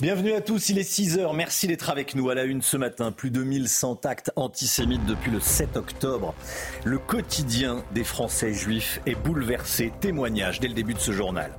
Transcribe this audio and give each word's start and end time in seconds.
Bienvenue 0.00 0.32
à 0.32 0.40
tous, 0.40 0.70
il 0.70 0.78
est 0.80 0.90
6h, 0.90 1.36
merci 1.36 1.68
d'être 1.68 1.88
avec 1.88 2.16
nous 2.16 2.28
à 2.28 2.34
la 2.34 2.42
une 2.42 2.62
ce 2.62 2.76
matin. 2.76 3.12
Plus 3.12 3.30
de 3.30 3.44
1100 3.44 4.00
actes 4.06 4.32
antisémites 4.34 5.06
depuis 5.06 5.30
le 5.30 5.38
7 5.38 5.76
octobre. 5.76 6.34
Le 6.84 6.98
quotidien 6.98 7.84
des 7.92 8.02
Français 8.02 8.52
juifs 8.52 9.00
est 9.06 9.14
bouleversé, 9.14 9.92
témoignage 10.00 10.58
dès 10.58 10.66
le 10.66 10.74
début 10.74 10.94
de 10.94 10.98
ce 10.98 11.12
journal. 11.12 11.52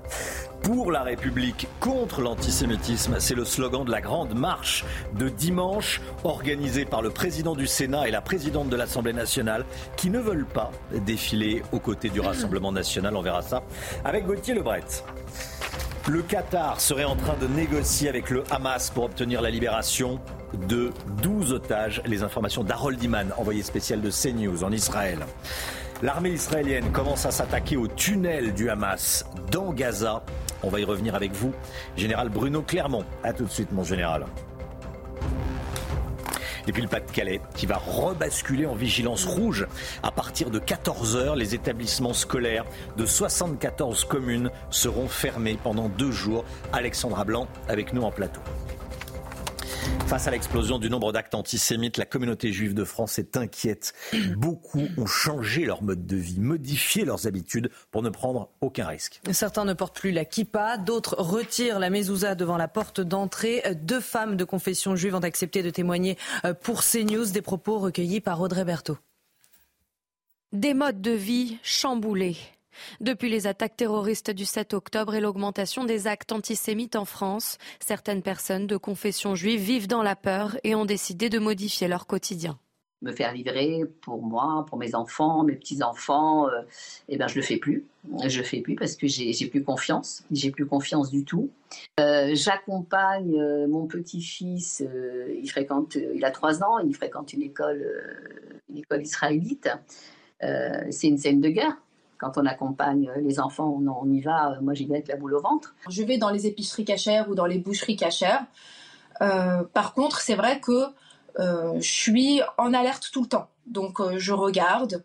Pour 0.64 0.92
la 0.92 1.04
République, 1.04 1.70
contre 1.80 2.20
l'antisémitisme, 2.20 3.16
c'est 3.20 3.36
le 3.36 3.46
slogan 3.46 3.86
de 3.86 3.92
la 3.92 4.02
grande 4.02 4.34
marche 4.34 4.84
de 5.18 5.30
dimanche 5.30 6.02
organisée 6.26 6.84
par 6.84 7.02
le 7.02 7.12
président 7.12 7.56
du 7.56 7.68
Sénat 7.68 8.06
et 8.10 8.12
la 8.12 8.22
présidente 8.22 8.68
de 8.68 8.76
l'Assemblée 8.76 9.14
nationale 9.14 9.64
qui 9.96 10.10
ne 10.10 10.20
veulent 10.20 10.46
pas 10.46 10.74
défiler 11.06 11.64
aux 11.72 11.80
côtés 11.80 12.10
du 12.10 12.20
Rassemblement 12.20 12.74
national. 12.74 13.16
On 13.16 13.22
verra 13.22 13.42
ça 13.42 13.64
avec 14.04 14.26
Gauthier 14.26 14.56
Lebret. 14.56 14.84
Le 16.08 16.22
Qatar 16.22 16.80
serait 16.80 17.04
en 17.04 17.16
train 17.16 17.36
de 17.42 17.48
négocier 17.48 18.10
avec 18.10 18.30
le 18.30 18.44
Hamas 18.52 18.92
pour 18.92 19.06
obtenir 19.06 19.42
la 19.42 19.50
libération 19.50 20.20
de 20.68 20.92
12 21.24 21.52
otages. 21.52 22.04
Les 22.06 22.22
informations 22.22 22.64
d'Harold 22.64 23.02
Iman, 23.02 23.34
envoyé 23.38 23.64
spécial 23.64 24.02
de 24.02 24.12
CNews 24.12 24.64
en 24.64 24.72
Israël. 24.72 25.26
L'armée 26.04 26.30
israélienne 26.30 26.92
commence 26.92 27.26
à 27.26 27.32
s'attaquer 27.32 27.76
au 27.76 27.88
tunnel 27.88 28.54
du 28.54 28.70
Hamas 28.70 29.26
dans 29.52 29.74
Gaza. 29.74 30.24
On 30.62 30.70
va 30.70 30.80
y 30.80 30.84
revenir 30.84 31.16
avec 31.16 31.32
vous, 31.32 31.54
général 31.98 32.30
Bruno 32.30 32.62
Clermont. 32.62 33.06
A 33.24 33.34
tout 33.34 33.46
de 33.46 33.52
suite, 33.52 33.72
mon 33.72 33.84
général. 33.84 34.28
Et 36.68 36.72
puis 36.72 36.82
le 36.82 36.88
Pas-de-Calais 36.88 37.42
qui 37.56 37.66
va 37.66 37.78
rebasculer 37.78 38.66
en 38.66 38.76
vigilance 38.76 39.26
rouge. 39.26 39.68
À 40.04 40.12
partir 40.12 40.50
de 40.50 40.60
14h, 40.60 41.36
les 41.36 41.56
établissements 41.56 42.14
scolaires 42.14 42.66
de 42.98 43.06
74 43.06 44.06
communes 44.06 44.52
seront 44.70 45.08
fermés 45.08 45.58
pendant 45.62 45.90
deux 45.90 46.12
jours. 46.12 46.46
Alexandra 46.74 47.24
Blanc 47.24 47.48
avec 47.68 47.94
nous 47.94 48.02
en 48.02 48.12
plateau. 48.12 48.42
Face 50.08 50.28
à 50.28 50.32
l'explosion 50.32 50.78
du 50.78 50.90
nombre 50.90 51.12
d'actes 51.12 51.34
antisémites, 51.34 51.98
la 51.98 52.06
communauté 52.06 52.54
juive 52.54 52.74
de 52.74 52.84
France 52.84 53.18
est 53.18 53.38
inquiète. 53.38 53.94
Beaucoup 54.38 54.88
ont 54.98 55.08
changé 55.08 55.66
leur 55.66 55.82
mode 55.82 56.06
de 56.06 56.16
vie, 56.16 56.40
modifié 56.40 57.06
leurs 57.06 57.26
habitudes 57.26 57.72
pour 57.90 58.04
ne 58.04 58.10
prendre 58.10 58.50
aucun 58.62 58.86
risque. 58.86 59.20
Certains 59.32 59.66
ne 59.66 59.74
portent 59.74 59.96
plus 59.96 60.12
la 60.12 60.24
kippa, 60.24 60.78
d'autres 60.78 61.16
retirent 61.18 61.80
la 61.80 61.90
mezouza 61.90 62.36
devant 62.36 62.58
la 62.58 62.68
porte 62.68 63.02
d'entrée. 63.02 63.64
Deux 63.82 64.00
femmes 64.00 64.38
de 64.38 64.44
confession 64.44 64.96
juive 64.96 65.16
ont 65.16 65.20
accepté 65.20 65.64
de 65.64 65.70
témoigner 65.70 66.18
euh, 66.46 66.54
pour 66.54 66.84
CNews 66.84 67.32
des 67.32 67.42
propos 67.42 67.80
recueillis 67.80 68.22
par 68.22 68.40
Audrey 68.42 68.64
Berthaud. 68.64 68.98
Des 70.54 70.74
modes 70.74 71.02
de 71.02 71.12
vie 71.12 71.58
chamboulés. 71.64 72.38
Depuis 73.02 73.30
les 73.30 73.48
attaques 73.48 73.78
terroristes 73.78 74.32
du 74.32 74.46
7 74.46 74.74
octobre 74.74 75.16
et 75.16 75.22
l'augmentation 75.22 75.84
des 75.84 76.08
actes 76.08 76.32
antisémites 76.32 76.96
en 76.96 77.06
France, 77.06 77.58
certaines 77.80 78.22
personnes 78.22 78.68
de 78.68 78.78
confession 78.78 79.36
juive 79.36 79.62
vivent 79.62 79.88
dans 79.88 80.04
la 80.04 80.16
peur 80.16 80.58
et 80.64 80.76
ont 80.76 80.86
décidé 80.86 81.30
de 81.30 81.40
modifier 81.40 81.88
leur 81.88 82.08
quotidien 82.08 82.58
me 83.06 83.12
faire 83.12 83.34
livrer 83.34 83.84
pour 84.02 84.22
moi, 84.22 84.66
pour 84.68 84.78
mes 84.78 84.96
enfants, 84.96 85.44
mes 85.44 85.56
petits-enfants, 85.56 86.48
euh, 86.50 86.62
eh 87.08 87.18
ben, 87.18 87.28
je 87.28 87.36
le 87.36 87.42
fais 87.42 87.58
plus. 87.58 87.86
Je 88.28 88.40
le 88.40 88.44
fais 88.44 88.62
plus 88.62 88.76
parce 88.76 88.96
que 88.96 89.08
j'ai 89.08 89.48
plus 89.48 89.64
confiance. 89.64 90.24
J'ai 90.32 90.52
plus 90.52 90.66
confiance 90.66 91.12
du 91.12 91.24
tout. 91.24 91.50
Euh, 92.00 92.32
j'accompagne 92.34 93.40
euh, 93.40 93.68
mon 93.68 93.86
petit-fils, 93.88 94.84
il 95.42 95.50
fréquente, 95.50 95.96
il 95.96 96.24
a 96.26 96.32
trois 96.32 96.64
ans, 96.64 96.80
il 96.80 96.94
fréquente 96.96 97.34
une 97.34 97.44
école, 97.44 97.86
une 98.70 98.78
école 98.78 99.02
israélite. 99.02 99.70
C'est 100.42 101.08
une 101.08 101.18
scène 101.18 101.42
de 101.42 101.50
guerre 101.50 101.78
quand 102.26 102.42
on 102.42 102.46
accompagne 102.48 103.12
les 103.22 103.40
enfants, 103.40 103.80
on, 103.86 104.10
y 104.12 104.22
va. 104.22 104.58
Moi, 104.62 104.74
j'y 104.74 104.86
vais 104.86 104.96
avec 104.96 105.08
la 105.08 105.16
boule 105.16 105.36
au 105.36 105.42
ventre. 105.42 105.76
Je 105.90 106.02
vais 106.02 106.18
dans 106.18 106.32
les 106.32 106.48
épiceries 106.48 106.86
cachères 106.86 107.30
ou 107.30 107.36
dans 107.36 107.46
les 107.46 107.60
boucheries 107.60 107.96
cachères. 107.96 108.44
Euh, 109.22 109.64
par 109.74 109.94
contre, 109.94 110.20
c'est 110.20 110.34
vrai 110.34 110.60
que 110.60 110.88
euh, 111.40 111.76
je 111.76 111.88
suis 111.88 112.42
en 112.58 112.74
alerte 112.74 113.10
tout 113.14 113.22
le 113.22 113.28
temps. 113.28 113.48
Donc, 113.68 114.00
euh, 114.00 114.18
je 114.18 114.34
regarde 114.34 115.04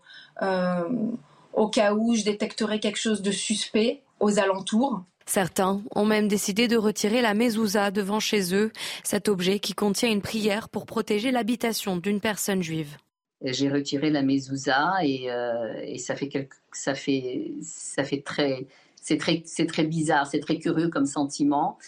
au 1.53 1.69
cas 1.69 1.93
où 1.93 2.15
je 2.15 2.25
détecterai 2.25 2.81
quelque 2.81 2.99
chose 2.99 3.21
de 3.21 3.31
suspect 3.31 4.03
aux 4.21 4.39
alentours. 4.39 5.03
Certains 5.27 5.83
ont 5.95 6.07
même 6.07 6.29
décidé 6.29 6.67
de 6.67 6.79
retirer 6.79 7.21
la 7.21 7.35
mezouza 7.35 7.91
devant 7.91 8.21
chez 8.21 8.55
eux, 8.55 8.73
cet 9.05 9.29
objet 9.29 9.59
qui 9.59 9.75
contient 9.75 10.11
une 10.11 10.23
prière 10.23 10.71
pour 10.71 10.87
protéger 10.87 11.31
l'habitation 11.31 11.99
d'une 11.99 12.21
personne 12.21 12.63
juive 12.63 12.97
j'ai 13.43 13.71
retiré 13.71 14.11
la 14.11 14.23
mezouza 14.23 14.95
et, 15.03 15.31
euh, 15.31 15.81
et, 15.83 15.99
ça 15.99 16.15
fait 16.15 16.29
quelque, 16.29 16.57
ça 16.73 16.95
fait 16.95 17.53
ça 17.63 18.05
fait 18.05 18.23
très 18.23 18.67
c'est 18.97 19.17
très 19.17 19.43
c'est 19.45 19.67
très 19.67 19.85
bizarre, 19.85 20.27
c'est 20.27 20.41
très 20.41 20.59
curieux 20.59 20.89
comme 20.89 21.07
sentiment. 21.07 21.79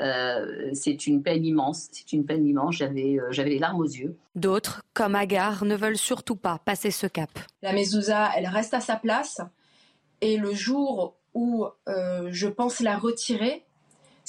Euh, 0.00 0.70
c'est 0.72 1.08
une 1.08 1.22
peine 1.22 1.44
immense, 1.44 1.88
c'est 1.90 2.12
une 2.12 2.24
peine 2.24 2.46
immense. 2.46 2.76
J'avais 2.76 3.18
euh, 3.18 3.32
j'avais 3.32 3.50
les 3.50 3.58
larmes 3.58 3.80
aux 3.80 3.84
yeux. 3.84 4.16
D'autres, 4.36 4.82
comme 4.94 5.16
Agar, 5.16 5.64
ne 5.64 5.74
veulent 5.74 5.98
surtout 5.98 6.36
pas 6.36 6.58
passer 6.64 6.90
ce 6.90 7.06
cap. 7.06 7.30
La 7.62 7.72
mezouza, 7.72 8.30
elle 8.36 8.46
reste 8.46 8.72
à 8.72 8.80
sa 8.80 8.96
place 8.96 9.40
et 10.20 10.36
le 10.36 10.54
jour 10.54 11.16
où 11.34 11.66
je 11.86 12.48
pense 12.48 12.80
la 12.80 12.98
retirer, 12.98 13.64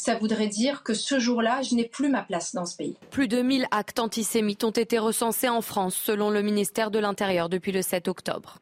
ça 0.02 0.16
voudrait 0.16 0.48
dire 0.48 0.82
que 0.82 0.96
ce 0.96 1.20
jour-là, 1.20 1.62
je 1.62 1.76
n'ai 1.76 1.88
plus 1.88 2.10
ma 2.10 2.24
place 2.24 2.56
dans 2.56 2.66
ce 2.66 2.76
pays. 2.76 2.98
Plus 3.12 3.28
de 3.28 3.44
1000 3.44 3.68
actes 3.70 4.00
antisémites 4.00 4.64
ont 4.64 4.72
été 4.72 4.98
recensés 4.98 5.48
en 5.48 5.62
France, 5.62 5.96
selon 5.96 6.32
le 6.32 6.42
ministère 6.42 6.90
de 6.90 6.98
l'Intérieur, 6.98 7.50
depuis 7.50 7.72
le 7.72 7.84
7 7.84 8.08
octobre. 8.08 8.58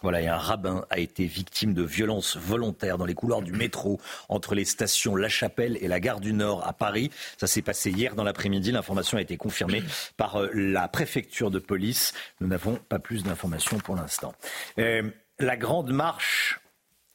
Voilà, 0.00 0.22
et 0.22 0.28
un 0.28 0.38
rabbin 0.38 0.86
a 0.88 0.98
été 0.98 1.26
victime 1.26 1.74
de 1.74 1.82
violences 1.82 2.38
volontaires 2.38 2.96
dans 2.96 3.04
les 3.04 3.12
couloirs 3.12 3.42
du 3.42 3.52
métro 3.52 4.00
entre 4.30 4.54
les 4.54 4.64
stations 4.64 5.14
La 5.14 5.28
Chapelle 5.28 5.76
et 5.82 5.88
la 5.88 6.00
gare 6.00 6.20
du 6.20 6.32
Nord 6.32 6.66
à 6.66 6.72
Paris. 6.72 7.10
Ça 7.36 7.46
s'est 7.46 7.60
passé 7.60 7.90
hier 7.90 8.14
dans 8.14 8.24
l'après-midi. 8.24 8.72
L'information 8.72 9.18
a 9.18 9.20
été 9.20 9.36
confirmée 9.36 9.82
par 10.16 10.40
euh, 10.40 10.48
la 10.54 10.88
préfecture 10.88 11.50
de 11.50 11.58
police. 11.58 12.14
Nous 12.40 12.48
n'avons 12.48 12.76
pas 12.88 12.98
plus 12.98 13.24
d'informations 13.24 13.76
pour 13.76 13.94
l'instant. 13.94 14.34
Euh, 14.78 15.02
la 15.38 15.58
grande 15.58 15.90
marche 15.90 16.61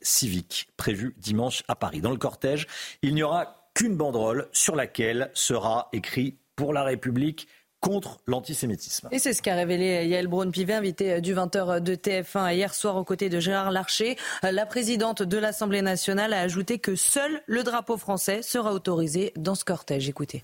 civique 0.08 0.70
prévu 0.78 1.14
dimanche 1.18 1.64
à 1.68 1.76
Paris. 1.76 2.02
Dans 2.02 2.12
le 2.12 2.18
cortège, 2.18 2.68
il 3.02 3.14
n'y 3.14 3.24
aura 3.24 3.70
qu'une 3.76 3.96
banderole 3.96 4.48
sur 4.54 4.76
laquelle 4.76 5.30
sera 5.34 5.90
écrit 5.94 6.40
pour 6.56 6.74
la 6.74 6.84
République 6.84 7.48
contre 7.80 8.18
l'antisémitisme. 8.26 9.08
Et 9.12 9.20
c'est 9.20 9.34
ce 9.34 9.42
qu'a 9.44 9.54
révélé 9.54 10.08
Yael 10.08 10.28
Braun-Pivet, 10.28 10.74
invitée 10.74 11.22
du 11.22 11.36
20h 11.36 11.80
de 11.80 11.94
TF1 11.94 12.56
hier 12.56 12.74
soir 12.74 12.96
aux 12.96 13.04
côtés 13.04 13.30
de 13.30 13.40
Gérard 13.40 13.70
Larcher. 13.70 14.18
La 14.42 14.66
présidente 14.66 15.22
de 15.22 15.38
l'Assemblée 15.38 15.84
nationale 15.84 16.34
a 16.34 16.40
ajouté 16.42 16.80
que 16.80 16.96
seul 16.96 17.44
le 17.46 17.64
drapeau 17.64 17.98
français 17.98 18.42
sera 18.42 18.74
autorisé 18.74 19.32
dans 19.36 19.54
ce 19.54 19.64
cortège. 19.64 20.10
Écoutez. 20.10 20.44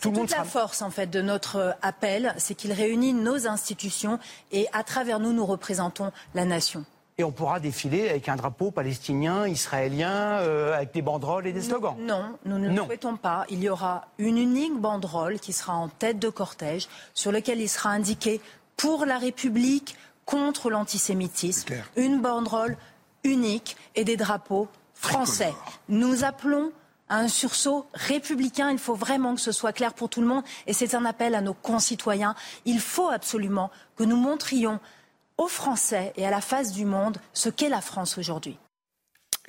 Tout 0.00 0.12
Toute 0.12 0.30
la 0.30 0.44
force 0.44 0.82
en 0.82 0.90
fait 0.90 1.08
de 1.08 1.20
notre 1.20 1.76
appel, 1.82 2.34
c'est 2.38 2.54
qu'il 2.54 2.72
réunit 2.72 3.12
nos 3.12 3.48
institutions 3.48 4.18
et 4.52 4.66
à 4.72 4.84
travers 4.84 5.18
nous, 5.18 5.32
nous 5.32 5.44
représentons 5.44 6.10
la 6.34 6.44
nation 6.44 6.86
et 7.16 7.24
on 7.24 7.30
pourra 7.30 7.60
défiler 7.60 8.08
avec 8.08 8.28
un 8.28 8.36
drapeau 8.36 8.70
palestinien, 8.70 9.46
israélien, 9.46 10.38
euh, 10.40 10.74
avec 10.74 10.92
des 10.92 11.02
banderoles 11.02 11.46
et 11.46 11.52
des 11.52 11.62
slogans. 11.62 11.94
Non, 11.98 12.36
nous 12.44 12.58
ne 12.58 12.68
le 12.68 12.76
souhaitons 12.76 13.16
pas. 13.16 13.44
Il 13.50 13.62
y 13.62 13.68
aura 13.68 14.08
une 14.18 14.36
unique 14.36 14.76
banderole 14.80 15.38
qui 15.38 15.52
sera 15.52 15.74
en 15.74 15.88
tête 15.88 16.18
de 16.18 16.28
cortège, 16.28 16.88
sur 17.14 17.30
laquelle 17.30 17.60
il 17.60 17.68
sera 17.68 17.90
indiqué 17.90 18.40
pour 18.76 19.06
la 19.06 19.18
République, 19.18 19.96
contre 20.24 20.70
l'antisémitisme. 20.70 21.74
Une 21.96 22.20
banderole 22.20 22.76
unique 23.24 23.76
et 23.94 24.04
des 24.04 24.16
drapeaux 24.16 24.68
français. 24.94 25.52
Nous 25.88 26.24
appelons 26.24 26.72
à 27.08 27.18
un 27.18 27.28
sursaut 27.28 27.86
républicain. 27.92 28.70
Il 28.70 28.78
faut 28.78 28.94
vraiment 28.94 29.34
que 29.34 29.40
ce 29.40 29.52
soit 29.52 29.72
clair 29.72 29.92
pour 29.92 30.08
tout 30.08 30.20
le 30.20 30.26
monde. 30.26 30.44
Et 30.66 30.72
c'est 30.72 30.94
un 30.94 31.04
appel 31.04 31.34
à 31.34 31.40
nos 31.40 31.54
concitoyens. 31.54 32.34
Il 32.64 32.80
faut 32.80 33.08
absolument 33.08 33.70
que 33.96 34.04
nous 34.04 34.16
montrions 34.16 34.80
aux 35.38 35.48
Français 35.48 36.12
et 36.16 36.26
à 36.26 36.30
la 36.30 36.40
face 36.40 36.72
du 36.72 36.84
monde 36.84 37.18
ce 37.32 37.48
qu'est 37.48 37.68
la 37.68 37.80
France 37.80 38.18
aujourd'hui. 38.18 38.56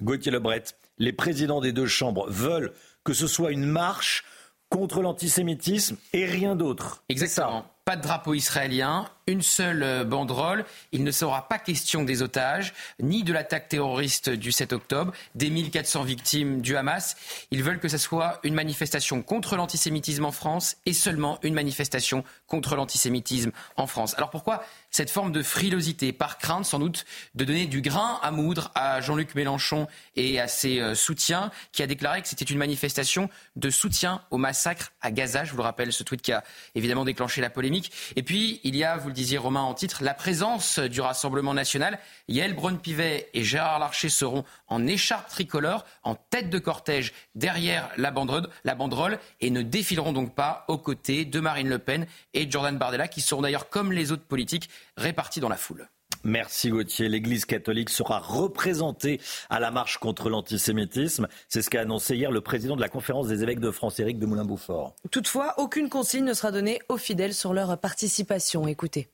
Gauthier 0.02 0.32
Lebret, 0.32 0.64
les 0.98 1.14
présidents 1.14 1.62
des 1.62 1.72
deux 1.72 1.88
chambres 1.88 2.30
veulent 2.30 2.74
que 3.04 3.14
ce 3.14 3.28
soit 3.28 3.52
une 3.52 3.66
marche 3.66 4.26
contre 4.70 5.02
l'antisémitisme 5.02 5.98
et 6.14 6.26
rien 6.26 6.56
d'autre. 6.56 7.04
Exactement. 7.10 7.66
Pas 7.86 7.96
de 7.96 8.02
drapeau 8.02 8.34
israélien, 8.34 9.08
une 9.28 9.42
seule 9.42 9.84
euh, 9.84 10.04
banderole. 10.04 10.66
Il 10.92 11.04
ne 11.04 11.12
sera 11.12 11.48
pas 11.48 11.60
question 11.60 12.04
des 12.04 12.22
otages, 12.22 12.74
ni 13.00 13.24
de 13.24 13.34
l'attaque 13.34 13.70
terroriste 13.70 14.30
du 14.30 14.52
7 14.52 14.74
octobre, 14.74 15.14
des 15.34 15.50
1400 15.50 16.04
victimes 16.04 16.62
du 16.62 16.78
Hamas. 16.78 17.16
Ils 17.52 17.64
veulent 17.64 17.80
que 17.80 17.88
ce 17.88 17.98
soit 17.98 18.40
une 18.44 18.54
manifestation 18.54 19.22
contre 19.22 19.56
l'antisémitisme 19.56 20.26
en 20.26 20.32
France 20.32 20.78
et 20.86 20.94
seulement 20.94 21.40
une 21.44 21.54
manifestation 21.54 22.24
contre 22.48 22.76
l'antisémitisme 22.76 23.52
en 23.78 23.88
France. 23.88 24.14
Alors 24.18 24.30
pourquoi 24.30 24.64
cette 24.92 25.10
forme 25.10 25.34
de 25.34 25.44
frilosité, 25.44 26.14
par 26.14 26.38
crainte 26.38 26.66
sans 26.66 26.80
doute 26.80 27.06
de 27.36 27.44
donner 27.44 27.66
du 27.66 27.82
grain 27.82 28.20
à 28.24 28.32
moudre 28.32 28.72
à 28.76 29.02
Jean-Luc 29.02 29.36
Mélenchon 29.36 29.88
et 30.16 30.40
à 30.40 30.48
ses 30.48 30.80
euh, 30.80 30.96
soutiens, 30.96 31.52
qui 31.74 31.84
a 31.84 31.88
déclaré 31.88 32.22
que 32.22 32.30
c'était 32.30 32.46
une 32.46 32.58
manifestation 32.58 33.30
de 33.58 33.70
soutien 33.70 34.22
au 34.32 34.38
massacre 34.38 34.94
à 35.02 35.12
Gaza? 35.12 35.44
Je 35.44 35.52
vous 35.52 35.58
le 35.58 35.64
rappelle, 35.64 35.92
ce 35.92 36.04
tweet 36.04 36.22
qui 36.22 36.32
a 36.32 36.44
évidemment 36.76 37.04
déclenché 37.04 37.42
la 37.42 37.50
polémique. 37.50 37.92
Et 38.16 38.24
puis, 38.24 38.62
il 38.64 38.76
y 38.76 38.86
a, 38.86 38.96
vous 38.96 39.12
disiez 39.16 39.40
Romain 39.40 39.62
en 39.62 39.74
titre, 39.74 40.04
la 40.04 40.14
présence 40.14 40.78
du 40.78 41.02
Rassemblement 41.02 41.54
national. 41.54 41.98
Yael 42.28 42.54
Braun-Pivet 42.54 43.30
et 43.34 43.44
Gérard 43.44 43.80
Larcher 43.80 44.10
seront 44.10 44.44
en 44.68 44.86
écharpe 44.86 45.30
tricolore, 45.30 45.86
en 46.04 46.16
tête 46.16 46.50
de 46.50 46.60
cortège 46.60 47.14
derrière 47.34 47.90
la 47.98 48.12
banderole, 48.12 49.20
et 49.42 49.50
ne 49.50 49.62
défileront 49.62 50.14
donc 50.14 50.36
pas 50.36 50.66
aux 50.68 50.78
côtés 50.78 51.26
de 51.26 51.40
Marine 51.40 51.70
Le 51.70 51.80
Pen 51.80 52.06
et 52.34 52.50
Jordan 52.50 52.78
Bardella, 52.78 53.08
qui 53.08 53.22
seront 53.22 53.42
d'ailleurs, 53.42 53.70
comme 53.70 53.92
les 53.92 54.12
autres 54.12 54.26
politiques, 54.26 54.70
répartis 54.98 55.40
dans 55.40 55.50
la 55.50 55.58
foule. 55.58 55.88
Merci 56.26 56.70
Gauthier. 56.70 57.08
L'Église 57.08 57.46
catholique 57.46 57.92
sera 57.92 58.18
représentée 58.18 59.22
à 59.52 59.60
la 59.60 59.70
marche 59.70 60.00
contre 60.00 60.28
l'antisémitisme. 60.28 61.28
C'est 61.48 61.62
ce 61.62 61.70
qu'a 61.70 61.82
annoncé 61.82 62.16
hier 62.16 62.32
le 62.32 62.42
président 62.42 62.76
de 62.76 62.82
la 62.82 62.90
conférence 62.90 63.28
des 63.28 63.44
évêques 63.44 63.60
de 63.60 63.70
France, 63.70 64.00
Éric 64.00 64.18
de 64.18 64.26
Moulin-Beaufort. 64.26 64.96
Toutefois, 65.12 65.54
aucune 65.58 65.88
consigne 65.88 66.26
ne 66.26 66.34
sera 66.34 66.52
donnée 66.52 66.80
aux 66.90 66.98
fidèles 66.98 67.36
sur 67.36 67.54
leur 67.54 67.80
participation. 67.80 68.68
Écoutez. 68.68 69.08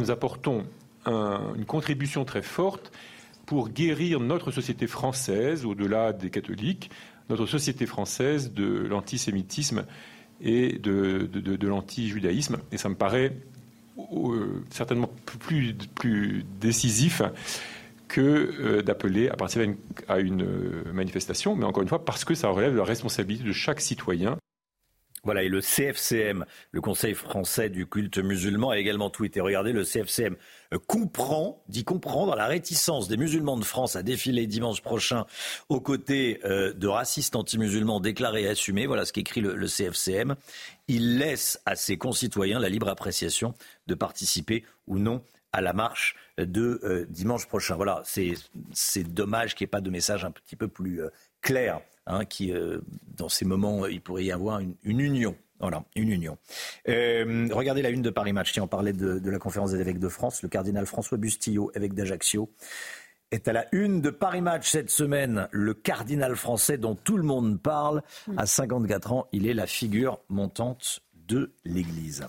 Nous 0.00 0.10
apportons 0.10 0.66
une 1.06 1.64
contribution 1.66 2.24
très 2.24 2.42
forte 2.42 2.90
pour 3.46 3.68
guérir 3.68 4.18
notre 4.18 4.50
société 4.50 4.88
française, 4.88 5.64
au-delà 5.64 6.12
des 6.12 6.30
catholiques, 6.30 6.90
notre 7.28 7.46
société 7.46 7.86
française 7.86 8.52
de 8.52 8.64
l'antisémitisme 8.64 9.84
et 10.40 10.80
de, 10.80 11.28
de, 11.32 11.56
de 11.56 11.68
l'anti-judaïsme. 11.68 12.58
Et 12.72 12.76
ça 12.76 12.88
me 12.88 12.96
paraît 12.96 13.36
certainement 14.70 15.10
plus, 15.40 15.74
plus 15.94 16.44
décisif 16.60 17.22
que 18.12 18.20
euh, 18.20 18.82
d'appeler 18.82 19.28
à 19.30 19.36
participer 19.36 19.74
à 20.06 20.18
une, 20.18 20.42
euh, 20.42 20.92
manifestation, 20.92 21.56
mais 21.56 21.64
encore 21.64 21.82
une 21.82 21.88
fois, 21.88 22.04
parce 22.04 22.24
que 22.24 22.34
ça 22.34 22.48
relève 22.48 22.72
de 22.72 22.78
la 22.78 22.84
responsabilité 22.84 23.42
de 23.42 23.52
chaque 23.52 23.80
citoyen. 23.80 24.36
Voilà, 25.24 25.44
et 25.44 25.48
le 25.48 25.60
CFCM, 25.60 26.44
le 26.72 26.80
Conseil 26.80 27.14
français 27.14 27.68
du 27.70 27.86
culte 27.86 28.18
musulman, 28.18 28.70
a 28.70 28.78
également 28.78 29.08
tweeté. 29.08 29.40
Regardez, 29.40 29.72
le 29.72 29.84
CFCM 29.84 30.36
comprend, 30.86 31.62
dit 31.68 31.84
comprendre 31.84 32.34
la 32.34 32.46
réticence 32.46 33.08
des 33.08 33.16
musulmans 33.16 33.56
de 33.56 33.64
France 33.64 33.94
à 33.94 34.02
défiler 34.02 34.46
dimanche 34.46 34.80
prochain 34.80 35.26
aux 35.68 35.80
côtés 35.80 36.40
de 36.44 36.86
racistes 36.86 37.36
anti-musulmans 37.36 38.00
déclarés 38.00 38.42
et 38.42 38.48
assumés. 38.48 38.86
Voilà 38.86 39.04
ce 39.04 39.12
qu'écrit 39.12 39.42
le, 39.42 39.66
CFCM 39.66 40.34
il 40.88 41.18
laisse 41.18 41.60
à 41.66 41.76
ses 41.76 41.96
concitoyens 41.96 42.58
la 42.58 42.68
libre 42.68 42.88
appréciation 42.88 43.54
de 43.86 43.94
participer 43.94 44.64
ou 44.86 44.98
non 44.98 45.22
à 45.52 45.60
la 45.60 45.72
marche 45.72 46.16
de 46.38 46.80
euh, 46.82 47.06
dimanche 47.08 47.46
prochain. 47.46 47.76
Voilà, 47.76 48.02
c'est 48.04 49.04
dommage 49.04 49.54
qu'il 49.54 49.64
n'y 49.64 49.68
ait 49.68 49.70
pas 49.70 49.80
de 49.80 49.90
message 49.90 50.24
un 50.24 50.30
petit 50.30 50.56
peu 50.56 50.68
plus 50.68 51.02
euh, 51.02 51.10
clair, 51.42 51.80
hein, 52.06 52.24
qui, 52.24 52.52
euh, 52.52 52.80
dans 53.16 53.28
ces 53.28 53.44
moments, 53.44 53.86
il 53.86 54.00
pourrait 54.00 54.24
y 54.24 54.32
avoir 54.32 54.60
une, 54.60 54.76
union. 54.84 55.36
Voilà, 55.60 55.84
une 55.94 56.08
union. 56.08 56.38
regardez 56.86 57.82
la 57.82 57.90
une 57.90 58.02
de 58.02 58.10
Paris 58.10 58.32
Match. 58.32 58.52
Tiens, 58.52 58.64
on 58.64 58.68
parlait 58.68 58.92
de, 58.92 59.18
de 59.18 59.30
la 59.30 59.38
conférence 59.38 59.72
des 59.72 59.80
évêques 59.80 60.00
de 60.00 60.08
France. 60.08 60.42
Le 60.42 60.48
cardinal 60.48 60.86
François 60.86 61.18
Bustillo, 61.18 61.70
évêque 61.74 61.94
d'Ajaccio, 61.94 62.50
est 63.32 63.48
à 63.48 63.52
la 63.52 63.66
une 63.72 64.00
de 64.00 64.10
Paris 64.10 64.42
Match 64.42 64.70
cette 64.70 64.90
semaine. 64.90 65.48
Le 65.50 65.74
cardinal 65.74 66.36
français 66.36 66.78
dont 66.78 66.94
tout 66.94 67.16
le 67.16 67.24
monde 67.24 67.60
parle. 67.60 68.02
À 68.36 68.46
54 68.46 69.12
ans, 69.12 69.26
il 69.32 69.46
est 69.46 69.54
la 69.54 69.66
figure 69.66 70.20
montante 70.28 71.00
de 71.14 71.52
l'Église. 71.64 72.26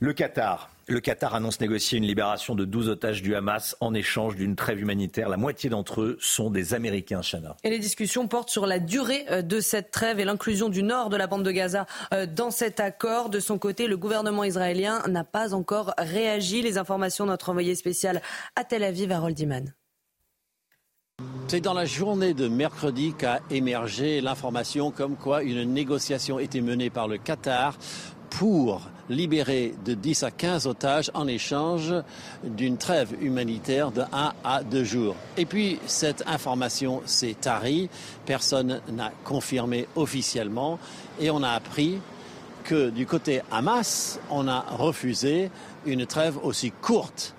Le 0.00 0.12
Qatar. 0.12 0.70
Le 0.86 1.00
Qatar 1.00 1.34
annonce 1.34 1.60
négocier 1.60 1.98
une 1.98 2.06
libération 2.06 2.54
de 2.54 2.64
12 2.64 2.88
otages 2.88 3.20
du 3.20 3.34
Hamas 3.34 3.76
en 3.80 3.94
échange 3.94 4.36
d'une 4.36 4.54
trêve 4.54 4.78
humanitaire. 4.78 5.28
La 5.28 5.36
moitié 5.36 5.70
d'entre 5.70 6.02
eux 6.02 6.18
sont 6.20 6.50
des 6.50 6.72
Américains, 6.72 7.20
Chana. 7.20 7.56
Et 7.64 7.70
les 7.70 7.80
discussions 7.80 8.28
portent 8.28 8.48
sur 8.48 8.64
la 8.64 8.78
durée 8.78 9.24
euh, 9.28 9.42
de 9.42 9.58
cette 9.58 9.90
trêve 9.90 10.20
et 10.20 10.24
l'inclusion 10.24 10.68
du 10.68 10.84
nord 10.84 11.08
de 11.08 11.16
la 11.16 11.26
bande 11.26 11.42
de 11.42 11.50
Gaza 11.50 11.86
euh, 12.14 12.26
dans 12.26 12.52
cet 12.52 12.78
accord. 12.78 13.28
De 13.28 13.40
son 13.40 13.58
côté, 13.58 13.88
le 13.88 13.96
gouvernement 13.96 14.44
israélien 14.44 15.02
n'a 15.08 15.24
pas 15.24 15.52
encore 15.52 15.94
réagi. 15.98 16.62
Les 16.62 16.78
informations 16.78 17.24
de 17.24 17.30
notre 17.30 17.50
envoyé 17.50 17.74
spécial 17.74 18.22
à 18.54 18.62
Tel 18.62 18.84
Aviv, 18.84 19.10
Harold 19.10 19.38
Iman. 19.40 19.74
C'est 21.48 21.60
dans 21.60 21.74
la 21.74 21.86
journée 21.86 22.34
de 22.34 22.46
mercredi 22.46 23.14
qu'a 23.18 23.40
émergé 23.50 24.20
l'information 24.20 24.92
comme 24.92 25.16
quoi 25.16 25.42
une 25.42 25.64
négociation 25.64 26.38
était 26.38 26.60
menée 26.60 26.88
par 26.88 27.08
le 27.08 27.18
Qatar 27.18 27.76
pour 28.30 28.88
libérer 29.08 29.74
de 29.84 29.94
10 29.94 30.22
à 30.22 30.30
15 30.30 30.66
otages 30.66 31.10
en 31.14 31.26
échange 31.26 31.94
d'une 32.44 32.76
trêve 32.76 33.14
humanitaire 33.20 33.90
de 33.90 34.02
1 34.12 34.32
à 34.44 34.62
2 34.62 34.84
jours. 34.84 35.16
Et 35.36 35.46
puis 35.46 35.78
cette 35.86 36.24
information 36.26 37.02
s'est 37.06 37.36
tarie, 37.40 37.88
personne 38.26 38.80
n'a 38.90 39.12
confirmé 39.24 39.86
officiellement 39.96 40.78
et 41.20 41.30
on 41.30 41.42
a 41.42 41.50
appris 41.50 41.98
que 42.64 42.90
du 42.90 43.06
côté 43.06 43.40
Hamas, 43.50 44.20
on 44.30 44.46
a 44.46 44.60
refusé 44.60 45.50
une 45.86 46.04
trêve 46.04 46.38
aussi 46.42 46.70
courte 46.70 47.34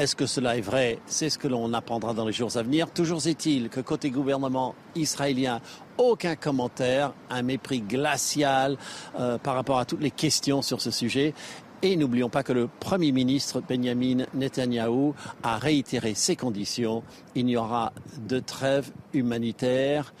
est-ce 0.00 0.16
que 0.16 0.24
cela 0.24 0.56
est 0.56 0.62
vrai? 0.62 0.98
C'est 1.04 1.28
ce 1.28 1.36
que 1.36 1.46
l'on 1.46 1.74
apprendra 1.74 2.14
dans 2.14 2.24
les 2.24 2.32
jours 2.32 2.56
à 2.56 2.62
venir. 2.62 2.90
Toujours 2.90 3.26
est-il 3.26 3.68
que 3.68 3.80
côté 3.80 4.08
gouvernement 4.08 4.74
israélien, 4.94 5.60
aucun 6.00 6.34
commentaire, 6.34 7.12
un 7.28 7.42
mépris 7.42 7.82
glacial 7.82 8.78
euh, 9.18 9.36
par 9.38 9.54
rapport 9.54 9.78
à 9.78 9.84
toutes 9.84 10.00
les 10.00 10.10
questions 10.10 10.62
sur 10.62 10.80
ce 10.80 10.90
sujet. 10.90 11.34
Et 11.82 11.96
n'oublions 11.96 12.28
pas 12.28 12.42
que 12.42 12.52
le 12.52 12.68
Premier 12.68 13.12
ministre 13.12 13.62
Benjamin 13.66 14.24
Netanyahu 14.34 15.12
a 15.42 15.58
réitéré 15.58 16.14
ses 16.14 16.36
conditions. 16.36 17.02
Il 17.34 17.46
n'y 17.46 17.56
aura 17.56 17.92
de 18.18 18.38
trêve 18.38 18.90
humanitaire 19.12 20.12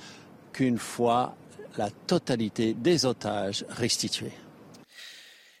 qu'une 0.52 0.78
fois 0.78 1.34
la 1.76 1.88
totalité 2.06 2.74
des 2.74 3.06
otages 3.06 3.64
restitués. 3.68 4.32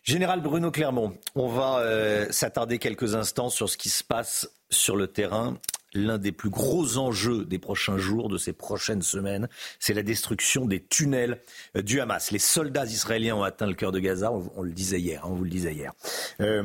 Général 0.02 0.40
Bruno 0.40 0.70
Clermont, 0.70 1.14
on 1.34 1.48
va 1.48 1.78
euh, 1.78 2.26
s'attarder 2.30 2.78
quelques 2.78 3.14
instants 3.14 3.50
sur 3.50 3.68
ce 3.68 3.76
qui 3.76 3.90
se 3.90 4.02
passe 4.02 4.50
sur 4.70 4.96
le 4.96 5.06
terrain. 5.06 5.58
L'un 5.92 6.18
des 6.18 6.32
plus 6.32 6.50
gros 6.50 6.98
enjeux 6.98 7.44
des 7.44 7.58
prochains 7.58 7.98
jours, 7.98 8.28
de 8.28 8.38
ces 8.38 8.52
prochaines 8.52 9.02
semaines, 9.02 9.48
c'est 9.78 9.94
la 9.94 10.02
destruction 10.02 10.66
des 10.66 10.84
tunnels 10.84 11.40
euh, 11.76 11.82
du 11.82 12.00
Hamas. 12.00 12.30
Les 12.30 12.38
soldats 12.38 12.84
israéliens 12.84 13.36
ont 13.36 13.42
atteint 13.42 13.66
le 13.66 13.74
cœur 13.74 13.92
de 13.92 13.98
Gaza, 13.98 14.32
on, 14.32 14.62
le 14.62 14.72
disait 14.72 15.00
hier, 15.00 15.24
hein, 15.24 15.30
vous 15.32 15.44
le 15.44 15.50
disait 15.50 15.74
hier. 15.74 15.92
Euh, 16.40 16.64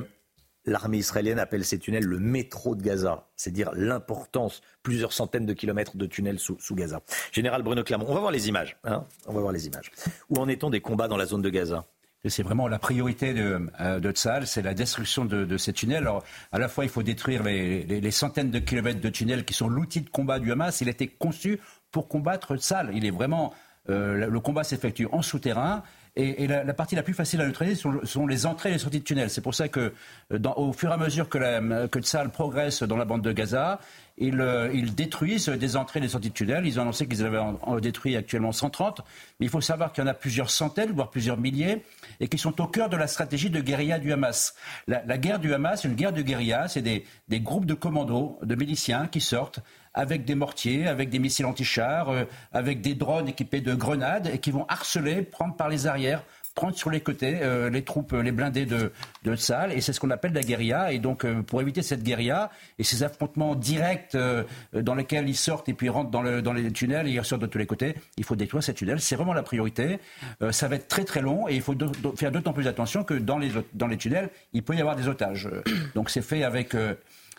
l'armée 0.66 0.98
israélienne 0.98 1.40
appelle 1.40 1.66
ces 1.66 1.80
tunnels 1.80 2.06
le 2.06 2.20
métro 2.20 2.76
de 2.76 2.84
Gaza, 2.84 3.28
c'est 3.36 3.52
dire 3.52 3.72
l'importance, 3.74 4.62
plusieurs 4.84 5.14
centaines 5.14 5.46
de 5.46 5.54
kilomètres 5.54 5.98
de 5.98 6.06
tunnels 6.06 6.40
sous, 6.40 6.58
Gaza. 6.72 7.02
Général 7.32 7.64
Bruno 7.64 7.84
Clermont, 7.84 8.06
on 8.08 8.14
va 8.14 8.20
voir 8.20 8.32
les 8.32 8.48
images. 8.48 8.78
Hein 8.84 9.06
on 9.28 9.34
va 9.34 9.42
voir 9.42 9.54
les 9.54 9.68
images. 9.68 9.92
Où 10.30 10.38
en 10.38 10.48
est-on 10.48 10.70
des 10.70 10.82
combats 10.82 11.08
dans 11.08 11.18
la 11.18 11.26
zone 11.26 11.42
de 11.42 11.50
Gaza? 11.50 11.86
C'est 12.30 12.44
vraiment 12.44 12.68
la 12.68 12.80
priorité 12.80 13.34
de, 13.34 13.70
euh, 13.80 14.00
de 14.00 14.12
Tzal, 14.12 14.48
c'est 14.48 14.62
la 14.62 14.74
destruction 14.74 15.26
de, 15.26 15.58
ces 15.58 15.74
tunnels. 15.74 16.04
Alors, 16.04 16.24
à 16.52 16.60
la 16.60 16.68
fois, 16.68 16.84
il 16.84 16.90
faut 16.90 17.04
détruire 17.04 17.44
les, 17.44 18.12
centaines 18.12 18.52
de 18.52 18.60
kilomètres 18.60 19.02
de 19.02 19.10
tunnels 19.10 19.46
qui 19.46 19.54
sont 19.54 19.68
l'outil 19.68 20.02
de 20.02 20.10
combat 20.10 20.40
du 20.40 20.52
Hamas. 20.52 20.82
Il 20.82 20.88
a 20.88 20.92
été 20.92 21.08
conçu 21.08 21.60
pour 21.92 22.08
combattre 22.08 22.56
Tzal. 22.58 22.92
Il 22.94 23.06
est 23.06 23.12
vraiment 23.12 23.54
euh, 23.90 24.28
le 24.28 24.40
combat 24.40 24.64
s'effectue 24.64 25.08
en 25.12 25.22
souterrain. 25.22 25.84
Et, 26.18 26.48
la, 26.48 26.74
partie 26.74 26.96
la 26.96 27.04
plus 27.04 27.14
facile 27.14 27.42
à 27.42 27.46
neutraliser 27.46 27.82
sont, 28.04 28.28
les 28.28 28.46
entrées 28.46 28.70
et 28.70 28.74
les 28.74 28.78
sorties 28.78 29.00
de 29.00 29.04
tunnels. 29.04 29.30
C'est 29.30 29.42
pour 29.42 29.54
ça 29.54 29.68
que, 29.68 29.92
euh, 30.32 30.40
au 30.56 30.72
fur 30.72 30.90
et 30.90 30.94
à 30.94 30.98
mesure 30.98 31.28
que, 31.28 31.38
la, 31.38 31.62
progresse 32.30 32.84
dans 32.84 32.96
la 32.96 33.04
bande 33.04 33.22
de 33.22 33.34
Gaza, 33.34 33.80
euh, 34.22 34.72
ils, 34.74 34.96
détruisent 34.96 35.50
des 35.50 35.76
entrées 35.76 36.00
et 36.00 36.02
des 36.02 36.08
sorties 36.08 36.30
de 36.30 36.34
tunnels. 36.34 36.66
Ils 36.66 36.80
ont 36.80 36.84
annoncé 36.84 37.06
qu'ils 37.06 37.26
avaient 37.26 37.38
en, 37.38 37.80
détruit 37.80 38.16
actuellement 38.16 38.54
130. 38.54 39.02
Mais 39.40 39.48
il 39.48 39.50
faut 39.50 39.60
savoir 39.60 39.92
qu'il 39.92 40.04
y 40.04 40.08
en 40.08 40.10
a 40.10 40.14
plusieurs 40.14 40.50
centaines, 40.50 40.92
voire 40.92 41.10
plusieurs 41.10 41.38
milliers, 41.38 41.84
et 42.22 42.30
qui 42.30 42.38
sont 42.38 42.62
au 42.62 42.68
cœur 42.68 42.88
de 42.88 42.96
la 42.96 43.08
stratégie 43.08 43.50
de 43.50 43.60
guérilla 43.60 44.00
du 44.00 44.14
Hamas. 44.14 44.56
La, 44.88 45.18
guerre 45.18 45.40
du 45.40 45.54
Hamas, 45.54 45.84
une 45.84 45.96
guerre 45.96 46.14
de 46.14 46.22
guérilla, 46.22 46.70
c'est 46.70 46.82
des, 46.82 47.04
groupes 47.42 47.66
de 47.66 47.74
commandos, 47.74 48.40
de 48.42 48.56
miliciens 48.56 49.08
qui 49.08 49.20
sortent 49.20 49.60
avec 49.96 50.26
des 50.26 50.36
mortiers, 50.36 50.88
avec 50.88 51.10
des 51.10 51.18
missiles 51.18 51.48
anti-chars, 51.48 52.10
euh, 52.10 52.26
avec 52.54 52.82
des 52.82 52.94
drones 52.94 53.28
équipés 53.28 53.62
de 53.62 53.74
grenades 53.74 54.30
et 54.32 54.38
qui 54.38 54.52
vont 54.52 54.66
harceler, 54.68 55.24
prendre 55.24 55.56
par 55.56 55.70
les 55.70 55.88
arrières, 55.88 56.22
prendre 56.56 56.76
sur 56.76 56.90
les 56.90 57.02
côtés 57.02 57.40
euh, 57.42 57.70
les 57.70 57.84
troupes, 57.84 58.14
les 58.14 58.32
blindés 58.32 58.66
de, 58.66 58.92
de 59.24 59.36
Tsahal, 59.36 59.74
et 59.74 59.82
c'est 59.82 59.94
ce 59.94 60.00
qu'on 60.00 60.10
appelle 60.10 60.34
la 60.34 60.42
guérilla. 60.42 60.94
Et 60.94 61.00
donc, 61.00 61.26
euh, 61.26 61.42
pour 61.42 61.62
éviter 61.62 61.82
cette 61.82 62.02
guérilla 62.02 62.50
et 62.80 62.84
ces 62.84 63.04
affrontements 63.04 63.56
directs 63.56 64.16
euh, 64.16 64.44
dans 64.74 64.96
lesquels 64.96 65.28
ils 65.28 65.36
sortent 65.36 65.68
et 65.70 65.74
puis 65.74 65.90
rentrent 65.90 66.10
dans, 66.10 66.22
le, 66.22 66.42
dans 66.42 66.54
les 66.54 66.72
tunnels 66.72 67.08
et 67.08 67.12
ils 67.12 67.20
ressortent 67.20 67.42
de 67.42 67.48
tous 67.48 67.58
les 67.58 67.66
côtés, 67.66 67.96
il 68.18 68.24
faut 68.24 68.38
détruire 68.38 68.64
ces 68.64 68.74
tunnels. 68.74 69.02
C'est 69.02 69.18
vraiment 69.18 69.34
la 69.34 69.44
priorité. 69.44 70.00
ça 70.52 70.68
va 70.70 70.78
être 70.78 70.88
très 70.88 71.04
très 71.04 71.22
long 71.22 71.48
et 71.50 71.56
il 71.56 71.62
faut 71.62 71.76
faire 72.16 72.32
d'autant 72.32 72.54
plus 72.54 72.68
attention 72.68 73.04
que 73.04 73.14
dans 73.14 73.38
les, 73.38 73.52
dans 73.74 73.88
les 73.88 73.98
tunnels, 73.98 74.30
il 74.54 74.64
peut 74.64 74.76
y 74.76 74.80
avoir 74.80 74.96
des 74.96 75.10
otages. 75.10 75.50
Donc, 75.94 76.10
c'est 76.10 76.22
fait 76.22 76.44
avec 76.44 76.74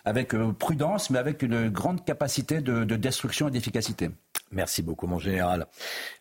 avec 0.05 0.33
prudence, 0.59 1.09
mais 1.09 1.19
avec 1.19 1.41
une 1.41 1.69
grande 1.69 2.05
capacité 2.05 2.61
de, 2.61 2.83
de 2.83 2.95
destruction 2.95 3.47
et 3.47 3.51
d'efficacité. 3.51 4.09
Merci 4.51 4.81
beaucoup, 4.81 5.07
mon 5.07 5.19
général. 5.19 5.67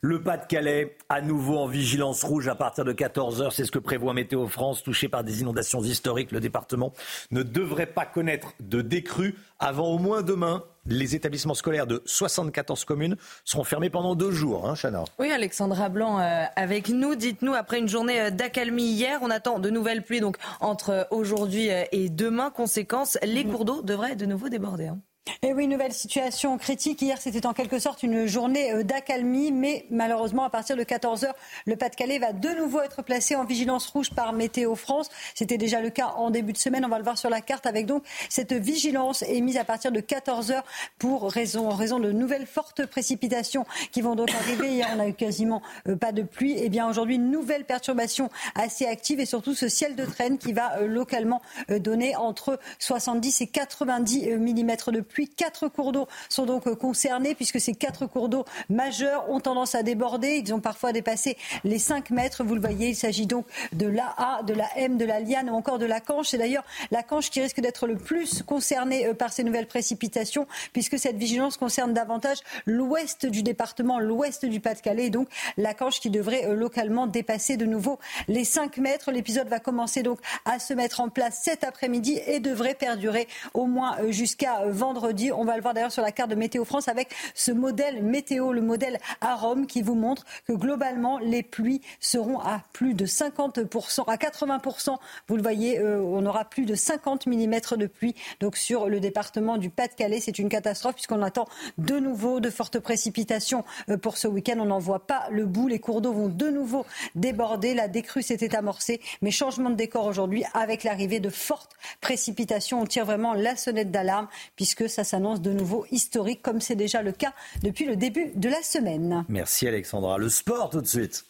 Le 0.01 0.23
Pas-de-Calais, 0.23 0.97
à 1.09 1.21
nouveau 1.21 1.59
en 1.59 1.69
vigilance 1.69 2.25
rouge 2.25 2.49
à 2.49 2.57
partir 2.57 2.85
de 2.85 2.93
14h. 2.93 3.53
C'est 3.53 3.65
ce 3.65 3.71
que 3.71 3.79
prévoit 3.79 4.15
Météo 4.15 4.47
France. 4.49 4.83
Touché 4.83 5.09
par 5.09 5.23
des 5.23 5.43
inondations 5.43 5.83
historiques, 5.83 6.33
le 6.33 6.41
département 6.41 6.93
ne 7.31 7.43
devrait 7.43 7.87
pas 7.87 8.05
connaître 8.05 8.53
de 8.61 8.83
décrue 8.83 9.37
avant 9.59 9.87
au 9.89 9.99
moins 9.99 10.23
demain. 10.23 10.65
Les 10.89 11.15
établissements 11.15 11.55
scolaires 11.55 11.87
de 11.87 12.03
74 12.05 12.85
communes 12.85 13.17
seront 13.45 13.65
fermés 13.65 13.91
pendant 13.91 14.15
deux 14.15 14.31
jours, 14.31 14.69
hein, 14.69 14.75
Oui, 15.19 15.31
Alexandra 15.33 15.89
Blanc 15.89 16.21
euh, 16.21 16.45
avec 16.55 16.89
nous. 16.89 17.17
Dites-nous, 17.17 17.55
après 17.55 17.79
une 17.79 17.89
journée 17.89 18.21
euh, 18.21 18.31
d'accalmie 18.31 18.85
hier, 18.85 19.19
on 19.23 19.31
attend 19.31 19.59
de 19.59 19.71
nouvelles 19.71 20.03
pluies 20.03 20.21
donc 20.21 20.37
entre 20.61 21.09
aujourd'hui 21.11 21.71
euh, 21.71 21.85
et 21.91 22.09
demain. 22.09 22.51
Conséquence, 22.51 23.19
les 23.23 23.45
cours 23.45 23.65
d'eau 23.65 23.83
devraient 23.83 24.17
de 24.17 24.27
nouveau 24.27 24.49
déborder. 24.49 24.87
Hein. 24.87 25.01
Et 25.43 25.53
oui, 25.53 25.67
nouvelle 25.67 25.93
situation 25.93 26.57
critique. 26.57 27.03
Hier, 27.03 27.19
c'était 27.21 27.47
en 27.47 27.53
quelque 27.53 27.79
sorte 27.79 28.03
une 28.03 28.27
journée 28.27 28.73
euh, 28.73 28.83
d'accalmie, 28.85 29.51
mais 29.53 29.85
malheureusement, 29.91 30.45
à 30.45 30.51
partir 30.51 30.77
de 30.77 30.83
14 30.85 31.25
h 31.25 31.33
le 31.67 31.77
Pas-de-Calais 31.77 32.19
va 32.19 32.33
de 32.33 32.49
nouveau 32.51 32.81
être 32.81 33.03
placé 33.03 33.35
en 33.35 33.45
vigilance 33.45 33.89
rouge 33.89 34.11
par 34.11 34.33
Météo 34.33 34.75
France. 34.75 35.09
C'était 35.35 35.59
déjà 35.59 35.81
le 35.81 35.91
cas 35.91 36.15
en 36.17 36.31
début 36.31 36.53
de 36.53 36.59
semaine. 36.59 36.85
On 36.85 36.89
va 36.89 36.99
le 36.99 37.05
voir 37.05 37.19
sur 37.19 37.29
la 37.29 37.41
carte 37.41 37.67
avec 37.67 37.87
donc 37.87 38.05
cette 38.29 38.53
vigilance 38.53 39.23
émise 39.23 39.57
à 39.57 39.65
partir 39.65 39.93
de 39.93 40.01
14 40.01 40.51
h 40.51 40.63
pour 40.99 41.31
raison, 41.31 41.69
en 41.69 41.75
raison 41.75 41.99
de 41.99 42.13
nouvelles 42.13 42.47
fortes 42.47 42.87
précipitations 42.87 43.67
qui 43.91 44.03
vont 44.03 44.15
donc 44.15 44.31
arriver. 44.33 44.75
Hier, 44.75 44.89
on 44.97 45.01
a 45.01 45.09
eu 45.09 45.15
quasiment 45.15 45.61
euh, 45.89 45.97
pas 45.97 46.13
de 46.13 46.23
pluie. 46.23 46.53
Et 46.53 46.67
eh 46.67 46.69
bien 46.69 46.89
aujourd'hui, 46.89 47.17
une 47.17 47.31
nouvelle 47.31 47.65
perturbation 47.65 48.31
assez 48.55 48.87
active 48.87 49.21
et 49.21 49.27
surtout 49.27 49.55
ce 49.55 49.69
ciel 49.69 49.97
de 49.97 50.05
traîne 50.05 50.39
qui 50.39 50.53
va 50.53 50.79
euh, 50.79 50.87
localement 50.87 51.43
donner 51.69 52.17
entre 52.17 52.59
70 52.79 53.41
et 53.41 53.47
90 53.47 54.37
mm 54.37 54.77
de 54.93 55.01
pluie 55.01 55.16
Quatre 55.25 55.69
cours 55.69 55.93
d'eau 55.93 56.07
sont 56.29 56.45
donc 56.45 56.73
concernés 56.75 57.35
puisque 57.35 57.61
ces 57.61 57.75
quatre 57.75 58.07
cours 58.07 58.29
d'eau 58.29 58.45
majeurs 58.69 59.31
ont 59.31 59.41
tendance 59.41 59.75
à 59.75 59.83
déborder. 59.83 60.43
Ils 60.45 60.53
ont 60.53 60.61
parfois 60.61 60.93
dépassé 60.93 61.39
les 61.65 61.79
5 61.79 62.11
mètres. 62.11 62.45
Vous 62.45 62.55
le 62.55 62.61
voyez, 62.61 62.89
il 62.91 62.97
s'agit 62.97 63.27
donc 63.27 63.47
de 63.73 63.87
l'A, 63.87 64.43
de 64.47 64.53
la 64.53 64.69
M, 64.77 64.99
de 64.99 65.05
la 65.05 65.21
Liane 65.21 65.49
ou 65.49 65.55
encore 65.55 65.79
de 65.79 65.87
la 65.87 66.01
Canche. 66.01 66.29
C'est 66.29 66.39
d'ailleurs 66.39 66.65
la 66.91 67.03
Canche 67.03 67.31
qui 67.31 67.41
risque 67.41 67.61
d'être 67.61 67.87
le 67.87 67.97
plus 67.97 68.43
concernée 68.43 69.07
euh, 69.07 69.15
par 69.15 69.33
ces 69.33 69.45
nouvelles 69.45 69.67
précipitations 69.67 70.47
puisque 70.73 70.99
cette 70.99 71.17
vigilance 71.17 71.57
concerne 71.57 71.95
davantage 71.95 72.39
l'ouest 72.67 73.27
du 73.27 73.43
département, 73.43 73.99
l'ouest 73.99 74.45
du 74.45 74.61
Pas-de-Calais. 74.61 75.11
Donc 75.11 75.29
la 75.57 75.73
Canche 75.73 76.01
qui 76.01 76.11
devrait 76.11 76.47
euh, 76.47 76.55
localement 76.55 77.07
dépasser 77.07 77.57
de 77.57 77.65
nouveau 77.65 77.99
les 78.29 78.45
5 78.45 78.77
mètres. 78.79 79.11
L'épisode 79.11 79.49
va 79.49 79.61
commencer 79.61 80.03
donc 80.03 80.19
à 80.45 80.59
se 80.59 80.75
mettre 80.75 81.01
en 81.01 81.09
place 81.09 81.41
cet 81.43 81.65
après-midi 81.65 82.21
et 82.27 82.41
devrait 82.41 82.75
perdurer 82.75 83.29
au 83.55 83.67
moins 83.67 83.99
euh, 84.01 84.13
jusqu'à 84.13 84.65
vendredi 84.67 85.06
on 85.33 85.45
va 85.45 85.57
le 85.57 85.63
voir 85.63 85.75
d'ailleurs 85.75 85.93
sur 85.93 86.03
la 86.03 86.13
carte 86.13 86.31
de 86.31 86.35
Météo 86.35 86.65
France 86.65 86.89
avec 86.89 87.11
ce 87.35 87.53
modèle 87.53 88.03
météo, 88.03 88.53
le 88.53 88.61
modèle 88.61 88.99
Rome, 89.23 89.67
qui 89.67 89.83
vous 89.83 89.95
montre 89.95 90.25
que 90.47 90.53
globalement 90.53 91.19
les 91.19 91.43
pluies 91.43 91.81
seront 92.01 92.39
à 92.41 92.63
plus 92.73 92.95
de 92.95 93.07
50%, 93.07 94.05
à 94.07 94.17
80%. 94.17 94.97
Vous 95.29 95.37
le 95.37 95.43
voyez, 95.43 95.79
euh, 95.79 96.01
on 96.01 96.25
aura 96.27 96.45
plus 96.45 96.65
de 96.65 96.75
50 96.75 97.27
mm 97.27 97.57
de 97.77 97.87
pluie. 97.87 98.15
Donc 98.41 98.57
sur 98.57 98.89
le 98.89 99.01
département 99.01 99.59
du 99.59 99.71
Pas-de-Calais, 99.71 100.21
c'est 100.21 100.39
une 100.39 100.49
catastrophe 100.49 100.95
puisqu'on 100.95 101.23
attend 101.23 101.47
de 101.79 101.99
nouveau 101.99 102.41
de 102.41 102.51
fortes 102.51 102.79
précipitations 102.79 103.65
euh, 103.89 103.97
pour 103.97 104.17
ce 104.17 104.29
week-end. 104.29 104.57
On 104.59 104.67
n'en 104.67 104.79
voit 104.79 105.07
pas 105.07 105.27
le 105.31 105.47
bout. 105.47 105.69
Les 105.69 105.79
cours 105.79 106.01
d'eau 106.01 106.13
vont 106.13 106.29
de 106.29 106.49
nouveau 106.49 106.87
déborder. 107.15 107.75
La 107.75 107.89
décrue 107.89 108.23
s'était 108.23 108.55
amorcée, 108.57 109.01
mais 109.23 109.31
changement 109.31 109.71
de 109.71 109.77
décor 109.77 110.07
aujourd'hui 110.07 110.45
avec 110.55 110.85
l'arrivée 110.85 111.21
de 111.21 111.31
fortes 111.31 111.77
précipitations. 112.01 112.81
On 112.81 112.87
tire 112.87 113.05
vraiment 113.05 113.35
la 113.35 113.57
sonnette 113.57 113.91
d'alarme 113.91 114.29
puisque 114.57 114.89
ça 114.97 115.05
s'annonce 115.05 115.43
de 115.43 115.53
nouveau 115.53 115.85
historique, 115.91 116.41
comme 116.41 116.63
c'est 116.63 116.75
déjà 116.75 117.03
le 117.03 117.13
cas 117.13 117.35
depuis 117.63 117.85
le 117.85 117.97
début 117.97 118.33
de 118.35 118.49
la 118.49 118.63
semaine. 118.63 119.27
Merci 119.29 119.69
Alexandra. 119.69 120.17
Le 120.17 120.31
sport 120.31 120.71
tout 120.71 120.81
de 120.81 120.87
suite. 120.87 121.27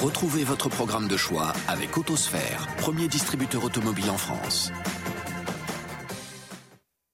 Retrouvez 0.00 0.44
votre 0.44 0.68
programme 0.68 1.08
de 1.08 1.16
choix 1.16 1.52
avec 1.66 1.98
Autosphère, 1.98 2.68
premier 2.76 3.08
distributeur 3.08 3.64
automobile 3.64 4.10
en 4.10 4.16
France. 4.16 4.70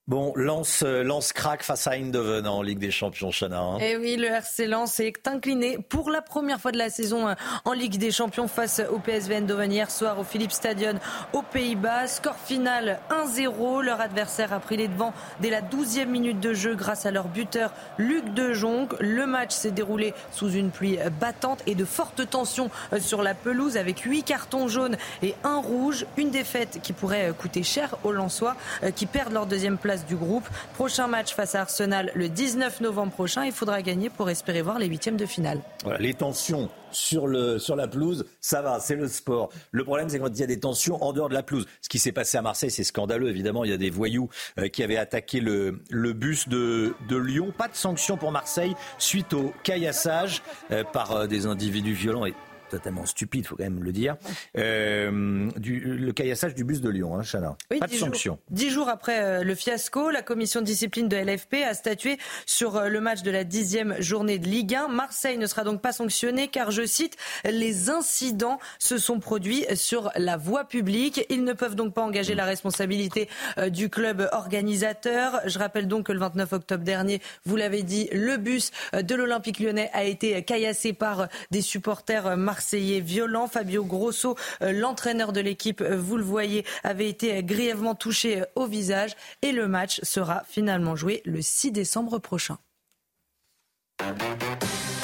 Bon, 0.08 0.32
lance, 0.36 0.84
euh, 0.86 1.02
lance 1.02 1.34
crack 1.34 1.62
face 1.62 1.86
à 1.86 1.90
Eindhoven 1.90 2.46
en 2.46 2.62
Ligue 2.62 2.78
des 2.78 2.90
Champions, 2.90 3.30
Chana. 3.30 3.60
Hein. 3.60 3.78
Et 3.78 3.90
eh 3.90 3.96
oui, 3.98 4.16
le 4.16 4.28
RC 4.28 4.66
Lens 4.66 5.00
est 5.00 5.28
incliné 5.28 5.78
pour 5.90 6.08
la 6.08 6.22
première 6.22 6.58
fois 6.58 6.72
de 6.72 6.78
la 6.78 6.88
saison 6.88 7.28
euh, 7.28 7.34
en 7.66 7.74
Ligue 7.74 7.98
des 7.98 8.10
Champions 8.10 8.48
face 8.48 8.80
au 8.90 9.00
PSV 9.00 9.36
Eindhoven 9.36 9.70
hier 9.70 9.90
soir 9.90 10.18
au 10.18 10.24
Philips 10.24 10.52
Stadion 10.52 10.94
aux 11.34 11.42
Pays-Bas. 11.42 12.06
Score 12.06 12.36
final 12.36 13.00
1-0. 13.10 13.82
Leur 13.82 14.00
adversaire 14.00 14.54
a 14.54 14.60
pris 14.60 14.78
les 14.78 14.88
devants 14.88 15.12
dès 15.40 15.50
la 15.50 15.60
12e 15.60 16.06
minute 16.06 16.40
de 16.40 16.54
jeu 16.54 16.74
grâce 16.74 17.04
à 17.04 17.10
leur 17.10 17.28
buteur 17.28 17.74
Luc 17.98 18.32
De 18.32 18.54
Jong. 18.54 18.88
Le 19.00 19.26
match 19.26 19.52
s'est 19.52 19.72
déroulé 19.72 20.14
sous 20.32 20.50
une 20.50 20.70
pluie 20.70 20.98
battante 21.20 21.62
et 21.66 21.74
de 21.74 21.84
fortes 21.84 22.30
tensions 22.30 22.70
euh, 22.94 22.98
sur 22.98 23.22
la 23.22 23.34
pelouse 23.34 23.76
avec 23.76 23.98
8 23.98 24.22
cartons 24.22 24.68
jaunes 24.68 24.96
et 25.22 25.34
un 25.44 25.58
rouge. 25.58 26.06
Une 26.16 26.30
défaite 26.30 26.80
qui 26.82 26.94
pourrait 26.94 27.34
coûter 27.36 27.62
cher 27.62 27.94
aux 28.04 28.12
Lensois 28.12 28.56
qui 28.96 29.04
perdent 29.04 29.34
leur 29.34 29.44
deuxième 29.44 29.76
place 29.76 29.97
du 30.06 30.16
groupe. 30.16 30.48
Prochain 30.74 31.06
match 31.06 31.34
face 31.34 31.54
à 31.54 31.62
Arsenal 31.62 32.10
le 32.14 32.28
19 32.28 32.80
novembre 32.80 33.12
prochain. 33.12 33.44
Il 33.44 33.52
faudra 33.52 33.82
gagner 33.82 34.10
pour 34.10 34.30
espérer 34.30 34.62
voir 34.62 34.78
les 34.78 34.86
huitièmes 34.86 35.16
de 35.16 35.26
finale. 35.26 35.60
Les 35.98 36.14
tensions 36.14 36.68
sur, 36.90 37.26
le, 37.26 37.58
sur 37.58 37.76
la 37.76 37.88
pelouse, 37.88 38.26
ça 38.40 38.62
va, 38.62 38.80
c'est 38.80 38.96
le 38.96 39.08
sport. 39.08 39.50
Le 39.72 39.84
problème, 39.84 40.08
c'est 40.08 40.18
quand 40.18 40.28
il 40.28 40.40
y 40.40 40.42
a 40.42 40.46
des 40.46 40.60
tensions 40.60 41.02
en 41.02 41.12
dehors 41.12 41.28
de 41.28 41.34
la 41.34 41.42
pelouse. 41.42 41.66
Ce 41.80 41.88
qui 41.88 41.98
s'est 41.98 42.12
passé 42.12 42.38
à 42.38 42.42
Marseille, 42.42 42.70
c'est 42.70 42.84
scandaleux, 42.84 43.28
évidemment. 43.28 43.64
Il 43.64 43.70
y 43.70 43.74
a 43.74 43.78
des 43.78 43.90
voyous 43.90 44.28
euh, 44.58 44.68
qui 44.68 44.82
avaient 44.82 44.96
attaqué 44.96 45.40
le, 45.40 45.80
le 45.90 46.12
bus 46.12 46.48
de, 46.48 46.94
de, 47.08 47.16
Lyon. 47.16 47.52
Pas 47.56 47.68
de 47.68 47.74
sanction 47.74 48.16
pour 48.16 48.32
Marseille 48.32 48.74
suite 48.98 49.32
au 49.32 49.52
caillassage 49.64 50.42
euh, 50.70 50.84
par 50.84 51.12
euh, 51.12 51.26
des 51.26 51.46
individus 51.46 51.92
violents 51.92 52.26
et 52.26 52.34
totalement 52.68 53.06
stupide, 53.06 53.44
il 53.44 53.46
faut 53.46 53.56
quand 53.56 53.64
même 53.64 53.82
le 53.82 53.92
dire, 53.92 54.16
euh, 54.56 55.50
du, 55.56 55.80
le 55.80 56.12
caillassage 56.12 56.54
du 56.54 56.64
bus 56.64 56.80
de 56.80 56.90
Lyon, 56.90 57.16
hein, 57.16 57.22
Chana. 57.22 57.56
Pas 57.68 57.86
de 57.86 57.94
sanction. 57.94 58.38
dix 58.50 58.70
jours 58.70 58.88
après 58.88 59.22
euh, 59.22 59.44
le 59.44 59.54
fiasco, 59.54 60.10
la 60.10 60.22
commission 60.22 60.60
de 60.60 60.66
discipline 60.66 61.08
de 61.08 61.16
LFP 61.16 61.56
a 61.66 61.74
statué 61.74 62.18
sur 62.46 62.76
euh, 62.76 62.88
le 62.88 63.00
match 63.00 63.22
de 63.22 63.30
la 63.30 63.44
dixième 63.44 64.00
journée 64.00 64.38
de 64.38 64.46
Ligue 64.46 64.74
1. 64.74 64.88
Marseille 64.88 65.38
ne 65.38 65.46
sera 65.46 65.64
donc 65.64 65.80
pas 65.80 65.92
sanctionné 65.92 66.48
car, 66.48 66.70
je 66.70 66.86
cite, 66.86 67.16
les 67.44 67.90
incidents 67.90 68.58
se 68.78 68.98
sont 68.98 69.20
produits 69.20 69.64
sur 69.74 70.10
la 70.16 70.36
voie 70.36 70.64
publique. 70.64 71.24
Ils 71.30 71.44
ne 71.44 71.52
peuvent 71.52 71.74
donc 71.74 71.94
pas 71.94 72.02
engager 72.02 72.34
la 72.34 72.44
responsabilité 72.44 73.28
du 73.68 73.88
club 73.88 74.28
organisateur. 74.32 75.40
Je 75.46 75.58
rappelle 75.58 75.88
donc 75.88 76.06
que 76.06 76.12
le 76.12 76.18
29 76.18 76.52
octobre 76.52 76.84
dernier, 76.84 77.20
vous 77.44 77.56
l'avez 77.56 77.82
dit, 77.82 78.08
le 78.12 78.36
bus 78.36 78.70
de 78.92 79.14
l'Olympique 79.14 79.58
lyonnais 79.58 79.90
a 79.92 80.04
été 80.04 80.42
caillassé 80.42 80.92
par 80.92 81.28
des 81.50 81.62
supporters 81.62 82.36
marseillais 82.36 82.57
Marseillais 82.58 83.00
violent. 83.00 83.46
Fabio 83.46 83.84
Grosso, 83.84 84.34
euh, 84.62 84.72
l'entraîneur 84.72 85.32
de 85.32 85.40
l'équipe, 85.40 85.80
euh, 85.80 85.96
vous 85.96 86.16
le 86.16 86.24
voyez, 86.24 86.64
avait 86.82 87.08
été 87.08 87.40
grièvement 87.44 87.94
touché 87.94 88.40
euh, 88.40 88.44
au 88.56 88.66
visage. 88.66 89.12
Et 89.42 89.52
le 89.52 89.68
match 89.68 90.00
sera 90.02 90.42
finalement 90.48 90.96
joué 90.96 91.22
le 91.24 91.40
6 91.40 91.70
décembre 91.70 92.18
prochain. 92.18 92.58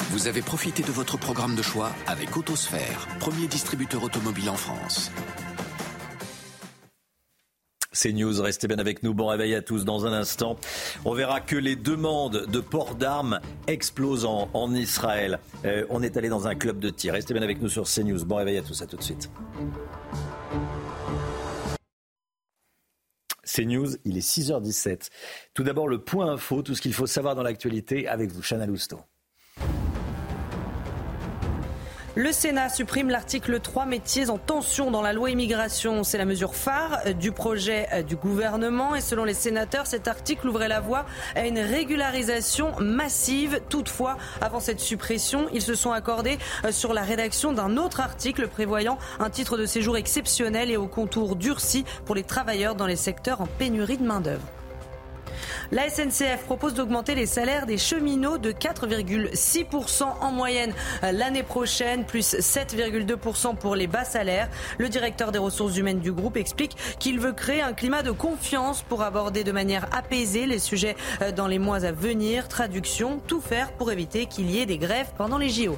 Vous 0.09 0.27
avez 0.27 0.41
profité 0.41 0.83
de 0.83 0.91
votre 0.91 1.17
programme 1.17 1.55
de 1.55 1.61
choix 1.61 1.93
avec 2.07 2.35
Autosphère, 2.35 3.07
premier 3.21 3.47
distributeur 3.47 4.03
automobile 4.03 4.49
en 4.49 4.55
France. 4.55 5.11
C'est 7.95 8.11
News, 8.11 8.41
restez 8.41 8.67
bien 8.67 8.77
avec 8.77 9.03
nous. 9.03 9.13
Bon 9.13 9.27
réveil 9.27 9.55
à 9.55 9.61
tous 9.61 9.85
dans 9.85 10.05
un 10.05 10.11
instant. 10.11 10.57
On 11.05 11.13
verra 11.13 11.39
que 11.39 11.55
les 11.55 11.77
demandes 11.77 12.45
de 12.45 12.59
port 12.59 12.95
d'armes 12.95 13.39
explosent 13.67 14.25
en, 14.25 14.75
Israël. 14.75 15.39
Euh, 15.63 15.85
on 15.89 16.03
est 16.03 16.17
allé 16.17 16.27
dans 16.27 16.45
un 16.45 16.55
club 16.55 16.79
de 16.79 16.89
tir. 16.89 17.13
Restez 17.13 17.33
bien 17.33 17.41
avec 17.41 17.61
nous 17.61 17.69
sur 17.69 17.85
CNews. 17.85 18.25
Bon 18.25 18.35
réveil 18.35 18.57
à 18.57 18.63
tous, 18.63 18.81
à 18.81 18.85
tout 18.85 18.97
de 18.97 19.01
suite. 19.01 19.31
CNews, 23.45 23.95
il 24.03 24.17
est 24.17 24.27
6h17. 24.27 25.09
Tout 25.53 25.63
d'abord, 25.63 25.87
le 25.87 25.99
point 25.99 26.33
info, 26.33 26.63
tout 26.63 26.75
ce 26.75 26.81
qu'il 26.81 26.93
faut 26.93 27.07
savoir 27.07 27.33
dans 27.33 27.43
l'actualité 27.43 28.09
avec 28.09 28.29
vous, 28.29 28.41
Chana 28.41 28.65
Lousteau. 28.65 28.99
Le 32.17 32.31
Sénat 32.31 32.69
supprime 32.69 33.09
l'article 33.09 33.59
3 33.59 33.85
métiers 33.85 34.29
en 34.29 34.37
tension 34.37 34.89
dans 34.89 35.01
la 35.01 35.11
loi 35.11 35.31
immigration. 35.31 36.05
C'est 36.05 36.17
la 36.17 36.23
mesure 36.23 36.55
phare 36.55 36.99
euh, 37.05 37.11
du 37.11 37.33
projet 37.33 37.87
euh, 37.91 38.03
du 38.03 38.15
gouvernement 38.15 38.95
et 38.95 39.01
selon 39.01 39.25
les 39.25 39.33
sénateurs, 39.33 39.85
cet 39.85 40.07
article 40.07 40.47
ouvrait 40.47 40.69
la 40.69 40.79
voie 40.79 41.05
à 41.35 41.45
une 41.45 41.59
régularisation 41.59 42.71
massive. 42.79 43.59
Toutefois, 43.67 44.17
avant 44.39 44.61
cette 44.61 44.79
suppression, 44.79 45.47
ils 45.51 45.61
se 45.61 45.75
sont 45.75 45.91
accordés 45.91 46.39
euh, 46.63 46.71
sur 46.71 46.93
la 46.93 47.01
rédaction 47.01 47.51
d'un 47.51 47.75
autre 47.75 47.99
article 47.99 48.47
prévoyant 48.47 48.97
un 49.19 49.29
titre 49.29 49.57
de 49.57 49.65
séjour 49.65 49.97
exceptionnel 49.97 50.71
et 50.71 50.77
au 50.77 50.87
contour 50.87 51.35
durci 51.35 51.83
pour 52.05 52.15
les 52.15 52.23
travailleurs 52.23 52.75
dans 52.75 52.87
les 52.87 52.95
secteurs 52.95 53.41
en 53.41 53.45
pénurie 53.45 53.97
de 53.97 54.05
main-d'œuvre. 54.05 54.47
La 55.71 55.89
SNCF 55.89 56.43
propose 56.45 56.73
d'augmenter 56.73 57.15
les 57.15 57.25
salaires 57.25 57.65
des 57.65 57.77
cheminots 57.77 58.37
de 58.37 58.51
4,6% 58.51 60.03
en 60.21 60.31
moyenne 60.31 60.73
l'année 61.01 61.43
prochaine, 61.43 62.05
plus 62.05 62.35
7,2% 62.35 63.55
pour 63.55 63.75
les 63.75 63.87
bas 63.87 64.05
salaires. 64.05 64.49
Le 64.77 64.89
directeur 64.89 65.31
des 65.31 65.39
ressources 65.39 65.77
humaines 65.77 65.99
du 65.99 66.11
groupe 66.11 66.37
explique 66.37 66.77
qu'il 66.99 67.19
veut 67.19 67.33
créer 67.33 67.61
un 67.61 67.73
climat 67.73 68.03
de 68.03 68.11
confiance 68.11 68.81
pour 68.83 69.01
aborder 69.01 69.43
de 69.43 69.51
manière 69.51 69.87
apaisée 69.95 70.45
les 70.45 70.59
sujets 70.59 70.95
euh, 71.21 71.31
dans 71.31 71.47
les 71.47 71.59
mois 71.59 71.85
à 71.85 71.91
venir. 71.91 72.47
Traduction, 72.47 73.19
tout 73.27 73.41
faire 73.41 73.71
pour 73.73 73.91
éviter 73.91 74.25
qu'il 74.25 74.49
y 74.51 74.59
ait 74.59 74.65
des 74.65 74.77
grèves 74.77 75.11
pendant 75.17 75.37
les 75.37 75.49
JO. 75.49 75.77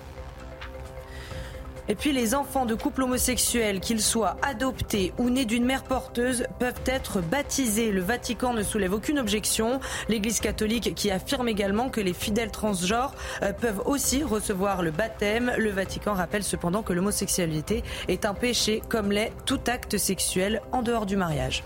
Et 1.90 1.96
puis 1.96 2.12
les 2.12 2.36
enfants 2.36 2.66
de 2.66 2.76
couples 2.76 3.04
homosexuels, 3.04 3.80
qu'ils 3.80 4.02
soient 4.02 4.38
adoptés 4.42 5.14
ou 5.18 5.30
nés 5.30 5.46
d'une 5.46 5.66
mère 5.66 5.84
porteuse, 5.84 6.46
peuvent 6.60 6.82
être 6.86 7.22
baptisés. 7.22 7.92
Le 7.92 8.02
Vatican 8.02 8.54
ne 8.54 8.64
soulève 8.64 8.94
aucune 8.94 9.20
objection. 9.20 9.80
L'Église 10.10 10.40
catholique 10.40 10.94
qui 10.96 11.12
affirme 11.12 11.48
également 11.48 11.90
que 11.90 12.02
les 12.02 12.14
fidèles 12.14 12.52
transgenres 12.52 13.14
euh, 13.42 13.54
peuvent 13.54 13.82
aussi 13.86 14.24
recevoir 14.24 14.82
le 14.82 14.92
baptême. 14.92 15.54
Le 15.58 15.70
Vatican 15.70 16.14
rappelle 16.14 16.44
cependant 16.44 16.84
que 16.84 16.94
l'homosexualité 16.94 17.84
est 18.08 18.26
un 18.26 18.34
péché 18.34 18.82
comme 18.90 19.12
l'est 19.12 19.32
tout 19.46 19.60
acte 19.68 19.98
sexuel 19.98 20.62
en 20.72 20.82
dehors 20.82 21.06
du 21.06 21.16
mariage. 21.16 21.64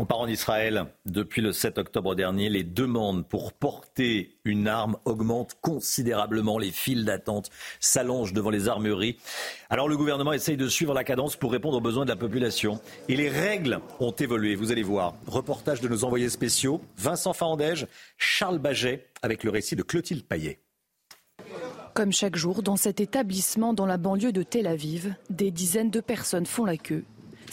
On 0.00 0.04
part 0.04 0.20
en 0.20 0.28
Israël. 0.28 0.86
Depuis 1.06 1.42
le 1.42 1.52
7 1.52 1.76
octobre 1.78 2.14
dernier, 2.14 2.48
les 2.48 2.62
demandes 2.62 3.26
pour 3.26 3.52
porter 3.52 4.38
une 4.44 4.68
arme 4.68 4.96
augmentent 5.04 5.56
considérablement. 5.60 6.56
Les 6.56 6.70
files 6.70 7.04
d'attente 7.04 7.50
s'allongent 7.80 8.32
devant 8.32 8.50
les 8.50 8.68
armureries. 8.68 9.18
Alors 9.70 9.88
le 9.88 9.96
gouvernement 9.96 10.32
essaye 10.32 10.56
de 10.56 10.68
suivre 10.68 10.94
la 10.94 11.02
cadence 11.02 11.34
pour 11.34 11.50
répondre 11.50 11.78
aux 11.78 11.80
besoins 11.80 12.04
de 12.04 12.10
la 12.10 12.16
population. 12.16 12.80
Et 13.08 13.16
les 13.16 13.28
règles 13.28 13.80
ont 13.98 14.12
évolué, 14.12 14.54
vous 14.54 14.70
allez 14.70 14.84
voir. 14.84 15.14
Reportage 15.26 15.80
de 15.80 15.88
nos 15.88 16.04
envoyés 16.04 16.28
spéciaux, 16.28 16.80
Vincent 16.96 17.32
Farandège, 17.32 17.88
Charles 18.18 18.60
Baget, 18.60 19.04
avec 19.22 19.42
le 19.42 19.50
récit 19.50 19.74
de 19.74 19.82
Clotilde 19.82 20.24
Paillet. 20.24 20.60
Comme 21.94 22.12
chaque 22.12 22.36
jour, 22.36 22.62
dans 22.62 22.76
cet 22.76 23.00
établissement 23.00 23.74
dans 23.74 23.86
la 23.86 23.96
banlieue 23.96 24.30
de 24.30 24.44
Tel 24.44 24.68
Aviv, 24.68 25.16
des 25.28 25.50
dizaines 25.50 25.90
de 25.90 26.00
personnes 26.00 26.46
font 26.46 26.64
la 26.64 26.76
queue 26.76 27.04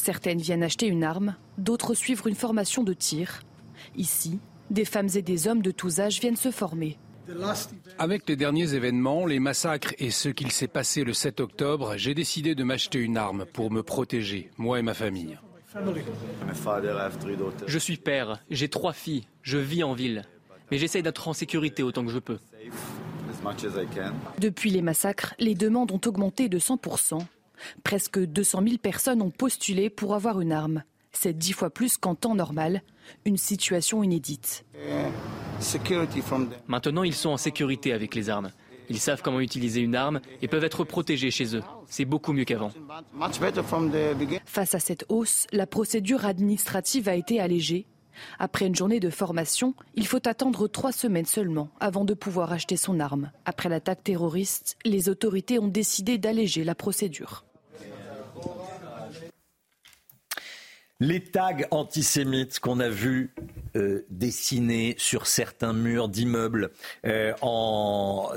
Certaines 0.06 0.38
viennent 0.38 0.62
acheter 0.62 0.86
une 0.86 1.04
arme, 1.04 1.36
d'autres 1.58 1.96
suivre 1.96 2.28
une 2.28 2.36
formation 2.36 2.84
de 2.84 2.94
tir. 2.94 3.42
Ici, 3.96 4.38
des 4.70 4.86
femmes 4.86 5.10
et 5.16 5.24
des 5.24 5.48
hommes 5.48 5.64
de 5.64 5.72
tous 5.72 6.00
âges 6.00 6.20
viennent 6.20 6.36
se 6.36 6.52
former. 6.52 7.00
Avec 7.98 8.30
les 8.30 8.36
derniers 8.36 8.76
événements, 8.76 9.26
les 9.26 9.40
massacres 9.40 9.96
et 9.98 10.12
ce 10.12 10.30
qu'il 10.30 10.52
s'est 10.52 10.68
passé 10.68 11.04
le 11.04 11.14
7 11.14 11.40
octobre, 11.40 11.96
j'ai 11.98 12.14
décidé 12.14 12.54
de 12.54 12.64
m'acheter 12.64 13.00
une 13.00 13.18
arme 13.18 13.46
pour 13.52 13.72
me 13.72 13.82
protéger, 13.82 14.52
moi 14.60 14.78
et 14.78 14.84
ma 14.84 14.94
famille. 14.94 15.40
Je 17.66 17.80
suis 17.80 17.98
père, 17.98 18.44
j'ai 18.52 18.70
trois 18.70 18.94
filles, 18.94 19.26
je 19.42 19.58
vis 19.58 19.84
en 19.84 19.94
ville, 19.94 20.22
mais 20.70 20.78
j'essaye 20.78 21.02
d'être 21.02 21.28
en 21.28 21.34
sécurité 21.34 21.82
autant 21.82 22.06
que 22.06 22.12
je 22.12 22.20
peux. 22.20 22.38
Depuis 24.38 24.70
les 24.70 24.84
massacres, 24.84 25.34
les 25.40 25.56
demandes 25.56 25.92
ont 25.92 26.02
augmenté 26.06 26.48
de 26.48 26.60
100%. 26.60 27.26
Presque 27.84 28.20
200 28.20 28.64
000 28.64 28.78
personnes 28.78 29.22
ont 29.22 29.32
postulé 29.32 29.90
pour 29.90 30.16
avoir 30.16 30.42
une 30.42 30.52
arme. 30.52 30.84
C'est 31.12 31.38
dix 31.38 31.54
fois 31.54 31.70
plus 31.70 31.98
qu'en 31.98 32.16
temps 32.16 32.36
normal, 32.36 32.82
une 33.26 33.38
situation 33.38 34.04
inédite. 34.04 34.66
Maintenant, 36.68 37.04
ils 37.04 37.14
sont 37.14 37.30
en 37.30 37.38
sécurité 37.38 37.94
avec 37.94 38.16
les 38.16 38.30
armes. 38.30 38.52
Ils 38.90 39.00
savent 39.00 39.22
comment 39.22 39.40
utiliser 39.40 39.82
une 39.82 39.96
arme 39.96 40.20
et 40.42 40.48
peuvent 40.48 40.64
être 40.64 40.84
protégés 40.84 41.32
chez 41.32 41.56
eux. 41.56 41.64
C'est 41.88 42.06
beaucoup 42.06 42.34
mieux 42.34 42.46
qu'avant. 42.46 42.72
Face 44.46 44.76
à 44.76 44.80
cette 44.80 45.06
hausse, 45.10 45.48
la 45.52 45.66
procédure 45.66 46.26
administrative 46.26 47.10
a 47.10 47.16
été 47.16 47.40
allégée. 47.40 47.88
Après 48.40 48.68
une 48.68 48.76
journée 48.76 49.00
de 49.00 49.10
formation, 49.10 49.74
il 49.96 50.08
faut 50.08 50.26
attendre 50.28 50.68
trois 50.68 50.92
semaines 50.92 51.26
seulement 51.26 51.70
avant 51.80 52.06
de 52.06 52.14
pouvoir 52.14 52.54
acheter 52.54 52.78
son 52.78 53.00
arme. 53.00 53.32
Après 53.46 53.70
l'attaque 53.70 54.04
terroriste, 54.04 54.78
les 54.86 55.10
autorités 55.10 55.60
ont 55.60 55.68
décidé 55.68 56.18
d'alléger 56.18 56.64
la 56.64 56.76
procédure. 56.76 57.46
Les 61.02 61.22
tags 61.22 61.58
antisémites 61.72 62.62
qu'on 62.62 62.80
a 62.80 62.88
vus 62.88 63.34
euh, 63.76 64.06
dessinés 64.10 64.96
sur 64.98 65.28
certains 65.28 65.74
murs 65.74 66.08
d'immeubles, 66.08 66.72
euh, 67.06 67.34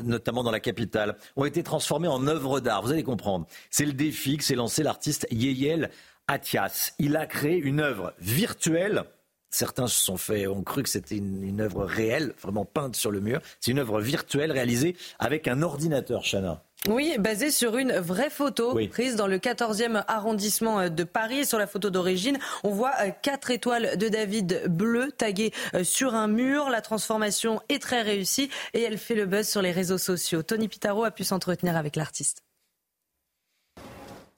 notamment 0.03 0.43
dans 0.43 0.51
la 0.51 0.59
capitale, 0.59 1.17
ont 1.37 1.45
été 1.45 1.63
transformés 1.63 2.09
en 2.09 2.27
œuvres 2.27 2.59
d'art. 2.59 2.83
Vous 2.83 2.91
allez 2.91 3.05
comprendre. 3.05 3.47
C'est 3.71 3.87
le 3.87 3.93
défi 3.93 4.39
que 4.39 4.43
s'est 4.43 4.57
lancé 4.57 4.83
l'artiste 4.83 5.29
Yeyel 5.31 5.91
Atias. 6.27 6.95
Il 6.99 7.17
a 7.17 7.27
créé 7.27 7.57
une 7.59 7.79
œuvre 7.79 8.13
virtuelle 8.19 9.05
Certains 9.51 9.87
se 9.87 10.01
sont 10.01 10.17
fait, 10.17 10.47
ont 10.47 10.63
cru 10.63 10.83
que 10.83 10.89
c'était 10.89 11.17
une, 11.17 11.61
œuvre 11.61 11.85
réelle, 11.85 12.35
vraiment 12.41 12.65
peinte 12.65 12.97
sur 12.97 13.11
le 13.11 13.21
mur. 13.21 13.41
C'est 13.61 13.71
une 13.71 13.79
œuvre 13.79 14.01
virtuelle 14.01 14.53
réalisée 14.53 14.97
avec 15.19 15.49
un 15.49 15.63
ordinateur, 15.63 16.23
Chana. 16.23 16.63
Oui, 16.87 17.17
basée 17.19 17.51
sur 17.51 17.77
une 17.77 17.93
vraie 17.93 18.31
photo 18.31 18.79
prise 18.89 19.17
dans 19.17 19.27
le 19.27 19.39
14e 19.39 20.05
arrondissement 20.07 20.89
de 20.89 21.05
Paris. 21.05 21.45
Sur 21.45 21.59
la 21.59 21.67
photo 21.67 21.91
d'origine, 21.91 22.39
on 22.63 22.71
voit 22.71 22.93
euh, 23.01 23.11
quatre 23.23 23.51
étoiles 23.51 23.99
de 23.99 24.09
David 24.09 24.65
bleues 24.69 25.11
taguées 25.11 25.53
euh, 25.75 25.83
sur 25.83 26.15
un 26.15 26.29
mur. 26.29 26.71
La 26.71 26.81
transformation 26.81 27.61
est 27.69 27.83
très 27.83 28.03
réussie 28.03 28.49
et 28.75 28.83
elle 28.83 28.97
fait 28.97 29.17
le 29.17 29.27
buzz 29.27 29.49
sur 29.49 29.61
les 29.61 29.73
réseaux 29.73 29.99
sociaux. 29.99 30.43
Tony 30.43 30.69
Pitaro 30.69 31.05
a 31.05 31.11
pu 31.11 31.25
s'entretenir 31.25 31.77
avec 31.77 31.97
l'artiste. 31.97 32.43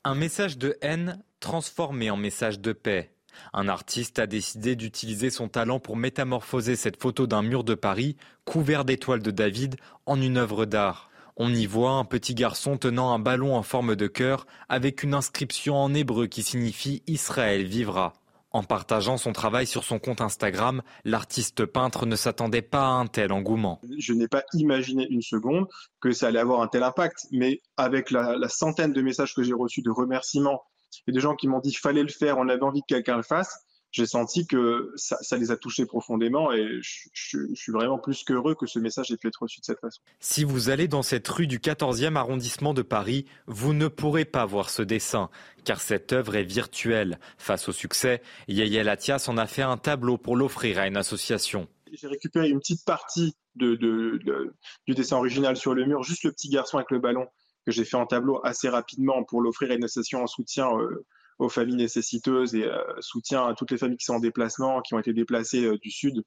Un 0.02 0.14
message 0.14 0.56
de 0.56 0.78
haine 0.80 1.22
transformé 1.40 2.10
en 2.10 2.16
message 2.16 2.58
de 2.58 2.72
paix. 2.72 3.10
Un 3.52 3.68
artiste 3.68 4.18
a 4.18 4.26
décidé 4.26 4.76
d'utiliser 4.76 5.30
son 5.30 5.48
talent 5.48 5.80
pour 5.80 5.96
métamorphoser 5.96 6.76
cette 6.76 7.00
photo 7.00 7.26
d'un 7.26 7.42
mur 7.42 7.64
de 7.64 7.74
Paris 7.74 8.16
couvert 8.44 8.84
d'étoiles 8.84 9.22
de 9.22 9.30
David 9.30 9.76
en 10.06 10.20
une 10.20 10.36
œuvre 10.36 10.64
d'art. 10.64 11.10
On 11.36 11.52
y 11.54 11.66
voit 11.66 11.92
un 11.92 12.04
petit 12.04 12.34
garçon 12.34 12.76
tenant 12.76 13.12
un 13.12 13.18
ballon 13.18 13.56
en 13.56 13.62
forme 13.62 13.96
de 13.96 14.06
cœur 14.06 14.46
avec 14.68 15.02
une 15.02 15.14
inscription 15.14 15.76
en 15.76 15.94
hébreu 15.94 16.26
qui 16.26 16.42
signifie 16.42 17.02
Israël 17.06 17.64
vivra. 17.64 18.12
En 18.52 18.64
partageant 18.64 19.16
son 19.16 19.32
travail 19.32 19.66
sur 19.66 19.84
son 19.84 20.00
compte 20.00 20.20
Instagram, 20.20 20.82
l'artiste 21.04 21.64
peintre 21.66 22.04
ne 22.04 22.16
s'attendait 22.16 22.62
pas 22.62 22.82
à 22.82 22.90
un 22.90 23.06
tel 23.06 23.32
engouement. 23.32 23.80
Je 23.96 24.12
n'ai 24.12 24.26
pas 24.26 24.42
imaginé 24.54 25.06
une 25.08 25.22
seconde 25.22 25.68
que 26.00 26.10
ça 26.10 26.26
allait 26.26 26.40
avoir 26.40 26.60
un 26.60 26.66
tel 26.66 26.82
impact, 26.82 27.28
mais 27.30 27.62
avec 27.76 28.10
la, 28.10 28.36
la 28.36 28.48
centaine 28.48 28.92
de 28.92 29.02
messages 29.02 29.34
que 29.34 29.44
j'ai 29.44 29.52
reçus 29.52 29.82
de 29.82 29.90
remerciements 29.90 30.62
et 31.06 31.12
des 31.12 31.20
gens 31.20 31.34
qui 31.34 31.48
m'ont 31.48 31.60
dit 31.60 31.70
qu'il 31.70 31.78
fallait 31.78 32.02
le 32.02 32.08
faire, 32.08 32.38
on 32.38 32.48
avait 32.48 32.62
envie 32.62 32.80
que 32.82 32.94
quelqu'un 32.94 33.16
le 33.16 33.22
fasse, 33.22 33.64
j'ai 33.92 34.06
senti 34.06 34.46
que 34.46 34.92
ça, 34.96 35.36
les 35.36 35.50
a 35.50 35.56
touchés 35.56 35.84
profondément 35.84 36.52
et 36.52 36.80
je, 36.80 37.38
suis 37.54 37.72
vraiment 37.72 37.98
plus 37.98 38.22
qu'heureux 38.22 38.54
que 38.54 38.66
ce 38.66 38.78
message 38.78 39.10
ait 39.10 39.16
pu 39.16 39.28
être 39.28 39.42
reçu 39.42 39.60
de 39.60 39.64
cette 39.64 39.80
façon. 39.80 40.00
Si 40.20 40.44
vous 40.44 40.70
allez 40.70 40.86
dans 40.86 41.02
cette 41.02 41.26
rue 41.26 41.46
du 41.46 41.58
14e 41.58 42.14
arrondissement 42.14 42.72
de 42.72 42.82
Paris, 42.82 43.26
vous 43.46 43.74
ne 43.74 43.88
pourrez 43.88 44.24
pas 44.24 44.46
voir 44.46 44.70
ce 44.70 44.82
dessin, 44.82 45.28
car 45.64 45.80
cette 45.80 46.12
œuvre 46.12 46.36
est 46.36 46.44
virtuelle. 46.44 47.18
Face 47.36 47.68
au 47.68 47.72
succès, 47.72 48.22
Yaya 48.46 48.84
Latias 48.84 49.26
en 49.28 49.36
a 49.36 49.46
fait 49.46 49.62
un 49.62 49.76
tableau 49.76 50.18
pour 50.18 50.36
l'offrir 50.36 50.78
à 50.78 50.86
une 50.86 50.96
association. 50.96 51.66
J'ai 51.92 52.06
récupéré 52.06 52.48
une 52.48 52.60
petite 52.60 52.84
partie 52.84 53.34
de, 53.56 53.74
du 53.74 54.94
dessin 54.94 55.16
original 55.16 55.56
sur 55.56 55.74
le 55.74 55.84
mur, 55.84 56.04
juste 56.04 56.22
le 56.22 56.30
petit 56.30 56.48
garçon 56.48 56.76
avec 56.76 56.92
le 56.92 57.00
ballon 57.00 57.26
que 57.66 57.72
j'ai 57.72 57.84
fait 57.84 57.96
en 57.96 58.06
tableau 58.06 58.40
assez 58.44 58.68
rapidement 58.68 59.24
pour 59.24 59.40
l'offrir 59.40 59.70
à 59.70 59.74
une 59.74 59.84
association 59.84 60.22
en 60.22 60.26
soutien 60.26 60.70
euh, 60.70 61.04
aux 61.38 61.48
familles 61.48 61.76
nécessiteuses 61.76 62.54
et 62.54 62.64
euh, 62.64 62.78
soutien 63.00 63.46
à 63.46 63.54
toutes 63.54 63.70
les 63.70 63.78
familles 63.78 63.96
qui 63.98 64.04
sont 64.04 64.14
en 64.14 64.20
déplacement, 64.20 64.80
qui 64.82 64.94
ont 64.94 64.98
été 64.98 65.12
déplacées 65.12 65.64
euh, 65.64 65.78
du 65.78 65.90
sud 65.90 66.22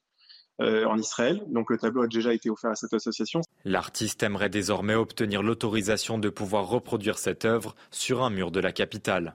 en 0.60 0.96
Israël. 0.96 1.42
Donc 1.48 1.68
le 1.68 1.78
tableau 1.78 2.02
a 2.02 2.06
déjà 2.06 2.32
été 2.32 2.48
offert 2.48 2.70
à 2.70 2.76
cette 2.76 2.94
association. 2.94 3.40
L'artiste 3.64 4.22
aimerait 4.22 4.50
désormais 4.50 4.94
obtenir 4.94 5.42
l'autorisation 5.42 6.16
de 6.16 6.28
pouvoir 6.28 6.68
reproduire 6.68 7.18
cette 7.18 7.44
œuvre 7.44 7.74
sur 7.90 8.22
un 8.22 8.30
mur 8.30 8.52
de 8.52 8.60
la 8.60 8.70
capitale. 8.70 9.34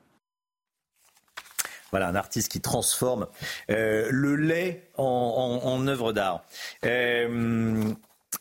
Voilà, 1.91 2.07
un 2.07 2.15
artiste 2.15 2.49
qui 2.49 2.61
transforme 2.61 3.27
le 3.67 4.35
lait 4.37 4.89
en, 4.95 5.59
en 5.61 5.87
œuvre 5.87 6.13
d'art. 6.13 6.45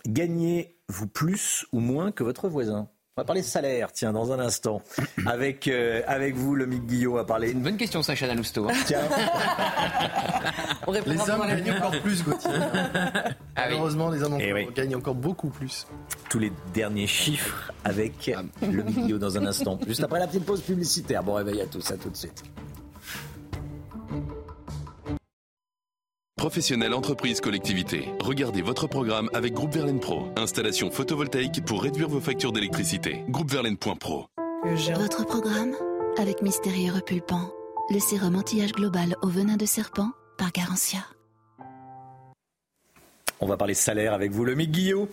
Gagnez-vous 0.07 1.09
plus 1.09 1.67
ou 1.73 1.81
moins 1.81 2.13
que 2.13 2.23
votre 2.23 2.49
voisin? 2.49 2.89
On 3.19 3.23
va 3.23 3.25
parler 3.25 3.43
salaire, 3.43 3.91
tiens, 3.91 4.13
dans 4.13 4.31
un 4.31 4.39
instant. 4.39 4.81
Avec, 5.27 5.67
euh, 5.67 6.03
avec 6.07 6.37
vous, 6.37 6.55
le 6.55 6.67
Mick 6.67 6.87
Guillot, 6.87 7.19
à 7.19 7.27
parler. 7.27 7.51
Une 7.51 7.63
bonne 7.63 7.77
question, 7.77 8.01
Sacha 8.01 8.29
Nalousto. 8.29 8.69
Tiens. 8.87 9.01
Les 11.05 11.19
hommes 11.29 11.49
gagnent 11.49 11.73
encore 11.73 12.01
plus, 12.01 12.23
Gauthier. 12.23 12.51
Ah 13.61 13.65
Malheureusement, 13.65 14.09
les 14.11 14.23
hommes 14.23 14.39
Eh 14.39 14.69
gagnent 14.73 14.95
encore 14.95 15.17
beaucoup 15.17 15.49
plus. 15.49 15.89
Tous 16.31 16.39
les 16.39 16.53
derniers 16.73 17.09
chiffres 17.09 17.73
avec 17.85 18.31
le 18.63 18.85
vidéo 18.85 19.19
dans 19.19 19.37
un 19.37 19.47
instant. 19.47 19.81
Juste 19.85 20.05
après 20.05 20.21
la 20.21 20.29
petite 20.29 20.47
pause 20.47 20.61
publicitaire. 20.61 21.25
Bon 21.25 21.35
réveil 21.35 21.61
à 21.61 21.67
tous, 21.67 21.91
à 21.91 21.97
tout 21.97 22.11
de 22.11 22.17
suite. 22.17 22.45
Professionnels, 26.39 26.95
entreprises, 26.95 27.41
collectivités. 27.41 28.11
Regardez 28.21 28.63
votre 28.63 28.87
programme 28.87 29.29
avec 29.35 29.55
Groupe 29.55 29.75
Verlaine 29.75 29.99
Pro. 29.99 30.29
Installation 30.37 30.89
photovoltaïque 30.89 31.65
pour 31.65 31.83
réduire 31.83 32.09
vos 32.09 32.21
factures 32.21 32.53
d'électricité. 32.53 33.25
Groupeverlaine.pro. 33.29 34.27
Votre 34.63 35.27
programme 35.27 35.75
avec 36.17 36.41
Mystérieux 36.41 36.93
Repulpant, 36.93 37.51
le 37.91 37.99
sérum 37.99 38.37
anti-âge 38.37 38.71
global 38.71 39.17
au 39.21 39.27
venin 39.27 39.57
de 39.57 39.67
serpent 39.67 40.11
par 40.39 40.53
Garantia. 40.53 41.01
On 43.41 43.47
va 43.47 43.57
parler 43.57 43.75
salaire 43.75 44.15
avec 44.15 44.31
vous, 44.31 44.45
le 44.45 44.55
Guillot. 44.55 45.09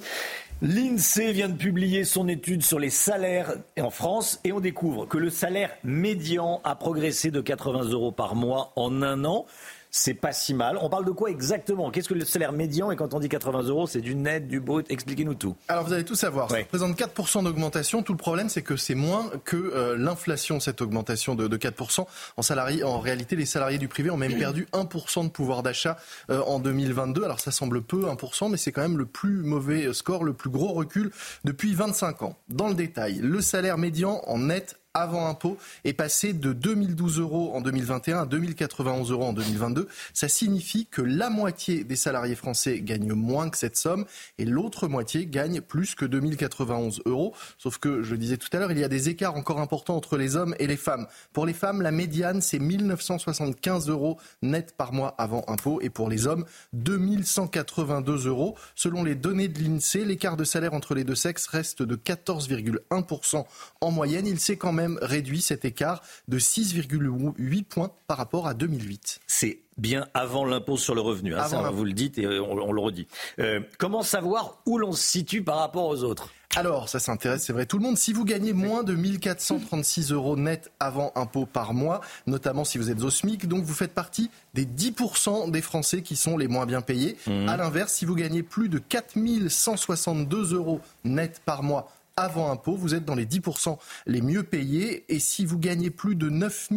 L'INSEE 0.61 1.33
vient 1.33 1.49
de 1.49 1.57
publier 1.57 2.05
son 2.05 2.27
étude 2.27 2.63
sur 2.63 2.79
les 2.79 2.89
salaires 2.89 3.55
en 3.79 3.89
France 3.89 4.39
et 4.43 4.51
on 4.51 4.59
découvre 4.59 5.05
que 5.05 5.17
le 5.17 5.29
salaire 5.29 5.71
médian 5.83 6.61
a 6.63 6.75
progressé 6.75 7.29
de 7.29 7.41
80 7.41 7.89
euros 7.89 8.11
par 8.11 8.35
mois 8.35 8.71
en 8.75 9.01
un 9.01 9.25
an. 9.25 9.47
C'est 9.97 10.13
pas 10.13 10.33
si 10.33 10.53
mal. 10.53 10.77
On 10.81 10.89
parle 10.89 11.05
de 11.05 11.11
quoi 11.11 11.29
exactement? 11.29 11.89
Qu'est-ce 11.89 12.09
que 12.09 12.13
le 12.13 12.25
salaire 12.25 12.51
médian? 12.51 12.91
Et 12.91 12.97
quand 12.97 13.13
on 13.13 13.19
dit 13.21 13.29
80 13.29 13.61
euros, 13.69 13.87
c'est 13.87 14.01
du 14.01 14.13
net, 14.13 14.45
du 14.45 14.59
brut 14.59 14.85
Expliquez-nous 14.91 15.35
tout. 15.35 15.55
Alors 15.69 15.85
vous 15.85 15.93
allez 15.93 16.03
tout 16.03 16.15
savoir. 16.15 16.51
Ça 16.51 16.57
représente 16.57 16.99
4% 16.99 17.45
d'augmentation. 17.45 18.03
Tout 18.03 18.11
le 18.11 18.17
problème, 18.17 18.49
c'est 18.49 18.61
que 18.61 18.75
c'est 18.75 18.93
moins 18.93 19.31
que 19.45 19.55
euh, 19.55 19.95
l'inflation, 19.97 20.59
cette 20.59 20.81
augmentation 20.81 21.33
de, 21.33 21.47
de 21.47 21.57
4%. 21.57 22.05
En, 22.35 22.41
salarié, 22.41 22.83
en 22.83 22.99
réalité, 22.99 23.37
les 23.37 23.45
salariés 23.45 23.77
du 23.77 23.87
privé 23.87 24.09
ont 24.09 24.17
même 24.17 24.37
perdu 24.37 24.67
1% 24.73 25.23
de 25.23 25.29
pouvoir 25.29 25.63
d'achat 25.63 25.95
euh, 26.29 26.41
en 26.41 26.59
2022. 26.59 27.23
Alors 27.23 27.39
ça 27.39 27.51
semble 27.51 27.81
peu, 27.81 28.01
1%, 28.01 28.51
mais 28.51 28.57
c'est 28.57 28.73
quand 28.73 28.81
même 28.81 28.97
le 28.97 29.05
plus 29.05 29.43
mauvais 29.43 29.93
score, 29.93 30.25
le 30.25 30.33
plus 30.33 30.49
gros 30.49 30.73
recul 30.73 31.09
depuis 31.45 31.73
25 31.73 32.21
ans. 32.23 32.35
Dans 32.49 32.67
le 32.67 32.75
détail, 32.75 33.19
le 33.23 33.39
salaire 33.39 33.77
médian 33.77 34.21
en 34.27 34.39
net 34.39 34.77
avant 34.95 35.27
impôt 35.27 35.57
est 35.83 35.93
passé 35.93 36.33
de 36.33 36.53
2012 36.53 37.19
euros 37.19 37.51
en 37.53 37.61
2021 37.61 38.21
à 38.21 38.25
2091 38.25 39.11
euros 39.11 39.25
en 39.25 39.33
2022. 39.33 39.87
Ça 40.13 40.29
signifie 40.29 40.87
que 40.87 41.01
la 41.01 41.29
moitié 41.29 41.83
des 41.83 41.97
salariés 41.97 42.35
français 42.35 42.79
gagnent 42.79 43.13
moins 43.13 43.49
que 43.49 43.57
cette 43.57 43.75
somme 43.75 44.05
et 44.37 44.45
l'autre 44.45 44.87
moitié 44.87 45.27
gagne 45.27 45.59
plus 45.59 45.95
que 45.95 46.05
2091 46.05 47.01
euros. 47.05 47.33
Sauf 47.57 47.77
que, 47.77 48.01
je 48.03 48.11
le 48.11 48.17
disais 48.17 48.37
tout 48.37 48.47
à 48.53 48.59
l'heure, 48.59 48.71
il 48.71 48.79
y 48.79 48.85
a 48.85 48.87
des 48.87 49.09
écarts 49.09 49.35
encore 49.35 49.59
importants 49.59 49.97
entre 49.97 50.17
les 50.17 50.37
hommes 50.37 50.55
et 50.59 50.67
les 50.67 50.77
femmes. 50.77 51.07
Pour 51.33 51.45
les 51.45 51.53
femmes, 51.53 51.81
la 51.81 51.91
médiane, 51.91 52.41
c'est 52.41 52.59
1975 52.59 53.89
euros 53.89 54.17
net 54.41 54.75
par 54.77 54.93
mois 54.93 55.13
avant 55.17 55.43
impôt 55.47 55.81
et 55.81 55.89
pour 55.89 56.09
les 56.09 56.25
hommes, 56.25 56.45
2182 56.71 58.27
euros. 58.27 58.55
Selon 58.75 59.03
les 59.03 59.15
données 59.15 59.49
de 59.49 59.59
l'INSEE, 59.59 60.05
l'écart 60.05 60.37
de 60.37 60.45
salaire 60.45 60.73
entre 60.73 60.95
les 60.95 61.03
deux 61.03 61.15
sexes 61.15 61.47
reste 61.47 61.83
de 61.83 61.97
14,1% 61.97 63.45
en 63.81 63.91
moyenne. 63.91 64.25
Il 64.25 64.39
s'est 64.39 64.55
quand 64.55 64.71
même 64.71 64.84
réduit 65.01 65.41
cet 65.41 65.65
écart 65.65 66.01
de 66.27 66.39
6,8 66.39 67.63
points 67.63 67.91
par 68.07 68.17
rapport 68.17 68.47
à 68.47 68.53
2008. 68.53 69.19
C'est 69.27 69.59
bien 69.77 70.07
avant 70.13 70.45
l'impôt 70.45 70.77
sur 70.77 70.95
le 70.95 71.01
revenu. 71.01 71.35
Hein, 71.35 71.47
ça, 71.47 71.69
vous 71.69 71.83
le 71.85 71.93
dites 71.93 72.17
et 72.17 72.27
on, 72.39 72.51
on 72.51 72.71
le 72.71 72.81
redit. 72.81 73.07
Euh, 73.39 73.59
comment 73.77 74.03
savoir 74.03 74.61
où 74.65 74.77
l'on 74.77 74.93
se 74.93 75.03
situe 75.03 75.43
par 75.43 75.57
rapport 75.57 75.87
aux 75.87 76.03
autres? 76.03 76.31
Alors, 76.57 76.87
ça 76.87 76.99
s'intéresse, 76.99 77.43
c'est 77.43 77.51
vrai, 77.51 77.65
tout 77.65 77.77
le 77.77 77.83
monde. 77.83 77.97
Si 77.97 78.13
vous 78.13 78.23
gagnez 78.23 78.53
moins 78.53 78.83
de 78.83 78.95
1436 78.95 80.13
euros 80.13 80.37
net 80.37 80.71
avant 80.79 81.11
impôt 81.15 81.45
par 81.45 81.73
mois, 81.73 81.99
notamment 82.27 82.63
si 82.63 82.77
vous 82.77 82.89
êtes 82.89 83.01
au 83.01 83.09
SMIC, 83.09 83.47
donc 83.47 83.65
vous 83.65 83.73
faites 83.73 83.93
partie 83.93 84.31
des 84.53 84.65
10% 84.65 85.51
des 85.51 85.61
Français 85.61 86.01
qui 86.01 86.15
sont 86.15 86.37
les 86.37 86.47
moins 86.47 86.65
bien 86.65 86.79
payés. 86.81 87.17
À 87.47 87.57
l'inverse, 87.57 87.91
si 87.91 88.05
vous 88.05 88.15
gagnez 88.15 88.41
plus 88.41 88.69
de 88.69 88.77
4162 88.79 90.53
euros 90.53 90.79
net 91.03 91.41
par 91.43 91.61
mois, 91.61 91.91
avant 92.17 92.49
impôt, 92.49 92.75
vous 92.75 92.95
êtes 92.95 93.03
dans 93.03 93.15
les 93.15 93.25
10% 93.25 93.77
les 94.05 94.21
mieux 94.21 94.43
payés. 94.43 95.05
Et 95.13 95.19
si 95.19 95.45
vous 95.45 95.59
gagnez 95.59 95.89
plus 95.89 96.15
de 96.15 96.29
9 96.29 96.69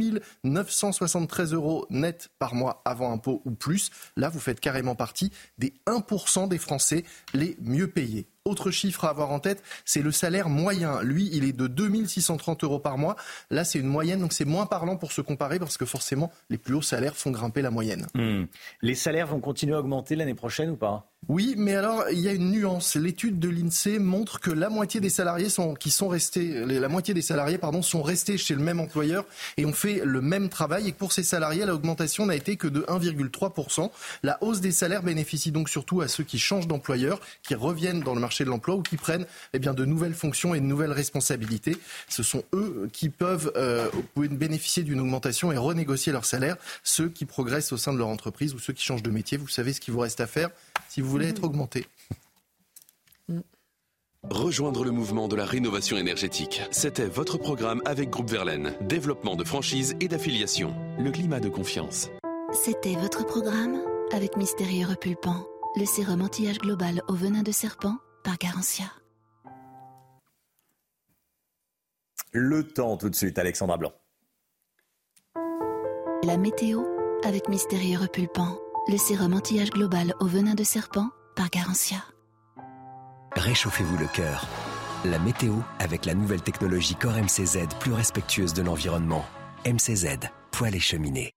973 0.43 1.53
euros 1.53 1.87
net 1.91 2.29
par 2.39 2.55
mois 2.55 2.83
avant 2.85 3.13
impôt 3.13 3.43
ou 3.45 3.53
plus, 3.53 3.91
là, 4.17 4.29
vous 4.29 4.41
faites 4.41 4.59
carrément 4.59 4.97
partie 4.97 5.31
des 5.59 5.75
1% 5.87 6.49
des 6.49 6.59
Français 6.59 7.05
les 7.35 7.57
mieux 7.61 7.89
payés. 7.89 8.27
Autre 8.45 8.71
chiffre 8.71 9.05
à 9.05 9.11
avoir 9.11 9.31
en 9.31 9.41
tête, 9.41 9.63
c'est 9.85 10.01
le 10.01 10.11
salaire 10.11 10.49
moyen. 10.49 11.03
Lui, 11.03 11.29
il 11.33 11.45
est 11.45 11.53
de 11.53 11.67
2630 11.67 12.65
euros 12.65 12.79
par 12.81 12.97
mois. 12.99 13.15
Là, 13.51 13.63
c'est 13.63 13.79
une 13.79 13.87
moyenne, 13.87 14.21
donc 14.21 14.33
c'est 14.33 14.47
moins 14.47 14.67
parlant 14.67 14.97
pour 14.97 15.13
se 15.13 15.21
comparer 15.21 15.59
parce 15.59 15.77
que 15.77 15.85
forcément, 15.85 16.33
les 16.49 16.59
plus 16.59 16.75
hauts 16.75 16.83
salaires 16.83 17.15
font 17.15 17.31
grimper 17.31 17.63
la 17.63 17.71
moyenne. 17.71 18.07
Hmm. 18.15 18.47
Les 18.81 18.95
salaires 18.95 19.27
vont 19.27 19.41
continuer 19.41 19.75
à 19.75 19.81
augmenter 19.81 20.17
l'année 20.17 20.35
prochaine 20.35 20.71
ou 20.71 20.77
pas? 20.77 21.13
Oui, 21.27 21.57
mais 21.59 21.75
alors 21.75 22.05
il 22.11 22.21
y 22.21 22.29
a 22.29 22.33
une 22.33 22.53
nuance. 22.53 22.97
L'étude 22.97 23.39
de 23.39 23.51
l'INSEE 23.51 23.99
montre 23.99 24.41
que 24.41 24.51
la 24.51 24.71
moitié 24.71 24.99
des 24.99 25.11
salariés 25.11 25.51
sont, 25.51 25.75
qui 25.75 25.91
sont 25.91 26.09
restés, 26.09 26.65
la 26.65 26.89
moitié 26.89 27.13
des 27.13 27.21
salariés 27.21 27.59
pardon, 27.59 27.83
sont 27.83 28.03
restés 28.03 28.39
chez 28.39 28.55
le 28.55 28.63
même 28.63 28.81
employeur 28.81 29.27
et 29.59 29.67
ont 29.67 29.75
fait 29.75 30.01
le 30.05 30.23
même 30.23 30.49
travail. 30.49 30.89
Et 30.89 30.93
pour 30.93 31.13
ces 31.13 31.23
salariés, 31.23 31.67
l'augmentation 31.67 32.25
n'a 32.25 32.35
été 32.35 32.57
que 32.57 32.67
de 32.67 32.81
1,3 32.81 33.91
La 34.23 34.43
hausse 34.43 34.63
des 34.63 34.73
salaires 34.73 35.03
bénéficie 35.03 35.53
donc 35.53 35.69
surtout 35.69 36.01
à 36.01 36.09
ceux 36.09 36.25
qui 36.25 36.39
changent 36.39 36.67
d'employeur, 36.67 37.21
qui 37.43 37.55
reviennent 37.55 38.01
dans 38.01 38.15
le 38.15 38.21
marché 38.21 38.45
de 38.45 38.49
l'emploi 38.49 38.77
ou 38.77 38.83
qui 38.83 38.97
prennent 38.97 39.27
eh 39.53 39.59
bien 39.59 39.75
de 39.75 39.85
nouvelles 39.85 40.15
fonctions 40.15 40.55
et 40.55 40.61
de 40.61 40.65
nouvelles 40.65 40.93
responsabilités. 40.93 41.77
Ce 42.09 42.23
sont 42.23 42.43
eux 42.55 42.89
qui 42.95 43.11
peuvent 43.11 43.53
euh, 43.57 43.91
bénéficier 44.17 44.83
d'une 44.83 45.01
augmentation 45.01 45.53
et 45.53 45.59
renégocier 45.59 46.11
leur 46.11 46.25
salaire. 46.25 46.57
Ceux 46.85 47.11
qui 47.11 47.27
progressent 47.27 47.73
au 47.73 47.77
sein 47.77 47.93
de 47.93 47.99
leur 47.99 48.09
entreprise 48.09 48.55
ou 48.55 48.59
ceux 48.59 48.73
qui 48.73 48.85
changent 48.85 49.03
de 49.03 49.11
métier, 49.11 49.37
vous 49.37 49.49
savez 49.49 49.75
ce 49.75 49.81
qu'il 49.81 49.93
vous 49.93 50.01
reste 50.01 50.21
à 50.21 50.27
faire 50.27 50.49
si 50.89 51.01
vous 51.01 51.11
voulez 51.11 51.29
être 51.29 51.45
augmenté. 51.45 51.87
Rejoindre 54.25 54.85
le 54.85 54.91
mouvement 54.91 55.29
de 55.29 55.37
la 55.37 55.45
rénovation 55.45 55.97
énergétique. 55.97 56.63
C'était 56.71 57.07
votre 57.07 57.39
programme 57.39 57.81
avec 57.85 58.11
Groupe 58.11 58.31
Verlaine. 58.31 58.75
Développement 58.81 59.37
de 59.37 59.45
franchise 59.45 59.97
et 60.01 60.09
d'affiliation. 60.09 60.75
Le 60.99 61.11
climat 61.11 61.41
de 61.41 61.49
confiance. 61.49 62.11
C'était 62.53 62.97
votre 62.97 63.25
programme 63.25 63.81
avec 64.13 64.37
Mystérieux 64.37 64.87
Repulpant, 64.87 65.47
le 65.77 65.85
sérum 65.85 66.23
anti-âge 66.23 66.59
global 66.59 67.03
au 67.09 67.15
venin 67.15 67.43
de 67.43 67.53
serpent 67.53 67.97
par 68.25 68.39
Garantia. 68.39 68.87
Le 72.33 72.67
temps 72.67 72.97
tout 72.97 73.09
de 73.09 73.15
suite, 73.15 73.39
Alexandra 73.39 73.79
Blanc. 73.79 73.93
La 76.25 76.37
météo 76.37 76.83
avec 77.25 77.49
Mystérieux 77.49 77.99
Repulpant, 77.99 78.59
le 78.89 78.97
sérum 78.97 79.35
anti-âge 79.35 79.71
global 79.71 80.15
au 80.19 80.25
venin 80.25 80.55
de 80.55 80.65
serpent 80.65 81.11
par 81.37 81.51
Garantia. 81.51 81.99
Réchauffez-vous 83.37 83.99
le 83.99 84.07
cœur. 84.07 84.47
La 85.05 85.19
météo 85.19 85.55
avec 85.79 86.07
la 86.07 86.15
nouvelle 86.15 86.41
technologie 86.41 86.95
Core 86.95 87.17
MCZ 87.17 87.69
plus 87.81 87.93
respectueuse 87.93 88.55
de 88.55 88.63
l'environnement. 88.63 89.25
MCZ, 89.67 90.31
poêle 90.51 90.75
et 90.75 90.81
cheminée. 90.81 91.33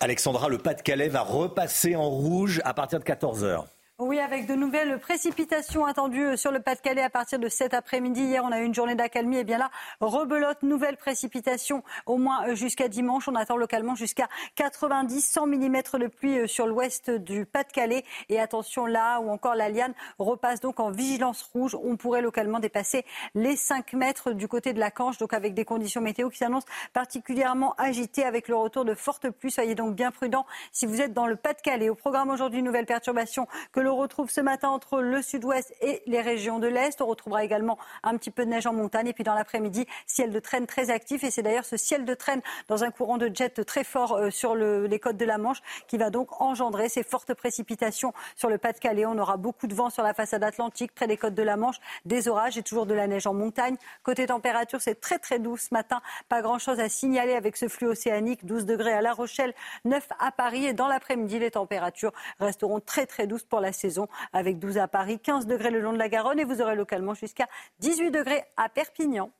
Alexandra, 0.00 0.48
le 0.48 0.58
Pas-de-Calais 0.58 1.08
va 1.08 1.22
repasser 1.22 1.94
en 1.94 2.08
rouge 2.08 2.60
à 2.64 2.74
partir 2.74 2.98
de 2.98 3.04
14h. 3.04 3.64
Oui, 4.00 4.20
avec 4.20 4.46
de 4.46 4.54
nouvelles 4.54 5.00
précipitations 5.00 5.84
attendues 5.84 6.36
sur 6.36 6.52
le 6.52 6.60
Pas-de-Calais 6.60 7.02
à 7.02 7.10
partir 7.10 7.40
de 7.40 7.48
cet 7.48 7.74
après-midi. 7.74 8.22
Hier, 8.22 8.44
on 8.44 8.52
a 8.52 8.60
eu 8.60 8.64
une 8.64 8.72
journée 8.72 8.94
d'accalmie. 8.94 9.38
Et 9.38 9.42
bien 9.42 9.58
là, 9.58 9.72
rebelote, 9.98 10.62
nouvelles 10.62 10.96
précipitations 10.96 11.82
au 12.06 12.16
moins 12.16 12.54
jusqu'à 12.54 12.86
dimanche. 12.86 13.26
On 13.26 13.34
attend 13.34 13.56
localement 13.56 13.96
jusqu'à 13.96 14.28
90-100 14.56 15.46
mm 15.46 15.98
de 15.98 16.06
pluie 16.06 16.48
sur 16.48 16.68
l'ouest 16.68 17.10
du 17.10 17.44
Pas-de-Calais. 17.44 18.04
Et 18.28 18.38
attention 18.38 18.86
là 18.86 19.18
où 19.18 19.30
encore 19.30 19.56
la 19.56 19.68
Liane 19.68 19.94
repasse 20.20 20.60
donc 20.60 20.78
en 20.78 20.92
vigilance 20.92 21.42
rouge. 21.52 21.76
On 21.82 21.96
pourrait 21.96 22.22
localement 22.22 22.60
dépasser 22.60 23.04
les 23.34 23.56
5 23.56 23.94
mètres 23.94 24.30
du 24.30 24.46
côté 24.46 24.72
de 24.74 24.78
la 24.78 24.92
Canche. 24.92 25.18
Donc 25.18 25.34
avec 25.34 25.54
des 25.54 25.64
conditions 25.64 26.00
météo 26.00 26.30
qui 26.30 26.38
s'annoncent 26.38 26.68
particulièrement 26.92 27.74
agitées 27.78 28.24
avec 28.24 28.46
le 28.46 28.54
retour 28.54 28.84
de 28.84 28.94
fortes 28.94 29.28
pluies. 29.28 29.50
Soyez 29.50 29.74
donc 29.74 29.96
bien 29.96 30.12
prudents 30.12 30.46
si 30.70 30.86
vous 30.86 31.00
êtes 31.00 31.14
dans 31.14 31.26
le 31.26 31.34
Pas-de-Calais. 31.34 31.88
Au 31.88 31.96
programme 31.96 32.30
aujourd'hui, 32.30 32.62
nouvelle 32.62 32.86
perturbation 32.86 33.48
que 33.72 33.87
l'on 33.88 33.96
retrouve 33.96 34.30
ce 34.30 34.40
matin 34.42 34.68
entre 34.68 35.00
le 35.00 35.22
sud-ouest 35.22 35.74
et 35.80 36.02
les 36.06 36.20
régions 36.20 36.58
de 36.58 36.66
l'Est. 36.66 37.00
On 37.00 37.06
retrouvera 37.06 37.42
également 37.42 37.78
un 38.02 38.16
petit 38.18 38.30
peu 38.30 38.44
de 38.44 38.50
neige 38.50 38.66
en 38.66 38.72
montagne. 38.74 39.06
Et 39.08 39.12
puis 39.14 39.24
dans 39.24 39.34
l'après-midi, 39.34 39.86
ciel 40.06 40.30
de 40.30 40.38
traîne 40.40 40.66
très 40.66 40.90
actif. 40.90 41.24
Et 41.24 41.30
c'est 41.30 41.42
d'ailleurs 41.42 41.64
ce 41.64 41.76
ciel 41.78 42.04
de 42.04 42.12
traîne 42.14 42.42
dans 42.68 42.84
un 42.84 42.90
courant 42.90 43.16
de 43.16 43.30
jet 43.34 43.64
très 43.64 43.84
fort 43.84 44.12
euh, 44.16 44.30
sur 44.30 44.54
le- 44.54 44.86
les 44.86 44.98
côtes 45.00 45.16
de 45.16 45.24
la 45.24 45.38
Manche 45.38 45.62
qui 45.86 45.96
va 45.96 46.10
donc 46.10 46.40
engendrer 46.40 46.88
ces 46.90 47.02
fortes 47.02 47.32
précipitations 47.32 48.12
sur 48.36 48.50
le 48.50 48.58
Pas-de-Calais. 48.58 49.06
On 49.06 49.16
aura 49.18 49.38
beaucoup 49.38 49.66
de 49.66 49.74
vent 49.74 49.88
sur 49.88 50.02
la 50.02 50.12
façade 50.12 50.44
atlantique, 50.44 50.94
près 50.94 51.06
des 51.06 51.16
côtes 51.16 51.34
de 51.34 51.42
la 51.42 51.56
Manche, 51.56 51.76
des 52.04 52.28
orages 52.28 52.58
et 52.58 52.62
toujours 52.62 52.84
de 52.84 52.94
la 52.94 53.06
neige 53.06 53.26
en 53.26 53.32
montagne. 53.32 53.76
Côté 54.02 54.26
température, 54.26 54.82
c'est 54.82 55.00
très 55.00 55.18
très 55.18 55.38
doux 55.38 55.56
ce 55.56 55.68
matin. 55.72 56.02
Pas 56.28 56.42
grand-chose 56.42 56.78
à 56.78 56.90
signaler 56.90 57.32
avec 57.34 57.56
ce 57.56 57.68
flux 57.68 57.86
océanique. 57.88 58.44
12 58.44 58.66
degrés 58.66 58.92
à 58.92 59.00
La 59.00 59.14
Rochelle, 59.14 59.54
9 59.86 60.06
à 60.18 60.30
Paris. 60.30 60.66
Et 60.66 60.74
dans 60.74 60.88
l'après-midi, 60.88 61.38
les 61.38 61.52
températures 61.52 62.12
resteront 62.38 62.80
très 62.80 63.06
très 63.06 63.26
douces 63.26 63.44
pour 63.44 63.60
la 63.60 63.72
saison, 63.78 64.08
avec 64.32 64.58
12 64.58 64.78
à 64.78 64.88
Paris, 64.88 65.18
15 65.18 65.46
degrés 65.46 65.70
le 65.70 65.80
long 65.80 65.92
de 65.92 65.98
la 65.98 66.08
Garonne 66.08 66.38
et 66.38 66.44
vous 66.44 66.60
aurez 66.60 66.76
localement 66.76 67.14
jusqu'à 67.14 67.46
18 67.80 68.10
degrés 68.10 68.44
à 68.56 68.68
Perpignan. 68.68 69.30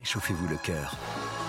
Réchauffez-vous 0.00 0.48
le 0.48 0.56
cœur. 0.56 0.94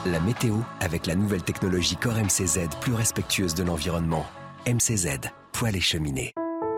La 0.05 0.19
météo 0.19 0.55
avec 0.79 1.05
la 1.05 1.15
nouvelle 1.15 1.43
technologie 1.43 1.95
Core 1.95 2.15
MCZ 2.15 2.69
plus 2.81 2.93
respectueuse 2.93 3.53
de 3.53 3.63
l'environnement. 3.63 4.25
MCZ, 4.65 5.19
poêle 5.53 5.75
et 5.75 5.81
cheminée. 5.81 6.33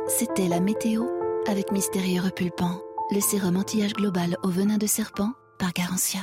C'était 0.07 0.47
la 0.47 0.59
météo 0.59 1.05
avec 1.47 1.71
Mystérieux 1.71 2.21
Repulpant, 2.21 2.81
le 3.11 3.19
sérum 3.19 3.57
anti-âge 3.57 3.93
global 3.93 4.37
au 4.43 4.49
venin 4.49 4.77
de 4.77 4.87
serpent 4.87 5.31
par 5.57 5.71
Garantia. 5.71 6.21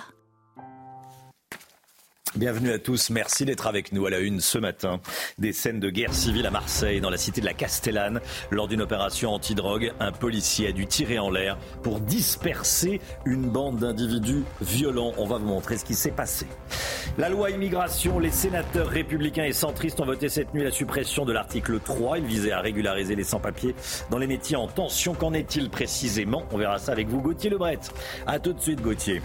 Bienvenue 2.36 2.72
à 2.72 2.78
tous, 2.78 3.08
merci 3.08 3.46
d'être 3.46 3.66
avec 3.66 3.90
nous 3.92 4.04
à 4.04 4.10
la 4.10 4.18
une 4.18 4.40
ce 4.40 4.58
matin. 4.58 5.00
Des 5.38 5.54
scènes 5.54 5.80
de 5.80 5.88
guerre 5.88 6.12
civile 6.12 6.46
à 6.46 6.50
Marseille, 6.50 7.00
dans 7.00 7.08
la 7.08 7.16
cité 7.16 7.40
de 7.40 7.46
la 7.46 7.54
Castellane. 7.54 8.20
Lors 8.50 8.68
d'une 8.68 8.82
opération 8.82 9.32
antidrogue, 9.32 9.92
un 9.98 10.12
policier 10.12 10.68
a 10.68 10.72
dû 10.72 10.86
tirer 10.86 11.18
en 11.18 11.30
l'air 11.30 11.56
pour 11.82 12.00
disperser 12.00 13.00
une 13.24 13.48
bande 13.48 13.78
d'individus 13.78 14.44
violents. 14.60 15.14
On 15.16 15.26
va 15.26 15.38
vous 15.38 15.46
montrer 15.46 15.78
ce 15.78 15.86
qui 15.86 15.94
s'est 15.94 16.10
passé. 16.10 16.46
La 17.16 17.30
loi 17.30 17.50
immigration, 17.50 18.18
les 18.18 18.30
sénateurs 18.30 18.88
républicains 18.88 19.44
et 19.44 19.54
centristes 19.54 19.98
ont 19.98 20.06
voté 20.06 20.28
cette 20.28 20.52
nuit 20.52 20.62
la 20.62 20.70
suppression 20.70 21.24
de 21.24 21.32
l'article 21.32 21.80
3. 21.80 22.18
Il 22.18 22.26
visait 22.26 22.52
à 22.52 22.60
régulariser 22.60 23.16
les 23.16 23.24
sans-papiers 23.24 23.74
dans 24.10 24.18
les 24.18 24.26
métiers 24.26 24.56
en 24.56 24.68
tension. 24.68 25.14
Qu'en 25.14 25.32
est-il 25.32 25.70
précisément? 25.70 26.44
On 26.52 26.58
verra 26.58 26.78
ça 26.78 26.92
avec 26.92 27.08
vous, 27.08 27.22
Gauthier 27.22 27.48
Lebret. 27.48 27.78
A 28.26 28.38
tout 28.38 28.52
de 28.52 28.60
suite, 28.60 28.82
Gauthier. 28.82 29.22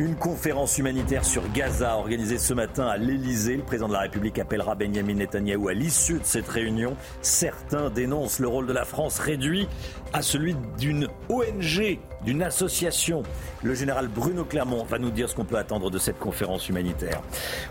Une 0.00 0.16
conférence 0.16 0.78
humanitaire 0.78 1.26
sur 1.26 1.42
Gaza 1.52 1.98
organisée 1.98 2.38
ce 2.38 2.54
matin 2.54 2.86
à 2.86 2.96
l'Elysée. 2.96 3.58
Le 3.58 3.62
président 3.62 3.86
de 3.86 3.92
la 3.92 4.00
République 4.00 4.38
appellera 4.38 4.74
Benjamin 4.74 5.12
Netanyahou 5.12 5.68
à 5.68 5.74
l'issue 5.74 6.14
de 6.14 6.24
cette 6.24 6.48
réunion. 6.48 6.96
Certains 7.20 7.90
dénoncent 7.90 8.38
le 8.38 8.48
rôle 8.48 8.66
de 8.66 8.72
la 8.72 8.86
France 8.86 9.18
réduit 9.18 9.68
à 10.14 10.22
celui 10.22 10.56
d'une 10.78 11.06
ONG, 11.28 11.98
d'une 12.24 12.42
association. 12.42 13.24
Le 13.62 13.74
général 13.74 14.08
Bruno 14.08 14.46
Clermont 14.46 14.84
va 14.84 14.98
nous 14.98 15.10
dire 15.10 15.28
ce 15.28 15.34
qu'on 15.34 15.44
peut 15.44 15.58
attendre 15.58 15.90
de 15.90 15.98
cette 15.98 16.18
conférence 16.18 16.70
humanitaire. 16.70 17.20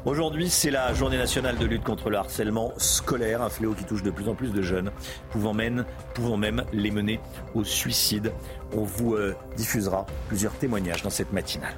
Aujourd'hui, 0.05 0.51
c'est 0.51 0.69
la 0.69 0.93
journée 0.93 1.17
nationale 1.17 1.57
de 1.57 1.65
lutte 1.65 1.83
contre 1.83 2.11
le 2.11 2.17
harcèlement 2.17 2.73
scolaire, 2.77 3.41
un 3.41 3.49
fléau 3.49 3.73
qui 3.73 3.85
touche 3.85 4.03
de 4.03 4.11
plus 4.11 4.29
en 4.29 4.35
plus 4.35 4.53
de 4.53 4.61
jeunes, 4.61 4.91
pouvant 5.31 5.55
même, 5.55 5.83
pouvant 6.13 6.37
même 6.37 6.63
les 6.73 6.91
mener 6.91 7.19
au 7.55 7.63
suicide. 7.63 8.31
On 8.77 8.83
vous 8.83 9.15
euh, 9.15 9.35
diffusera 9.57 10.05
plusieurs 10.27 10.53
témoignages 10.53 11.01
dans 11.01 11.09
cette 11.09 11.33
matinale. 11.33 11.73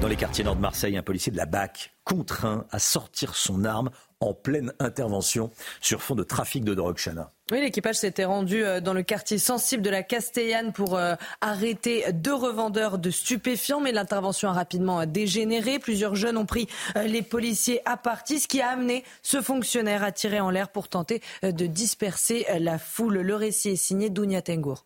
Dans 0.00 0.08
les 0.08 0.16
quartiers 0.16 0.44
nord 0.44 0.56
de 0.56 0.60
Marseille, 0.60 0.96
un 0.96 1.02
policier 1.02 1.32
de 1.32 1.36
la 1.36 1.46
BAC 1.46 1.92
contraint 2.04 2.66
à 2.70 2.78
sortir 2.78 3.34
son 3.34 3.64
arme 3.64 3.90
en 4.20 4.34
pleine 4.34 4.72
intervention 4.78 5.50
sur 5.80 6.02
fond 6.02 6.14
de 6.14 6.22
trafic 6.22 6.64
de 6.64 6.74
drogue, 6.74 6.96
Chana. 6.96 7.32
Oui, 7.50 7.60
l'équipage 7.60 7.96
s'était 7.96 8.24
rendu 8.24 8.64
euh, 8.64 8.80
dans 8.80 8.94
le 8.94 9.02
quartier 9.02 9.36
sensible 9.38 9.82
de 9.82 9.90
la 9.90 10.02
Castellane 10.02 10.72
pour 10.72 10.96
euh, 10.96 11.14
arrêter 11.40 12.04
deux 12.12 12.34
revendeurs 12.34 12.98
de 12.98 13.10
stupéfiants, 13.10 13.80
mais 13.80 13.92
l'intervention 13.92 14.48
a 14.48 14.52
rapidement 14.52 15.00
euh, 15.00 15.06
dégénéré. 15.06 15.78
Plusieurs 15.78 16.14
jeunes 16.14 16.38
ont 16.38 16.46
pris 16.46 16.68
les 17.04 17.22
policiers 17.22 17.80
à 17.84 17.96
partie, 17.96 18.40
ce 18.40 18.48
qui 18.48 18.60
a 18.60 18.70
amené 18.70 19.04
ce 19.22 19.42
fonctionnaire 19.42 20.02
à 20.02 20.12
tirer 20.12 20.40
en 20.40 20.50
l'air 20.50 20.68
pour 20.68 20.88
tenter 20.88 21.20
de 21.42 21.66
disperser 21.66 22.46
la 22.58 22.78
foule. 22.78 23.18
Le 23.18 23.34
récit 23.34 23.70
est 23.70 23.76
signé 23.76 24.08
Dounia 24.08 24.40
Tengour. 24.40 24.84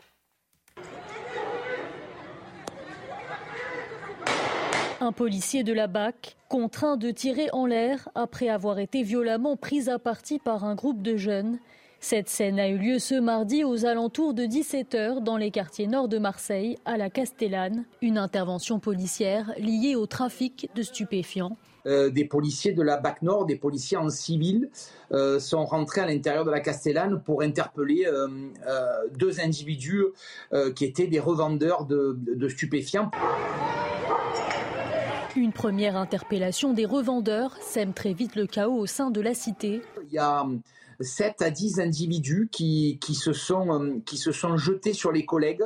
Un 4.99 5.13
policier 5.13 5.63
de 5.63 5.75
la 5.75 5.89
BAC 5.89 6.37
contraint 6.49 6.97
de 6.97 7.11
tirer 7.11 7.49
en 7.53 7.67
l'air 7.67 8.09
après 8.15 8.49
avoir 8.49 8.79
été 8.79 9.03
violemment 9.03 9.57
pris 9.57 9.91
à 9.91 9.99
partie 9.99 10.39
par 10.39 10.65
un 10.65 10.75
groupe 10.75 11.03
de 11.03 11.19
jeunes. 11.19 11.59
Cette 12.01 12.31
scène 12.31 12.59
a 12.59 12.69
eu 12.69 12.79
lieu 12.79 12.99
ce 12.99 13.15
mardi 13.15 13.63
aux 13.63 13.85
alentours 13.85 14.33
de 14.33 14.45
17h 14.45 15.23
dans 15.23 15.37
les 15.37 15.51
quartiers 15.51 15.87
nord 15.87 16.09
de 16.09 16.17
Marseille, 16.17 16.79
à 16.87 16.97
la 16.97 17.11
Castellane. 17.11 17.85
Une 18.01 18.17
intervention 18.17 18.79
policière 18.79 19.53
liée 19.59 19.97
au 19.97 20.07
trafic 20.07 20.71
de 20.75 20.83
stupéfiants. 20.83 21.59
Euh, 21.87 22.09
des 22.09 22.25
policiers 22.25 22.73
de 22.73 22.83
la 22.83 22.97
BAC 22.97 23.21
Nord, 23.21 23.45
des 23.45 23.57
policiers 23.57 23.99
en 23.99 24.09
civil, 24.09 24.71
euh, 25.13 25.39
sont 25.39 25.65
rentrés 25.67 26.01
à 26.01 26.07
l'intérieur 26.07 26.47
de 26.47 26.51
la 26.51 26.61
Castellane 26.61 27.23
pour 27.23 27.43
interpeller 27.43 28.07
euh, 28.07 28.29
deux 29.15 29.41
individus 29.41 30.05
qui 30.75 30.85
étaient 30.85 31.07
des 31.07 31.21
revendeurs 31.21 31.85
de, 31.85 32.17
de 32.19 32.49
stupéfiants. 32.49 33.11
Une 35.37 35.53
première 35.53 35.97
interpellation 35.99 36.73
des 36.73 36.87
revendeurs 36.87 37.59
sème 37.61 37.93
très 37.93 38.15
vite 38.15 38.37
le 38.37 38.47
chaos 38.47 38.79
au 38.79 38.87
sein 38.87 39.11
de 39.11 39.21
la 39.21 39.35
cité. 39.35 39.83
Il 40.09 40.15
y 40.15 40.19
a 40.19 40.47
7 41.01 41.43
à 41.43 41.51
10 41.51 41.79
individus 41.79 42.49
qui, 42.51 42.99
qui, 43.03 43.15
se 43.15 43.35
sont, 43.35 44.01
qui 44.07 44.17
se 44.17 44.33
sont 44.33 44.57
jetés 44.57 44.95
sur 44.95 45.13
les 45.13 45.27
collègues, 45.27 45.65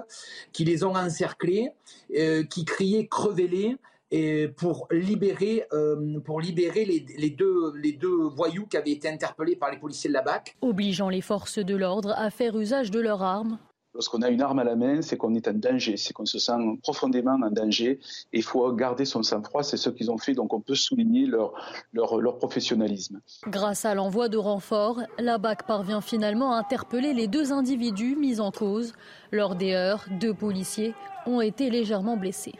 qui 0.53 0.65
les 0.65 0.83
ont 0.83 0.97
encerclés, 0.97 1.71
euh, 2.19 2.43
qui 2.43 2.65
criaient 2.65 3.07
crevez-les 3.07 3.77
et 4.11 4.49
pour 4.49 4.89
libérer, 4.91 5.65
euh, 5.73 6.19
pour 6.19 6.41
libérer 6.41 6.85
les, 6.85 7.07
les, 7.17 7.31
deux, 7.31 7.73
les 7.77 7.93
deux 7.93 8.25
voyous 8.29 8.67
qui 8.67 8.77
avaient 8.77 8.91
été 8.91 9.09
interpellés 9.09 9.55
par 9.55 9.71
les 9.71 9.79
policiers 9.79 10.11
de 10.11 10.15
la 10.15 10.23
BAC. 10.23 10.57
Obligeant 10.63 11.09
les 11.09 11.21
forces 11.21 11.61
de 11.61 11.77
l'ordre 11.77 12.13
à 12.17 12.31
faire 12.31 12.59
usage 12.59 12.91
de 12.91 12.99
leurs 12.99 13.23
armes. 13.23 13.57
Lorsqu'on 13.93 14.23
a 14.23 14.31
une 14.31 14.41
arme 14.41 14.61
à 14.61 14.65
la 14.65 14.77
main, 14.77 15.03
c'est 15.03 15.17
qu'on 15.17 15.35
est 15.35 15.49
en 15.49 15.53
danger, 15.53 15.97
c'est 15.97 16.13
qu'on 16.13 16.27
se 16.27 16.39
sent 16.39 16.53
profondément 16.83 17.37
en 17.43 17.51
danger. 17.51 17.99
Et 18.33 18.39
il 18.39 18.43
faut 18.43 18.73
garder 18.73 19.05
son 19.05 19.23
sang-froid, 19.23 19.63
c'est 19.63 19.77
ce 19.77 19.91
qu'ils 19.91 20.11
ont 20.11 20.19
fait, 20.19 20.35
donc 20.35 20.55
on 20.55 20.61
peut 20.61 20.77
souligner 20.77 21.27
leur, 21.27 21.53
leur, 21.93 22.21
leur 22.21 22.39
professionnalisme. 22.39 23.21
Grâce 23.49 23.85
à 23.85 23.95
l'envoi 23.95 24.29
de 24.29 24.37
renforts, 24.37 25.01
la 25.19 25.39
BAC 25.39 25.67
parvient 25.67 26.01
finalement 26.01 26.53
à 26.53 26.59
interpeller 26.59 27.13
les 27.13 27.27
deux 27.27 27.53
individus 27.53 28.15
mis 28.17 28.41
en 28.41 28.53
cause. 28.53 28.93
Lors 29.33 29.57
des 29.57 29.75
heures, 29.75 30.05
deux 30.21 30.35
policiers 30.35 30.95
ont 31.27 31.41
été 31.41 31.69
légèrement 31.69 32.17
blessés. 32.17 32.55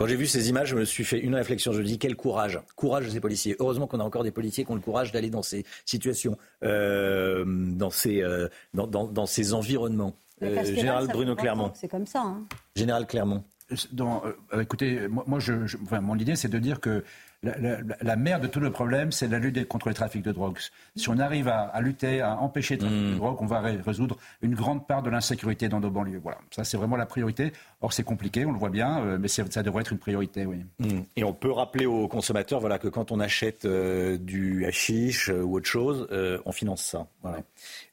Quand 0.00 0.06
j'ai 0.06 0.16
vu 0.16 0.26
ces 0.26 0.48
images, 0.48 0.68
je 0.68 0.76
me 0.76 0.86
suis 0.86 1.04
fait 1.04 1.18
une 1.18 1.34
réflexion. 1.34 1.72
Je 1.72 1.80
me 1.80 1.84
dis 1.84 1.98
quel 1.98 2.16
courage, 2.16 2.58
courage 2.74 3.04
de 3.04 3.10
ces 3.10 3.20
policiers. 3.20 3.54
Heureusement 3.58 3.86
qu'on 3.86 4.00
a 4.00 4.02
encore 4.02 4.24
des 4.24 4.30
policiers 4.30 4.64
qui 4.64 4.70
ont 4.70 4.74
le 4.74 4.80
courage 4.80 5.12
d'aller 5.12 5.28
dans 5.28 5.42
ces 5.42 5.66
situations, 5.84 6.38
euh, 6.64 7.44
dans, 7.46 7.90
ces, 7.90 8.22
euh, 8.22 8.48
dans, 8.72 8.86
dans, 8.86 9.06
dans, 9.08 9.26
ces 9.26 9.52
environnements. 9.52 10.16
Euh, 10.42 10.64
Général 10.64 11.06
Bruno 11.08 11.36
Clermont. 11.36 11.70
C'est 11.74 11.88
comme 11.88 12.06
ça. 12.06 12.22
Hein. 12.22 12.46
Général 12.74 13.06
Clermont. 13.06 13.44
Dans, 13.92 14.22
euh, 14.24 14.62
écoutez, 14.62 15.06
moi, 15.06 15.24
moi 15.26 15.38
je, 15.38 15.66
je, 15.66 15.76
enfin, 15.82 16.00
mon 16.00 16.16
idée, 16.16 16.34
c'est 16.34 16.48
de 16.48 16.58
dire 16.58 16.80
que 16.80 17.04
la, 17.42 17.58
la, 17.58 17.78
la, 18.02 18.16
mère 18.16 18.40
de 18.40 18.46
tout 18.46 18.60
le 18.60 18.70
problème, 18.70 19.12
c'est 19.12 19.28
la 19.28 19.38
lutte 19.38 19.66
contre 19.66 19.88
le 19.88 19.94
trafic 19.94 20.22
de 20.22 20.32
drogue. 20.32 20.58
Si 20.96 21.08
on 21.08 21.18
arrive 21.18 21.48
à, 21.48 21.60
à 21.60 21.80
lutter, 21.80 22.20
à 22.20 22.36
empêcher 22.38 22.74
le 22.74 22.80
trafic 22.80 22.98
mmh. 22.98 23.10
de 23.12 23.16
drogue, 23.16 23.36
on 23.40 23.46
va 23.46 23.60
résoudre 23.60 24.18
une 24.42 24.54
grande 24.54 24.86
part 24.86 25.02
de 25.02 25.08
l'insécurité 25.08 25.68
dans 25.68 25.80
nos 25.80 25.90
banlieues. 25.90 26.20
Voilà, 26.22 26.38
ça 26.50 26.64
c'est 26.64 26.76
vraiment 26.76 26.96
la 26.96 27.06
priorité. 27.06 27.52
Or 27.80 27.92
c'est 27.94 28.02
compliqué, 28.02 28.44
on 28.44 28.52
le 28.52 28.58
voit 28.58 28.68
bien, 28.68 29.00
euh, 29.00 29.18
mais 29.18 29.28
ça 29.28 29.62
devrait 29.62 29.80
être 29.80 29.92
une 29.92 29.98
priorité, 29.98 30.44
oui. 30.44 30.64
Mmh. 30.80 31.00
Et 31.16 31.24
on 31.24 31.32
peut 31.32 31.50
rappeler 31.50 31.86
aux 31.86 32.08
consommateurs, 32.08 32.60
voilà, 32.60 32.78
que 32.78 32.88
quand 32.88 33.10
on 33.10 33.20
achète 33.20 33.64
euh, 33.64 34.18
du 34.18 34.66
hashish 34.66 35.30
euh, 35.30 35.42
ou 35.42 35.56
autre 35.56 35.68
chose, 35.68 36.08
euh, 36.12 36.38
on 36.44 36.52
finance 36.52 36.82
ça. 36.82 37.06
Voilà. 37.22 37.38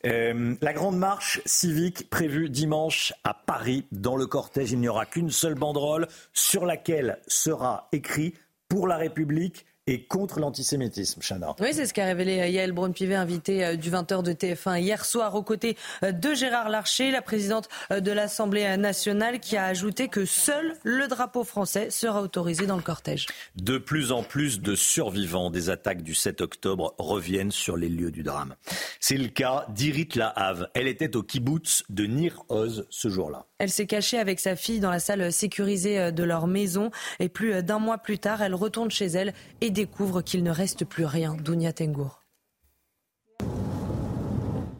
La 0.03 0.73
grande 0.73 0.97
marche 0.97 1.41
civique 1.45 2.09
prévue 2.09 2.49
dimanche 2.49 3.13
à 3.23 3.33
Paris. 3.33 3.85
Dans 3.91 4.15
le 4.15 4.25
cortège, 4.25 4.71
il 4.71 4.79
n'y 4.79 4.87
aura 4.87 5.05
qu'une 5.05 5.29
seule 5.29 5.55
banderole 5.55 6.07
sur 6.33 6.65
laquelle 6.65 7.19
sera 7.27 7.87
écrit 7.91 8.33
pour 8.67 8.87
la 8.87 8.97
République 8.97 9.65
et 9.87 10.03
contre 10.03 10.39
l'antisémitisme, 10.39 11.21
Chana. 11.21 11.55
Oui, 11.59 11.69
c'est 11.73 11.85
ce 11.85 11.93
qu'a 11.93 12.05
révélé 12.05 12.41
euh, 12.41 12.47
Yael 12.47 12.73
Braun-Pivet, 12.73 13.15
invitée 13.15 13.65
euh, 13.65 13.75
du 13.77 13.89
20h 13.89 14.21
de 14.21 14.33
TF1 14.33 14.81
hier 14.81 15.05
soir 15.05 15.33
aux 15.35 15.43
côtés 15.43 15.77
euh, 16.03 16.11
de 16.11 16.33
Gérard 16.33 16.69
Larcher, 16.69 17.09
la 17.09 17.21
présidente 17.21 17.69
de 17.89 18.11
l'Assemblée 18.11 18.75
nationale, 18.77 19.39
qui 19.39 19.55
a 19.55 19.65
ajouté 19.65 20.09
que 20.09 20.25
seul 20.25 20.75
le 20.83 21.07
drapeau 21.07 21.45
français 21.45 21.89
sera 21.89 22.21
autorisé 22.21 22.65
dans 22.65 22.75
le 22.75 22.81
cortège. 22.81 23.27
De 23.55 23.77
plus 23.77 24.11
en 24.11 24.23
plus 24.23 24.59
de 24.59 24.75
survivants 24.75 25.49
des 25.49 25.69
attaques 25.69 26.03
du 26.03 26.13
7 26.13 26.41
octobre 26.41 26.93
reviennent 26.97 27.51
sur 27.51 27.77
les 27.77 27.87
lieux 27.87 28.11
du 28.11 28.23
drame. 28.23 28.55
C'est 28.99 29.17
le 29.17 29.29
cas 29.29 29.65
d'Irit 29.69 30.09
Lahave. 30.15 30.67
Elle 30.73 30.87
était 30.87 31.15
au 31.15 31.23
kibbutz 31.23 31.83
de 31.89 32.05
Nir 32.05 32.43
Oz 32.49 32.85
ce 32.89 33.07
jour-là. 33.07 33.45
Elle 33.59 33.69
s'est 33.69 33.87
cachée 33.87 34.19
avec 34.19 34.39
sa 34.39 34.55
fille 34.55 34.79
dans 34.79 34.91
la 34.91 34.99
salle 34.99 35.31
sécurisée 35.31 36.11
de 36.11 36.23
leur 36.23 36.47
maison 36.47 36.91
et 37.19 37.29
plus 37.29 37.63
d'un 37.63 37.79
mois 37.79 37.97
plus 37.97 38.19
tard, 38.19 38.41
elle 38.41 38.53
retourne 38.53 38.91
chez 38.91 39.05
elle 39.05 39.33
et 39.61 39.71
découvre 39.77 40.23
qu'il 40.23 40.41
ne 40.41 40.49
reste 40.49 40.85
plus 40.85 41.05
rien. 41.05 41.35
Dounia 41.35 41.71
Tengour. 41.71 42.25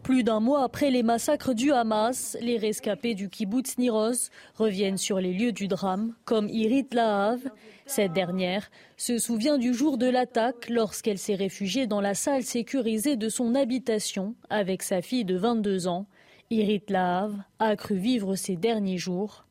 Plus 0.01 0.23
d'un 0.23 0.39
mois 0.39 0.63
après 0.63 0.89
les 0.89 1.03
massacres 1.03 1.53
du 1.53 1.71
Hamas, 1.71 2.35
les 2.41 2.57
rescapés 2.57 3.13
du 3.13 3.29
kibbutz 3.29 3.77
Niroz 3.77 4.31
reviennent 4.55 4.97
sur 4.97 5.19
les 5.19 5.33
lieux 5.33 5.51
du 5.51 5.67
drame, 5.67 6.15
comme 6.25 6.49
Irit 6.49 6.87
Lahav. 6.93 7.41
Cette 7.85 8.13
dernière 8.13 8.71
se 8.95 9.19
souvient 9.19 9.59
du 9.59 9.71
jour 9.71 9.99
de 9.99 10.07
l'attaque 10.07 10.67
lorsqu'elle 10.67 11.19
s'est 11.19 11.35
réfugiée 11.35 11.85
dans 11.85 12.01
la 12.01 12.15
salle 12.15 12.43
sécurisée 12.43 13.17
de 13.17 13.29
son 13.29 13.53
habitation 13.53 14.33
avec 14.49 14.81
sa 14.81 15.03
fille 15.03 15.25
de 15.25 15.37
22 15.37 15.87
ans. 15.87 16.07
Irit 16.49 16.85
Lahav 16.89 17.35
a 17.59 17.75
cru 17.75 17.97
vivre 17.97 18.35
ses 18.35 18.55
derniers 18.55 18.97
jours. 18.97 19.46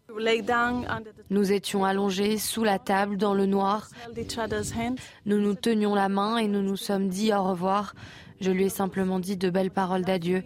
Nous 1.31 1.53
étions 1.53 1.85
allongés 1.85 2.39
sous 2.39 2.65
la 2.65 2.79
table 2.79 3.17
dans 3.17 3.35
le 3.35 3.47
noir. 3.47 3.89
Nous 5.27 5.39
nous 5.39 5.55
tenions 5.55 5.95
la 5.95 6.09
main 6.09 6.39
et 6.39 6.49
nous 6.49 6.63
nous 6.63 6.77
sommes 6.77 7.09
dit 7.09 7.33
au 7.33 7.43
revoir. 7.43 7.95
Je 8.41 8.51
lui 8.51 8.65
ai 8.65 8.69
simplement 8.69 9.19
dit 9.19 9.37
de 9.37 9.49
belles 9.49 9.71
paroles 9.71 10.05
d'adieu, 10.05 10.43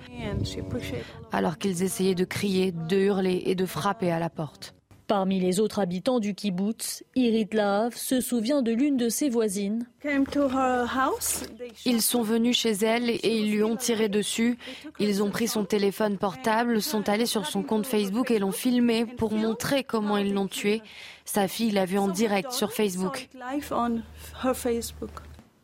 alors 1.32 1.58
qu'ils 1.58 1.82
essayaient 1.82 2.14
de 2.14 2.24
crier, 2.24 2.72
de 2.72 2.96
hurler 2.96 3.42
et 3.46 3.54
de 3.54 3.66
frapper 3.66 4.12
à 4.12 4.20
la 4.20 4.30
porte. 4.30 4.74
Parmi 5.10 5.40
les 5.40 5.58
autres 5.58 5.80
habitants 5.80 6.20
du 6.20 6.36
kibbutz, 6.36 7.02
Irit 7.16 7.48
Lahav 7.52 7.96
se 7.96 8.20
souvient 8.20 8.62
de 8.62 8.70
l'une 8.70 8.96
de 8.96 9.08
ses 9.08 9.28
voisines. 9.28 9.88
Ils 11.84 12.00
sont 12.00 12.22
venus 12.22 12.56
chez 12.56 12.70
elle 12.70 13.10
et 13.10 13.36
ils 13.36 13.50
lui 13.50 13.64
ont 13.64 13.74
tiré 13.74 14.08
dessus. 14.08 14.56
Ils 15.00 15.20
ont 15.24 15.30
pris 15.30 15.48
son 15.48 15.64
téléphone 15.64 16.16
portable, 16.16 16.80
sont 16.80 17.08
allés 17.08 17.26
sur 17.26 17.44
son 17.46 17.64
compte 17.64 17.86
Facebook 17.86 18.30
et 18.30 18.38
l'ont 18.38 18.52
filmé 18.52 19.04
pour 19.04 19.32
montrer 19.32 19.82
comment 19.82 20.16
ils 20.16 20.32
l'ont 20.32 20.46
tué. 20.46 20.80
Sa 21.24 21.48
fille 21.48 21.72
l'a 21.72 21.86
vu 21.86 21.98
en 21.98 22.06
direct 22.06 22.52
sur 22.52 22.72
Facebook. 22.72 23.28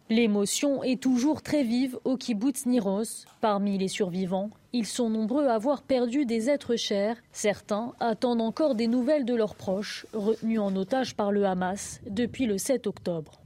L'émotion 0.09 0.85
est 0.85 1.03
toujours 1.03 1.43
très 1.43 1.65
vive 1.65 1.99
au 2.05 2.17
kibbutz 2.17 2.67
Niros. 2.67 3.25
Parmi 3.41 3.77
les 3.77 3.89
survivants, 3.89 4.51
ils 4.73 4.87
sont 4.87 5.11
nombreux 5.11 5.47
à 5.47 5.55
avoir 5.55 5.83
perdu 5.83 6.27
des 6.27 6.49
êtres 6.49 6.77
chers. 6.77 7.17
Certains 7.33 7.93
attendent 7.99 8.41
encore 8.41 8.77
des 8.77 8.87
nouvelles 8.87 9.25
de 9.25 9.35
leurs 9.35 9.57
proches, 9.57 10.07
retenus 10.13 10.61
en 10.61 10.77
otage 10.77 11.17
par 11.17 11.33
le 11.33 11.45
Hamas 11.45 12.01
depuis 12.09 12.47
le 12.47 12.57
7 12.57 12.87
octobre. 12.87 13.41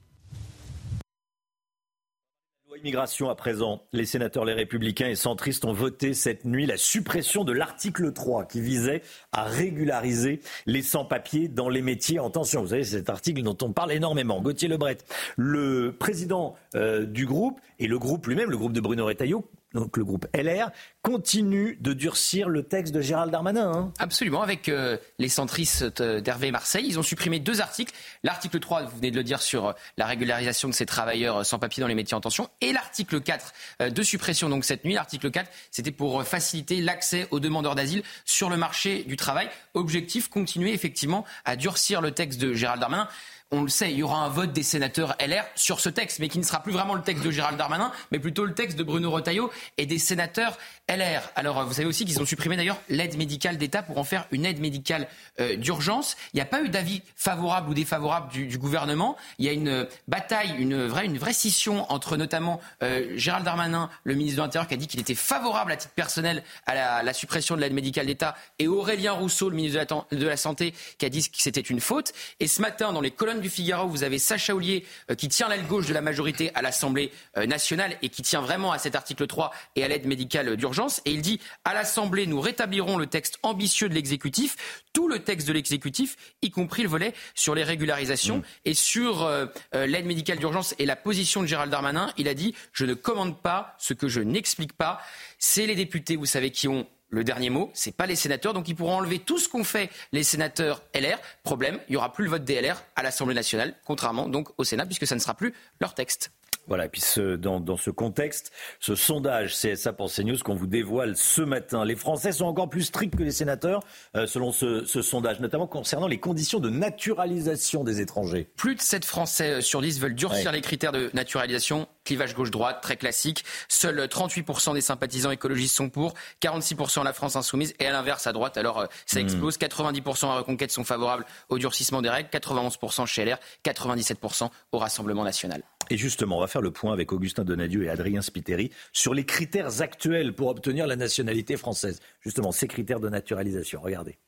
Immigration 2.81 3.29
à 3.29 3.35
présent. 3.35 3.83
Les 3.93 4.07
sénateurs, 4.07 4.47
les 4.47 4.55
républicains 4.55 5.09
et 5.09 5.14
centristes 5.14 5.66
ont 5.66 5.73
voté 5.75 6.14
cette 6.14 6.47
nuit 6.47 6.64
la 6.64 6.79
suppression 6.79 7.45
de 7.45 7.53
l'article 7.53 8.12
3 8.14 8.47
qui 8.47 8.62
visait 8.62 9.03
à 9.33 9.45
régulariser 9.45 10.40
les 10.64 10.81
sans-papiers 10.81 11.49
dans 11.49 11.69
les 11.69 11.83
métiers 11.83 12.19
en 12.21 12.31
tension. 12.31 12.62
Vous 12.62 12.69
savez, 12.69 12.85
c'est 12.85 12.99
cet 12.99 13.11
article 13.11 13.43
dont 13.43 13.57
on 13.61 13.73
parle 13.73 13.93
énormément. 13.93 14.40
Gauthier 14.40 14.69
Lebret, 14.69 14.97
le 15.37 15.95
président 15.99 16.57
euh, 16.75 17.05
du 17.05 17.27
groupe 17.27 17.61
et 17.79 17.87
le 17.87 17.99
groupe 17.99 18.27
lui-même, 18.27 18.51
le 18.51 18.57
groupe 18.57 18.73
de 18.73 18.81
Bruno 18.81 19.05
Retailleau, 19.05 19.45
donc 19.75 19.97
le 19.97 20.05
groupe 20.05 20.27
LR, 20.35 20.71
continue 21.03 21.79
de 21.81 21.93
durcir 21.93 22.49
le 22.49 22.63
texte 22.63 22.93
de 22.93 23.01
Gérald 23.01 23.31
Darmanin. 23.31 23.73
Hein. 23.73 23.93
Absolument, 23.99 24.43
avec 24.43 24.69
euh, 24.69 24.97
les 25.19 25.29
centristes 25.29 26.03
d'Hervé 26.03 26.51
Marseille, 26.51 26.85
ils 26.87 26.99
ont 26.99 27.03
supprimé 27.03 27.39
deux 27.39 27.61
articles. 27.61 27.95
L'article 28.23 28.59
3, 28.59 28.83
vous 28.83 28.97
venez 28.97 29.11
de 29.11 29.17
le 29.17 29.23
dire, 29.23 29.41
sur 29.41 29.69
euh, 29.69 29.73
la 29.97 30.07
régularisation 30.07 30.69
de 30.69 30.75
ces 30.75 30.87
travailleurs 30.87 31.39
euh, 31.39 31.45
sans 31.45 31.59
papier 31.59 31.81
dans 31.81 31.87
les 31.87 31.95
métiers 31.95 32.17
en 32.17 32.21
tension, 32.21 32.49
et 32.61 32.73
l'article 32.73 33.21
4 33.21 33.53
de 33.91 34.03
suppression 34.03 34.49
donc 34.49 34.65
cette 34.65 34.85
nuit. 34.85 34.95
L'article 34.95 35.31
4, 35.31 35.51
c'était 35.71 35.91
pour 35.91 36.25
faciliter 36.25 36.81
l'accès 36.81 37.27
aux 37.31 37.41
demandeurs 37.41 37.75
d'asile 37.75 38.03
sur 38.25 38.51
le 38.51 38.57
marché 38.57 39.05
du 39.05 39.17
travail. 39.17 39.49
Objectif, 39.75 40.29
continuer 40.29 40.73
effectivement 40.73 41.25
à 41.45 41.57
durcir 41.57 42.01
le 42.01 42.11
texte 42.11 42.41
de 42.41 42.53
Gérald 42.55 42.81
Darmanin 42.81 43.09
on 43.53 43.63
le 43.63 43.69
sait, 43.69 43.91
il 43.91 43.99
y 43.99 44.03
aura 44.03 44.25
un 44.25 44.29
vote 44.29 44.53
des 44.53 44.63
sénateurs 44.63 45.17
LR 45.21 45.45
sur 45.57 45.81
ce 45.81 45.89
texte, 45.89 46.21
mais 46.21 46.29
qui 46.29 46.39
ne 46.39 46.45
sera 46.45 46.63
plus 46.63 46.73
vraiment 46.73 46.95
le 46.95 47.03
texte 47.03 47.25
de 47.25 47.33
Gérald 47.33 47.59
Darmanin, 47.59 47.91
mais 48.13 48.21
plutôt 48.21 48.45
le 48.45 48.55
texte 48.55 48.79
de 48.79 48.85
Bruno 48.85 49.11
Retailleau 49.11 49.51
et 49.77 49.87
des 49.87 49.99
sénateurs 49.99 50.57
LR. 50.89 51.23
Alors, 51.35 51.65
vous 51.67 51.75
savez 51.75 51.89
aussi 51.89 52.05
qu'ils 52.05 52.21
ont 52.21 52.27
supprimé 52.27 52.57
d'ailleurs 52.57 52.81
l'aide 52.89 53.17
médicale 53.17 53.57
d'État 53.57 53.83
pour 53.83 53.99
en 53.99 54.05
faire 54.05 54.27
une 54.31 54.45
aide 54.45 54.61
médicale 54.61 55.09
euh, 55.41 55.57
d'urgence. 55.57 56.17
Il 56.33 56.37
n'y 56.37 56.43
a 56.43 56.47
pas 56.47 56.63
eu 56.63 56.69
d'avis 56.69 57.03
favorable 57.17 57.71
ou 57.71 57.75
défavorable 57.75 58.31
du, 58.31 58.57
gouvernement. 58.57 59.17
Il 59.39 59.47
y 59.47 59.49
a 59.49 59.53
une 59.53 59.89
bataille, 60.07 60.55
une 60.59 60.87
vraie, 60.87 61.07
une 61.07 61.19
vraie 61.19 61.33
scission 61.33 61.91
entre 61.91 62.17
notamment 62.17 62.61
euh, 62.85 63.15
Gérald 63.17 63.45
Darmanin, 63.45 63.91
le 64.05 64.15
ministre 64.15 64.39
de 64.39 64.43
l'Intérieur, 64.43 64.69
qui 64.69 64.75
a 64.75 64.77
dit 64.77 64.87
qu'il 64.87 65.01
était 65.01 65.15
favorable 65.17 65.73
à 65.73 65.77
titre 65.77 65.95
personnel 65.95 66.45
à 66.67 67.03
la, 67.03 67.13
suppression 67.13 67.57
de 67.57 67.61
l'aide 67.61 67.73
médicale 67.73 68.07
d'État, 68.07 68.37
et 68.61 68.69
Aurélien 68.69 69.13
Rousseau, 69.13 69.51
le 69.51 69.57
ministre 69.57 69.85
de 69.85 70.17
la, 70.17 70.19
de 70.19 70.27
la 70.27 70.37
Santé, 70.37 70.73
qui 70.99 71.07
a 71.07 71.09
dit 71.09 71.23
que 71.23 71.37
c'était 71.39 71.61
une 71.61 71.81
faute. 71.81 72.13
Et 72.39 72.47
ce 72.47 72.61
matin, 72.63 72.93
dans 72.93 73.01
les 73.01 73.11
colonnes 73.11 73.39
du 73.40 73.50
Figaro, 73.50 73.88
vous 73.88 74.05
avez 74.05 74.18
Sacha 74.18 74.55
Ollier 74.55 74.85
euh, 75.11 75.14
qui 75.14 75.29
tient 75.29 75.48
l'aile 75.48 75.66
gauche 75.66 75.87
de 75.87 75.94
la 75.94 76.00
majorité 76.00 76.50
à 76.55 76.62
l'Assemblée 76.62 77.11
euh, 77.37 77.46
nationale 77.46 77.96
et 78.03 78.09
qui 78.09 78.22
tient 78.22 78.40
vraiment 78.40 78.72
à 78.72 78.79
cet 78.79 78.94
article 78.94 79.26
3 79.26 79.50
et 79.76 79.85
à 79.85 79.88
l'aide 79.88 80.07
médicale 80.07 80.57
d'urgence. 80.57 81.00
Et 81.05 81.12
il 81.12 81.22
dit 81.22 81.40
à 81.64 81.74
l'Assemblée, 81.74 82.26
nous 82.26 82.40
rétablirons 82.40 82.96
le 82.96 83.07
texte 83.07 83.38
ambitieux 83.42 83.88
de 83.88 83.94
l'exécutif, 83.94 84.83
tout 84.92 85.09
le 85.09 85.20
texte 85.20 85.48
de 85.48 85.53
l'exécutif, 85.53 86.16
y 86.42 86.50
compris 86.50 86.83
le 86.83 86.88
volet 86.88 87.14
sur 87.35 87.55
les 87.55 87.64
régularisations 87.64 88.38
mmh. 88.38 88.44
et 88.66 88.74
sur 88.74 89.22
euh, 89.24 89.46
l'aide 89.72 90.07
médicale 90.07 90.38
d'urgence 90.38 90.74
et 90.79 90.87
la 90.87 90.96
position 90.96 91.42
de 91.42 91.46
Gérald 91.46 91.70
Darmanin. 91.70 92.12
Il 92.16 92.29
a 92.29 92.35
dit 92.35 92.55
je 92.72 92.85
ne 92.85 92.94
commande 92.94 93.40
pas 93.40 93.74
ce 93.79 93.94
que 93.94 94.09
je 94.09 94.20
n'explique 94.20 94.74
pas. 94.74 95.00
C'est 95.38 95.66
les 95.66 95.74
députés, 95.74 96.16
vous 96.16 96.26
savez, 96.26 96.50
qui 96.50 96.68
ont 96.68 96.87
le 97.11 97.25
dernier 97.25 97.51
mot, 97.51 97.70
c'est 97.75 97.94
pas 97.94 98.07
les 98.07 98.16
sénateurs, 98.16 98.55
donc 98.55 98.68
ils 98.68 98.75
pourront 98.75 98.96
enlever 98.96 99.18
tout 99.18 99.38
ce 99.38 99.49
qu'ont 99.49 99.64
fait 99.64 99.90
les 100.12 100.23
sénateurs 100.23 100.83
LR. 100.94 101.18
Problème, 101.42 101.79
il 101.88 101.94
y 101.94 101.96
aura 101.96 102.12
plus 102.12 102.25
le 102.25 102.31
vote 102.31 102.44
des 102.44 102.61
LR 102.61 102.83
à 102.96 103.03
l'Assemblée 103.03 103.35
nationale, 103.35 103.75
contrairement 103.85 104.29
donc 104.29 104.49
au 104.59 104.64
Sénat, 104.64 104.87
puisque 104.87 105.07
ça 105.07 105.14
ne 105.14 105.20
sera 105.20 105.35
plus 105.35 105.53
leur 105.81 105.94
texte. 105.94 106.31
Voilà, 106.66 106.85
et 106.85 106.88
puis 106.88 107.03
dans, 107.38 107.77
ce 107.77 107.90
contexte, 107.90 108.53
ce 108.79 108.94
sondage 108.94 109.55
CSA 109.55 109.92
pour 109.92 110.12
CNews 110.12 110.38
qu'on 110.44 110.55
vous 110.55 110.68
dévoile 110.68 111.16
ce 111.16 111.42
matin, 111.42 111.85
les 111.85 111.96
Français 111.96 112.31
sont 112.31 112.44
encore 112.44 112.68
plus 112.68 112.83
stricts 112.83 113.16
que 113.16 113.25
les 113.25 113.33
sénateurs, 113.33 113.83
euh, 114.14 114.27
selon 114.27 114.53
ce, 114.53 114.85
sondage, 114.85 115.40
notamment 115.40 115.66
concernant 115.66 116.07
les 116.07 116.20
conditions 116.20 116.61
de 116.61 116.70
naturalisation 116.70 117.83
des 117.83 118.01
étrangers. 118.01 118.49
Plus 118.57 118.77
de 118.77 118.81
7 118.81 119.05
Français 119.05 119.62
sur 119.62 119.81
10 119.81 120.01
veulent 120.01 120.14
durcir 120.14 120.53
les 120.53 120.61
critères 120.61 120.92
de 120.92 121.11
naturalisation. 121.12 121.88
Clivage 122.05 122.35
gauche-droite, 122.35 122.81
très 122.83 122.97
classique. 122.97 123.45
Seuls 123.69 124.01
38% 124.01 124.75
des 124.75 124.81
sympathisants 124.81 125.31
écologistes 125.31 125.77
sont 125.77 125.91
pour, 125.91 126.15
46% 126.43 127.05
la 127.05 127.13
France 127.13 127.37
insoumise, 127.37 127.75
et 127.79 127.87
à 127.87 127.93
l'inverse, 127.93 128.27
à 128.27 128.33
droite, 128.33 128.57
alors 128.57 128.81
euh, 128.81 128.87
ça 129.07 129.21
hmm. 129.21 129.25
explose. 129.25 129.59
90% 129.59 130.27
à 130.27 130.35
Reconquête 130.37 130.71
sont 130.71 130.85
favorables 130.85 131.25
au 131.49 131.59
durcissement 131.59 132.03
des 132.03 132.11
règles, 132.11 132.29
91% 132.31 133.07
chez 133.07 133.25
LR, 133.25 133.39
97% 133.65 134.51
au 134.73 134.79
Rassemblement 134.79 135.25
national. 135.25 135.63
Et 135.91 135.97
justement, 135.97 136.39
on 136.39 136.41
va 136.41 136.47
faire 136.47 136.63
le 136.63 136.71
point 136.71 136.93
avec 136.93 137.13
Augustin 137.13 137.45
Donadieu 137.45 137.85
et 137.85 137.91
Adrien 137.91 138.23
Spiteri 138.23 138.71
sur 138.93 139.13
les 139.13 139.25
critères 139.25 139.83
actuels 139.83 140.35
pour 140.35 140.49
obtenir 140.49 140.87
la 140.87 140.97
nationalité 140.97 141.57
française. 141.57 142.01
Justement, 142.21 142.53
ces 142.53 142.69
critères 142.69 143.01
de 143.01 143.09
naturalisation. 143.09 143.81
Regardez. 143.83 144.19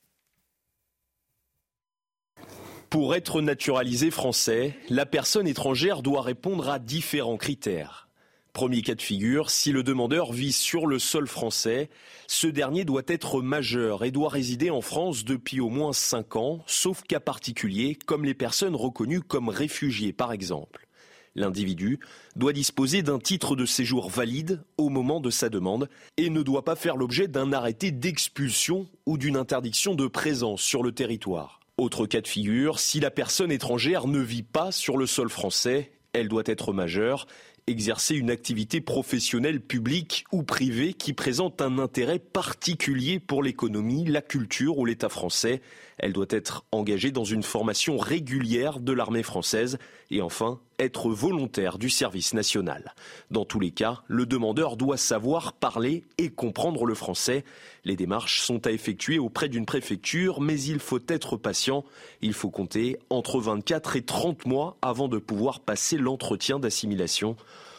Pour 2.92 3.14
être 3.14 3.40
naturalisé 3.40 4.10
français, 4.10 4.76
la 4.90 5.06
personne 5.06 5.46
étrangère 5.46 6.02
doit 6.02 6.20
répondre 6.20 6.68
à 6.68 6.78
différents 6.78 7.38
critères. 7.38 8.06
Premier 8.52 8.82
cas 8.82 8.94
de 8.94 9.00
figure, 9.00 9.48
si 9.48 9.72
le 9.72 9.82
demandeur 9.82 10.30
vit 10.30 10.52
sur 10.52 10.86
le 10.86 10.98
sol 10.98 11.26
français, 11.26 11.88
ce 12.26 12.46
dernier 12.46 12.84
doit 12.84 13.00
être 13.06 13.40
majeur 13.40 14.04
et 14.04 14.10
doit 14.10 14.28
résider 14.28 14.68
en 14.68 14.82
France 14.82 15.24
depuis 15.24 15.58
au 15.58 15.70
moins 15.70 15.94
5 15.94 16.36
ans, 16.36 16.62
sauf 16.66 17.02
cas 17.04 17.18
particuliers 17.18 17.96
comme 18.04 18.26
les 18.26 18.34
personnes 18.34 18.76
reconnues 18.76 19.22
comme 19.22 19.48
réfugiés 19.48 20.12
par 20.12 20.30
exemple. 20.30 20.86
L'individu 21.34 21.98
doit 22.36 22.52
disposer 22.52 23.02
d'un 23.02 23.18
titre 23.18 23.56
de 23.56 23.64
séjour 23.64 24.10
valide 24.10 24.62
au 24.76 24.90
moment 24.90 25.20
de 25.20 25.30
sa 25.30 25.48
demande 25.48 25.88
et 26.18 26.28
ne 26.28 26.42
doit 26.42 26.66
pas 26.66 26.76
faire 26.76 26.98
l'objet 26.98 27.26
d'un 27.26 27.54
arrêté 27.54 27.90
d'expulsion 27.90 28.86
ou 29.06 29.16
d'une 29.16 29.38
interdiction 29.38 29.94
de 29.94 30.06
présence 30.08 30.60
sur 30.60 30.82
le 30.82 30.92
territoire. 30.92 31.61
Autre 31.82 32.06
cas 32.06 32.20
de 32.20 32.28
figure, 32.28 32.78
si 32.78 33.00
la 33.00 33.10
personne 33.10 33.50
étrangère 33.50 34.06
ne 34.06 34.20
vit 34.20 34.44
pas 34.44 34.70
sur 34.70 34.96
le 34.96 35.04
sol 35.04 35.28
français, 35.28 35.90
elle 36.12 36.28
doit 36.28 36.44
être 36.46 36.72
majeure 36.72 37.26
exercer 37.66 38.16
une 38.16 38.30
activité 38.30 38.80
professionnelle 38.80 39.60
publique 39.60 40.24
ou 40.32 40.42
privée 40.42 40.94
qui 40.94 41.12
présente 41.12 41.62
un 41.62 41.78
intérêt 41.78 42.18
particulier 42.18 43.20
pour 43.20 43.42
l'économie, 43.42 44.04
la 44.04 44.22
culture 44.22 44.78
ou 44.78 44.84
l'État 44.84 45.08
français. 45.08 45.60
Elle 46.02 46.12
doit 46.12 46.26
être 46.30 46.64
engagée 46.72 47.12
dans 47.12 47.24
une 47.24 47.44
formation 47.44 47.96
régulière 47.96 48.80
de 48.80 48.92
l'armée 48.92 49.22
française 49.22 49.78
et 50.10 50.20
enfin 50.20 50.60
être 50.80 51.10
volontaire 51.10 51.78
du 51.78 51.90
service 51.90 52.34
national. 52.34 52.92
Dans 53.30 53.44
tous 53.44 53.60
les 53.60 53.70
cas, 53.70 54.02
le 54.08 54.26
demandeur 54.26 54.76
doit 54.76 54.96
savoir 54.96 55.52
parler 55.52 56.02
et 56.18 56.30
comprendre 56.30 56.86
le 56.86 56.94
français. 56.94 57.44
Les 57.84 57.94
démarches 57.94 58.40
sont 58.40 58.66
à 58.66 58.72
effectuer 58.72 59.20
auprès 59.20 59.48
d'une 59.48 59.64
préfecture, 59.64 60.40
mais 60.40 60.60
il 60.60 60.80
faut 60.80 60.98
être 61.06 61.36
patient. 61.36 61.84
Il 62.20 62.32
faut 62.32 62.50
compter 62.50 62.98
entre 63.08 63.38
24 63.38 63.94
et 63.94 64.02
30 64.02 64.44
mois 64.46 64.76
avant 64.82 65.06
de 65.06 65.18
pouvoir 65.18 65.60
passer 65.60 65.98
l'entretien 65.98 66.58
d'assimilation. 66.58 67.36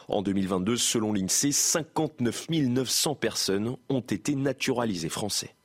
En 0.07 0.21
2022, 0.21 0.77
selon 0.77 1.12
l'INSEE, 1.12 1.51
59 1.51 2.47
900 2.49 3.15
personnes 3.15 3.75
ont 3.89 3.99
été 3.99 4.36
naturalisées 4.36 5.09
français. 5.09 5.55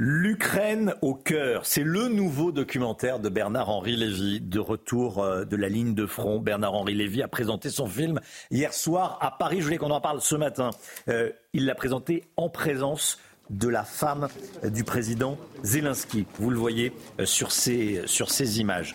L'Ukraine 0.00 0.94
au 1.02 1.16
cœur, 1.16 1.66
c'est 1.66 1.82
le 1.82 2.06
nouveau 2.06 2.52
documentaire 2.52 3.18
de 3.18 3.28
Bernard-Henri 3.28 3.96
Lévy, 3.96 4.40
de 4.40 4.60
retour 4.60 5.20
euh, 5.20 5.44
de 5.44 5.56
la 5.56 5.68
ligne 5.68 5.92
de 5.92 6.06
front. 6.06 6.38
Bernard-Henri 6.38 6.94
Lévy 6.94 7.20
a 7.20 7.26
présenté 7.26 7.68
son 7.68 7.88
film 7.88 8.20
hier 8.52 8.72
soir 8.72 9.18
à 9.20 9.36
Paris. 9.36 9.58
Je 9.58 9.64
voulais 9.64 9.76
qu'on 9.76 9.90
en 9.90 10.00
parle 10.00 10.20
ce 10.20 10.36
matin. 10.36 10.70
Euh, 11.08 11.32
il 11.52 11.66
l'a 11.66 11.74
présenté 11.74 12.22
en 12.36 12.48
présence 12.48 13.18
de 13.50 13.66
la 13.66 13.82
femme 13.82 14.28
du 14.62 14.84
président 14.84 15.36
Zelensky. 15.64 16.26
Vous 16.38 16.50
le 16.50 16.58
voyez 16.58 16.92
euh, 17.18 17.26
sur 17.26 17.50
ces, 17.50 18.02
sur 18.06 18.30
ces 18.30 18.60
images. 18.60 18.94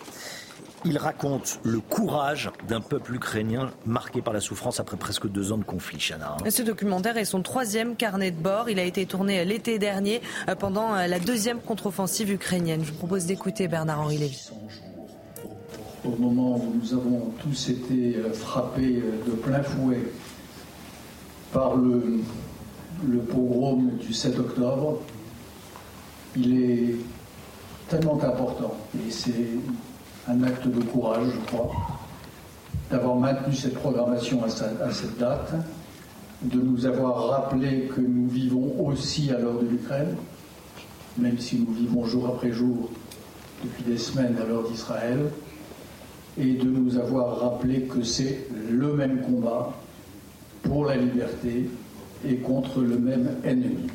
Il 0.86 0.98
raconte 0.98 1.60
le 1.62 1.80
courage 1.80 2.50
d'un 2.68 2.82
peuple 2.82 3.14
ukrainien 3.14 3.70
marqué 3.86 4.20
par 4.20 4.34
la 4.34 4.40
souffrance 4.40 4.80
après 4.80 4.98
presque 4.98 5.26
deux 5.26 5.50
ans 5.50 5.56
de 5.56 5.64
conflit, 5.64 5.98
Chana. 5.98 6.36
Ce 6.48 6.62
documentaire 6.62 7.16
est 7.16 7.24
son 7.24 7.40
troisième 7.40 7.96
carnet 7.96 8.30
de 8.30 8.36
bord. 8.36 8.68
Il 8.68 8.78
a 8.78 8.84
été 8.84 9.06
tourné 9.06 9.46
l'été 9.46 9.78
dernier 9.78 10.20
euh, 10.46 10.54
pendant 10.54 10.94
euh, 10.94 11.06
la 11.06 11.18
deuxième 11.18 11.60
contre-offensive 11.60 12.30
ukrainienne. 12.30 12.84
Je 12.84 12.92
vous 12.92 12.98
propose 12.98 13.24
d'écouter 13.24 13.66
Bernard-Henri 13.66 14.18
Lévy. 14.18 14.50
Au 16.04 16.16
moment 16.16 16.56
où 16.56 16.74
nous 16.78 16.92
avons 16.92 17.32
tous 17.40 17.70
été 17.70 18.16
euh, 18.16 18.34
frappés 18.34 19.02
de 19.26 19.32
plein 19.32 19.62
fouet 19.62 20.12
par 21.50 21.76
le, 21.76 22.20
le 23.08 23.18
pogrom 23.20 23.96
du 23.96 24.12
7 24.12 24.38
octobre, 24.38 25.00
il 26.36 26.62
est 26.62 26.96
tellement 27.88 28.22
important, 28.22 28.76
et 28.96 29.10
c'est 29.10 29.32
un 30.28 30.42
acte 30.42 30.66
de 30.66 30.82
courage, 30.84 31.26
je 31.34 31.46
crois, 31.46 31.70
d'avoir 32.90 33.16
maintenu 33.16 33.54
cette 33.54 33.74
programmation 33.74 34.42
à, 34.44 34.48
cette 34.48 35.18
date, 35.18 35.52
de 36.42 36.60
nous 36.60 36.86
avoir 36.86 37.28
rappelé 37.28 37.90
que 37.94 38.00
nous 38.00 38.28
vivons 38.28 38.74
aussi 38.86 39.30
à 39.30 39.38
l'heure 39.38 39.60
de 39.60 39.66
l'Ukraine, 39.66 40.16
même 41.16 41.38
si 41.38 41.58
nous 41.58 41.72
vivons 41.72 42.04
jour 42.06 42.26
après 42.28 42.52
jour 42.52 42.90
depuis 43.62 43.84
des 43.84 43.98
semaines 43.98 44.36
à 44.40 44.44
l'heure 44.44 44.68
d'Israël, 44.68 45.30
et 46.36 46.54
de 46.54 46.64
nous 46.64 46.98
avoir 46.98 47.38
rappelé 47.38 47.82
que 47.82 48.02
c'est 48.02 48.48
le 48.70 48.92
même 48.92 49.22
combat 49.22 49.72
pour 50.62 50.86
la 50.86 50.96
liberté 50.96 51.70
et 52.26 52.36
contre 52.36 52.80
le 52.80 52.98
même 52.98 53.36
ennemi. 53.44 53.86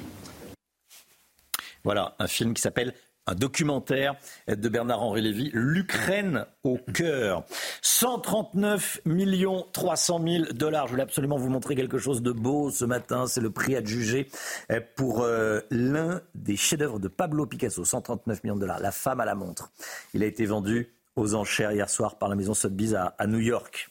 Voilà, 1.84 2.16
un 2.20 2.28
film 2.28 2.54
qui 2.54 2.62
s'appelle 2.62 2.94
un 3.28 3.36
documentaire 3.36 4.16
de 4.48 4.70
Bernard-Henri 4.70 5.22
Lévy, 5.22 5.52
L'Ukraine 5.54 6.46
au 6.64 6.78
cœur. 6.94 7.44
139 7.82 9.02
millions 9.06 9.66
300 9.74 10.22
000 10.26 10.46
dollars. 10.54 10.88
Je 10.88 10.92
voulais 10.92 11.04
absolument 11.04 11.38
vous 11.38 11.50
montrer 11.50 11.76
quelque 11.76 11.98
chose 11.98 12.22
de 12.22 12.32
beau 12.32 12.72
ce 12.72 12.86
matin. 12.86 13.28
C'est 13.28 13.42
le 13.42 13.52
prix 13.52 13.76
adjugé 13.76 14.30
pour 14.96 15.22
euh, 15.22 15.60
l'un 15.70 16.22
des 16.36 16.56
chefs-d'œuvre 16.56 17.00
de 17.00 17.08
Pablo 17.08 17.46
Picasso. 17.46 17.86
139 17.86 18.44
millions 18.44 18.56
de 18.56 18.62
dollars. 18.62 18.80
La 18.80 18.92
femme 18.92 19.20
à 19.20 19.26
la 19.26 19.36
montre. 19.36 19.72
Il 20.14 20.24
a 20.24 20.26
été 20.26 20.46
vendu 20.46 20.94
aux 21.16 21.36
enchères 21.36 21.72
hier 21.72 21.90
soir 21.90 22.18
par 22.18 22.30
la 22.30 22.36
maison 22.36 22.54
Sotheby's 22.54 22.96
à 22.96 23.28
New 23.28 23.40
York. 23.40 23.90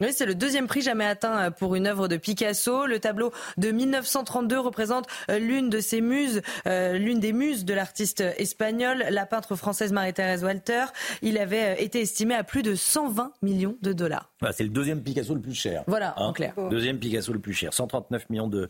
Oui, 0.00 0.12
c'est 0.12 0.26
le 0.26 0.36
deuxième 0.36 0.68
prix 0.68 0.80
jamais 0.80 1.04
atteint 1.04 1.38
euh, 1.38 1.50
pour 1.50 1.74
une 1.74 1.88
œuvre 1.88 2.06
de 2.06 2.16
Picasso. 2.16 2.86
Le 2.86 3.00
tableau 3.00 3.32
de 3.56 3.72
1932 3.72 4.56
représente 4.60 5.08
euh, 5.28 5.40
l'une 5.40 5.70
de 5.70 5.80
ses 5.80 6.00
muses, 6.00 6.40
euh, 6.68 6.96
l'une 6.98 7.18
des 7.18 7.32
muses 7.32 7.64
de 7.64 7.74
l'artiste 7.74 8.20
espagnol, 8.20 9.04
la 9.10 9.26
peintre 9.26 9.56
française 9.56 9.92
Marie-Thérèse 9.92 10.44
Walter. 10.44 10.84
Il 11.20 11.36
avait 11.36 11.82
été 11.82 12.00
estimé 12.00 12.36
à 12.36 12.44
plus 12.44 12.62
de 12.62 12.76
120 12.76 13.32
millions 13.42 13.76
de 13.82 13.92
dollars. 13.92 14.30
c'est 14.52 14.62
le 14.62 14.68
deuxième 14.68 15.02
Picasso 15.02 15.34
le 15.34 15.40
plus 15.40 15.54
cher. 15.54 15.82
Voilà, 15.88 16.14
en 16.16 16.28
hein 16.28 16.32
clair. 16.32 16.54
Deuxième 16.70 17.00
Picasso 17.00 17.32
le 17.32 17.40
plus 17.40 17.54
cher, 17.54 17.74
139 17.74 18.30
millions 18.30 18.46
de, 18.46 18.68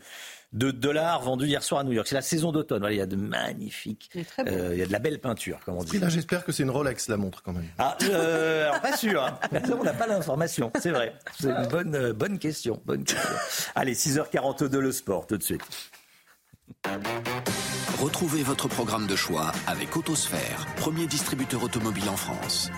de 0.51 0.71
dollars 0.71 1.21
vendus 1.21 1.45
hier 1.45 1.63
soir 1.63 1.81
à 1.81 1.83
New 1.83 1.91
York. 1.91 2.07
C'est 2.07 2.15
la 2.15 2.21
saison 2.21 2.51
d'automne. 2.51 2.85
il 2.89 2.97
y 2.97 3.01
a 3.01 3.05
de 3.05 3.15
magnifiques. 3.15 4.09
Euh, 4.39 4.69
il 4.73 4.79
y 4.79 4.81
a 4.81 4.87
de 4.87 4.91
la 4.91 4.99
belle 4.99 5.19
peinture, 5.19 5.59
comme 5.65 5.75
on 5.75 5.83
dit. 5.83 5.99
J'espère 6.07 6.43
que 6.43 6.51
c'est 6.51 6.63
une 6.63 6.71
Rolex, 6.71 7.07
la 7.07 7.17
montre, 7.17 7.43
quand 7.43 7.53
même. 7.53 7.67
Ah, 7.77 7.97
euh, 8.03 8.71
pas 8.79 8.97
sûr. 8.97 9.23
Hein. 9.23 9.39
on 9.79 9.83
n'a 9.83 9.93
pas 9.93 10.07
l'information. 10.07 10.71
C'est 10.79 10.91
vrai. 10.91 11.13
C'est 11.39 11.49
une 11.49 11.67
bonne, 11.67 11.95
euh, 11.95 12.13
bonne 12.13 12.39
question. 12.39 12.81
Bonne 12.85 13.03
question. 13.03 13.29
Allez, 13.75 13.93
6h42, 13.93 14.77
le 14.77 14.91
sport, 14.91 15.27
tout 15.27 15.37
de 15.37 15.43
suite. 15.43 15.61
Retrouvez 17.99 18.43
votre 18.43 18.67
programme 18.67 19.07
de 19.07 19.15
choix 19.15 19.51
avec 19.67 19.97
Autosphère, 19.97 20.65
premier 20.77 21.05
distributeur 21.05 21.63
automobile 21.63 22.09
en 22.09 22.15
France. 22.15 22.71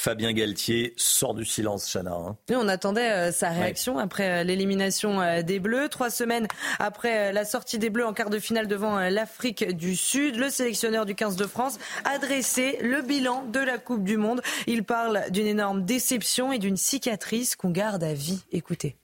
Fabien 0.00 0.32
Galtier 0.32 0.94
sort 0.96 1.34
du 1.34 1.44
silence, 1.44 1.92
Chana. 1.92 2.14
Hein. 2.14 2.34
on 2.48 2.68
attendait 2.68 3.10
euh, 3.10 3.32
sa 3.32 3.50
réaction 3.50 3.98
après 3.98 4.30
euh, 4.30 4.44
l'élimination 4.44 5.20
euh, 5.20 5.42
des 5.42 5.60
Bleus. 5.60 5.90
Trois 5.90 6.08
semaines 6.08 6.48
après 6.78 7.34
la 7.34 7.44
sortie 7.44 7.78
des 7.78 7.90
Bleus 7.90 8.06
en 8.06 8.14
quart 8.14 8.30
de 8.30 8.38
finale 8.38 8.66
devant 8.66 8.98
l'Afrique 9.10 9.76
du 9.76 9.94
Sud, 9.94 10.36
le 10.36 10.48
sélectionneur 10.48 11.04
du 11.04 11.14
15 11.14 11.36
de 11.36 11.46
France 11.46 11.78
a 12.06 12.16
dressé 12.16 12.78
le 12.80 13.02
bilan 13.02 13.44
de 13.44 13.60
la 13.60 13.76
Coupe 13.76 14.02
du 14.02 14.16
Monde. 14.16 14.40
Il 14.66 14.84
parle 14.84 15.24
d'une 15.30 15.46
énorme 15.46 15.84
déception 15.84 16.50
et 16.50 16.58
d'une 16.58 16.78
cicatrice 16.78 17.54
qu'on 17.54 17.70
garde 17.70 18.02
à 18.02 18.14
vie. 18.14 18.42
Écoutez. 18.52 18.96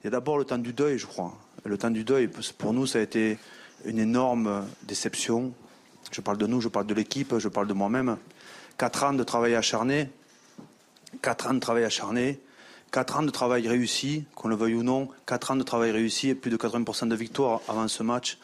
Il 0.00 0.06
y 0.06 0.08
a 0.08 0.10
d'abord 0.10 0.38
le 0.38 0.44
temps 0.44 0.58
du 0.58 0.72
deuil, 0.72 0.98
je 0.98 1.06
crois. 1.06 1.38
Le 1.64 1.78
temps 1.78 1.90
du 1.90 2.02
deuil, 2.02 2.28
pour 2.58 2.72
nous, 2.72 2.88
ça 2.88 2.98
a 2.98 3.02
été 3.02 3.38
une 3.84 4.00
énorme 4.00 4.66
déception. 4.88 5.52
Je 6.10 6.20
parle 6.20 6.38
de 6.38 6.48
nous, 6.48 6.60
je 6.60 6.66
parle 6.66 6.86
de 6.86 6.94
l'équipe, 6.94 7.38
je 7.38 7.46
parle 7.46 7.68
de 7.68 7.74
moi-même. 7.74 8.16
Quatre 8.78 9.04
ans 9.04 9.12
de 9.12 9.22
travail 9.22 9.54
acharné, 9.54 10.10
quatre 11.20 11.48
ans 11.48 11.54
de 11.54 11.60
travail 11.60 11.84
acharné, 11.84 12.40
quatre 12.90 13.16
ans 13.16 13.22
de 13.22 13.30
travail 13.30 13.68
réussi, 13.68 14.24
qu'on 14.34 14.48
le 14.48 14.56
veuille 14.56 14.74
ou 14.74 14.82
non, 14.82 15.08
quatre 15.26 15.50
ans 15.50 15.56
de 15.56 15.62
travail 15.62 15.90
réussi 15.90 16.28
et 16.28 16.34
plus 16.34 16.50
de 16.50 16.56
80% 16.56 17.08
de 17.08 17.14
victoires 17.14 17.60
avant 17.68 17.88
ce 17.88 18.02
match, 18.02 18.38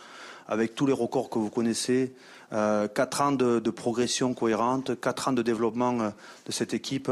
avec 0.49 0.75
tous 0.75 0.87
les 0.87 0.93
records 0.93 1.29
que 1.29 1.39
vous 1.39 1.51
connaissez, 1.51 2.15
euh, 2.53 2.89
quatre 2.89 3.21
ans 3.21 3.33
de, 3.33 3.71
progression 3.71 4.33
cohérente, 4.33 4.99
quatre 5.01 5.29
ans 5.29 5.33
de 5.33 5.43
développement 5.43 6.01
euh, 6.01 6.11
de 6.47 6.53
cette 6.53 6.73
équipe, 6.73 7.11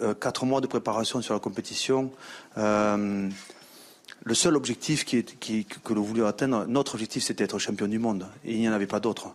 euh, 0.00 0.14
quatre 0.14 0.46
mois 0.46 0.60
de 0.60 0.68
préparation 0.68 1.20
sur 1.20 1.34
la 1.34 1.40
compétition. 1.40 2.12
le 2.56 4.34
seul 4.34 4.54
objectif 4.54 5.04
que 5.04 5.92
nous 5.92 6.04
voulions 6.04 6.26
atteindre, 6.26 6.64
notre 6.68 6.94
objectif, 6.94 7.24
c'était 7.24 7.42
être 7.42 7.58
champion 7.58 7.88
du 7.88 7.98
monde. 7.98 8.28
Et 8.44 8.52
il 8.54 8.60
n'y 8.60 8.68
en 8.68 8.72
avait 8.72 8.86
pas 8.86 9.00
d'autre. 9.00 9.34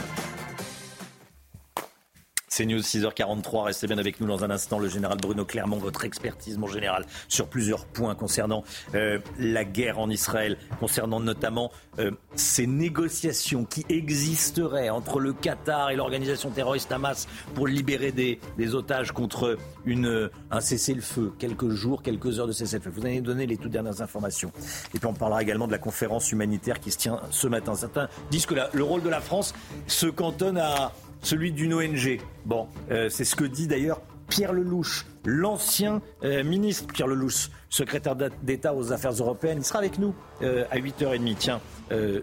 C'est 2.53 2.65
News 2.65 2.81
6h43. 2.81 3.63
Restez 3.63 3.87
bien 3.87 3.97
avec 3.97 4.19
nous 4.19 4.27
dans 4.27 4.43
un 4.43 4.49
instant. 4.49 4.77
Le 4.77 4.89
général 4.89 5.17
Bruno 5.21 5.45
Clermont, 5.45 5.77
votre 5.77 6.03
expertise, 6.03 6.57
mon 6.57 6.67
général, 6.67 7.05
sur 7.29 7.47
plusieurs 7.47 7.85
points 7.85 8.13
concernant 8.13 8.65
euh, 8.93 9.19
la 9.39 9.63
guerre 9.63 9.99
en 9.99 10.09
Israël, 10.09 10.57
concernant 10.81 11.21
notamment 11.21 11.71
euh, 11.99 12.11
ces 12.35 12.67
négociations 12.67 13.63
qui 13.63 13.85
existeraient 13.87 14.89
entre 14.89 15.21
le 15.21 15.31
Qatar 15.31 15.91
et 15.91 15.95
l'organisation 15.95 16.49
terroriste 16.49 16.91
Hamas 16.91 17.29
pour 17.55 17.67
libérer 17.67 18.11
des, 18.11 18.37
otages 18.75 19.13
contre 19.13 19.57
une, 19.85 20.29
un 20.51 20.59
cessez-le-feu. 20.59 21.31
Quelques 21.39 21.69
jours, 21.69 22.03
quelques 22.03 22.37
heures 22.37 22.47
de 22.47 22.51
cessez-le-feu. 22.51 22.91
Vous 22.93 23.05
allez 23.05 23.21
donner 23.21 23.47
les 23.47 23.55
toutes 23.55 23.71
dernières 23.71 24.01
informations. 24.01 24.51
Et 24.93 24.99
puis 24.99 25.07
on 25.07 25.13
parlera 25.13 25.41
également 25.41 25.67
de 25.67 25.71
la 25.71 25.77
conférence 25.77 26.33
humanitaire 26.33 26.81
qui 26.81 26.91
se 26.91 26.97
tient 26.97 27.21
ce 27.29 27.47
matin. 27.47 27.75
Certains 27.75 28.09
disent 28.29 28.45
que 28.45 28.55
le 28.73 28.83
rôle 28.83 29.03
de 29.03 29.09
la 29.09 29.21
France 29.21 29.53
se 29.87 30.07
cantonne 30.07 30.57
à 30.57 30.91
celui 31.21 31.51
d'une 31.51 31.73
ONG. 31.73 32.19
Bon, 32.45 32.67
euh, 32.89 33.09
c'est 33.09 33.25
ce 33.25 33.35
que 33.35 33.43
dit 33.43 33.67
d'ailleurs 33.67 34.01
Pierre 34.27 34.53
Lelouch, 34.53 35.05
l'ancien 35.25 36.01
euh, 36.23 36.43
ministre 36.43 36.87
Pierre 36.87 37.07
Lelouch, 37.07 37.49
secrétaire 37.69 38.15
d'État 38.15 38.73
aux 38.73 38.91
affaires 38.91 39.11
européennes. 39.11 39.59
Il 39.59 39.65
sera 39.65 39.79
avec 39.79 39.99
nous 39.99 40.15
euh, 40.41 40.65
à 40.71 40.77
8h30. 40.77 41.35
Tiens, 41.35 41.61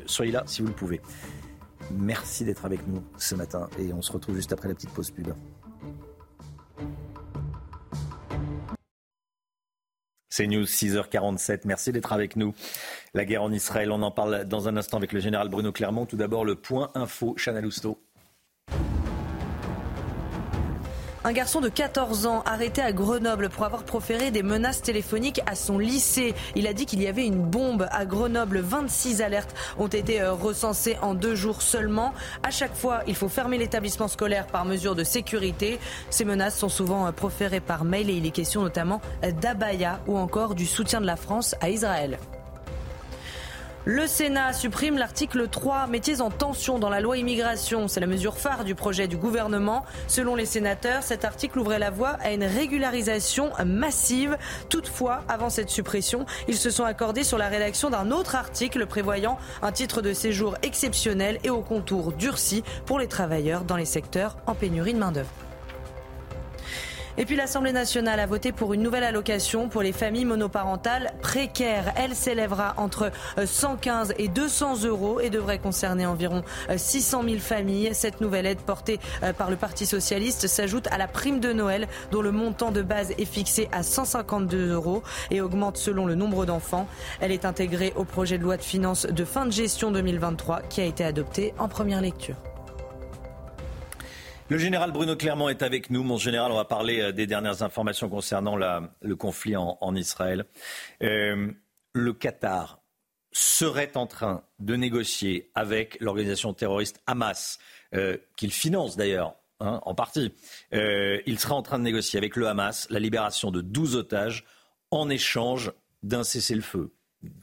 soyez 0.07 0.33
là 0.33 0.43
si 0.47 0.63
vous 0.63 0.69
le 0.69 0.75
pouvez. 0.75 1.01
Merci 1.91 2.45
d'être 2.45 2.65
avec 2.65 2.87
nous 2.87 3.03
ce 3.17 3.35
matin 3.35 3.69
et 3.79 3.93
on 3.93 4.03
se 4.03 4.13
retrouve 4.13 4.37
juste 4.37 4.53
après 4.53 4.69
la 4.69 4.75
petite 4.75 4.91
pause 4.91 5.11
pub. 5.11 5.29
C'est 10.31 10.47
News 10.47 10.67
6h47. 10.67 11.63
Merci 11.65 11.91
d'être 11.91 12.13
avec 12.13 12.37
nous. 12.37 12.55
La 13.13 13.25
guerre 13.25 13.43
en 13.43 13.51
Israël, 13.51 13.91
on 13.91 14.03
en 14.03 14.13
parle 14.13 14.45
dans 14.45 14.69
un 14.69 14.77
instant 14.77 14.97
avec 14.97 15.13
le 15.13 15.19
général 15.19 15.49
Bruno 15.49 15.73
Clermont. 15.73 16.07
Tout 16.07 16.17
d'abord, 16.17 16.45
le 16.45 16.55
point 16.55 16.91
info, 16.95 17.35
Chana 17.37 17.61
Lousteau. 17.61 17.99
Un 21.29 21.33
garçon 21.33 21.61
de 21.61 21.69
14 21.69 22.27
ans 22.27 22.43
arrêté 22.47 22.81
à 22.81 22.91
Grenoble 22.91 23.51
pour 23.51 23.67
avoir 23.67 23.83
proféré 23.83 24.31
des 24.31 24.43
menaces 24.43 24.81
téléphoniques 24.81 25.43
à 25.45 25.57
son 25.57 25.79
lycée. 25.79 26.35
Il 26.55 26.67
a 26.67 26.73
dit 26.73 26.87
qu'il 26.87 27.03
y 27.03 27.07
avait 27.07 27.27
une 27.27 27.43
bombe 27.43 27.87
à 27.91 28.07
Grenoble. 28.07 28.61
26 28.61 29.21
alertes 29.21 29.55
ont 29.79 29.89
été 29.89 30.23
euh, 30.23 30.33
recensées 30.33 30.97
en 31.03 31.13
deux 31.15 31.35
jours 31.35 31.61
seulement. 31.61 32.15
À 32.45 32.51
chaque 32.51 32.75
fois, 32.75 33.03
il 33.07 33.15
faut 33.15 33.29
fermer 33.29 33.59
l'établissement 33.59 34.09
scolaire 34.09 34.47
par 34.47 34.65
mesure 34.65 34.95
de 34.95 35.05
sécurité. 35.05 35.79
Ces 36.09 36.25
menaces 36.25 36.57
sont 36.57 36.71
souvent 36.71 37.07
euh, 37.07 37.13
proférées 37.13 37.61
par 37.61 37.85
mail 37.85 38.09
et 38.09 38.15
il 38.15 38.25
est 38.25 38.31
question 38.31 38.63
notamment 38.63 39.03
d'Abaya 39.43 40.01
ou 40.07 40.17
encore 40.17 40.55
du 40.55 40.65
soutien 40.65 41.01
de 41.01 41.07
la 41.07 41.17
France 41.17 41.57
à 41.61 41.69
Israël. 41.69 42.19
Le 43.91 44.07
Sénat 44.07 44.53
supprime 44.53 44.99
l'article 44.99 45.49
3, 45.49 45.87
métiers 45.87 46.21
en 46.21 46.29
tension 46.29 46.79
dans 46.79 46.91
la 46.91 47.01
loi 47.01 47.17
immigration. 47.17 47.89
C'est 47.89 48.01
la 48.01 48.07
mesure 48.07 48.37
phare 48.37 48.65
du 48.65 48.75
projet 48.75 49.09
du 49.09 49.17
gouvernement. 49.17 49.83
Selon 50.09 50.35
les 50.35 50.45
sénateurs, 50.45 51.03
cet 51.03 51.25
article 51.25 51.59
ouvrait 51.59 51.79
la 51.79 51.89
voie 51.89 52.19
à 52.23 52.33
une 52.33 52.45
régularisation 52.45 53.51
massive. 53.65 54.37
Toutefois, 54.69 55.25
avant 55.27 55.49
cette 55.49 55.71
suppression, 55.71 56.27
ils 56.49 56.59
se 56.59 56.69
sont 56.69 56.85
accordés 56.85 57.25
sur 57.25 57.39
la 57.39 57.49
rédaction 57.49 57.89
d'un 57.89 58.11
autre 58.11 58.35
article 58.35 58.85
prévoyant 58.85 59.39
un 59.63 59.73
titre 59.73 60.03
de 60.03 60.13
séjour 60.13 60.55
exceptionnel 60.61 61.39
et 61.43 61.49
au 61.49 61.63
contour 61.63 62.13
durci 62.13 62.65
pour 62.85 62.99
les 62.99 63.09
travailleurs 63.09 63.65
dans 63.65 63.77
les 63.77 63.87
secteurs 63.87 64.37
en 64.47 64.55
pénurie 64.55 64.93
de 64.93 64.99
main-d'œuvre. 64.99 65.48
Et 67.21 67.25
puis 67.25 67.35
l'Assemblée 67.35 67.73
nationale 67.73 68.21
a 68.21 68.27
voté 68.27 68.53
pour 68.53 68.75
une 68.75 68.83
nouvelle 68.83 69.03
allocation 69.03 69.69
pour 69.69 69.83
les 69.83 69.91
familles 69.91 70.25
monoparentales 70.25 71.13
précaires. 71.21 71.93
Elle 71.97 72.15
s'élèvera 72.15 72.75
entre 72.77 73.11
115 73.45 74.11
euh, 74.11 74.15
et 74.19 74.29
200 74.29 74.85
euros 74.85 75.19
et 75.19 75.29
devrait 75.29 75.59
concerner 75.59 76.07
environ 76.07 76.45
600 76.77 77.23
euh, 77.25 77.29
000 77.31 77.41
familles. 77.41 77.91
Cette 77.93 78.21
nouvelle 78.21 78.47
aide 78.47 78.61
portée 78.61 79.01
euh, 79.25 79.33
par 79.33 79.51
le 79.51 79.57
Parti 79.57 79.85
socialiste 79.85 80.47
s'ajoute 80.47 80.87
à 80.93 80.97
la 80.97 81.09
prime 81.09 81.41
de 81.41 81.53
Noël 81.53 81.89
dont 82.13 82.23
le 82.23 82.31
montant 82.31 82.71
de 82.71 82.83
base 82.83 83.11
est 83.19 83.25
fixé 83.25 83.69
à 83.73 83.83
152 83.83 84.71
euros 84.71 85.03
et 85.33 85.41
augmente 85.41 85.77
selon 85.77 86.07
le 86.07 86.15
nombre 86.15 86.47
d'enfants. 86.47 86.87
Elle 87.21 87.33
est 87.33 87.45
intégrée 87.45 87.93
au 87.97 88.05
projet 88.05 88.39
de 88.39 88.45
loi 88.45 88.57
de 88.57 88.63
finances 88.63 89.07
de 89.07 89.25
fin 89.25 89.45
de 89.45 89.51
gestion 89.51 89.91
2023 89.91 90.63
qui 90.71 90.81
a 90.81 90.85
été 90.85 91.03
adopté 91.03 91.53
en 91.59 91.67
première 91.67 92.01
lecture. 92.01 92.37
Le 94.51 94.57
général 94.57 94.93
Bruno 94.93 95.15
Clermont 95.15 95.51
est 95.51 95.63
avec 95.63 95.91
nous. 95.91 96.03
Mon 96.03 96.17
général, 96.17 96.51
on 96.51 96.57
va 96.57 96.65
parler 96.65 97.01
euh, 97.03 97.13
des 97.13 97.27
dernières 97.27 97.63
informations 97.63 98.09
concernant 98.09 98.57
le 98.57 99.17
conflit 99.17 99.57
en, 99.57 99.95
Israël. 99.95 100.47
Euh, 101.03 101.53
le 101.93 102.13
Qatar 102.15 102.81
serait 103.31 103.95
en 103.99 104.07
train 104.07 104.43
de 104.59 104.75
négocier 104.75 105.51
avec 105.55 106.01
l'organisation 106.01 106.55
terroriste 106.55 107.03
Hamas, 107.07 107.59
euh, 107.95 108.17
qu'il 108.37 108.51
finance 108.51 108.97
d'ailleurs 108.97 109.37
hein, 109.61 109.81
en 109.85 109.95
partie. 109.95 110.33
il 110.73 111.39
sera 111.39 111.55
en 111.55 111.63
train 111.63 111.79
de 111.79 111.85
négocier 111.85 112.17
avec 112.17 112.35
le 112.35 112.49
Hamas 112.49 112.87
la 112.89 113.01
libération 113.01 113.51
de 113.51 113.61
12 113.61 113.97
otages 113.97 114.47
en 114.91 115.11
échange 115.11 115.73
d'un 116.03 116.25
cessez-le-feu 116.25 116.95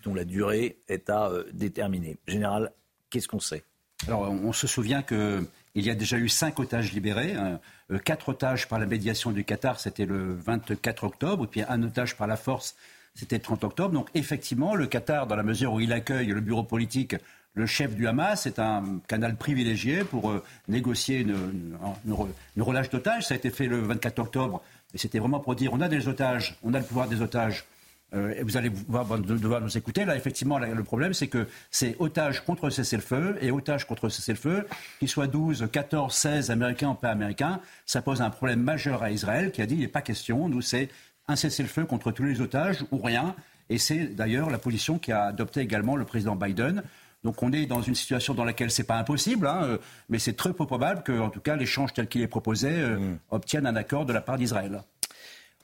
dont 0.04 0.16
la 0.16 0.26
durée 0.26 0.80
est 0.88 1.12
à 1.12 1.32
déterminer. 1.54 2.18
Général, 2.26 2.74
qu'est-ce 3.12 3.28
qu'on 3.28 3.40
sait? 3.40 3.64
Alors, 4.08 4.30
on 4.30 4.54
se 4.54 4.68
souvient 4.68 5.02
que 5.02 5.48
il 5.76 5.86
y 5.86 5.90
a 5.90 5.96
déjà 5.96 6.18
eu 6.18 6.30
cinq 6.30 6.60
otages 6.60 6.94
libérés, 6.94 7.34
hein. 7.34 7.60
euh, 7.92 8.00
quatre 8.00 8.30
otages 8.30 8.68
par 8.68 8.80
la 8.80 8.86
médiation 8.86 9.32
du 9.32 9.44
Qatar, 9.44 9.80
c'était 9.80 10.06
le 10.06 10.34
24 10.34 11.04
octobre, 11.04 11.48
puis 11.48 11.64
un 11.68 11.84
otage 11.84 12.16
par 12.16 12.28
la 12.28 12.38
force, 12.38 12.76
c'était 13.14 13.36
le 13.36 13.42
30 13.42 13.66
octobre. 13.66 13.94
Donc 13.94 14.10
effectivement, 14.14 14.74
le 14.76 14.88
Qatar, 14.88 15.28
dans 15.28 15.36
la 15.36 15.44
mesure 15.44 15.74
où 15.74 15.82
il 15.82 15.92
accueille 15.92 16.28
le 16.28 16.40
bureau 16.40 16.64
politique, 16.64 17.16
le 17.56 17.66
chef 17.66 17.96
du 17.96 18.08
Hamas, 18.08 18.46
est 18.46 18.60
un 18.60 19.00
canal 19.08 19.36
privilégié 19.36 20.06
pour 20.06 20.32
euh, 20.32 20.44
négocier 20.70 21.20
une, 21.20 21.78
relâche 22.58 22.90
d'otages. 22.90 23.28
Ça 23.28 23.34
a 23.34 23.38
été 23.38 23.50
fait 23.50 23.68
le 23.68 23.80
24 23.80 24.20
octobre, 24.20 24.62
et 24.94 24.98
c'était 24.98 25.20
vraiment 25.20 25.42
pour 25.42 25.56
dire 25.56 25.74
on 25.74 25.82
a 25.82 25.90
des 25.90 26.08
otages, 26.08 26.58
on 26.64 26.74
a 26.74 26.80
le 26.80 26.86
pouvoir 26.86 27.10
des 27.10 27.22
otages, 27.22 27.66
et 28.14 28.44
vous 28.44 28.56
allez 28.56 28.70
devoir 28.70 29.62
nous 29.62 29.78
écouter. 29.78 30.06
Là, 30.06 30.16
effectivement, 30.16 30.58
le 30.58 30.84
problème, 30.84 31.14
c'est 31.14 31.28
que 31.28 31.48
c'est 31.70 31.96
otage 32.00 32.46
contre 32.46 32.70
cessez-le-feu 32.70 33.38
et 33.42 33.52
otage 33.52 33.86
contre 33.86 34.10
cessez-le-feu, 34.10 34.68
qu'ils 35.00 35.10
soient 35.10 35.28
12, 35.28 35.68
14, 35.72 36.14
16 36.14 36.52
américains 36.52 36.90
ou 36.90 36.94
pas 36.94 37.10
américains, 37.10 37.60
ça 37.86 38.02
pose 38.02 38.22
un 38.22 38.30
problème 38.30 38.62
majeur 38.62 39.04
à 39.04 39.12
Israël 39.12 39.52
qui 39.52 39.62
a 39.62 39.66
dit 39.66 39.76
il 39.76 39.82
n'est 39.82 39.88
pas 39.88 40.02
question, 40.02 40.48
nous, 40.48 40.62
c'est 40.62 40.90
un 41.28 41.36
cessez-le-feu 41.36 41.86
contre 41.86 42.12
tous 42.12 42.24
les 42.24 42.42
otages 42.42 42.86
ou 42.92 43.00
rien. 43.00 43.36
Et 43.70 43.78
c'est 43.78 44.08
d'ailleurs 44.08 44.50
la 44.50 44.60
position 44.60 45.00
qu'a 45.00 45.26
adoptée 45.26 45.62
également 45.62 45.96
le 45.96 46.06
président 46.06 46.36
Biden. 46.36 46.84
Donc 47.24 47.42
on 47.42 47.52
est 47.52 47.66
dans 47.66 47.82
une 47.82 47.96
situation 47.96 48.36
dans 48.36 48.46
laquelle 48.46 48.70
c'est 48.70 48.84
pas 48.84 48.98
impossible, 48.98 49.48
hein, 49.48 49.62
euh, 49.64 49.78
mais 50.10 50.20
c'est 50.20 50.34
très 50.34 50.54
peu 50.54 50.68
probable 50.68 51.02
que, 51.02 51.20
en 51.20 51.32
tout 51.32 51.40
cas, 51.40 51.56
l'échange 51.56 51.92
tel 51.92 52.08
qu'il 52.08 52.22
est 52.22 52.28
proposé 52.28 52.70
euh, 52.70 53.00
mm. 53.00 53.20
obtienne 53.32 53.66
un 53.66 53.76
accord 53.76 54.06
de 54.06 54.14
la 54.14 54.22
part 54.22 54.38
d'Israël. 54.38 54.84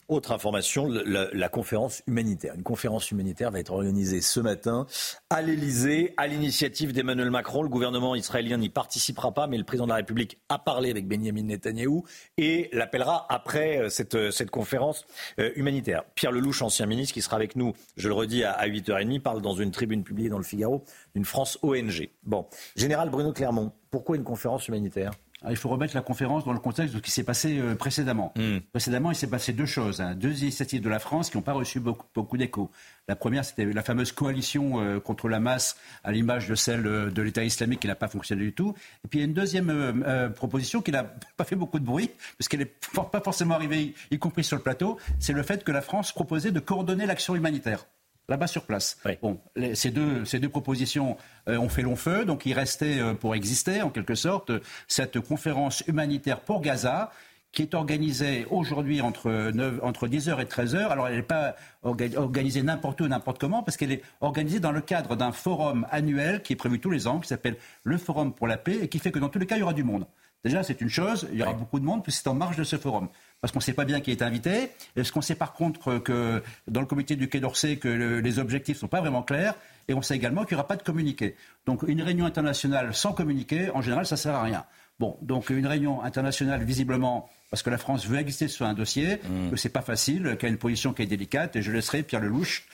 Autre 0.07 0.31
information, 0.31 0.87
la, 0.87 1.49
conférence 1.49 2.01
humanitaire. 2.05 2.53
Une 2.55 2.63
conférence 2.63 3.11
humanitaire 3.11 3.51
va 3.51 3.59
être 3.59 3.71
organisée 3.71 4.21
ce 4.21 4.39
matin 4.39 4.85
à 5.29 5.41
l'Elysée, 5.41 6.13
à 6.17 6.27
l'initiative 6.27 6.91
d'Emmanuel 6.91 7.31
Macron. 7.31 7.63
Le 7.63 7.69
gouvernement 7.69 8.15
israélien 8.15 8.57
n'y 8.57 8.69
participera 8.69 9.33
pas, 9.33 9.47
mais 9.47 9.57
le 9.57 9.63
président 9.63 9.85
de 9.85 9.91
la 9.91 9.95
République 9.95 10.39
a 10.49 10.59
parlé 10.59 10.91
avec 10.91 11.07
Benjamin 11.07 11.43
Netanyahou 11.43 12.03
et 12.37 12.69
l'appellera 12.73 13.25
après 13.29 13.77
euh, 13.77 13.89
cette, 13.89 14.15
euh, 14.15 14.31
cette 14.31 14.51
conférence 14.51 15.05
euh, 15.39 15.51
humanitaire. 15.55 16.03
Pierre 16.15 16.31
Lelouch, 16.31 16.61
ancien 16.61 16.85
ministre, 16.85 17.13
qui 17.13 17.21
sera 17.21 17.37
avec 17.37 17.55
nous, 17.55 17.73
je 17.95 18.07
le 18.07 18.13
redis, 18.13 18.43
à, 18.43 18.67
8h30, 18.67 19.21
parle 19.21 19.41
dans 19.41 19.55
une 19.55 19.71
tribune 19.71 20.03
publiée 20.03 20.29
dans 20.29 20.37
le 20.37 20.43
Figaro 20.43 20.83
d'une 21.15 21.25
France 21.25 21.57
ONG. 21.61 22.09
Bon, 22.23 22.47
Général 22.75 23.09
Bruno 23.09 23.31
Clermont, 23.31 23.71
pourquoi 23.89 24.17
une 24.17 24.23
conférence 24.23 24.67
humanitaire? 24.67 25.11
Il 25.49 25.55
faut 25.55 25.69
remettre 25.69 25.95
la 25.95 26.01
conférence 26.01 26.45
dans 26.45 26.53
le 26.53 26.59
contexte 26.59 26.93
de 26.93 26.99
ce 26.99 27.03
qui 27.03 27.11
s'est 27.11 27.23
passé 27.23 27.57
euh, 27.57 27.75
précédemment. 27.75 28.33
Hmm. 28.35 28.59
Précédemment, 28.71 29.11
il 29.11 29.15
s'est 29.15 29.29
passé 29.29 29.53
deux 29.53 29.65
choses. 29.65 29.99
Hein. 29.99 30.13
Deux 30.13 30.43
initiatives 30.43 30.81
de 30.81 30.89
la 30.89 30.99
France 30.99 31.29
qui 31.29 31.37
n'ont 31.37 31.43
pas 31.43 31.53
reçu 31.53 31.79
beaucoup, 31.79 32.05
beaucoup 32.13 32.37
d'écho. 32.37 32.69
La 33.07 33.15
première, 33.15 33.43
c'était 33.43 33.65
la 33.65 33.81
fameuse 33.81 34.11
coalition 34.11 34.81
euh, 34.81 34.99
contre 34.99 35.29
la 35.29 35.39
masse, 35.39 35.77
à 36.03 36.11
l'image 36.11 36.47
de 36.47 36.55
celle 36.55 36.85
euh, 36.85 37.09
de 37.09 37.21
l'État 37.21 37.43
islamique 37.43 37.79
qui 37.79 37.87
n'a 37.87 37.95
pas 37.95 38.07
fonctionné 38.07 38.43
du 38.43 38.53
tout. 38.53 38.75
Et 39.03 39.07
puis 39.07 39.19
il 39.19 39.21
y 39.21 39.25
a 39.25 39.27
une 39.27 39.33
deuxième 39.33 40.31
proposition 40.35 40.81
qui 40.81 40.91
n'a 40.91 41.03
pas 41.37 41.43
fait 41.43 41.55
beaucoup 41.55 41.79
de 41.79 41.85
bruit, 41.85 42.11
parce 42.37 42.47
qu'elle 42.47 42.59
n'est 42.59 42.73
pas 43.11 43.21
forcément 43.21 43.55
arrivée, 43.55 43.95
y 44.11 44.19
compris 44.19 44.43
sur 44.43 44.57
le 44.57 44.63
plateau, 44.63 44.99
c'est 45.19 45.33
le 45.33 45.43
fait 45.43 45.63
que 45.63 45.71
la 45.71 45.81
France 45.81 46.11
proposait 46.11 46.51
de 46.51 46.59
coordonner 46.59 47.05
l'action 47.05 47.35
humanitaire 47.35 47.85
là-bas 48.29 48.47
sur 48.47 48.63
place. 48.63 48.97
Bon, 49.21 49.39
ces, 49.73 49.91
deux, 49.91 50.25
ces 50.25 50.39
deux 50.39 50.49
propositions 50.49 51.17
euh, 51.47 51.57
ont 51.57 51.69
fait 51.69 51.81
long 51.81 51.95
feu, 51.95 52.25
donc 52.25 52.45
il 52.45 52.53
restait 52.53 52.99
euh, 52.99 53.13
pour 53.13 53.35
exister, 53.35 53.81
en 53.81 53.89
quelque 53.89 54.15
sorte, 54.15 54.51
cette 54.87 55.19
conférence 55.19 55.83
humanitaire 55.87 56.41
pour 56.41 56.61
Gaza 56.61 57.11
qui 57.51 57.63
est 57.63 57.73
organisée 57.73 58.45
aujourd'hui 58.49 59.01
entre, 59.01 59.51
entre 59.83 60.07
10h 60.07 60.41
et 60.41 60.45
13h. 60.45 60.87
Alors, 60.87 61.09
elle 61.09 61.17
n'est 61.17 61.21
pas 61.21 61.55
organisée 61.83 62.63
n'importe 62.63 63.01
où, 63.01 63.07
n'importe 63.07 63.39
comment, 63.39 63.61
parce 63.61 63.75
qu'elle 63.75 63.91
est 63.91 64.03
organisée 64.21 64.61
dans 64.61 64.71
le 64.71 64.81
cadre 64.81 65.17
d'un 65.17 65.33
forum 65.33 65.85
annuel 65.91 66.43
qui 66.43 66.53
est 66.53 66.55
prévu 66.55 66.79
tous 66.79 66.91
les 66.91 67.07
ans, 67.07 67.19
qui 67.19 67.27
s'appelle 67.27 67.57
le 67.83 67.97
Forum 67.97 68.33
pour 68.33 68.47
la 68.47 68.57
paix, 68.57 68.79
et 68.81 68.87
qui 68.87 68.99
fait 68.99 69.11
que 69.11 69.19
dans 69.19 69.29
tous 69.29 69.39
les 69.39 69.47
cas, 69.47 69.57
il 69.57 69.59
y 69.59 69.63
aura 69.63 69.73
du 69.73 69.83
monde. 69.83 70.05
Déjà, 70.43 70.63
c'est 70.63 70.81
une 70.81 70.89
chose, 70.89 71.27
il 71.31 71.39
y 71.39 71.43
aura 71.43 71.53
beaucoup 71.53 71.79
de 71.79 71.85
monde, 71.85 72.03
puis 72.03 72.11
c'est 72.11 72.27
en 72.27 72.33
marge 72.33 72.55
de 72.55 72.63
ce 72.63 72.77
forum 72.77 73.09
parce 73.41 73.51
qu'on 73.51 73.59
ne 73.59 73.63
sait 73.63 73.73
pas 73.73 73.85
bien 73.85 73.99
qui 74.01 74.11
est 74.11 74.21
invité. 74.21 74.69
Est-ce 74.95 75.11
qu'on 75.11 75.21
sait 75.21 75.35
par 75.35 75.53
contre 75.53 75.97
que 75.97 76.41
dans 76.67 76.79
le 76.79 76.85
comité 76.85 77.15
du 77.15 77.27
Quai 77.27 77.39
d'Orsay, 77.39 77.77
que 77.77 77.87
les 78.19 78.39
objectifs 78.39 78.77
ne 78.77 78.81
sont 78.81 78.87
pas 78.87 79.01
vraiment 79.01 79.23
clairs 79.23 79.55
Et 79.87 79.93
on 79.93 80.01
sait 80.01 80.15
également 80.15 80.45
qu'il 80.45 80.55
n'y 80.55 80.59
aura 80.59 80.67
pas 80.67 80.77
de 80.77 80.83
communiqué. 80.83 81.35
Donc 81.65 81.83
une 81.87 82.01
réunion 82.01 82.25
internationale 82.25 82.93
sans 82.93 83.13
communiqué, 83.13 83.71
en 83.73 83.81
général, 83.81 84.05
ça 84.05 84.15
ne 84.15 84.19
sert 84.19 84.35
à 84.35 84.43
rien. 84.43 84.63
Bon, 84.99 85.17
donc 85.23 85.49
une 85.49 85.65
réunion 85.65 86.03
internationale, 86.03 86.63
visiblement, 86.63 87.27
parce 87.49 87.63
que 87.63 87.71
la 87.71 87.79
France 87.79 88.05
veut 88.05 88.19
exister 88.19 88.47
sur 88.47 88.67
un 88.67 88.75
dossier, 88.75 89.15
mmh. 89.15 89.49
que 89.49 89.55
ce 89.55 89.67
n'est 89.67 89.71
pas 89.71 89.81
facile, 89.81 90.35
qu'il 90.37 90.43
y 90.43 90.45
a 90.45 90.49
une 90.49 90.59
position 90.59 90.93
qui 90.93 91.01
est 91.01 91.07
délicate, 91.07 91.55
et 91.55 91.63
je 91.63 91.71
laisserai 91.71 92.03
Pierre 92.03 92.21
Lelouch 92.21 92.67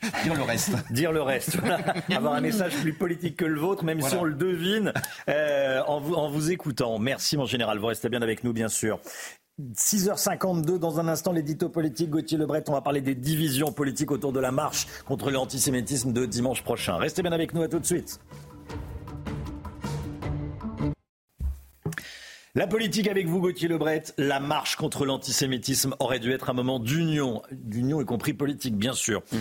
Dire 0.24 0.34
le 0.34 0.42
reste. 0.42 0.72
Dire 0.92 1.12
le 1.12 1.22
reste. 1.22 1.58
Avoir 2.14 2.34
un 2.34 2.40
message 2.40 2.72
plus 2.76 2.92
politique 2.92 3.36
que 3.36 3.44
le 3.44 3.58
vôtre, 3.58 3.84
même 3.84 4.00
si 4.00 4.14
on 4.14 4.24
le 4.24 4.34
devine 4.34 4.92
euh, 5.28 5.82
en, 5.86 6.00
vous, 6.00 6.14
en 6.14 6.30
vous 6.30 6.50
écoutant. 6.50 6.98
Merci, 6.98 7.36
mon 7.36 7.46
général. 7.46 7.78
Vous 7.78 7.86
restez 7.86 8.08
bien 8.08 8.22
avec 8.22 8.44
nous, 8.44 8.52
bien 8.52 8.68
sûr. 8.68 9.00
6h52, 9.74 10.78
dans 10.78 11.00
un 11.00 11.08
instant, 11.08 11.32
l'édito 11.32 11.68
politique. 11.68 12.10
Gauthier 12.10 12.38
Lebret, 12.38 12.62
on 12.68 12.72
va 12.72 12.80
parler 12.80 13.00
des 13.00 13.16
divisions 13.16 13.72
politiques 13.72 14.12
autour 14.12 14.32
de 14.32 14.38
la 14.38 14.52
marche 14.52 14.86
contre 15.06 15.30
l'antisémitisme 15.30 16.12
de 16.12 16.26
dimanche 16.26 16.62
prochain. 16.62 16.96
Restez 16.96 17.22
bien 17.22 17.32
avec 17.32 17.54
nous, 17.54 17.62
à 17.62 17.68
tout 17.68 17.80
de 17.80 17.86
suite. 17.86 18.20
La 22.58 22.66
politique 22.66 23.06
avec 23.06 23.28
vous, 23.28 23.40
Gauthier 23.40 23.68
Lebret. 23.68 24.02
La 24.16 24.40
marche 24.40 24.74
contre 24.74 25.06
l'antisémitisme 25.06 25.94
aurait 26.00 26.18
dû 26.18 26.32
être 26.32 26.50
un 26.50 26.54
moment 26.54 26.80
d'union, 26.80 27.40
d'union 27.52 28.00
y 28.00 28.04
compris 28.04 28.32
politique, 28.32 28.74
bien 28.74 28.94
sûr. 28.94 29.22
Mm. 29.30 29.36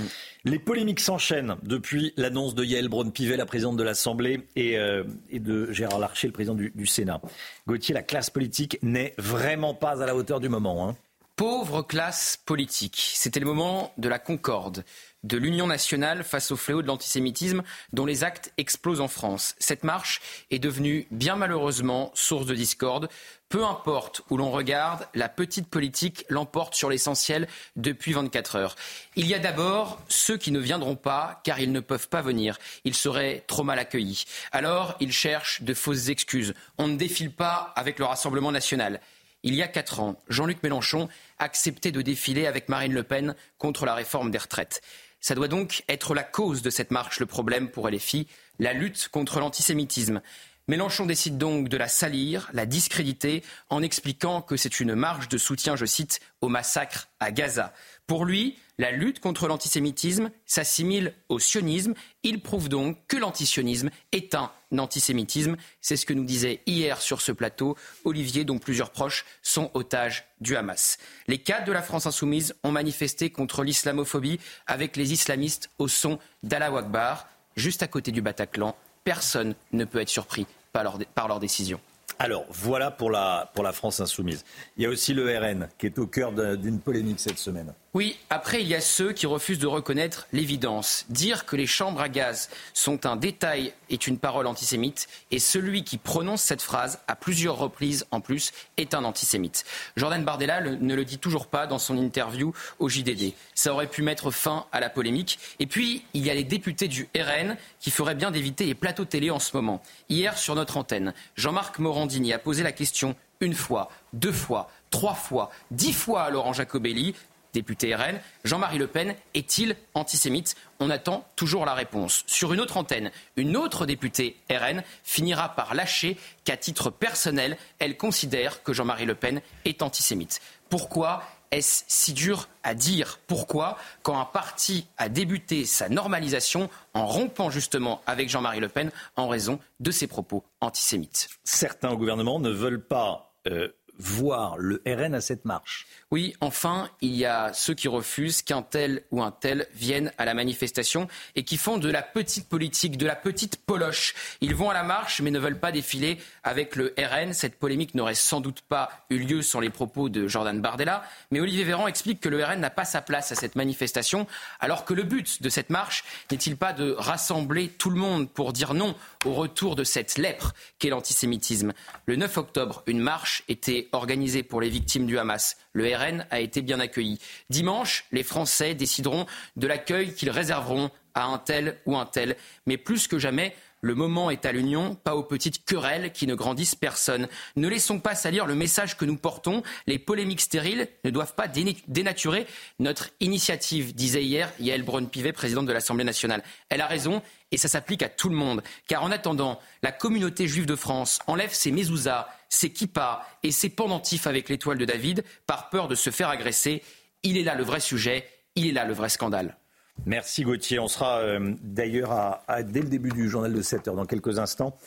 Les 0.45 0.59
polémiques 0.59 0.99
s'enchaînent 0.99 1.55
depuis 1.63 2.13
l'annonce 2.15 2.53
de 2.53 2.63
Yael 2.63 2.89
Braun-Pivet, 2.89 3.35
la 3.35 3.47
présidente 3.47 3.75
de 3.75 3.81
l'Assemblée, 3.81 4.41
et, 4.55 4.77
euh, 4.77 5.03
de 5.33 5.71
Gérard 5.71 5.97
Larcher, 5.97 6.27
le 6.27 6.33
président 6.33 6.53
du, 6.53 6.85
Sénat. 6.85 7.19
Gauthier, 7.65 7.95
la 7.95 8.03
classe 8.03 8.29
politique 8.29 8.77
n'est 8.83 9.15
vraiment 9.17 9.73
pas 9.73 10.03
à 10.03 10.05
la 10.05 10.15
hauteur 10.15 10.39
du 10.39 10.49
moment. 10.49 10.87
Hein. 10.87 10.95
Pauvre 11.37 11.81
classe 11.81 12.39
politique. 12.45 13.13
C'était 13.15 13.39
le 13.39 13.47
moment 13.47 13.93
de 13.97 14.09
la 14.09 14.19
concorde 14.19 14.83
de 15.23 15.37
l'Union 15.37 15.67
nationale 15.67 16.23
face 16.23 16.51
au 16.51 16.55
fléau 16.55 16.81
de 16.81 16.87
l'antisémitisme 16.87 17.63
dont 17.93 18.05
les 18.05 18.23
actes 18.23 18.53
explosent 18.57 19.01
en 19.01 19.07
France. 19.07 19.55
Cette 19.59 19.83
marche 19.83 20.21
est 20.51 20.59
devenue 20.59 21.07
bien 21.11 21.35
malheureusement 21.35 22.11
source 22.13 22.45
de 22.45 22.55
discorde. 22.55 23.09
Peu 23.49 23.65
importe 23.65 24.21
où 24.29 24.37
l'on 24.37 24.51
regarde, 24.51 25.07
la 25.13 25.29
petite 25.29 25.67
politique 25.69 26.25
l'emporte 26.29 26.75
sur 26.75 26.89
l'essentiel 26.89 27.47
depuis 27.75 28.13
24 28.13 28.55
heures. 28.57 28.75
Il 29.15 29.27
y 29.27 29.33
a 29.33 29.39
d'abord 29.39 30.01
ceux 30.09 30.37
qui 30.37 30.51
ne 30.51 30.59
viendront 30.59 30.95
pas 30.95 31.41
car 31.43 31.59
ils 31.59 31.71
ne 31.71 31.79
peuvent 31.79 32.09
pas 32.09 32.21
venir. 32.21 32.57
Ils 32.83 32.95
seraient 32.95 33.43
trop 33.47 33.63
mal 33.63 33.79
accueillis. 33.79 34.25
Alors, 34.51 34.95
ils 34.99 35.13
cherchent 35.13 35.61
de 35.61 35.73
fausses 35.73 36.09
excuses. 36.09 36.53
On 36.77 36.87
ne 36.87 36.97
défile 36.97 37.31
pas 37.31 37.73
avec 37.75 37.99
le 37.99 38.05
Rassemblement 38.05 38.51
national. 38.51 38.99
Il 39.43 39.53
y 39.53 39.61
a 39.61 39.67
quatre 39.67 39.99
ans, 39.99 40.19
Jean-Luc 40.27 40.61
Mélenchon 40.63 41.07
acceptait 41.37 41.91
de 41.91 42.01
défiler 42.01 42.47
avec 42.47 42.69
Marine 42.69 42.93
Le 42.93 43.03
Pen 43.03 43.35
contre 43.59 43.85
la 43.85 43.93
réforme 43.93 44.31
des 44.31 44.39
retraites. 44.39 44.81
Ça 45.27 45.35
doit 45.35 45.49
donc 45.49 45.83
être 45.89 46.15
la 46.15 46.23
cause 46.23 46.61
de 46.61 46.69
cette 46.69 46.89
marche, 46.89 47.19
le 47.19 47.25
problème 47.25 47.69
pour 47.69 47.89
LFI, 47.89 48.27
la 48.59 48.71
lutte 48.71 49.09
contre 49.09 49.41
l'antisémitisme. 49.41 50.21
Mélenchon 50.69 51.05
décide 51.05 51.37
donc 51.37 51.69
de 51.69 51.77
la 51.77 51.87
salir, 51.87 52.49
la 52.51 52.65
discréditer, 52.65 53.41
en 53.69 53.81
expliquant 53.81 54.41
que 54.41 54.57
c'est 54.57 54.81
une 54.81 54.95
marche 54.95 55.29
de 55.29 55.37
soutien, 55.37 55.77
je 55.77 55.85
cite, 55.85 56.19
au 56.41 56.49
massacre 56.49 57.07
à 57.21 57.31
Gaza. 57.31 57.73
Pour 58.05 58.25
lui, 58.25 58.57
la 58.77 58.91
lutte 58.91 59.21
contre 59.21 59.47
l'antisémitisme 59.47 60.29
s'assimile 60.45 61.13
au 61.29 61.39
sionisme. 61.39 61.93
Il 62.23 62.41
prouve 62.41 62.67
donc 62.67 62.97
que 63.07 63.15
l'antisionisme 63.15 63.89
est 64.11 64.35
un 64.35 64.51
antisémitisme. 64.77 65.55
C'est 65.79 65.95
ce 65.95 66.05
que 66.05 66.13
nous 66.13 66.25
disait 66.25 66.61
hier 66.65 67.01
sur 67.01 67.21
ce 67.21 67.31
plateau 67.31 67.77
Olivier, 68.03 68.43
dont 68.43 68.59
plusieurs 68.59 68.91
proches 68.91 69.23
sont 69.41 69.71
otages 69.73 70.25
du 70.41 70.57
Hamas. 70.57 70.97
Les 71.27 71.37
cadres 71.37 71.67
de 71.67 71.71
la 71.71 71.81
France 71.81 72.07
insoumise 72.07 72.55
ont 72.63 72.71
manifesté 72.71 73.29
contre 73.29 73.63
l'islamophobie 73.63 74.41
avec 74.67 74.97
les 74.97 75.13
islamistes 75.13 75.69
au 75.79 75.87
son 75.87 76.19
d'Allah 76.43 76.77
Akbar, 76.77 77.29
juste 77.55 77.83
à 77.83 77.87
côté 77.87 78.11
du 78.11 78.21
Bataclan. 78.21 78.75
Personne 79.05 79.55
ne 79.71 79.85
peut 79.85 80.01
être 80.01 80.09
surpris 80.09 80.45
par 80.71 80.83
leur, 80.83 80.97
par 81.13 81.27
leur 81.27 81.39
décision. 81.39 81.79
Alors, 82.19 82.45
voilà 82.49 82.89
pour 82.89 83.11
la, 83.11 83.51
pour 83.53 83.63
la 83.63 83.71
France 83.71 83.99
insoumise. 83.99 84.43
Il 84.75 84.83
y 84.83 84.85
a 84.85 84.89
aussi 84.89 85.13
le 85.13 85.37
RN 85.37 85.67
qui 85.77 85.85
est 85.85 85.99
au 85.99 86.07
cœur 86.07 86.31
d'une 86.57 86.79
polémique 86.79 87.19
cette 87.19 87.37
semaine. 87.37 87.73
Oui, 87.93 88.17
après, 88.29 88.61
il 88.61 88.67
y 88.67 88.75
a 88.75 88.81
ceux 88.81 89.13
qui 89.13 89.25
refusent 89.25 89.59
de 89.59 89.65
reconnaître 89.65 90.27
l'évidence. 90.33 91.05
Dire 91.09 91.45
que 91.45 91.55
les 91.55 91.65
chambres 91.65 92.01
à 92.01 92.09
gaz 92.09 92.49
sont 92.73 93.05
un 93.05 93.15
détail 93.15 93.73
est 93.89 94.07
une 94.07 94.19
parole 94.19 94.45
antisémite, 94.45 95.07
et 95.31 95.39
celui 95.39 95.83
qui 95.85 95.97
prononce 95.97 96.41
cette 96.41 96.61
phrase 96.61 96.99
à 97.07 97.15
plusieurs 97.15 97.57
reprises 97.57 98.05
en 98.11 98.19
plus 98.19 98.51
est 98.75 98.93
un 98.93 99.05
antisémite. 99.05 99.63
Jordan 99.95 100.23
Bardella 100.23 100.59
ne 100.61 100.95
le 100.95 101.05
dit 101.05 101.17
toujours 101.17 101.47
pas 101.47 101.65
dans 101.65 101.79
son 101.79 101.97
interview 101.97 102.53
au 102.79 102.89
JDD. 102.89 103.33
Ça 103.55 103.73
aurait 103.73 103.87
pu 103.87 104.01
mettre 104.01 104.31
fin 104.31 104.65
à 104.73 104.81
la 104.81 104.89
polémique. 104.89 105.39
Et 105.59 105.65
puis, 105.65 106.03
il 106.13 106.25
y 106.25 106.29
a 106.29 106.33
les 106.33 106.43
députés 106.43 106.89
du 106.89 107.07
RN 107.17 107.55
qui 107.79 107.89
feraient 107.89 108.15
bien 108.15 108.31
d'éviter 108.31 108.65
les 108.65 108.75
plateaux 108.75 109.05
télé 109.05 109.31
en 109.31 109.39
ce 109.39 109.55
moment. 109.55 109.81
Hier, 110.09 110.37
sur 110.37 110.55
notre 110.55 110.75
antenne, 110.75 111.13
Jean-Marc 111.35 111.79
Morandini 111.79 112.33
a 112.33 112.39
posé 112.39 112.63
la 112.63 112.73
question 112.73 113.15
une 113.39 113.53
fois, 113.53 113.89
deux 114.13 114.31
fois, 114.31 114.69
trois 114.89 115.13
fois, 115.13 115.51
dix 115.71 115.93
fois 115.93 116.23
à 116.23 116.29
Laurent 116.29 116.53
Jacobelli 116.53 117.15
député 117.53 117.95
RN. 117.95 118.19
Jean-Marie 118.43 118.77
Le 118.77 118.87
Pen 118.87 119.15
est-il 119.33 119.75
antisémite? 119.93 120.55
On 120.79 120.89
attend 120.89 121.27
toujours 121.35 121.65
la 121.65 121.73
réponse. 121.73 122.23
Sur 122.27 122.53
une 122.53 122.61
autre 122.61 122.77
antenne, 122.77 123.11
une 123.35 123.57
autre 123.57 123.85
députée 123.85 124.37
RN 124.49 124.83
finira 125.03 125.55
par 125.55 125.73
lâcher 125.73 126.17
qu'à 126.43 126.57
titre 126.57 126.89
personnel, 126.89 127.57
elle 127.79 127.97
considère 127.97 128.63
que 128.63 128.73
Jean-Marie 128.73 129.05
Le 129.05 129.15
Pen 129.15 129.41
est 129.65 129.81
antisémite. 129.81 130.41
Pourquoi 130.69 131.23
est-ce 131.51 131.83
si 131.87 132.13
dur 132.13 132.49
à 132.63 132.73
dire? 132.73 133.19
Pourquoi, 133.27 133.77
quand 134.03 134.19
un 134.19 134.25
parti 134.25 134.87
a 134.97 135.09
débuté 135.09 135.65
sa 135.65 135.89
normalisation 135.89 136.69
en 136.93 137.05
rompant 137.05 137.49
justement 137.49 138.01
avec 138.05 138.29
Jean-Marie 138.29 138.59
Le 138.59 138.69
Pen 138.69 138.91
en 139.15 139.27
raison 139.27 139.59
de 139.79 139.91
ses 139.91 140.07
propos 140.07 140.43
antisémites? 140.61 141.29
Certains 141.43 141.89
au 141.89 141.97
gouvernement 141.97 142.39
ne 142.39 142.49
veulent 142.49 142.83
pas 142.83 143.33
euh, 143.47 143.69
voir 143.99 144.57
le 144.57 144.81
RN 144.85 145.15
à 145.15 145.21
cette 145.21 145.45
marche. 145.45 145.87
Oui, 146.11 146.35
enfin, 146.39 146.89
il 147.01 147.15
y 147.15 147.25
a 147.25 147.51
ceux 147.53 147.73
qui 147.73 147.87
refusent 147.87 148.41
qu'un 148.41 148.61
tel 148.61 149.03
ou 149.11 149.21
un 149.21 149.31
tel 149.31 149.67
vienne 149.73 150.11
à 150.17 150.25
la 150.25 150.33
manifestation 150.33 151.07
et 151.35 151.43
qui 151.43 151.57
font 151.57 151.77
de 151.77 151.89
la 151.89 152.01
petite 152.01 152.47
politique, 152.47 152.97
de 152.97 153.05
la 153.05 153.15
petite 153.15 153.57
poloche. 153.65 154.13
Ils 154.41 154.55
vont 154.55 154.69
à 154.69 154.73
la 154.73 154.83
marche 154.83 155.21
mais 155.21 155.31
ne 155.31 155.39
veulent 155.39 155.59
pas 155.59 155.71
défiler 155.71 156.17
avec 156.43 156.75
le 156.75 156.93
RN. 156.97 157.33
Cette 157.33 157.59
polémique 157.59 157.95
n'aurait 157.95 158.15
sans 158.15 158.39
doute 158.39 158.61
pas 158.61 158.89
eu 159.09 159.17
lieu 159.17 159.41
sans 159.41 159.59
les 159.59 159.69
propos 159.69 160.09
de 160.09 160.27
Jordan 160.27 160.61
Bardella. 160.61 161.03
Mais 161.31 161.39
Olivier 161.39 161.63
Véran 161.63 161.87
explique 161.87 162.21
que 162.21 162.29
le 162.29 162.43
RN 162.43 162.59
n'a 162.59 162.69
pas 162.69 162.85
sa 162.85 163.01
place 163.01 163.31
à 163.31 163.35
cette 163.35 163.55
manifestation 163.55 164.27
alors 164.59 164.85
que 164.85 164.93
le 164.93 165.03
but 165.03 165.41
de 165.41 165.49
cette 165.49 165.69
marche 165.69 166.03
n'est-il 166.31 166.57
pas 166.57 166.73
de 166.73 166.95
rassembler 166.97 167.69
tout 167.69 167.89
le 167.89 167.97
monde 167.97 168.29
pour 168.29 168.53
dire 168.53 168.73
non 168.73 168.95
au 169.25 169.33
retour 169.33 169.75
de 169.75 169.83
cette 169.83 170.17
lèpre 170.17 170.53
qu'est 170.79 170.89
l'antisémitisme? 170.89 171.73
Le 172.05 172.15
9 172.15 172.37
octobre, 172.37 172.83
une 172.87 172.99
marche 172.99 173.43
était 173.47 173.86
organisée 173.91 174.43
pour 174.43 174.61
les 174.61 174.69
victimes 174.69 175.05
du 175.05 175.17
Hamas. 175.17 175.57
Le 175.73 175.85
RN 175.95 176.25
a 176.31 176.39
été 176.39 176.61
bien 176.61 176.79
accueilli. 176.79 177.19
Dimanche, 177.49 178.05
les 178.11 178.23
Français 178.23 178.73
décideront 178.73 179.25
de 179.55 179.67
l'accueil 179.67 180.13
qu'ils 180.13 180.29
réserveront 180.29 180.91
à 181.13 181.25
un 181.25 181.37
tel 181.37 181.79
ou 181.85 181.97
un 181.97 182.05
tel. 182.05 182.35
Mais 182.65 182.77
plus 182.77 183.07
que 183.07 183.17
jamais, 183.17 183.55
le 183.81 183.93
moment 183.93 184.31
est 184.31 184.45
à 184.45 184.51
l'union, 184.51 184.95
pas 184.95 185.15
aux 185.15 185.23
petites 185.23 185.63
querelles 185.63 186.11
qui 186.11 186.25
ne 186.25 186.33
grandissent 186.33 186.75
personne. 186.75 187.27
Ne 187.55 187.67
laissons 187.67 187.99
pas 187.99 188.15
salir 188.15 188.47
le 188.47 188.55
message 188.55 188.97
que 188.97 189.05
nous 189.05 189.17
portons. 189.17 189.61
Les 189.85 189.99
polémiques 189.99 190.41
stériles 190.41 190.87
ne 191.03 191.11
doivent 191.11 191.35
pas 191.35 191.47
dénaturer 191.47 192.47
notre 192.79 193.09
initiative, 193.19 193.93
disait 193.93 194.23
hier 194.23 194.51
Yael 194.59 194.81
Braun-Pivet, 194.81 195.31
présidente 195.31 195.67
de 195.67 195.73
l'Assemblée 195.73 196.03
nationale. 196.03 196.43
Elle 196.69 196.81
a 196.81 196.87
raison 196.87 197.21
et 197.51 197.57
ça 197.57 197.67
s'applique 197.67 198.01
à 198.01 198.09
tout 198.09 198.29
le 198.29 198.35
monde. 198.35 198.63
Car 198.87 199.03
en 199.03 199.11
attendant, 199.11 199.59
la 199.83 199.91
communauté 199.91 200.47
juive 200.47 200.65
de 200.65 200.75
France 200.75 201.19
enlève 201.27 201.53
ses 201.53 201.71
mezuzahs, 201.71 202.27
ses 202.49 202.71
kippas 202.71 203.25
et 203.43 203.51
ses 203.51 203.69
pendentifs 203.69 204.27
avec 204.27 204.49
l'étoile 204.49 204.77
de 204.77 204.85
David 204.85 205.23
par 205.45 205.69
peur 205.69 205.87
de 205.87 205.95
se 205.95 206.09
faire 206.09 206.29
agresser. 206.29 206.81
Il 207.23 207.37
est 207.37 207.43
là 207.43 207.55
le 207.55 207.63
vrai 207.63 207.79
sujet, 207.79 208.25
il 208.55 208.67
est 208.67 208.71
là 208.71 208.85
le 208.85 208.93
vrai 208.93 209.09
scandale. 209.09 209.57
Merci 210.05 210.43
Gauthier. 210.43 210.79
On 210.79 210.87
sera 210.87 211.19
euh, 211.19 211.53
d'ailleurs 211.61 212.11
à, 212.11 212.63
dès 212.63 212.81
le 212.81 212.87
début 212.87 213.09
du 213.09 213.29
journal 213.29 213.53
de 213.53 213.61
7 213.61 213.87
heures, 213.87 213.95
dans 213.95 214.05
quelques 214.05 214.39
instants. 214.39 214.77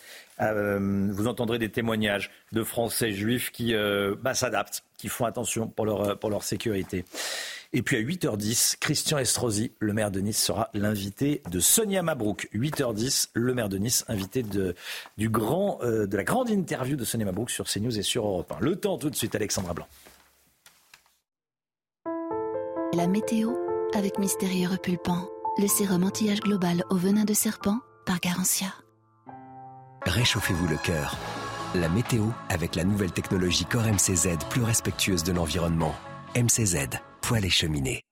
Euh, 0.40 1.08
vous 1.10 1.26
entendrez 1.26 1.58
des 1.58 1.68
témoignages 1.68 2.30
de 2.52 2.62
Français 2.62 3.12
juifs 3.12 3.50
qui 3.50 3.74
euh, 3.74 4.14
bah, 4.22 4.34
s'adaptent, 4.34 4.82
qui 4.96 5.08
font 5.08 5.26
attention 5.26 5.66
pour 5.66 5.84
leur, 5.84 6.18
pour 6.18 6.30
leur 6.30 6.42
sécurité. 6.42 7.04
Et 7.72 7.82
puis 7.82 7.96
à 7.96 8.00
8h10, 8.00 8.76
Christian 8.80 9.18
Estrosi, 9.18 9.72
le 9.78 9.92
maire 9.92 10.10
de 10.10 10.20
Nice, 10.20 10.42
sera 10.42 10.70
l'invité 10.74 11.40
de 11.50 11.60
Sonia 11.60 12.02
Mabrouk. 12.02 12.48
8h10, 12.52 13.28
le 13.34 13.54
maire 13.54 13.68
de 13.68 13.78
Nice, 13.78 14.04
invité 14.08 14.42
de, 14.42 14.74
du 15.18 15.28
grand, 15.28 15.78
de 15.82 16.16
la 16.16 16.24
grande 16.24 16.50
interview 16.50 16.96
de 16.96 17.04
Sonia 17.04 17.26
Mabrouk 17.26 17.48
sur 17.48 17.66
CNews 17.66 17.96
et 17.96 18.02
sur 18.02 18.26
Europe 18.26 18.52
1. 18.58 18.60
Le 18.60 18.74
temps 18.74 18.98
tout 18.98 19.08
de 19.08 19.14
suite, 19.14 19.36
Alexandra 19.36 19.72
Blanc. 19.72 19.86
La 22.92 23.06
météo 23.06 23.52
avec 23.94 24.18
Mystérieux 24.18 24.68
Repulpant, 24.68 25.28
le 25.58 25.68
sérum 25.68 26.02
anti-âge 26.02 26.40
global 26.40 26.82
au 26.90 26.96
venin 26.96 27.24
de 27.24 27.34
serpent 27.34 27.78
par 28.04 28.18
Garantia. 28.18 28.74
Réchauffez-vous 30.06 30.66
le 30.66 30.76
cœur. 30.76 31.16
La 31.76 31.88
météo 31.88 32.24
avec 32.48 32.74
la 32.74 32.82
nouvelle 32.82 33.12
technologie 33.12 33.64
Core 33.64 33.84
MCZ 33.84 34.38
plus 34.48 34.64
respectueuse 34.64 35.22
de 35.22 35.32
l'environnement. 35.32 35.94
MCZ, 36.34 36.88
poêle 37.30 37.44
et 37.44 37.50
cheminée. 37.50 38.02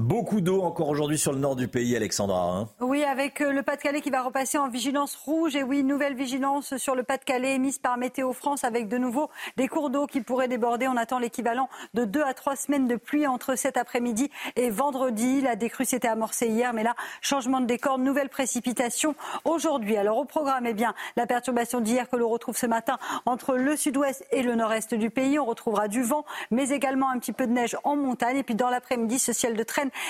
Beaucoup 0.00 0.40
d'eau 0.40 0.62
encore 0.62 0.88
aujourd'hui 0.88 1.18
sur 1.18 1.32
le 1.32 1.38
nord 1.38 1.54
du 1.54 1.68
pays, 1.68 1.94
Alexandra. 1.94 2.50
Hein. 2.50 2.68
oui, 2.80 3.04
avec 3.04 3.40
euh, 3.40 3.52
le 3.52 3.62
Pas-de-Calais 3.62 4.00
qui 4.00 4.10
va 4.10 4.22
repasser 4.22 4.58
en 4.58 4.68
vigilance 4.68 5.14
rouge. 5.14 5.54
Et 5.54 5.62
oui, 5.62 5.84
nouvelle 5.84 6.16
vigilance 6.16 6.76
sur 6.78 6.96
le 6.96 7.04
Pas-de-Calais 7.04 7.54
émise 7.54 7.78
par 7.78 7.96
Météo 7.96 8.32
France 8.32 8.64
avec 8.64 8.88
de 8.88 8.98
nouveau 8.98 9.30
des 9.56 9.68
cours 9.68 9.90
d'eau 9.90 10.08
qui 10.08 10.20
pourraient 10.20 10.48
déborder. 10.48 10.88
On 10.88 10.96
attend 10.96 11.20
l'équivalent 11.20 11.68
de 11.94 12.04
deux 12.04 12.22
à 12.22 12.34
trois 12.34 12.56
semaines 12.56 12.88
de 12.88 12.96
pluie 12.96 13.28
entre 13.28 13.54
cet 13.54 13.76
après-midi 13.76 14.32
et 14.56 14.68
vendredi. 14.68 15.40
La 15.42 15.54
décrue 15.54 15.84
s'était 15.84 16.08
amorcée 16.08 16.48
hier, 16.48 16.72
mais 16.72 16.82
là, 16.82 16.96
changement 17.20 17.60
de 17.60 17.66
décor, 17.66 17.98
nouvelle 17.98 18.30
précipitation 18.30 19.14
aujourd'hui. 19.44 19.96
Alors 19.96 20.18
au 20.18 20.24
programme, 20.24 20.66
eh 20.66 20.74
bien, 20.74 20.92
la 21.14 21.28
perturbation 21.28 21.80
d'hier 21.80 22.10
que 22.10 22.16
l'on 22.16 22.30
retrouve 22.30 22.56
ce 22.56 22.66
matin 22.66 22.98
entre 23.26 23.54
le 23.54 23.76
sud-ouest 23.76 24.26
et 24.32 24.42
le 24.42 24.56
nord-est 24.56 24.92
du 24.92 25.10
pays. 25.10 25.38
On 25.38 25.44
retrouvera 25.44 25.86
du 25.86 26.02
vent, 26.02 26.24
mais 26.50 26.70
également 26.70 27.10
un 27.10 27.20
petit 27.20 27.32
peu 27.32 27.46
de 27.46 27.52
neige 27.52 27.76
en 27.84 27.94
montagne. 27.94 28.38
Et 28.38 28.42
puis 28.42 28.56
dans 28.56 28.70
l'après-midi, 28.70 29.20
ce 29.20 29.32
ciel 29.32 29.54
de 29.54 29.62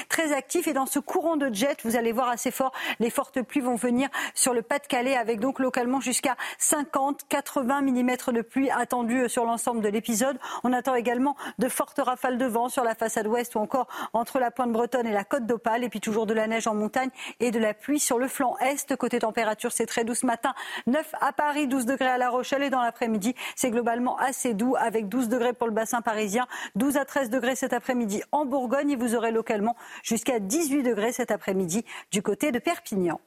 très 0.09 0.33
actif. 0.33 0.67
Et 0.67 0.73
dans 0.73 0.87
ce 0.87 0.99
courant 0.99 1.37
de 1.37 1.53
jet, 1.53 1.79
vous 1.85 1.97
allez 1.97 2.13
voir 2.13 2.29
assez 2.29 2.51
fort, 2.51 2.73
les 3.01 3.11
fortes 3.11 3.43
pluies 3.43 3.61
vont 3.61 3.77
venir 3.77 4.09
sur 4.35 4.55
le 4.55 4.63
Pas-de-Calais 4.63 5.17
avec 5.17 5.41
donc 5.41 5.59
localement 5.59 6.01
jusqu'à 6.01 6.37
50, 6.59 7.23
80 7.29 7.83
mm 7.83 8.33
de 8.33 8.43
pluie 8.43 8.71
attendue 8.71 9.29
sur 9.29 9.45
l'ensemble 9.45 9.81
de 9.81 9.89
l'épisode. 9.89 10.39
On 10.63 10.73
attend 10.73 10.95
également 10.95 11.37
de 11.59 11.69
fortes 11.69 12.01
rafales 12.03 12.39
de 12.39 12.47
vent 12.47 12.69
sur 12.69 12.85
la 12.85 12.95
façade 12.95 13.27
ouest 13.27 13.55
ou 13.55 13.59
encore 13.59 13.89
entre 14.13 14.39
la 14.39 14.51
pointe 14.51 14.73
bretonne 14.73 15.07
et 15.07 15.13
la 15.13 15.25
côte 15.25 15.47
d'Opale. 15.47 15.85
Et 15.85 15.89
puis 15.89 16.01
toujours 16.01 16.27
de 16.27 16.35
la 16.35 16.47
neige 16.47 16.67
en 16.67 16.75
montagne 16.75 17.11
et 17.41 17.51
de 17.51 17.59
la 17.59 17.75
pluie 17.75 18.01
sur 18.01 18.19
le 18.19 18.29
flanc 18.29 18.57
est. 18.61 18.95
Côté 18.97 19.19
température, 19.19 19.73
c'est 19.73 19.87
très 19.87 20.05
doux 20.05 20.15
ce 20.15 20.27
matin. 20.27 20.55
9 20.87 21.15
à 21.21 21.33
Paris, 21.33 21.67
12 21.67 21.87
degrés 21.87 22.09
à 22.09 22.19
La 22.19 22.31
Rochelle 22.31 22.63
et 22.63 22.71
dans 22.71 22.83
l'après-midi, 22.83 23.35
c'est 23.57 23.71
globalement 23.71 24.17
assez 24.19 24.55
doux 24.55 24.77
avec 24.79 25.09
12 25.09 25.29
degrés 25.29 25.53
pour 25.53 25.67
le 25.67 25.73
bassin 25.73 26.03
parisien, 26.03 26.47
12 26.77 26.97
à 26.97 27.05
13 27.05 27.31
degrés 27.31 27.57
cet 27.57 27.73
après-midi 27.73 28.23
en 28.33 28.45
Bourgogne 28.45 28.91
et 28.91 28.97
vous 28.97 29.15
aurez 29.15 29.31
localement 29.31 29.64
jusqu'à 30.03 30.39
18 30.41 30.83
degrés 30.83 31.13
cet 31.13 31.31
après-midi 31.31 31.85
du 32.11 32.23
côté 32.23 32.53
de 32.53 32.59
Perpignan. 32.59 33.21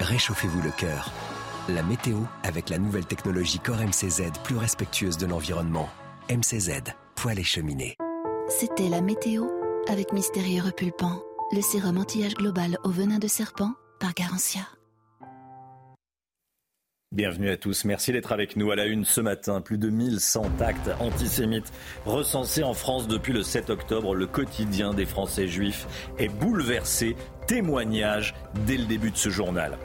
Réchauffez-vous 0.00 0.60
le 0.62 0.70
cœur. 0.70 1.12
La 1.68 1.82
météo 1.82 2.18
avec 2.42 2.68
la 2.68 2.78
nouvelle 2.78 3.06
technologie 3.06 3.58
Core 3.58 3.78
MCZ 3.78 4.32
plus 4.42 4.56
respectueuse 4.56 5.16
de 5.16 5.26
l'environnement. 5.26 5.88
MCZ, 6.28 6.82
poêle 7.14 7.38
et 7.38 7.44
cheminée. 7.44 7.96
C'était 8.48 8.88
la 8.88 9.00
météo 9.00 9.46
avec 9.88 10.12
Mystérieux 10.12 10.62
Repulpant, 10.62 11.22
le 11.52 11.62
sérum 11.62 11.98
anti-âge 11.98 12.34
global 12.34 12.78
au 12.84 12.90
venin 12.90 13.18
de 13.18 13.28
serpent 13.28 13.72
par 14.00 14.14
Garantia. 14.14 14.62
Bienvenue 17.14 17.48
à 17.50 17.56
tous. 17.56 17.84
Merci 17.84 18.10
d'être 18.10 18.32
avec 18.32 18.56
nous 18.56 18.72
à 18.72 18.74
la 18.74 18.86
une 18.86 19.04
ce 19.04 19.20
matin. 19.20 19.60
Plus 19.60 19.78
de 19.78 19.88
1100 19.88 20.46
actes 20.58 20.90
antisémites 20.98 21.72
recensés 22.06 22.64
en 22.64 22.74
France 22.74 23.06
depuis 23.06 23.32
le 23.32 23.44
7 23.44 23.70
octobre. 23.70 24.16
Le 24.16 24.26
quotidien 24.26 24.92
des 24.92 25.06
Français 25.06 25.46
juifs 25.46 25.86
est 26.18 26.26
bouleversé. 26.26 27.14
Témoignage 27.46 28.34
dès 28.66 28.76
le 28.76 28.86
début 28.86 29.12
de 29.12 29.16
ce 29.16 29.28
journal 29.28 29.78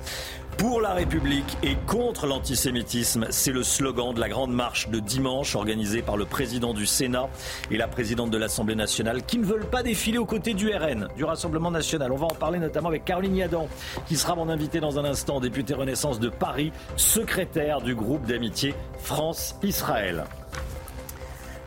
pour 0.59 0.81
la 0.81 0.93
République 0.93 1.57
et 1.63 1.77
contre 1.87 2.27
l'antisémitisme. 2.27 3.27
C'est 3.29 3.53
le 3.53 3.63
slogan 3.63 4.13
de 4.13 4.19
la 4.19 4.27
grande 4.27 4.53
marche 4.53 4.89
de 4.89 4.99
dimanche 4.99 5.55
organisée 5.55 6.01
par 6.01 6.17
le 6.17 6.25
président 6.25 6.73
du 6.73 6.85
Sénat 6.85 7.29
et 7.71 7.77
la 7.77 7.87
présidente 7.87 8.29
de 8.29 8.37
l'Assemblée 8.37 8.75
nationale 8.75 9.23
qui 9.23 9.39
ne 9.39 9.45
veulent 9.45 9.69
pas 9.69 9.83
défiler 9.83 10.17
aux 10.17 10.25
côtés 10.25 10.53
du 10.53 10.69
RN, 10.69 11.07
du 11.15 11.23
Rassemblement 11.23 11.71
national. 11.71 12.11
On 12.11 12.17
va 12.17 12.25
en 12.25 12.35
parler 12.35 12.59
notamment 12.59 12.89
avec 12.89 13.05
Caroline 13.05 13.37
Yadan, 13.37 13.69
qui 14.05 14.17
sera 14.17 14.35
mon 14.35 14.49
invitée 14.49 14.81
dans 14.81 14.99
un 14.99 15.05
instant, 15.05 15.39
députée 15.39 15.73
Renaissance 15.73 16.19
de 16.19 16.27
Paris, 16.27 16.73
secrétaire 16.97 17.81
du 17.81 17.95
groupe 17.95 18.25
d'amitié 18.25 18.75
France-Israël. 18.97 20.25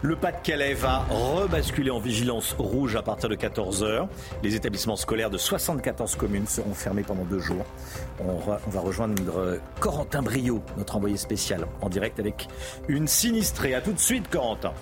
Le 0.05 0.17
Pas-de-Calais 0.17 0.75
va 0.75 1.07
rebasculer 1.11 1.93
en 1.93 2.01
vigilance 2.01 2.57
rouge 2.59 2.97
à 2.97 3.03
partir 3.03 3.29
de 3.29 3.37
14h. 3.37 4.09
Les 4.43 4.57
établissements 4.57 4.97
scolaires 4.97 5.31
de 5.31 5.39
74 5.39 6.17
communes 6.17 6.49
seront 6.49 6.75
fermés 6.75 7.05
pendant 7.05 7.25
deux 7.25 7.39
jours. 7.39 7.65
On, 8.19 8.35
va 8.39 8.81
rejoindre 8.81 9.61
Corentin 9.79 10.23
Brio, 10.23 10.61
notre 10.77 10.97
envoyé 10.97 11.17
spécial, 11.17 11.69
en 11.81 11.89
direct 11.89 12.19
avec 12.19 12.49
une 12.89 13.07
sinistrée. 13.07 13.75
A 13.75 13.81
tout 13.81 13.93
de 13.93 14.01
suite, 14.01 14.29
Corentin. 14.29 14.75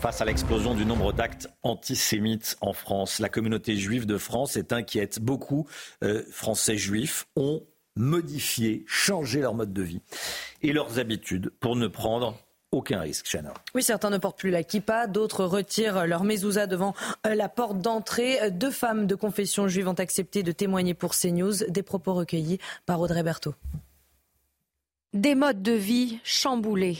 Face 0.00 0.20
à 0.20 0.24
l'explosion 0.24 0.74
du 0.74 0.84
nombre 0.84 1.12
d'actes 1.12 1.48
antisémites 1.62 2.56
en 2.60 2.72
France, 2.72 3.20
la 3.20 3.28
communauté 3.28 3.76
juive 3.76 4.06
de 4.06 4.18
France 4.18 4.56
est 4.56 4.72
inquiète. 4.72 5.20
Beaucoup 5.20 5.68
euh, 6.02 6.24
Français 6.32 6.76
juifs 6.76 7.28
ont 7.36 7.62
modifié, 7.94 8.84
changé 8.88 9.40
leur 9.40 9.54
mode 9.54 9.72
de 9.72 9.82
vie 9.82 10.02
et 10.62 10.72
leurs 10.72 10.98
habitudes 10.98 11.50
pour 11.60 11.76
ne 11.76 11.86
prendre 11.86 12.36
aucun 12.72 13.00
risque, 13.00 13.26
Chana. 13.30 13.54
Oui, 13.74 13.82
certains 13.82 14.10
ne 14.10 14.18
portent 14.18 14.38
plus 14.38 14.50
la 14.50 14.62
kippa, 14.62 15.06
d'autres 15.06 15.44
retirent 15.44 16.06
leur 16.06 16.24
mezouza 16.24 16.66
devant 16.66 16.94
euh, 17.26 17.34
la 17.34 17.48
porte 17.48 17.78
d'entrée. 17.78 18.50
Deux 18.50 18.70
femmes 18.70 19.06
de 19.06 19.14
confession 19.14 19.68
juive 19.68 19.88
ont 19.88 19.94
accepté 19.94 20.42
de 20.42 20.52
témoigner 20.52 20.94
pour 20.94 21.14
CNews. 21.14 21.64
Des 21.68 21.82
propos 21.82 22.14
recueillis 22.14 22.58
par 22.84 23.00
Audrey 23.00 23.22
Berthaud. 23.22 23.54
Des 25.12 25.34
modes 25.34 25.62
de 25.62 25.72
vie 25.72 26.18
chamboulés. 26.24 26.98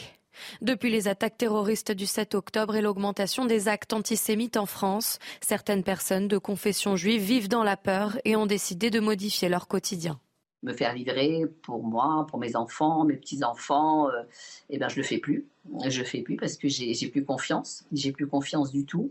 Depuis 0.60 0.90
les 0.90 1.08
attaques 1.08 1.38
terroristes 1.38 1.92
du 1.92 2.06
7 2.06 2.34
octobre 2.34 2.76
et 2.76 2.82
l'augmentation 2.82 3.46
des 3.46 3.68
actes 3.68 3.92
antisémites 3.92 4.56
en 4.56 4.66
France, 4.66 5.18
certaines 5.40 5.82
personnes 5.82 6.28
de 6.28 6.38
confession 6.38 6.96
juive 6.96 7.22
vivent 7.22 7.48
dans 7.48 7.64
la 7.64 7.76
peur 7.76 8.18
et 8.24 8.36
ont 8.36 8.46
décidé 8.46 8.90
de 8.90 9.00
modifier 9.00 9.48
leur 9.48 9.66
quotidien 9.66 10.18
me 10.62 10.72
faire 10.72 10.94
livrer 10.94 11.44
pour 11.62 11.82
moi, 11.82 12.26
pour 12.28 12.38
mes 12.38 12.56
enfants, 12.56 13.04
mes 13.04 13.16
petits-enfants, 13.16 14.08
euh, 14.08 14.22
eh 14.68 14.78
ben, 14.78 14.88
je 14.88 14.96
le 14.96 15.02
fais 15.02 15.18
plus. 15.18 15.46
Je 15.86 16.02
fais 16.02 16.22
plus 16.22 16.36
parce 16.36 16.56
que 16.56 16.68
j'ai 16.68 17.08
plus 17.08 17.24
confiance. 17.24 17.84
J'ai 17.92 18.12
plus 18.12 18.26
confiance 18.26 18.72
du 18.72 18.84
tout. 18.84 19.10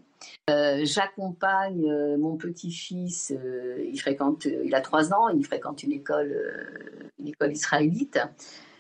Euh, 0.49 0.81
j'accompagne 0.83 1.89
euh, 1.89 2.17
mon 2.17 2.37
petit-fils. 2.37 3.33
il 3.83 3.99
fréquente, 3.99 4.45
il 4.45 4.73
a 4.73 4.81
trois 4.81 5.13
ans. 5.13 5.29
Il 5.29 5.45
fréquente 5.45 5.83
une 5.83 5.91
école, 5.91 6.35
une 7.19 7.27
école 7.27 7.51
israélite. 7.51 8.19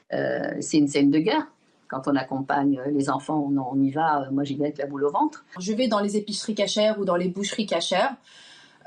C'est 0.09 0.77
une 0.77 0.87
scène 0.87 1.11
de 1.11 1.19
guerre. 1.19 1.51
Quand 1.87 2.07
on 2.07 2.15
accompagne 2.15 2.81
les 2.91 3.09
enfants, 3.09 3.47
on, 3.51 3.57
on 3.57 3.79
y 3.79 3.91
va. 3.91 4.27
Moi, 4.31 4.43
j'y 4.43 4.55
vais 4.55 4.65
avec 4.65 4.77
la 4.77 4.87
boule 4.87 5.03
au 5.03 5.11
ventre. 5.11 5.45
Je 5.59 5.73
vais 5.73 5.87
dans 5.87 5.99
les 5.99 6.17
épiceries 6.17 6.55
cachères 6.55 6.99
ou 6.99 7.05
dans 7.05 7.15
les 7.15 7.27
boucheries 7.27 7.67
cachères. 7.67 8.15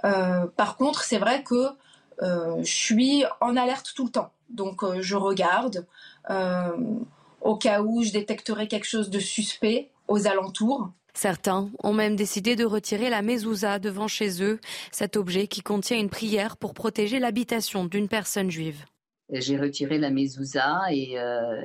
par 0.02 0.76
contre, 0.76 1.02
c'est 1.02 1.18
vrai 1.18 1.42
que 1.42 1.68
euh, 2.22 2.62
je 2.62 2.72
suis 2.72 3.24
en 3.40 3.56
alerte 3.56 3.92
tout 3.94 4.04
le 4.04 4.10
temps. 4.10 4.30
Donc 4.50 4.82
euh, 4.82 5.00
je 5.00 5.16
regarde 5.16 5.86
euh, 6.30 6.76
au 7.40 7.56
cas 7.56 7.82
où 7.82 8.02
je 8.02 8.12
détecterai 8.12 8.68
quelque 8.68 8.86
chose 8.86 9.10
de 9.10 9.18
suspect 9.18 9.90
aux 10.08 10.26
alentours. 10.26 10.90
Certains 11.14 11.68
ont 11.82 11.92
même 11.92 12.16
décidé 12.16 12.54
de 12.54 12.64
retirer 12.64 13.10
la 13.10 13.22
mezouza 13.22 13.78
devant 13.78 14.08
chez 14.08 14.42
eux, 14.42 14.60
cet 14.92 15.16
objet 15.16 15.48
qui 15.48 15.62
contient 15.62 15.98
une 15.98 16.10
prière 16.10 16.56
pour 16.56 16.74
protéger 16.74 17.18
l'habitation 17.18 17.84
d'une 17.84 18.08
personne 18.08 18.50
juive. 18.50 18.84
J'ai 19.30 19.58
retiré 19.58 19.98
la 19.98 20.10
mezouza 20.10 20.82
et, 20.90 21.16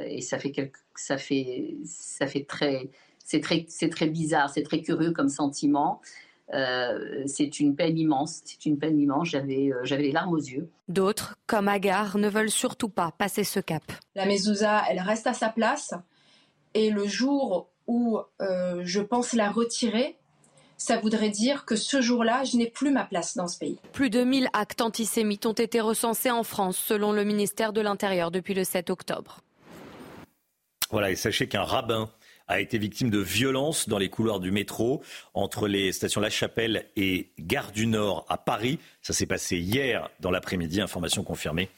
et 0.07 0.21
ça 0.21 0.39
fait 0.39 0.51
quelque, 0.51 0.80
ça 0.95 1.17
fait 1.17 1.76
ça 1.86 2.28
fait 2.28 2.45
très 2.45 2.89
c'est 3.24 3.39
très 3.39 3.65
c'est 3.69 3.89
très 3.89 4.07
bizarre, 4.07 4.49
c'est 4.49 4.63
très 4.63 4.82
curieux 4.82 5.11
comme 5.11 5.30
sentiment. 5.30 6.01
Euh, 6.54 7.24
c'est 7.26 7.60
une 7.60 7.76
peine 7.76 7.98
immense. 7.98 8.41
C'est 8.46 8.66
une 8.66 8.78
peine 8.78 9.00
immense. 9.00 9.30
J'avais, 9.30 9.72
euh, 9.72 9.80
j'avais 9.84 10.04
les 10.04 10.12
larmes 10.12 10.34
aux 10.34 10.38
yeux. 10.38 10.70
D'autres, 10.88 11.36
comme 11.48 11.68
Agar, 11.68 12.18
ne 12.18 12.30
veulent 12.30 12.52
surtout 12.52 12.89
pas 12.89 13.12
passer 13.18 13.44
ce 13.44 13.60
cap. 13.60 13.84
La 14.16 14.26
mezouza, 14.26 14.84
elle 14.89 15.00
reste 15.00 15.28
à 15.28 15.34
sa 15.34 15.50
place. 15.50 15.94
Et 16.74 16.89
le 16.89 17.08
jour 17.08 17.70
où 17.88 18.20
euh, 18.41 18.82
je 18.84 19.02
pense 19.02 19.34
la 19.34 19.50
retirer, 19.50 20.18
ça 20.78 20.98
voudrait 20.98 21.30
dire 21.30 21.66
que 21.66 21.76
ce 21.76 22.02
jour-là, 22.02 22.44
je 22.44 22.58
n'ai 22.58 22.70
plus 22.70 22.91
ma 22.91 23.06
place 23.06 23.38
dans 23.38 23.48
ce 23.48 23.58
pays. 23.58 23.78
Plus 23.94 24.10
de 24.10 24.24
1000 24.24 24.50
actes 24.54 24.82
antisémites 24.82 25.46
ont 25.46 25.54
été 25.54 25.80
recensés 25.80 26.32
en 26.32 26.44
France, 26.44 26.78
selon 26.78 27.12
le 27.14 27.24
ministère 27.24 27.74
de 27.74 27.82
l'Intérieur, 27.82 28.32
depuis 28.32 28.54
le 28.54 28.64
7 28.64 28.89
octobre. 28.89 29.39
Voilà, 30.91 31.10
et 31.12 31.16
sachez 31.16 31.48
qu'un 31.48 31.64
rabbin 31.64 32.10
a 32.48 32.60
été 32.60 32.78
victime 32.78 33.10
de 33.10 33.20
violences 33.20 33.88
dans 33.88 33.98
les 33.98 34.10
couloirs 34.10 34.39
du 34.39 34.52
métro 34.52 35.02
entre 35.34 35.68
les 35.68 35.91
stations 35.91 36.22
La 36.22 36.30
Chapelle 36.30 36.86
et 36.96 37.30
Gare 37.39 37.72
du 37.72 37.88
Nord 37.88 38.26
à 38.30 38.38
Paris. 38.38 38.80
Ça 39.02 39.14
s'est 39.14 39.26
passé 39.26 39.58
hier 39.58 40.10
dans 40.20 40.32
l'après-midi, 40.32 40.82
information 40.82 41.24
confirmée 41.24 41.70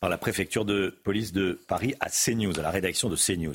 par 0.00 0.08
la 0.08 0.16
préfecture 0.16 0.64
de 0.64 0.98
police 1.04 1.32
de 1.32 1.60
Paris 1.68 1.94
à 2.00 2.08
CNews, 2.08 2.58
à 2.58 2.62
la 2.62 2.70
rédaction 2.70 3.10
de 3.10 3.16
CNews. 3.16 3.54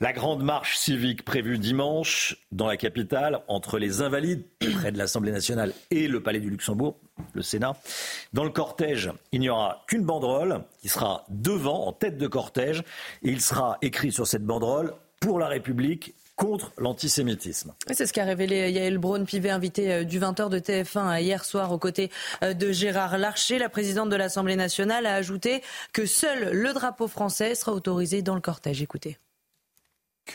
La 0.00 0.12
grande 0.12 0.42
marche 0.42 0.76
civique 0.76 1.24
prévue 1.24 1.58
dimanche 1.58 2.36
dans 2.52 2.68
la 2.68 2.76
capitale 2.76 3.40
entre 3.48 3.78
les 3.78 4.00
Invalides, 4.00 4.44
près 4.74 4.92
de 4.92 4.98
l'Assemblée 4.98 5.32
nationale, 5.32 5.72
et 5.90 6.06
le 6.06 6.22
Palais 6.22 6.38
du 6.38 6.48
Luxembourg, 6.48 6.96
le 7.32 7.42
Sénat. 7.42 7.76
Dans 8.32 8.44
le 8.44 8.50
cortège, 8.50 9.10
il 9.32 9.40
n'y 9.40 9.48
aura 9.48 9.84
qu'une 9.88 10.04
banderole 10.04 10.62
qui 10.80 10.88
sera 10.88 11.26
devant, 11.28 11.86
en 11.88 11.92
tête 11.92 12.18
de 12.18 12.28
cortège, 12.28 12.84
et 13.24 13.30
il 13.30 13.40
sera 13.40 13.78
écrit 13.82 14.12
sur 14.12 14.28
cette 14.28 14.44
banderole 14.44 14.94
pour 15.20 15.38
la 15.38 15.48
République 15.48 16.14
contre 16.36 16.72
l'antisémitisme. 16.78 17.74
C'est 17.92 18.06
ce 18.06 18.12
qu'a 18.12 18.24
révélé 18.24 18.70
Yael 18.70 18.98
Braun-Pivet, 18.98 19.50
invité 19.50 19.92
euh, 19.92 20.04
du 20.04 20.18
20h 20.18 20.48
de 20.48 20.58
TF1 20.58 21.20
hier 21.20 21.44
soir 21.44 21.70
aux 21.72 21.78
côtés 21.78 22.10
euh, 22.42 22.54
de 22.54 22.72
Gérard 22.72 23.18
Larcher. 23.18 23.58
La 23.58 23.68
présidente 23.68 24.08
de 24.10 24.16
l'Assemblée 24.16 24.56
nationale 24.56 25.06
a 25.06 25.14
ajouté 25.14 25.62
que 25.92 26.06
seul 26.06 26.50
le 26.50 26.72
drapeau 26.72 27.06
français 27.06 27.54
sera 27.54 27.72
autorisé 27.72 28.22
dans 28.22 28.34
le 28.34 28.40
cortège. 28.40 28.82
Écoutez. 28.82 29.18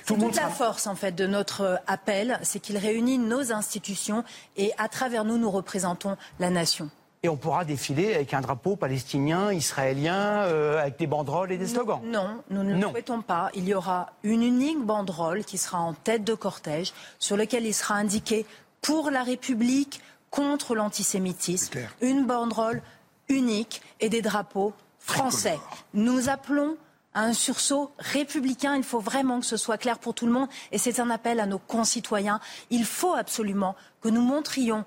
Toute 0.05 0.35
la 0.35 0.49
force 0.49 0.85
en 0.87 0.95
fait 0.95 1.13
de 1.13 1.25
notre 1.25 1.61
euh, 1.61 1.75
appel, 1.87 2.39
c'est 2.43 2.59
qu'il 2.59 2.77
réunit 2.77 3.17
nos 3.17 3.51
institutions 3.51 4.23
et 4.55 4.71
à 4.77 4.87
travers 4.87 5.25
nous, 5.25 5.37
nous 5.37 5.51
représentons 5.51 6.15
la 6.39 6.49
nation 6.49 6.89
et 7.21 7.29
on 7.29 7.35
pourra 7.35 7.65
défiler 7.65 8.15
avec 8.15 8.33
un 8.33 8.41
drapeau 8.41 8.75
palestinien, 8.75 9.51
israélien, 9.51 10.43
euh, 10.43 10.79
avec 10.79 10.97
des 10.97 11.07
banderoles 11.07 11.51
et 11.51 11.57
des 11.57 11.67
slogans. 11.67 11.99
Non, 12.03 12.41
nous 12.49 12.63
ne 12.63 12.75
le 12.75 12.81
souhaitons 12.81 13.21
pas. 13.21 13.49
Il 13.55 13.67
y 13.67 13.73
aura 13.73 14.13
une 14.23 14.41
unique 14.41 14.79
banderole 14.79 15.43
qui 15.43 15.57
sera 15.57 15.79
en 15.79 15.93
tête 15.93 16.23
de 16.23 16.33
cortège, 16.33 16.93
sur 17.19 17.35
laquelle 17.35 17.65
il 17.65 17.73
sera 17.73 17.95
indiqué 17.95 18.45
pour 18.81 19.11
la 19.11 19.23
République, 19.23 20.01
contre 20.29 20.75
l'antisémitisme. 20.75 21.79
Une 22.01 22.25
banderole 22.25 22.81
unique 23.29 23.81
et 23.99 24.09
des 24.09 24.21
drapeaux 24.21 24.73
français. 24.99 25.59
Nous 25.93 26.29
appelons 26.29 26.77
à 27.13 27.21
un 27.21 27.33
sursaut 27.33 27.91
républicain. 27.97 28.75
Il 28.75 28.83
faut 28.83 28.99
vraiment 28.99 29.39
que 29.39 29.45
ce 29.45 29.57
soit 29.57 29.77
clair 29.77 29.99
pour 29.99 30.13
tout 30.13 30.25
le 30.25 30.31
monde. 30.31 30.47
Et 30.71 30.77
c'est 30.77 30.99
un 30.99 31.09
appel 31.09 31.39
à 31.39 31.45
nos 31.45 31.57
concitoyens. 31.57 32.39
Il 32.69 32.85
faut 32.85 33.13
absolument 33.13 33.75
que 34.01 34.09
nous 34.09 34.21
montrions 34.21 34.85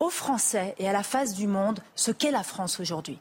aux 0.00 0.10
Français 0.10 0.74
et 0.78 0.88
à 0.88 0.92
la 0.92 1.02
face 1.02 1.34
du 1.34 1.46
monde 1.46 1.80
ce 1.94 2.10
qu'est 2.10 2.30
la 2.30 2.42
France 2.42 2.80
aujourd'hui. 2.80 3.18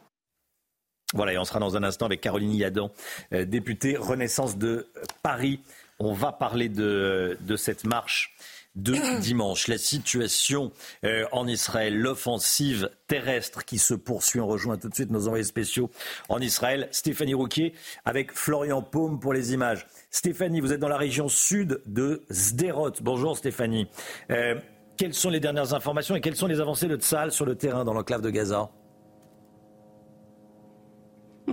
Voilà, 1.14 1.34
et 1.34 1.38
on 1.38 1.46
sera 1.46 1.60
dans 1.60 1.78
un 1.78 1.84
instant 1.84 2.08
avec 2.08 2.22
Caroline 2.22 2.54
Yadan, 2.54 2.92
euh, 3.32 3.46
députée 3.46 3.96
Renaissance 3.96 4.58
de 4.58 4.88
Paris. 5.24 5.62
On 6.00 6.14
va 6.14 6.32
parler 6.32 6.68
de, 6.68 7.38
de 7.42 7.56
cette 7.56 7.86
marche 7.86 8.36
de 8.76 9.20
dimanche. 9.22 9.68
La 9.68 9.78
situation 9.78 10.72
euh, 11.04 11.26
en 11.32 11.48
Israël, 11.48 11.98
l'offensive 11.98 12.90
terrestre 13.08 13.64
qui 13.64 13.78
se 13.78 13.94
poursuit. 13.94 14.40
On 14.40 14.48
rejoint 14.48 14.78
tout 14.78 14.90
de 14.90 14.96
suite 14.96 15.12
nos 15.12 15.28
envoyés 15.28 15.44
spéciaux 15.44 15.90
en 16.30 16.40
Israël. 16.40 16.88
Stéphanie 16.92 17.34
Rouquier 17.34 17.74
avec 18.04 18.32
Florian 18.34 18.82
Paume 18.82 19.20
pour 19.20 19.34
les 19.34 19.54
images. 19.54 19.88
Stéphanie, 20.12 20.60
vous 20.60 20.74
êtes 20.74 20.80
dans 20.80 20.90
la 20.90 20.98
région 20.98 21.30
sud 21.30 21.82
de 21.86 22.24
Sderot. 22.30 22.92
Bonjour 23.02 23.38
Stéphanie. 23.38 23.88
Euh, 24.32 24.56
quelles 24.98 25.14
sont 25.14 25.30
les 25.30 25.40
dernières 25.40 25.74
informations 25.74 26.16
et 26.16 26.22
quelles 26.22 26.36
sont 26.36 26.48
les 26.48 26.60
avancées 26.60 26.88
de 26.88 26.96
Tsahal 26.96 27.32
sur 27.32 27.46
le 27.46 27.56
terrain 27.56 27.84
dans 27.84 27.94
l'enclave 27.94 28.22
de 28.22 28.30
Gaza? 28.30 28.70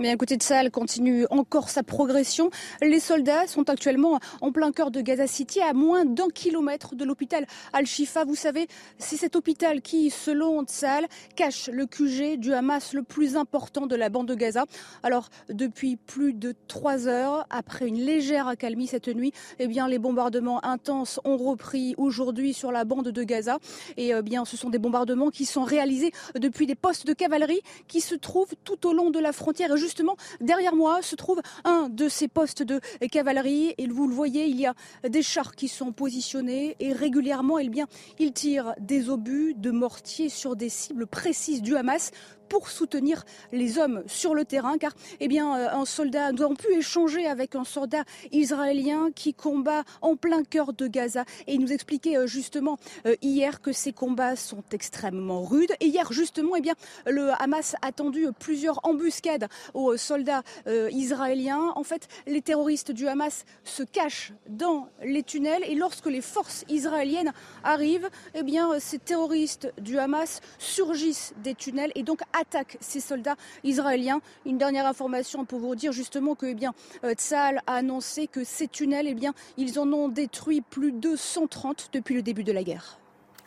Mais 0.03 0.09
un 0.09 0.17
côté 0.17 0.35
de 0.35 0.43
ça, 0.43 0.59
elle 0.59 0.69
continue 0.69 1.25
encore 1.29 1.69
sa 1.69 1.81
progression. 1.81 2.49
Les 2.81 2.99
soldats 2.99 3.47
sont 3.47 3.69
actuellement 3.69 4.19
en 4.41 4.51
plein 4.51 4.73
cœur 4.73 4.91
de 4.91 4.99
Gaza 4.99 5.27
City, 5.27 5.61
à 5.61 5.71
moins 5.71 6.03
d'un 6.03 6.27
kilomètre 6.27 6.93
de 6.93 7.05
l'hôpital 7.05 7.47
Al-Shifa. 7.71 8.25
Vous 8.25 8.35
savez, 8.35 8.67
c'est 8.97 9.15
cet 9.15 9.37
hôpital 9.37 9.81
qui, 9.81 10.09
selon 10.09 10.65
Tsahal, 10.65 11.07
cache 11.37 11.69
le 11.71 11.85
QG 11.85 12.37
du 12.37 12.51
Hamas 12.51 12.91
le 12.91 13.03
plus 13.03 13.37
important 13.37 13.87
de 13.87 13.95
la 13.95 14.09
bande 14.09 14.27
de 14.27 14.35
Gaza. 14.35 14.65
Alors, 15.03 15.29
depuis 15.47 15.95
plus 15.95 16.33
de 16.33 16.53
trois 16.67 17.07
heures, 17.07 17.47
après 17.49 17.87
une 17.87 18.01
légère 18.01 18.49
accalmie 18.49 18.87
cette 18.87 19.07
nuit, 19.07 19.31
eh 19.59 19.67
bien, 19.67 19.87
les 19.87 19.99
bombardements 19.99 20.65
intenses 20.65 21.21
ont 21.23 21.37
repris 21.37 21.95
aujourd'hui 21.97 22.53
sur 22.53 22.73
la 22.73 22.83
bande 22.83 23.07
de 23.07 23.23
Gaza. 23.23 23.57
Et 23.95 24.09
eh 24.09 24.21
bien, 24.21 24.43
ce 24.43 24.57
sont 24.57 24.69
des 24.69 24.79
bombardements 24.79 25.29
qui 25.29 25.45
sont 25.45 25.63
réalisés 25.63 26.11
depuis 26.37 26.67
des 26.67 26.75
postes 26.75 27.07
de 27.07 27.13
cavalerie 27.13 27.61
qui 27.87 28.01
se 28.01 28.15
trouvent 28.15 28.53
tout 28.65 28.85
au 28.85 28.91
long 28.91 29.09
de 29.09 29.19
la 29.19 29.31
frontière 29.31 29.71
justement, 29.93 30.17
derrière 30.41 30.75
moi 30.75 31.03
se 31.03 31.15
trouve 31.15 31.39
un 31.65 31.87
de 31.87 32.09
ces 32.09 32.27
postes 32.27 32.63
de 32.63 32.81
cavalerie. 33.11 33.75
Et 33.77 33.87
vous 33.87 34.07
le 34.07 34.15
voyez, 34.15 34.47
il 34.47 34.59
y 34.59 34.65
a 34.65 34.73
des 35.07 35.21
chars 35.21 35.55
qui 35.55 35.67
sont 35.67 35.91
positionnés 35.91 36.75
et 36.79 36.93
régulièrement, 36.93 37.59
eh 37.59 37.69
bien, 37.69 37.85
ils 38.17 38.33
tirent 38.33 38.73
des 38.79 39.11
obus 39.11 39.53
de 39.53 39.69
mortier 39.69 40.29
sur 40.29 40.55
des 40.55 40.69
cibles 40.69 41.05
précises 41.05 41.61
du 41.61 41.75
Hamas 41.75 42.09
pour 42.53 42.69
soutenir 42.69 43.25
les 43.51 43.79
hommes 43.79 44.03
sur 44.05 44.35
le 44.35 44.45
terrain, 44.45 44.77
car 44.77 44.91
eh 45.19 45.27
bien, 45.27 45.57
euh, 45.57 45.69
un 45.71 45.85
soldat, 45.85 46.31
nous 46.33 46.43
avons 46.43 46.53
pu 46.53 46.71
échanger 46.75 47.25
avec 47.25 47.55
un 47.55 47.63
soldat 47.63 48.03
israélien 48.31 49.09
qui 49.15 49.33
combat 49.33 49.83
en 50.03 50.15
plein 50.15 50.43
cœur 50.43 50.71
de 50.71 50.85
Gaza 50.85 51.25
et 51.47 51.55
il 51.55 51.61
nous 51.61 51.73
expliquait 51.73 52.15
euh, 52.15 52.27
justement 52.27 52.77
euh, 53.07 53.15
hier 53.23 53.59
que 53.59 53.71
ces 53.71 53.91
combats 53.91 54.35
sont 54.35 54.63
extrêmement 54.71 55.41
rudes. 55.41 55.71
Et 55.79 55.87
hier, 55.87 56.13
justement, 56.13 56.55
eh 56.55 56.61
bien, 56.61 56.75
le 57.07 57.31
Hamas 57.41 57.75
a 57.81 57.91
tendu 57.91 58.27
plusieurs 58.39 58.79
embuscades 58.83 59.47
aux 59.73 59.97
soldats 59.97 60.43
israéliens. 60.91 61.73
En 61.75 61.83
fait, 61.83 62.07
les 62.27 62.43
terroristes 62.43 62.91
du 62.91 63.07
Hamas 63.07 63.45
se 63.63 63.81
cachent 63.81 64.33
dans 64.47 64.89
les 65.03 65.23
tunnels 65.23 65.63
et 65.65 65.73
lorsque 65.73 66.05
les 66.05 66.21
forces 66.21 66.65
israéliennes 66.69 67.33
arrivent, 67.63 68.09
eh 68.35 68.43
bien, 68.43 68.79
ces 68.79 68.99
terroristes 68.99 69.73
du 69.79 69.97
Hamas 69.97 70.39
surgissent 70.59 71.33
des 71.43 71.55
tunnels 71.55 71.91
et 71.95 72.03
donc 72.03 72.21
attaquent 72.43 72.77
ces 72.81 72.99
soldats 72.99 73.37
israéliens. 73.63 74.21
Une 74.45 74.57
dernière 74.57 74.85
information 74.85 75.45
pour 75.45 75.59
vous 75.59 75.75
dire 75.75 75.93
justement 75.93 76.35
que 76.35 76.45
eh 76.45 76.55
euh, 77.03 77.13
a 77.31 77.73
annoncé 77.73 78.27
que 78.27 78.43
ces 78.43 78.67
tunnels, 78.67 79.07
eh 79.07 79.13
bien, 79.13 79.33
ils 79.57 79.79
en 79.79 79.91
ont 79.93 80.09
détruit 80.09 80.61
plus 80.61 80.91
de 80.91 81.15
130 81.15 81.89
depuis 81.93 82.15
le 82.15 82.21
début 82.21 82.43
de 82.43 82.51
la 82.51 82.63
guerre. 82.63 82.99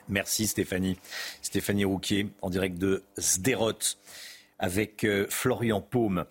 Merci 0.09 0.47
Stéphanie. 0.47 0.99
Stéphanie 1.43 1.85
Rouquier 1.85 2.29
en 2.41 2.51
direct 2.51 2.79
de 2.79 3.03
Sderot 3.19 3.73
avec 4.59 5.05
euh, 5.05 5.27
Florian 5.29 5.81
Paume. 5.81 6.25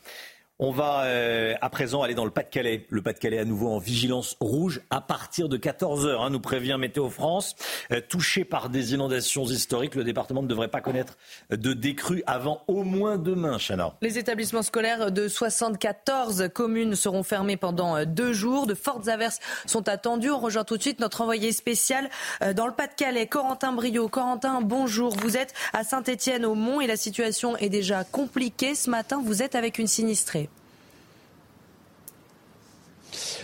On 0.58 0.72
va 0.72 1.04
euh, 1.04 1.54
à 1.60 1.70
présent 1.70 2.02
aller 2.02 2.14
dans 2.14 2.24
le 2.24 2.32
Pas-de-Calais. 2.32 2.86
Le 2.90 3.02
Pas-de-Calais 3.02 3.40
à 3.40 3.44
nouveau 3.44 3.68
en 3.68 3.78
vigilance 3.78 4.38
rouge 4.40 4.80
à 4.90 5.02
partir 5.02 5.50
de 5.50 5.58
14h, 5.58 6.22
hein, 6.22 6.30
nous 6.30 6.40
prévient 6.40 6.78
Météo 6.80 7.10
France. 7.10 7.58
Euh, 7.92 8.00
touché 8.00 8.46
par 8.46 8.70
des 8.70 8.94
inondations 8.94 9.44
historiques, 9.44 9.96
le 9.96 10.06
département 10.06 10.42
ne 10.42 10.48
devrait 10.48 10.70
pas 10.70 10.80
connaître 10.80 11.18
de 11.50 11.74
décrue 11.74 12.24
avant 12.26 12.62
au 12.70 12.84
moins 12.84 13.18
demain, 13.18 13.58
Chana. 13.58 13.96
Les 14.02 14.18
établissements 14.18 14.62
scolaires 14.62 15.12
de 15.12 15.28
74 15.28 16.48
communes 16.54 16.96
seront 16.96 17.24
fermés 17.24 17.58
pendant 17.58 17.98
euh, 17.98 18.06
deux 18.06 18.32
jours. 18.32 18.66
De 18.66 18.76
fortes 18.76 19.10
averses 19.10 19.40
sont 19.66 19.90
attendues. 19.90 20.32
On 20.32 20.40
rejoint 20.40 20.64
tout 20.64 20.78
de 20.78 20.82
suite 20.82 21.02
notre 21.02 21.20
envoyé 21.20 21.52
spécial 21.52 22.10
dans 22.56 22.68
le 22.68 22.74
Pas-de-Calais, 22.74 23.28
Corentin 23.28 23.74
Brio. 23.74 24.08
Corentin, 24.08 24.62
bonjour. 24.62 25.14
Vous 25.18 25.36
êtes 25.36 25.54
à 25.74 25.84
Saint-Étienne-au-Mont 25.84 26.80
et 26.80 26.88
la 26.88 26.96
situation 26.96 27.58
est 27.58 27.68
déjà 27.68 28.06
compliquée. 28.06 28.74
Ce 28.74 28.90
matin, 28.90 29.22
vous 29.22 29.44
êtes 29.44 29.56
avec 29.56 29.80
une 29.80 29.88
sinistrée. 29.88 30.45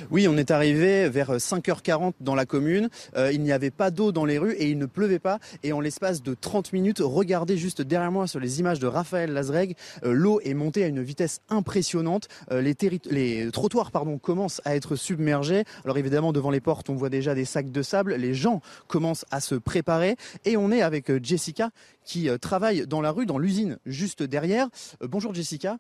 Oui, 0.10 0.28
on 0.28 0.38
est 0.38 0.52
arrivé 0.52 1.10
vers 1.10 1.38
5h40 1.38 2.14
dans 2.20 2.36
la 2.36 2.46
commune. 2.46 2.90
Euh, 3.16 3.32
il 3.32 3.42
n'y 3.42 3.52
avait 3.52 3.72
pas 3.72 3.92
d'eau 3.92 4.12
dans 4.12 4.26
les 4.26 4.38
rues 4.38 4.54
et 4.54 4.70
il 4.70 4.78
ne 4.78 4.86
pleuvait 4.86 5.20
pas. 5.20 5.40
Et 5.64 5.74
en 5.74 5.80
l'espace 5.80 6.22
de 6.22 6.34
30 6.34 6.74
minutes, 6.74 7.00
regardez 7.02 7.58
juste 7.58 7.82
derrière 7.82 8.12
moi 8.12 8.28
sur 8.28 8.40
les 8.40 8.60
images 8.60 8.80
de 8.80 8.88
Raphaël 8.88 9.32
Lazreg, 9.32 9.76
euh, 10.04 10.14
l'eau 10.14 10.40
est 10.44 10.54
montée 10.54 10.84
à 10.84 10.88
une 10.88 11.02
vitesse 11.02 11.42
impressionnante. 11.50 12.28
Euh, 12.52 12.62
les, 12.62 12.76
les, 13.10 13.52
trottoirs 13.52 13.92
pardon, 13.92 14.18
commencent 14.18 14.62
à 14.66 14.76
être 14.76 14.96
submergés. 14.96 15.64
Alors 15.84 15.98
évidemment, 15.98 16.34
devant 16.34 16.50
les 16.50 16.62
portes, 16.62 16.90
on 16.90 16.96
voit 16.96 17.10
déjà 17.10 17.36
des 17.36 17.46
sacs 17.46 17.72
de 17.72 17.82
sable. 17.82 18.16
Les 18.16 18.34
gens 18.34 18.62
commencent 18.88 19.26
à 19.32 19.40
se 19.40 19.56
préparer. 19.56 20.16
Et 20.46 20.58
on 20.58 20.72
est 20.72 20.82
avec 20.82 21.24
Jessica 21.24 21.70
qui 22.04 22.30
travaille 22.40 22.88
dans 22.88 23.02
la 23.02 23.12
rue, 23.12 23.26
dans 23.26 23.38
l'usine 23.38 23.78
juste 23.86 24.24
derrière. 24.24 24.68
bonjour 25.02 25.34
Jessica. 25.34 25.78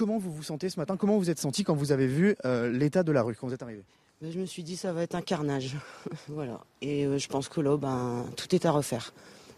Comment 0.00 0.16
vous 0.16 0.32
vous 0.32 0.42
sentez 0.42 0.70
ce 0.70 0.80
matin 0.80 0.96
Comment 0.96 1.18
vous 1.18 1.28
êtes 1.28 1.38
senti 1.38 1.62
quand 1.62 1.74
vous 1.74 1.92
avez 1.92 2.06
vu 2.06 2.34
euh, 2.46 2.72
l'état 2.72 3.02
de 3.02 3.12
la 3.12 3.22
rue, 3.22 3.34
quand 3.34 3.46
vous 3.46 3.52
êtes 3.52 3.62
arrivé? 3.62 3.82
Ben, 4.22 4.32
Je 4.32 4.38
me 4.38 4.46
suis 4.46 4.62
dit 4.62 4.78
ça 4.78 4.94
va 4.94 5.02
être 5.02 5.14
un 5.14 5.20
carnage. 5.20 5.76
voilà. 6.28 6.58
Et 6.80 7.04
euh, 7.04 7.18
je 7.18 7.28
pense 7.28 7.50
que 7.50 7.60
là, 7.60 7.76
ben, 7.76 8.24
tout 8.34 8.54
est 8.54 8.64
à 8.64 8.70
refaire. 8.70 9.12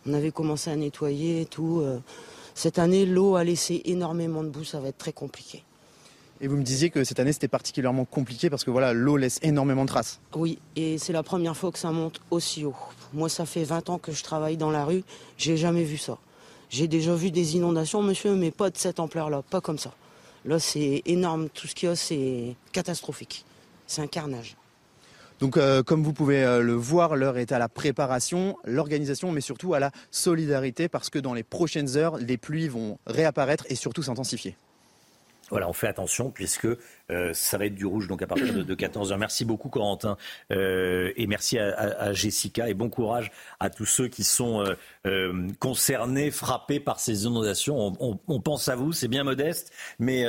On 0.04 0.12
avait 0.12 0.32
commencé 0.32 0.68
à 0.68 0.74
nettoyer 0.74 1.42
et 1.42 1.46
tout. 1.46 1.78
Euh. 1.82 2.00
cette 2.56 2.80
année, 2.80 3.06
l'eau 3.06 3.36
a 3.36 3.44
laissé 3.44 3.82
énormément 3.84 4.42
de 4.42 4.48
boue, 4.48 4.64
ça 4.64 4.80
va 4.80 4.88
être 4.88 4.98
très 4.98 5.12
compliqué. 5.12 5.62
Et 6.40 6.48
vous 6.48 6.56
me 6.56 6.64
disiez 6.64 6.90
que 6.90 7.04
cette 7.04 7.20
année 7.20 7.32
c'était 7.32 7.46
particulièrement 7.46 8.04
compliqué 8.04 8.50
parce 8.50 8.64
que 8.64 8.72
voilà, 8.72 8.92
l'eau 8.92 9.16
laisse 9.16 9.38
énormément 9.42 9.84
de 9.84 9.90
traces. 9.90 10.18
Oui, 10.34 10.58
et 10.74 10.98
c'est 10.98 11.12
la 11.12 11.22
première 11.22 11.56
fois 11.56 11.70
que 11.70 11.78
ça 11.78 11.92
monte 11.92 12.20
aussi 12.32 12.64
haut. 12.64 12.74
Moi, 13.12 13.28
ça 13.28 13.46
fait 13.46 13.62
20 13.62 13.90
ans 13.90 13.98
que 13.98 14.10
je 14.10 14.24
travaille 14.24 14.56
dans 14.56 14.72
la 14.72 14.84
rue, 14.84 15.04
j'ai 15.38 15.56
jamais 15.56 15.84
vu 15.84 15.98
ça. 15.98 16.18
J'ai 16.68 16.88
déjà 16.88 17.14
vu 17.14 17.30
des 17.30 17.54
inondations, 17.54 18.02
monsieur, 18.02 18.34
mais 18.34 18.50
pas 18.50 18.70
de 18.70 18.76
cette 18.76 18.98
ampleur-là, 18.98 19.42
pas 19.48 19.60
comme 19.60 19.78
ça. 19.78 19.92
Là, 20.44 20.58
c'est 20.58 21.02
énorme. 21.06 21.48
Tout 21.48 21.66
ce 21.66 21.74
qu'il 21.74 21.88
y 21.88 21.92
a, 21.92 21.96
c'est 21.96 22.56
catastrophique. 22.72 23.44
C'est 23.86 24.02
un 24.02 24.06
carnage. 24.06 24.56
Donc, 25.40 25.56
euh, 25.56 25.82
comme 25.82 26.04
vous 26.04 26.12
pouvez 26.12 26.44
euh, 26.44 26.60
le 26.62 26.72
voir, 26.72 27.16
l'heure 27.16 27.36
est 27.36 27.50
à 27.50 27.58
la 27.58 27.68
préparation, 27.68 28.56
l'organisation, 28.64 29.32
mais 29.32 29.40
surtout 29.40 29.74
à 29.74 29.80
la 29.80 29.90
solidarité, 30.10 30.88
parce 30.88 31.10
que 31.10 31.18
dans 31.18 31.34
les 31.34 31.42
prochaines 31.42 31.96
heures, 31.96 32.16
les 32.16 32.36
pluies 32.36 32.68
vont 32.68 32.98
réapparaître 33.06 33.64
et 33.68 33.74
surtout 33.74 34.02
s'intensifier. 34.04 34.56
Voilà, 35.52 35.68
on 35.68 35.74
fait 35.74 35.86
attention 35.86 36.30
puisque 36.30 36.66
euh, 37.10 37.34
ça 37.34 37.58
va 37.58 37.66
être 37.66 37.74
du 37.74 37.84
rouge 37.84 38.08
donc 38.08 38.22
à 38.22 38.26
partir 38.26 38.64
de, 38.64 38.74
14h. 38.74 39.18
Merci 39.18 39.44
beaucoup 39.44 39.68
Corentin 39.68 40.16
euh, 40.50 41.12
et 41.14 41.26
merci 41.26 41.58
à, 41.58 42.14
Jessica 42.14 42.70
et 42.70 42.74
bon 42.74 42.88
courage 42.88 43.30
à 43.60 43.68
tous 43.68 43.84
ceux 43.84 44.08
qui 44.08 44.24
sont 44.24 44.64
euh, 45.06 45.48
concernés, 45.58 46.30
frappés 46.30 46.80
par 46.80 47.00
ces 47.00 47.26
inondations. 47.26 47.92
On, 48.00 48.40
pense 48.40 48.68
à 48.68 48.76
vous, 48.76 48.94
c'est 48.94 49.08
bien 49.08 49.24
modeste, 49.24 49.74
mais 49.98 50.24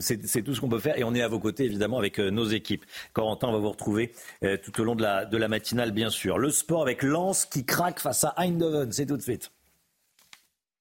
c'est 0.00 0.42
tout 0.42 0.54
ce 0.54 0.60
qu'on 0.60 0.68
peut 0.68 0.78
faire 0.78 0.98
et 0.98 1.04
on 1.04 1.14
est 1.14 1.22
à 1.22 1.28
vos 1.28 1.40
côtés 1.40 1.64
évidemment 1.64 1.96
avec 1.96 2.18
nos 2.18 2.44
équipes. 2.44 2.84
Corentin, 3.14 3.48
on 3.48 3.52
va 3.52 3.58
vous 3.58 3.70
retrouver 3.70 4.12
tout 4.62 4.82
au 4.82 4.84
long 4.84 4.96
de 4.96 5.02
la, 5.02 5.24
de 5.24 5.38
matinale 5.46 5.92
bien 5.92 6.10
sûr. 6.10 6.36
Le 6.36 6.50
sport 6.50 6.82
avec 6.82 7.02
Lens 7.02 7.46
qui 7.46 7.64
craque 7.64 8.00
face 8.00 8.24
à 8.24 8.34
Eindhoven, 8.36 8.92
c'est 8.92 9.06
tout 9.06 9.16
de 9.16 9.22
suite. 9.22 9.50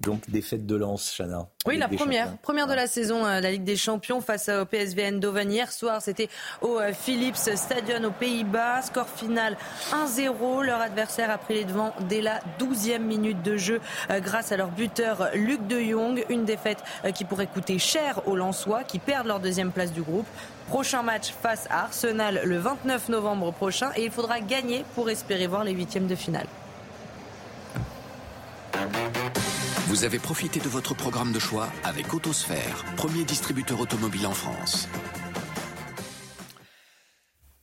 Donc 0.00 0.28
défaite 0.28 0.66
de 0.66 0.74
Lens, 0.74 1.14
Chana. 1.16 1.46
Oui, 1.66 1.78
la 1.78 1.86
première, 1.88 2.36
première 2.38 2.66
de 2.66 2.74
la 2.74 2.88
saison, 2.88 3.24
euh, 3.24 3.40
la 3.40 3.52
Ligue 3.52 3.62
des 3.62 3.76
Champions 3.76 4.20
face 4.20 4.48
au 4.48 4.64
PSV 4.64 5.04
Eindhoven 5.04 5.52
hier 5.52 5.70
soir. 5.70 6.02
C'était 6.02 6.28
au 6.62 6.80
euh, 6.80 6.92
Philips 6.92 7.36
Stadion 7.36 8.02
aux 8.04 8.10
Pays-Bas. 8.10 8.82
Score 8.82 9.08
final 9.08 9.56
1-0. 9.92 10.64
Leur 10.64 10.80
adversaire 10.80 11.30
a 11.30 11.38
pris 11.38 11.54
les 11.54 11.64
devants 11.64 11.94
dès 12.08 12.20
la 12.20 12.40
12e 12.58 12.98
minute 12.98 13.40
de 13.42 13.56
jeu 13.56 13.80
euh, 14.10 14.18
grâce 14.18 14.50
à 14.50 14.56
leur 14.56 14.70
buteur 14.70 15.30
Luc 15.34 15.64
de 15.68 15.80
Jong. 15.80 16.24
Une 16.28 16.44
défaite 16.44 16.82
qui 17.14 17.24
pourrait 17.24 17.46
coûter 17.46 17.78
cher 17.78 18.26
aux 18.26 18.34
Lensois 18.34 18.82
qui 18.82 18.98
perdent 18.98 19.28
leur 19.28 19.38
deuxième 19.38 19.70
place 19.70 19.92
du 19.92 20.02
groupe. 20.02 20.26
Prochain 20.66 21.02
match 21.02 21.32
face 21.40 21.66
à 21.70 21.84
Arsenal 21.84 22.40
le 22.44 22.58
29 22.58 23.10
novembre 23.10 23.52
prochain 23.52 23.90
et 23.96 24.04
il 24.04 24.10
faudra 24.10 24.40
gagner 24.40 24.84
pour 24.96 25.08
espérer 25.08 25.46
voir 25.46 25.62
les 25.62 25.72
huitièmes 25.72 26.08
de 26.08 26.16
finale. 26.16 26.46
Vous 29.94 30.02
avez 30.02 30.18
profité 30.18 30.58
de 30.58 30.68
votre 30.68 30.92
programme 30.92 31.30
de 31.30 31.38
choix 31.38 31.68
avec 31.84 32.12
Autosphère, 32.14 32.84
premier 32.96 33.22
distributeur 33.22 33.78
automobile 33.78 34.26
en 34.26 34.32
France. 34.32 34.88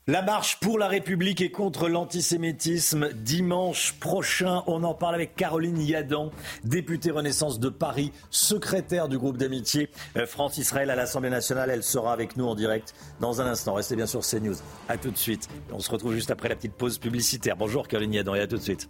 La 0.07 0.21
marche 0.21 0.57
pour 0.61 0.79
la 0.79 0.87
République 0.87 1.41
et 1.41 1.51
contre 1.51 1.89
l'antisémitisme 1.89 3.11
dimanche 3.11 3.95
prochain. 3.99 4.63
On 4.67 4.85
en 4.85 4.93
parle 4.93 5.15
avec 5.15 5.35
Caroline 5.35 5.81
Yadan, 5.81 6.31
députée 6.63 7.11
Renaissance 7.11 7.59
de 7.59 7.67
Paris, 7.67 8.13
secrétaire 8.29 9.09
du 9.09 9.17
groupe 9.17 9.35
d'amitié 9.35 9.89
euh, 10.15 10.25
France-Israël 10.25 10.89
à 10.89 10.95
l'Assemblée 10.95 11.29
nationale. 11.29 11.69
Elle 11.69 11.83
sera 11.83 12.13
avec 12.13 12.37
nous 12.37 12.45
en 12.45 12.55
direct 12.55 12.95
dans 13.19 13.41
un 13.41 13.45
instant. 13.45 13.73
Restez 13.73 13.97
bien 13.97 14.07
sur 14.07 14.21
CNews. 14.21 14.55
A 14.87 14.95
tout 14.95 15.11
de 15.11 15.17
suite. 15.17 15.49
On 15.73 15.79
se 15.79 15.91
retrouve 15.91 16.13
juste 16.13 16.31
après 16.31 16.47
la 16.47 16.55
petite 16.55 16.75
pause 16.75 16.97
publicitaire. 16.97 17.57
Bonjour 17.57 17.89
Caroline 17.89 18.13
Yadan 18.13 18.35
et 18.35 18.39
à 18.39 18.47
tout 18.47 18.55
de 18.55 18.61
suite. 18.61 18.89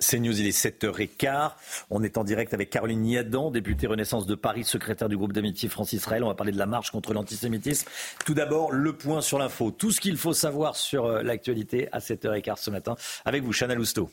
C'est 0.00 0.18
News, 0.18 0.40
il 0.40 0.46
est 0.46 0.58
7h15. 0.58 1.52
On 1.90 2.02
est 2.02 2.16
en 2.16 2.24
direct 2.24 2.54
avec 2.54 2.70
Caroline 2.70 3.02
Niadan, 3.02 3.50
députée 3.50 3.86
Renaissance 3.86 4.26
de 4.26 4.34
Paris, 4.34 4.64
secrétaire 4.64 5.10
du 5.10 5.16
groupe 5.16 5.34
d'amitié 5.34 5.68
France-Israël. 5.68 6.24
On 6.24 6.28
va 6.28 6.34
parler 6.34 6.52
de 6.52 6.58
la 6.58 6.66
marche 6.66 6.90
contre 6.90 7.12
l'antisémitisme. 7.12 7.86
Tout 8.24 8.34
d'abord, 8.34 8.72
le 8.72 8.94
point 8.94 9.20
sur 9.20 9.38
l'info. 9.38 9.70
Tout 9.70 9.90
ce 9.90 10.00
qu'il 10.00 10.16
faut 10.16 10.32
savoir 10.32 10.74
sur 10.74 11.04
euh, 11.04 11.22
l'actualité 11.22 11.88
à 11.92 11.98
7h15 11.98 12.56
ce 12.56 12.70
matin. 12.70 12.96
Avec 13.26 13.42
vous, 13.42 13.52
Chana 13.52 13.74
Lousteau. 13.74 14.10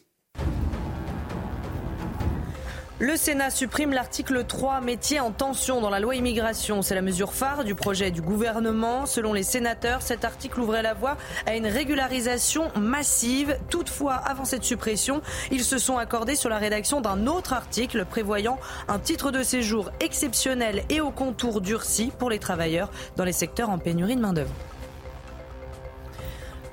Le 2.99 3.15
Sénat 3.15 3.51
supprime 3.51 3.93
l'article 3.93 4.43
3, 4.43 4.81
métier 4.81 5.19
en 5.19 5.29
tension 5.29 5.81
dans 5.81 5.91
la 5.91 5.99
loi 5.99 6.15
immigration. 6.15 6.81
C'est 6.81 6.95
la 6.95 7.03
mesure 7.03 7.31
phare 7.31 7.63
du 7.63 7.75
projet 7.75 8.09
du 8.09 8.23
gouvernement. 8.23 9.05
Selon 9.05 9.33
les 9.33 9.43
sénateurs, 9.43 10.01
cet 10.01 10.25
article 10.25 10.59
ouvrait 10.61 10.81
la 10.81 10.95
voie 10.95 11.15
à 11.45 11.55
une 11.55 11.67
régularisation 11.67 12.71
massive. 12.75 13.55
Toutefois, 13.69 14.15
avant 14.15 14.45
cette 14.45 14.63
suppression, 14.63 15.21
ils 15.51 15.63
se 15.63 15.77
sont 15.77 15.99
accordés 15.99 16.35
sur 16.35 16.49
la 16.49 16.57
rédaction 16.57 16.99
d'un 16.99 17.27
autre 17.27 17.53
article 17.53 18.03
prévoyant 18.03 18.57
un 18.87 18.97
titre 18.97 19.29
de 19.29 19.43
séjour 19.43 19.91
exceptionnel 19.99 20.81
et 20.89 20.99
au 20.99 21.11
contour 21.11 21.61
durci 21.61 22.11
pour 22.17 22.31
les 22.31 22.39
travailleurs 22.39 22.89
dans 23.15 23.25
les 23.25 23.31
secteurs 23.31 23.69
en 23.69 23.77
pénurie 23.77 24.15
de 24.15 24.21
main-d'œuvre. 24.21 24.55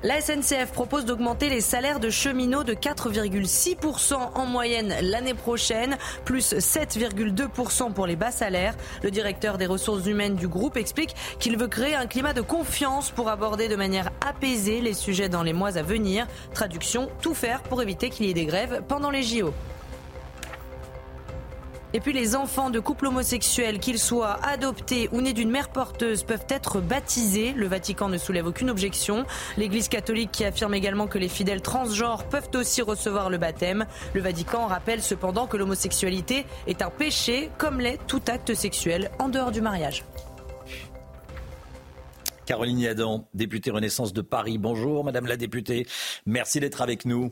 La 0.05 0.21
SNCF 0.21 0.71
propose 0.71 1.05
d'augmenter 1.05 1.49
les 1.49 1.61
salaires 1.61 1.99
de 1.99 2.11
cheminots 2.11 2.63
de 2.63 2.75
4,6% 2.75 4.13
en 4.35 4.45
moyenne 4.45 4.93
l'année 5.01 5.33
prochaine, 5.33 5.97
plus 6.25 6.53
7,2% 6.53 7.91
pour 7.91 8.05
les 8.05 8.15
bas 8.15 8.29
salaires. 8.29 8.75
Le 9.01 9.09
directeur 9.09 9.57
des 9.57 9.65
ressources 9.65 10.05
humaines 10.05 10.35
du 10.35 10.47
groupe 10.47 10.77
explique 10.77 11.15
qu'il 11.39 11.57
veut 11.57 11.67
créer 11.67 11.95
un 11.95 12.05
climat 12.05 12.33
de 12.33 12.41
confiance 12.41 13.09
pour 13.09 13.29
aborder 13.29 13.67
de 13.67 13.75
manière 13.75 14.11
apaisée 14.23 14.79
les 14.79 14.93
sujets 14.93 15.27
dans 15.27 15.41
les 15.41 15.53
mois 15.53 15.75
à 15.75 15.81
venir. 15.81 16.27
Traduction, 16.53 17.09
tout 17.23 17.33
faire 17.33 17.63
pour 17.63 17.81
éviter 17.81 18.11
qu'il 18.11 18.27
y 18.27 18.29
ait 18.29 18.35
des 18.35 18.45
grèves 18.45 18.83
pendant 18.87 19.09
les 19.09 19.23
JO. 19.23 19.55
Et 21.95 22.01
puis 22.01 22.11
les 22.11 22.35
enfants 22.35 22.71
de 22.71 22.81
couples 22.81 23.07
homosexuels, 23.07 23.79
qu'ils 23.79 23.99
soient 23.99 24.37
adoptés 24.45 25.07
ou 25.13 25.21
nés 25.21 25.31
d'une 25.31 25.49
mère 25.49 25.69
porteuse, 25.69 26.23
peuvent 26.23 26.45
être 26.49 26.81
baptisés. 26.81 27.53
Le 27.53 27.67
Vatican 27.67 28.09
ne 28.09 28.17
soulève 28.17 28.47
aucune 28.47 28.69
objection. 28.69 29.25
L'Église 29.55 29.87
catholique 29.87 30.29
qui 30.33 30.43
affirme 30.43 30.73
également 30.73 31.07
que 31.07 31.17
les 31.17 31.29
fidèles 31.29 31.61
transgenres 31.61 32.25
peuvent 32.25 32.49
aussi 32.53 32.81
recevoir 32.81 33.29
le 33.29 33.37
baptême. 33.37 33.85
Le 34.13 34.19
Vatican 34.19 34.67
rappelle 34.67 35.01
cependant 35.01 35.47
que 35.47 35.55
l'homosexualité 35.55 36.45
est 36.67 36.81
un 36.81 36.89
péché, 36.89 37.49
comme 37.57 37.79
l'est 37.79 38.05
tout 38.07 38.21
acte 38.27 38.53
sexuel 38.53 39.09
en 39.17 39.29
dehors 39.29 39.51
du 39.51 39.61
mariage. 39.61 40.03
Caroline 42.45 42.79
Yadan, 42.79 43.25
députée 43.33 43.71
Renaissance 43.71 44.11
de 44.11 44.21
Paris. 44.21 44.57
Bonjour, 44.57 45.05
Madame 45.05 45.27
la 45.27 45.37
députée. 45.37 45.87
Merci 46.25 46.59
d'être 46.59 46.81
avec 46.81 47.05
nous. 47.05 47.31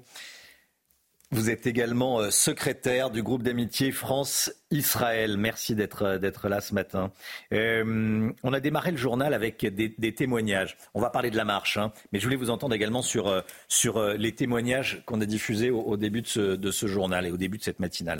Vous 1.33 1.49
êtes 1.49 1.65
également 1.65 2.19
euh, 2.19 2.29
secrétaire 2.29 3.09
du 3.09 3.23
groupe 3.23 3.41
d'amitié 3.41 3.91
France-Israël. 3.91 5.35
Merci 5.35 5.73
d'être 5.73 6.03
euh, 6.03 6.17
d'être 6.19 6.47
là 6.47 6.61
ce 6.61 6.75
matin. 6.75 7.11
Euh, 7.53 8.29
on 8.43 8.53
a 8.53 8.59
démarré 8.59 8.91
le 8.91 8.97
journal 8.97 9.33
avec 9.33 9.65
des, 9.65 10.13
témoignages. 10.13 10.77
On 10.93 11.01
va 11.01 11.09
parler 11.09 11.31
de 11.31 11.35
la 11.35 11.43
marche, 11.43 11.77
hein, 11.77 11.91
mais 12.11 12.19
je 12.19 12.25
voulais 12.25 12.35
vous 12.35 12.51
entendre 12.51 12.75
également 12.75 13.01
sur, 13.01 13.43
sur 13.67 13.99
les 14.13 14.33
témoignages 14.33 15.01
qu'on 15.07 15.21
a 15.21 15.25
diffusés 15.25 15.71
au, 15.71 15.97
début 15.97 16.21
de 16.21 16.27
ce, 16.27 16.55
de 16.55 16.69
ce, 16.69 16.85
journal 16.85 17.25
et 17.25 17.31
au 17.31 17.37
début 17.37 17.57
de 17.57 17.63
cette 17.63 17.79
matinale 17.79 18.19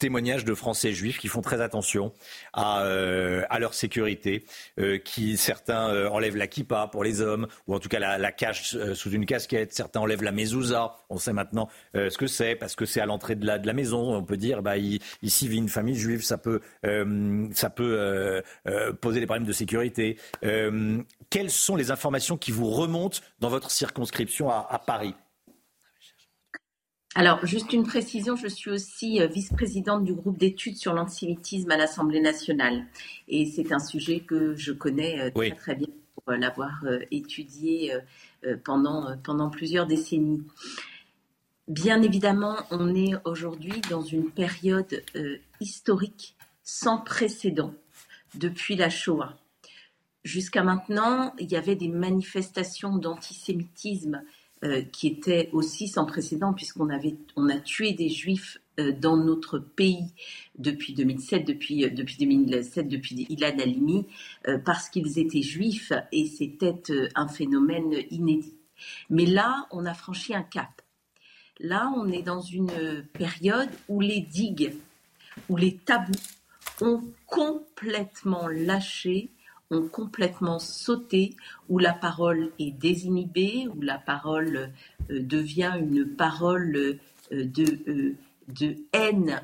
témoignages 0.00 0.44
de 0.44 0.54
Français 0.54 0.92
juifs 0.92 1.18
qui 1.18 1.28
font 1.28 1.42
très 1.42 1.60
attention 1.60 2.12
à, 2.52 2.82
euh, 2.82 3.44
leur 3.60 3.74
sécurité, 3.74 4.44
euh, 4.80 4.98
qui 4.98 5.36
certains 5.36 5.90
euh, 5.90 6.08
enlèvent 6.08 6.36
la 6.36 6.48
kippa 6.48 6.88
pour 6.90 7.04
les 7.04 7.20
hommes, 7.20 7.46
ou 7.68 7.74
en 7.74 7.78
tout 7.78 7.88
cas 7.88 8.00
la, 8.00 8.32
cachent 8.32 8.76
sous 8.94 9.10
une 9.10 9.26
casquette, 9.26 9.72
certains 9.72 10.00
enlèvent 10.00 10.22
la 10.22 10.32
mezouza, 10.32 10.96
on 11.10 11.18
sait 11.18 11.34
maintenant 11.34 11.68
ce 11.94 12.16
que 12.16 12.26
c'est, 12.26 12.56
parce 12.56 12.74
que 12.74 12.86
c'est 12.86 13.00
à 13.00 13.06
l'entrée 13.06 13.36
de 13.36 13.46
la, 13.46 13.72
maison, 13.72 14.14
on 14.14 14.24
peut 14.24 14.38
dire, 14.38 14.62
bah, 14.62 14.78
ici 14.78 15.46
vit 15.46 15.58
une 15.58 15.68
famille 15.68 15.96
juive, 15.96 16.24
ça 16.24 16.38
peut, 16.38 16.60
poser 19.00 19.20
des 19.20 19.26
problèmes 19.26 19.46
de 19.46 19.52
sécurité. 19.52 20.16
quelles 21.28 21.50
sont 21.50 21.76
les 21.76 21.90
informations 21.90 22.38
qui 22.38 22.52
vous 22.52 22.70
remontent 22.70 23.18
dans 23.40 23.50
votre 23.50 23.70
circonscription 23.70 24.48
à 24.48 24.78
Paris? 24.78 25.14
Alors, 27.16 27.44
juste 27.44 27.72
une 27.72 27.82
précision, 27.82 28.36
je 28.36 28.46
suis 28.46 28.70
aussi 28.70 29.20
euh, 29.20 29.26
vice-présidente 29.26 30.04
du 30.04 30.14
groupe 30.14 30.38
d'études 30.38 30.76
sur 30.76 30.94
l'antisémitisme 30.94 31.70
à 31.72 31.76
l'Assemblée 31.76 32.20
nationale. 32.20 32.86
Et 33.26 33.46
c'est 33.46 33.72
un 33.72 33.80
sujet 33.80 34.20
que 34.20 34.54
je 34.54 34.70
connais 34.70 35.20
euh, 35.20 35.30
très 35.30 35.50
très 35.50 35.74
bien 35.74 35.88
pour 36.14 36.32
euh, 36.32 36.36
l'avoir 36.36 36.84
étudié 37.10 37.92
pendant, 38.64 39.16
pendant 39.24 39.50
plusieurs 39.50 39.86
décennies. 39.86 40.44
Bien 41.66 42.00
évidemment, 42.02 42.56
on 42.70 42.94
est 42.94 43.14
aujourd'hui 43.24 43.80
dans 43.90 44.02
une 44.02 44.30
période 44.30 45.02
historique 45.60 46.36
sans 46.62 46.98
précédent 46.98 47.74
depuis 48.34 48.76
la 48.76 48.88
Shoah. 48.88 49.36
Jusqu'à 50.22 50.62
maintenant, 50.62 51.34
il 51.38 51.50
y 51.50 51.56
avait 51.56 51.76
des 51.76 51.88
manifestations 51.88 52.96
d'antisémitisme 52.96 54.22
euh, 54.62 54.82
qui 54.82 55.06
était 55.06 55.48
aussi 55.54 55.88
sans 55.88 56.04
précédent 56.04 56.52
puisqu'on 56.52 56.90
avait 56.90 57.16
on 57.34 57.48
a 57.48 57.58
tué 57.58 57.94
des 57.94 58.10
juifs 58.10 58.58
euh, 58.78 58.92
dans 58.92 59.16
notre 59.16 59.58
pays 59.58 60.12
depuis 60.58 60.92
2007, 60.92 61.46
depuis, 61.46 61.86
euh, 61.86 61.88
depuis 61.88 62.18
2007, 62.18 62.86
depuis 62.86 63.26
Ilan 63.30 63.58
Halimi, 63.58 64.06
parce 64.66 64.90
qu'ils 64.90 65.18
étaient 65.18 65.40
juifs 65.40 65.94
et 66.12 66.26
c'était 66.26 66.74
un 67.14 67.26
phénomène 67.26 67.94
inédit. 68.10 68.58
Mais 69.08 69.24
là, 69.24 69.66
on 69.70 69.86
a 69.86 69.94
franchi 69.94 70.34
un 70.34 70.42
cap. 70.42 70.82
Là, 71.58 71.90
on 71.96 72.12
est 72.12 72.22
dans 72.22 72.42
une 72.42 73.06
période 73.14 73.70
où 73.88 74.02
les 74.02 74.20
digues, 74.20 74.74
où 75.48 75.56
les 75.56 75.76
tabous 75.76 76.12
ont 76.82 77.02
complètement 77.26 78.46
lâché 78.48 79.30
ont 79.70 79.88
complètement 79.88 80.58
sauté, 80.58 81.36
où 81.68 81.78
la 81.78 81.92
parole 81.92 82.50
est 82.58 82.72
désinhibée, 82.72 83.68
où 83.74 83.80
la 83.80 83.98
parole 83.98 84.72
euh, 85.10 85.20
devient 85.20 85.72
une 85.78 86.06
parole 86.06 86.76
euh, 86.76 86.98
de, 87.30 87.78
euh, 87.88 88.16
de 88.48 88.76
haine 88.92 89.42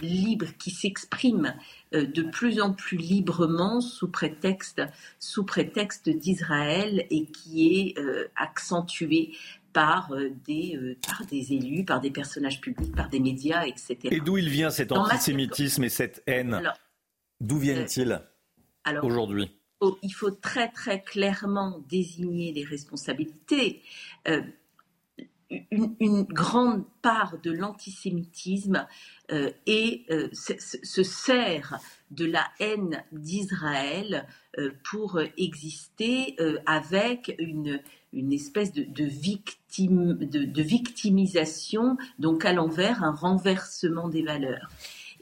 libre 0.00 0.46
qui 0.58 0.70
s'exprime 0.70 1.54
de 1.92 2.22
plus 2.22 2.62
en 2.62 2.72
plus 2.72 2.96
librement 2.96 3.82
sous 3.82 4.08
prétexte, 4.08 4.80
sous 5.18 5.44
prétexte 5.44 6.08
d'Israël 6.08 7.04
et 7.10 7.26
qui 7.26 7.90
est 7.90 7.98
accentuée 8.34 9.32
par 9.74 10.14
des, 10.46 10.96
par 11.06 11.26
des 11.26 11.52
élus, 11.52 11.84
par 11.84 12.00
des 12.00 12.10
personnages 12.10 12.62
publics, 12.62 12.96
par 12.96 13.10
des 13.10 13.20
médias, 13.20 13.66
etc. 13.66 13.98
Et 14.04 14.20
d'où 14.20 14.38
il 14.38 14.48
vient 14.48 14.70
cet 14.70 14.92
antisémitisme 14.92 15.84
et 15.84 15.90
cette 15.90 16.22
haine? 16.26 16.62
D'où 17.42 17.58
viennent-ils 17.58 18.22
aujourd'hui? 19.02 19.57
Il 20.02 20.12
faut 20.12 20.30
très 20.30 20.68
très 20.68 21.02
clairement 21.02 21.82
désigner 21.88 22.52
les 22.52 22.64
responsabilités. 22.64 23.82
Euh, 24.26 24.42
une, 25.70 26.24
grande 26.24 26.84
part 27.00 27.38
de 27.42 27.50
l'antisémitisme 27.50 28.86
euh, 29.32 29.50
euh 29.66 30.28
se, 30.32 31.02
sert 31.02 31.78
de 32.10 32.26
la 32.26 32.46
haine 32.60 33.02
d'Israël 33.12 34.26
pour 34.90 35.20
exister 35.38 36.36
avec 36.66 37.34
une, 37.38 37.80
une 38.12 38.32
espèce 38.32 38.72
de, 38.72 39.04
victime, 39.04 40.18
de 40.18 40.62
victimisation, 40.62 41.96
donc 42.18 42.44
à 42.44 42.52
l'envers, 42.52 43.02
un 43.02 43.12
renversement 43.12 44.08
des 44.08 44.22
valeurs. 44.22 44.68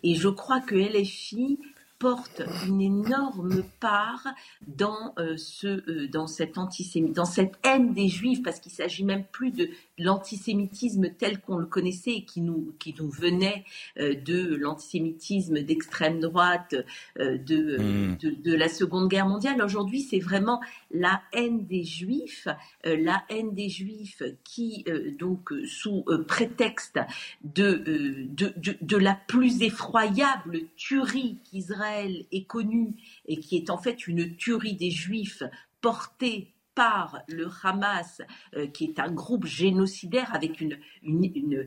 Et 0.03 0.15
je 0.15 0.29
crois 0.29 0.61
que 0.61 0.75
LFI 0.75 1.59
porte 1.99 2.43
une 2.67 2.81
énorme 2.81 3.63
part 3.81 4.27
dans 4.67 5.15
euh, 5.19 5.37
ce 5.37 5.67
euh, 5.67 6.09
dans 6.09 6.27
cet 6.27 6.59
antisémitisme, 6.59 7.15
dans 7.15 7.25
cette 7.25 7.55
haine 7.65 7.95
des 7.95 8.09
juifs 8.09 8.43
parce 8.43 8.61
qu'il 8.61 8.73
s'agit 8.73 9.05
même 9.05 9.25
plus 9.25 9.51
de 9.51 9.71
l'antisémitisme 9.99 11.09
tel 11.19 11.41
qu'on 11.41 11.57
le 11.57 11.67
connaissait 11.67 12.13
et 12.13 12.25
qui 12.25 12.43
nous 12.43 12.75
qui 12.79 12.95
nous 12.99 13.09
venait 13.09 13.65
euh, 13.99 14.15
de 14.15 14.55
l'antisémitisme 14.57 15.63
d'extrême 15.63 16.21
droite 16.21 16.75
de, 17.19 17.79
hmm. 17.79 18.17
de, 18.19 18.31
de 18.31 18.55
la 18.55 18.69
Seconde 18.69 19.09
Guerre 19.09 19.27
mondiale 19.27 19.63
aujourd'hui 19.63 20.01
c'est 20.01 20.19
vraiment 20.19 20.61
la 20.91 21.23
haine 21.33 21.67
des 21.67 21.85
juifs 21.85 22.49
la 22.85 23.25
haine 23.31 23.55
des 23.55 23.69
juifs 23.69 24.23
qui 24.45 24.85
donc 25.19 25.53
sous 25.67 26.05
prétexte 26.29 26.99
de, 27.45 27.83
de 28.29 28.55
de 28.81 28.97
la 28.97 29.19
plus 29.27 29.63
effroyable 29.63 30.61
tuerie 30.77 31.39
qu'Israël 31.45 31.86
est 31.95 32.47
connue 32.47 32.95
et 33.27 33.39
qui 33.39 33.57
est 33.57 33.71
en 33.71 33.79
fait 33.79 34.07
une 34.07 34.37
tuerie 34.37 34.75
des 34.75 34.91
juifs 34.91 35.43
portée 35.81 36.57
par 36.77 37.23
le 37.27 37.49
Hamas, 37.65 38.21
euh, 38.55 38.69
qui 38.69 38.85
est 38.85 39.01
un 39.01 39.11
groupe 39.11 39.47
génocidaire 39.47 40.33
avec 40.35 40.61
une, 40.61 40.79
une, 41.03 41.67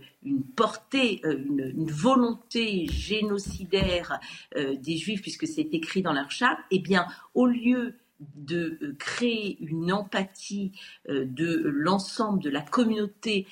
portée, 0.55 1.19
euh, 1.25 1.35
une, 1.35 1.91
volonté 1.91 2.85
génocidaire 2.87 4.19
euh, 4.55 4.75
des 4.75 4.97
juifs, 4.97 5.21
puisque 5.21 5.47
c'est 5.47 5.73
écrit 5.73 6.03
dans 6.03 6.13
leur 6.13 6.31
charte, 6.31 6.59
eh 6.71 6.79
bien, 6.79 7.07
au 7.33 7.47
lieu 7.47 7.95
de 8.19 8.95
créer 8.99 9.57
une 9.61 9.91
empathie 9.93 10.73
de 11.07 11.61
l'ensemble 11.63 12.43
de 12.43 12.49
la 12.49 12.61
communauté 12.61 13.47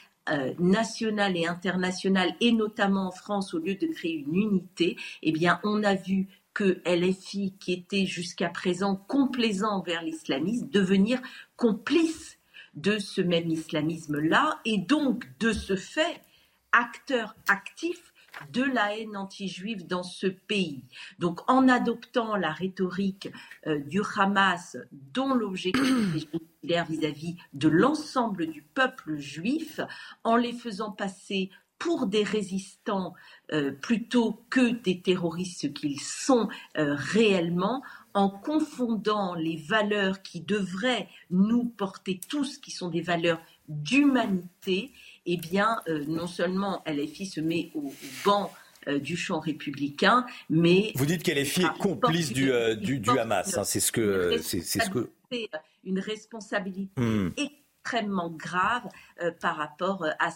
nationale 0.60 1.38
et 1.38 1.48
internationale, 1.48 2.36
et 2.42 2.52
notamment 2.52 3.08
en 3.08 3.12
France, 3.12 3.54
au 3.54 3.60
lieu 3.60 3.76
de 3.76 3.88
créer 3.88 4.26
une 4.28 4.36
unité, 4.36 4.98
eh 5.24 5.32
bien, 5.32 5.62
on 5.64 5.84
a 5.84 5.96
vu 5.96 6.28
que 6.58 6.82
LFI, 6.88 7.54
qui 7.60 7.72
était 7.72 8.08
jusqu'à 8.08 8.50
présent 8.50 8.96
complaisant 8.96 9.74
envers 9.74 10.02
l'islamisme, 10.02 10.68
devenir 10.70 11.22
complice 11.56 12.40
de 12.74 12.98
ce 12.98 13.22
même 13.22 13.52
islamisme-là, 13.52 14.60
et 14.66 14.80
donc 14.80 15.28
de 15.40 15.54
ce 15.54 15.76
fait, 15.76 16.20
acteur 16.72 17.36
actif 17.48 18.12
de 18.52 18.64
la 18.64 18.98
haine 18.98 19.16
anti-juive 19.16 19.86
dans 19.86 20.02
ce 20.02 20.26
pays. 20.26 20.84
Donc 21.20 21.42
en 21.48 21.68
adoptant 21.68 22.36
la 22.36 22.52
rhétorique 22.52 23.30
euh, 23.68 23.78
du 23.78 24.02
Hamas, 24.16 24.78
dont 24.92 25.36
l'objectif 25.36 26.26
est 26.68 26.84
vis-à-vis 26.90 27.38
de 27.54 27.70
l'ensemble 27.70 28.48
du 28.48 28.64
peuple 28.64 29.18
juif, 29.18 29.80
en 30.24 30.36
les 30.36 30.54
faisant 30.54 30.92
passer 30.92 31.52
pour 31.80 32.08
des 32.08 32.24
résistants 32.24 33.14
euh, 33.54 33.72
plutôt 33.72 34.44
que 34.50 34.72
des 34.82 35.02
terroristes, 35.02 35.62
ce 35.62 35.68
qu'ils 35.68 36.00
sont 36.00 36.50
euh, 36.78 36.96
réellement, 36.98 37.84
en 38.14 38.30
confondant 38.30 39.36
les 39.36 39.58
valeurs 39.58 40.22
qui 40.22 40.42
devraient 40.42 41.08
nous 41.30 41.66
porter 41.66 42.20
tous, 42.28 42.58
qui 42.58 42.72
sont 42.72 42.90
des 42.90 43.02
valeurs 43.02 43.42
d'humanité, 43.70 44.92
eh 45.26 45.38
bien, 45.38 45.82
euh, 45.88 46.04
non 46.08 46.28
seulement 46.28 46.84
LFI 46.88 47.26
se 47.26 47.42
met 47.42 47.72
au, 47.76 47.94
banc 48.26 48.52
du 49.02 49.18
champ 49.18 49.42
républicain, 49.42 50.26
mais 50.50 50.94
vous 50.96 51.06
dites 51.06 51.22
qu'elle 51.22 51.40
est 51.40 51.78
complice 51.78 52.32
du, 52.32 52.50
du, 52.78 53.00
du, 53.00 53.20
Hamas. 53.20 53.58
Hein, 53.58 53.66
c'est 53.66 53.82
ce 53.82 53.92
que 53.92 54.38
c'est 54.42 54.62
ce 54.62 54.90
que 54.90 55.12
une 55.84 56.00
responsabilité 56.00 56.90
hmm 56.96 57.32
extrêmement 57.88 58.30
grave 58.30 58.84
euh, 59.22 59.32
par 59.32 59.56
rapport 59.56 60.04
euh, 60.04 60.12
à, 60.20 60.30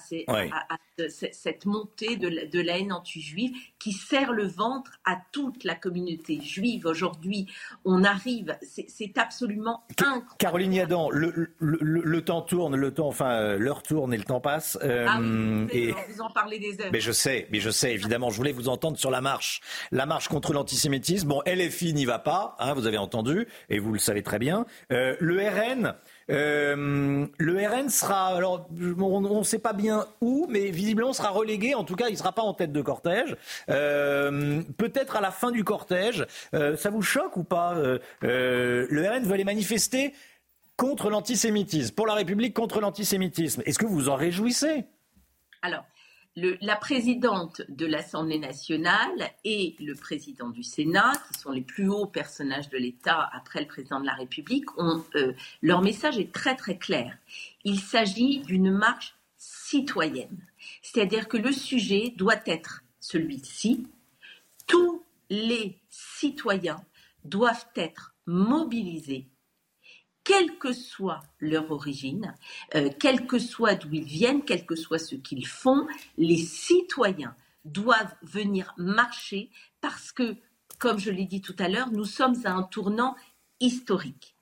cette 1.10 1.66
montée 1.66 2.16
de 2.16 2.62
la, 2.62 2.78
haine 2.78 2.93
anti-juive 2.93 3.52
qui 3.80 3.91
serre 3.91 4.32
le 4.34 4.45
ventre 4.45 4.99
à 5.04 5.18
toute 5.32 5.64
la 5.64 5.76
communauté 5.76 6.39
juive. 6.41 6.86
Aujourd'hui, 6.86 7.47
on 7.86 8.04
arrive, 8.04 8.56
c'est 8.62 9.18
absolument 9.18 9.84
incroyable. 9.91 10.26
Caroline 10.38 10.74
Yadan, 10.74 11.10
le, 11.10 12.22
temps 12.22 12.41
tourne, 12.41 12.76
le 12.76 12.93
temps, 12.93 13.08
enfin, 13.08 13.32
euh, 13.32 13.58
l'heure 13.58 13.84
tourne 13.84 14.14
et 14.14 14.18
le 14.18 14.24
temps 14.24 14.41
passe. 14.41 14.78
ah 14.82 15.18
oui, 15.20 15.68
et... 15.72 15.95
vous 16.10 16.22
en 16.22 16.30
parlez 16.30 16.60
des 16.60 16.80
heures. 16.82 16.91
Mais 16.91 16.99
je 16.99 17.12
sais, 17.12 17.47
mais 17.52 17.60
je 17.60 17.72
sais, 17.72 17.93
évidemment, 17.93 18.30
je 18.30 18.38
voulais 18.38 18.52
vous 18.52 18.70
entendre 18.70 18.97
sur 18.97 19.12
la 19.12 19.22
marche. 19.22 19.62
La 19.91 20.06
marche 20.06 20.28
contre 20.28 20.54
l'antisémitisme. 20.54 21.28
Bon, 21.28 21.41
LFI 21.45 21.93
n'y 21.93 22.06
va 22.06 22.20
pas, 22.20 22.56
hein, 22.60 22.74
vous 22.74 22.86
avez 22.86 22.99
entendu, 22.99 23.47
et 23.70 23.80
vous 23.80 23.91
le 23.91 23.99
savez 23.99 24.22
très 24.22 24.39
bien. 24.39 24.66
le 24.89 25.49
RN, 25.49 25.95
euh, 26.32 27.28
le 27.38 27.68
RN 27.68 27.90
sera, 27.90 28.28
alors 28.28 28.68
on 29.00 29.40
ne 29.40 29.44
sait 29.44 29.60
pas 29.60 29.74
bien 29.74 30.06
où, 30.22 30.48
mais 30.50 30.72
visiblement 30.72 31.14
sera 31.14 31.30
relégué. 31.30 31.76
En 31.76 31.84
tout 31.84 31.96
cas, 31.96 32.08
il 32.08 32.14
ne 32.14 32.18
sera 32.18 32.32
pas 32.32 32.42
en 32.42 32.54
tête 32.54 32.72
de 32.72 32.82
cortège. 32.82 33.36
Euh, 33.70 34.62
peut-être 34.78 35.16
à 35.16 35.22
la 35.22 35.32
fin 35.32 35.52
du 35.52 35.64
cortège. 35.64 36.26
Euh, 36.54 36.76
ça 36.78 36.90
vous 36.90 37.02
choque 37.02 37.38
ou 37.38 37.44
pas 37.44 37.76
Le 38.22 39.10
RN 39.10 39.24
veut 39.24 39.34
aller 39.34 39.44
manifester 39.44 40.14
contre 40.78 41.10
l'antisémitisme, 41.10 41.94
pour 41.94 42.08
la 42.08 42.16
République 42.16 42.56
contre 42.56 42.82
l'antisémitisme. 42.82 43.62
Est-ce 43.66 43.78
que 43.78 43.86
vous 43.86 44.10
en 44.10 44.16
réjouissez? 44.16 44.86
Alors, 45.62 45.84
la 46.36 46.76
présidente 46.78 47.62
de 47.68 47.86
l'Assemblée 47.86 48.40
nationale 48.40 49.32
et 49.44 49.76
le 49.80 49.96
président 49.96 50.50
du 50.50 50.64
Sénat, 50.64 51.12
qui 51.28 51.40
sont 51.40 51.52
les 51.52 51.62
plus 51.62 51.90
hauts 51.90 52.06
personnages 52.06 52.70
de 52.70 52.78
l'État 52.78 53.30
après 53.34 53.60
le 53.60 53.68
président 53.68 54.00
de 54.00 54.06
la 54.06 54.14
République, 54.14 54.78
ont, 54.78 55.04
euh, 55.16 55.34
leur 55.62 55.82
message 55.82 56.18
est 56.18 56.32
très 56.32 56.56
très 56.56 56.78
clair. 56.78 57.18
Il 57.66 57.80
s'agit 57.80 58.40
d'une 58.40 58.72
marche 58.72 59.16
citoyenne. 59.38 60.46
C'est-à-dire 60.82 61.28
que 61.28 61.38
le 61.38 61.52
sujet 61.52 62.14
doit 62.16 62.42
être 62.46 62.84
celui-ci. 63.00 63.88
Tous 64.68 65.04
les 65.30 65.78
citoyens 65.90 66.84
doivent 67.26 67.68
être 67.76 68.14
mobilisés 68.26 69.28
quelle 70.24 70.57
que 70.57 70.74
soit 70.74 71.22
leur 71.39 71.72
origine, 71.72 72.36
euh, 72.76 72.89
quel 72.99 73.26
que 73.26 73.39
soit 73.39 73.76
d'où 73.76 73.89
ils 73.93 74.03
viennent, 74.03 74.43
quel 74.43 74.65
que 74.65 74.76
soit 74.76 74.99
ce 74.99 75.15
qu'ils 75.15 75.47
font, 75.47 75.88
les 76.17 76.38
citoyens 76.38 77.36
doivent 77.65 78.15
venir 78.22 78.74
marcher 78.78 79.49
parce 79.82 80.11
que, 80.11 80.36
comme 80.80 80.99
je 80.99 81.11
l'ai 81.11 81.26
dit 81.26 81.41
tout 81.41 81.55
à 81.59 81.67
l'heure, 81.67 81.91
nous 81.91 82.05
sommes 82.05 82.36
à 82.45 82.51
un 82.51 82.63
tournant 82.63 83.15
historique. 83.59 84.36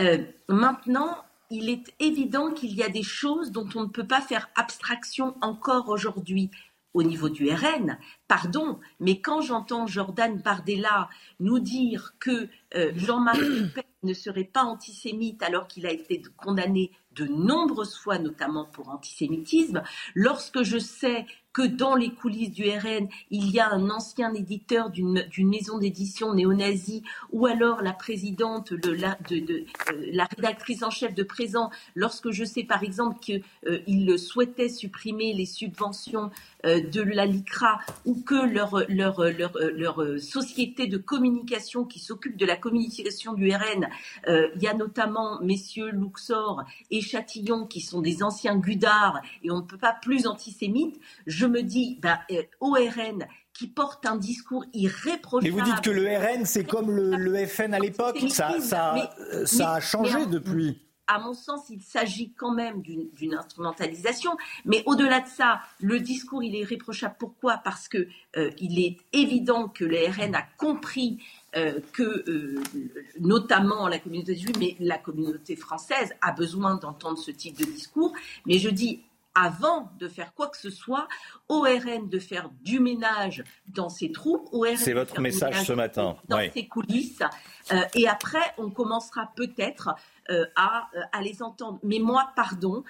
Euh, 0.00 0.24
maintenant, 0.48 1.24
il 1.50 1.68
est 1.68 1.94
évident 2.00 2.52
qu'il 2.52 2.74
y 2.74 2.82
a 2.82 2.88
des 2.88 3.02
choses 3.02 3.52
dont 3.52 3.68
on 3.74 3.82
ne 3.82 3.88
peut 3.88 4.06
pas 4.06 4.20
faire 4.20 4.48
abstraction 4.56 5.36
encore 5.40 5.88
aujourd'hui 5.88 6.50
au 6.94 7.02
niveau 7.02 7.28
du 7.28 7.50
RN, 7.50 7.98
pardon, 8.28 8.78
mais 9.00 9.20
quand 9.20 9.40
j'entends 9.40 9.88
Jordan 9.88 10.40
Bardella 10.40 11.08
nous 11.40 11.58
dire 11.58 12.14
que 12.20 12.48
euh, 12.76 12.92
Jean-Marie 12.94 13.40
Le 13.74 13.93
ne 14.04 14.14
serait 14.14 14.44
pas 14.44 14.64
antisémite 14.64 15.42
alors 15.42 15.66
qu'il 15.66 15.86
a 15.86 15.92
été 15.92 16.22
condamné 16.36 16.90
de 17.14 17.26
nombreuses 17.26 17.96
fois, 17.96 18.18
notamment 18.18 18.64
pour 18.64 18.88
antisémitisme, 18.88 19.82
lorsque 20.14 20.62
je 20.62 20.78
sais 20.78 21.26
que 21.54 21.62
dans 21.62 21.94
les 21.94 22.10
coulisses 22.10 22.50
du 22.50 22.68
RN, 22.68 23.08
il 23.30 23.50
y 23.50 23.60
a 23.60 23.70
un 23.70 23.88
ancien 23.88 24.34
éditeur 24.34 24.90
d'une 24.90 25.24
maison 25.38 25.78
d'édition 25.78 26.34
néo-nazie, 26.34 27.04
ou 27.30 27.46
alors 27.46 27.80
la 27.80 27.92
présidente, 27.92 28.72
euh, 28.72 28.96
la 30.12 30.24
rédactrice 30.36 30.82
en 30.82 30.90
chef 30.90 31.14
de 31.14 31.22
présent, 31.22 31.70
lorsque 31.94 32.32
je 32.32 32.44
sais 32.44 32.64
par 32.64 32.82
exemple 32.82 33.20
qu'il 33.20 33.42
euh, 33.66 34.18
souhaitait 34.18 34.68
supprimer 34.68 35.32
les 35.32 35.46
subventions 35.46 36.30
euh, 36.66 36.80
de 36.80 37.02
la 37.02 37.24
LICRA, 37.24 37.78
ou 38.04 38.20
que 38.20 38.34
leur, 38.34 38.82
leur, 38.88 39.22
leur 39.22 40.20
société 40.20 40.88
de 40.88 40.98
communication 40.98 41.84
qui 41.84 42.00
s'occupe 42.00 42.36
de 42.36 42.46
la 42.46 42.56
communication 42.56 43.32
du 43.32 43.48
RN, 43.52 43.86
il 44.26 44.62
y 44.62 44.66
a 44.66 44.74
notamment 44.74 45.40
messieurs 45.40 45.90
Luxor 45.90 46.64
et 46.90 47.00
Châtillon 47.04 47.66
qui 47.66 47.80
sont 47.80 48.00
des 48.00 48.22
anciens 48.22 48.56
gudards 48.56 49.20
et 49.42 49.50
on 49.50 49.58
ne 49.58 49.62
peut 49.62 49.78
pas 49.78 49.96
plus 50.00 50.26
antisémites, 50.26 51.00
je 51.26 51.46
me 51.46 51.62
dis, 51.62 51.98
ben, 52.00 52.18
euh, 52.30 52.42
ORN 52.60 53.26
qui 53.52 53.68
porte 53.68 54.04
un 54.06 54.16
discours 54.16 54.64
irréprochable. 54.72 55.44
Mais 55.44 55.50
vous 55.50 55.70
dites 55.70 55.80
que 55.80 55.90
le 55.90 56.06
RN, 56.06 56.44
c'est 56.44 56.64
comme 56.64 56.90
le, 56.90 57.46
FN 57.46 57.72
à 57.72 57.78
l'époque, 57.78 58.18
ça, 58.28 58.58
ça, 58.60 59.12
ça 59.44 59.74
a 59.74 59.80
changé 59.80 60.26
depuis 60.26 60.80
à 61.06 61.18
mon 61.18 61.34
sens, 61.34 61.68
il 61.70 61.82
s'agit 61.82 62.32
quand 62.32 62.52
même 62.52 62.82
d'une 62.82 63.34
instrumentalisation. 63.34 64.36
Mais 64.64 64.82
au-delà 64.86 65.20
de 65.20 65.28
ça, 65.28 65.60
le 65.80 66.00
discours, 66.00 66.42
il 66.42 66.54
est 66.54 66.60
irréprochable. 66.60 67.16
Pourquoi? 67.18 67.58
Parce 67.58 67.88
que 67.88 68.08
euh, 68.36 68.50
il 68.58 68.78
est 68.84 68.96
évident 69.12 69.68
que 69.68 69.84
le 69.84 69.98
RN 69.98 70.34
a 70.34 70.42
compris 70.56 71.22
euh, 71.56 71.80
que, 71.92 72.24
notamment 73.18 73.88
la 73.88 73.98
communauté 73.98 74.34
juive, 74.34 74.56
mais 74.58 74.76
la 74.80 74.98
communauté 74.98 75.56
française 75.56 76.14
a 76.20 76.32
besoin 76.32 76.76
d'entendre 76.76 77.18
ce 77.18 77.30
type 77.30 77.58
de 77.58 77.64
discours. 77.64 78.12
Mais 78.46 78.58
je 78.58 78.68
dis 78.68 79.02
avant 79.34 79.90
de 79.98 80.08
faire 80.08 80.32
quoi 80.34 80.48
que 80.48 80.56
ce 80.56 80.70
soit, 80.70 81.08
au 81.48 81.62
RN 81.62 82.08
de 82.08 82.18
faire 82.18 82.50
du 82.62 82.78
ménage 82.78 83.42
dans 83.68 83.88
ses 83.88 84.12
troupes, 84.12 84.48
au 84.52 84.64
C'est 84.76 84.92
votre 84.92 85.20
message 85.20 85.64
ce 85.64 85.72
matin. 85.72 86.16
Dans 86.28 86.40
ses 86.52 86.66
coulisses. 86.66 87.22
Euh, 87.72 87.80
et 87.94 88.08
après, 88.08 88.54
on 88.58 88.70
commencera 88.70 89.30
peut-être 89.34 89.90
euh, 90.30 90.46
à, 90.56 90.88
euh, 90.94 91.00
à, 91.12 91.20
les 91.20 91.42
entendre. 91.42 91.78
Mais 91.82 91.98
moi, 91.98 92.30
pardon, 92.36 92.84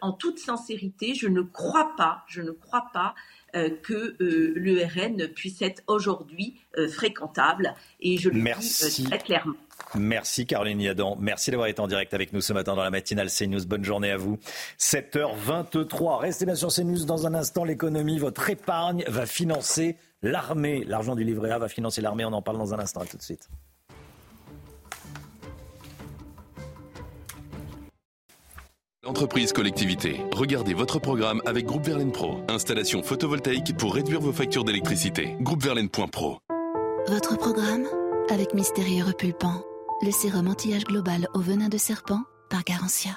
en 0.00 0.12
toute 0.12 0.38
sincérité, 0.38 1.14
je 1.14 1.28
ne 1.28 1.42
crois 1.42 1.94
pas, 1.96 2.24
je 2.26 2.42
ne 2.42 2.50
crois 2.50 2.88
pas 2.92 3.14
que 3.52 4.16
le 4.18 4.84
RN 4.84 5.28
puisse 5.28 5.62
être 5.62 5.82
aujourd'hui 5.86 6.60
fréquentable. 6.90 7.74
Et 8.00 8.18
je 8.18 8.30
le 8.30 8.40
dis 8.40 9.04
très 9.04 9.18
clairement. 9.18 9.54
Merci 9.94 10.44
Caroline 10.44 10.80
Yadan. 10.80 11.16
Merci 11.18 11.50
d'avoir 11.50 11.68
été 11.68 11.80
en 11.80 11.86
direct 11.86 12.12
avec 12.12 12.32
nous 12.32 12.40
ce 12.40 12.52
matin 12.52 12.74
dans 12.74 12.82
la 12.82 12.90
matinale 12.90 13.30
CNews. 13.30 13.64
Bonne 13.64 13.84
journée 13.84 14.10
à 14.10 14.16
vous. 14.16 14.38
7h23. 14.78 16.18
Restez 16.18 16.44
bien 16.44 16.56
sur 16.56 16.68
CNews 16.68 17.04
dans 17.04 17.26
un 17.26 17.34
instant. 17.34 17.64
L'économie, 17.64 18.18
votre 18.18 18.50
épargne 18.50 19.04
va 19.06 19.24
financer 19.24 19.96
l'armée. 20.22 20.84
L'argent 20.84 21.14
du 21.14 21.24
livret 21.24 21.50
A 21.50 21.58
va 21.58 21.68
financer 21.68 22.02
l'armée. 22.02 22.24
On 22.24 22.32
en 22.32 22.42
parle 22.42 22.58
dans 22.58 22.74
un 22.74 22.78
instant. 22.80 23.00
À 23.00 23.06
tout 23.06 23.16
de 23.16 23.22
suite. 23.22 23.48
Entreprise 29.06 29.52
collectivité. 29.52 30.20
Regardez 30.32 30.74
votre 30.74 30.98
programme 30.98 31.40
avec 31.46 31.66
Groupe 31.66 31.86
Verlaine 31.86 32.10
Pro. 32.10 32.40
Installation 32.48 33.02
photovoltaïque 33.02 33.76
pour 33.76 33.94
réduire 33.94 34.20
vos 34.20 34.32
factures 34.32 34.64
d'électricité. 34.64 35.36
Groupeverlaine.pro. 35.40 36.38
Votre 37.06 37.36
programme 37.36 37.86
avec 38.28 38.54
Mystérieux 38.54 39.04
Repulpant 39.04 39.64
le 40.02 40.10
sérum 40.10 40.48
anti-âge 40.48 40.84
global 40.84 41.28
au 41.34 41.40
venin 41.40 41.68
de 41.68 41.78
serpent 41.78 42.22
par 42.50 42.64
Garantia. 42.64 43.12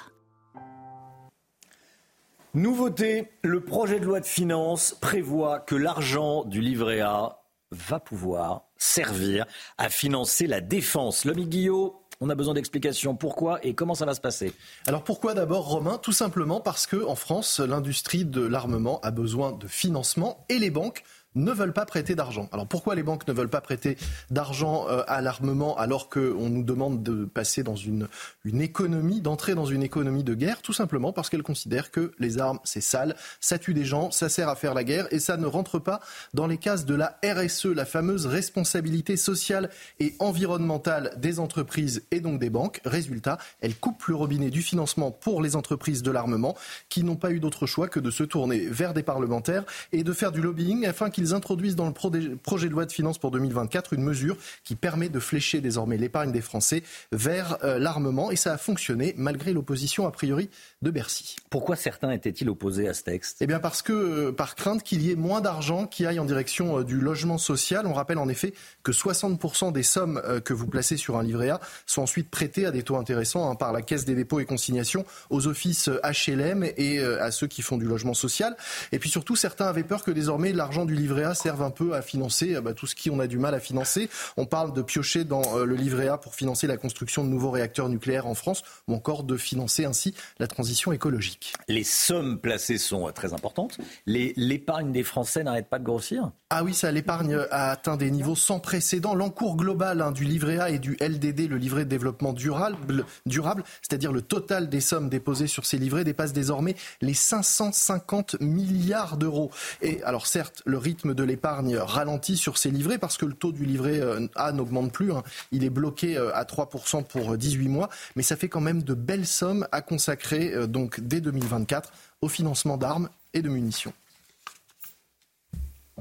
Nouveauté, 2.54 3.32
le 3.42 3.60
projet 3.60 3.98
de 3.98 4.04
loi 4.04 4.20
de 4.20 4.26
finances 4.26 4.96
prévoit 5.00 5.58
que 5.58 5.74
l'argent 5.74 6.44
du 6.44 6.60
livret 6.60 7.00
A 7.00 7.42
va 7.72 7.98
pouvoir 7.98 8.66
servir 8.76 9.46
à 9.78 9.88
financer 9.88 10.46
la 10.46 10.60
défense. 10.60 11.24
L'homme 11.24 11.44
Guillot, 11.44 12.01
on 12.22 12.30
a 12.30 12.36
besoin 12.36 12.54
d'explications. 12.54 13.16
Pourquoi 13.16 13.58
et 13.66 13.74
comment 13.74 13.96
ça 13.96 14.06
va 14.06 14.14
se 14.14 14.20
passer 14.20 14.52
Alors 14.86 15.02
pourquoi 15.02 15.34
d'abord, 15.34 15.66
Romain? 15.66 15.98
Tout 15.98 16.12
simplement 16.12 16.60
parce 16.60 16.86
que 16.86 17.04
en 17.04 17.16
France, 17.16 17.58
l'industrie 17.58 18.24
de 18.24 18.40
l'armement 18.40 19.00
a 19.00 19.10
besoin 19.10 19.50
de 19.50 19.66
financement 19.66 20.46
et 20.48 20.58
les 20.58 20.70
banques 20.70 21.02
ne 21.34 21.52
veulent 21.52 21.72
pas 21.72 21.86
prêter 21.86 22.14
d'argent. 22.14 22.48
Alors 22.52 22.66
pourquoi 22.66 22.94
les 22.94 23.02
banques 23.02 23.26
ne 23.26 23.32
veulent 23.32 23.48
pas 23.48 23.60
prêter 23.60 23.96
d'argent 24.30 24.86
euh, 24.88 25.02
à 25.06 25.20
l'armement 25.20 25.76
alors 25.78 26.08
qu'on 26.08 26.48
nous 26.48 26.62
demande 26.62 27.02
de 27.02 27.24
passer 27.24 27.62
dans 27.62 27.76
une, 27.76 28.08
une 28.44 28.60
économie, 28.60 29.20
d'entrer 29.20 29.54
dans 29.54 29.66
une 29.66 29.82
économie 29.82 30.24
de 30.24 30.34
guerre? 30.34 30.62
Tout 30.62 30.72
simplement 30.72 31.12
parce 31.12 31.30
qu'elles 31.30 31.42
considèrent 31.42 31.90
que 31.90 32.12
les 32.18 32.38
armes, 32.38 32.58
c'est 32.64 32.80
sale, 32.80 33.16
ça 33.40 33.58
tue 33.58 33.74
des 33.74 33.84
gens, 33.84 34.10
ça 34.10 34.28
sert 34.28 34.48
à 34.48 34.56
faire 34.56 34.74
la 34.74 34.84
guerre 34.84 35.06
et 35.10 35.18
ça 35.18 35.36
ne 35.36 35.46
rentre 35.46 35.78
pas 35.78 36.00
dans 36.34 36.46
les 36.46 36.58
cases 36.58 36.84
de 36.84 36.94
la 36.94 37.18
RSE, 37.24 37.66
la 37.66 37.84
fameuse 37.84 38.26
responsabilité 38.26 39.16
sociale 39.16 39.70
et 40.00 40.14
environnementale 40.18 41.12
des 41.16 41.38
entreprises 41.38 42.02
et 42.10 42.20
donc 42.20 42.38
des 42.38 42.50
banques. 42.50 42.80
Résultat, 42.84 43.38
elles 43.60 43.76
coupent 43.76 44.06
le 44.06 44.14
robinet 44.14 44.50
du 44.50 44.62
financement 44.62 45.10
pour 45.10 45.42
les 45.42 45.56
entreprises 45.56 46.02
de 46.02 46.10
l'armement 46.10 46.56
qui 46.88 47.04
n'ont 47.04 47.16
pas 47.16 47.30
eu 47.30 47.40
d'autre 47.40 47.66
choix 47.66 47.88
que 47.88 48.00
de 48.00 48.10
se 48.10 48.24
tourner 48.24 48.58
vers 48.66 48.94
des 48.94 49.02
parlementaires 49.02 49.64
et 49.92 50.04
de 50.04 50.12
faire 50.12 50.32
du 50.32 50.40
lobbying 50.40 50.86
afin 50.86 51.10
qu'ils 51.10 51.21
ils 51.22 51.34
introduisent 51.34 51.76
dans 51.76 51.86
le 51.86 51.92
projet 52.36 52.68
de 52.68 52.72
loi 52.72 52.84
de 52.84 52.92
finances 52.92 53.18
pour 53.18 53.30
2024 53.30 53.92
une 53.94 54.02
mesure 54.02 54.36
qui 54.64 54.74
permet 54.74 55.08
de 55.08 55.20
flécher 55.20 55.60
désormais 55.60 55.96
l'épargne 55.96 56.32
des 56.32 56.40
Français 56.40 56.82
vers 57.12 57.58
euh, 57.64 57.78
l'armement. 57.78 58.30
Et 58.30 58.36
ça 58.36 58.52
a 58.52 58.58
fonctionné 58.58 59.14
malgré 59.16 59.52
l'opposition 59.52 60.06
a 60.06 60.10
priori 60.10 60.50
de 60.82 60.90
Bercy. 60.90 61.36
Pourquoi 61.50 61.76
certains 61.76 62.10
étaient-ils 62.10 62.48
opposés 62.48 62.88
à 62.88 62.94
ce 62.94 63.02
texte? 63.02 63.38
Eh 63.40 63.46
bien 63.46 63.60
parce 63.60 63.82
que, 63.82 63.92
euh, 63.92 64.32
par 64.32 64.54
crainte 64.54 64.82
qu'il 64.82 65.02
y 65.02 65.10
ait 65.10 65.16
moins 65.16 65.40
d'argent 65.40 65.86
qui 65.86 66.06
aille 66.06 66.18
en 66.18 66.24
direction 66.24 66.78
euh, 66.78 66.84
du 66.84 67.00
logement 67.00 67.38
social. 67.38 67.86
On 67.86 67.92
rappelle 67.92 68.18
en 68.18 68.28
effet 68.28 68.54
que 68.82 68.92
60% 68.92 69.72
des 69.72 69.82
sommes 69.82 70.20
que 70.44 70.52
vous 70.52 70.66
placez 70.66 70.96
sur 70.96 71.16
un 71.16 71.22
livret 71.22 71.50
A 71.50 71.60
sont 71.86 72.02
ensuite 72.02 72.30
prêtées 72.30 72.66
à 72.66 72.70
des 72.70 72.82
taux 72.82 72.96
intéressants 72.96 73.50
hein, 73.50 73.54
par 73.54 73.72
la 73.72 73.82
Caisse 73.82 74.04
des 74.04 74.14
dépôts 74.14 74.40
et 74.40 74.44
consignations 74.44 75.04
aux 75.30 75.46
offices 75.46 75.88
HLM 76.04 76.64
et 76.76 77.00
à 77.00 77.30
ceux 77.30 77.46
qui 77.46 77.62
font 77.62 77.76
du 77.76 77.84
logement 77.84 78.14
social. 78.14 78.56
Et 78.90 78.98
puis 78.98 79.10
surtout, 79.10 79.36
certains 79.36 79.66
avaient 79.66 79.84
peur 79.84 80.02
que 80.02 80.10
désormais 80.10 80.52
l'argent 80.52 80.84
du 80.84 80.94
livret 80.94 81.24
A 81.24 81.34
servent 81.34 81.62
un 81.62 81.70
peu 81.70 81.94
à 81.94 82.02
financer 82.02 82.54
euh, 82.54 82.60
bah, 82.60 82.74
tout 82.74 82.86
ce 82.86 82.94
qui 82.94 83.10
on 83.10 83.20
a 83.20 83.26
du 83.26 83.38
mal 83.38 83.54
à 83.54 83.60
financer. 83.60 84.08
On 84.36 84.46
parle 84.46 84.72
de 84.72 84.82
piocher 84.82 85.24
dans 85.24 85.42
euh, 85.56 85.64
le 85.64 85.74
livret 85.74 86.08
A 86.08 86.18
pour 86.18 86.34
financer 86.34 86.66
la 86.66 86.76
construction 86.76 87.24
de 87.24 87.28
nouveaux 87.28 87.50
réacteurs 87.50 87.88
nucléaires 87.88 88.26
en 88.26 88.34
France 88.34 88.62
ou 88.88 88.94
encore 88.94 89.24
de 89.24 89.36
financer 89.36 89.84
ainsi 89.84 90.14
la 90.38 90.46
transition 90.46 90.71
écologique. 90.92 91.54
Les 91.68 91.84
sommes 91.84 92.38
placées 92.38 92.78
sont 92.78 93.08
euh, 93.08 93.12
très 93.12 93.32
importantes. 93.32 93.78
L'épargne 94.06 94.92
des 94.92 95.02
Français 95.02 95.44
n'arrête 95.44 95.68
pas 95.68 95.78
de 95.78 95.84
grossir? 95.84 96.30
Ah 96.50 96.64
oui, 96.64 96.74
ça, 96.74 96.92
l'épargne 96.92 97.38
a 97.50 97.70
atteint 97.70 97.96
des 97.96 98.10
niveaux 98.10 98.34
sans 98.34 98.60
précédent. 98.60 99.14
L'encours 99.14 99.56
global 99.56 100.02
hein, 100.02 100.12
du 100.12 100.24
livret 100.24 100.58
A 100.58 100.70
et 100.70 100.78
du 100.78 100.98
LDD, 101.00 101.48
le 101.48 101.56
livret 101.56 101.84
de 101.84 101.90
développement 101.90 102.32
durable, 102.32 103.06
durable 103.26 103.64
c'est-à-dire 103.80 104.12
le 104.12 104.22
total 104.22 104.68
des 104.68 104.80
sommes 104.80 105.08
déposées 105.08 105.46
sur 105.46 105.64
ces 105.64 105.78
livrets, 105.78 106.04
dépasse 106.04 106.32
désormais 106.32 106.76
les 107.00 107.14
550 107.14 108.40
milliards 108.40 109.16
d'euros. 109.16 109.50
Et 109.80 110.02
alors 110.02 110.26
certes, 110.26 110.62
le 110.66 110.78
rythme 110.78 111.14
de 111.14 111.22
l'épargne 111.22 111.76
ralentit 111.76 112.36
sur 112.36 112.58
ces 112.58 112.70
livrets 112.70 112.98
parce 112.98 113.16
que 113.16 113.26
le 113.26 113.34
taux 113.34 113.52
du 113.52 113.64
livret 113.64 114.00
euh, 114.00 114.26
A 114.34 114.52
n'augmente 114.52 114.92
plus. 114.92 115.12
Hein. 115.12 115.22
Il 115.50 115.64
est 115.64 115.70
bloqué 115.70 116.16
euh, 116.16 116.34
à 116.34 116.44
3% 116.44 117.04
pour 117.04 117.36
18 117.36 117.68
mois, 117.68 117.88
mais 118.16 118.22
ça 118.22 118.36
fait 118.36 118.48
quand 118.48 118.60
même 118.60 118.82
de 118.82 118.94
belles 118.94 119.26
sommes 119.26 119.66
à 119.72 119.80
consacrer 119.80 120.52
donc 120.66 121.00
dès 121.00 121.20
2024 121.20 121.92
au 122.20 122.28
financement 122.28 122.76
d'armes 122.76 123.08
et 123.34 123.42
de 123.42 123.48
munitions. 123.48 123.92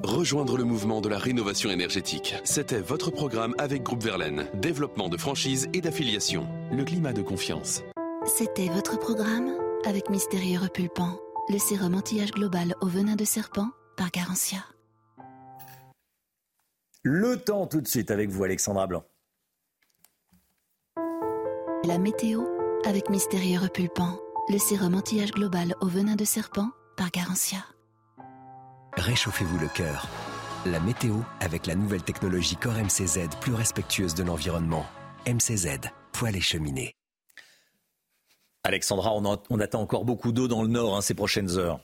Rejoindre 0.04 0.58
le 0.58 0.64
mouvement 0.64 1.00
de 1.02 1.10
la 1.10 1.20
rénovation 1.20 1.70
énergétique. 1.70 2.36
C'était 2.44 2.80
votre 2.80 3.12
programme 3.12 3.54
avec 3.60 3.84
Groupe 3.84 4.04
Verlaine. 4.04 4.48
Développement 4.56 5.10
de 5.10 5.18
franchise 5.18 5.70
et 5.74 5.82
d'affiliation. 5.82 6.48
Le 6.72 6.84
climat 6.84 7.14
de 7.14 7.22
confiance. 7.22 7.84
C'était 8.26 8.70
votre 8.70 8.98
programme 8.98 9.52
avec 9.86 10.10
Mystérieux 10.10 10.60
Repulpant. 10.60 11.20
Le 11.50 11.60
sérum 11.60 11.96
anti-âge 11.96 12.32
global 12.32 12.76
au 12.82 12.88
venin 12.88 13.16
de 13.16 13.26
serpent 13.26 13.70
par 13.98 14.10
Garantia. 14.12 14.60
Le 17.04 17.38
temps 17.38 17.68
tout 17.68 17.82
de 17.82 17.88
suite 17.88 18.12
avec 18.12 18.30
vous, 18.30 18.44
Alexandra 18.44 18.88
Blanc. 18.88 19.04
La 21.84 21.98
météo 21.98 22.44
avec 22.86 23.10
Mystérieux 23.10 23.60
Repulpant, 23.60 24.20
le 24.52 24.58
sérum 24.58 24.96
anti-âge 24.96 25.32
global 25.32 25.76
au 25.80 25.88
venin 25.88 26.18
de 26.18 26.26
serpent 26.26 26.70
par 26.98 27.10
Garantia. 27.10 27.60
Réchauffez-vous 28.98 29.58
le 29.58 29.70
cœur. 29.70 30.10
La 30.66 30.82
météo 30.82 31.16
avec 31.40 31.68
la 31.68 31.76
nouvelle 31.76 32.04
technologie 32.04 32.58
Core 32.58 32.74
MCZ 32.74 33.30
plus 33.40 33.54
respectueuse 33.54 34.14
de 34.14 34.24
l'environnement. 34.24 34.86
MCZ, 35.26 35.80
poêle 36.12 36.36
et 36.36 36.42
cheminée. 36.42 36.94
Alexandra, 38.64 39.14
on, 39.16 39.60
attend 39.60 39.82
encore 39.82 40.04
beaucoup 40.04 40.34
d'eau 40.34 40.50
dans 40.50 40.64
le 40.64 40.68
nord 40.68 40.98
hein, 40.98 41.02
ces 41.02 41.14
prochaines 41.14 41.58
heures. 41.58 41.80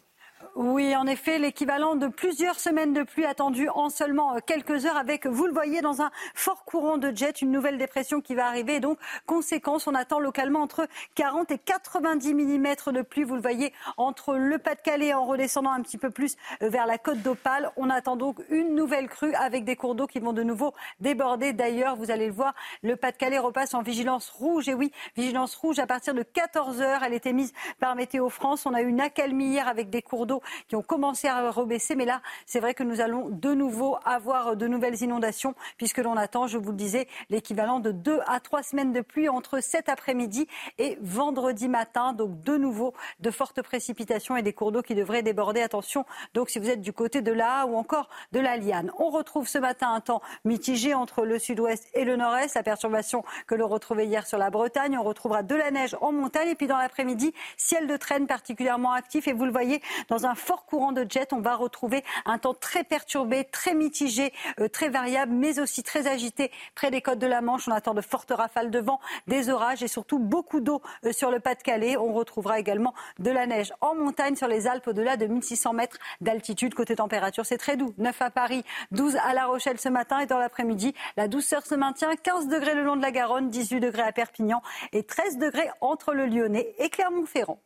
Oui, 0.59 0.95
en 0.95 1.05
effet, 1.05 1.37
l'équivalent 1.37 1.93
de 1.93 2.07
plusieurs 2.07 2.59
semaines 2.59 2.91
de 2.91 3.03
pluie 3.03 3.27
attendues 3.27 3.69
en 3.69 3.91
seulement 3.91 4.33
euh, 4.33 4.39
quelques 4.43 4.87
heures 4.87 4.97
avec, 4.97 5.27
vous 5.27 5.45
le 5.45 5.53
voyez, 5.53 5.81
dans 5.81 6.01
un 6.01 6.09
fort 6.33 6.65
courant 6.65 6.97
de 6.97 7.15
jet, 7.15 7.43
une 7.43 7.51
nouvelle 7.51 7.77
dépression 7.77 8.21
qui 8.21 8.33
va 8.33 8.47
arriver. 8.47 8.79
donc, 8.79 8.97
conséquence, 9.27 9.85
on 9.85 9.93
attend 9.93 10.17
localement 10.17 10.63
entre 10.63 10.87
40 11.13 11.51
et 11.51 11.59
90 11.59 12.33
mm 12.33 12.67
de 12.91 13.03
pluie. 13.03 13.23
Vous 13.23 13.35
le 13.35 13.41
voyez, 13.41 13.71
entre 13.97 14.35
le 14.35 14.57
Pas-de-Calais 14.57 15.13
en 15.13 15.25
redescendant 15.25 15.69
un 15.69 15.83
petit 15.83 15.99
peu 15.99 16.09
plus 16.09 16.37
euh, 16.63 16.69
vers 16.69 16.87
la 16.87 16.97
côte 16.97 17.21
d'Opale. 17.21 17.69
On 17.77 17.91
attend 17.91 18.15
donc 18.15 18.39
une 18.49 18.73
nouvelle 18.73 19.09
crue 19.09 19.35
avec 19.35 19.63
des 19.63 19.75
cours 19.75 19.93
d'eau 19.93 20.07
qui 20.07 20.17
vont 20.17 20.33
de 20.33 20.41
nouveau 20.41 20.73
déborder. 20.99 21.53
D'ailleurs, 21.53 21.95
vous 21.97 22.09
allez 22.09 22.25
le 22.25 22.33
voir, 22.33 22.55
le 22.81 22.95
Pas-de-Calais 22.95 23.37
repasse 23.37 23.75
en 23.75 23.83
vigilance 23.83 24.29
rouge. 24.29 24.67
Et 24.69 24.73
oui, 24.73 24.91
vigilance 25.15 25.53
rouge 25.53 25.77
à 25.77 25.85
partir 25.85 26.15
de 26.15 26.23
14 26.23 26.81
heures. 26.81 27.03
Elle 27.03 27.13
était 27.13 27.33
mise 27.33 27.53
par 27.79 27.95
Météo 27.95 28.29
France. 28.29 28.65
On 28.65 28.73
a 28.73 28.81
eu 28.81 28.87
une 28.87 29.01
accalmie 29.01 29.49
hier 29.49 29.67
avec 29.67 29.91
des 29.91 30.01
cours 30.01 30.25
d'eau 30.25 30.41
qui 30.67 30.75
ont 30.75 30.81
commencé 30.81 31.27
à 31.27 31.49
rebaisser. 31.51 31.95
Mais 31.95 32.05
là, 32.05 32.21
c'est 32.45 32.59
vrai 32.59 32.73
que 32.73 32.83
nous 32.83 33.01
allons 33.01 33.29
de 33.29 33.53
nouveau 33.53 33.97
avoir 34.05 34.55
de 34.55 34.67
nouvelles 34.67 35.01
inondations 35.01 35.55
puisque 35.77 35.99
l'on 35.99 36.17
attend, 36.17 36.47
je 36.47 36.57
vous 36.57 36.71
le 36.71 36.77
disais, 36.77 37.07
l'équivalent 37.29 37.79
de 37.79 37.91
deux 37.91 38.19
à 38.27 38.39
trois 38.39 38.63
semaines 38.63 38.93
de 38.93 39.01
pluie 39.01 39.29
entre 39.29 39.59
cet 39.61 39.89
après-midi 39.89 40.47
et 40.77 40.97
vendredi 41.01 41.67
matin. 41.69 42.13
Donc 42.13 42.41
de 42.41 42.57
nouveau 42.57 42.93
de 43.19 43.31
fortes 43.31 43.61
précipitations 43.61 44.35
et 44.35 44.41
des 44.41 44.53
cours 44.53 44.71
d'eau 44.71 44.81
qui 44.81 44.95
devraient 44.95 45.23
déborder. 45.23 45.61
Attention, 45.61 46.05
donc 46.33 46.49
si 46.49 46.59
vous 46.59 46.69
êtes 46.69 46.81
du 46.81 46.93
côté 46.93 47.21
de 47.21 47.31
là 47.31 47.65
ou 47.65 47.75
encore 47.75 48.09
de 48.31 48.39
la 48.39 48.57
Liane. 48.57 48.91
On 48.97 49.09
retrouve 49.09 49.47
ce 49.47 49.57
matin 49.57 49.93
un 49.93 50.01
temps 50.01 50.21
mitigé 50.45 50.93
entre 50.93 51.25
le 51.25 51.39
sud-ouest 51.39 51.89
et 51.93 52.05
le 52.05 52.15
nord-est. 52.15 52.55
La 52.55 52.63
perturbation 52.63 53.23
que 53.45 53.55
l'on 53.55 53.67
retrouvait 53.67 54.05
hier 54.05 54.25
sur 54.25 54.37
la 54.37 54.49
Bretagne. 54.49 54.97
On 54.97 55.03
retrouvera 55.03 55.43
de 55.43 55.55
la 55.55 55.71
neige 55.71 55.95
en 56.01 56.11
montagne 56.11 56.49
et 56.49 56.55
puis 56.55 56.67
dans 56.67 56.77
l'après-midi, 56.77 57.33
ciel 57.57 57.87
de 57.87 57.97
traîne 57.97 58.27
particulièrement 58.27 58.91
actif 58.91 59.27
et 59.27 59.33
vous 59.33 59.45
le 59.45 59.51
voyez 59.51 59.81
dans 60.09 60.25
un 60.25 60.35
fort 60.37 60.65
courant 60.65 60.91
de 60.91 61.05
jet, 61.09 61.33
on 61.33 61.41
va 61.41 61.55
retrouver 61.55 62.03
un 62.25 62.37
temps 62.37 62.53
très 62.53 62.83
perturbé, 62.83 63.45
très 63.45 63.73
mitigé, 63.73 64.33
euh, 64.59 64.67
très 64.67 64.89
variable, 64.89 65.33
mais 65.33 65.59
aussi 65.59 65.83
très 65.83 66.07
agité 66.07 66.51
près 66.75 66.91
des 66.91 67.01
côtes 67.01 67.19
de 67.19 67.27
la 67.27 67.41
Manche. 67.41 67.67
On 67.67 67.71
attend 67.71 67.93
de 67.93 68.01
fortes 68.01 68.31
rafales 68.31 68.71
de 68.71 68.79
vent, 68.79 68.99
des 69.27 69.49
orages 69.49 69.83
et 69.83 69.87
surtout 69.87 70.19
beaucoup 70.19 70.59
d'eau 70.59 70.81
euh, 71.05 71.11
sur 71.11 71.31
le 71.31 71.39
Pas-de-Calais. 71.39 71.97
On 71.97 72.13
retrouvera 72.13 72.59
également 72.59 72.93
de 73.19 73.31
la 73.31 73.45
neige 73.45 73.73
en 73.81 73.95
montagne 73.95 74.35
sur 74.35 74.47
les 74.47 74.67
Alpes 74.67 74.87
au-delà 74.87 75.17
de 75.17 75.25
1600 75.25 75.73
mètres 75.73 75.97
d'altitude. 76.21 76.73
Côté 76.73 76.95
température, 76.95 77.45
c'est 77.45 77.57
très 77.57 77.77
doux. 77.77 77.93
9 77.97 78.21
à 78.21 78.29
Paris, 78.29 78.63
12 78.91 79.17
à 79.17 79.33
La 79.33 79.45
Rochelle 79.45 79.79
ce 79.79 79.89
matin 79.89 80.19
et 80.19 80.25
dans 80.25 80.39
l'après-midi, 80.39 80.93
la 81.17 81.27
douceur 81.27 81.65
se 81.65 81.75
maintient. 81.75 82.15
15 82.15 82.47
degrés 82.47 82.75
le 82.75 82.83
long 82.83 82.95
de 82.95 83.01
la 83.01 83.11
Garonne, 83.11 83.49
18 83.49 83.79
degrés 83.79 84.03
à 84.03 84.11
Perpignan 84.11 84.61
et 84.93 85.03
13 85.03 85.37
degrés 85.37 85.69
entre 85.81 86.13
le 86.13 86.25
Lyonnais 86.25 86.75
et 86.77 86.89
Clermont-Ferrand. 86.89 87.59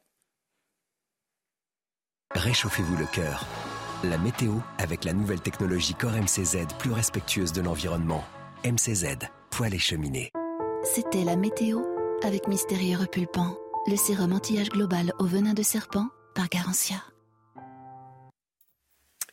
Réchauffez-vous 2.35 2.95
le 2.95 3.05
cœur. 3.05 3.45
La 4.03 4.17
météo 4.17 4.53
avec 4.77 5.03
la 5.03 5.13
nouvelle 5.13 5.41
technologie 5.41 5.93
Core 5.93 6.13
MCZ 6.13 6.65
plus 6.79 6.91
respectueuse 6.91 7.51
de 7.51 7.61
l'environnement. 7.61 8.23
MCZ, 8.63 9.17
poêle 9.49 9.75
et 9.75 9.79
cheminée. 9.79 10.31
C'était 10.83 11.23
la 11.23 11.35
météo 11.35 11.81
avec 12.23 12.47
Mystérieux 12.47 12.97
Repulpant, 12.97 13.57
le 13.87 13.95
sérum 13.95 14.31
anti-âge 14.33 14.69
global 14.69 15.11
au 15.19 15.25
venin 15.25 15.53
de 15.53 15.61
serpent 15.61 16.07
par 16.33 16.47
Garantia. 16.47 17.03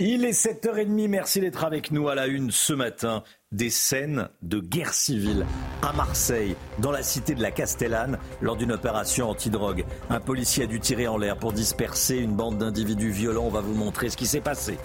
Il 0.01 0.25
est 0.25 0.31
7h30, 0.31 1.09
merci 1.09 1.41
d'être 1.41 1.65
avec 1.65 1.91
nous 1.91 2.09
à 2.09 2.15
la 2.15 2.27
une 2.27 2.51
ce 2.51 2.73
matin. 2.73 3.23
Des 3.51 3.71
scènes 3.71 4.29
de 4.43 4.61
guerre 4.61 4.93
civile 4.93 5.47
à 5.81 5.95
Marseille, 5.95 6.55
dans 6.81 6.91
la 6.91 7.03
cité 7.03 7.35
de 7.35 7.41
la 7.41 7.51
Castellane, 7.51 8.19
lors 8.43 8.57
d'une 8.57 8.73
opération 8.73 9.31
antidrogue. 9.31 9.87
Un 10.11 10.21
policier 10.21 10.65
a 10.65 10.67
dû 10.67 10.81
tirer 10.81 11.09
en 11.09 11.17
l'air 11.17 11.39
pour 11.39 11.55
disperser 11.55 12.19
une 12.19 12.37
bande 12.37 12.59
d'individus 12.59 13.09
violents. 13.09 13.47
On 13.47 13.51
va 13.51 13.63
vous 13.63 13.73
montrer 13.73 14.11
ce 14.11 14.19
qui 14.19 14.27
s'est 14.27 14.43
passé. 14.43 14.77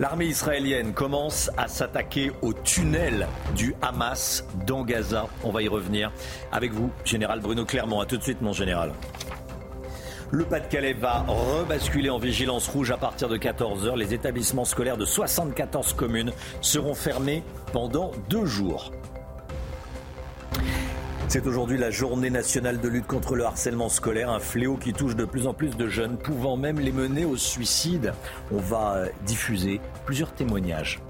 L'armée 0.00 0.24
israélienne 0.24 0.94
commence 0.94 1.50
à 1.58 1.68
s'attaquer 1.68 2.32
au 2.40 2.54
tunnel 2.54 3.28
du 3.54 3.74
Hamas 3.82 4.46
dans 4.66 4.82
Gaza. 4.82 5.26
On 5.42 5.52
va 5.52 5.60
y 5.60 5.68
revenir 5.68 6.10
avec 6.52 6.72
vous, 6.72 6.90
général 7.04 7.40
Bruno 7.40 7.66
Clermont. 7.66 8.00
A 8.00 8.06
tout 8.06 8.16
de 8.16 8.22
suite, 8.22 8.40
mon 8.40 8.54
général. 8.54 8.92
Le 10.34 10.44
Pas-de-Calais 10.44 10.94
va 10.94 11.24
rebasculer 11.28 12.10
en 12.10 12.18
vigilance 12.18 12.66
rouge 12.66 12.90
à 12.90 12.96
partir 12.96 13.28
de 13.28 13.36
14h. 13.36 13.96
Les 13.96 14.14
établissements 14.14 14.64
scolaires 14.64 14.96
de 14.96 15.04
74 15.04 15.92
communes 15.92 16.32
seront 16.60 16.94
fermés 16.94 17.44
pendant 17.72 18.10
deux 18.28 18.44
jours. 18.44 18.90
C'est 21.28 21.46
aujourd'hui 21.46 21.78
la 21.78 21.92
journée 21.92 22.30
nationale 22.30 22.80
de 22.80 22.88
lutte 22.88 23.06
contre 23.06 23.36
le 23.36 23.44
harcèlement 23.44 23.88
scolaire, 23.88 24.28
un 24.28 24.40
fléau 24.40 24.76
qui 24.76 24.92
touche 24.92 25.14
de 25.14 25.24
plus 25.24 25.46
en 25.46 25.54
plus 25.54 25.76
de 25.76 25.86
jeunes, 25.86 26.18
pouvant 26.18 26.56
même 26.56 26.80
les 26.80 26.90
mener 26.90 27.24
au 27.24 27.36
suicide. 27.36 28.12
On 28.50 28.58
va 28.58 29.04
diffuser 29.24 29.80
plusieurs 30.04 30.32
témoignages. 30.32 31.00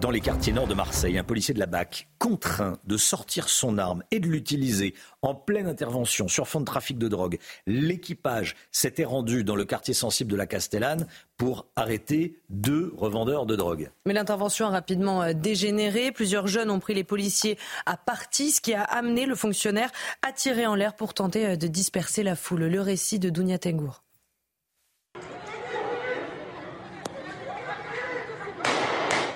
Dans 0.00 0.10
les 0.10 0.20
quartiers 0.20 0.52
nord 0.52 0.66
de 0.66 0.74
Marseille, 0.74 1.16
un 1.16 1.24
policier 1.24 1.54
de 1.54 1.58
la 1.58 1.64
BAC 1.64 2.08
contraint 2.18 2.78
de 2.84 2.98
sortir 2.98 3.48
son 3.48 3.78
arme 3.78 4.02
et 4.10 4.20
de 4.20 4.28
l'utiliser 4.28 4.94
en 5.22 5.34
pleine 5.34 5.66
intervention 5.66 6.28
sur 6.28 6.46
fond 6.46 6.60
de 6.60 6.66
trafic 6.66 6.98
de 6.98 7.08
drogue. 7.08 7.38
L'équipage 7.66 8.56
s'était 8.70 9.04
rendu 9.04 9.42
dans 9.42 9.56
le 9.56 9.64
quartier 9.64 9.94
sensible 9.94 10.30
de 10.30 10.36
la 10.36 10.46
Castellane 10.46 11.06
pour 11.38 11.66
arrêter 11.76 12.38
deux 12.50 12.92
revendeurs 12.98 13.46
de 13.46 13.56
drogue. 13.56 13.90
Mais 14.04 14.12
l'intervention 14.12 14.66
a 14.66 14.70
rapidement 14.70 15.22
euh, 15.22 15.32
dégénéré. 15.32 16.12
Plusieurs 16.12 16.46
jeunes 16.46 16.70
ont 16.70 16.80
pris 16.80 16.94
les 16.94 17.04
policiers 17.04 17.58
à 17.86 17.96
partie, 17.96 18.50
ce 18.50 18.60
qui 18.60 18.74
a 18.74 18.82
amené 18.82 19.24
le 19.24 19.34
fonctionnaire 19.34 19.90
à 20.20 20.32
tirer 20.32 20.66
en 20.66 20.74
l'air 20.74 20.94
pour 20.94 21.14
tenter 21.14 21.46
euh, 21.46 21.56
de 21.56 21.68
disperser 21.68 22.22
la 22.22 22.36
foule. 22.36 22.64
Le 22.64 22.80
récit 22.82 23.18
de 23.18 23.30
Dounia 23.30 23.58
Tengour. 23.58 24.02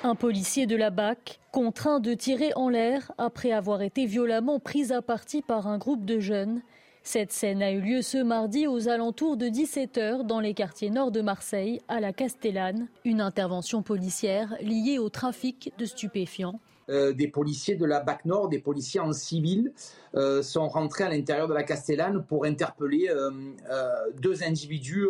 Un 0.03 0.15
policier 0.15 0.65
de 0.65 0.75
la 0.75 0.89
BAC 0.89 1.39
contraint 1.51 1.99
de 1.99 2.15
tirer 2.15 2.51
en 2.55 2.69
l'air 2.69 3.11
après 3.19 3.51
avoir 3.51 3.83
été 3.83 4.07
violemment 4.07 4.59
pris 4.59 4.91
à 4.91 5.03
partie 5.03 5.43
par 5.43 5.67
un 5.67 5.77
groupe 5.77 6.05
de 6.05 6.19
jeunes. 6.19 6.63
Cette 7.03 7.31
scène 7.31 7.61
a 7.61 7.71
eu 7.71 7.81
lieu 7.81 8.01
ce 8.01 8.17
mardi 8.17 8.65
aux 8.65 8.89
alentours 8.89 9.37
de 9.37 9.45
17h 9.45 10.25
dans 10.25 10.39
les 10.39 10.55
quartiers 10.55 10.89
nord 10.89 11.11
de 11.11 11.21
Marseille, 11.21 11.81
à 11.87 11.99
la 11.99 12.13
Castellane. 12.13 12.87
Une 13.05 13.21
intervention 13.21 13.83
policière 13.83 14.55
liée 14.61 14.97
au 14.97 15.09
trafic 15.09 15.71
de 15.77 15.85
stupéfiants. 15.85 16.59
Euh, 16.89 17.13
des 17.13 17.27
policiers 17.27 17.75
de 17.75 17.85
la 17.85 17.99
BAC 17.99 18.25
Nord, 18.25 18.49
des 18.49 18.59
policiers 18.59 18.99
en 18.99 19.13
civil, 19.13 19.71
euh, 20.15 20.41
sont 20.41 20.67
rentrés 20.67 21.03
à 21.03 21.09
l'intérieur 21.09 21.47
de 21.47 21.53
la 21.53 21.63
Castellane 21.63 22.25
pour 22.27 22.45
interpeller 22.45 23.07
euh, 23.09 23.29
deux 24.19 24.41
individus 24.43 25.09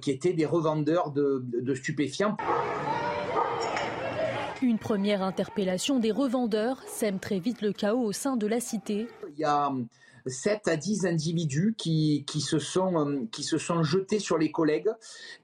qui 0.00 0.10
étaient 0.10 0.32
des 0.32 0.46
revendeurs 0.46 1.10
de, 1.10 1.44
de 1.44 1.74
stupéfiants. 1.74 2.38
Une 4.62 4.78
première 4.78 5.22
interpellation 5.22 5.98
des 5.98 6.12
revendeurs 6.12 6.82
sème 6.86 7.18
très 7.18 7.38
vite 7.38 7.60
le 7.60 7.72
chaos 7.72 8.02
au 8.02 8.12
sein 8.12 8.36
de 8.36 8.46
la 8.46 8.60
cité. 8.60 9.08
Il 9.30 9.38
y 9.38 9.44
a 9.44 9.72
7 10.26 10.68
à 10.68 10.76
10 10.76 11.06
individus 11.06 11.74
qui, 11.76 12.24
qui, 12.26 12.40
se 12.40 12.58
sont, 12.58 13.06
euh, 13.06 13.26
qui 13.32 13.42
se 13.42 13.58
sont 13.58 13.82
jetés 13.82 14.18
sur 14.18 14.38
les 14.38 14.50
collègues, 14.50 14.90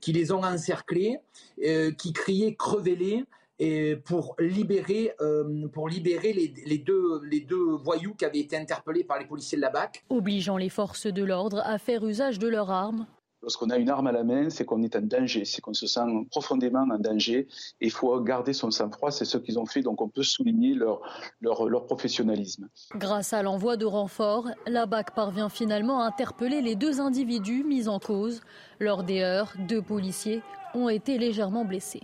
qui 0.01 0.13
les 0.13 0.33
ont 0.33 0.43
encerclés, 0.43 1.19
euh, 1.65 1.91
qui 1.93 2.13
criaient 2.13 2.55
crevez-les 2.55 3.25
et 3.59 3.97
pour 3.97 4.37
libérer, 4.39 5.13
euh, 5.21 5.69
pour 5.69 5.89
libérer 5.89 6.33
les, 6.33 6.55
les, 6.65 6.79
deux, 6.79 7.21
les 7.25 7.41
deux 7.41 7.77
voyous 7.77 8.15
qui 8.15 8.25
avaient 8.25 8.39
été 8.39 8.57
interpellés 8.57 9.05
par 9.05 9.19
les 9.19 9.27
policiers 9.27 9.57
de 9.57 9.63
la 9.63 9.71
BAC. 9.71 10.03
Obligeant 10.09 10.57
les 10.57 10.71
forces 10.71 11.07
de 11.07 11.23
l'ordre 11.23 11.61
à 11.65 11.77
faire 11.77 12.07
usage 12.07 12.39
de 12.39 12.49
leurs 12.49 12.71
armes. 12.71 13.07
Lorsqu'on 13.43 13.71
a 13.71 13.79
une 13.79 13.89
arme 13.89 14.07
à 14.07 14.13
la 14.13 14.23
main, 14.23 14.51
c'est 14.51 14.67
qu'on 14.67 14.83
est 14.83 14.95
en 14.97 15.01
danger, 15.01 15.47
c'est 15.47 15.63
qu'on 15.63 15.73
se 15.73 15.87
sent 15.87 16.01
profondément 16.31 16.81
en 16.91 16.99
danger. 16.99 17.49
Et 17.81 17.87
il 17.87 17.91
faut 17.91 18.21
garder 18.21 18.53
son 18.53 18.71
sang-froid, 18.71 19.11
c'est 19.11 19.25
ce 19.25 19.39
qu'ils 19.39 19.59
ont 19.59 19.65
fait, 19.65 19.81
donc 19.81 20.03
on 20.03 20.09
peut 20.09 20.23
souligner 20.23 20.75
leur, 20.75 21.01
leur, 21.41 21.67
leur 21.67 21.87
professionnalisme. 21.87 22.69
Grâce 22.97 23.33
à 23.33 23.43
l'envoi 23.43 23.79
de 23.79 23.87
renforts, 23.87 24.49
la 24.67 24.85
BAC 24.85 25.15
parvient 25.15 25.49
finalement 25.49 26.03
à 26.03 26.07
interpeller 26.07 26.61
les 26.61 26.77
deux 26.77 27.01
individus 27.01 27.65
mis 27.65 27.89
en 27.89 27.99
cause. 27.99 28.43
Lors 28.79 29.05
des 29.05 29.23
heures, 29.23 29.55
deux 29.69 29.81
policiers 29.81 30.43
ont 30.75 30.91
été 30.91 31.17
légèrement 31.17 31.65
blessés. 31.65 32.03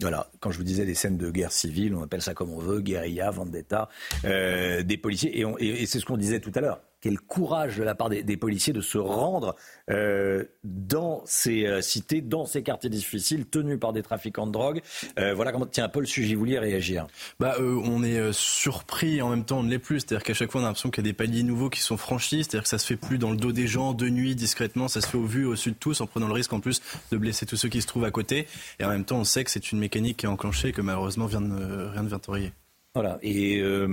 Voilà, 0.00 0.26
quand 0.40 0.50
je 0.50 0.58
vous 0.58 0.64
disais 0.64 0.84
des 0.84 0.94
scènes 0.94 1.16
de 1.16 1.30
guerre 1.30 1.52
civile, 1.52 1.94
on 1.94 2.02
appelle 2.02 2.20
ça 2.20 2.34
comme 2.34 2.52
on 2.52 2.58
veut, 2.58 2.80
guérilla, 2.80 3.30
vendetta, 3.30 3.88
euh, 4.26 4.82
des 4.82 4.98
policiers, 4.98 5.40
et, 5.40 5.46
et, 5.60 5.82
et 5.82 5.86
c'est 5.86 5.98
ce 5.98 6.04
qu'on 6.04 6.18
disait 6.18 6.40
tout 6.40 6.52
à 6.54 6.60
l'heure 6.60 6.82
quel 7.04 7.20
courage 7.20 7.76
de 7.76 7.82
la 7.82 7.94
part 7.94 8.08
des, 8.08 8.36
policiers 8.38 8.72
de 8.72 8.80
se 8.80 8.96
rendre 8.96 9.56
euh, 9.90 10.42
dans 10.64 11.20
ces 11.26 11.66
euh, 11.66 11.82
cités, 11.82 12.22
dans 12.22 12.46
ces 12.46 12.62
quartiers 12.62 12.88
difficiles, 12.88 13.44
tenus 13.44 13.78
par 13.78 13.92
des 13.92 14.02
trafiquants 14.02 14.46
de 14.46 14.52
drogue. 14.52 14.80
Euh, 15.18 15.34
voilà 15.34 15.52
comment, 15.52 15.66
tiens, 15.66 15.90
Paul 15.90 16.06
Sugy, 16.06 16.34
vous 16.34 16.44
réagir 16.44 17.06
bah, 17.38 17.56
On 17.60 18.02
est 18.02 18.32
surpris 18.32 19.20
en 19.20 19.28
même 19.28 19.44
temps, 19.44 19.58
on 19.58 19.64
ne 19.64 19.68
l'est 19.68 19.78
plus. 19.78 20.00
C'est-à-dire 20.00 20.22
qu'à 20.22 20.32
chaque 20.32 20.50
fois, 20.50 20.62
on 20.62 20.64
a 20.64 20.68
l'impression 20.68 20.88
qu'il 20.88 21.04
y 21.04 21.06
a 21.06 21.10
des 21.10 21.12
paliers 21.12 21.42
nouveaux 21.42 21.68
qui 21.68 21.82
sont 21.82 21.98
franchis. 21.98 22.44
C'est-à-dire 22.44 22.62
que 22.62 22.70
ça 22.70 22.78
se 22.78 22.86
fait 22.86 22.96
plus 22.96 23.18
dans 23.18 23.32
le 23.32 23.36
dos 23.36 23.52
des 23.52 23.66
gens, 23.66 23.92
de 23.92 24.08
nuit, 24.08 24.34
discrètement. 24.34 24.88
Ça 24.88 25.02
se 25.02 25.06
fait 25.06 25.18
au 25.18 25.26
vu, 25.26 25.44
au 25.44 25.56
sud 25.56 25.74
de 25.74 25.78
tous, 25.78 26.00
en 26.00 26.06
prenant 26.06 26.28
le 26.28 26.32
risque 26.32 26.54
en 26.54 26.60
plus 26.60 26.80
de 27.12 27.18
blesser 27.18 27.44
tous 27.44 27.56
ceux 27.56 27.68
qui 27.68 27.82
se 27.82 27.86
trouvent 27.86 28.04
à 28.04 28.10
côté. 28.10 28.46
Et 28.80 28.84
en 28.86 28.88
même 28.88 29.04
temps, 29.04 29.18
on 29.18 29.24
sait 29.24 29.44
que 29.44 29.50
c'est 29.50 29.72
une 29.72 29.78
mécanique 29.78 30.16
qui 30.16 30.24
est 30.24 30.30
enclenchée 30.30 30.68
et 30.68 30.72
que 30.72 30.80
malheureusement, 30.80 31.26
rien 31.26 31.40
ne 31.40 31.92
vient 31.92 32.02
de 32.02 32.14
enrayer. 32.26 32.54
Voilà. 32.94 33.18
Et 33.22 33.60
euh, 33.60 33.86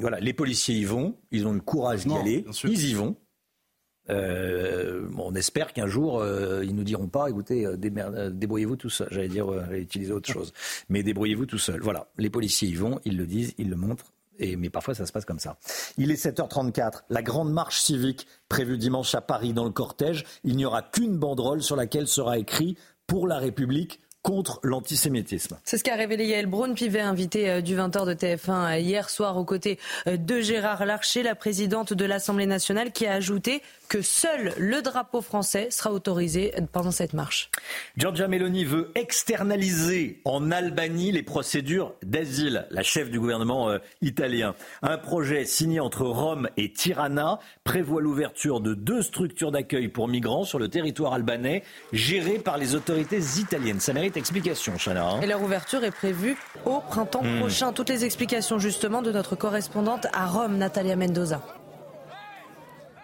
voilà, 0.00 0.20
les 0.20 0.32
policiers 0.32 0.76
y 0.76 0.84
vont, 0.84 1.16
ils 1.32 1.46
ont 1.46 1.52
le 1.52 1.60
courage 1.60 2.06
d'y 2.06 2.14
aller, 2.14 2.44
ils 2.64 2.90
y 2.90 2.94
vont. 2.94 3.16
Euh, 4.10 5.08
on 5.16 5.34
espère 5.34 5.72
qu'un 5.72 5.86
jour, 5.86 6.20
euh, 6.20 6.62
ils 6.64 6.74
nous 6.74 6.84
diront 6.84 7.08
pas, 7.08 7.28
écoutez, 7.28 7.66
débrouillez-vous 7.76 8.76
tout 8.76 8.90
seul. 8.90 9.08
J'allais 9.10 9.28
dire, 9.28 9.52
j'allais 9.64 9.80
utiliser 9.80 10.12
autre 10.12 10.30
chose. 10.30 10.52
Mais 10.88 11.02
débrouillez-vous 11.02 11.46
tout 11.46 11.58
seul. 11.58 11.80
Voilà, 11.80 12.08
les 12.16 12.30
policiers 12.30 12.68
y 12.68 12.74
vont, 12.74 13.00
ils 13.04 13.16
le 13.16 13.26
disent, 13.26 13.54
ils 13.58 13.70
le 13.70 13.76
montrent. 13.76 14.12
Et, 14.38 14.56
mais 14.56 14.70
parfois, 14.70 14.94
ça 14.94 15.06
se 15.06 15.12
passe 15.12 15.24
comme 15.24 15.38
ça. 15.38 15.58
Il 15.96 16.10
est 16.10 16.22
7h34. 16.22 17.02
La 17.08 17.22
grande 17.22 17.52
marche 17.52 17.80
civique 17.80 18.26
prévue 18.48 18.78
dimanche 18.78 19.14
à 19.14 19.20
Paris 19.20 19.52
dans 19.52 19.64
le 19.64 19.70
cortège, 19.70 20.24
il 20.42 20.56
n'y 20.56 20.64
aura 20.64 20.82
qu'une 20.82 21.16
banderole 21.18 21.62
sur 21.62 21.76
laquelle 21.76 22.08
sera 22.08 22.38
écrit 22.38 22.76
pour 23.06 23.26
la 23.26 23.38
République, 23.38 24.00
contre 24.24 24.58
l'antisémitisme. 24.62 25.58
C'est 25.64 25.76
ce 25.76 25.84
qu'a 25.84 25.96
révélé 25.96 26.24
Yael 26.24 26.46
Braun-Pivet, 26.46 27.00
invité 27.00 27.50
euh, 27.50 27.60
du 27.60 27.76
20h 27.76 28.06
de 28.06 28.14
TF1 28.14 28.50
euh, 28.50 28.78
hier 28.78 29.10
soir 29.10 29.36
aux 29.36 29.44
côtés 29.44 29.78
euh, 30.06 30.16
de 30.16 30.40
Gérard 30.40 30.86
Larcher, 30.86 31.22
la 31.22 31.34
présidente 31.34 31.92
de 31.92 32.04
l'Assemblée 32.06 32.46
nationale, 32.46 32.90
qui 32.90 33.06
a 33.06 33.12
ajouté 33.12 33.60
que 33.90 34.00
seul 34.00 34.54
le 34.56 34.80
drapeau 34.80 35.20
français 35.20 35.68
sera 35.70 35.92
autorisé 35.92 36.54
pendant 36.72 36.90
cette 36.90 37.12
marche. 37.12 37.50
Giorgia 37.98 38.26
Meloni 38.26 38.64
veut 38.64 38.90
externaliser 38.94 40.22
en 40.24 40.50
Albanie 40.50 41.12
les 41.12 41.22
procédures 41.22 41.92
d'asile, 42.02 42.66
la 42.70 42.82
chef 42.82 43.10
du 43.10 43.20
gouvernement 43.20 43.76
italien. 44.00 44.54
Un 44.80 44.96
projet 44.96 45.44
signé 45.44 45.80
entre 45.80 46.06
Rome 46.06 46.48
et 46.56 46.72
Tirana 46.72 47.40
prévoit 47.62 48.00
l'ouverture 48.00 48.60
de 48.60 48.72
deux 48.72 49.02
structures 49.02 49.52
d'accueil 49.52 49.88
pour 49.88 50.08
migrants 50.08 50.44
sur 50.44 50.58
le 50.58 50.68
territoire 50.68 51.12
albanais, 51.12 51.62
gérées 51.92 52.38
par 52.38 52.56
les 52.56 52.74
autorités 52.74 53.20
italiennes. 53.38 53.80
Ça 53.80 53.92
mérite 53.92 54.13
explication, 54.16 54.74
Chana. 54.76 55.20
Et 55.22 55.26
leur 55.26 55.42
ouverture 55.42 55.84
est 55.84 55.90
prévue 55.90 56.36
au 56.64 56.80
printemps 56.80 57.22
hmm. 57.22 57.40
prochain. 57.40 57.72
Toutes 57.72 57.88
les 57.88 58.04
explications 58.04 58.58
justement 58.58 59.02
de 59.02 59.12
notre 59.12 59.36
correspondante 59.36 60.06
à 60.12 60.26
Rome, 60.26 60.56
Natalia 60.56 60.96
Mendoza. 60.96 61.40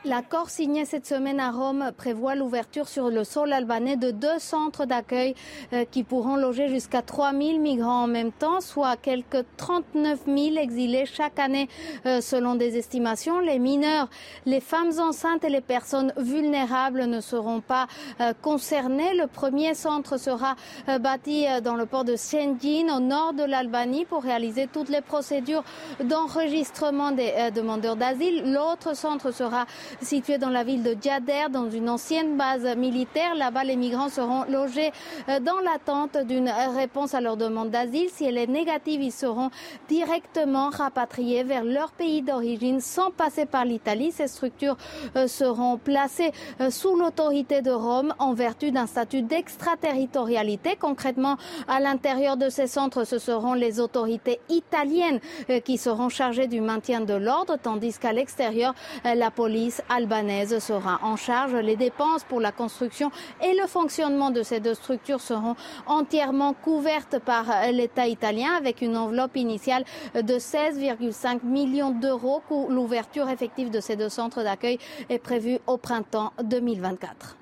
L'accord 0.06 0.48
signé 0.48 0.86
cette 0.86 1.06
semaine 1.06 1.38
à 1.40 1.50
Rome 1.50 1.90
prévoit 1.94 2.34
l'ouverture 2.34 2.88
sur 2.88 3.10
le 3.10 3.22
sol 3.22 3.52
albanais 3.52 3.96
de 3.96 4.10
deux 4.10 4.38
centres 4.38 4.86
d'accueil 4.86 5.34
euh, 5.74 5.84
qui 5.84 6.04
pourront 6.04 6.36
loger 6.36 6.68
jusqu'à 6.68 7.02
3000 7.02 7.60
migrants 7.60 8.04
en 8.04 8.06
même 8.06 8.32
temps, 8.32 8.62
soit 8.62 8.96
quelques 8.96 9.44
39 9.58 10.20
000 10.24 10.56
exilés 10.56 11.04
chaque 11.04 11.38
année 11.38 11.68
euh, 12.06 12.22
selon 12.22 12.54
des 12.54 12.78
estimations. 12.78 13.40
Les 13.40 13.58
mineurs, 13.58 14.08
les 14.46 14.60
femmes 14.60 14.92
enceintes 14.98 15.44
et 15.44 15.50
les 15.50 15.60
personnes 15.60 16.14
vulnérables 16.16 17.04
ne 17.04 17.20
seront 17.20 17.60
pas 17.60 17.86
euh, 18.22 18.32
concernés. 18.40 19.12
Le 19.12 19.26
premier 19.26 19.74
centre 19.74 20.16
sera 20.16 20.56
bâti 20.98 21.44
dans 21.62 21.74
le 21.74 21.84
port 21.84 22.04
de 22.04 22.16
Sendjin 22.16 22.88
au 22.96 23.00
nord 23.00 23.34
de 23.34 23.44
l'Albanie 23.44 24.06
pour 24.06 24.22
réaliser 24.22 24.66
toutes 24.66 24.88
les 24.88 25.02
procédures 25.02 25.62
d'enregistrement 26.02 27.10
des 27.10 27.50
demandeurs 27.54 27.96
d'asile. 27.96 28.50
L'autre 28.50 28.96
centre 28.96 29.30
sera 29.30 29.66
situé 30.00 30.38
dans 30.38 30.50
la 30.50 30.64
ville 30.64 30.82
de 30.82 30.96
Djader, 31.00 31.46
dans 31.50 31.70
une 31.70 31.88
ancienne 31.88 32.36
base 32.36 32.64
militaire. 32.76 33.34
Là-bas, 33.34 33.64
les 33.64 33.76
migrants 33.76 34.08
seront 34.08 34.44
logés 34.44 34.92
euh, 35.28 35.40
dans 35.40 35.58
l'attente 35.60 36.16
d'une 36.26 36.50
réponse 36.76 37.14
à 37.14 37.20
leur 37.20 37.36
demande 37.36 37.70
d'asile. 37.70 38.08
Si 38.10 38.24
elle 38.24 38.38
est 38.38 38.46
négative, 38.46 39.02
ils 39.02 39.12
seront 39.12 39.50
directement 39.88 40.70
rapatriés 40.70 41.44
vers 41.44 41.64
leur 41.64 41.92
pays 41.92 42.22
d'origine 42.22 42.80
sans 42.80 43.10
passer 43.10 43.46
par 43.46 43.64
l'Italie. 43.64 44.12
Ces 44.12 44.28
structures 44.28 44.76
euh, 45.16 45.26
seront 45.26 45.78
placées 45.78 46.32
euh, 46.60 46.70
sous 46.70 46.96
l'autorité 46.96 47.62
de 47.62 47.70
Rome 47.70 48.14
en 48.18 48.34
vertu 48.34 48.70
d'un 48.70 48.86
statut 48.86 49.22
d'extraterritorialité. 49.22 50.76
Concrètement, 50.78 51.36
à 51.68 51.80
l'intérieur 51.80 52.36
de 52.36 52.48
ces 52.48 52.66
centres, 52.66 53.04
ce 53.04 53.18
seront 53.18 53.54
les 53.54 53.80
autorités 53.80 54.40
italiennes 54.48 55.20
qui 55.64 55.78
seront 55.78 56.08
chargées 56.08 56.46
du 56.46 56.60
maintien 56.60 57.00
de 57.00 57.14
l'ordre, 57.14 57.56
tandis 57.60 57.98
qu'à 57.98 58.12
l'extérieur, 58.12 58.74
la 59.04 59.30
police 59.30 59.79
albanaise 59.88 60.58
sera 60.58 61.00
en 61.02 61.16
charge. 61.16 61.54
Les 61.54 61.76
dépenses 61.76 62.24
pour 62.24 62.40
la 62.40 62.52
construction 62.52 63.10
et 63.42 63.54
le 63.54 63.66
fonctionnement 63.66 64.30
de 64.30 64.42
ces 64.42 64.60
deux 64.60 64.74
structures 64.74 65.20
seront 65.20 65.56
entièrement 65.86 66.52
couvertes 66.52 67.18
par 67.18 67.46
l'État 67.72 68.06
italien 68.06 68.52
avec 68.56 68.82
une 68.82 68.96
enveloppe 68.96 69.36
initiale 69.36 69.84
de 70.14 70.34
16,5 70.34 71.44
millions 71.44 71.90
d'euros. 71.90 72.42
L'ouverture 72.68 73.28
effective 73.28 73.70
de 73.70 73.80
ces 73.80 73.96
deux 73.96 74.08
centres 74.08 74.42
d'accueil 74.42 74.78
est 75.08 75.18
prévue 75.18 75.58
au 75.66 75.76
printemps 75.76 76.32
2024. 76.42 77.39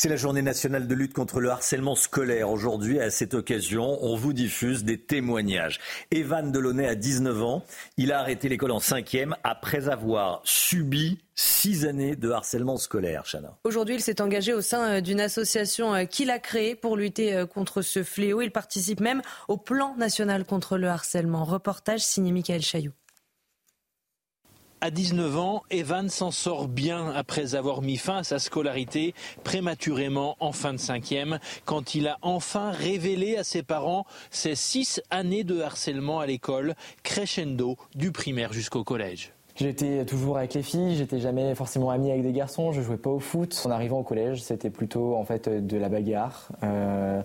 C'est 0.00 0.08
la 0.08 0.14
journée 0.14 0.42
nationale 0.42 0.86
de 0.86 0.94
lutte 0.94 1.12
contre 1.12 1.40
le 1.40 1.50
harcèlement 1.50 1.96
scolaire. 1.96 2.50
Aujourd'hui, 2.50 3.00
à 3.00 3.10
cette 3.10 3.34
occasion, 3.34 3.98
on 4.00 4.14
vous 4.14 4.32
diffuse 4.32 4.84
des 4.84 4.96
témoignages. 4.96 5.80
Evan 6.12 6.52
Delaunay 6.52 6.86
a 6.86 6.94
19 6.94 7.42
ans. 7.42 7.64
Il 7.96 8.12
a 8.12 8.20
arrêté 8.20 8.48
l'école 8.48 8.70
en 8.70 8.78
cinquième 8.78 9.34
après 9.42 9.88
avoir 9.88 10.40
subi 10.44 11.18
six 11.34 11.84
années 11.84 12.14
de 12.14 12.30
harcèlement 12.30 12.76
scolaire, 12.76 13.24
Chana. 13.24 13.58
Aujourd'hui, 13.64 13.96
il 13.96 14.00
s'est 14.00 14.20
engagé 14.20 14.54
au 14.54 14.60
sein 14.60 14.88
euh, 14.88 15.00
d'une 15.00 15.20
association 15.20 15.92
euh, 15.92 16.04
qu'il 16.04 16.30
a 16.30 16.38
créée 16.38 16.76
pour 16.76 16.96
lutter 16.96 17.34
euh, 17.34 17.46
contre 17.46 17.82
ce 17.82 18.04
fléau. 18.04 18.40
Il 18.40 18.52
participe 18.52 19.00
même 19.00 19.20
au 19.48 19.56
plan 19.56 19.96
national 19.96 20.44
contre 20.44 20.78
le 20.78 20.86
harcèlement. 20.86 21.44
Reportage 21.44 22.02
signé 22.02 22.30
Michael 22.30 22.62
Chailloux. 22.62 22.94
À 24.80 24.92
19 24.92 25.38
ans, 25.38 25.62
Evan 25.70 26.08
s'en 26.08 26.30
sort 26.30 26.68
bien 26.68 27.10
après 27.10 27.56
avoir 27.56 27.82
mis 27.82 27.96
fin 27.96 28.18
à 28.18 28.22
sa 28.22 28.38
scolarité 28.38 29.12
prématurément 29.42 30.36
en 30.38 30.52
fin 30.52 30.72
de 30.72 30.78
cinquième, 30.78 31.40
quand 31.64 31.96
il 31.96 32.06
a 32.06 32.18
enfin 32.22 32.70
révélé 32.70 33.36
à 33.36 33.42
ses 33.42 33.64
parents 33.64 34.06
ses 34.30 34.54
six 34.54 35.02
années 35.10 35.42
de 35.42 35.60
harcèlement 35.60 36.20
à 36.20 36.26
l'école, 36.26 36.74
crescendo 37.02 37.76
du 37.96 38.12
primaire 38.12 38.52
jusqu'au 38.52 38.84
collège. 38.84 39.32
J'étais 39.56 40.04
toujours 40.04 40.38
avec 40.38 40.54
les 40.54 40.62
filles, 40.62 40.94
j'étais 40.94 41.18
jamais 41.18 41.52
forcément 41.56 41.90
ami 41.90 42.12
avec 42.12 42.22
des 42.22 42.32
garçons, 42.32 42.70
je 42.70 42.80
jouais 42.80 42.96
pas 42.96 43.10
au 43.10 43.18
foot. 43.18 43.60
En 43.66 43.72
arrivant 43.72 43.98
au 43.98 44.04
collège, 44.04 44.40
c'était 44.40 44.70
plutôt 44.70 45.16
en 45.16 45.24
fait 45.24 45.48
de 45.48 45.76
la 45.76 45.88
bagarre. 45.88 46.50
Euh, 46.62 47.20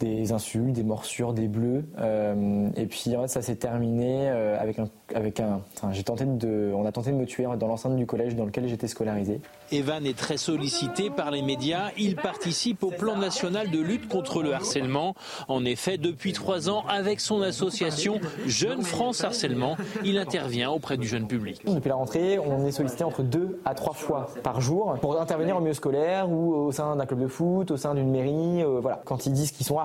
des 0.00 0.32
insultes, 0.32 0.72
des 0.72 0.82
morsures, 0.82 1.32
des 1.32 1.48
bleus. 1.48 1.84
Euh, 1.98 2.68
et 2.76 2.86
puis 2.86 3.16
en 3.16 3.22
fait, 3.22 3.28
ça 3.28 3.42
s'est 3.42 3.56
terminé 3.56 4.28
euh, 4.28 4.58
avec 4.60 4.78
un, 4.78 4.88
avec 5.14 5.40
un. 5.40 5.60
Enfin, 5.76 5.92
j'ai 5.92 6.02
tenté 6.02 6.24
de, 6.24 6.72
on 6.74 6.84
a 6.86 6.92
tenté 6.92 7.10
de 7.10 7.16
me 7.16 7.26
tuer 7.26 7.46
dans 7.58 7.66
l'enceinte 7.66 7.96
du 7.96 8.06
collège 8.06 8.34
dans 8.34 8.44
lequel 8.44 8.68
j'étais 8.68 8.88
scolarisé. 8.88 9.40
Evan 9.72 10.04
est 10.06 10.16
très 10.16 10.36
sollicité 10.36 11.10
par 11.10 11.30
les 11.30 11.42
médias. 11.42 11.90
Il 11.98 12.16
participe 12.16 12.82
au 12.82 12.90
plan 12.90 13.16
national 13.16 13.70
de 13.70 13.78
lutte 13.78 14.08
contre 14.08 14.42
le 14.42 14.54
harcèlement. 14.54 15.14
En 15.48 15.64
effet, 15.64 15.98
depuis 15.98 16.32
trois 16.32 16.68
ans, 16.68 16.84
avec 16.88 17.20
son 17.20 17.42
association 17.42 18.20
Jeune 18.46 18.82
France 18.82 19.24
Harcèlement, 19.24 19.76
il 20.04 20.18
intervient 20.18 20.70
auprès 20.70 20.96
du 20.96 21.06
jeune 21.06 21.26
public. 21.26 21.62
Depuis 21.66 21.88
la 21.88 21.94
rentrée, 21.94 22.38
on 22.38 22.66
est 22.66 22.72
sollicité 22.72 23.04
entre 23.04 23.22
deux 23.22 23.60
à 23.64 23.74
trois 23.74 23.94
fois 23.94 24.28
par 24.42 24.60
jour 24.60 24.94
pour 25.00 25.20
intervenir 25.20 25.56
au 25.56 25.60
milieu 25.60 25.74
scolaire 25.74 26.30
ou 26.30 26.54
au 26.54 26.72
sein 26.72 26.96
d'un 26.96 27.06
club 27.06 27.20
de 27.20 27.26
foot, 27.26 27.70
au 27.70 27.76
sein 27.76 27.94
d'une 27.94 28.10
mairie. 28.10 28.62
Euh, 28.62 28.80
voilà, 28.80 29.00
quand 29.04 29.26
ils 29.26 29.32
disent 29.32 29.52
qu'ils 29.52 29.66
sont 29.66 29.78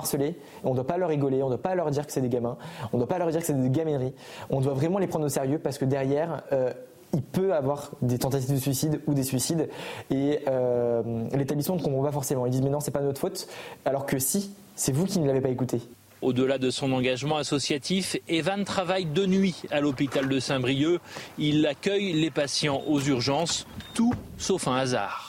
on 0.63 0.69
ne 0.71 0.75
doit 0.75 0.87
pas 0.87 0.97
leur 0.97 1.09
rigoler, 1.09 1.41
on 1.41 1.49
ne 1.49 1.55
doit 1.55 1.61
pas 1.61 1.75
leur 1.75 1.91
dire 1.91 2.05
que 2.05 2.11
c'est 2.11 2.21
des 2.21 2.29
gamins, 2.29 2.57
on 2.93 2.97
ne 2.97 3.01
doit 3.01 3.07
pas 3.07 3.17
leur 3.17 3.29
dire 3.29 3.39
que 3.39 3.45
c'est 3.45 3.59
des 3.59 3.69
gamineries. 3.69 4.13
On 4.49 4.61
doit 4.61 4.73
vraiment 4.73 4.99
les 4.99 5.07
prendre 5.07 5.25
au 5.25 5.29
sérieux 5.29 5.59
parce 5.59 5.77
que 5.77 5.85
derrière, 5.85 6.43
euh, 6.51 6.71
il 7.13 7.21
peut 7.21 7.53
avoir 7.53 7.91
des 8.01 8.19
tentatives 8.19 8.53
de 8.53 8.59
suicide 8.59 9.01
ou 9.07 9.13
des 9.13 9.23
suicides 9.23 9.69
et 10.11 10.39
euh, 10.47 11.01
l'établissement 11.33 11.75
ne 11.75 11.81
comprend 11.81 12.03
pas 12.03 12.11
forcément. 12.11 12.45
Ils 12.45 12.51
disent 12.51 12.61
mais 12.61 12.69
non 12.69 12.79
c'est 12.79 12.91
pas 12.91 13.01
notre 13.01 13.19
faute 13.19 13.47
alors 13.85 14.05
que 14.05 14.19
si 14.19 14.53
c'est 14.75 14.91
vous 14.91 15.05
qui 15.05 15.19
ne 15.19 15.27
l'avez 15.27 15.41
pas 15.41 15.49
écouté. 15.49 15.81
Au-delà 16.21 16.57
de 16.57 16.69
son 16.69 16.91
engagement 16.91 17.37
associatif, 17.37 18.17
Evan 18.27 18.65
travaille 18.65 19.05
de 19.05 19.25
nuit 19.25 19.63
à 19.71 19.79
l'hôpital 19.79 20.27
de 20.27 20.39
Saint-Brieuc. 20.39 20.99
Il 21.37 21.65
accueille 21.65 22.11
les 22.11 22.29
patients 22.29 22.83
aux 22.87 22.99
urgences, 22.99 23.65
tout 23.93 24.13
sauf 24.37 24.67
un 24.67 24.75
hasard. 24.75 25.28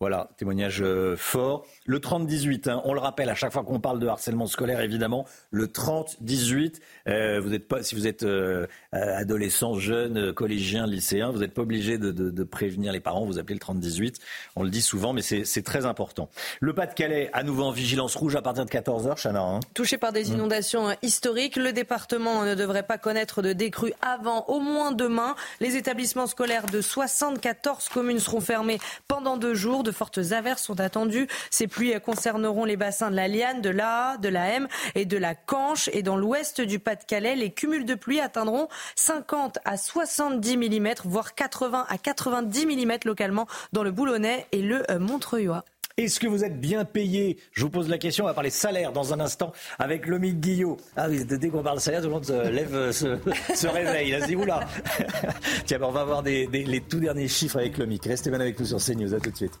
Voilà, 0.00 0.30
témoignage 0.36 0.82
euh, 0.82 1.16
fort. 1.16 1.64
Le 1.86 1.98
30-18, 1.98 2.68
hein, 2.68 2.82
on 2.84 2.94
le 2.94 3.00
rappelle 3.00 3.30
à 3.30 3.34
chaque 3.34 3.52
fois 3.52 3.62
qu'on 3.62 3.80
parle 3.80 4.00
de 4.00 4.08
harcèlement 4.08 4.46
scolaire, 4.46 4.80
évidemment, 4.80 5.24
le 5.50 5.66
30-18, 5.66 6.80
euh, 7.08 7.40
vous 7.40 7.54
êtes 7.54 7.68
pas, 7.68 7.82
si 7.82 7.94
vous 7.94 8.06
êtes 8.08 8.24
euh, 8.24 8.66
adolescent, 8.92 9.74
jeune, 9.74 10.32
collégien, 10.32 10.86
lycéen, 10.86 11.30
vous 11.30 11.38
n'êtes 11.38 11.54
pas 11.54 11.62
obligé 11.62 11.98
de, 11.98 12.44
prévenir 12.44 12.92
les 12.92 13.00
parents, 13.00 13.24
vous 13.24 13.38
appelez 13.38 13.54
le 13.54 13.60
30-18. 13.60 14.16
On 14.56 14.62
le 14.64 14.70
dit 14.70 14.82
souvent, 14.82 15.12
mais 15.12 15.22
c'est 15.22 15.62
très 15.62 15.86
important. 15.86 16.28
Le 16.60 16.74
Pas-de-Calais, 16.74 17.30
à 17.32 17.42
nouveau 17.42 17.64
en 17.64 17.70
vigilance 17.70 18.16
rouge 18.16 18.36
à 18.36 18.42
partir 18.42 18.64
de 18.64 18.70
14h, 18.70 19.22
Chana. 19.22 19.40
Hein. 19.40 19.60
Touché 19.74 19.96
par 19.96 20.12
des 20.12 20.24
mmh. 20.24 20.34
inondations 20.34 20.96
historiques, 21.02 21.56
le 21.56 21.72
département 21.72 22.44
ne 22.44 22.54
devrait 22.54 22.82
pas 22.82 22.98
connaître 22.98 23.42
de 23.42 23.52
décrue 23.52 23.92
avant 24.02 24.44
au 24.48 24.60
moins 24.60 24.92
demain. 24.92 25.36
Les 25.60 25.76
établissements 25.76 26.26
scolaires 26.26 26.66
de 26.66 26.80
74 26.80 27.88
communes 27.88 28.18
seront 28.18 28.40
fermés 28.40 28.78
pendant 29.08 29.36
deux 29.36 29.54
jours. 29.54 29.83
De 29.84 29.90
fortes 29.90 30.32
averses 30.32 30.62
sont 30.62 30.80
attendues. 30.80 31.28
Ces 31.50 31.66
pluies 31.66 31.94
concerneront 32.02 32.64
les 32.64 32.78
bassins 32.78 33.10
de 33.10 33.16
la 33.16 33.28
Liane, 33.28 33.60
de 33.60 33.68
l'A, 33.68 34.16
de 34.16 34.30
la 34.30 34.48
M 34.48 34.66
et 34.94 35.04
de 35.04 35.18
la 35.18 35.34
Canche. 35.34 35.90
Et 35.92 36.02
dans 36.02 36.16
l'ouest 36.16 36.62
du 36.62 36.78
Pas-de-Calais, 36.78 37.36
les 37.36 37.52
cumuls 37.52 37.84
de 37.84 37.94
pluie 37.94 38.20
atteindront 38.20 38.68
50 38.96 39.58
à 39.66 39.76
70 39.76 40.56
mm, 40.56 40.94
voire 41.04 41.34
80 41.34 41.84
à 41.86 41.98
90 41.98 42.66
mm 42.66 42.92
localement 43.04 43.46
dans 43.72 43.82
le 43.82 43.90
Boulonnais 43.90 44.46
et 44.52 44.62
le 44.62 44.84
Montreuil. 44.98 45.50
Est-ce 45.96 46.18
que 46.18 46.26
vous 46.26 46.42
êtes 46.42 46.60
bien 46.60 46.84
payé? 46.84 47.38
Je 47.52 47.62
vous 47.62 47.70
pose 47.70 47.88
la 47.88 47.98
question. 47.98 48.24
On 48.24 48.26
va 48.26 48.34
parler 48.34 48.50
salaire 48.50 48.90
dans 48.90 49.14
un 49.14 49.20
instant 49.20 49.52
avec 49.78 50.08
Lomique 50.08 50.40
Guillot. 50.40 50.76
Ah 50.96 51.06
oui, 51.08 51.24
dès 51.24 51.48
qu'on 51.50 51.62
parle 51.62 51.80
salaire, 51.80 52.00
tout 52.00 52.08
le 52.08 52.14
monde 52.14 52.24
se 52.24 52.48
lève, 52.48 52.74
euh, 52.74 52.90
se, 52.90 53.66
réveille. 53.68 54.10
Là, 54.10 54.26
se 54.26 54.34
oula. 54.34 54.66
Tiens, 55.66 55.78
ben, 55.78 55.86
on 55.86 55.92
va 55.92 56.02
voir 56.02 56.22
les 56.22 56.82
tout 56.88 56.98
derniers 56.98 57.28
chiffres 57.28 57.58
avec 57.58 57.78
Lomique. 57.78 58.06
Restez 58.06 58.30
bien 58.30 58.40
avec 58.40 58.58
nous 58.58 58.66
sur 58.66 58.78
CNews. 58.78 59.14
À 59.14 59.20
tout 59.20 59.30
de 59.30 59.36
suite. 59.36 59.56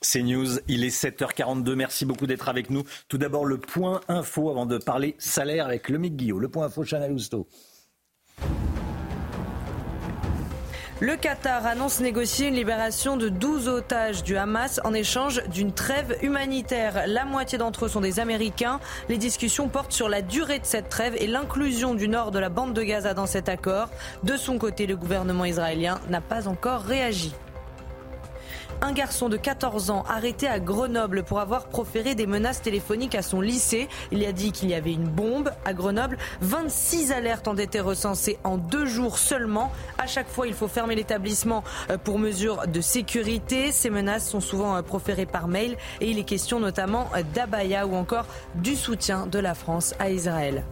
C'est 0.00 0.22
News, 0.22 0.58
il 0.66 0.82
est 0.82 0.88
7h42. 0.88 1.74
Merci 1.74 2.04
beaucoup 2.04 2.26
d'être 2.26 2.48
avec 2.48 2.70
nous. 2.70 2.82
Tout 3.06 3.18
d'abord, 3.18 3.44
le 3.44 3.58
point 3.58 4.00
info 4.08 4.50
avant 4.50 4.66
de 4.66 4.78
parler 4.78 5.14
salaire 5.18 5.66
avec 5.66 5.88
le 5.88 5.98
Guillot. 5.98 6.40
Le 6.40 6.48
point 6.48 6.66
info, 6.66 6.82
Chanel 6.82 7.12
Housteau. 7.12 7.46
Le 11.04 11.16
Qatar 11.16 11.66
annonce 11.66 12.00
négocier 12.00 12.48
une 12.48 12.54
libération 12.54 13.18
de 13.18 13.28
12 13.28 13.68
otages 13.68 14.22
du 14.22 14.38
Hamas 14.38 14.80
en 14.84 14.94
échange 14.94 15.42
d'une 15.48 15.70
trêve 15.70 16.16
humanitaire. 16.22 17.04
La 17.06 17.26
moitié 17.26 17.58
d'entre 17.58 17.84
eux 17.84 17.88
sont 17.90 18.00
des 18.00 18.20
Américains. 18.20 18.80
Les 19.10 19.18
discussions 19.18 19.68
portent 19.68 19.92
sur 19.92 20.08
la 20.08 20.22
durée 20.22 20.60
de 20.60 20.64
cette 20.64 20.88
trêve 20.88 21.14
et 21.18 21.26
l'inclusion 21.26 21.92
du 21.92 22.08
nord 22.08 22.30
de 22.30 22.38
la 22.38 22.48
bande 22.48 22.72
de 22.72 22.82
Gaza 22.82 23.12
dans 23.12 23.26
cet 23.26 23.50
accord. 23.50 23.90
De 24.22 24.38
son 24.38 24.56
côté, 24.56 24.86
le 24.86 24.96
gouvernement 24.96 25.44
israélien 25.44 26.00
n'a 26.08 26.22
pas 26.22 26.48
encore 26.48 26.80
réagi. 26.80 27.34
Un 28.84 28.92
garçon 28.92 29.30
de 29.30 29.38
14 29.38 29.88
ans 29.88 30.04
arrêté 30.10 30.46
à 30.46 30.60
Grenoble 30.60 31.22
pour 31.22 31.40
avoir 31.40 31.68
proféré 31.68 32.14
des 32.14 32.26
menaces 32.26 32.60
téléphoniques 32.60 33.14
à 33.14 33.22
son 33.22 33.40
lycée. 33.40 33.88
Il 34.12 34.22
a 34.26 34.32
dit 34.32 34.52
qu'il 34.52 34.68
y 34.68 34.74
avait 34.74 34.92
une 34.92 35.08
bombe 35.08 35.50
à 35.64 35.72
Grenoble. 35.72 36.18
26 36.42 37.10
alertes 37.10 37.48
ont 37.48 37.54
été 37.54 37.80
recensées 37.80 38.38
en 38.44 38.58
deux 38.58 38.84
jours 38.84 39.16
seulement. 39.16 39.72
À 39.96 40.06
chaque 40.06 40.28
fois, 40.28 40.46
il 40.46 40.52
faut 40.52 40.68
fermer 40.68 40.96
l'établissement 40.96 41.64
euh, 41.88 41.96
pour 41.96 42.18
mesure 42.18 42.66
de 42.66 42.82
sécurité. 42.82 43.72
Ces 43.72 43.88
menaces 43.88 44.28
sont 44.28 44.40
souvent 44.40 44.76
euh, 44.76 44.82
proférées 44.82 45.24
par 45.24 45.48
mail 45.48 45.78
et 46.02 46.10
il 46.10 46.18
est 46.18 46.24
question 46.24 46.60
notamment 46.60 47.08
euh, 47.16 47.22
d'Abaya 47.34 47.86
ou 47.86 47.94
encore 47.94 48.26
du 48.56 48.76
soutien 48.76 49.26
de 49.26 49.38
la 49.38 49.54
France 49.54 49.94
à 49.98 50.10
Israël. 50.10 50.62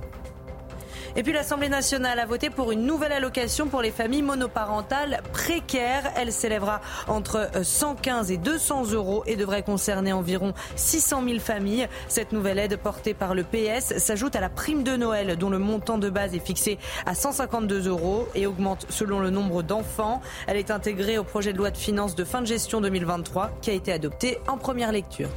Et 1.14 1.22
puis 1.22 1.32
l'Assemblée 1.34 1.68
nationale 1.68 2.18
a 2.18 2.24
voté 2.24 2.48
pour 2.48 2.72
une 2.72 2.86
nouvelle 2.86 3.12
allocation 3.12 3.66
pour 3.66 3.82
les 3.82 3.90
familles 3.90 4.22
monoparentales 4.22 5.22
précaires. 5.32 6.10
Elle 6.16 6.32
s'élèvera 6.32 6.80
entre 7.06 7.50
115 7.62 8.30
et 8.30 8.38
200 8.38 8.92
euros 8.92 9.22
et 9.26 9.36
devrait 9.36 9.62
concerner 9.62 10.12
environ 10.14 10.54
600 10.76 11.22
000 11.26 11.38
familles. 11.38 11.86
Cette 12.08 12.32
nouvelle 12.32 12.58
aide 12.58 12.78
portée 12.78 13.12
par 13.12 13.34
le 13.34 13.44
PS 13.44 13.98
s'ajoute 13.98 14.36
à 14.36 14.40
la 14.40 14.48
prime 14.48 14.84
de 14.84 14.96
Noël 14.96 15.36
dont 15.36 15.50
le 15.50 15.58
montant 15.58 15.98
de 15.98 16.08
base 16.08 16.34
est 16.34 16.44
fixé 16.44 16.78
à 17.04 17.14
152 17.14 17.88
euros 17.88 18.26
et 18.34 18.46
augmente 18.46 18.86
selon 18.88 19.20
le 19.20 19.28
nombre 19.28 19.62
d'enfants. 19.62 20.22
Elle 20.46 20.56
est 20.56 20.70
intégrée 20.70 21.18
au 21.18 21.24
projet 21.24 21.52
de 21.52 21.58
loi 21.58 21.70
de 21.70 21.76
finances 21.76 22.14
de 22.14 22.24
fin 22.24 22.40
de 22.40 22.46
gestion 22.46 22.80
2023 22.80 23.50
qui 23.60 23.70
a 23.70 23.74
été 23.74 23.92
adopté 23.92 24.38
en 24.48 24.56
première 24.56 24.92
lecture. 24.92 25.28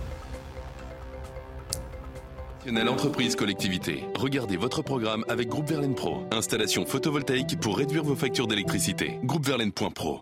Entreprise 2.68 3.36
collectivité. 3.36 4.06
Regardez 4.16 4.58
votre 4.58 4.82
programme 4.82 5.24
avec 5.30 5.50
Groupe 5.50 5.70
Verlaine 5.70 5.96
Pro. 5.96 6.24
Installation 6.32 6.86
photovoltaïque 6.86 7.60
pour 7.60 7.78
réduire 7.78 8.04
vos 8.04 8.16
factures 8.16 8.48
d'électricité. 8.48 9.20
Groupeverlaine.pro. 9.24 10.22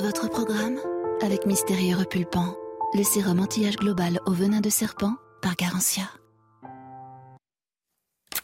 Votre 0.00 0.28
programme 0.28 0.78
avec 1.22 1.46
Mystérieux 1.46 1.96
Repulpant. 1.96 2.54
Le 2.94 3.02
sérum 3.02 3.40
anti-âge 3.40 3.76
global 3.76 4.20
au 4.26 4.32
venin 4.32 4.60
de 4.60 4.70
serpent 4.70 5.14
par 5.42 5.56
Garantia. 5.56 6.04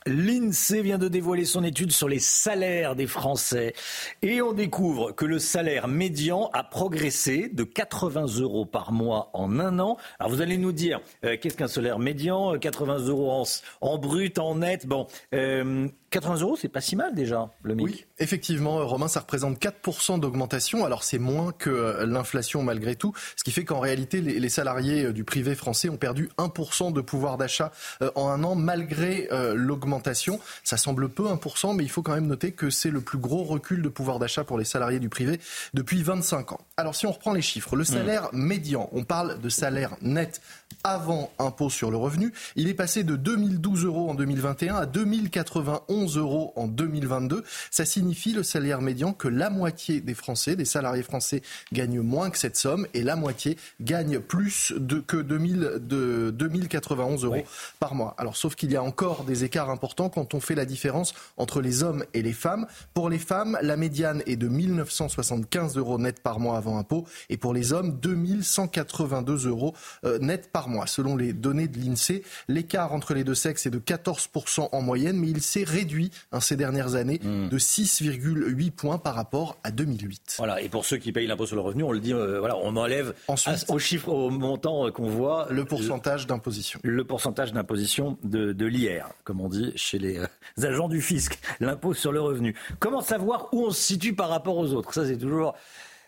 L'INSEE 0.07 0.83
vient 0.83 0.99
de 0.99 1.09
dévoiler 1.09 1.45
son 1.45 1.63
étude 1.63 1.93
sur 1.93 2.09
les 2.09 2.21
salaires 2.21 2.97
des 2.97 3.07
Français 3.07 3.75
et 4.23 4.41
on 4.41 4.53
découvre 4.53 5.13
que 5.13 5.27
le 5.27 5.39
salaire 5.39 5.89
médian 5.89 6.49
a 6.55 6.65
progressé 6.65 7.49
de 7.49 7.65
80 7.65 8.39
euros 8.41 8.65
par 8.65 8.93
mois 8.93 9.31
en 9.35 9.59
un 9.61 9.79
an. 9.79 9.99
Alors 10.19 10.33
vous 10.33 10.41
allez 10.41 10.57
nous 10.57 10.73
dire, 10.73 11.01
euh, 11.25 11.37
qu'est-ce 11.41 11.57
qu'un 11.57 11.69
salaire 11.69 11.99
médian 11.99 12.59
80 12.59 12.95
euh, 12.95 13.09
euros 13.09 13.31
en, 13.31 13.45
en, 13.83 13.99
brut, 13.99 14.39
en 14.39 14.57
net? 14.57 14.87
Bon, 14.87 15.07
euh, 15.35 15.89
80 16.11 16.41
euros, 16.41 16.57
c'est 16.57 16.69
pas 16.69 16.81
si 16.81 16.97
mal 16.97 17.15
déjà, 17.15 17.51
le 17.63 17.75
MIC. 17.77 17.87
Oui, 17.87 18.07
effectivement, 18.19 18.85
Romain, 18.85 19.07
ça 19.07 19.21
représente 19.21 19.61
4% 19.61 20.19
d'augmentation. 20.19 20.85
Alors 20.85 21.05
c'est 21.05 21.19
moins 21.19 21.53
que 21.53 21.71
euh, 21.71 22.05
l'inflation 22.05 22.65
malgré 22.65 22.97
tout, 22.97 23.13
ce 23.37 23.45
qui 23.45 23.53
fait 23.53 23.65
qu'en 23.65 23.79
réalité, 23.79 24.21
les, 24.21 24.49
salariés 24.49 25.05
euh, 25.05 25.13
du 25.13 25.23
privé 25.23 25.55
français 25.55 25.89
ont 25.89 25.97
perdu 25.97 26.29
1% 26.39 26.93
de 26.93 27.01
pouvoir 27.01 27.39
d'achat 27.39 27.71
euh, 28.03 28.11
en 28.17 28.29
un 28.29 28.43
an 28.43 28.55
malgré 28.55 29.29
l'augmentation 29.31 29.81
augmentation. 29.81 30.41
Ça 30.63 30.77
semble 30.77 31.09
peu, 31.09 31.25
1%, 31.25 31.75
mais 31.75 31.85
il 31.85 31.89
faut 31.89 32.03
quand 32.03 32.15
même 32.15 32.27
noter 32.27 32.53
que 32.53 32.69
c'est 32.69 32.91
le 32.91 33.01
plus 33.01 33.19
gros 33.19 33.45
recul 33.45 33.81
de 33.81 33.89
pouvoir 33.89 34.19
d'achat 34.19 34.45
pour 34.45 34.59
les 34.59 34.65
salariés 34.65 34.99
du 34.99 35.09
privé 35.09 35.41
depuis 35.73 36.03
25 36.03 36.53
ans. 36.53 36.61
Alors 36.77 36.95
si 36.95 37.07
on 37.07 37.13
reprend 37.13 37.33
les 37.33 37.41
chiffres, 37.41 37.77
le 37.77 37.85
salaire 37.85 38.29
médian, 38.33 38.91
on 38.93 39.05
parle 39.05 39.41
de 39.41 39.49
salaire 39.49 39.97
net 40.03 40.43
avant 40.85 41.31
impôt 41.39 41.71
sur 41.71 41.91
le 41.91 41.97
revenu, 41.97 42.33
il 42.57 42.69
est 42.69 42.75
passé 42.75 43.05
de 43.05 43.17
2012 43.17 43.85
euros 43.85 44.11
en 44.11 44.15
2021 44.15 44.77
à 44.77 44.87
2091 44.87 46.17
euros 46.17 46.53
en 46.57 46.67
2022. 46.67 47.45
Ça 47.71 47.85
signifie 47.85 48.33
le 48.33 48.43
salaire 48.43 48.81
médian 48.81 49.13
que 49.13 49.29
la 49.29 49.51
moitié 49.51 50.01
des 50.01 50.15
Français, 50.15 50.57
des 50.57 50.65
salariés 50.65 51.03
français, 51.03 51.43
gagnent 51.73 52.01
moins 52.01 52.31
que 52.31 52.39
cette 52.39 52.57
somme 52.57 52.87
et 52.95 53.03
la 53.03 53.17
moitié 53.17 53.57
gagne 53.81 54.21
plus 54.21 54.73
de, 54.77 55.01
que 55.01 55.17
2000, 55.17 55.81
de 55.81 56.31
2091 56.31 57.25
euros 57.25 57.45
par 57.79 57.95
mois. 57.95 58.15
Alors 58.19 58.37
sauf 58.37 58.55
qu'il 58.55 58.73
y 58.73 58.77
a 58.77 58.83
encore 58.83 59.25
des 59.25 59.45
écarts 59.45 59.71
importants 59.71 60.09
quand 60.09 60.35
on 60.35 60.41
fait 60.41 60.55
la 60.55 60.65
différence 60.65 61.15
entre 61.37 61.61
les 61.61 61.83
hommes 61.83 62.05
et 62.15 62.23
les 62.23 62.33
femmes. 62.33 62.67
Pour 62.95 63.11
les 63.11 63.19
femmes, 63.19 63.59
la 63.63 63.77
médiane 63.77 64.23
est 64.27 64.37
de 64.37 64.49
1975 64.49 65.77
euros 65.77 65.99
net 65.99 66.21
par 66.21 66.41
mois 66.41 66.57
avant 66.57 66.79
impôt 66.79 67.07
et 67.29 67.37
pour 67.37 67.55
les 67.55 67.73
hommes, 67.73 67.99
2182 68.01 69.47
euros 69.47 69.75
euh, 70.05 70.19
net 70.19 70.51
par 70.53 70.60
mois. 70.69 70.87
Selon 70.87 71.17
les 71.17 71.33
données 71.33 71.69
de 71.69 71.79
l'INSEE, 71.79 72.23
l'écart 72.49 72.93
entre 72.93 73.15
les 73.15 73.25
deux 73.25 73.35
sexes 73.35 73.67
est 73.67 73.71
de 73.71 73.79
14% 73.79 74.69
en 74.73 74.83
moyenne, 74.83 75.17
mais 75.17 75.29
il 75.29 75.41
s'est 75.43 75.65
réduit 75.65 76.11
hein, 76.33 76.41
ces 76.41 76.57
dernières 76.57 76.95
années 76.95 77.21
Hmm. 77.23 77.49
de 77.49 77.59
6,8 77.59 78.71
points 78.71 78.99
par 78.99 79.15
rapport 79.15 79.59
à 79.65 79.71
2008. 79.71 80.35
Voilà, 80.39 80.61
et 80.63 80.69
pour 80.69 80.85
ceux 80.85 80.97
qui 80.97 81.13
payent 81.13 81.27
l'impôt 81.27 81.47
sur 81.47 81.57
le 81.57 81.63
revenu, 81.63 81.83
on 81.83 81.93
le 81.93 82.01
dit, 82.01 82.13
euh, 82.15 82.39
voilà, 82.39 82.57
on 82.59 82.77
enlève 82.77 83.15
Ensuite, 83.29 83.65
à- 83.69 83.73
au 83.73 83.79
chiffre, 83.79 84.09
au 84.09 84.31
montant 84.31 84.87
euh, 84.87 84.91
qu'on 84.91 85.09
voit. 85.09 85.47
Le 85.51 85.65
pourcentage 85.65 86.27
d'imposition. 86.27 86.81
Le 86.83 87.05
pourcentage 87.05 87.53
d'imposition 87.53 88.17
de, 88.25 88.53
de 88.53 88.67
l'IR, 88.67 89.09
comme 89.25 89.41
on 89.41 89.49
dit 89.49 89.73
chez 89.77 89.99
les 89.99 90.19
euh, 90.19 90.27
agents 90.63 90.89
du 90.89 91.01
fisc, 91.03 91.39
l'impôt 91.61 91.95
sur 91.95 92.13
le 92.13 92.21
revenu. 92.21 92.55
Comment 92.79 93.01
savoir 93.03 93.49
où 93.53 93.67
on 93.67 93.71
se 93.71 93.81
situe 93.83 94.15
par 94.15 94.29
rapport 94.29 94.57
aux 94.57 94.73
autres? 94.73 94.93
Ça, 94.95 95.07
c'est 95.07 95.17
toujours 95.19 95.55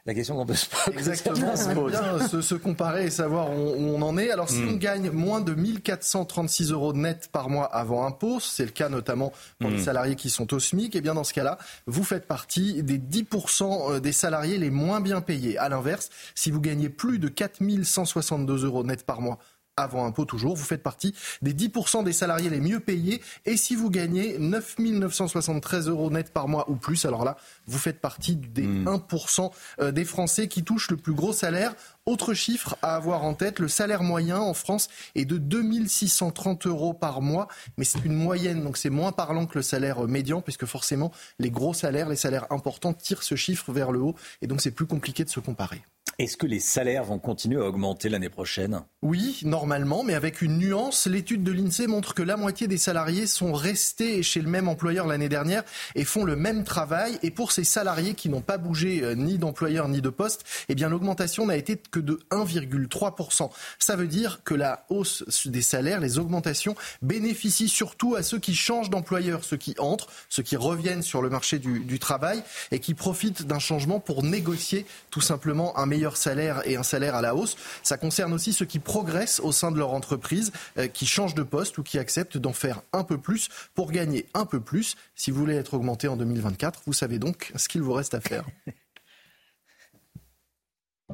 la 0.04 0.14
question 0.14 0.34
qu'on 0.34 0.44
peut 0.46 0.54
se 0.54 0.66
poser. 0.66 0.98
Exactement, 0.98 1.54
se 1.56 1.68
pose. 1.74 1.92
bien 1.92 2.26
se, 2.26 2.40
se 2.40 2.54
comparer 2.56 3.04
et 3.06 3.10
savoir 3.10 3.50
où, 3.52 3.54
où 3.76 3.94
on 3.94 4.02
en 4.02 4.18
est. 4.18 4.30
Alors 4.30 4.48
si 4.48 4.56
Mm. 4.60 4.68
on 4.70 4.76
gagne 4.76 5.10
moins 5.10 5.40
de 5.40 5.54
1436 5.54 6.72
euros 6.72 6.92
net 6.92 7.28
par 7.30 7.48
mois 7.48 7.66
avant 7.66 8.04
impôt, 8.04 8.40
c'est 8.40 8.64
le 8.64 8.72
cas 8.72 8.88
notamment 8.88 9.32
pour 9.60 9.70
les 9.70 9.78
salariés 9.78 10.16
qui 10.16 10.28
sont 10.30 10.52
au 10.54 10.58
SMIC, 10.58 10.96
et 10.96 11.00
bien 11.00 11.14
dans 11.14 11.22
ce 11.24 11.32
cas-là, 11.32 11.56
vous 11.86 12.02
faites 12.04 12.26
partie 12.26 12.82
des 12.82 12.98
10% 12.98 14.00
des 14.00 14.12
salariés 14.12 14.58
les 14.58 14.70
moins 14.70 15.00
bien 15.00 15.20
payés. 15.20 15.56
À 15.58 15.68
l'inverse, 15.68 16.10
si 16.34 16.50
vous 16.50 16.60
gagnez 16.60 16.88
plus 16.88 17.18
de 17.20 17.28
4162 17.28 18.64
euros 18.64 18.84
net 18.84 19.04
par 19.06 19.20
mois, 19.20 19.38
avant 19.82 20.06
impôt 20.06 20.24
toujours, 20.24 20.56
vous 20.56 20.64
faites 20.64 20.82
partie 20.82 21.14
des 21.42 21.54
10% 21.54 22.04
des 22.04 22.12
salariés 22.12 22.50
les 22.50 22.60
mieux 22.60 22.80
payés. 22.80 23.20
Et 23.46 23.56
si 23.56 23.74
vous 23.74 23.90
gagnez 23.90 24.38
9 24.38 24.78
973 24.78 25.88
euros 25.88 26.10
net 26.10 26.32
par 26.32 26.48
mois 26.48 26.70
ou 26.70 26.76
plus, 26.76 27.04
alors 27.04 27.24
là, 27.24 27.36
vous 27.66 27.78
faites 27.78 28.00
partie 28.00 28.36
des 28.36 28.66
1% 28.66 29.50
euh, 29.80 29.92
des 29.92 30.04
Français 30.04 30.48
qui 30.48 30.64
touchent 30.64 30.90
le 30.90 30.96
plus 30.96 31.14
gros 31.14 31.32
salaire. 31.32 31.74
Autre 32.04 32.34
chiffre 32.34 32.76
à 32.82 32.96
avoir 32.96 33.22
en 33.22 33.34
tête, 33.34 33.60
le 33.60 33.68
salaire 33.68 34.02
moyen 34.02 34.38
en 34.38 34.54
France 34.54 34.88
est 35.14 35.24
de 35.24 35.38
2630 35.38 36.66
euros 36.66 36.94
par 36.94 37.22
mois, 37.22 37.46
mais 37.76 37.84
c'est 37.84 38.04
une 38.04 38.14
moyenne, 38.14 38.64
donc 38.64 38.76
c'est 38.76 38.90
moins 38.90 39.12
parlant 39.12 39.46
que 39.46 39.56
le 39.56 39.62
salaire 39.62 40.04
euh, 40.04 40.08
médian, 40.08 40.40
puisque 40.40 40.66
forcément 40.66 41.12
les 41.38 41.50
gros 41.50 41.74
salaires, 41.74 42.08
les 42.08 42.16
salaires 42.16 42.46
importants 42.50 42.92
tirent 42.92 43.22
ce 43.22 43.36
chiffre 43.36 43.72
vers 43.72 43.92
le 43.92 44.00
haut, 44.00 44.16
et 44.40 44.46
donc 44.46 44.60
c'est 44.60 44.72
plus 44.72 44.86
compliqué 44.86 45.24
de 45.24 45.30
se 45.30 45.40
comparer. 45.40 45.82
Est-ce 46.18 46.36
que 46.36 46.46
les 46.46 46.60
salaires 46.60 47.04
vont 47.04 47.18
continuer 47.18 47.60
à 47.60 47.64
augmenter 47.64 48.08
l'année 48.08 48.28
prochaine? 48.28 48.82
Oui, 49.00 49.40
normalement, 49.44 50.04
mais 50.04 50.14
avec 50.14 50.42
une 50.42 50.58
nuance. 50.58 51.06
L'étude 51.06 51.42
de 51.42 51.50
l'INSEE 51.50 51.86
montre 51.86 52.14
que 52.14 52.22
la 52.22 52.36
moitié 52.36 52.68
des 52.68 52.76
salariés 52.76 53.26
sont 53.26 53.52
restés 53.52 54.22
chez 54.22 54.40
le 54.40 54.48
même 54.48 54.68
employeur 54.68 55.06
l'année 55.06 55.30
dernière 55.30 55.64
et 55.94 56.04
font 56.04 56.24
le 56.24 56.36
même 56.36 56.64
travail. 56.64 57.18
Et 57.22 57.30
pour 57.30 57.50
ces 57.50 57.64
salariés 57.64 58.14
qui 58.14 58.28
n'ont 58.28 58.42
pas 58.42 58.58
bougé 58.58 59.02
euh, 59.02 59.14
ni 59.14 59.38
d'employeur 59.38 59.88
ni 59.88 60.02
de 60.02 60.10
poste, 60.10 60.44
eh 60.68 60.74
bien 60.74 60.90
l'augmentation 60.90 61.46
n'a 61.46 61.56
été 61.56 61.76
que 61.76 61.98
de 61.98 62.20
1,3%. 62.30 63.50
Ça 63.78 63.96
veut 63.96 64.06
dire 64.06 64.42
que 64.44 64.54
la 64.54 64.84
hausse 64.90 65.48
des 65.48 65.62
salaires, 65.62 65.98
les 65.98 66.18
augmentations, 66.18 66.76
bénéficient 67.00 67.68
surtout 67.68 68.14
à 68.14 68.22
ceux 68.22 68.38
qui 68.38 68.54
changent 68.54 68.90
d'employeur, 68.90 69.44
ceux 69.44 69.56
qui 69.56 69.74
entrent, 69.78 70.08
ceux 70.28 70.42
qui 70.42 70.56
reviennent 70.56 71.02
sur 71.02 71.22
le 71.22 71.30
marché 71.30 71.58
du, 71.58 71.80
du 71.80 71.98
travail 71.98 72.42
et 72.70 72.80
qui 72.80 72.92
profitent 72.94 73.46
d'un 73.46 73.58
changement 73.58 73.98
pour 73.98 74.22
négocier 74.22 74.86
tout 75.10 75.22
simplement 75.22 75.76
un 75.78 75.86
meilleur 75.92 76.16
salaire 76.16 76.62
et 76.64 76.76
un 76.76 76.82
salaire 76.82 77.14
à 77.14 77.20
la 77.20 77.34
hausse. 77.34 77.56
Ça 77.82 77.98
concerne 77.98 78.32
aussi 78.32 78.54
ceux 78.54 78.64
qui 78.64 78.78
progressent 78.78 79.40
au 79.40 79.52
sein 79.52 79.70
de 79.70 79.78
leur 79.78 79.92
entreprise, 79.92 80.50
euh, 80.78 80.86
qui 80.86 81.04
changent 81.06 81.34
de 81.34 81.42
poste 81.42 81.76
ou 81.76 81.82
qui 81.82 81.98
acceptent 81.98 82.38
d'en 82.38 82.54
faire 82.54 82.80
un 82.94 83.04
peu 83.04 83.18
plus 83.18 83.50
pour 83.74 83.92
gagner 83.92 84.26
un 84.32 84.46
peu 84.46 84.60
plus. 84.60 84.96
Si 85.14 85.30
vous 85.30 85.38
voulez 85.38 85.56
être 85.56 85.74
augmenté 85.74 86.08
en 86.08 86.16
2024, 86.16 86.82
vous 86.86 86.94
savez 86.94 87.18
donc 87.18 87.52
ce 87.56 87.68
qu'il 87.68 87.82
vous 87.82 87.92
reste 87.92 88.14
à 88.14 88.20
faire. 88.20 88.44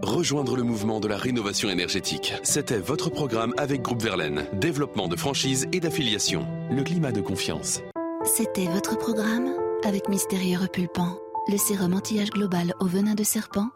Rejoindre 0.00 0.54
le 0.54 0.62
mouvement 0.62 1.00
de 1.00 1.08
la 1.08 1.16
rénovation 1.16 1.68
énergétique. 1.70 2.32
C'était 2.44 2.78
votre 2.78 3.10
programme 3.10 3.52
avec 3.56 3.82
Groupe 3.82 4.02
Verlaine. 4.02 4.46
Développement 4.52 5.08
de 5.08 5.16
franchise 5.16 5.66
et 5.72 5.80
d'affiliation. 5.80 6.46
Le 6.70 6.84
climat 6.84 7.10
de 7.10 7.20
confiance. 7.20 7.80
C'était 8.24 8.66
votre 8.66 8.96
programme 8.96 9.52
avec 9.84 10.08
Mystérieux 10.08 10.58
Repulpant, 10.58 11.18
le 11.48 11.56
sérum 11.56 11.94
anti-âge 11.94 12.30
global 12.30 12.74
au 12.78 12.86
venin 12.86 13.16
de 13.16 13.24
serpent 13.24 13.70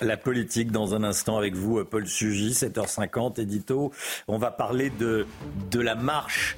La 0.00 0.16
politique 0.16 0.72
dans 0.72 0.94
un 0.94 1.04
instant 1.04 1.36
avec 1.38 1.54
vous, 1.54 1.84
Paul 1.84 2.08
Sugy, 2.08 2.50
7h50, 2.50 3.40
édito. 3.40 3.92
On 4.26 4.38
va 4.38 4.50
parler 4.50 4.90
de, 4.90 5.26
de 5.70 5.80
la 5.80 5.94
marche 5.94 6.56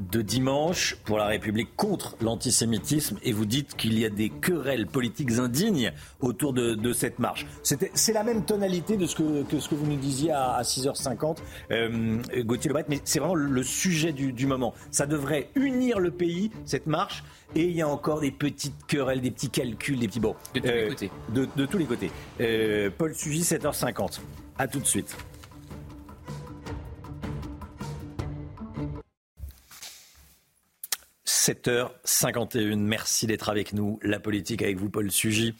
de 0.00 0.22
dimanche 0.22 0.96
pour 1.04 1.18
la 1.18 1.26
République 1.26 1.76
contre 1.76 2.16
l'antisémitisme 2.20 3.18
et 3.22 3.32
vous 3.32 3.44
dites 3.44 3.76
qu'il 3.76 3.98
y 3.98 4.04
a 4.04 4.08
des 4.08 4.30
querelles 4.30 4.86
politiques 4.86 5.32
indignes 5.32 5.92
autour 6.20 6.52
de, 6.52 6.74
de 6.74 6.92
cette 6.92 7.18
marche. 7.18 7.46
C'est 7.62 8.12
la 8.12 8.22
même 8.24 8.44
tonalité 8.44 8.96
de 8.96 9.06
ce 9.06 9.16
que, 9.16 9.42
que 9.44 9.60
ce 9.60 9.68
que 9.68 9.74
vous 9.74 9.86
nous 9.86 9.96
disiez 9.96 10.32
à, 10.32 10.52
à 10.52 10.62
6h50, 10.62 11.36
euh, 11.70 12.18
Gauthier 12.40 12.68
Lebret, 12.68 12.86
mais 12.88 13.00
c'est 13.04 13.18
vraiment 13.18 13.34
le 13.34 13.62
sujet 13.62 14.12
du, 14.12 14.32
du 14.32 14.46
moment. 14.46 14.74
Ça 14.90 15.06
devrait 15.06 15.50
unir 15.54 15.98
le 15.98 16.10
pays, 16.10 16.50
cette 16.64 16.86
marche, 16.86 17.22
et 17.54 17.64
il 17.64 17.72
y 17.72 17.82
a 17.82 17.88
encore 17.88 18.20
des 18.20 18.30
petites 18.30 18.86
querelles, 18.86 19.20
des 19.20 19.30
petits 19.30 19.50
calculs, 19.50 19.98
des 19.98 20.08
petits... 20.08 20.20
Bon, 20.20 20.34
de 20.54 20.60
tous 20.60 20.66
les 20.66 20.88
côtés. 20.88 21.10
De, 21.34 21.48
de 21.56 21.66
tous 21.66 21.78
les 21.78 21.84
côtés. 21.84 22.10
Euh, 22.40 22.90
Paul 22.96 23.14
Sugy, 23.14 23.42
7h50. 23.42 24.20
À 24.58 24.68
tout 24.68 24.80
de 24.80 24.86
suite.– 24.86 25.16
7h51. 31.40 32.76
Merci 32.76 33.26
d'être 33.26 33.48
avec 33.48 33.72
nous. 33.72 33.98
La 34.02 34.20
politique 34.20 34.60
avec 34.60 34.76
vous, 34.76 34.90
Paul 34.90 35.10
Sugy. 35.10 35.54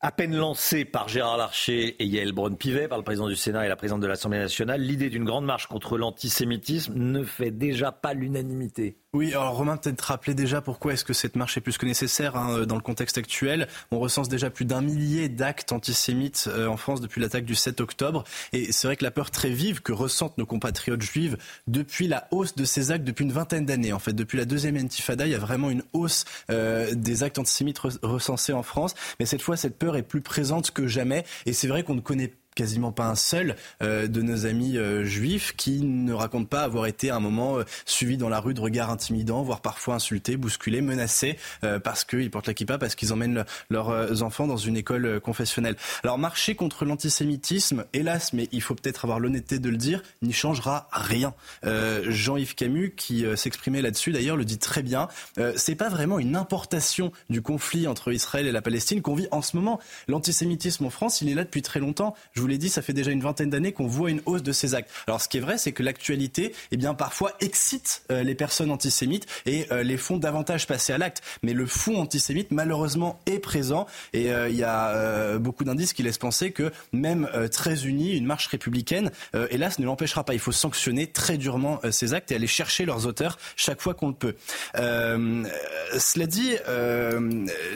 À 0.00 0.10
peine 0.10 0.34
lancée 0.34 0.84
par 0.84 1.08
Gérard 1.08 1.36
Larcher 1.36 1.94
et 2.02 2.04
Yael 2.04 2.32
Braun-Pivet, 2.32 2.88
par 2.88 2.98
le 2.98 3.04
président 3.04 3.28
du 3.28 3.36
Sénat 3.36 3.64
et 3.64 3.68
la 3.68 3.76
présidente 3.76 4.00
de 4.00 4.08
l'Assemblée 4.08 4.40
nationale, 4.40 4.80
l'idée 4.80 5.08
d'une 5.08 5.24
grande 5.24 5.44
marche 5.44 5.68
contre 5.68 5.96
l'antisémitisme 5.96 6.94
ne 6.96 7.22
fait 7.22 7.52
déjà 7.52 7.92
pas 7.92 8.12
l'unanimité. 8.12 9.01
Oui, 9.14 9.32
alors 9.34 9.54
Romain, 9.58 9.76
peut-être 9.76 10.00
rappeler 10.00 10.32
déjà 10.32 10.62
pourquoi 10.62 10.94
est-ce 10.94 11.04
que 11.04 11.12
cette 11.12 11.36
marche 11.36 11.58
est 11.58 11.60
plus 11.60 11.76
que 11.76 11.84
nécessaire 11.84 12.34
hein, 12.34 12.64
dans 12.64 12.76
le 12.76 12.80
contexte 12.80 13.18
actuel. 13.18 13.68
On 13.90 13.98
recense 13.98 14.30
déjà 14.30 14.48
plus 14.48 14.64
d'un 14.64 14.80
millier 14.80 15.28
d'actes 15.28 15.70
antisémites 15.70 16.48
euh, 16.50 16.66
en 16.66 16.78
France 16.78 17.02
depuis 17.02 17.20
l'attaque 17.20 17.44
du 17.44 17.54
7 17.54 17.82
octobre. 17.82 18.24
Et 18.54 18.72
c'est 18.72 18.86
vrai 18.86 18.96
que 18.96 19.04
la 19.04 19.10
peur 19.10 19.30
très 19.30 19.50
vive 19.50 19.82
que 19.82 19.92
ressentent 19.92 20.38
nos 20.38 20.46
compatriotes 20.46 21.02
juifs 21.02 21.36
depuis 21.66 22.08
la 22.08 22.26
hausse 22.30 22.54
de 22.54 22.64
ces 22.64 22.90
actes 22.90 23.04
depuis 23.04 23.24
une 23.26 23.32
vingtaine 23.32 23.66
d'années. 23.66 23.92
En 23.92 23.98
fait, 23.98 24.14
depuis 24.14 24.38
la 24.38 24.46
deuxième 24.46 24.76
intifada, 24.78 25.26
il 25.26 25.32
y 25.32 25.34
a 25.34 25.38
vraiment 25.38 25.68
une 25.68 25.82
hausse 25.92 26.24
euh, 26.48 26.94
des 26.94 27.22
actes 27.22 27.38
antisémites 27.38 27.80
re- 27.80 27.98
recensés 28.02 28.54
en 28.54 28.62
France. 28.62 28.94
Mais 29.20 29.26
cette 29.26 29.42
fois, 29.42 29.58
cette 29.58 29.78
peur 29.78 29.94
est 29.96 30.04
plus 30.04 30.22
présente 30.22 30.70
que 30.70 30.86
jamais. 30.86 31.26
Et 31.44 31.52
c'est 31.52 31.68
vrai 31.68 31.82
qu'on 31.82 31.96
ne 31.96 32.00
connaît 32.00 32.32
quasiment 32.54 32.92
pas 32.92 33.06
un 33.06 33.14
seul 33.14 33.56
euh, 33.82 34.06
de 34.06 34.22
nos 34.22 34.46
amis 34.46 34.76
euh, 34.76 35.04
juifs 35.04 35.54
qui 35.56 35.80
ne 35.82 36.12
raconte 36.12 36.48
pas 36.48 36.62
avoir 36.62 36.86
été 36.86 37.10
à 37.10 37.16
un 37.16 37.20
moment 37.20 37.58
euh, 37.58 37.64
suivi 37.86 38.16
dans 38.16 38.28
la 38.28 38.40
rue 38.40 38.54
de 38.54 38.60
regards 38.60 38.90
intimidants, 38.90 39.42
voire 39.42 39.60
parfois 39.60 39.94
insultés, 39.94 40.36
bousculés, 40.36 40.80
menacés 40.80 41.38
euh, 41.64 41.78
parce 41.78 42.04
qu'ils 42.04 42.30
portent 42.30 42.46
la 42.46 42.54
kippa, 42.54 42.78
parce 42.78 42.94
qu'ils 42.94 43.12
emmènent 43.12 43.34
le- 43.34 43.44
leurs 43.70 44.22
enfants 44.22 44.46
dans 44.46 44.56
une 44.56 44.76
école 44.76 45.20
confessionnelle. 45.20 45.76
Alors 46.04 46.18
marcher 46.18 46.54
contre 46.54 46.84
l'antisémitisme, 46.84 47.84
hélas, 47.92 48.32
mais 48.32 48.48
il 48.52 48.60
faut 48.62 48.74
peut-être 48.74 49.04
avoir 49.04 49.18
l'honnêteté 49.18 49.58
de 49.58 49.68
le 49.68 49.76
dire, 49.76 50.02
n'y 50.22 50.32
changera 50.32 50.88
rien. 50.92 51.34
Jean-Yves 51.62 52.54
Camus, 52.54 52.94
qui 52.96 53.24
s'exprimait 53.36 53.82
là-dessus 53.82 54.12
d'ailleurs, 54.12 54.36
le 54.36 54.44
dit 54.44 54.58
très 54.58 54.82
bien. 54.82 55.08
C'est 55.56 55.74
pas 55.74 55.88
vraiment 55.88 56.18
une 56.18 56.36
importation 56.36 57.12
du 57.30 57.42
conflit 57.42 57.86
entre 57.86 58.12
Israël 58.12 58.46
et 58.46 58.52
la 58.52 58.62
Palestine 58.62 59.02
qu'on 59.02 59.14
vit 59.14 59.28
en 59.30 59.42
ce 59.42 59.56
moment. 59.56 59.80
L'antisémitisme 60.08 60.84
en 60.86 60.90
France, 60.90 61.20
il 61.22 61.28
est 61.28 61.34
là 61.34 61.44
depuis 61.44 61.62
très 61.62 61.80
longtemps. 61.80 62.14
Vous 62.42 62.48
l'ai 62.48 62.58
dit, 62.58 62.68
ça 62.68 62.82
fait 62.82 62.92
déjà 62.92 63.10
une 63.10 63.20
vingtaine 63.20 63.50
d'années 63.50 63.72
qu'on 63.72 63.86
voit 63.86 64.10
une 64.10 64.20
hausse 64.26 64.42
de 64.42 64.52
ces 64.52 64.74
actes. 64.74 64.90
Alors 65.06 65.20
ce 65.20 65.28
qui 65.28 65.38
est 65.38 65.40
vrai, 65.40 65.58
c'est 65.58 65.72
que 65.72 65.82
l'actualité, 65.82 66.54
eh 66.72 66.76
bien 66.76 66.92
parfois 66.94 67.32
excite 67.40 68.02
euh, 68.10 68.22
les 68.22 68.34
personnes 68.34 68.70
antisémites 68.70 69.26
et 69.46 69.66
euh, 69.70 69.82
les 69.82 69.96
font 69.96 70.16
davantage 70.16 70.66
passer 70.66 70.92
à 70.92 70.98
l'acte. 70.98 71.22
Mais 71.42 71.52
le 71.52 71.66
fond 71.66 72.00
antisémite, 72.00 72.50
malheureusement, 72.50 73.20
est 73.26 73.38
présent 73.38 73.86
et 74.12 74.32
euh, 74.32 74.48
il 74.48 74.56
y 74.56 74.64
a 74.64 75.38
beaucoup 75.38 75.64
d'indices 75.64 75.92
qui 75.92 76.02
laissent 76.02 76.18
penser 76.18 76.50
que 76.50 76.72
même 76.92 77.28
très 77.52 77.86
unis, 77.86 78.16
une 78.16 78.26
marche 78.26 78.48
républicaine, 78.48 79.10
hélas, 79.50 79.78
ne 79.78 79.86
l'empêchera 79.86 80.24
pas. 80.24 80.34
Il 80.34 80.40
faut 80.40 80.52
sanctionner 80.52 81.06
très 81.06 81.38
durement 81.38 81.80
ces 81.90 82.12
actes 82.14 82.32
et 82.32 82.34
aller 82.34 82.46
chercher 82.46 82.84
leurs 82.84 83.06
auteurs 83.06 83.38
chaque 83.56 83.80
fois 83.80 83.94
qu'on 83.94 84.08
le 84.08 84.14
peut. 84.14 84.34
cela 84.74 86.26
dit, 86.26 86.54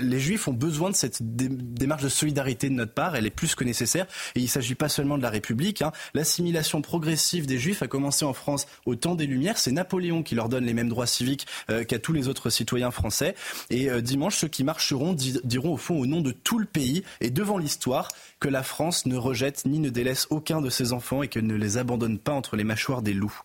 les 0.00 0.20
Juifs 0.20 0.48
ont 0.48 0.52
besoin 0.52 0.90
de 0.90 0.96
cette 0.96 1.18
démarche 1.22 2.02
de 2.02 2.08
solidarité 2.08 2.68
de 2.68 2.74
notre 2.74 2.92
part. 2.92 3.16
Elle 3.16 3.26
est 3.26 3.30
plus 3.30 3.54
que 3.54 3.64
nécessaire. 3.64 4.06
Et 4.34 4.40
il 4.40 4.44
ne 4.44 4.48
s'agit 4.56 4.74
pas 4.74 4.88
seulement 4.88 5.18
de 5.18 5.22
la 5.22 5.30
République. 5.30 5.82
Hein. 5.82 5.92
L'assimilation 6.14 6.80
progressive 6.80 7.46
des 7.46 7.58
Juifs 7.58 7.82
a 7.82 7.88
commencé 7.88 8.24
en 8.24 8.32
France 8.32 8.66
au 8.86 8.94
temps 8.94 9.14
des 9.14 9.26
Lumières. 9.26 9.58
C'est 9.58 9.70
Napoléon 9.70 10.22
qui 10.22 10.34
leur 10.34 10.48
donne 10.48 10.64
les 10.64 10.72
mêmes 10.72 10.88
droits 10.88 11.06
civiques 11.06 11.46
euh, 11.68 11.84
qu'à 11.84 11.98
tous 11.98 12.12
les 12.12 12.28
autres 12.28 12.48
citoyens 12.48 12.90
français. 12.90 13.34
Et 13.68 13.90
euh, 13.90 14.00
dimanche, 14.00 14.36
ceux 14.36 14.48
qui 14.48 14.64
marcheront 14.64 15.14
diront 15.14 15.74
au 15.74 15.76
fond 15.76 15.98
au 15.98 16.06
nom 16.06 16.22
de 16.22 16.32
tout 16.32 16.58
le 16.58 16.64
pays 16.64 17.02
et 17.20 17.30
devant 17.30 17.58
l'histoire 17.58 18.08
que 18.40 18.48
la 18.48 18.62
France 18.62 19.04
ne 19.04 19.16
rejette 19.16 19.66
ni 19.66 19.78
ne 19.78 19.90
délaisse 19.90 20.26
aucun 20.30 20.62
de 20.62 20.70
ses 20.70 20.92
enfants 20.92 21.22
et 21.22 21.28
qu'elle 21.28 21.46
ne 21.46 21.54
les 21.54 21.76
abandonne 21.76 22.18
pas 22.18 22.32
entre 22.32 22.56
les 22.56 22.64
mâchoires 22.64 23.02
des 23.02 23.12
loups. 23.12 23.42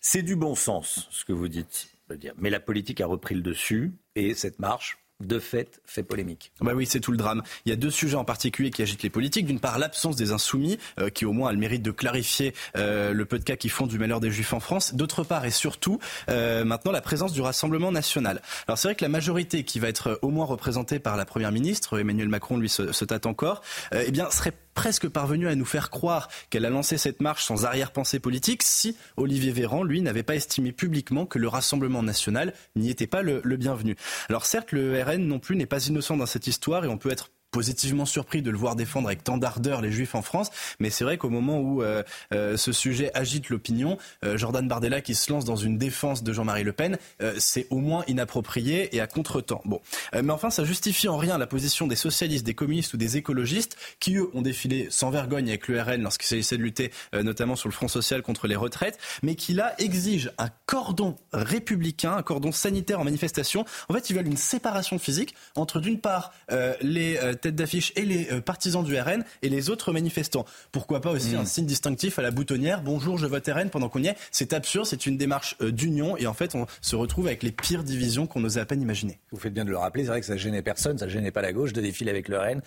C'est 0.00 0.22
du 0.22 0.34
bon 0.34 0.56
sens, 0.56 1.06
ce 1.10 1.24
que 1.24 1.32
vous 1.32 1.48
dites. 1.48 1.88
Mais 2.36 2.50
la 2.50 2.60
politique 2.60 3.00
a 3.00 3.06
repris 3.06 3.36
le 3.36 3.42
dessus 3.42 3.92
et 4.16 4.34
cette 4.34 4.58
marche 4.58 4.98
de 5.26 5.38
fait 5.38 5.80
fait 5.86 6.02
polémique. 6.02 6.52
Bah 6.60 6.72
oui, 6.74 6.86
c'est 6.86 7.00
tout 7.00 7.12
le 7.12 7.16
drame. 7.16 7.42
Il 7.66 7.70
y 7.70 7.72
a 7.72 7.76
deux 7.76 7.90
sujets 7.90 8.16
en 8.16 8.24
particulier 8.24 8.70
qui 8.70 8.82
agitent 8.82 9.02
les 9.02 9.10
politiques. 9.10 9.46
D'une 9.46 9.60
part, 9.60 9.78
l'absence 9.78 10.16
des 10.16 10.32
insoumis, 10.32 10.78
euh, 10.98 11.10
qui 11.10 11.24
au 11.24 11.32
moins 11.32 11.50
a 11.50 11.52
le 11.52 11.58
mérite 11.58 11.82
de 11.82 11.90
clarifier 11.90 12.54
euh, 12.76 13.12
le 13.12 13.24
peu 13.24 13.38
de 13.38 13.44
cas 13.44 13.56
qui 13.56 13.68
font 13.68 13.86
du 13.86 13.98
malheur 13.98 14.20
des 14.20 14.30
juifs 14.30 14.52
en 14.52 14.60
France. 14.60 14.94
D'autre 14.94 15.24
part, 15.24 15.44
et 15.44 15.50
surtout, 15.50 15.98
euh, 16.28 16.64
maintenant, 16.64 16.92
la 16.92 17.00
présence 17.00 17.32
du 17.32 17.40
Rassemblement 17.40 17.92
national. 17.92 18.42
Alors 18.66 18.78
c'est 18.78 18.88
vrai 18.88 18.94
que 18.94 19.04
la 19.04 19.08
majorité 19.08 19.64
qui 19.64 19.78
va 19.80 19.88
être 19.88 20.18
au 20.22 20.30
moins 20.30 20.46
représentée 20.46 20.98
par 20.98 21.16
la 21.16 21.24
Première 21.24 21.52
ministre, 21.52 21.98
Emmanuel 21.98 22.28
Macron, 22.28 22.56
lui, 22.56 22.68
se, 22.68 22.92
se 22.92 23.04
tâte 23.04 23.26
encore, 23.26 23.62
eh 23.92 24.10
bien, 24.10 24.30
serait 24.30 24.52
presque 24.74 25.08
parvenue 25.08 25.48
à 25.48 25.54
nous 25.54 25.64
faire 25.64 25.90
croire 25.90 26.28
qu'elle 26.50 26.64
a 26.64 26.70
lancé 26.70 26.98
cette 26.98 27.20
marche 27.20 27.44
sans 27.44 27.64
arrière-pensée 27.64 28.20
politique 28.20 28.62
si 28.62 28.96
Olivier 29.16 29.52
Véran, 29.52 29.82
lui, 29.82 30.02
n'avait 30.02 30.22
pas 30.22 30.34
estimé 30.34 30.72
publiquement 30.72 31.26
que 31.26 31.38
le 31.38 31.48
Rassemblement 31.48 32.02
national 32.02 32.54
n'y 32.76 32.90
était 32.90 33.06
pas 33.06 33.22
le, 33.22 33.40
le 33.44 33.56
bienvenu. 33.56 33.96
Alors 34.28 34.46
certes, 34.46 34.72
le 34.72 35.02
RN 35.02 35.26
non 35.26 35.38
plus 35.38 35.56
n'est 35.56 35.66
pas 35.66 35.86
innocent 35.86 36.16
dans 36.16 36.26
cette 36.26 36.46
histoire 36.46 36.84
et 36.84 36.88
on 36.88 36.98
peut 36.98 37.10
être 37.10 37.30
positivement 37.52 38.06
surpris 38.06 38.42
de 38.42 38.50
le 38.50 38.56
voir 38.56 38.74
défendre 38.74 39.06
avec 39.06 39.22
tant 39.22 39.36
d'ardeur 39.36 39.82
les 39.82 39.92
Juifs 39.92 40.16
en 40.16 40.22
France. 40.22 40.50
Mais 40.80 40.90
c'est 40.90 41.04
vrai 41.04 41.18
qu'au 41.18 41.28
moment 41.28 41.60
où 41.60 41.82
euh, 41.82 42.02
euh, 42.32 42.56
ce 42.56 42.72
sujet 42.72 43.10
agite 43.14 43.50
l'opinion, 43.50 43.98
euh, 44.24 44.36
Jordan 44.36 44.66
Bardella 44.66 45.00
qui 45.02 45.14
se 45.14 45.30
lance 45.30 45.44
dans 45.44 45.56
une 45.56 45.78
défense 45.78 46.24
de 46.24 46.32
Jean-Marie 46.32 46.64
Le 46.64 46.72
Pen, 46.72 46.98
c'est 47.38 47.66
au 47.70 47.76
moins 47.76 48.04
inapproprié 48.08 48.96
et 48.96 49.00
à 49.00 49.06
contretemps. 49.06 49.60
Bon, 49.66 49.80
mais 50.14 50.32
enfin, 50.32 50.48
ça 50.48 50.64
justifie 50.64 51.08
en 51.08 51.18
rien 51.18 51.36
la 51.36 51.46
position 51.46 51.86
des 51.86 51.96
socialistes, 51.96 52.46
des 52.46 52.54
communistes 52.54 52.94
ou 52.94 52.96
des 52.96 53.18
écologistes 53.18 53.76
qui 54.00 54.16
eux 54.16 54.30
ont 54.32 54.40
défilé 54.40 54.88
sans 54.90 55.10
vergogne 55.10 55.48
avec 55.48 55.68
l'URN 55.68 56.02
lorsqu'il 56.02 56.26
s'agissait 56.26 56.56
de 56.56 56.62
lutter 56.62 56.90
notamment 57.12 57.54
sur 57.54 57.68
le 57.68 57.74
front 57.74 57.88
social 57.88 58.22
contre 58.22 58.46
les 58.46 58.56
retraites, 58.56 58.98
mais 59.22 59.34
qui 59.34 59.52
là 59.52 59.74
exigent 59.78 60.30
un 60.38 60.48
cordon 60.64 61.16
républicain, 61.32 62.14
un 62.16 62.22
cordon 62.22 62.50
sanitaire 62.50 63.00
en 63.00 63.04
manifestation. 63.04 63.66
En 63.90 63.94
fait, 63.94 64.08
ils 64.08 64.16
veulent 64.16 64.26
une 64.26 64.38
séparation 64.38 64.98
physique 64.98 65.34
entre 65.54 65.80
d'une 65.80 66.00
part 66.00 66.32
les 66.80 67.18
tête 67.42 67.54
d'affiche 67.54 67.92
et 67.96 68.02
les 68.02 68.32
euh, 68.32 68.40
partisans 68.40 68.82
du 68.82 68.98
RN 68.98 69.24
et 69.42 69.48
les 69.48 69.68
autres 69.68 69.92
manifestants. 69.92 70.46
Pourquoi 70.70 71.00
pas 71.00 71.10
aussi 71.10 71.34
mm. 71.34 71.40
un 71.40 71.44
signe 71.44 71.66
distinctif 71.66 72.18
à 72.18 72.22
la 72.22 72.30
boutonnière 72.30 72.82
Bonjour, 72.82 73.18
je 73.18 73.26
vote 73.26 73.46
RN 73.46 73.68
pendant 73.68 73.90
qu'on 73.90 74.02
y 74.02 74.06
est. 74.06 74.16
C'est 74.30 74.54
absurde, 74.54 74.86
c'est 74.86 75.06
une 75.06 75.18
démarche 75.18 75.56
euh, 75.60 75.70
d'union 75.70 76.16
et 76.16 76.26
en 76.26 76.34
fait 76.34 76.54
on 76.54 76.66
se 76.80 76.96
retrouve 76.96 77.26
avec 77.26 77.42
les 77.42 77.52
pires 77.52 77.84
divisions 77.84 78.26
qu'on 78.26 78.40
n'osait 78.40 78.60
à 78.60 78.64
peine 78.64 78.80
imaginer. 78.80 79.18
Vous 79.30 79.38
faites 79.38 79.52
bien 79.52 79.64
de 79.64 79.70
le 79.70 79.76
rappeler, 79.76 80.04
c'est 80.04 80.10
vrai 80.10 80.20
que 80.20 80.26
ça 80.26 80.36
gênait 80.36 80.62
personne, 80.62 80.96
ça 80.96 81.08
gênait 81.08 81.30
pas 81.30 81.42
la 81.42 81.52
gauche 81.52 81.72
de 81.72 81.80
défiler 81.80 82.10
avec 82.10 82.28
le 82.28 82.38
RN 82.38 82.62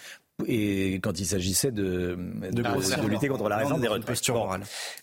et 0.48 0.96
quand 0.96 1.20
il 1.20 1.26
s'agissait 1.26 1.72
de, 1.72 2.18
de, 2.52 3.08
lutter 3.08 3.28
contre 3.28 3.48
la 3.48 3.58
réforme 3.58 3.82
des 3.82 3.88
retraites. 3.88 4.22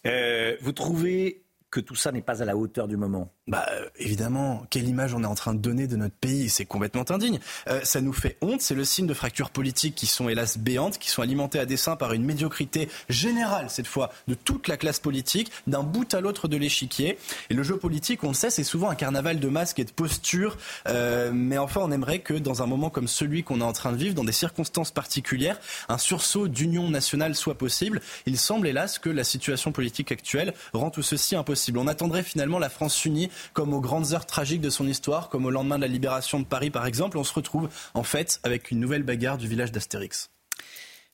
Euh, 0.06 0.56
vous 0.60 0.72
trouvez 0.72 1.41
que 1.72 1.80
tout 1.80 1.96
ça 1.96 2.12
n'est 2.12 2.22
pas 2.22 2.42
à 2.42 2.44
la 2.44 2.56
hauteur 2.56 2.86
du 2.86 2.96
moment 2.96 3.32
bah 3.48 3.66
euh, 3.72 3.88
évidemment, 3.96 4.64
quelle 4.70 4.88
image 4.88 5.14
on 5.14 5.24
est 5.24 5.26
en 5.26 5.34
train 5.34 5.52
de 5.52 5.58
donner 5.58 5.88
de 5.88 5.96
notre 5.96 6.14
pays 6.14 6.48
C'est 6.48 6.64
complètement 6.64 7.04
indigne. 7.10 7.40
Euh, 7.68 7.80
ça 7.82 8.00
nous 8.00 8.12
fait 8.12 8.36
honte. 8.40 8.62
C'est 8.62 8.76
le 8.76 8.84
signe 8.84 9.08
de 9.08 9.14
fractures 9.14 9.50
politiques 9.50 9.96
qui 9.96 10.06
sont 10.06 10.28
hélas 10.28 10.58
béantes, 10.58 10.98
qui 10.98 11.10
sont 11.10 11.22
alimentées 11.22 11.58
à 11.58 11.66
dessein 11.66 11.96
par 11.96 12.12
une 12.12 12.24
médiocrité 12.24 12.88
générale 13.08 13.68
cette 13.68 13.88
fois 13.88 14.12
de 14.28 14.34
toute 14.34 14.68
la 14.68 14.76
classe 14.76 15.00
politique, 15.00 15.50
d'un 15.66 15.82
bout 15.82 16.14
à 16.14 16.20
l'autre 16.20 16.46
de 16.46 16.56
l'échiquier. 16.56 17.18
Et 17.50 17.54
le 17.54 17.64
jeu 17.64 17.76
politique, 17.76 18.22
on 18.22 18.28
le 18.28 18.34
sait, 18.34 18.50
c'est 18.50 18.62
souvent 18.62 18.90
un 18.90 18.94
carnaval 18.94 19.40
de 19.40 19.48
masques 19.48 19.80
et 19.80 19.84
de 19.84 19.90
postures. 19.90 20.56
Euh, 20.86 21.32
mais 21.34 21.58
enfin, 21.58 21.80
on 21.82 21.90
aimerait 21.90 22.20
que 22.20 22.34
dans 22.34 22.62
un 22.62 22.66
moment 22.66 22.90
comme 22.90 23.08
celui 23.08 23.42
qu'on 23.42 23.60
est 23.60 23.64
en 23.64 23.72
train 23.72 23.90
de 23.90 23.96
vivre, 23.96 24.14
dans 24.14 24.24
des 24.24 24.30
circonstances 24.30 24.92
particulières, 24.92 25.58
un 25.88 25.98
sursaut 25.98 26.46
d'union 26.46 26.88
nationale 26.88 27.34
soit 27.34 27.56
possible. 27.56 28.00
Il 28.26 28.38
semble 28.38 28.68
hélas 28.68 29.00
que 29.00 29.10
la 29.10 29.24
situation 29.24 29.72
politique 29.72 30.12
actuelle 30.12 30.54
rend 30.72 30.90
tout 30.90 31.02
ceci 31.02 31.34
impossible. 31.34 31.61
On 31.74 31.86
attendrait 31.86 32.22
finalement 32.22 32.58
la 32.58 32.68
France 32.68 33.04
unie 33.04 33.30
comme 33.52 33.74
aux 33.74 33.80
grandes 33.80 34.12
heures 34.12 34.26
tragiques 34.26 34.60
de 34.60 34.70
son 34.70 34.86
histoire, 34.86 35.28
comme 35.28 35.46
au 35.46 35.50
lendemain 35.50 35.76
de 35.76 35.82
la 35.82 35.88
libération 35.88 36.40
de 36.40 36.44
Paris 36.44 36.70
par 36.70 36.86
exemple, 36.86 37.18
on 37.18 37.24
se 37.24 37.34
retrouve 37.34 37.68
en 37.94 38.02
fait 38.02 38.40
avec 38.42 38.70
une 38.70 38.80
nouvelle 38.80 39.02
bagarre 39.02 39.38
du 39.38 39.48
village 39.48 39.72
d'Astérix. 39.72 40.30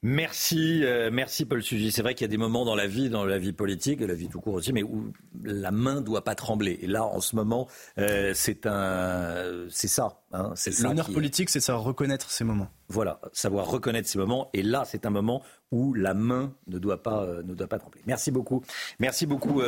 Merci, 0.03 0.85
euh, 0.85 1.11
merci 1.13 1.45
Paul 1.45 1.61
Sugy. 1.61 1.91
C'est 1.91 2.03
vrai 2.03 2.15
qu'il 2.15 2.25
y 2.25 2.27
a 2.27 2.31
des 2.31 2.37
moments 2.37 2.65
dans 2.65 2.77
la 2.77 2.87
vie, 2.87 3.11
dans 3.11 3.25
la 3.25 3.39
vie 3.39 3.53
politique, 3.53 4.01
et 4.01 4.07
la 4.07 4.15
vie 4.15 4.29
tout 4.29 4.41
court 4.41 4.55
aussi, 4.55 4.73
mais 4.73 4.85
où 4.85 5.13
la 5.43 5.73
main 5.73 5.97
ne 5.97 6.01
doit 6.03 6.23
pas 6.23 6.37
trembler. 6.37 6.79
Et 6.83 6.87
là, 6.87 7.05
en 7.05 7.21
ce 7.21 7.35
moment, 7.35 7.67
euh, 7.99 8.31
c'est 8.33 8.67
un, 8.67 9.67
c'est 9.71 9.89
ça. 9.89 10.21
Hein, 10.33 10.55
L'honneur 10.81 11.11
politique, 11.11 11.51
c'est 11.51 11.59
savoir 11.59 11.85
reconnaître 11.85 12.31
ces 12.31 12.45
moments. 12.45 12.69
Voilà, 12.89 13.21
savoir 13.33 13.67
reconnaître 13.67 14.09
ces 14.09 14.19
moments. 14.19 14.51
Et 14.53 14.63
là, 14.63 14.85
c'est 14.87 15.05
un 15.05 15.11
moment 15.11 15.43
où 15.73 15.93
la 15.95 16.15
main 16.15 16.55
ne 16.69 16.79
doit 16.79 17.03
pas, 17.03 17.25
euh, 17.25 17.43
ne 17.43 17.55
doit 17.55 17.67
pas 17.67 17.81
trembler. 17.81 18.01
Merci 18.07 18.31
beaucoup. 18.31 18.63
Merci 19.01 19.27
beaucoup, 19.27 19.61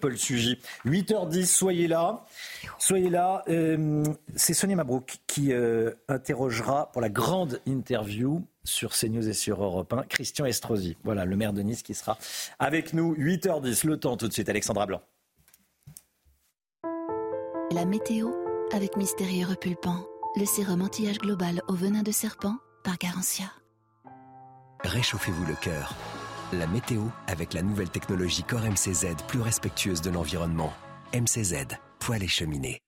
Paul 0.00 0.18
Sugy. 0.18 0.58
8h10, 0.84 1.46
soyez 1.46 1.88
là. 1.88 2.26
Soyez 2.78 3.08
là. 3.08 3.42
c'est 4.36 4.52
Sonia 4.52 4.76
Mabrouk 4.76 5.16
qui 5.26 5.50
interrogera 6.08 6.92
pour 6.92 7.00
la 7.00 7.08
grande 7.08 7.62
interview 7.64 8.44
sur 8.68 8.92
CNews 8.92 9.28
et 9.28 9.32
sur 9.32 9.62
Europe 9.62 9.92
1, 9.92 10.02
Christian 10.04 10.44
Estrosi. 10.44 10.96
Voilà, 11.04 11.24
le 11.24 11.36
maire 11.36 11.52
de 11.52 11.62
Nice 11.62 11.82
qui 11.82 11.94
sera 11.94 12.18
avec 12.58 12.92
nous. 12.92 13.14
8h10, 13.14 13.86
le 13.86 13.98
temps 13.98 14.16
tout 14.16 14.28
de 14.28 14.32
suite, 14.32 14.48
Alexandra 14.48 14.86
Blanc. 14.86 15.02
La 17.72 17.84
météo 17.84 18.30
avec 18.72 18.96
Mystérieux 18.96 19.46
Repulpant, 19.46 20.06
le 20.36 20.44
sérum 20.44 20.82
anti-âge 20.82 21.18
global 21.18 21.62
au 21.68 21.74
venin 21.74 22.02
de 22.02 22.12
serpent 22.12 22.56
par 22.84 22.98
Garantia. 22.98 23.46
Réchauffez-vous 24.84 25.44
le 25.46 25.54
cœur. 25.54 25.94
La 26.52 26.66
météo 26.66 27.02
avec 27.26 27.52
la 27.52 27.62
nouvelle 27.62 27.90
technologie 27.90 28.42
Core 28.42 28.62
MCZ 28.62 29.16
plus 29.26 29.40
respectueuse 29.40 30.00
de 30.00 30.10
l'environnement. 30.10 30.72
MCZ, 31.14 31.66
poêle 31.98 32.22
et 32.22 32.28
cheminée. 32.28 32.80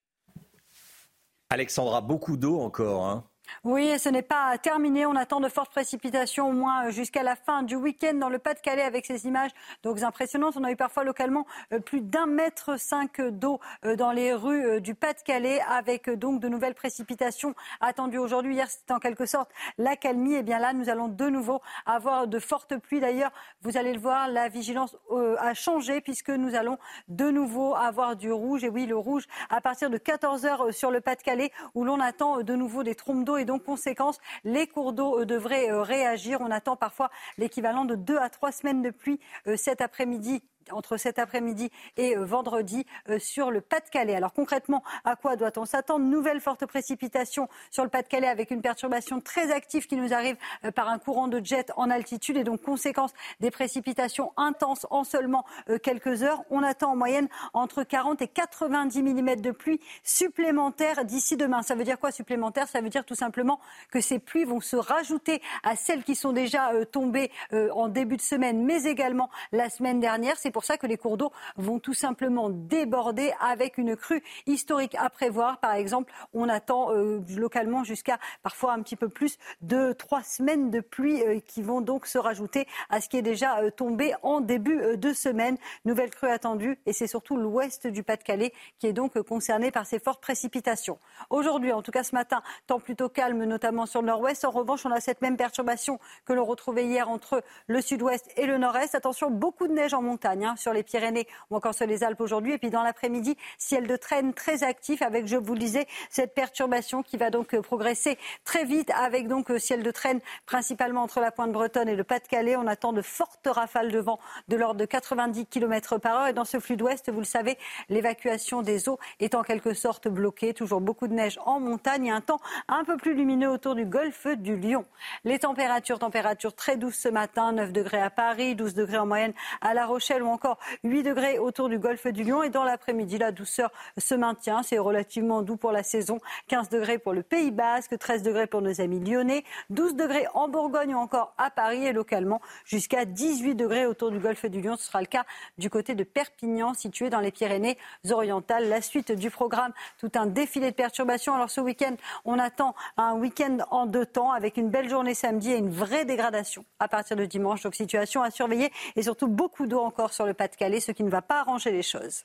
Alexandra, 1.51 2.01
beaucoup 2.01 2.37
d'eau 2.37 2.61
encore. 2.61 3.07
Hein 3.07 3.30
oui, 3.65 3.99
ce 3.99 4.09
n'est 4.09 4.23
pas 4.23 4.57
terminé. 4.59 5.07
On 5.07 5.17
attend 5.17 5.41
de 5.41 5.49
fortes 5.49 5.71
précipitations 5.71 6.49
au 6.49 6.53
moins 6.53 6.87
euh, 6.87 6.91
jusqu'à 6.91 7.23
la 7.23 7.37
fin 7.37 7.63
du 7.63 7.77
week-end 7.77 8.15
dans 8.15 8.29
le 8.29 8.39
Pas-de-Calais 8.39 8.83
avec 8.83 9.07
ces 9.07 9.27
images 9.27 9.51
donc 9.83 10.03
impressionnantes. 10.03 10.57
On 10.57 10.65
a 10.65 10.71
eu 10.71 10.77
parfois 10.77 11.05
localement 11.05 11.47
euh, 11.73 11.79
plus 11.79 12.01
d'un 12.01 12.27
mètre 12.27 12.79
cinq 12.79 13.21
d'eau 13.21 13.61
euh, 13.85 13.97
dans 13.97 14.13
les 14.13 14.33
rues 14.33 14.81
du 14.81 14.95
Pas-de-Calais 14.95 15.61
avec 15.69 16.09
donc 16.11 16.41
de 16.41 16.49
nouvelles 16.49 16.75
précipitations 16.75 17.55
attendues 17.81 18.19
aujourd'hui. 18.19 18.55
Hier, 18.55 18.71
c'était 18.71 18.93
en 18.93 18.99
quelque 18.99 19.27
sorte 19.27 19.51
la 19.79 19.97
calmie. 19.97 20.35
Et 20.35 20.39
eh 20.39 20.43
bien 20.43 20.59
là, 20.59 20.73
nous 20.73 20.89
allons 20.89 21.09
de 21.09 21.29
nouveau 21.29 21.61
avoir 21.87 22.27
de 22.27 22.39
fortes 22.39 22.77
pluies. 22.79 23.01
D'ailleurs, 23.01 23.33
vous 23.63 23.77
allez 23.77 23.93
le 23.93 24.01
voir, 24.01 24.29
la 24.29 24.49
vigilance 24.49 24.97
a 25.39 25.55
changé 25.55 26.01
puisque 26.01 26.31
nous 26.31 26.55
allons 26.55 26.79
de 27.09 27.31
nouveau 27.31 27.75
avoir 27.75 28.17
du 28.17 28.33
rouge. 28.33 28.65
Et 28.65 28.69
oui, 28.69 28.87
le 28.87 28.97
rouge 28.97 29.27
à 29.49 29.61
partir 29.61 29.91
de 29.91 29.99
14 29.99 30.47
heures 30.47 30.73
sur 30.73 30.91
le 30.91 31.01
Pas-de-Calais 31.01 31.53
où 31.75 31.85
l'on 31.85 32.01
attend 32.01 32.43
de 32.43 32.55
nouveau 32.55 32.83
des 32.83 32.95
trompes 32.95 33.25
d'eau 33.25 33.37
et 33.41 33.45
donc, 33.45 33.65
conséquence, 33.65 34.19
les 34.45 34.67
cours 34.67 34.93
d'eau 34.93 35.25
devraient 35.25 35.71
euh, 35.71 35.83
réagir. 35.83 36.41
On 36.41 36.51
attend 36.51 36.77
parfois 36.77 37.11
l'équivalent 37.39 37.85
de 37.85 37.95
deux 37.95 38.19
à 38.19 38.29
trois 38.29 38.53
semaines 38.53 38.83
de 38.83 38.91
pluie 38.91 39.19
euh, 39.47 39.57
cet 39.57 39.81
après-midi 39.81 40.43
entre 40.73 40.97
cet 40.97 41.19
après-midi 41.19 41.71
et 41.97 42.17
vendredi 42.17 42.87
sur 43.19 43.51
le 43.51 43.61
Pas-de-Calais. 43.61 44.15
Alors 44.15 44.33
concrètement, 44.33 44.83
à 45.05 45.17
quoi 45.17 45.37
doit-on 45.37 45.65
s'attendre? 45.65 46.05
Nouvelle 46.05 46.41
forte 46.41 46.67
précipitation 46.67 47.49
sur 47.71 47.85
le 47.85 47.91
Pas-de-Calais 47.91 48.29
avec 48.29 48.51
une 48.51 48.63
perturbation 48.63 49.21
très 49.21 49.51
active 49.53 49.87
qui 49.87 49.97
nous 49.97 50.13
arrive 50.13 50.37
par 50.75 50.89
un 50.89 50.99
courant 50.99 51.29
de 51.29 51.45
jet 51.45 51.73
en 51.77 51.91
altitude 51.91 52.37
et 52.37 52.45
donc 52.45 52.63
conséquence 52.63 53.13
des 53.41 53.51
précipitations 53.51 54.33
intenses 54.37 54.87
en 54.91 55.05
seulement 55.05 55.45
quelques 55.83 56.23
heures. 56.23 56.43
On 56.51 56.63
attend 56.63 56.93
en 56.93 56.97
moyenne 56.97 57.29
entre 57.53 57.83
40 57.83 58.23
et 58.23 58.29
90 58.29 59.03
mm 59.03 59.37
de 59.37 59.51
pluie 59.51 59.81
supplémentaires 60.03 61.05
d'ici 61.05 61.37
demain. 61.37 61.63
Ça 61.63 61.75
veut 61.75 61.85
dire 61.85 61.99
quoi 61.99 62.11
supplémentaire? 62.11 62.69
Ça 62.69 62.81
veut 62.81 62.89
dire 62.89 63.05
tout 63.05 63.15
simplement 63.15 63.61
que 63.91 64.01
ces 64.01 64.19
pluies 64.19 64.45
vont 64.45 64.61
se 64.61 64.77
rajouter 64.77 65.43
à 65.63 65.77
celles 65.77 66.05
qui 66.05 66.15
sont 66.15 66.33
déjà 66.33 66.73
euh, 66.73 66.85
tombées 66.85 67.31
euh, 67.53 67.71
en 67.73 67.89
début 67.89 68.17
de 68.17 68.23
semaine, 68.23 68.65
mais 68.65 68.85
également 68.85 69.31
la 69.53 69.71
semaine 69.71 70.01
dernière. 70.01 70.37
C'est 70.39 70.51
pour 70.51 70.60
ça 70.65 70.79
que 70.79 70.87
les 70.87 70.97
cours 70.97 71.17
d'eau 71.17 71.33
vont 71.57 71.79
tout 71.79 71.95
simplement 71.95 72.51
déborder 72.51 73.33
avec 73.41 73.79
une 73.79 73.97
crue 73.97 74.23
historique 74.47 74.95
à 74.97 75.11
prévoir. 75.11 75.59
Par 75.59 75.75
exemple, 75.75 76.13
on 76.33 76.49
attend 76.49 76.93
euh, 76.93 77.21
localement 77.37 77.85
jusqu'à 77.85 78.19
parfois 78.43 78.73
un 78.73 78.83
petit 78.83 78.97
peu 78.97 79.09
plus 79.09 79.39
de 79.61 79.93
trois 79.93 80.23
semaines 80.23 80.71
de 80.71 80.81
pluie 80.81 81.23
qui 81.47 81.63
vont 81.63 81.81
donc 81.81 82.07
se 82.07 82.19
rajouter 82.19 82.67
à 82.89 83.01
ce 83.01 83.09
qui 83.09 83.17
est 83.17 83.23
déjà 83.23 83.71
tombé 83.71 84.15
en 84.23 84.41
début 84.41 84.97
de 84.97 85.13
semaine. 85.13 85.57
Nouvelle 85.85 86.11
crue 86.11 86.29
attendue 86.29 86.79
et 86.87 86.93
c'est 86.93 87.07
surtout 87.07 87.37
l'ouest 87.37 87.87
du 87.87 88.03
Pas-de-Calais 88.03 88.53
qui 88.79 88.87
est 88.87 88.93
donc 88.93 89.21
concerné 89.23 89.71
par 89.71 89.87
ces 89.87 89.99
fortes 89.99 90.21
précipitations. 90.21 90.99
Aujourd'hui, 91.31 91.73
en 91.73 91.83
tout 91.83 91.91
cas 91.91 92.03
ce 92.03 92.15
matin, 92.15 92.43
temps 92.67 92.81
plutôt 92.81 93.09
calme, 93.09 93.45
notamment 93.45 93.87
sur 93.87 94.01
le 94.01 94.07
nord-ouest. 94.09 94.45
En 94.45 94.51
revanche, 94.51 94.85
on 94.87 94.91
a 94.91 95.01
cette 95.01 95.23
même 95.23 95.37
perturbation 95.37 95.99
que 96.25 96.33
l'on 96.33 96.45
retrouvait 96.45 96.85
hier 96.85 97.09
entre 97.09 97.43
le 97.67 97.81
sud-ouest 97.81 98.31
et 98.37 98.47
le 98.47 98.59
nord-est. 98.59 98.95
Attention, 98.95 99.31
beaucoup 99.31 99.67
de 99.67 99.73
neige 99.73 99.95
en 99.95 100.03
montagne, 100.03 100.40
sur 100.57 100.73
les 100.73 100.83
Pyrénées 100.83 101.27
ou 101.51 101.57
encore 101.57 101.75
sur 101.75 101.87
les 101.87 102.05
Alpes 102.05 102.21
aujourd'hui. 102.21 102.55
Et 102.55 102.59
puis 102.59 102.71
dans 102.71 102.83
l'après-midi, 102.83 103.37
ciel 103.59 103.87
de 103.87 103.97
traîne 103.97 104.35
très 104.35 104.63
actif 104.63 105.03
avec, 105.03 105.27
je 105.27 105.37
vous 105.37 105.55
le 105.55 105.61
disais, 105.61 105.87
cette 106.11 106.35
perturbation 106.35 107.03
qui 107.03 107.17
va 107.17 107.31
donc 107.31 107.59
progresser 107.61 108.19
très 108.45 108.65
vite 108.65 108.91
avec 108.95 109.29
donc 109.29 109.53
ciel 109.59 109.83
de 109.83 109.91
traîne 109.91 110.21
principalement 110.47 111.03
entre 111.03 111.21
la 111.21 111.31
pointe 111.31 111.53
bretonne 111.53 111.89
et 111.89 111.97
le 111.97 112.05
Pas-de-Calais. 112.05 112.57
On 112.57 112.67
attend 112.67 112.93
de 112.93 113.03
fortes 113.03 113.47
rafales 113.47 113.91
de 113.91 113.99
vent 113.99 114.19
de 114.49 114.57
l'ordre 114.57 114.81
de 114.81 114.85
90 114.85 115.47
km 115.47 115.99
par 115.99 116.21
heure. 116.21 116.27
Et 116.29 116.33
dans 116.33 116.45
ce 116.45 116.61
flux 116.61 116.77
d'ouest, 116.77 117.11
vous 117.11 117.21
le 117.21 117.25
savez, 117.25 117.59
l'évacuation 117.89 118.63
des 118.63 118.89
eaux 118.89 118.99
est 119.21 119.35
en 119.35 119.43
quelque 119.43 119.75
sorte 119.75 120.09
bloquée. 120.09 120.55
Toujours 120.55 120.81
beaucoup 120.81 121.09
de 121.09 121.15
neige 121.15 121.39
en 121.45 121.61
montagne 121.61 122.07
et 122.07 122.11
un 122.11 122.21
temps 122.21 122.41
un 122.69 122.85
peu 122.85 122.97
plus 122.97 123.15
lumineux 123.15 123.51
autour 123.51 123.75
du 123.75 123.85
golfe 123.85 124.27
du 124.27 124.57
Lion. 124.57 124.85
Les 125.25 125.39
températures, 125.39 125.99
températures 125.99 126.55
très 126.55 126.77
douces 126.77 126.99
ce 126.99 127.09
matin, 127.09 127.53
9 127.53 127.73
degrés 127.73 128.01
à 128.01 128.11
Paris, 128.11 128.55
12 128.55 128.75
degrés 128.75 128.99
en 128.99 129.07
moyenne 129.07 129.33
à 129.61 129.75
La 129.75 129.87
Rochelle 129.87 130.23
encore 130.33 130.59
8 130.85 131.03
degrés 131.03 131.39
autour 131.39 131.69
du 131.69 131.79
golfe 131.79 132.07
du 132.07 132.25
Lion. 132.25 132.43
Et 132.43 132.51
dans 132.51 132.65
l'après-midi, 132.65 133.19
la 133.19 133.33
douceur 133.33 133.71
se 133.99 134.15
maintient. 134.15 134.63
C'est 134.63 134.79
relativement 134.79 135.43
doux 135.43 135.57
pour 135.57 135.73
la 135.73 135.83
saison. 135.83 136.19
15 136.49 136.69
degrés 136.69 136.99
pour 136.99 137.13
le 137.13 137.23
Pays 137.23 137.51
Basque, 137.51 137.99
13 137.99 138.23
degrés 138.23 138.47
pour 138.47 138.63
nos 138.63 138.81
amis 138.81 139.01
lyonnais, 139.01 139.45
12 139.71 139.97
degrés 139.97 140.27
en 140.35 140.49
Bourgogne 140.49 140.95
ou 140.95 140.99
encore 140.99 141.35
à 141.39 141.51
Paris 141.51 141.85
et 141.87 141.93
localement 141.93 142.41
jusqu'à 142.65 143.05
18 143.05 143.55
degrés 143.55 143.87
autour 143.87 144.11
du 144.11 144.19
golfe 144.19 144.47
du 144.47 144.61
Lion. 144.61 144.77
Ce 144.77 144.85
sera 144.85 145.01
le 145.01 145.07
cas 145.07 145.25
du 145.59 145.71
côté 145.71 145.95
de 145.95 146.05
Perpignan, 146.05 146.75
situé 146.75 147.11
dans 147.11 147.21
les 147.21 147.31
Pyrénées-Orientales. 147.31 148.69
La 148.69 148.81
suite 148.81 149.13
du 149.13 149.31
programme, 149.31 149.73
tout 149.99 150.11
un 150.15 150.27
défilé 150.27 150.71
de 150.71 150.77
perturbations. 150.77 151.35
Alors 151.35 151.51
ce 151.51 151.61
week-end, 151.61 151.95
on 152.25 152.39
attend 152.39 152.75
un 152.97 153.15
week-end 153.15 153.59
en 153.71 153.87
deux 153.87 154.07
temps 154.07 154.33
avec 154.33 154.57
une 154.57 154.71
belle 154.71 154.89
journée 154.89 155.15
samedi 155.15 155.53
et 155.53 155.57
une 155.57 155.71
vraie 155.71 156.05
dégradation 156.05 156.65
à 156.79 156.89
partir 156.89 157.17
de 157.17 157.25
dimanche. 157.25 157.63
Donc 157.63 157.75
situation 157.75 158.23
à 158.23 158.31
surveiller 158.31 158.73
et 158.97 159.03
surtout 159.03 159.29
beaucoup 159.29 159.67
d'eau 159.67 159.81
encore 159.81 160.13
sur 160.13 160.20
le 160.27 160.35
Pas-de-Calais, 160.35 160.81
ce 160.81 160.93
qui 160.93 161.03
ne 161.03 161.11
va 161.11 161.23
pas 161.23 161.41
arranger 161.41 161.71
les 161.71 161.83
choses. 161.83 162.25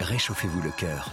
Réchauffez-vous 0.00 0.62
le 0.62 0.70
cœur. 0.70 1.10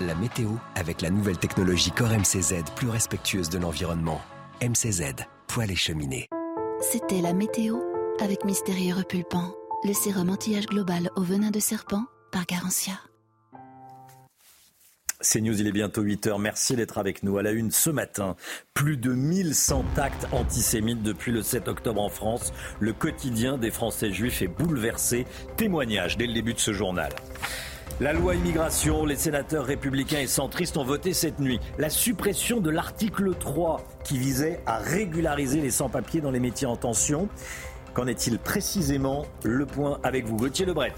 La 0.00 0.14
météo 0.14 0.50
avec 0.74 1.02
la 1.02 1.10
nouvelle 1.10 1.38
technologie 1.38 1.90
Core 1.90 2.10
MCZ 2.10 2.64
plus 2.76 2.88
respectueuse 2.88 3.48
de 3.48 3.58
l'environnement. 3.58 4.20
MCZ, 4.62 5.14
poêle 5.48 5.70
et 5.70 5.76
cheminée. 5.76 6.28
C'était 6.80 7.20
la 7.20 7.32
météo 7.32 7.78
avec 8.20 8.44
Mystérieux 8.44 8.94
Repulpant, 8.94 9.54
le 9.84 9.92
sérum 9.92 10.30
anti-âge 10.30 10.66
global 10.66 11.10
au 11.16 11.22
venin 11.22 11.50
de 11.50 11.60
serpent 11.60 12.04
par 12.30 12.46
Garantia. 12.46 12.94
C'est 15.20 15.40
News, 15.40 15.60
il 15.60 15.66
est 15.66 15.72
bientôt 15.72 16.04
8h. 16.04 16.40
Merci 16.40 16.76
d'être 16.76 16.96
avec 16.96 17.24
nous. 17.24 17.38
À 17.38 17.42
la 17.42 17.50
une 17.50 17.72
ce 17.72 17.90
matin, 17.90 18.36
plus 18.72 18.96
de 18.96 19.12
1100 19.12 19.84
actes 19.96 20.28
antisémites 20.30 21.02
depuis 21.02 21.32
le 21.32 21.42
7 21.42 21.66
octobre 21.66 22.00
en 22.00 22.08
France. 22.08 22.52
Le 22.78 22.92
quotidien 22.92 23.58
des 23.58 23.72
Français 23.72 24.12
juifs 24.12 24.42
est 24.42 24.46
bouleversé. 24.46 25.26
Témoignage 25.56 26.18
dès 26.18 26.28
le 26.28 26.34
début 26.34 26.54
de 26.54 26.60
ce 26.60 26.72
journal. 26.72 27.10
La 27.98 28.12
loi 28.12 28.36
immigration, 28.36 29.04
les 29.04 29.16
sénateurs 29.16 29.64
républicains 29.64 30.20
et 30.20 30.28
centristes 30.28 30.76
ont 30.76 30.84
voté 30.84 31.12
cette 31.12 31.40
nuit 31.40 31.58
la 31.78 31.90
suppression 31.90 32.60
de 32.60 32.70
l'article 32.70 33.34
3 33.34 33.84
qui 34.04 34.18
visait 34.18 34.60
à 34.66 34.78
régulariser 34.78 35.60
les 35.60 35.72
sans-papiers 35.72 36.20
dans 36.20 36.30
les 36.30 36.38
métiers 36.38 36.68
en 36.68 36.76
tension. 36.76 37.28
Qu'en 37.92 38.06
est-il 38.06 38.38
précisément? 38.38 39.26
Le 39.42 39.66
point 39.66 39.98
avec 40.04 40.26
vous, 40.26 40.36
Gauthier 40.36 40.64
Lebret. 40.64 40.94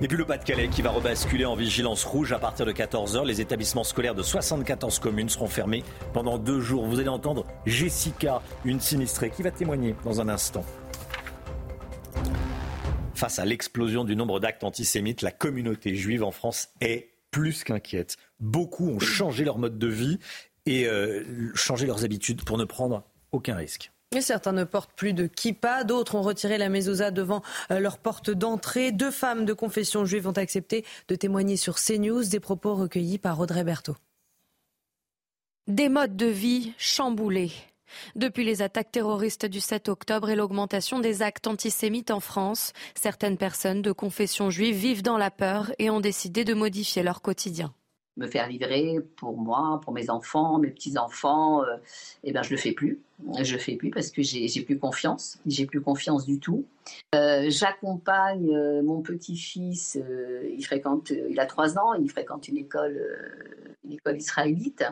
Et 0.00 0.08
puis 0.08 0.16
le 0.16 0.24
Pas-de-Calais 0.24 0.68
qui 0.68 0.82
va 0.82 0.90
rebasculer 0.90 1.44
en 1.44 1.54
vigilance 1.54 2.04
rouge 2.04 2.32
à 2.32 2.38
partir 2.38 2.66
de 2.66 2.72
14h. 2.72 3.24
Les 3.24 3.40
établissements 3.40 3.84
scolaires 3.84 4.14
de 4.14 4.22
74 4.22 4.98
communes 4.98 5.28
seront 5.28 5.46
fermés 5.46 5.84
pendant 6.12 6.38
deux 6.38 6.60
jours. 6.60 6.86
Vous 6.86 6.98
allez 6.98 7.08
entendre 7.08 7.46
Jessica, 7.66 8.42
une 8.64 8.80
sinistrée, 8.80 9.30
qui 9.30 9.42
va 9.42 9.50
témoigner 9.50 9.94
dans 10.04 10.20
un 10.20 10.28
instant. 10.28 10.64
Face 13.14 13.38
à 13.38 13.44
l'explosion 13.44 14.04
du 14.04 14.16
nombre 14.16 14.40
d'actes 14.40 14.64
antisémites, 14.64 15.22
la 15.22 15.30
communauté 15.30 15.94
juive 15.94 16.24
en 16.24 16.32
France 16.32 16.70
est 16.80 17.10
plus 17.30 17.62
qu'inquiète. 17.62 18.16
Beaucoup 18.40 18.88
ont 18.88 18.98
changé 18.98 19.44
leur 19.44 19.58
mode 19.58 19.78
de 19.78 19.86
vie 19.86 20.18
et 20.66 20.86
euh, 20.86 21.52
changé 21.54 21.86
leurs 21.86 22.04
habitudes 22.04 22.44
pour 22.44 22.58
ne 22.58 22.64
prendre 22.64 23.04
aucun 23.30 23.54
risque 23.54 23.92
certains 24.20 24.52
ne 24.52 24.64
portent 24.64 24.92
plus 24.92 25.12
de 25.12 25.26
kippa, 25.26 25.84
d'autres 25.84 26.14
ont 26.14 26.22
retiré 26.22 26.58
la 26.58 26.68
mezouza 26.68 27.10
devant 27.10 27.42
euh, 27.70 27.78
leur 27.78 27.98
porte 27.98 28.30
d'entrée. 28.30 28.92
Deux 28.92 29.10
femmes 29.10 29.44
de 29.44 29.52
confession 29.52 30.04
juive 30.04 30.28
ont 30.28 30.32
accepté 30.32 30.84
de 31.08 31.14
témoigner 31.14 31.56
sur 31.56 31.76
CNews, 31.76 32.24
des 32.24 32.40
propos 32.40 32.74
recueillis 32.74 33.18
par 33.18 33.40
Audrey 33.40 33.64
Berthaud. 33.64 33.96
Des 35.68 35.88
modes 35.88 36.16
de 36.16 36.26
vie 36.26 36.72
chamboulés. 36.76 37.52
Depuis 38.16 38.44
les 38.44 38.62
attaques 38.62 38.90
terroristes 38.90 39.46
du 39.46 39.60
7 39.60 39.88
octobre 39.88 40.30
et 40.30 40.36
l'augmentation 40.36 40.98
des 40.98 41.22
actes 41.22 41.46
antisémites 41.46 42.10
en 42.10 42.20
France, 42.20 42.72
certaines 43.00 43.36
personnes 43.36 43.82
de 43.82 43.92
confession 43.92 44.50
juive 44.50 44.76
vivent 44.76 45.02
dans 45.02 45.18
la 45.18 45.30
peur 45.30 45.72
et 45.78 45.90
ont 45.90 46.00
décidé 46.00 46.44
de 46.44 46.54
modifier 46.54 47.02
leur 47.02 47.22
quotidien 47.22 47.72
me 48.16 48.26
faire 48.26 48.48
livrer 48.48 48.98
pour 49.16 49.36
moi, 49.36 49.80
pour 49.82 49.92
mes 49.92 50.10
enfants, 50.10 50.58
mes 50.58 50.70
petits-enfants, 50.70 51.62
euh, 51.62 51.76
eh 52.24 52.32
ben, 52.32 52.42
je 52.42 52.50
le 52.50 52.56
fais 52.56 52.72
plus. 52.72 53.00
Je 53.40 53.52
le 53.52 53.58
fais 53.58 53.76
plus 53.76 53.90
parce 53.90 54.10
que 54.10 54.20
j'ai 54.22 54.62
plus 54.62 54.78
confiance. 54.78 55.38
J'ai 55.46 55.64
plus 55.64 55.80
confiance 55.80 56.26
du 56.26 56.38
tout. 56.38 56.64
Euh, 57.14 57.46
j'accompagne 57.48 58.54
euh, 58.54 58.82
mon 58.82 59.00
petit-fils, 59.00 59.98
il 60.56 60.64
fréquente, 60.64 61.10
il 61.10 61.38
a 61.38 61.46
trois 61.46 61.78
ans, 61.78 61.94
il 61.94 62.10
fréquente 62.10 62.48
une 62.48 62.58
école, 62.58 63.00
une 63.84 63.92
école 63.92 64.16
israélite. 64.16 64.84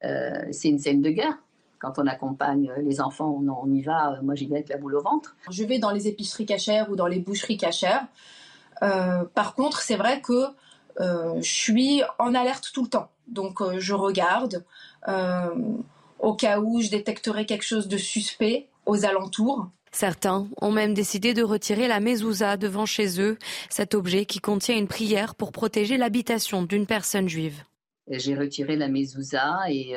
C'est 0.00 0.68
une 0.68 0.78
scène 0.78 1.02
de 1.02 1.10
guerre. 1.10 1.38
Quand 1.78 1.98
on 1.98 2.06
accompagne 2.08 2.72
les 2.82 3.00
enfants, 3.00 3.38
on, 3.40 3.48
on 3.48 3.72
y 3.72 3.82
va. 3.82 4.18
Moi, 4.22 4.34
j'y 4.34 4.46
vais 4.46 4.56
avec 4.56 4.68
la 4.68 4.78
boule 4.78 4.96
au 4.96 5.02
ventre. 5.02 5.36
Je 5.50 5.62
vais 5.62 5.78
dans 5.78 5.92
les 5.92 6.08
épiceries 6.08 6.46
cachères 6.46 6.90
ou 6.90 6.96
dans 6.96 7.06
les 7.06 7.20
boucheries 7.20 7.56
cachères. 7.56 8.06
par 8.80 9.54
contre, 9.54 9.80
c'est 9.80 9.96
vrai 9.96 10.20
que 10.20 10.32
euh, 10.32 10.50
je 10.98 11.40
suis 11.42 12.02
en 12.18 12.34
alerte 12.34 12.70
tout 12.72 12.82
le 12.82 12.88
temps. 12.88 13.10
Donc 13.28 13.60
euh, 13.60 13.78
je 13.78 13.94
regarde 13.94 14.64
euh, 15.06 15.50
au 16.18 16.34
cas 16.34 16.60
où 16.60 16.80
je 16.80 16.90
détecterai 16.90 17.46
quelque 17.46 17.64
chose 17.64 17.88
de 17.88 17.96
suspect 17.96 18.68
aux 18.86 19.04
alentours. 19.04 19.68
Certains 19.92 20.48
ont 20.60 20.70
même 20.70 20.92
décidé 20.92 21.34
de 21.34 21.42
retirer 21.42 21.88
la 21.88 22.00
mezouza 22.00 22.56
devant 22.56 22.84
chez 22.84 23.20
eux, 23.20 23.38
cet 23.70 23.94
objet 23.94 24.26
qui 24.26 24.38
contient 24.38 24.76
une 24.76 24.88
prière 24.88 25.34
pour 25.34 25.50
protéger 25.50 25.96
l'habitation 25.96 26.62
d'une 26.62 26.86
personne 26.86 27.28
juive. 27.28 27.64
J'ai 28.10 28.34
retiré 28.34 28.76
la 28.76 28.88
mezouza 28.88 29.60
et, 29.68 29.94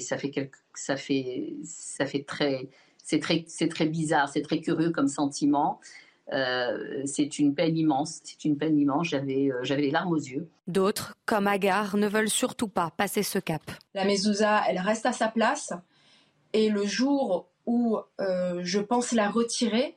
ça 0.00 0.18
fait 0.18 0.50
ça 0.74 0.96
fait 0.96 1.54
ça 1.62 2.06
fait 2.06 2.24
très 2.24 2.68
c'est 3.02 3.18
très 3.18 3.44
c'est 3.46 3.68
très 3.68 3.86
bizarre, 3.86 4.28
c'est 4.28 4.42
très 4.42 4.60
curieux 4.60 4.90
comme 4.90 5.08
sentiment. 5.08 5.80
Euh, 6.32 7.02
c'est 7.04 7.38
une 7.38 7.54
peine 7.54 7.76
immense. 7.76 8.20
C'est 8.24 8.44
une 8.44 8.56
peine 8.56 8.78
immense. 8.78 9.08
J'avais, 9.08 9.50
euh, 9.50 9.62
j'avais 9.62 9.82
les 9.82 9.90
larmes 9.90 10.12
aux 10.12 10.16
yeux. 10.16 10.48
D'autres, 10.66 11.14
comme 11.26 11.46
Agar, 11.46 11.96
ne 11.96 12.08
veulent 12.08 12.30
surtout 12.30 12.68
pas 12.68 12.90
passer 12.96 13.22
ce 13.22 13.38
cap. 13.38 13.62
La 13.94 14.04
mezouza, 14.04 14.62
elle 14.68 14.78
reste 14.78 15.06
à 15.06 15.12
sa 15.12 15.28
place. 15.28 15.72
Et 16.52 16.70
le 16.70 16.86
jour 16.86 17.48
où 17.66 17.98
euh, 18.20 18.60
je 18.62 18.78
pense 18.78 19.12
la 19.12 19.28
retirer, 19.28 19.96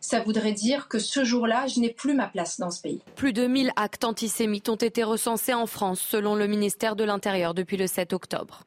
ça 0.00 0.20
voudrait 0.20 0.52
dire 0.52 0.88
que 0.88 0.98
ce 0.98 1.24
jour-là, 1.24 1.66
je 1.66 1.80
n'ai 1.80 1.90
plus 1.90 2.14
ma 2.14 2.28
place 2.28 2.58
dans 2.60 2.70
ce 2.70 2.80
pays. 2.80 3.00
Plus 3.16 3.32
de 3.32 3.46
1000 3.46 3.72
actes 3.76 4.04
antisémites 4.04 4.68
ont 4.68 4.76
été 4.76 5.02
recensés 5.02 5.54
en 5.54 5.66
France, 5.66 6.00
selon 6.00 6.34
le 6.34 6.46
ministère 6.46 6.96
de 6.96 7.04
l'Intérieur, 7.04 7.52
depuis 7.52 7.76
le 7.76 7.86
7 7.86 8.12
octobre. 8.12 8.64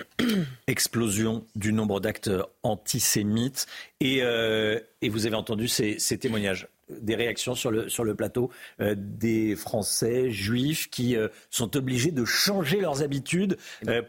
Explosion 0.66 1.44
du 1.54 1.72
nombre 1.72 2.00
d'actes 2.00 2.30
antisémites. 2.62 3.66
Et, 4.00 4.18
euh, 4.22 4.78
et, 5.00 5.08
vous 5.08 5.26
avez 5.26 5.36
entendu 5.36 5.68
ces, 5.68 5.98
ces 5.98 6.18
témoignages 6.18 6.68
des 6.90 7.14
réactions 7.14 7.54
sur 7.54 7.70
le, 7.70 7.88
sur 7.88 8.04
le 8.04 8.14
plateau 8.14 8.50
euh, 8.80 8.94
des 8.98 9.56
Français 9.56 10.30
juifs 10.30 10.90
qui 10.90 11.16
euh, 11.16 11.28
sont 11.48 11.74
obligés 11.76 12.10
de 12.10 12.24
changer 12.24 12.80
leurs 12.80 13.02
habitudes 13.02 13.56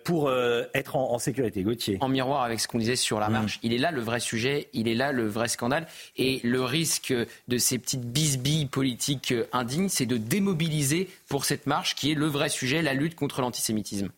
pour 0.04 0.32
être 0.74 0.96
en, 0.96 1.14
en, 1.14 1.20
sécurité. 1.20 1.64
Gauthier. 1.64 1.98
En 2.02 2.10
miroir 2.10 2.44
avec 2.44 2.60
ce 2.60 2.68
qu'on 2.68 2.80
disait 2.80 2.96
sur 2.96 3.20
la 3.20 3.30
mmh. 3.30 3.32
marche, 3.32 3.58
mmh. 3.58 3.60
il 3.64 3.74
est 3.74 3.78
là 3.78 3.92
le 3.92 4.02
vrai 4.02 4.20
sujet, 4.20 4.70
il 4.74 4.88
est 4.88 4.96
là 4.96 5.12
le 5.12 5.28
vrai 5.28 5.48
scandale. 5.48 5.88
Et 6.18 6.42
le 6.44 6.64
risque 6.64 7.14
de 7.48 7.58
ces 7.58 7.78
petites 7.80 8.06
bisbilles 8.06 8.66
politiques 8.66 9.34
indignes, 9.54 9.90
c'est 9.90 10.06
de 10.06 10.18
démobiliser 10.18 11.10
pour 11.30 11.46
cette 11.46 11.68
marche 11.68 11.96
qui 11.96 12.12
est 12.12 12.16
le 12.16 12.28
vrai 12.28 12.50
sujet, 12.50 12.82
la 12.82 12.94
lutte 12.94 13.16
contre 13.16 13.42
l'antisémitisme. 13.42 14.10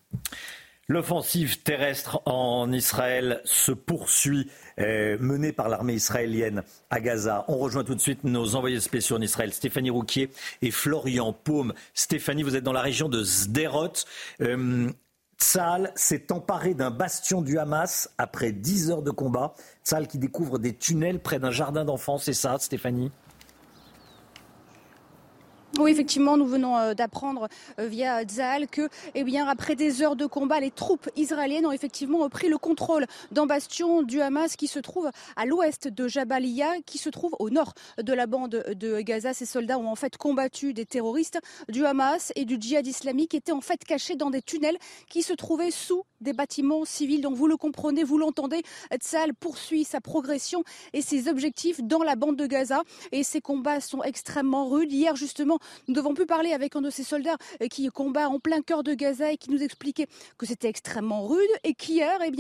L'offensive 0.88 1.64
terrestre 1.64 2.22
en 2.26 2.72
Israël 2.72 3.42
se 3.44 3.72
poursuit, 3.72 4.52
euh, 4.80 5.18
menée 5.20 5.52
par 5.52 5.68
l'armée 5.68 5.96
israélienne 5.96 6.62
à 6.92 7.00
Gaza. 7.00 7.44
On 7.48 7.58
rejoint 7.58 7.84
tout 7.84 7.96
de 7.96 8.00
suite 8.00 8.24
nos 8.24 8.56
envoyés 8.56 8.80
spéciaux 8.80 9.18
en 9.18 9.22
Israël, 9.22 9.52
Stéphanie 9.52 9.90
Rouquier 9.90 10.30
et 10.62 10.70
Florian 10.70 11.34
Paume. 11.34 11.74
Stéphanie, 11.96 12.44
vous 12.44 12.56
êtes 12.56 12.64
dans 12.64 12.72
la 12.72 12.82
région 12.82 13.10
de 13.10 13.24
Sderot. 13.24 13.94
Euh, 14.42 14.92
s'est 15.96 16.32
emparé 16.32 16.74
d'un 16.74 16.92
bastion 16.92 17.42
du 17.42 17.58
Hamas 17.58 18.10
après 18.18 18.52
10 18.52 18.92
heures 18.92 19.02
de 19.02 19.12
combat. 19.12 19.54
Tzal 19.84 20.08
qui 20.08 20.18
découvre 20.18 20.60
des 20.60 20.76
tunnels 20.76 21.20
près 21.20 21.40
d'un 21.40 21.52
jardin 21.52 21.84
d'enfants, 21.84 22.18
c'est 22.18 22.34
ça, 22.34 22.58
Stéphanie? 22.60 23.12
Oui, 25.80 25.92
effectivement, 25.92 26.38
nous 26.38 26.46
venons 26.46 26.78
euh, 26.78 26.94
d'apprendre 26.94 27.50
euh, 27.80 27.88
via 27.88 28.24
Tzal 28.24 28.68
que, 28.68 28.88
eh 29.14 29.24
bien, 29.24 29.46
après 29.48 29.76
des 29.76 30.02
heures 30.02 30.16
de 30.16 30.26
combat, 30.26 30.60
les 30.60 30.72
troupes 30.72 31.10
israéliennes 31.16 31.66
ont 31.66 31.72
effectivement 31.72 32.28
pris 32.30 32.48
le 32.48 32.58
contrôle 32.58 33.06
d'un 33.32 33.46
bastion 33.46 34.02
du 34.02 34.22
Hamas 34.22 34.56
qui 34.56 34.68
se 34.68 34.80
trouve 34.80 35.10
à 35.36 35.46
l'ouest 35.46 35.88
de 35.88 36.08
Jabalia, 36.08 36.82
qui 36.86 36.98
se 36.98 37.10
trouve 37.10 37.36
au 37.40 37.50
nord 37.50 37.74
de 38.02 38.14
la 38.14 38.26
bande 38.26 38.64
de 38.68 39.02
Gaza. 39.02 39.34
Ces 39.34 39.46
soldats 39.46 39.78
ont 39.78 39.90
en 39.90 39.96
fait 39.96 40.18
combattu 40.18 40.74
des 40.74 40.86
terroristes 40.86 41.40
du 41.68 41.86
Hamas 41.86 42.32
et 42.36 42.46
du 42.46 42.58
djihad 42.60 42.88
islamique 42.88 43.32
qui 43.32 43.38
étaient 43.38 43.52
en 43.52 43.62
fait 43.62 43.84
cachés 43.84 44.16
dans 44.16 44.30
des 44.30 44.42
tunnels 44.42 44.78
qui 45.10 45.24
se 45.24 45.34
trouvaient 45.34 45.72
sous 45.72 46.04
des 46.22 46.34
bâtiments 46.34 46.86
civils. 46.86 47.22
Donc 47.22 47.36
vous 47.36 47.48
le 47.48 47.58
comprenez, 47.58 48.04
vous 48.04 48.18
l'entendez, 48.18 48.64
Tzal 48.94 49.34
poursuit 49.34 49.84
sa 49.84 50.00
progression 50.00 50.64
et 50.94 51.02
ses 51.02 51.28
objectifs 51.28 51.82
dans 51.82 52.04
la 52.04 52.16
bande 52.16 52.38
de 52.38 52.48
Gaza. 52.48 52.84
Et 53.12 53.24
ces 53.24 53.42
combats 53.42 53.82
sont 53.82 54.04
extrêmement 54.04 54.68
rudes. 54.68 54.92
Hier, 54.92 55.16
justement, 55.16 55.60
nous 55.88 55.94
devons 55.94 56.14
pu 56.14 56.26
parler 56.26 56.54
avec 56.54 56.76
un 56.76 56.82
de 56.82 56.90
ces 56.90 57.04
soldats 57.04 57.38
euh, 57.62 57.68
qui 57.68 57.88
combat 57.88 58.30
en 58.30 58.40
plein 58.40 58.62
cœur 58.62 58.84
de 58.84 58.94
Gaza 58.94 59.32
et 59.32 59.38
qui 59.38 59.52
nous 59.52 59.62
expliquait 59.62 60.08
que 60.38 60.46
c'était 60.46 60.68
extrêmement 60.68 61.26
rude 61.28 61.50
et 61.64 61.74
qu'hier, 61.74 62.20
eh 62.26 62.32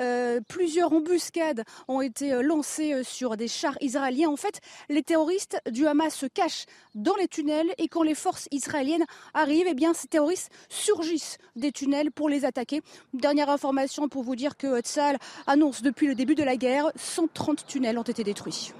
euh, 0.00 0.40
plusieurs 0.48 0.92
embuscades 0.92 1.64
ont 1.88 2.00
été 2.00 2.32
euh, 2.32 2.42
lancées 2.42 3.04
sur 3.04 3.36
des 3.36 3.48
chars 3.48 3.76
israéliens. 3.80 4.30
En 4.30 4.36
fait, 4.36 4.60
les 4.88 5.02
terroristes 5.02 5.60
du 5.70 5.86
Hamas 5.86 6.14
se 6.14 6.26
cachent 6.26 6.66
dans 6.94 7.16
les 7.16 7.28
tunnels 7.28 7.72
et 7.78 7.88
quand 7.88 8.02
les 8.02 8.14
forces 8.14 8.48
israéliennes 8.50 9.04
arrivent, 9.34 9.66
eh 9.68 9.94
ces 9.94 10.08
terroristes 10.08 10.50
surgissent 10.68 11.38
des 11.56 11.72
tunnels 11.72 12.10
pour 12.10 12.28
les 12.28 12.44
attaquer. 12.44 12.82
Dernière 13.12 13.50
information 13.50 14.08
pour 14.08 14.22
vous 14.22 14.36
dire 14.36 14.56
que 14.56 14.80
Tzal 14.80 15.18
annonce 15.46 15.82
depuis 15.82 16.06
le 16.06 16.14
début 16.14 16.34
de 16.34 16.42
la 16.42 16.56
guerre, 16.56 16.90
130 16.96 17.66
tunnels 17.66 17.98
ont 17.98 18.02
été 18.02 18.24
détruits. 18.24 18.72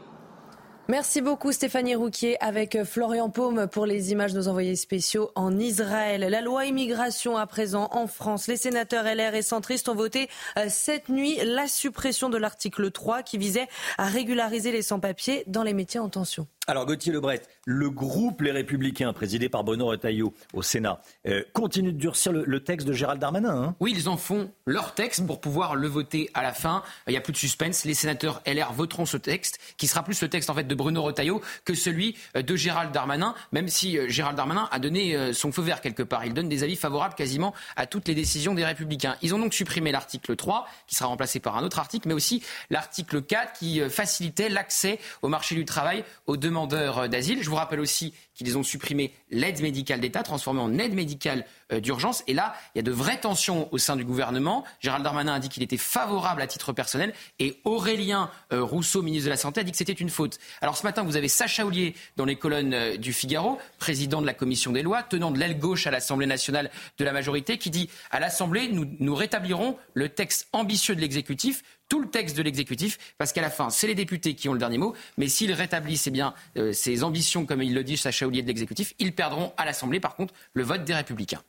Merci 0.88 1.20
beaucoup 1.20 1.52
Stéphanie 1.52 1.94
Rouquier 1.94 2.36
avec 2.42 2.82
Florian 2.82 3.30
Paume 3.30 3.68
pour 3.68 3.86
les 3.86 4.10
images 4.10 4.32
de 4.32 4.38
nos 4.38 4.48
envoyés 4.48 4.74
spéciaux 4.74 5.30
en 5.36 5.56
Israël. 5.60 6.22
La 6.28 6.40
loi 6.40 6.64
immigration 6.64 7.36
à 7.36 7.46
présent 7.46 7.88
en 7.92 8.08
France. 8.08 8.48
Les 8.48 8.56
sénateurs 8.56 9.04
LR 9.04 9.36
et 9.36 9.42
centristes 9.42 9.88
ont 9.88 9.94
voté 9.94 10.28
euh, 10.58 10.66
cette 10.68 11.08
nuit 11.08 11.38
la 11.44 11.68
suppression 11.68 12.30
de 12.30 12.36
l'article 12.36 12.90
3 12.90 13.22
qui 13.22 13.38
visait 13.38 13.68
à 13.96 14.06
régulariser 14.06 14.72
les 14.72 14.82
sans-papiers 14.82 15.44
dans 15.46 15.62
les 15.62 15.72
métiers 15.72 16.00
en 16.00 16.08
tension. 16.08 16.48
Alors 16.68 16.86
Gauthier 16.86 17.12
Lebret, 17.12 17.42
le 17.66 17.90
groupe 17.90 18.40
Les 18.40 18.52
Républicains, 18.52 19.12
présidé 19.12 19.48
par 19.48 19.64
Bruno 19.64 19.86
Retailleau 19.86 20.32
au 20.52 20.62
Sénat, 20.62 21.00
euh, 21.26 21.42
continue 21.52 21.92
de 21.92 21.98
durcir 21.98 22.30
le, 22.30 22.62
texte 22.62 22.86
de 22.86 22.92
Gérald 22.92 23.20
Darmanin. 23.20 23.64
Hein? 23.64 23.74
Oui, 23.80 23.92
ils 23.96 24.08
en 24.08 24.16
font 24.16 24.48
leur 24.64 24.94
texte 24.94 25.26
pour 25.26 25.40
pouvoir 25.40 25.74
le 25.74 25.88
voter 25.88 26.30
à 26.34 26.42
la 26.44 26.52
fin. 26.52 26.84
Il 27.08 27.10
n'y 27.10 27.16
a 27.16 27.20
plus 27.20 27.32
de 27.32 27.36
suspense. 27.36 27.84
Les 27.84 27.94
sénateurs 27.94 28.42
LR 28.46 28.72
voteront 28.72 29.06
ce 29.06 29.16
texte, 29.16 29.58
qui 29.76 29.88
sera 29.88 30.04
plus 30.04 30.22
le 30.22 30.28
texte 30.28 30.50
en 30.50 30.54
fait 30.54 30.62
de 30.62 30.74
Bruno 30.76 31.02
Retailleau 31.02 31.42
que 31.64 31.74
celui 31.74 32.16
euh, 32.36 32.42
de 32.42 32.54
Gérald 32.54 32.92
Darmanin, 32.92 33.34
même 33.50 33.66
si 33.66 33.98
euh, 33.98 34.08
Gérald 34.08 34.36
Darmanin 34.36 34.68
a 34.70 34.78
donné 34.78 35.34
son 35.34 35.50
feu 35.50 35.62
vert 35.62 35.80
quelque 35.80 36.04
part. 36.04 36.24
Il 36.24 36.32
donne 36.32 36.48
des 36.48 36.62
avis 36.62 36.76
favorables 36.76 37.16
quasiment 37.16 37.54
à 37.74 37.86
toutes 37.86 38.06
les 38.06 38.14
décisions 38.14 38.54
des 38.54 38.64
Républicains. 38.64 39.16
Ils 39.20 39.34
ont 39.34 39.40
donc 39.40 39.52
supprimé 39.52 39.90
l'article 39.90 40.36
3, 40.36 40.68
qui 40.86 40.94
sera 40.94 41.08
remplacé 41.08 41.40
par 41.40 41.56
un 41.56 41.64
autre 41.64 41.80
article, 41.80 42.06
mais 42.06 42.14
aussi 42.14 42.40
l'article 42.70 43.20
4, 43.20 43.52
qui 43.58 43.80
facilitait 43.90 44.48
l'accès 44.48 45.00
au 45.22 45.28
marché 45.28 45.56
du 45.56 45.64
travail 45.64 46.04
aux 46.26 46.36
demandeurs 46.36 46.51
demandeurs 46.52 47.08
d'asile. 47.08 47.42
Je 47.42 47.48
vous 47.48 47.56
rappelle 47.56 47.80
aussi 47.80 48.12
qu'ils 48.34 48.58
ont 48.58 48.62
supprimé 48.62 49.12
l'aide 49.30 49.60
médicale 49.60 50.00
d'État, 50.00 50.22
transformée 50.22 50.60
en 50.60 50.78
aide 50.78 50.94
médicale 50.94 51.46
euh, 51.72 51.80
d'urgence. 51.80 52.22
Et 52.26 52.34
là, 52.34 52.54
il 52.74 52.78
y 52.78 52.80
a 52.80 52.82
de 52.82 52.90
vraies 52.90 53.18
tensions 53.18 53.72
au 53.72 53.78
sein 53.78 53.96
du 53.96 54.04
gouvernement. 54.04 54.64
Gérald 54.80 55.02
Darmanin 55.02 55.34
a 55.34 55.38
dit 55.38 55.48
qu'il 55.48 55.62
était 55.62 55.78
favorable 55.78 56.42
à 56.42 56.46
titre 56.46 56.72
personnel 56.72 57.14
et 57.38 57.60
Aurélien 57.64 58.30
euh, 58.52 58.62
Rousseau, 58.62 59.00
ministre 59.02 59.26
de 59.26 59.30
la 59.30 59.36
Santé, 59.36 59.60
a 59.60 59.64
dit 59.64 59.70
que 59.70 59.78
c'était 59.78 59.92
une 59.92 60.10
faute. 60.10 60.38
Alors 60.60 60.76
ce 60.76 60.82
matin, 60.82 61.02
vous 61.02 61.16
avez 61.16 61.28
Sacha 61.28 61.64
Oulier 61.64 61.94
dans 62.16 62.26
les 62.26 62.36
colonnes 62.36 62.74
euh, 62.74 62.96
du 62.98 63.14
Figaro, 63.14 63.58
président 63.78 64.20
de 64.20 64.26
la 64.26 64.34
commission 64.34 64.72
des 64.72 64.82
lois, 64.82 65.02
tenant 65.02 65.30
de 65.30 65.38
l'aile 65.38 65.58
gauche 65.58 65.86
à 65.86 65.90
l'Assemblée 65.90 66.26
nationale 66.26 66.70
de 66.98 67.04
la 67.04 67.12
majorité, 67.12 67.56
qui 67.56 67.70
dit 67.70 67.88
à 68.10 68.20
l'Assemblée, 68.20 68.68
nous 68.68 69.14
rétablirons 69.14 69.76
le 69.94 70.08
texte 70.10 70.48
ambitieux 70.52 70.94
de 70.94 71.00
l'exécutif 71.00 71.62
tout 71.92 72.00
le 72.00 72.08
texte 72.08 72.38
de 72.38 72.42
l'exécutif, 72.42 73.14
parce 73.18 73.34
qu'à 73.34 73.42
la 73.42 73.50
fin, 73.50 73.68
c'est 73.68 73.86
les 73.86 73.94
députés 73.94 74.34
qui 74.34 74.48
ont 74.48 74.54
le 74.54 74.58
dernier 74.58 74.78
mot. 74.78 74.94
Mais 75.18 75.28
s'ils 75.28 75.52
rétablissent 75.52 76.06
eh 76.06 76.22
euh, 76.56 76.72
ces 76.72 77.04
ambitions, 77.04 77.44
comme 77.44 77.60
il 77.60 77.74
le 77.74 77.84
dit 77.84 77.98
Sacha 77.98 78.26
Oulier 78.26 78.40
de 78.40 78.46
l'exécutif, 78.46 78.94
ils 78.98 79.14
perdront 79.14 79.52
à 79.58 79.66
l'Assemblée, 79.66 80.00
par 80.00 80.16
contre, 80.16 80.32
le 80.54 80.62
vote 80.62 80.84
des 80.84 80.94
Républicains. 80.94 81.42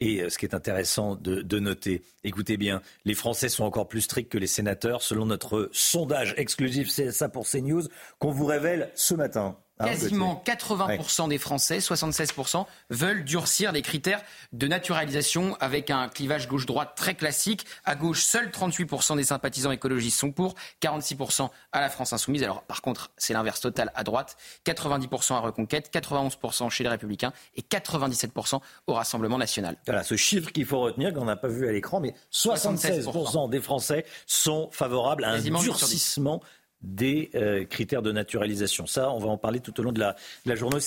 Et 0.00 0.20
euh, 0.20 0.28
ce 0.28 0.36
qui 0.36 0.44
est 0.44 0.54
intéressant 0.54 1.16
de, 1.16 1.40
de, 1.40 1.58
noter, 1.58 2.02
écoutez 2.22 2.58
bien, 2.58 2.82
les 3.06 3.14
Français 3.14 3.48
sont 3.48 3.64
encore 3.64 3.88
plus 3.88 4.02
stricts 4.02 4.30
que 4.30 4.36
les 4.36 4.46
sénateurs, 4.46 5.00
selon 5.00 5.24
notre 5.24 5.70
sondage 5.72 6.34
exclusif 6.36 6.94
CSA 6.94 7.30
pour 7.30 7.48
CNews, 7.48 7.84
qu'on 8.18 8.30
vous 8.30 8.44
révèle 8.44 8.90
ce 8.94 9.14
matin. 9.14 9.56
Ah, 9.82 9.88
Quasiment 9.88 10.42
80% 10.46 11.28
des 11.28 11.38
Français, 11.38 11.78
76%, 11.78 12.66
veulent 12.90 13.24
durcir 13.24 13.72
les 13.72 13.82
critères 13.82 14.22
de 14.52 14.66
naturalisation 14.66 15.56
avec 15.60 15.90
un 15.90 16.08
clivage 16.08 16.48
gauche-droite 16.48 16.92
très 16.96 17.14
classique. 17.14 17.66
À 17.84 17.94
gauche, 17.94 18.22
seuls 18.22 18.48
38% 18.48 19.16
des 19.16 19.24
sympathisants 19.24 19.70
écologistes 19.70 20.18
sont 20.18 20.32
pour, 20.32 20.54
46% 20.80 21.50
à 21.72 21.80
la 21.80 21.88
France 21.88 22.12
insoumise. 22.12 22.42
Alors 22.42 22.62
par 22.62 22.82
contre, 22.82 23.10
c'est 23.16 23.32
l'inverse 23.32 23.60
total 23.60 23.90
à 23.94 24.04
droite, 24.04 24.36
90% 24.66 25.34
à 25.34 25.40
Reconquête, 25.40 25.90
91% 25.92 26.70
chez 26.70 26.84
les 26.84 26.90
Républicains 26.90 27.32
et 27.56 27.62
97% 27.62 28.60
au 28.86 28.94
Rassemblement 28.94 29.38
national. 29.38 29.76
Voilà, 29.86 30.02
ce 30.02 30.16
chiffre 30.16 30.52
qu'il 30.52 30.66
faut 30.66 30.80
retenir, 30.80 31.12
qu'on 31.12 31.24
n'a 31.24 31.36
pas 31.36 31.48
vu 31.48 31.68
à 31.68 31.72
l'écran, 31.72 32.00
mais 32.00 32.14
76%, 32.32 33.02
76% 33.10 33.50
des 33.50 33.60
Français 33.60 34.04
sont 34.26 34.68
favorables 34.72 35.24
à 35.24 35.30
un 35.30 35.40
durcissement 35.40 36.40
des 36.82 37.30
euh, 37.34 37.64
critères 37.64 38.02
de 38.02 38.12
naturalisation. 38.12 38.86
Ça, 38.86 39.10
on 39.12 39.18
va 39.18 39.28
en 39.28 39.36
parler 39.36 39.60
tout 39.60 39.78
au 39.80 39.82
long 39.82 39.92
de 39.92 40.00
la, 40.00 40.16
de 40.44 40.50
la 40.50 40.56
journée. 40.56 40.78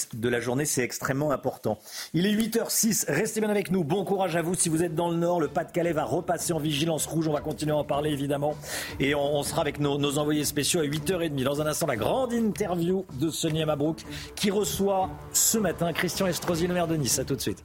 Journée, 0.41 0.65
c'est 0.65 0.83
extrêmement 0.83 1.31
important. 1.31 1.79
Il 2.13 2.25
est 2.25 2.33
8h06. 2.33 3.05
Restez 3.07 3.39
bien 3.39 3.49
avec 3.49 3.71
nous. 3.71 3.83
Bon 3.83 4.03
courage 4.03 4.35
à 4.35 4.41
vous 4.41 4.55
si 4.55 4.69
vous 4.69 4.83
êtes 4.83 4.93
dans 4.95 5.09
le 5.09 5.15
Nord. 5.17 5.39
Le 5.39 5.47
Pas-de-Calais 5.47 5.93
va 5.93 6.03
repasser 6.03 6.53
en 6.53 6.59
vigilance 6.59 7.05
rouge. 7.05 7.27
On 7.27 7.33
va 7.33 7.41
continuer 7.41 7.71
à 7.71 7.77
en 7.77 7.83
parler 7.83 8.11
évidemment. 8.11 8.55
Et 8.99 9.15
on, 9.15 9.35
on 9.35 9.43
sera 9.43 9.61
avec 9.61 9.79
nos, 9.79 9.97
nos, 9.97 10.17
envoyés 10.17 10.45
spéciaux 10.45 10.81
à 10.81 10.83
8h30. 10.83 11.43
Dans 11.43 11.61
un 11.61 11.67
instant, 11.67 11.87
la 11.87 11.95
grande 11.95 12.33
interview 12.33 13.05
de 13.19 13.29
Sonia 13.29 13.65
Mabrouk 13.65 14.03
qui 14.35 14.51
reçoit 14.51 15.09
ce 15.31 15.57
matin 15.57 15.93
Christian 15.93 16.27
Estrosi, 16.27 16.67
le 16.67 16.73
maire 16.73 16.87
de 16.87 16.95
Nice. 16.95 17.19
À 17.19 17.23
tout 17.23 17.35
de 17.35 17.41
suite. 17.41 17.63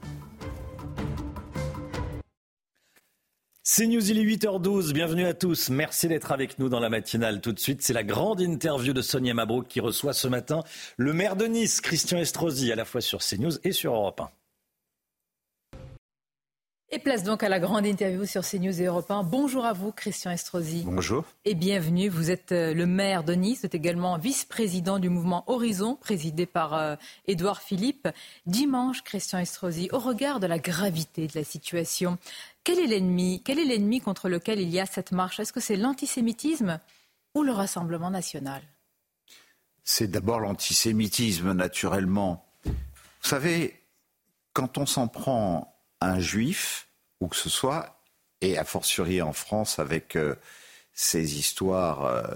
C'est 3.63 3.87
News, 3.87 4.11
il 4.11 4.19
est 4.19 4.25
8h12. 4.25 4.95
Bienvenue 4.95 5.27
à 5.27 5.35
tous. 5.35 5.69
Merci 5.69 6.09
d'être 6.09 6.33
avec 6.33 6.59
nous 6.59 6.71
dans 6.71 6.81
la 6.81 6.89
matinale. 6.89 7.43
Tout 7.43 7.53
de 7.53 7.59
suite, 7.59 7.83
c'est 7.83 7.93
la 7.93 8.03
grande 8.03 8.41
interview 8.41 8.95
de 8.95 9.03
Sonia 9.03 9.35
Mabrouk 9.35 9.69
qui 9.69 9.81
reçoit 9.81 10.15
ce 10.15 10.29
matin 10.29 10.63
le 10.97 11.13
maire 11.13 11.37
de 11.37 11.45
Nice, 11.45 11.83
Christian 11.83 12.17
Estrosi, 12.17 12.73
à 12.73 12.75
la 12.75 12.87
fois 12.87 13.03
sur 13.03 13.19
CNews 13.19 13.59
et 13.63 13.73
sur 13.73 13.93
Europe 13.95 14.23
1. 14.23 14.40
Et 16.93 16.99
place 16.99 17.23
donc 17.23 17.45
à 17.45 17.49
la 17.49 17.61
grande 17.61 17.87
interview 17.87 18.27
sur 18.27 18.43
CNews 18.43 18.83
et 18.83 18.87
Europe 18.87 19.09
1. 19.09 19.23
Bonjour 19.23 19.65
à 19.65 19.73
vous, 19.73 19.93
Christian 19.93 20.33
Estrosi. 20.33 20.83
Bonjour. 20.85 21.25
Et 21.45 21.55
bienvenue. 21.55 22.09
Vous 22.09 22.33
êtes 22.33 22.51
euh, 22.51 22.75
le 22.75 22.85
maire 22.85 23.23
de 23.23 23.33
Nice. 23.35 23.61
Vous 23.61 23.67
êtes 23.67 23.77
également 23.77 24.19
vice-président 24.19 24.99
du 24.99 25.09
mouvement 25.09 25.45
Horizon, 25.47 25.95
présidé 25.95 26.47
par 26.47 26.75
euh, 26.75 26.97
Édouard 27.29 27.63
Philippe. 27.63 28.09
Dimanche, 28.47 29.05
Christian 29.05 29.39
Estrosi, 29.39 29.89
au 29.93 30.01
regard 30.01 30.41
de 30.41 30.49
la 30.49 30.59
gravité 30.59 31.29
de 31.29 31.39
la 31.39 31.45
situation, 31.45 32.19
quel 32.65 32.81
est 32.81 32.89
l'ennemi 32.89 33.41
Quel 33.45 33.61
est 33.61 33.65
l'ennemi 33.65 34.01
contre 34.01 34.29
lequel 34.29 34.59
il 34.59 34.69
y 34.69 34.81
a 34.81 34.87
cette 34.87 35.13
marche? 35.13 35.39
Est-ce 35.39 35.53
que 35.53 35.61
c'est 35.61 35.77
l'antisémitisme 35.77 36.81
ou 37.37 37.45
le 37.45 37.53
Rassemblement 37.53 38.11
national? 38.11 38.63
C'est 39.85 40.11
d'abord 40.11 40.41
l'antisémitisme, 40.41 41.53
naturellement. 41.53 42.45
Vous 42.65 42.73
savez, 43.29 43.81
quand 44.55 44.77
on 44.77 44.87
s'en 44.87 45.07
prend 45.07 45.80
un 46.01 46.21
juif, 46.21 46.89
ou 47.21 47.29
que 47.29 47.37
ce 47.37 47.49
soit, 47.49 48.03
et 48.41 48.59
a 48.59 48.65
fortiori 48.65 49.21
en 49.21 49.33
France 49.33 49.79
avec 49.79 50.17
ces 50.95 51.39
histoires 51.39 52.27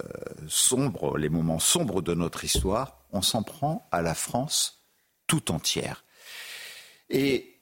sombres, 0.48 1.16
les 1.16 1.30
moments 1.30 1.58
sombres 1.58 2.02
de 2.02 2.12
notre 2.12 2.44
histoire, 2.44 2.98
on 3.12 3.22
s'en 3.22 3.42
prend 3.42 3.88
à 3.90 4.02
la 4.02 4.14
France 4.14 4.84
tout 5.26 5.50
entière. 5.50 6.04
Et 7.10 7.54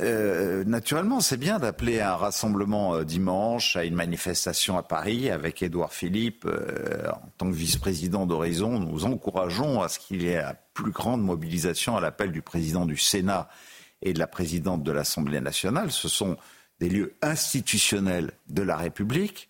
euh, 0.00 0.64
naturellement, 0.64 1.20
c'est 1.20 1.36
bien 1.36 1.58
d'appeler 1.58 2.00
à 2.00 2.12
un 2.12 2.16
rassemblement 2.16 2.94
euh, 2.94 3.04
dimanche, 3.04 3.76
à 3.76 3.84
une 3.84 3.94
manifestation 3.94 4.78
à 4.78 4.82
Paris 4.82 5.30
avec 5.30 5.62
Édouard 5.62 5.92
Philippe. 5.92 6.44
Euh, 6.46 7.10
en 7.10 7.28
tant 7.38 7.50
que 7.50 7.56
vice-président 7.56 8.26
d'Horizon, 8.26 8.78
nous 8.78 9.04
encourageons 9.04 9.82
à 9.82 9.88
ce 9.88 9.98
qu'il 9.98 10.22
y 10.22 10.28
ait 10.28 10.42
la 10.42 10.54
plus 10.54 10.92
grande 10.92 11.22
mobilisation 11.22 11.96
à 11.96 12.00
l'appel 12.00 12.30
du 12.30 12.42
président 12.42 12.86
du 12.86 12.96
Sénat 12.96 13.48
et 14.02 14.12
de 14.12 14.18
la 14.18 14.26
présidente 14.26 14.82
de 14.82 14.92
l'Assemblée 14.92 15.40
nationale. 15.40 15.90
Ce 15.90 16.08
sont 16.08 16.36
des 16.80 16.88
lieux 16.88 17.14
institutionnels 17.22 18.32
de 18.48 18.62
la 18.62 18.76
République. 18.76 19.48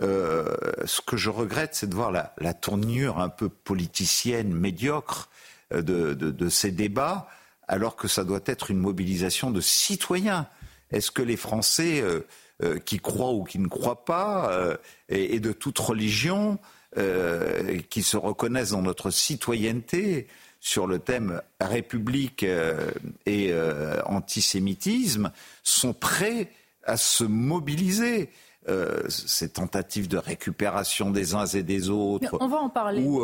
ce 0.00 1.00
que 1.06 1.16
je 1.16 1.30
regrette, 1.30 1.74
c'est 1.74 1.88
de 1.88 1.94
voir 1.94 2.10
la, 2.10 2.54
tournure 2.54 3.20
un 3.20 3.28
peu 3.28 3.48
politicienne, 3.48 4.52
médiocre 4.52 5.28
de, 5.70 6.14
de, 6.14 6.48
ces 6.48 6.70
débats 6.70 7.28
alors 7.68 7.96
que 7.96 8.08
ça 8.08 8.24
doit 8.24 8.40
être 8.46 8.70
une 8.70 8.78
mobilisation 8.78 9.50
de 9.50 9.60
citoyens. 9.60 10.48
Est-ce 10.90 11.10
que 11.10 11.22
les 11.22 11.36
Français 11.36 12.00
euh, 12.00 12.20
euh, 12.62 12.78
qui 12.78 12.98
croient 12.98 13.32
ou 13.32 13.44
qui 13.44 13.58
ne 13.58 13.68
croient 13.68 14.04
pas, 14.04 14.52
euh, 14.52 14.76
et, 15.08 15.40
de 15.40 15.52
toute 15.52 15.78
religion, 15.78 16.58
qui 17.90 18.02
se 18.02 18.16
reconnaissent 18.16 18.70
dans 18.70 18.80
notre 18.80 19.10
citoyenneté 19.10 20.28
sur 20.60 20.86
le 20.86 20.98
thème 20.98 21.40
République 21.60 22.44
et 23.26 23.54
antisémitisme, 24.04 25.30
sont 25.62 25.92
prêts 25.92 26.50
à 26.84 26.96
se 26.96 27.24
mobiliser 27.24 28.30
ces 29.08 29.50
tentatives 29.50 30.08
de 30.08 30.18
récupération 30.18 31.10
des 31.10 31.34
uns 31.34 31.46
et 31.46 31.62
des 31.62 31.88
autres. 31.88 32.36
on 32.40 32.48
va 32.48 32.58
en 32.58 32.68
parler. 32.68 33.02
Ou, 33.02 33.22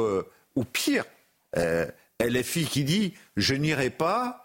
ou 0.55 0.65
pire, 0.65 1.05
LFI 2.21 2.65
qui 2.67 2.85
dit 2.85 3.15
je 3.37 3.55
n'irai 3.55 3.91
pas 3.91 4.43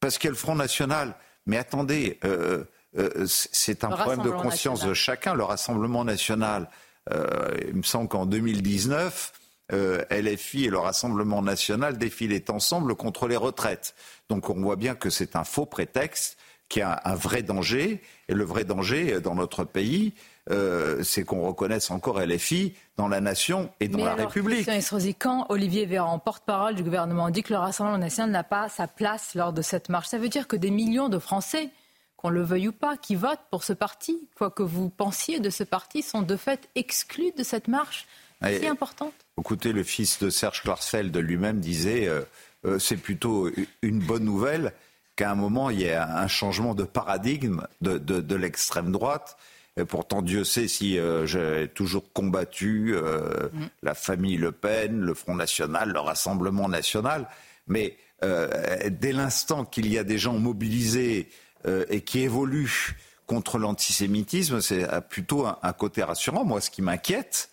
parce 0.00 0.18
qu'il 0.18 0.28
y 0.28 0.28
a 0.28 0.32
le 0.32 0.36
Front 0.36 0.54
National. 0.54 1.14
Mais 1.46 1.56
attendez, 1.56 2.18
euh, 2.24 2.64
euh, 2.98 3.26
c'est 3.26 3.84
un 3.84 3.88
problème 3.88 4.22
de 4.22 4.30
conscience 4.30 4.84
de 4.84 4.94
chacun. 4.94 5.34
Le 5.34 5.44
Rassemblement 5.44 6.04
national, 6.04 6.68
euh, 7.10 7.56
il 7.66 7.74
me 7.74 7.82
semble 7.82 8.08
qu'en 8.08 8.26
2019, 8.26 9.32
LFI 9.70 10.64
et 10.64 10.70
le 10.70 10.78
Rassemblement 10.78 11.42
national 11.42 11.98
défilaient 11.98 12.50
ensemble 12.50 12.94
contre 12.94 13.28
les 13.28 13.36
retraites. 13.36 13.94
Donc 14.28 14.48
on 14.48 14.60
voit 14.60 14.76
bien 14.76 14.94
que 14.94 15.10
c'est 15.10 15.36
un 15.36 15.44
faux 15.44 15.66
prétexte, 15.66 16.38
qui 16.68 16.80
a 16.80 17.00
un 17.04 17.14
vrai 17.14 17.42
danger. 17.42 18.00
Et 18.28 18.34
le 18.34 18.44
vrai 18.44 18.64
danger 18.64 19.20
dans 19.20 19.34
notre 19.34 19.64
pays, 19.64 20.12
euh, 20.50 21.02
c'est 21.02 21.24
qu'on 21.24 21.46
reconnaisse 21.46 21.90
encore 21.90 22.20
LFI 22.20 22.74
dans 22.96 23.08
la 23.08 23.20
nation 23.20 23.70
et 23.80 23.88
dans 23.88 24.04
la 24.04 24.14
République. 24.14 24.68
Estrosi, 24.68 25.14
quand 25.14 25.46
Olivier 25.48 25.86
Véran, 25.86 26.18
porte-parole 26.18 26.74
du 26.74 26.82
gouvernement, 26.82 27.30
dit 27.30 27.42
que 27.42 27.52
le 27.52 27.58
Rassemblement 27.58 27.98
national 27.98 28.30
n'a 28.30 28.44
pas 28.44 28.68
sa 28.68 28.86
place 28.86 29.34
lors 29.34 29.52
de 29.52 29.62
cette 29.62 29.88
marche, 29.88 30.08
ça 30.08 30.18
veut 30.18 30.28
dire 30.28 30.46
que 30.46 30.56
des 30.56 30.70
millions 30.70 31.08
de 31.08 31.18
Français, 31.18 31.70
qu'on 32.16 32.30
le 32.30 32.42
veuille 32.42 32.68
ou 32.68 32.72
pas, 32.72 32.96
qui 32.96 33.14
votent 33.14 33.46
pour 33.50 33.62
ce 33.62 33.72
parti, 33.72 34.28
quoi 34.36 34.50
que 34.50 34.62
vous 34.62 34.88
pensiez 34.88 35.40
de 35.40 35.50
ce 35.50 35.64
parti, 35.64 36.02
sont 36.02 36.22
de 36.22 36.36
fait 36.36 36.68
exclus 36.74 37.32
de 37.36 37.42
cette 37.42 37.68
marche 37.68 38.06
si 38.42 38.66
importante. 38.66 39.14
Écoutez, 39.38 39.72
le 39.72 39.82
fils 39.82 40.18
de 40.20 40.30
Serge 40.30 40.62
Klarsfeld 40.62 41.16
lui-même 41.16 41.60
disait 41.60 42.06
euh, 42.06 42.22
euh, 42.64 42.78
c'est 42.78 42.96
plutôt 42.96 43.50
une 43.82 44.00
bonne 44.00 44.24
nouvelle 44.24 44.72
qu'à 45.16 45.30
un 45.30 45.34
moment 45.34 45.70
il 45.70 45.80
y 45.80 45.84
ait 45.84 45.94
un 45.94 46.28
changement 46.28 46.74
de 46.74 46.84
paradigme 46.84 47.62
de, 47.80 47.98
de 47.98 48.36
l'extrême 48.36 48.92
droite 48.92 49.36
et 49.78 49.84
pourtant, 49.84 50.22
Dieu 50.22 50.44
sait 50.44 50.66
si 50.66 50.98
euh, 50.98 51.24
j'ai 51.24 51.68
toujours 51.68 52.12
combattu 52.12 52.94
euh, 52.94 53.48
mm. 53.52 53.66
la 53.82 53.94
famille 53.94 54.36
Le 54.36 54.50
Pen, 54.50 55.00
le 55.00 55.14
Front 55.14 55.36
National, 55.36 55.90
le 55.90 56.00
Rassemblement 56.00 56.68
National. 56.68 57.28
Mais 57.66 57.96
dès 58.20 59.12
l'instant 59.12 59.64
qu'il 59.64 59.92
y 59.92 59.96
a 59.96 60.02
des 60.02 60.18
gens 60.18 60.32
mobilisés 60.32 61.28
et 61.64 62.00
qui 62.00 62.18
évoluent 62.18 62.96
contre 63.26 63.58
l'antisémitisme, 63.58 64.60
c'est 64.60 64.88
plutôt 65.08 65.46
un, 65.46 65.72
côté 65.72 66.02
rassurant. 66.02 66.44
Moi, 66.44 66.60
ce 66.60 66.68
qui 66.70 66.82
m'inquiète, 66.82 67.50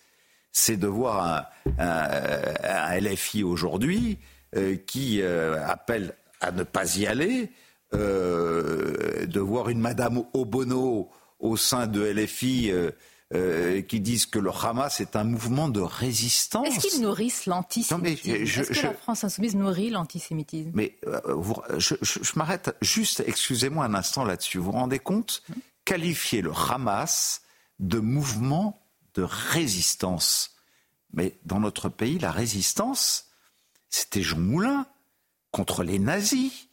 c'est 0.58 0.76
de 0.76 0.86
voir 0.86 1.50
un, 1.78 3.00
LFI 3.00 3.42
aujourd'hui 3.42 4.18
qui 4.86 5.22
appelle 5.22 6.14
à 6.40 6.50
ne 6.50 6.62
pas 6.62 6.96
y 6.96 7.06
aller, 7.06 7.50
de 7.92 9.40
voir 9.40 9.68
une 9.68 9.80
Madame 9.80 10.24
Obono 10.32 11.10
au 11.38 11.56
sein 11.56 11.86
de 11.86 12.02
LFI 12.02 12.70
euh, 12.70 12.90
euh, 13.34 13.82
qui 13.82 14.00
disent 14.00 14.26
que 14.26 14.38
le 14.38 14.50
Hamas 14.50 15.00
est 15.00 15.16
un 15.16 15.24
mouvement 15.24 15.68
de 15.68 15.80
résistance. 15.80 16.68
Est-ce 16.68 16.86
qu'ils 16.86 17.02
nourrissent 17.02 17.46
l'antisémitisme 17.46 18.30
Est-ce 18.30 18.80
que 18.80 18.86
la 18.86 18.94
France 18.94 19.24
insoumise 19.24 19.56
nourrit 19.56 19.90
l'antisémitisme 19.90 20.70
Mais 20.74 20.96
euh, 21.06 21.78
je, 21.78 22.38
m'arrête 22.38 22.74
juste, 22.80 23.22
excusez-moi 23.26 23.84
un 23.84 23.94
instant 23.94 24.24
là-dessus. 24.24 24.58
Vous 24.58 24.66
vous 24.66 24.72
rendez 24.72 24.98
compte? 24.98 25.42
Qualifier 25.84 26.42
le 26.42 26.52
Hamas 26.52 27.42
de 27.78 27.98
mouvement 27.98 28.80
de 29.16 29.22
résistance. 29.22 30.56
Mais 31.12 31.38
dans 31.44 31.60
notre 31.60 31.88
pays, 31.88 32.18
la 32.18 32.30
résistance, 32.30 33.26
c'était 33.88 34.22
Jean 34.22 34.38
Moulin 34.38 34.86
contre 35.50 35.82
les 35.82 35.98
nazis. 35.98 36.68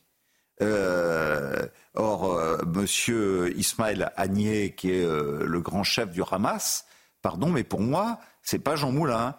Euh, 0.62 1.66
or, 1.96 2.34
euh, 2.34 2.58
Monsieur 2.66 3.58
Ismaël 3.58 4.12
Agnier, 4.18 4.76
qui 4.76 4.92
est 4.92 5.06
euh, 5.06 5.46
le 5.46 5.62
grand 5.62 5.84
chef 5.84 6.12
du 6.12 6.22
Hamas, 6.30 6.86
pardon, 7.22 7.50
mais 7.50 7.64
pour 7.64 7.82
moi, 7.82 8.20
c'est 8.42 8.60
pas 8.60 8.76
Jean 8.76 8.92
Moulin. 8.92 9.36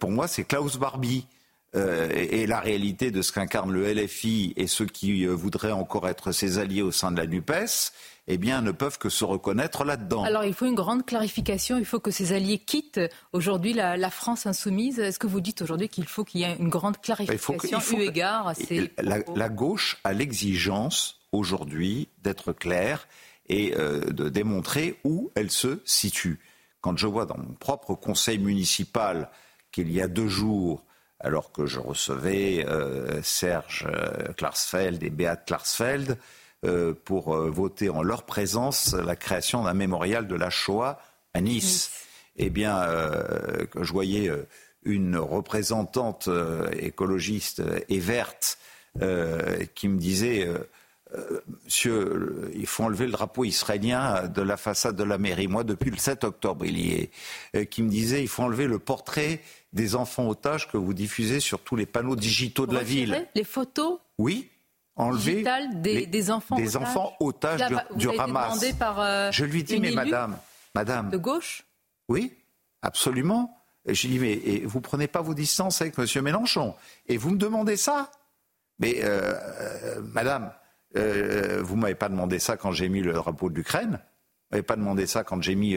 pour 0.00 0.10
moi, 0.10 0.28
c'est 0.28 0.44
Klaus 0.44 0.78
Barbie. 0.78 1.26
et, 1.74 2.46
la 2.46 2.60
réalité 2.60 3.10
de 3.10 3.20
ce 3.20 3.32
qu'incarne 3.32 3.70
le 3.70 3.92
LFI 3.92 4.54
et 4.56 4.66
ceux 4.66 4.86
qui 4.86 5.26
voudraient 5.26 5.72
encore 5.72 6.08
être 6.08 6.32
ses 6.32 6.58
alliés 6.58 6.80
au 6.80 6.92
sein 6.92 7.10
de 7.12 7.18
la 7.18 7.26
NUPES, 7.26 7.92
eh 8.28 8.38
bien, 8.38 8.60
ne 8.60 8.72
peuvent 8.72 8.98
que 8.98 9.08
se 9.08 9.24
reconnaître 9.24 9.84
là-dedans. 9.84 10.24
Alors, 10.24 10.44
il 10.44 10.52
faut 10.52 10.66
une 10.66 10.74
grande 10.74 11.06
clarification. 11.06 11.78
Il 11.78 11.84
faut 11.84 12.00
que 12.00 12.10
ces 12.10 12.32
alliés 12.32 12.58
quittent 12.58 13.00
aujourd'hui 13.32 13.72
la, 13.72 14.10
France 14.10 14.46
insoumise. 14.46 14.98
Est-ce 14.98 15.18
que 15.18 15.26
vous 15.26 15.40
dites 15.40 15.62
aujourd'hui 15.62 15.88
qu'il 15.88 16.06
faut 16.06 16.24
qu'il 16.24 16.40
y 16.40 16.44
ait 16.44 16.56
une 16.58 16.68
grande 16.68 17.00
clarification 17.00 17.98
eu 17.98 18.02
égard 18.02 18.48
à 18.48 18.54
ces... 18.54 18.92
La, 18.98 19.48
gauche 19.48 19.98
a 20.04 20.12
l'exigence 20.12 21.20
aujourd'hui 21.30 22.08
d'être 22.22 22.52
claire 22.52 23.06
et 23.48 23.74
euh, 23.76 24.00
de 24.00 24.28
démontrer 24.28 24.98
où 25.04 25.30
elle 25.36 25.50
se 25.50 25.80
situe. 25.84 26.40
Quand 26.80 26.96
je 26.96 27.06
vois 27.06 27.26
dans 27.26 27.38
mon 27.38 27.54
propre 27.54 27.94
conseil 27.94 28.38
municipal 28.38 29.30
qu'il 29.70 29.92
y 29.92 30.00
a 30.00 30.08
deux 30.08 30.28
jours, 30.28 30.84
alors 31.20 31.52
que 31.52 31.66
je 31.66 31.78
recevais 31.78 32.64
euh, 32.66 33.22
Serge 33.22 33.86
euh, 33.88 34.32
Klarsfeld 34.32 35.02
et 35.02 35.10
Beat 35.10 35.44
Klarsfeld, 35.46 36.18
pour 37.04 37.34
euh, 37.34 37.50
voter 37.50 37.88
en 37.88 38.02
leur 38.02 38.24
présence 38.24 38.94
la 38.94 39.16
création 39.16 39.64
d'un 39.64 39.74
mémorial 39.74 40.26
de 40.26 40.34
la 40.34 40.50
Shoah 40.50 40.98
à 41.34 41.40
Nice. 41.40 41.90
Eh 42.36 42.50
bien, 42.50 42.82
euh, 42.82 43.66
je 43.80 43.92
voyais 43.92 44.30
une 44.82 45.16
représentante 45.16 46.28
écologiste 46.78 47.62
et 47.88 47.98
verte 47.98 48.58
qui 49.74 49.88
me 49.88 49.98
disait 49.98 50.48
Monsieur, 51.64 52.50
il 52.54 52.66
faut 52.66 52.84
enlever 52.84 53.06
le 53.06 53.12
drapeau 53.12 53.44
israélien 53.44 54.28
de 54.28 54.42
la 54.42 54.56
façade 54.56 54.96
de 54.96 55.04
la 55.04 55.18
mairie. 55.18 55.48
Moi, 55.48 55.64
depuis 55.64 55.90
le 55.90 55.96
7 55.96 56.24
octobre, 56.24 56.64
il 56.66 56.78
y 56.78 57.10
est. 57.54 57.66
qui 57.66 57.82
me 57.82 57.88
disait 57.88 58.22
il 58.22 58.28
faut 58.28 58.42
enlever 58.42 58.66
le 58.66 58.78
portrait 58.78 59.40
des 59.72 59.94
enfants 59.94 60.28
otages 60.28 60.68
que 60.70 60.76
vous 60.76 60.94
diffusez 60.94 61.40
sur 61.40 61.60
tous 61.60 61.76
les 61.76 61.86
panneaux 61.86 62.16
digitaux 62.16 62.66
de 62.66 62.74
la 62.74 62.82
ville. 62.82 63.26
Les 63.34 63.44
photos 63.44 63.98
Oui 64.18 64.50
enlever 64.96 65.44
des, 65.74 66.06
des, 66.06 66.30
enfants 66.30 66.56
des 66.56 66.76
otages, 66.76 66.88
enfants 66.88 67.12
otages 67.20 67.60
du, 67.94 68.08
Hamas. 68.18 68.64
Par, 68.78 69.00
euh, 69.00 69.30
je 69.30 69.44
lui 69.44 69.62
dis, 69.62 69.78
mais 69.78 69.92
madame, 69.92 70.36
madame. 70.74 71.10
De 71.10 71.18
gauche 71.18 71.64
Oui, 72.08 72.34
absolument. 72.82 73.62
Et 73.84 73.94
je 73.94 74.06
lui 74.06 74.14
dis, 74.14 74.18
mais 74.18 74.32
et 74.32 74.66
vous 74.66 74.80
prenez 74.80 75.06
pas 75.06 75.20
vos 75.20 75.34
distances 75.34 75.80
avec 75.80 75.98
M. 75.98 76.24
Mélenchon 76.24 76.74
et 77.06 77.16
vous 77.18 77.30
me 77.30 77.38
demandez 77.38 77.76
ça 77.76 78.10
Mais 78.78 79.04
euh, 79.04 79.34
euh, 79.84 80.00
madame, 80.02 80.52
vous 80.94 81.76
m'avez 81.76 81.94
pas 81.94 82.08
demandé 82.08 82.38
ça 82.38 82.56
quand 82.56 82.72
j'ai 82.72 82.88
mis 82.88 83.02
le 83.02 83.12
drapeau 83.12 83.50
de 83.50 83.54
l'Ukraine. 83.54 84.00
Vous 84.00 84.46
m'avez 84.52 84.62
pas 84.62 84.76
demandé 84.76 85.06
ça 85.06 85.24
quand 85.24 85.42
j'ai 85.42 85.54
mis 85.54 85.76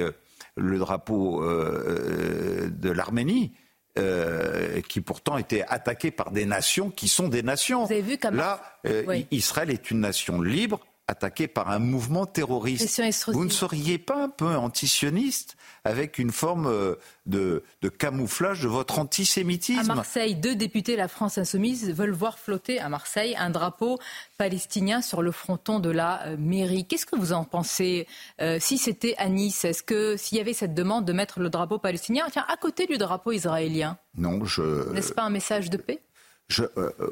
le 0.56 0.78
drapeau 0.80 1.44
de 1.44 2.90
l'Arménie. 2.90 3.54
Euh, 3.98 4.82
qui 4.82 5.02
pourtant 5.02 5.38
était 5.38 5.66
attaqué 5.68 6.12
par 6.12 6.32
des 6.32 6.46
nations 6.46 6.92
qui 6.92 7.08
sont 7.08 7.28
des 7.28 7.42
nations. 7.42 7.86
Vous 7.86 7.92
avez 7.92 8.02
vu 8.04 8.18
Là, 8.32 8.62
euh, 8.86 9.22
Israël 9.32 9.72
est 9.72 9.90
une 9.90 10.00
nation 10.00 10.42
libre, 10.42 10.80
attaqué 11.10 11.48
par 11.48 11.72
un 11.72 11.80
mouvement 11.80 12.28
terroriste. 12.28 13.02
Vous 13.28 13.44
ne 13.44 13.50
seriez 13.50 13.98
pas 13.98 14.24
un 14.24 14.30
peu 14.30 14.56
antisioniste 14.56 15.58
avec 15.84 16.20
une 16.20 16.32
forme 16.32 16.68
euh, 16.68 16.96
de, 17.26 17.64
camouflage 17.98 18.62
de 18.62 18.68
votre 18.68 19.00
antisémitisme 19.00 19.92
À 19.92 19.96
Marseille, 19.96 20.36
deux 20.36 20.56
députés 20.56 20.96
La 20.96 21.08
France 21.08 21.40
Insoumise 21.40 21.92
veulent 21.92 22.12
voir 22.12 22.38
flotter 22.38 22.80
à 22.80 22.90
Marseille 22.90 23.36
un 23.38 23.50
drapeau 23.50 23.98
palestinien 24.38 25.02
sur 25.02 25.24
le 25.24 25.32
fronton 25.32 25.80
de 25.80 25.90
la 25.90 26.28
euh, 26.28 26.38
mairie. 26.38 26.86
Qu'est-ce 26.86 27.08
que 27.08 27.16
vous 27.16 27.34
en 27.34 27.44
pensez 27.44 28.06
euh, 28.40 28.60
Si 28.60 28.78
c'était 28.78 29.16
à 29.18 29.30
Nice, 29.30 29.66
est-ce 29.66 29.82
que 29.82 30.16
s'il 30.16 30.38
y 30.38 30.42
avait 30.42 30.54
cette 30.54 30.76
demande 30.76 31.06
de 31.06 31.14
mettre 31.14 31.40
le 31.40 31.50
drapeau 31.50 31.80
palestinien 31.80 32.28
tiens, 32.32 32.46
à 32.48 32.58
côté 32.58 32.86
du 32.86 33.00
drapeau 33.00 33.32
israélien 33.32 33.98
Non, 34.16 34.46
je. 34.46 34.92
N'est-ce 34.92 35.14
pas 35.14 35.24
un 35.24 35.32
message 35.32 35.72
de 35.72 35.78
paix? 35.78 36.02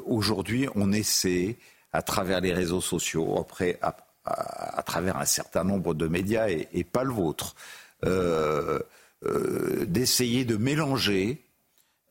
Aujourd'hui, 0.04 0.68
on 0.74 0.92
essaie 0.92 1.58
à 1.92 2.02
travers 2.02 2.40
les 2.40 2.52
réseaux 2.52 2.80
sociaux, 2.80 3.38
après, 3.38 3.78
à, 3.82 4.82
travers 4.82 5.16
un 5.16 5.24
certain 5.24 5.64
nombre 5.64 5.94
de 5.94 6.06
médias 6.06 6.48
et, 6.48 6.84
pas 6.84 7.04
le 7.04 7.12
vôtre, 7.12 7.54
euh, 8.04 8.78
euh, 9.24 9.86
d'essayer 9.86 10.44
de 10.44 10.56
mélanger 10.56 11.42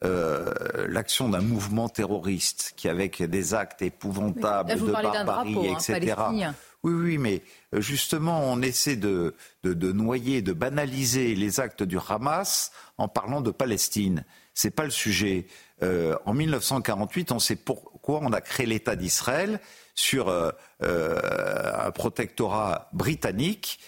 euh, 0.03 0.53
l'action 0.89 1.29
d'un 1.29 1.41
mouvement 1.41 1.89
terroriste 1.89 2.73
qui, 2.75 2.87
avec 2.87 3.23
des 3.23 3.53
actes 3.53 3.81
épouvantables 3.81 4.79
de 4.79 4.91
barbarie, 4.91 5.69
hein, 5.69 5.77
etc. 5.79 6.15
oui, 6.83 6.93
oui, 6.93 7.17
mais 7.17 7.41
justement, 7.73 8.41
on 8.51 8.61
essaie 8.61 8.95
de, 8.95 9.33
de, 9.63 9.73
de, 9.73 9.91
noyer, 9.91 10.41
de 10.41 10.53
banaliser 10.53 11.33
les 11.33 11.59
actes 11.59 11.83
du 11.83 11.97
Hamas 12.09 12.71
en 12.97 13.07
parlant 13.07 13.41
de 13.41 13.51
Palestine. 13.51 14.23
C'est 14.53 14.71
pas 14.71 14.83
le 14.83 14.91
sujet. 14.91 15.45
Euh, 15.83 16.15
en 16.25 16.33
1948, 16.33 17.31
on 17.31 17.39
sait 17.39 17.55
pourquoi 18.07 18.25
on 18.25 18.31
a 18.31 18.39
créé 18.39 18.65
l'État 18.65 18.95
d'Israël 18.95 19.59
sur 19.93 20.29
euh, 20.29 20.51
euh, 20.81 21.19
un 21.77 21.91
protectorat 21.91 22.89
britannique, 22.93 23.79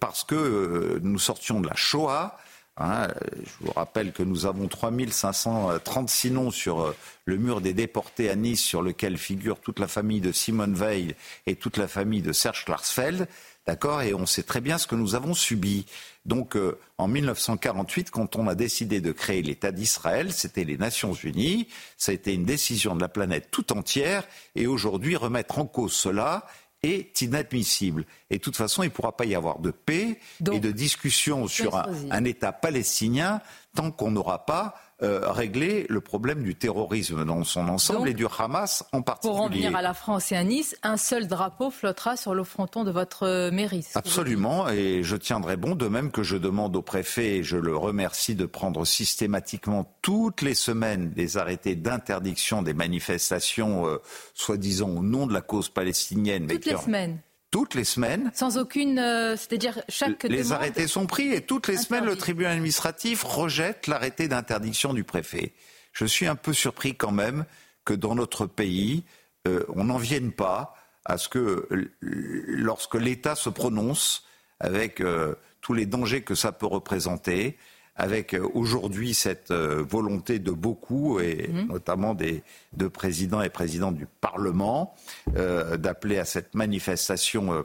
parce 0.00 0.24
que 0.24 0.98
nous 1.02 1.18
sortions 1.18 1.60
de 1.60 1.68
la 1.68 1.76
Shoah. 1.76 2.38
Hein, 2.78 3.08
je 3.44 3.66
vous 3.66 3.72
rappelle 3.72 4.12
que 4.12 4.22
nous 4.22 4.46
avons 4.46 4.66
3536 4.66 6.30
noms 6.30 6.50
sur 6.50 6.94
le 7.26 7.36
mur 7.36 7.60
des 7.60 7.74
déportés 7.74 8.30
à 8.30 8.34
Nice, 8.34 8.62
sur 8.62 8.82
lequel 8.82 9.18
figure 9.18 9.60
toute 9.60 9.78
la 9.78 9.86
famille 9.86 10.22
de 10.22 10.32
Simone 10.32 10.74
Veil 10.74 11.14
et 11.46 11.54
toute 11.54 11.76
la 11.76 11.86
famille 11.86 12.22
de 12.22 12.32
Serge 12.32 12.64
Klarsfeld. 12.64 13.28
D'accord? 13.66 14.02
Et 14.02 14.12
on 14.12 14.26
sait 14.26 14.42
très 14.42 14.60
bien 14.60 14.76
ce 14.76 14.86
que 14.86 14.96
nous 14.96 15.14
avons 15.14 15.34
subi. 15.34 15.86
Donc, 16.24 16.56
euh, 16.56 16.78
en 16.98 17.06
1948, 17.06 18.10
quand 18.10 18.36
on 18.36 18.48
a 18.48 18.54
décidé 18.54 19.00
de 19.00 19.12
créer 19.12 19.42
l'État 19.42 19.70
d'Israël, 19.70 20.32
c'était 20.32 20.64
les 20.64 20.76
Nations 20.76 21.14
Unies. 21.14 21.68
Ça 21.96 22.10
a 22.10 22.14
été 22.14 22.34
une 22.34 22.44
décision 22.44 22.96
de 22.96 23.00
la 23.00 23.08
planète 23.08 23.48
tout 23.50 23.72
entière. 23.72 24.26
Et 24.56 24.66
aujourd'hui, 24.66 25.14
remettre 25.14 25.58
en 25.58 25.66
cause 25.66 25.92
cela 25.92 26.46
est 26.82 27.20
inadmissible. 27.22 28.04
Et 28.30 28.38
de 28.38 28.42
toute 28.42 28.56
façon, 28.56 28.82
il 28.82 28.86
ne 28.86 28.92
pourra 28.92 29.16
pas 29.16 29.24
y 29.24 29.36
avoir 29.36 29.60
de 29.60 29.70
paix 29.70 30.18
et 30.52 30.58
de 30.58 30.70
discussion 30.72 31.46
sur 31.46 31.76
un 31.76 32.24
État 32.24 32.50
palestinien 32.50 33.40
tant 33.74 33.92
qu'on 33.92 34.10
n'aura 34.10 34.44
pas 34.44 34.74
euh, 35.02 35.30
régler 35.30 35.86
le 35.88 36.00
problème 36.00 36.42
du 36.42 36.54
terrorisme 36.54 37.24
dans 37.24 37.44
son 37.44 37.68
ensemble 37.68 38.08
et 38.08 38.14
du 38.14 38.26
Hamas 38.38 38.84
en 38.92 39.02
particulier. 39.02 39.34
Pour 39.34 39.44
en 39.44 39.48
venir 39.48 39.76
à 39.76 39.82
la 39.82 39.94
France 39.94 40.32
et 40.32 40.36
à 40.36 40.44
Nice, 40.44 40.76
un 40.82 40.96
seul 40.96 41.26
drapeau 41.26 41.70
flottera 41.70 42.16
sur 42.16 42.34
le 42.34 42.44
fronton 42.44 42.84
de 42.84 42.90
votre 42.90 43.50
mairie. 43.50 43.86
Absolument, 43.94 44.68
et 44.68 45.02
je 45.02 45.16
tiendrai 45.16 45.56
bon, 45.56 45.74
de 45.74 45.88
même 45.88 46.10
que 46.10 46.22
je 46.22 46.36
demande 46.36 46.76
au 46.76 46.82
préfet, 46.82 47.38
et 47.38 47.42
je 47.42 47.56
le 47.56 47.76
remercie 47.76 48.34
de 48.34 48.46
prendre 48.46 48.84
systématiquement 48.84 49.96
toutes 50.02 50.42
les 50.42 50.54
semaines 50.54 51.10
des 51.10 51.36
arrêtés 51.36 51.74
d'interdiction 51.74 52.62
des 52.62 52.74
manifestations, 52.74 53.86
euh, 53.86 53.98
soi-disant 54.34 54.90
au 54.90 55.02
nom 55.02 55.26
de 55.26 55.32
la 55.32 55.40
cause 55.40 55.68
palestinienne. 55.68 56.46
Toutes 56.46 56.66
les 56.66 56.76
semaines 56.76 57.18
toutes 57.52 57.74
les 57.74 57.84
semaines. 57.84 58.32
Sans 58.34 58.58
aucune, 58.58 58.98
euh, 58.98 59.36
c'est-à-dire 59.36 59.80
chaque 59.88 60.24
Les 60.24 60.50
arrêtés 60.50 60.88
sont 60.88 61.06
pris 61.06 61.32
et 61.32 61.42
toutes 61.42 61.68
les 61.68 61.76
semaines 61.76 62.06
le 62.06 62.16
tribunal 62.16 62.52
administratif 62.52 63.22
rejette 63.22 63.86
l'arrêté 63.86 64.26
d'interdiction 64.26 64.92
du 64.92 65.04
préfet. 65.04 65.52
Je 65.92 66.06
suis 66.06 66.26
un 66.26 66.34
peu 66.34 66.52
surpris 66.52 66.96
quand 66.96 67.12
même 67.12 67.44
que 67.84 67.92
dans 67.92 68.14
notre 68.14 68.46
pays, 68.46 69.04
euh, 69.46 69.64
on 69.68 69.84
n'en 69.84 69.98
vienne 69.98 70.32
pas 70.32 70.74
à 71.04 71.18
ce 71.18 71.28
que 71.28 71.68
lorsque 72.00 72.94
l'État 72.94 73.34
se 73.34 73.50
prononce 73.50 74.24
avec 74.58 75.00
euh, 75.00 75.34
tous 75.60 75.74
les 75.74 75.84
dangers 75.84 76.22
que 76.22 76.34
ça 76.34 76.52
peut 76.52 76.66
représenter, 76.66 77.58
avec 77.96 78.34
euh, 78.34 78.48
aujourd'hui 78.54 79.14
cette 79.14 79.50
euh, 79.50 79.84
volonté 79.86 80.38
de 80.38 80.50
beaucoup, 80.50 81.20
et 81.20 81.48
mhm. 81.48 81.68
notamment 81.68 82.14
des 82.14 82.42
deux 82.72 82.90
présidents 82.90 83.42
et 83.42 83.50
présidents 83.50 83.92
du 83.92 84.06
Parlement, 84.20 84.94
euh, 85.36 85.76
d'appeler 85.76 86.18
à 86.18 86.24
cette 86.24 86.54
manifestation 86.54 87.64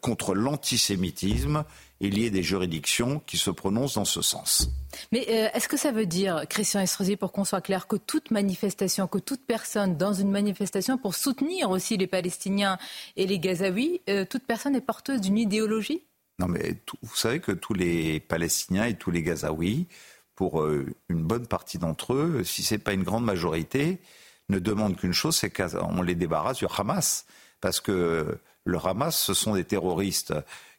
contre 0.00 0.34
l'antisémitisme. 0.34 1.64
Il 2.00 2.18
y 2.18 2.24
ait 2.24 2.30
des 2.30 2.42
juridictions 2.42 3.20
qui 3.26 3.36
se 3.36 3.50
prononcent 3.50 3.96
dans 3.96 4.06
ce 4.06 4.22
sens. 4.22 4.70
Mais 5.12 5.18
est-ce 5.18 5.68
que 5.68 5.76
ça 5.76 5.92
veut 5.92 6.06
dire, 6.06 6.44
Christian 6.48 6.80
Estrosi, 6.80 7.16
pour 7.16 7.30
qu'on 7.30 7.44
soit 7.44 7.60
clair, 7.60 7.86
que 7.86 7.96
toute 7.96 8.30
manifestation, 8.30 9.06
que 9.06 9.18
toute 9.18 9.44
personne 9.46 9.98
dans 9.98 10.14
une 10.14 10.30
manifestation 10.30 10.96
pour 10.96 11.14
soutenir 11.14 11.68
aussi 11.68 11.98
les 11.98 12.06
Palestiniens 12.06 12.78
et 13.16 13.26
les 13.26 13.38
Gazaouis, 13.38 14.00
toute 14.30 14.46
personne 14.46 14.74
est 14.74 14.80
porteuse 14.80 15.20
d'une 15.20 15.36
idéologie? 15.36 16.04
Non, 16.40 16.48
mais 16.48 16.80
vous 17.02 17.16
savez 17.16 17.40
que 17.40 17.52
tous 17.52 17.74
les 17.74 18.18
Palestiniens 18.18 18.86
et 18.86 18.94
tous 18.94 19.10
les 19.10 19.22
Gazaouis, 19.22 19.86
pour 20.34 20.62
euh, 20.62 20.86
une 21.10 21.22
bonne 21.22 21.46
partie 21.46 21.76
d'entre 21.76 22.14
eux, 22.14 22.44
si 22.44 22.62
ce 22.62 22.74
n'est 22.74 22.78
pas 22.78 22.94
une 22.94 23.02
grande 23.02 23.26
majorité, 23.26 24.00
ne 24.48 24.58
demandent 24.58 24.96
qu'une 24.96 25.12
chose, 25.12 25.36
c'est 25.36 25.50
qu'on 25.50 26.00
les 26.00 26.14
débarrasse 26.14 26.56
du 26.56 26.66
Hamas. 26.74 27.26
Parce 27.60 27.80
que 27.80 28.38
le 28.64 28.78
Hamas, 28.78 29.20
ce 29.20 29.34
sont 29.34 29.54
des 29.54 29.64
terroristes 29.64 30.32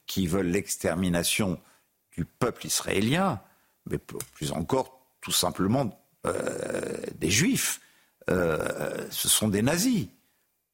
qui 0.08 0.26
veulent 0.26 0.48
l'extermination 0.48 1.60
du 2.18 2.26
peuple 2.26 2.66
israélien, 2.66 3.40
mais 3.86 4.00
plus 4.00 4.52
encore, 4.54 5.00
tout 5.22 5.32
simplement, 5.32 6.04
euh, 6.26 6.98
des 7.20 7.30
juifs. 7.30 7.82
Euh, 8.32 9.08
ce 9.12 9.30
sont 9.30 9.48
des 9.48 9.62
nazis. 9.62 10.08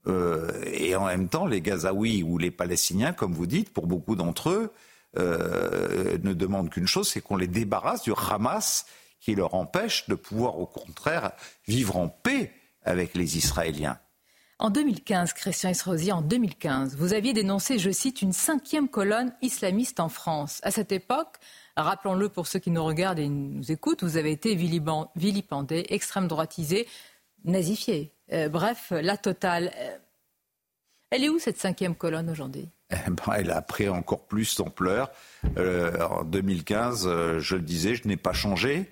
Euh, 0.07 0.51
et 0.65 0.95
en 0.95 1.05
même 1.05 1.27
temps, 1.27 1.45
les 1.45 1.61
Gazaouis 1.61 2.23
ou 2.23 2.37
les 2.37 2.51
Palestiniens, 2.51 3.13
comme 3.13 3.33
vous 3.33 3.47
dites, 3.47 3.73
pour 3.73 3.87
beaucoup 3.87 4.15
d'entre 4.15 4.49
eux, 4.49 4.73
euh, 5.17 6.17
ne 6.23 6.33
demandent 6.33 6.69
qu'une 6.69 6.87
chose, 6.87 7.09
c'est 7.09 7.21
qu'on 7.21 7.37
les 7.37 7.47
débarrasse 7.47 8.03
du 8.03 8.13
Hamas 8.29 8.85
qui 9.19 9.35
leur 9.35 9.55
empêche 9.55 10.07
de 10.07 10.15
pouvoir, 10.15 10.59
au 10.59 10.65
contraire, 10.65 11.31
vivre 11.67 11.97
en 11.97 12.07
paix 12.07 12.51
avec 12.83 13.15
les 13.15 13.37
Israéliens. 13.37 13.99
En 14.59 14.69
2015, 14.71 15.33
Christian 15.33 15.69
Esrosi, 15.69 16.11
en 16.11 16.21
2015, 16.21 16.95
vous 16.95 17.13
aviez 17.13 17.33
dénoncé, 17.33 17.77
je 17.77 17.91
cite, 17.91 18.21
une 18.21 18.33
cinquième 18.33 18.89
colonne 18.89 19.33
islamiste 19.41 19.99
en 19.99 20.09
France. 20.09 20.59
À 20.63 20.71
cette 20.71 20.91
époque, 20.91 21.35
rappelons-le 21.75 22.29
pour 22.29 22.47
ceux 22.47 22.57
qui 22.57 22.71
nous 22.71 22.83
regardent 22.83 23.19
et 23.19 23.27
nous 23.27 23.71
écoutent, 23.71 24.03
vous 24.03 24.17
avez 24.17 24.31
été 24.31 24.55
vilipendé, 24.55 25.85
extrême 25.89 26.27
droitisé, 26.27 26.87
nazifié. 27.43 28.16
Euh, 28.31 28.49
bref, 28.49 28.91
la 28.91 29.17
totale. 29.17 29.71
Euh, 29.77 29.97
elle 31.09 31.23
est 31.23 31.29
où 31.29 31.39
cette 31.39 31.57
cinquième 31.57 31.95
colonne 31.95 32.29
aujourd'hui? 32.29 32.69
Eh 32.89 33.09
ben, 33.09 33.33
elle 33.35 33.51
a 33.51 33.61
pris 33.61 33.89
encore 33.89 34.25
plus 34.27 34.55
d'ampleur. 34.55 35.11
Euh, 35.57 35.99
en 36.05 36.23
2015, 36.23 37.03
je 37.39 37.55
le 37.55 37.61
disais, 37.61 37.95
je 37.95 38.07
n'ai 38.07 38.15
pas 38.15 38.31
changé. 38.31 38.89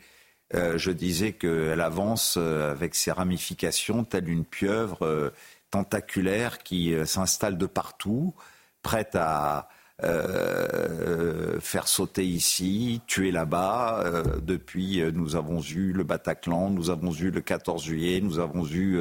je 0.54 0.92
disais 0.92 1.32
qu'elle 1.32 1.80
avance 1.80 2.36
avec 2.36 2.94
ses 2.94 3.14
ramifications, 3.14 4.04
telle 4.04 4.28
une 4.28 4.44
pieuvre 4.44 5.32
tentaculaire 5.72 6.58
qui 6.60 6.94
s'installe 7.06 7.58
de 7.58 7.66
partout, 7.66 8.34
prête 8.82 9.16
à, 9.16 9.70
euh, 10.04 11.58
faire 11.62 11.88
sauter 11.88 12.26
ici, 12.26 13.00
tuer 13.08 13.32
là-bas. 13.32 14.02
Euh, 14.04 14.24
depuis, 14.42 15.00
euh, 15.00 15.12
nous 15.14 15.38
avons 15.38 15.62
eu 15.62 15.94
le 15.94 16.04
Bataclan, 16.04 16.70
nous 16.70 16.90
avons 16.90 17.14
eu 17.14 17.32
le 17.32 17.40
14 17.40 17.82
juillet, 17.82 18.20
nous 18.20 18.40
avons 18.40 18.68
eu 18.68 19.00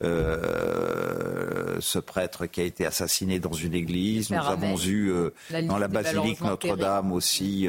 ce 0.00 1.98
prêtre 1.98 2.46
qui 2.46 2.62
a 2.62 2.64
été 2.64 2.86
assassiné 2.86 3.38
dans 3.38 3.52
une 3.52 3.74
église, 3.74 4.30
nous 4.30 4.38
avons 4.38 4.78
eu 4.78 5.12
dans 5.64 5.76
la 5.76 5.88
basilique 5.88 6.40
Notre-Dame 6.40 7.12
aussi. 7.12 7.68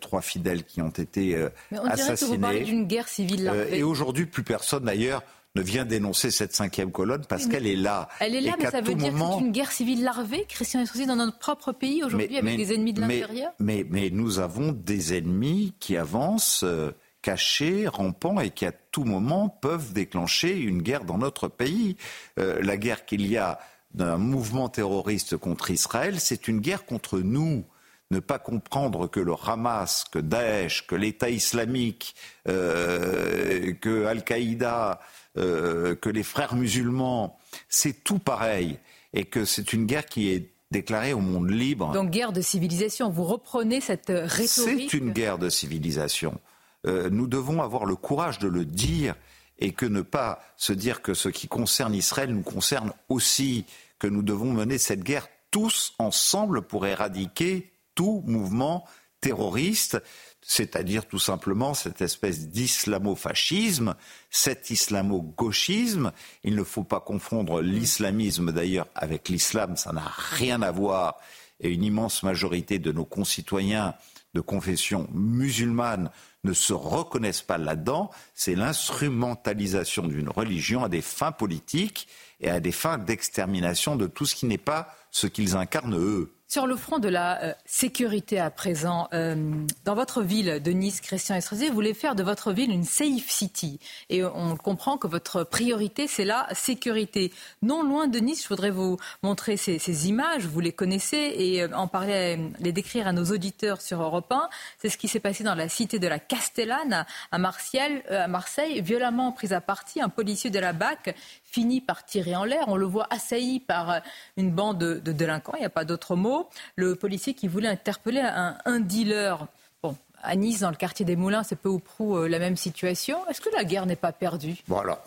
trois 0.00 0.20
fidèles 0.20 0.64
qui 0.64 0.82
ont 0.82 0.90
été 0.90 1.48
Mais 1.70 1.78
on 1.78 1.86
assassinés. 1.86 2.38
Que 2.38 2.58
vous 2.58 2.64
d'une 2.64 2.86
guerre 2.86 3.08
civile. 3.08 3.50
et 3.70 3.82
aujourd'hui, 3.82 4.26
plus 4.26 4.44
personne 4.44 4.84
d'ailleurs 4.84 5.22
ne 5.54 5.62
vient 5.62 5.84
dénoncer 5.84 6.30
cette 6.30 6.54
cinquième 6.54 6.92
colonne 6.92 7.24
parce 7.28 7.46
qu'elle 7.46 7.66
est 7.66 7.76
là. 7.76 8.08
Elle 8.20 8.34
est 8.34 8.40
là, 8.40 8.54
mais 8.58 8.70
ça 8.70 8.80
veut 8.80 8.94
dire 8.94 9.12
que 9.12 9.18
c'est 9.18 9.40
une 9.40 9.52
guerre 9.52 9.72
civile 9.72 10.04
larvée, 10.04 10.44
Christian 10.48 10.80
Estrosi, 10.80 11.06
dans 11.06 11.16
notre 11.16 11.38
propre 11.38 11.72
pays 11.72 12.04
aujourd'hui, 12.04 12.38
avec 12.38 12.56
des 12.56 12.74
ennemis 12.74 12.92
de 12.92 13.00
l'intérieur 13.00 13.52
mais, 13.58 13.84
mais, 13.88 14.10
nous 14.10 14.38
avons 14.38 14.72
des 14.72 15.16
ennemis 15.16 15.74
qui 15.80 15.96
avancent 15.96 16.64
euh, 16.64 16.92
cachés, 17.22 17.86
rampants 17.88 18.40
et 18.40 18.50
qui 18.50 18.66
à 18.66 18.72
tout 18.72 19.04
moment 19.04 19.48
peuvent 19.48 19.92
déclencher 19.92 20.56
une 20.56 20.82
guerre 20.82 21.04
dans 21.04 21.18
notre 21.18 21.48
pays. 21.48 21.96
Euh, 22.38 22.60
la 22.62 22.76
guerre 22.76 23.04
qu'il 23.04 23.26
y 23.26 23.36
a 23.36 23.58
d'un 23.94 24.18
mouvement 24.18 24.68
terroriste 24.68 25.36
contre 25.36 25.70
Israël, 25.70 26.20
c'est 26.20 26.48
une 26.48 26.60
guerre 26.60 26.84
contre 26.84 27.18
nous. 27.18 27.64
ne 28.10 28.20
pas 28.20 28.38
comprendre 28.38 29.06
que 29.06 29.20
le 29.20 29.34
Hamas, 29.46 30.04
que 30.10 30.18
Daesh, 30.18 30.86
que 30.86 30.94
l'État 30.94 31.28
islamique, 31.28 32.14
euh, 32.48 33.74
que 33.74 34.06
Al-Qaïda, 34.06 35.00
euh, 35.38 35.94
que 35.94 36.10
les 36.10 36.22
frères 36.22 36.54
musulmans, 36.54 37.38
c'est 37.68 38.04
tout 38.04 38.18
pareil. 38.18 38.78
Et 39.14 39.24
que 39.24 39.44
c'est 39.44 39.72
une 39.72 39.86
guerre 39.86 40.04
qui 40.04 40.30
est 40.30 40.50
déclarée 40.70 41.14
au 41.14 41.20
monde 41.20 41.50
libre. 41.50 41.92
Donc 41.92 42.10
guerre 42.10 42.32
de 42.32 42.42
civilisation, 42.42 43.08
vous 43.08 43.24
reprenez 43.24 43.80
cette 43.80 44.08
rhétorique 44.10 44.90
C'est 44.90 44.92
une 44.92 45.12
guerre 45.12 45.38
de 45.38 45.48
civilisation. 45.48 46.38
Euh, 46.86 47.08
nous 47.10 47.26
devons 47.26 47.62
avoir 47.62 47.86
le 47.86 47.96
courage 47.96 48.38
de 48.38 48.48
le 48.48 48.64
dire 48.64 49.14
et 49.58 49.72
que 49.72 49.86
ne 49.86 50.02
pas 50.02 50.40
se 50.56 50.72
dire 50.72 51.02
que 51.02 51.14
ce 51.14 51.28
qui 51.28 51.48
concerne 51.48 51.94
Israël 51.94 52.32
nous 52.32 52.42
concerne 52.42 52.92
aussi, 53.08 53.64
que 53.98 54.06
nous 54.06 54.22
devons 54.22 54.52
mener 54.52 54.78
cette 54.78 55.02
guerre 55.02 55.28
tous 55.50 55.94
ensemble 55.98 56.62
pour 56.62 56.86
éradiquer 56.86 57.72
tout 57.94 58.22
mouvement 58.26 58.84
terroriste, 59.20 60.00
c'est-à-dire 60.42 61.06
tout 61.06 61.18
simplement 61.18 61.74
cette 61.74 62.00
espèce 62.00 62.48
d'islamo-fascisme, 62.48 63.94
cet 64.30 64.70
islamo-gauchisme. 64.70 66.12
Il 66.44 66.54
ne 66.54 66.64
faut 66.64 66.84
pas 66.84 67.00
confondre 67.00 67.60
l'islamisme 67.60 68.52
d'ailleurs 68.52 68.88
avec 68.94 69.28
l'islam, 69.28 69.76
ça 69.76 69.92
n'a 69.92 70.10
rien 70.30 70.62
à 70.62 70.70
voir. 70.70 71.18
Et 71.60 71.70
une 71.70 71.84
immense 71.84 72.22
majorité 72.22 72.78
de 72.78 72.92
nos 72.92 73.04
concitoyens 73.04 73.94
de 74.34 74.40
confession 74.40 75.08
musulmane 75.12 76.10
ne 76.44 76.52
se 76.52 76.72
reconnaissent 76.72 77.42
pas 77.42 77.58
là-dedans, 77.58 78.10
c'est 78.34 78.54
l'instrumentalisation 78.54 80.06
d'une 80.06 80.28
religion 80.28 80.84
à 80.84 80.88
des 80.88 81.02
fins 81.02 81.32
politiques 81.32 82.08
et 82.40 82.48
à 82.48 82.60
des 82.60 82.72
fins 82.72 82.98
d'extermination 82.98 83.96
de 83.96 84.06
tout 84.06 84.24
ce 84.24 84.34
qui 84.34 84.46
n'est 84.46 84.58
pas 84.58 84.94
ce 85.10 85.26
qu'ils 85.26 85.56
incarnent 85.56 85.98
eux. 85.98 86.37
Sur 86.50 86.66
le 86.66 86.76
front 86.76 86.98
de 86.98 87.10
la 87.10 87.42
euh, 87.42 87.52
sécurité 87.66 88.40
à 88.40 88.48
présent, 88.48 89.06
euh, 89.12 89.36
dans 89.84 89.94
votre 89.94 90.22
ville 90.22 90.62
de 90.62 90.70
Nice, 90.70 91.02
Christian 91.02 91.34
Estrosi, 91.34 91.68
vous 91.68 91.74
voulez 91.74 91.92
faire 91.92 92.14
de 92.14 92.22
votre 92.22 92.54
ville 92.54 92.70
une 92.70 92.86
safe 92.86 93.28
city. 93.28 93.78
Et 94.08 94.24
on 94.24 94.56
comprend 94.56 94.96
que 94.96 95.06
votre 95.06 95.44
priorité, 95.44 96.06
c'est 96.06 96.24
la 96.24 96.48
sécurité. 96.54 97.34
Non 97.60 97.82
loin 97.82 98.08
de 98.08 98.18
Nice, 98.18 98.44
je 98.44 98.48
voudrais 98.48 98.70
vous 98.70 98.96
montrer 99.22 99.58
ces, 99.58 100.08
images, 100.08 100.46
vous 100.46 100.60
les 100.60 100.72
connaissez, 100.72 101.34
et 101.36 101.64
euh, 101.64 101.68
en 101.74 101.86
parler, 101.86 102.38
les 102.60 102.72
décrire 102.72 103.06
à 103.06 103.12
nos 103.12 103.26
auditeurs 103.26 103.82
sur 103.82 104.00
Europe 104.00 104.32
1. 104.32 104.48
C'est 104.78 104.88
ce 104.88 104.96
qui 104.96 105.08
s'est 105.08 105.20
passé 105.20 105.44
dans 105.44 105.54
la 105.54 105.68
cité 105.68 105.98
de 105.98 106.08
la 106.08 106.18
Castellane, 106.18 107.04
à, 107.30 107.38
Marseille, 107.38 108.02
à 108.08 108.26
Marseille, 108.26 108.80
violemment 108.80 109.32
pris 109.32 109.52
à 109.52 109.60
partie. 109.60 110.00
Un 110.00 110.08
policier 110.08 110.48
de 110.48 110.58
la 110.58 110.72
BAC 110.72 111.14
finit 111.50 111.80
par 111.80 112.04
tirer 112.04 112.36
en 112.36 112.44
l'air. 112.44 112.64
On 112.68 112.76
le 112.76 112.86
voit 112.86 113.06
assailli 113.10 113.60
par 113.60 114.00
une 114.36 114.50
bande 114.50 114.78
de 114.78 115.12
délinquants, 115.12 115.54
il 115.56 115.60
n'y 115.60 115.66
a 115.66 115.70
pas 115.70 115.84
d'autre 115.84 116.16
mot 116.16 116.48
le 116.76 116.94
policier 116.94 117.34
qui 117.34 117.48
voulait 117.48 117.68
interpeller 117.68 118.20
un, 118.20 118.80
dealer. 118.80 119.46
Bon, 119.82 119.96
à 120.22 120.36
Nice, 120.36 120.60
dans 120.60 120.70
le 120.70 120.76
quartier 120.76 121.04
des 121.04 121.16
Moulins, 121.16 121.42
c'est 121.42 121.56
peu 121.56 121.68
ou 121.68 121.78
prou 121.78 122.16
euh, 122.16 122.28
la 122.28 122.38
même 122.38 122.56
situation. 122.56 123.26
Est-ce 123.28 123.40
que 123.40 123.50
la 123.54 123.64
guerre 123.64 123.86
n'est 123.86 123.96
pas 123.96 124.12
perdue? 124.12 124.56
Voilà. 124.66 125.02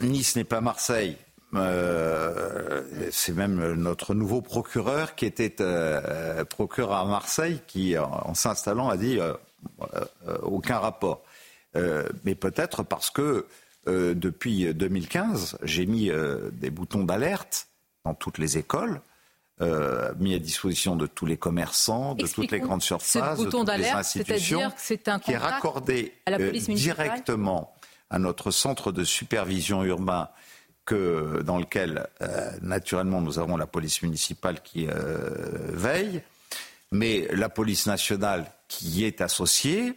Nice 0.00 0.36
n'est 0.36 0.44
pas 0.44 0.60
Marseille. 0.60 1.16
Euh, 1.54 2.82
c'est 3.12 3.32
même 3.32 3.74
notre 3.74 4.14
nouveau 4.14 4.40
procureur 4.40 5.14
qui 5.14 5.24
était 5.24 5.56
euh, 5.60 6.44
procureur 6.44 6.96
à 6.96 7.04
Marseille 7.04 7.60
qui, 7.66 7.96
en, 7.96 8.34
s'installant, 8.34 8.88
a 8.88 8.96
dit 8.96 9.18
aucun 10.42 10.78
rapport. 10.78 11.22
mais 12.24 12.34
peut-être 12.34 12.82
parce 12.82 13.10
que 13.10 13.46
depuis 13.86 14.72
2015, 14.72 15.58
j'ai 15.62 15.86
mis 15.86 16.10
des 16.52 16.70
boutons 16.70 17.04
d'alerte 17.04 17.68
dans 18.04 18.14
toutes 18.14 18.38
les 18.38 18.58
écoles 18.58 19.00
euh, 19.60 20.12
mis 20.18 20.34
à 20.34 20.40
disposition 20.40 20.96
de 20.96 21.06
tous 21.06 21.26
les 21.26 21.36
commerçants, 21.36 22.16
de 22.16 22.26
toutes 22.26 22.50
les 22.50 22.58
grandes 22.58 22.82
surfaces, 22.82 23.38
de 23.38 23.48
toutes 23.48 23.70
les 23.76 23.88
institutions, 23.88 24.72
qui 25.22 25.30
est 25.30 25.36
raccordé 25.36 26.12
euh, 26.28 26.50
directement 26.50 27.72
à 28.10 28.18
notre 28.18 28.50
centre 28.50 28.90
de 28.90 29.04
supervision 29.04 29.84
urbain 29.84 30.28
que, 30.84 31.40
dans 31.42 31.58
lequel, 31.58 32.08
euh, 32.20 32.50
naturellement, 32.62 33.20
nous 33.20 33.38
avons 33.38 33.56
la 33.56 33.68
police 33.68 34.02
municipale 34.02 34.60
qui 34.60 34.88
veille, 34.88 36.20
mais 36.90 37.28
la 37.30 37.48
police 37.48 37.86
nationale 37.86 38.50
qui 38.66 38.88
y 38.88 39.04
est 39.04 39.20
associée, 39.20 39.94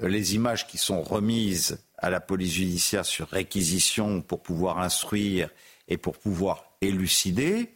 les 0.00 0.34
images 0.34 0.66
qui 0.66 0.76
sont 0.76 1.00
remises 1.00 1.78
à 2.02 2.10
la 2.10 2.20
police 2.20 2.52
judiciaire 2.52 3.06
sur 3.06 3.28
réquisition 3.28 4.20
pour 4.20 4.42
pouvoir 4.42 4.80
instruire 4.80 5.48
et 5.88 5.96
pour 5.96 6.18
pouvoir 6.18 6.64
élucider, 6.80 7.70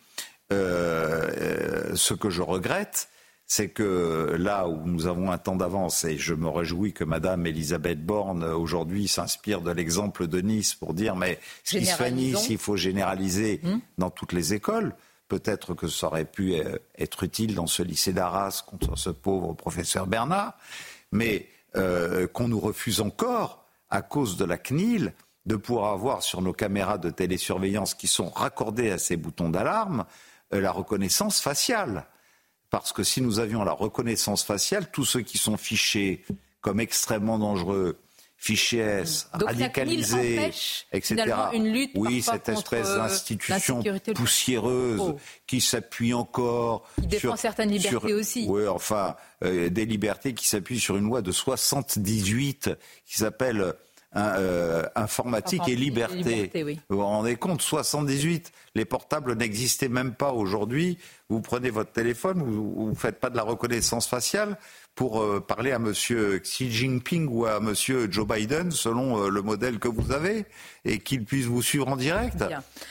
euh, 0.52 1.30
euh, 1.40 1.96
ce 1.96 2.12
que 2.12 2.28
je 2.28 2.42
regrette, 2.42 3.08
c'est 3.46 3.68
que 3.68 4.36
là 4.38 4.68
où 4.68 4.84
nous 4.84 5.06
avons 5.06 5.30
un 5.30 5.38
temps 5.38 5.54
d'avance, 5.54 6.04
et 6.04 6.18
je 6.18 6.34
me 6.34 6.48
réjouis 6.48 6.92
que 6.92 7.04
Madame 7.04 7.46
Elisabeth 7.46 8.04
Borne 8.04 8.42
aujourd'hui 8.42 9.06
s'inspire 9.06 9.60
de 9.60 9.70
l'exemple 9.70 10.26
de 10.26 10.40
Nice 10.40 10.74
pour 10.74 10.94
dire 10.94 11.14
mais 11.14 11.38
ce 11.62 11.78
qui 11.78 11.86
se 11.86 11.94
fait 11.94 12.10
Nice, 12.10 12.48
il 12.50 12.58
faut 12.58 12.76
généraliser 12.76 13.60
hmm. 13.62 13.78
dans 13.98 14.10
toutes 14.10 14.32
les 14.32 14.54
écoles. 14.54 14.94
Peut-être 15.28 15.74
que 15.74 15.88
ça 15.88 16.08
aurait 16.08 16.24
pu 16.24 16.54
euh, 16.54 16.76
être 16.98 17.22
utile 17.22 17.54
dans 17.54 17.66
ce 17.68 17.82
lycée 17.84 18.12
d'Arras 18.12 18.64
contre 18.66 18.96
ce 18.96 19.10
pauvre 19.10 19.54
professeur 19.54 20.06
Bernard, 20.06 20.54
mais 21.12 21.48
qu'on 22.32 22.48
nous 22.48 22.58
refuse 22.58 23.02
encore 23.02 23.65
à 23.90 24.02
cause 24.02 24.36
de 24.36 24.44
la 24.44 24.58
CNIL 24.58 25.14
de 25.46 25.56
pouvoir 25.56 25.92
avoir 25.92 26.22
sur 26.22 26.42
nos 26.42 26.52
caméras 26.52 26.98
de 26.98 27.10
télésurveillance 27.10 27.94
qui 27.94 28.08
sont 28.08 28.30
raccordées 28.30 28.90
à 28.90 28.98
ces 28.98 29.16
boutons 29.16 29.48
d'alarme 29.48 30.04
euh, 30.52 30.60
la 30.60 30.72
reconnaissance 30.72 31.40
faciale. 31.40 32.06
Parce 32.70 32.92
que 32.92 33.04
si 33.04 33.22
nous 33.22 33.38
avions 33.38 33.64
la 33.64 33.72
reconnaissance 33.72 34.42
faciale, 34.42 34.90
tous 34.90 35.04
ceux 35.04 35.20
qui 35.20 35.38
sont 35.38 35.56
fichés 35.56 36.24
comme 36.60 36.80
extrêmement 36.80 37.38
dangereux, 37.38 37.96
fichés 38.36 38.78
S, 38.78 39.28
radicalisés, 39.32 40.50
etc. 40.92 41.34
Une 41.54 41.72
lutte 41.72 41.92
oui, 41.94 42.22
cette 42.22 42.48
espèce 42.48 42.88
euh, 42.88 42.98
d'institution 42.98 43.82
poussiéreuse 44.14 45.00
oh. 45.00 45.16
qui 45.46 45.60
s'appuie 45.60 46.14
encore 46.14 46.88
qui 47.00 47.06
défend 47.06 47.28
sur 47.28 47.38
certaines 47.38 47.70
libertés 47.70 48.14
aussi. 48.14 48.46
Oui, 48.48 48.66
enfin, 48.68 49.16
euh, 49.44 49.70
des 49.70 49.86
libertés 49.86 50.34
qui 50.34 50.46
s'appuient 50.46 50.80
sur 50.80 50.96
une 50.96 51.04
loi 51.04 51.22
de 51.22 51.32
78 51.32 52.70
qui 53.04 53.16
s'appelle 53.16 53.74
euh, 54.16 54.82
informatique, 54.94 55.68
et 55.68 55.76
liberté. 55.76 56.50
Vous 56.88 56.96
vous 56.96 57.04
rendez 57.04 57.36
compte, 57.36 57.60
78, 57.60 58.50
les 58.74 58.86
portables 58.86 59.34
n'existaient 59.34 59.90
même 59.90 60.14
pas 60.14 60.32
aujourd'hui. 60.32 60.96
Vous 61.28 61.42
prenez 61.42 61.68
votre 61.68 61.92
téléphone, 61.92 62.42
vous 62.42 62.88
ne 62.88 62.94
faites 62.94 63.20
pas 63.20 63.28
de 63.28 63.36
la 63.36 63.42
reconnaissance 63.42 64.06
faciale 64.06 64.56
pour 64.96 65.22
euh, 65.22 65.40
parler 65.40 65.70
à 65.70 65.76
M. 65.76 65.92
Xi 65.92 66.72
Jinping 66.72 67.28
ou 67.28 67.44
à 67.44 67.58
M. 67.58 67.74
Joe 68.10 68.26
Biden, 68.26 68.72
selon 68.72 69.22
euh, 69.22 69.28
le 69.28 69.42
modèle 69.42 69.78
que 69.78 69.88
vous 69.88 70.10
avez, 70.10 70.46
et 70.84 70.98
qu'ils 70.98 71.24
puissent 71.24 71.46
vous 71.46 71.62
suivre 71.62 71.86
en 71.86 71.94
direct. 71.96 72.42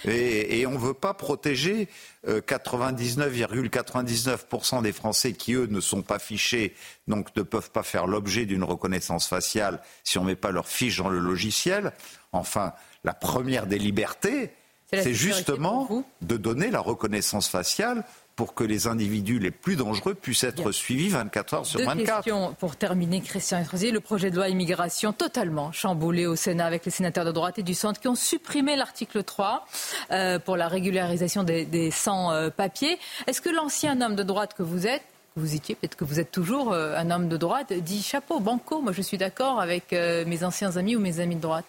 Et, 0.06 0.66
on 0.68 0.72
ne 0.72 0.78
veut 0.78 0.94
pas 0.94 1.14
protéger 1.14 1.90
99,99% 2.28 4.82
des 4.82 4.92
Français 4.92 5.34
qui, 5.34 5.54
eux, 5.54 5.68
ne 5.70 5.80
sont 5.80 6.02
pas 6.02 6.20
fichés, 6.20 6.76
donc 7.08 7.36
ne 7.36 7.44
peuvent 7.44 7.72
pas 7.72 7.84
faire 7.84 8.08
l'objet 8.08 8.46
d'une 8.46 8.64
reconnaissance 8.64 9.28
faciale 9.28 9.82
si 10.04 10.18
on 10.18 10.22
ne 10.22 10.28
met 10.28 10.36
pas 10.36 10.52
leur 10.52 10.68
fiche 10.68 10.98
dans 10.98 11.10
le 11.10 11.20
logiciel. 11.20 11.94
Enfin, 12.32 12.74
la 13.04 13.14
première 13.14 13.68
des 13.68 13.80
libertés, 13.80 14.52
c'est 14.94 15.14
justement 15.14 16.06
de 16.22 16.38
donner 16.38 16.72
la 16.72 16.80
reconnaissance 16.80 17.48
faciale 17.48 18.04
pour 18.36 18.54
que 18.54 18.64
les 18.64 18.88
individus 18.88 19.40
les 19.40 19.52
plus 19.52 19.76
dangereux 19.76 20.14
puissent 20.14 20.44
être 20.44 20.72
suivis 20.72 21.10
24 21.10 21.54
heures 21.54 21.66
sur 21.66 21.80
Deux 21.80 21.86
24. 21.86 22.24
Questions 22.24 22.56
pour 22.60 22.76
terminer, 22.76 23.22
Christian 23.22 23.60
Estrosi. 23.60 23.92
Le 23.92 24.02
projet 24.02 24.30
de 24.30 24.36
loi 24.36 24.50
immigration 24.50 25.14
totalement 25.14 25.72
chamboulé 25.72 26.26
au 26.26 26.36
Sénat 26.36 26.66
avec 26.66 26.86
les 26.86 26.92
sénateurs 26.92 27.26
de 27.26 27.32
droite 27.32 27.60
et 27.60 27.64
du 27.64 27.74
centre 27.74 28.00
qui 28.00 28.08
ont 28.08 28.16
supprimé 28.16 28.76
l'article 28.76 29.24
3 29.24 29.66
euh, 30.12 30.40
pour 30.40 30.58
la 30.58 30.68
régularisation 30.68 31.44
des, 31.44 31.92
sans-papiers. 31.92 32.98
Est-ce 33.28 33.42
que 33.42 33.50
l'ancien 33.50 34.02
homme 34.02 34.16
de 34.16 34.24
droite 34.24 34.54
que 34.54 34.64
vous 34.64 34.88
êtes 34.88 35.04
vous 35.38 35.54
étiez, 35.54 35.76
peut-être 35.76 35.98
que 35.98 36.06
vous 36.06 36.22
êtes 36.22 36.32
toujours 36.32 36.72
euh, 36.72 36.96
un 36.96 37.12
homme 37.12 37.28
de 37.28 37.36
droite, 37.36 37.74
dit 37.74 38.02
chapeau, 38.02 38.40
banco, 38.40 38.80
moi 38.80 38.94
je 38.94 39.02
suis 39.02 39.18
d'accord 39.18 39.60
avec 39.60 39.92
euh, 39.92 40.24
mes 40.26 40.46
anciens 40.46 40.78
amis 40.78 40.96
ou 40.96 41.02
mes 41.02 41.20
amis 41.20 41.36
de 41.36 41.42
droite? 41.42 41.66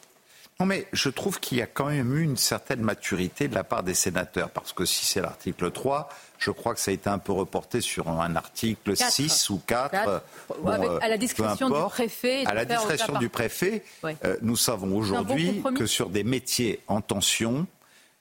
Non, 0.59 0.67
mais 0.67 0.87
je 0.93 1.11
trouve 1.11 1.39
qu'il 1.39 1.59
y 1.59 1.63
a 1.63 1.67
quand 1.67 1.87
même 1.87 2.17
eu 2.17 2.23
une 2.23 2.39
certaine 2.39 2.81
maturité 2.81 3.47
de 3.47 3.55
la 3.55 3.65
part 3.65 3.83
des 3.83 3.93
sénateurs, 3.93 4.49
parce 4.51 4.73
que 4.73 4.87
si 4.87 5.05
c'est 5.05 5.21
l'article 5.21 5.71
3, 5.71 6.09
je 6.39 6.51
crois 6.51 6.75
que 6.75 6.81
ça 6.81 6.91
a 6.91 6.95
été 6.95 7.09
un 7.09 7.19
peu 7.19 7.33
reporté 7.33 7.81
sur 7.81 8.09
un 8.09 8.37
article 8.37 8.97
6 8.97 9.51
ou 9.51 9.61
4. 9.67 10.23
Euh, 10.67 10.99
à 11.01 11.09
la 11.09 11.17
discrétion 11.17 11.69
du 11.69 11.89
préfet. 11.89 12.45
À 12.47 12.55
la 12.55 12.65
discrétion 12.65 13.19
du 13.19 13.29
préfet, 13.29 13.85
euh, 14.05 14.37
nous 14.43 14.57
savons 14.57 14.97
aujourd'hui 14.97 15.63
que 15.77 15.87
sur 15.87 16.09
des 16.09 16.25
métiers 16.25 16.81
en 16.89 17.01
tension, 17.01 17.67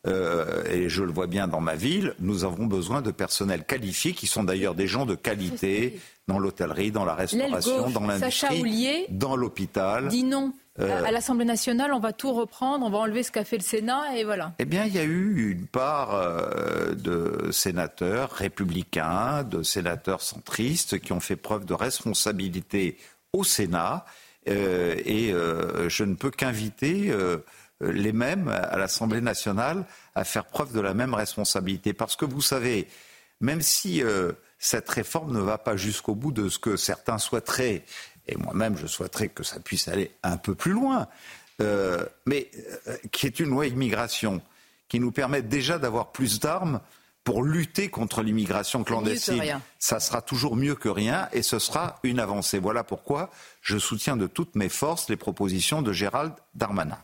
euh, 0.08 0.64
et 0.70 0.90
je 0.90 1.04
le 1.04 1.12
vois 1.12 1.28
bien 1.28 1.48
dans 1.48 1.62
ma 1.62 1.76
ville, 1.76 2.16
nous 2.20 2.44
avons 2.44 2.66
besoin 2.66 3.02
de 3.02 3.12
personnel 3.12 3.64
qualifié, 3.64 4.14
qui 4.14 4.28
sont 4.28 4.44
d'ailleurs 4.44 4.76
des 4.76 4.88
gens 4.88 5.06
de 5.06 5.16
qualité 5.16 6.00
dans 6.28 6.40
l'hôtellerie, 6.40 6.92
dans 6.92 7.06
la 7.06 7.16
restauration, 7.16 7.90
dans 7.90 8.06
l'industrie, 8.06 9.06
dans 9.10 9.36
l'hôpital. 9.36 10.08
Dis 10.08 10.24
non 10.24 10.54
à 10.77 11.11
l'Assemblée 11.11 11.45
nationale, 11.45 11.93
on 11.93 11.99
va 11.99 12.11
tout 12.11 12.34
reprendre, 12.34 12.85
on 12.85 12.89
va 12.89 12.97
enlever 12.97 13.23
ce 13.23 13.31
qu'a 13.31 13.45
fait 13.45 13.57
le 13.57 13.64
Sénat 13.64 14.18
et 14.18 14.23
voilà. 14.23 14.53
Eh 14.60 14.65
bien, 14.65 14.85
il 14.85 14.93
y 14.93 14.99
a 14.99 15.03
eu 15.03 15.52
une 15.52 15.68
part 15.68 16.19
de 16.95 17.49
sénateurs 17.52 18.31
républicains, 18.31 19.43
de 19.43 19.64
sénateurs 19.64 20.22
centristes 20.22 20.99
qui 20.99 21.14
ont 21.14 21.19
fait 21.19 21.38
preuve 21.38 21.65
de 21.65 21.73
responsabilité 21.73 22.97
au 23.31 23.43
Sénat. 23.43 24.06
et 24.45 25.34
je 25.88 26.03
ne 26.03 26.15
peux 26.15 26.31
qu'inviter 26.31 27.14
les 27.81 28.14
mêmes 28.14 28.49
à 28.49 28.77
l'Assemblée 28.77 29.22
nationale 29.22 29.85
à 30.14 30.23
faire 30.23 30.45
preuve 30.45 30.73
de 30.73 30.81
la 30.81 30.93
même 30.93 31.14
responsabilité. 31.14 31.93
Parce 31.93 32.15
que 32.15 32.26
vous 32.26 32.41
savez, 32.41 32.88
même 33.39 33.61
si 33.61 34.03
cette 34.60 34.89
réforme 34.89 35.34
ne 35.34 35.41
va 35.41 35.57
pas 35.57 35.77
jusqu'au 35.77 36.15
bout 36.15 36.31
de 36.31 36.49
ce 36.49 36.60
que 36.60 36.76
certains 36.76 37.18
souhaiteraient. 37.18 37.84
Et 38.27 38.38
moi-même, 38.38 38.77
je 38.77 38.88
souhaiterais 38.88 39.30
que 39.30 39.43
ça 39.43 39.60
puisse 39.60 39.88
aller 39.88 40.11
un 40.23 40.38
peu 40.38 40.56
plus 40.56 40.72
loin. 40.72 41.07
Euh, 41.61 42.06
mais 42.26 42.49
euh, 42.88 42.97
qui 43.11 43.27
est 43.27 43.39
une 43.39 43.49
loi 43.49 43.68
immigration 43.68 44.41
qui 44.89 44.99
nous 44.99 45.11
permet 45.11 45.41
déjà 45.41 45.77
d'avoir 45.77 46.11
plus 46.11 46.41
d'armes 46.41 46.81
pour 47.23 47.43
lutter 47.43 47.89
contre 47.89 48.22
l'immigration 48.22 48.84
clandestine. 48.84 49.41
Ça 49.80 49.99
sera 49.99 50.22
toujours 50.22 50.57
mieux 50.57 50.76
que 50.76 50.89
rien 50.89 51.30
et 51.31 51.41
ce 51.41 51.60
sera 51.60 51.99
une 52.03 52.19
avancée. 52.19 52.60
Voilà 52.60 52.84
pourquoi 52.84 53.31
je 53.61 53.77
soutiens 53.77 54.18
de 54.18 54.27
toutes 54.27 54.56
mes 54.56 54.69
forces 54.69 55.10
les 55.10 55.15
propositions 55.15 55.81
de 55.81 55.93
Gérald 55.93 56.34
Darmanin. 56.53 56.99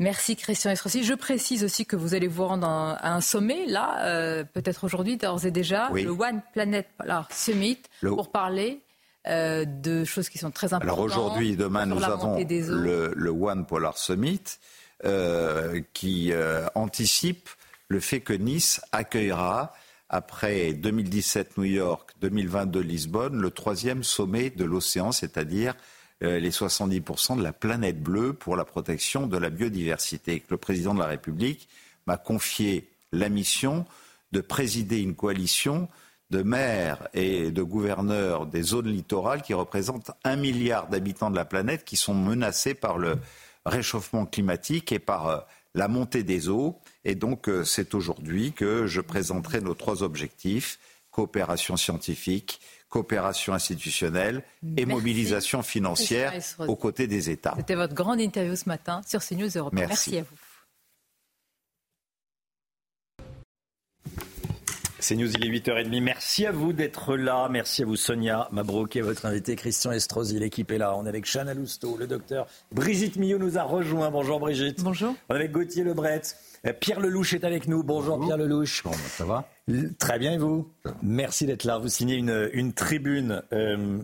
Merci 0.00 0.34
Christian 0.34 0.70
Estrosi. 0.70 1.04
Je 1.04 1.14
précise 1.14 1.62
aussi 1.62 1.86
que 1.86 1.94
vous 1.94 2.14
allez 2.14 2.26
vous 2.26 2.46
rendre 2.46 2.66
à 2.66 3.14
un 3.14 3.20
sommet, 3.20 3.66
là, 3.66 4.04
euh, 4.04 4.44
peut-être 4.44 4.84
aujourd'hui, 4.84 5.16
d'ores 5.16 5.44
et 5.44 5.50
déjà, 5.50 5.90
le 5.90 6.08
One 6.08 6.42
Planet 6.54 6.88
Summit, 7.30 7.78
pour 8.00 8.30
parler 8.30 8.80
euh, 9.26 9.64
de 9.64 10.04
choses 10.04 10.28
qui 10.28 10.38
sont 10.38 10.50
très 10.50 10.72
importantes. 10.72 10.82
Alors 10.82 11.04
aujourd'hui, 11.04 11.56
demain, 11.56 11.86
nous 11.86 12.02
avons 12.02 12.38
le, 12.38 13.30
One 13.30 13.66
Polar 13.66 13.98
Summit 13.98 14.42
euh, 15.04 15.80
qui 15.92 16.32
anticipe 16.74 17.48
le 17.88 18.00
fait 18.00 18.20
que 18.20 18.32
Nice 18.32 18.80
accueillera, 18.92 19.74
après 20.08 20.72
2017 20.72 21.56
New 21.56 21.64
York, 21.64 22.10
2022 22.20 22.80
Lisbonne, 22.80 23.40
le 23.40 23.50
troisième 23.50 24.02
sommet 24.02 24.50
de 24.50 24.64
l'océan, 24.64 25.12
c'est-à-dire 25.12 25.74
euh, 26.22 26.38
les 26.38 26.50
70% 26.50 27.38
de 27.38 27.42
la 27.42 27.52
planète 27.52 28.02
bleue 28.02 28.34
pour 28.34 28.54
la 28.54 28.64
protection 28.64 29.26
de 29.26 29.38
la 29.38 29.48
biodiversité. 29.48 30.42
Le 30.50 30.56
président 30.56 30.92
de 30.92 30.98
la 30.98 31.06
République 31.06 31.68
m'a 32.06 32.16
confié 32.16 32.90
la 33.12 33.28
mission 33.28 33.86
de 34.32 34.40
présider 34.40 35.00
une 35.00 35.14
coalition 35.14 35.88
de 36.30 36.42
maires 36.42 37.08
et 37.14 37.50
de 37.50 37.62
gouverneurs 37.62 38.46
des 38.46 38.62
zones 38.62 38.88
littorales 38.88 39.42
qui 39.42 39.54
représentent 39.54 40.12
un 40.24 40.36
milliard 40.36 40.88
d'habitants 40.88 41.30
de 41.30 41.36
la 41.36 41.44
planète 41.44 41.84
qui 41.84 41.96
sont 41.96 42.14
menacés 42.14 42.74
par 42.74 42.98
le 42.98 43.18
réchauffement 43.66 44.26
climatique 44.26 44.92
et 44.92 44.98
par 44.98 45.28
euh, 45.28 45.38
la 45.74 45.88
montée 45.88 46.22
des 46.22 46.48
eaux. 46.48 46.78
Et 47.04 47.14
donc, 47.14 47.48
euh, 47.48 47.64
c'est 47.64 47.94
aujourd'hui 47.94 48.52
que 48.52 48.86
je 48.86 49.00
présenterai 49.00 49.60
nos 49.60 49.74
trois 49.74 50.02
objectifs 50.02 50.78
coopération 51.10 51.76
scientifique, 51.76 52.60
coopération 52.88 53.52
institutionnelle 53.52 54.42
et 54.76 54.86
mobilisation 54.86 55.62
financière 55.62 56.32
aux 56.58 56.76
côtés 56.76 57.06
des 57.06 57.30
États. 57.30 57.54
C'était 57.56 57.74
votre 57.74 57.94
grande 57.94 58.20
interview 58.20 58.56
ce 58.56 58.68
matin 58.68 59.00
sur 59.06 59.20
CNews 59.20 59.50
Europe. 59.56 59.72
Merci. 59.72 60.10
Merci 60.12 60.18
à 60.18 60.22
vous. 60.22 60.36
C'est 65.00 65.16
News, 65.16 65.30
il 65.32 65.44
est 65.44 65.48
8h30. 65.48 66.02
Merci 66.02 66.44
à 66.44 66.52
vous 66.52 66.74
d'être 66.74 67.16
là. 67.16 67.48
Merci 67.50 67.82
à 67.82 67.86
vous, 67.86 67.96
Sonia 67.96 68.48
Mabrouk, 68.52 68.96
et 68.96 69.00
votre 69.00 69.24
invité, 69.24 69.56
Christian 69.56 69.92
Estrosi. 69.92 70.38
L'équipe 70.38 70.70
est 70.70 70.78
là. 70.78 70.94
On 70.94 71.06
est 71.06 71.08
avec 71.08 71.24
Chana 71.24 71.54
Lousteau, 71.54 71.96
le 71.96 72.06
docteur. 72.06 72.46
Brigitte 72.70 73.16
Millot 73.16 73.38
nous 73.38 73.56
a 73.56 73.62
rejoint. 73.62 74.10
Bonjour, 74.10 74.38
Brigitte. 74.40 74.82
Bonjour. 74.82 75.14
On 75.30 75.34
est 75.34 75.38
avec 75.38 75.52
Gauthier 75.52 75.84
Lebret. 75.84 76.20
Euh, 76.66 76.74
Pierre 76.78 77.00
Lelouch 77.00 77.32
est 77.32 77.44
avec 77.44 77.66
nous. 77.66 77.82
Bonjour, 77.82 78.20
Pierre 78.20 78.36
Lelouch. 78.36 78.82
Comment 78.82 78.94
ça 78.94 79.24
va? 79.24 79.48
Très 79.98 80.18
bien, 80.18 80.32
et 80.32 80.38
vous? 80.38 80.68
Merci 81.02 81.46
d'être 81.46 81.64
là. 81.64 81.78
Vous 81.78 81.88
signez 81.88 82.16
une, 82.16 82.50
une 82.52 82.74
tribune 82.74 83.42
euh, 83.54 84.00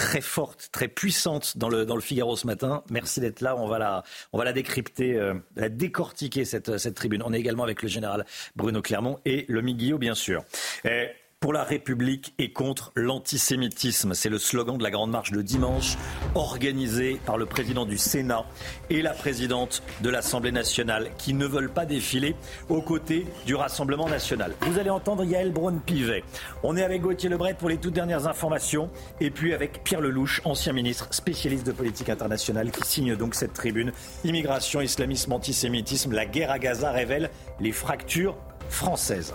très 0.00 0.22
forte, 0.22 0.70
très 0.72 0.88
puissante 0.88 1.58
dans 1.58 1.68
le, 1.68 1.84
dans 1.84 1.94
le 1.94 2.00
Figaro 2.00 2.34
ce 2.34 2.46
matin. 2.46 2.82
Merci 2.90 3.20
d'être 3.20 3.42
là. 3.42 3.54
On 3.56 3.68
va 3.68 3.78
la, 3.78 4.02
on 4.32 4.38
va 4.38 4.44
la 4.44 4.54
décrypter, 4.54 5.16
euh, 5.16 5.34
la 5.56 5.68
décortiquer, 5.68 6.46
cette, 6.46 6.78
cette 6.78 6.94
tribune. 6.94 7.22
On 7.22 7.34
est 7.34 7.38
également 7.38 7.64
avec 7.64 7.82
le 7.82 7.88
général 7.88 8.24
Bruno 8.56 8.80
Clermont 8.80 9.20
et 9.26 9.44
le 9.48 9.60
Guillot, 9.60 9.98
bien 9.98 10.14
sûr 10.14 10.42
pour 11.40 11.54
la 11.54 11.64
République 11.64 12.34
et 12.38 12.52
contre 12.52 12.92
l'antisémitisme. 12.94 14.12
C'est 14.12 14.28
le 14.28 14.38
slogan 14.38 14.76
de 14.76 14.82
la 14.82 14.90
Grande 14.90 15.10
Marche 15.10 15.32
de 15.32 15.40
dimanche, 15.40 15.96
organisée 16.34 17.18
par 17.24 17.38
le 17.38 17.46
président 17.46 17.86
du 17.86 17.96
Sénat 17.96 18.44
et 18.90 19.00
la 19.00 19.14
présidente 19.14 19.82
de 20.02 20.10
l'Assemblée 20.10 20.52
nationale, 20.52 21.10
qui 21.16 21.32
ne 21.32 21.46
veulent 21.46 21.72
pas 21.72 21.86
défiler 21.86 22.36
aux 22.68 22.82
côtés 22.82 23.26
du 23.46 23.54
Rassemblement 23.54 24.06
national. 24.06 24.52
Vous 24.60 24.78
allez 24.78 24.90
entendre 24.90 25.24
Yael 25.24 25.50
Braun-Pivet. 25.50 26.24
On 26.62 26.76
est 26.76 26.82
avec 26.82 27.00
Gauthier 27.00 27.30
Lebret 27.30 27.54
pour 27.54 27.70
les 27.70 27.78
toutes 27.78 27.94
dernières 27.94 28.26
informations, 28.26 28.90
et 29.18 29.30
puis 29.30 29.54
avec 29.54 29.82
Pierre 29.82 30.02
Lelouch, 30.02 30.42
ancien 30.44 30.74
ministre 30.74 31.08
spécialiste 31.10 31.66
de 31.66 31.72
politique 31.72 32.10
internationale, 32.10 32.70
qui 32.70 32.86
signe 32.86 33.16
donc 33.16 33.34
cette 33.34 33.54
tribune. 33.54 33.92
Immigration, 34.24 34.82
islamisme, 34.82 35.32
antisémitisme, 35.32 36.12
la 36.12 36.26
guerre 36.26 36.50
à 36.50 36.58
Gaza 36.58 36.90
révèle 36.90 37.30
les 37.60 37.72
fractures 37.72 38.36
françaises 38.68 39.32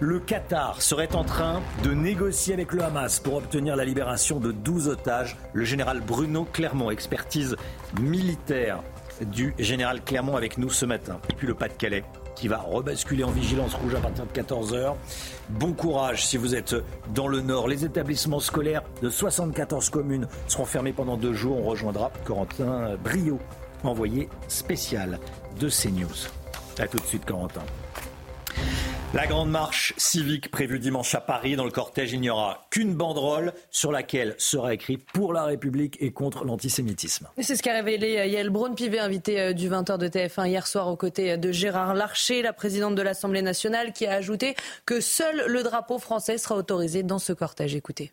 le 0.00 0.18
Qatar 0.18 0.80
serait 0.80 1.14
en 1.14 1.24
train 1.24 1.60
de 1.84 1.92
négocier 1.92 2.54
avec 2.54 2.72
le 2.72 2.82
Hamas 2.82 3.20
pour 3.20 3.34
obtenir 3.34 3.76
la 3.76 3.84
libération 3.84 4.40
de 4.40 4.50
12 4.50 4.88
otages. 4.88 5.36
Le 5.52 5.64
général 5.64 6.00
Bruno 6.00 6.46
Clermont, 6.50 6.90
expertise 6.90 7.54
militaire 8.00 8.82
du 9.20 9.54
général 9.58 10.02
Clermont 10.02 10.36
avec 10.36 10.56
nous 10.56 10.70
ce 10.70 10.86
matin. 10.86 11.20
Et 11.28 11.34
puis 11.34 11.46
le 11.46 11.54
Pas-de-Calais 11.54 12.02
qui 12.34 12.48
va 12.48 12.56
rebasculer 12.56 13.24
en 13.24 13.30
vigilance 13.30 13.74
rouge 13.74 13.94
à 13.94 14.00
partir 14.00 14.24
de 14.24 14.32
14h. 14.32 14.94
Bon 15.50 15.74
courage 15.74 16.24
si 16.24 16.38
vous 16.38 16.54
êtes 16.54 16.74
dans 17.14 17.28
le 17.28 17.42
nord. 17.42 17.68
Les 17.68 17.84
établissements 17.84 18.40
scolaires 18.40 18.82
de 19.02 19.10
74 19.10 19.90
communes 19.90 20.26
seront 20.48 20.64
fermés 20.64 20.94
pendant 20.94 21.18
deux 21.18 21.34
jours. 21.34 21.58
On 21.58 21.64
rejoindra 21.64 22.10
Corentin 22.24 22.96
Brio, 23.04 23.38
envoyé 23.84 24.30
spécial 24.48 25.18
de 25.58 25.68
CNews. 25.68 26.30
A 26.78 26.86
tout 26.86 26.96
de 26.96 27.04
suite, 27.04 27.26
Corentin. 27.26 27.60
La 29.12 29.26
grande 29.26 29.50
marche 29.50 29.92
civique 29.96 30.52
prévue 30.52 30.78
dimanche 30.78 31.16
à 31.16 31.20
Paris, 31.20 31.56
dans 31.56 31.64
le 31.64 31.72
cortège, 31.72 32.12
il 32.12 32.20
n'y 32.20 32.30
aura 32.30 32.64
qu'une 32.70 32.94
banderole 32.94 33.52
sur 33.72 33.90
laquelle 33.90 34.36
sera 34.38 34.72
écrit 34.72 34.98
pour 34.98 35.32
la 35.32 35.42
République 35.42 35.96
et 36.00 36.12
contre 36.12 36.44
l'antisémitisme. 36.44 37.26
C'est 37.38 37.56
ce 37.56 37.62
qu'a 37.62 37.72
révélé 37.72 38.18
euh, 38.18 38.26
Yael 38.26 38.50
Braun-Pivet, 38.50 39.00
invité 39.00 39.40
euh, 39.40 39.52
du 39.52 39.68
20h 39.68 39.98
de 39.98 40.06
TF1 40.06 40.46
hier 40.46 40.64
soir 40.64 40.86
aux 40.86 40.94
côtés 40.94 41.32
euh, 41.32 41.36
de 41.36 41.50
Gérard 41.50 41.94
Larcher, 41.94 42.40
la 42.42 42.52
présidente 42.52 42.94
de 42.94 43.02
l'Assemblée 43.02 43.42
nationale, 43.42 43.92
qui 43.92 44.06
a 44.06 44.12
ajouté 44.12 44.54
que 44.86 45.00
seul 45.00 45.44
le 45.48 45.64
drapeau 45.64 45.98
français 45.98 46.38
sera 46.38 46.54
autorisé 46.54 47.02
dans 47.02 47.18
ce 47.18 47.32
cortège. 47.32 47.74
Écoutez. 47.74 48.12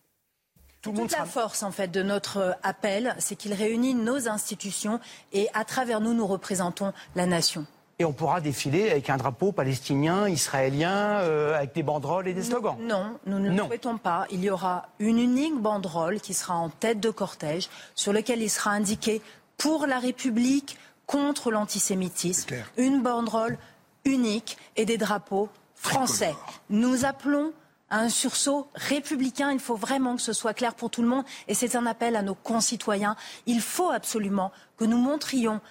Tout 0.82 0.94
Toute 0.94 1.11
la 1.11 1.26
force 1.26 1.61
en 1.61 1.72
fait 1.72 1.91
de 1.91 2.02
notre 2.02 2.57
appel, 2.64 3.15
c'est 3.19 3.36
qu'il 3.36 3.53
réunit 3.53 3.94
nos 3.94 4.28
institutions 4.28 4.99
et 5.32 5.48
à 5.53 5.64
travers 5.64 6.02
nous, 6.02 6.15
nous 6.15 6.26
représentons 6.26 6.91
la 7.15 7.28
nation 7.28 7.68
et 7.99 8.06
on 8.06 8.14
pourra 8.14 8.41
défiler 8.41 8.91
avec 8.91 9.10
un 9.10 9.18
drapeau 9.18 9.52
palestinien, 9.52 10.30
israélien, 10.30 11.19
euh, 11.22 11.56
avec 11.56 11.74
des 11.74 11.82
banderoles 11.82 12.28
et 12.28 12.34
des 12.34 12.44
slogans. 12.44 12.78
Non, 12.80 13.18
nous 13.26 13.40
ne 13.40 13.49
le 13.49 13.57
souhaitons 13.57 13.98
pas. 13.98 14.28
Il 14.30 14.44
y 14.44 14.49
aura 14.52 14.88
une 14.99 15.18
unique 15.18 15.60
banderole 15.60 16.22
qui 16.22 16.36
sera 16.36 16.56
en 16.56 16.69
tête 16.69 16.99
de 16.99 17.10
cortège, 17.10 17.69
sur 17.95 18.14
laquelle 18.14 18.41
il 18.41 18.49
sera 18.49 18.72
indiqué 18.72 19.22
pour 19.57 19.88
la 19.88 19.98
République, 19.98 20.78
contre 21.07 21.52
l'antisémitisme. 21.52 22.53
Une 22.76 23.02
banderole 23.02 23.57
unique 24.06 24.57
et 24.76 24.86
des 24.86 24.98
drapeaux 24.98 25.49
français. 25.74 26.36
Nous 26.69 27.06
appelons 27.06 27.53
à 27.90 27.99
un 27.99 28.10
sursaut 28.10 28.68
républicain. 28.76 29.52
Il 29.52 29.60
faut 29.60 29.76
vraiment 29.76 30.18
que 30.18 30.22
ce 30.22 30.34
soit 30.34 30.53
clair 30.53 30.76
pour 30.76 30.90
tout 30.90 31.02
le 31.02 31.07
monde. 31.07 31.24
Et 31.48 31.53
c'est 31.53 31.76
un 31.76 31.86
appel 31.86 32.15
à 32.15 32.22
nos 32.22 32.36
concitoyens. 32.36 33.15
Il 33.45 33.61
faut 33.61 33.90
absolument 33.90 34.52
que 34.76 34.84
nous 34.84 34.98
montrions 34.98 35.61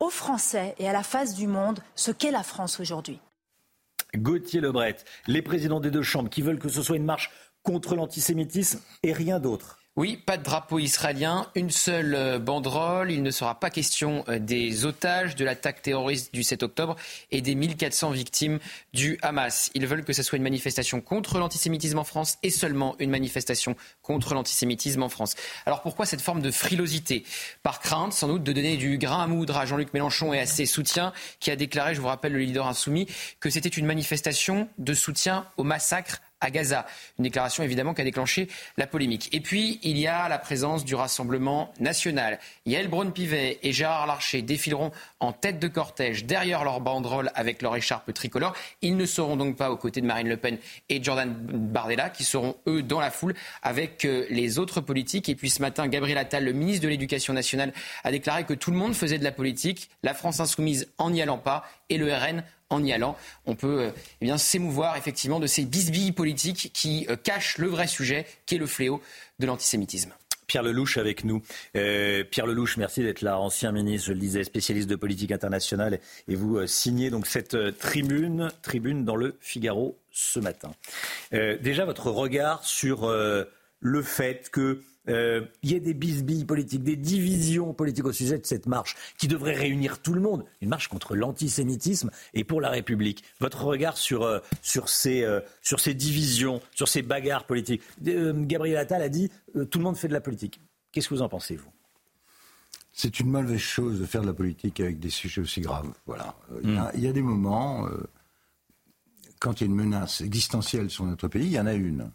aux 0.00 0.10
Français 0.10 0.74
et 0.78 0.88
à 0.88 0.92
la 0.92 1.02
face 1.02 1.34
du 1.34 1.46
monde 1.46 1.80
ce 1.94 2.10
qu'est 2.10 2.30
la 2.30 2.42
France 2.42 2.80
aujourd'hui. 2.80 3.18
Gauthier 4.16 4.60
Lebret, 4.60 4.96
les 5.26 5.42
présidents 5.42 5.80
des 5.80 5.90
deux 5.90 6.02
chambres 6.02 6.30
qui 6.30 6.42
veulent 6.42 6.58
que 6.58 6.68
ce 6.68 6.82
soit 6.82 6.96
une 6.96 7.04
marche 7.04 7.30
contre 7.62 7.94
l'antisémitisme 7.94 8.80
et 9.02 9.12
rien 9.12 9.38
d'autre. 9.38 9.77
Oui, 9.98 10.16
pas 10.16 10.36
de 10.36 10.44
drapeau 10.44 10.78
israélien, 10.78 11.48
une 11.56 11.70
seule 11.70 12.14
euh, 12.14 12.38
banderole. 12.38 13.10
Il 13.10 13.24
ne 13.24 13.32
sera 13.32 13.58
pas 13.58 13.68
question 13.68 14.24
euh, 14.28 14.38
des 14.38 14.84
otages, 14.84 15.34
de 15.34 15.44
l'attaque 15.44 15.82
terroriste 15.82 16.32
du 16.32 16.44
7 16.44 16.62
octobre 16.62 16.94
et 17.32 17.40
des 17.40 17.56
1400 17.56 18.12
victimes 18.12 18.60
du 18.94 19.18
Hamas. 19.22 19.72
Ils 19.74 19.88
veulent 19.88 20.04
que 20.04 20.12
ce 20.12 20.22
soit 20.22 20.36
une 20.36 20.44
manifestation 20.44 21.00
contre 21.00 21.40
l'antisémitisme 21.40 21.98
en 21.98 22.04
France 22.04 22.38
et 22.44 22.50
seulement 22.50 22.94
une 23.00 23.10
manifestation 23.10 23.74
contre 24.00 24.34
l'antisémitisme 24.34 25.02
en 25.02 25.08
France. 25.08 25.34
Alors 25.66 25.82
pourquoi 25.82 26.06
cette 26.06 26.22
forme 26.22 26.42
de 26.42 26.52
frilosité? 26.52 27.24
Par 27.64 27.80
crainte, 27.80 28.12
sans 28.12 28.28
doute, 28.28 28.44
de 28.44 28.52
donner 28.52 28.76
du 28.76 28.98
grain 28.98 29.24
à 29.24 29.26
moudre 29.26 29.56
à 29.56 29.66
Jean-Luc 29.66 29.92
Mélenchon 29.94 30.32
et 30.32 30.38
à 30.38 30.46
ses 30.46 30.66
soutiens, 30.66 31.12
qui 31.40 31.50
a 31.50 31.56
déclaré, 31.56 31.96
je 31.96 32.00
vous 32.00 32.06
rappelle, 32.06 32.34
le 32.34 32.38
leader 32.38 32.68
insoumis, 32.68 33.08
que 33.40 33.50
c'était 33.50 33.68
une 33.68 33.86
manifestation 33.86 34.68
de 34.78 34.94
soutien 34.94 35.44
au 35.56 35.64
massacre 35.64 36.20
à 36.40 36.50
Gaza. 36.50 36.86
Une 37.18 37.24
déclaration 37.24 37.62
évidemment 37.62 37.94
qui 37.94 38.00
a 38.00 38.04
déclenché 38.04 38.48
la 38.76 38.86
polémique. 38.86 39.28
Et 39.32 39.40
puis, 39.40 39.80
il 39.82 39.98
y 39.98 40.06
a 40.06 40.28
la 40.28 40.38
présence 40.38 40.84
du 40.84 40.94
Rassemblement 40.94 41.72
national. 41.80 42.38
Yael 42.66 42.88
Braun-Pivet 42.88 43.58
et 43.62 43.72
Gérard 43.72 44.06
Larcher 44.06 44.42
défileront 44.42 44.92
en 45.20 45.32
tête 45.32 45.58
de 45.58 45.68
cortège 45.68 46.24
derrière 46.24 46.64
leur 46.64 46.80
banderole 46.80 47.30
avec 47.34 47.62
leur 47.62 47.76
écharpe 47.76 48.12
tricolore. 48.12 48.54
Ils 48.82 48.96
ne 48.96 49.06
seront 49.06 49.36
donc 49.36 49.56
pas 49.56 49.70
aux 49.70 49.76
côtés 49.76 50.00
de 50.00 50.06
Marine 50.06 50.28
Le 50.28 50.36
Pen 50.36 50.58
et 50.88 51.02
Jordan 51.02 51.32
Bardella, 51.32 52.10
qui 52.10 52.24
seront 52.24 52.56
eux 52.66 52.82
dans 52.82 53.00
la 53.00 53.10
foule 53.10 53.34
avec 53.62 54.04
euh, 54.04 54.26
les 54.30 54.58
autres 54.58 54.80
politiques. 54.80 55.28
Et 55.28 55.34
puis 55.34 55.50
ce 55.50 55.60
matin, 55.60 55.88
Gabriel 55.88 56.18
Attal, 56.18 56.44
le 56.44 56.52
ministre 56.52 56.84
de 56.84 56.88
l'Éducation 56.88 57.32
nationale, 57.32 57.72
a 58.04 58.10
déclaré 58.10 58.44
que 58.44 58.54
tout 58.54 58.70
le 58.70 58.76
monde 58.76 58.94
faisait 58.94 59.18
de 59.18 59.24
la 59.24 59.32
politique, 59.32 59.90
la 60.02 60.14
France 60.14 60.40
insoumise 60.40 60.88
en 60.98 61.10
n'y 61.10 61.22
allant 61.22 61.38
pas 61.38 61.64
et 61.88 61.98
le 61.98 62.12
RN 62.12 62.44
en 62.70 62.84
y 62.84 62.92
allant. 62.92 63.16
On 63.46 63.54
peut 63.54 63.80
euh, 63.80 63.90
eh 64.20 64.24
bien 64.24 64.38
s'émouvoir 64.38 64.96
effectivement 64.96 65.40
de 65.40 65.46
ces 65.46 65.64
bisbilles 65.64 66.12
politiques 66.12 66.70
qui 66.74 67.06
euh, 67.08 67.16
cachent 67.16 67.58
le 67.58 67.68
vrai 67.68 67.86
sujet, 67.86 68.26
qui 68.46 68.56
est 68.56 68.58
le 68.58 68.66
fléau 68.66 69.02
de 69.38 69.46
l'antisémitisme. 69.46 70.12
Pierre 70.48 70.64
Lelouch 70.64 70.96
avec 70.96 71.22
nous. 71.22 71.40
Euh, 71.76 72.24
Pierre 72.28 72.46
Lelouch, 72.46 72.76
merci 72.76 73.04
d'être 73.04 73.22
là, 73.22 73.38
ancien 73.38 73.70
ministre, 73.70 74.08
je 74.08 74.12
le 74.12 74.18
disais, 74.18 74.42
spécialiste 74.42 74.90
de 74.90 74.96
politique 74.96 75.30
internationale. 75.30 76.00
Et 76.26 76.34
vous 76.34 76.66
signez 76.66 77.10
donc 77.10 77.28
cette 77.28 77.56
tribune, 77.78 78.50
tribune 78.62 79.04
dans 79.04 79.14
le 79.14 79.36
Figaro 79.40 79.96
ce 80.10 80.40
matin. 80.40 80.72
déjà, 81.30 81.84
votre 81.84 82.10
regard 82.10 82.64
sur 82.64 83.08
le 83.80 84.02
fait 84.02 84.50
que 84.50 84.80
euh, 85.08 85.44
il 85.62 85.72
y 85.72 85.76
a 85.76 85.80
des 85.80 85.94
bisbilles 85.94 86.44
politiques, 86.44 86.82
des 86.82 86.96
divisions 86.96 87.72
politiques 87.74 88.04
au 88.04 88.12
sujet 88.12 88.38
de 88.38 88.46
cette 88.46 88.66
marche 88.66 88.96
qui 89.18 89.28
devrait 89.28 89.54
réunir 89.54 90.00
tout 90.00 90.12
le 90.12 90.20
monde. 90.20 90.44
Une 90.60 90.68
marche 90.68 90.88
contre 90.88 91.16
l'antisémitisme 91.16 92.10
et 92.34 92.44
pour 92.44 92.60
la 92.60 92.70
République. 92.70 93.24
Votre 93.40 93.64
regard 93.64 93.96
sur, 93.96 94.22
euh, 94.22 94.40
sur, 94.62 94.88
ces, 94.88 95.22
euh, 95.22 95.40
sur 95.62 95.80
ces 95.80 95.94
divisions, 95.94 96.60
sur 96.74 96.88
ces 96.88 97.02
bagarres 97.02 97.44
politiques. 97.44 97.82
Gabriel 98.00 98.76
Attal 98.76 99.02
a 99.02 99.08
dit 99.08 99.30
tout 99.70 99.78
le 99.78 99.84
monde 99.84 99.96
fait 99.96 100.08
de 100.08 100.12
la 100.12 100.20
politique. 100.20 100.60
Qu'est-ce 100.92 101.08
que 101.08 101.14
vous 101.14 101.22
en 101.22 101.28
pensez, 101.28 101.56
vous? 101.56 101.70
C'est 102.92 103.20
une 103.20 103.30
mauvaise 103.30 103.58
chose 103.58 104.00
de 104.00 104.06
faire 104.06 104.22
de 104.22 104.26
la 104.26 104.34
politique 104.34 104.80
avec 104.80 104.98
des 104.98 105.10
sujets 105.10 105.40
aussi 105.40 105.60
graves. 105.60 105.92
Voilà. 106.06 106.34
Il 106.64 106.74
y, 106.74 106.76
a, 106.76 106.90
il 106.94 107.00
y 107.00 107.06
a 107.06 107.12
des 107.12 107.22
moments, 107.22 107.86
quand 109.38 109.60
il 109.60 109.64
y 109.64 109.64
a 109.64 109.70
une 109.70 109.76
menace 109.76 110.20
existentielle 110.20 110.90
sur 110.90 111.04
notre 111.04 111.28
pays, 111.28 111.46
il 111.46 111.52
y 111.52 111.60
en 111.60 111.66
a 111.66 111.74
une 111.74 112.10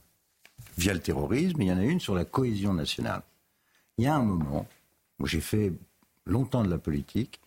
via 0.77 0.93
le 0.93 0.99
terrorisme, 0.99 1.61
il 1.61 1.67
y 1.67 1.71
en 1.71 1.77
a 1.77 1.83
une 1.83 1.99
sur 1.99 2.15
la 2.15 2.25
cohésion 2.25 2.73
nationale. 2.73 3.21
Il 3.97 4.05
y 4.05 4.07
a 4.07 4.15
un 4.15 4.23
moment 4.23 4.67
où 5.19 5.27
j'ai 5.27 5.41
fait 5.41 5.73
longtemps 6.25 6.63
de 6.63 6.69
la 6.69 6.77
politique, 6.77 7.39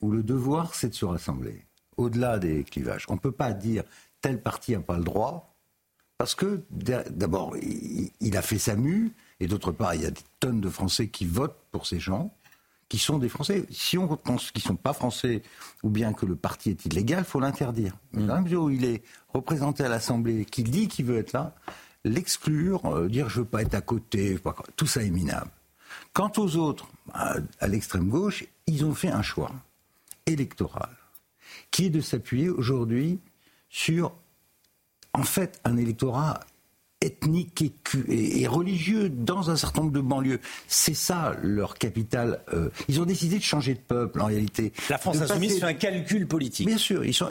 où, 0.00 0.10
le 0.10 0.22
devoir, 0.22 0.74
c'est 0.74 0.90
de 0.90 0.94
se 0.94 1.04
rassembler, 1.04 1.64
au-delà 1.96 2.38
des 2.38 2.64
clivages. 2.64 3.04
On 3.08 3.14
ne 3.14 3.18
peut 3.18 3.32
pas 3.32 3.52
dire 3.52 3.82
tel 4.20 4.40
parti 4.40 4.72
n'a 4.72 4.80
pas 4.80 4.96
le 4.96 5.04
droit, 5.04 5.54
parce 6.16 6.34
que 6.34 6.62
d'abord, 6.70 7.56
il, 7.56 8.36
a 8.36 8.42
fait 8.42 8.58
sa 8.58 8.76
mue, 8.76 9.12
et 9.40 9.46
d'autre 9.48 9.72
part, 9.72 9.94
il 9.94 10.02
y 10.02 10.06
a 10.06 10.10
des 10.10 10.22
tonnes 10.40 10.60
de 10.60 10.70
Français 10.70 11.08
qui 11.08 11.26
votent 11.26 11.58
pour 11.72 11.86
ces 11.86 11.98
gens, 11.98 12.32
qui 12.88 12.98
sont 12.98 13.18
des 13.18 13.28
Français. 13.28 13.66
Si 13.70 13.98
on 13.98 14.06
pense 14.16 14.52
qu'ils 14.52 14.62
ne 14.62 14.68
sont 14.68 14.76
pas 14.76 14.92
Français, 14.92 15.42
ou 15.82 15.90
bien 15.90 16.12
que 16.12 16.24
le 16.24 16.36
parti 16.36 16.70
est 16.70 16.84
illégal, 16.86 17.20
il 17.20 17.24
faut 17.24 17.40
l'interdire. 17.40 17.96
Dans 18.12 18.34
la 18.34 18.40
mesure 18.40 18.62
où 18.62 18.70
il 18.70 18.84
est 18.84 19.02
représenté 19.28 19.84
à 19.84 19.88
l'Assemblée, 19.88 20.44
qu'il 20.44 20.70
dit 20.70 20.86
qu'il 20.86 21.04
veut 21.06 21.18
être 21.18 21.32
là, 21.32 21.54
l'exclure, 22.04 22.84
euh, 22.86 23.08
dire 23.08 23.28
je 23.28 23.40
veux 23.40 23.46
pas 23.46 23.62
être 23.62 23.74
à 23.74 23.80
côté, 23.80 24.38
tout 24.76 24.86
ça 24.86 25.02
est 25.02 25.10
minable. 25.10 25.50
Quant 26.12 26.32
aux 26.36 26.56
autres, 26.56 26.88
à, 27.12 27.36
l'extrême 27.66 28.08
gauche, 28.08 28.44
ils 28.66 28.84
ont 28.84 28.94
fait 28.94 29.08
un 29.08 29.22
choix 29.22 29.52
électoral 30.26 30.90
qui 31.70 31.86
est 31.86 31.90
de 31.90 32.00
s'appuyer 32.00 32.48
aujourd'hui 32.48 33.18
sur, 33.68 34.12
en 35.12 35.24
fait, 35.24 35.60
un 35.64 35.76
électorat 35.76 36.40
ethnique 37.00 37.64
et, 38.08 38.46
religieux 38.46 39.08
dans 39.08 39.50
un 39.50 39.56
certain 39.56 39.82
nombre 39.82 39.92
de 39.92 40.00
banlieues. 40.00 40.40
C'est 40.68 40.94
ça 40.94 41.36
leur 41.42 41.76
capital. 41.76 42.40
Euh, 42.52 42.70
ils 42.88 43.00
ont 43.00 43.04
décidé 43.04 43.36
de 43.38 43.42
changer 43.42 43.74
de 43.74 43.80
peuple 43.80 44.20
en 44.22 44.26
réalité. 44.26 44.72
La 44.88 44.98
France 44.98 45.20
insoumise 45.20 45.58
fait 45.58 45.66
un 45.66 45.74
calcul 45.74 46.26
politique. 46.26 46.66
Bien 46.66 46.78
sûr. 46.78 47.04
Ils 47.04 47.12
sont, 47.12 47.30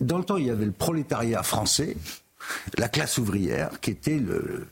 dans 0.00 0.18
le 0.18 0.24
temps, 0.24 0.36
il 0.36 0.46
y 0.46 0.50
avait 0.50 0.64
le 0.64 0.72
prolétariat 0.72 1.42
français 1.42 1.96
la 2.78 2.88
classe 2.88 3.18
ouvrière, 3.18 3.80
qui 3.80 3.90
était 3.90 4.18
le, 4.18 4.66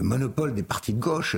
monopole 0.00 0.54
des 0.54 0.62
partis 0.62 0.92
de 0.92 1.00
gauche, 1.00 1.36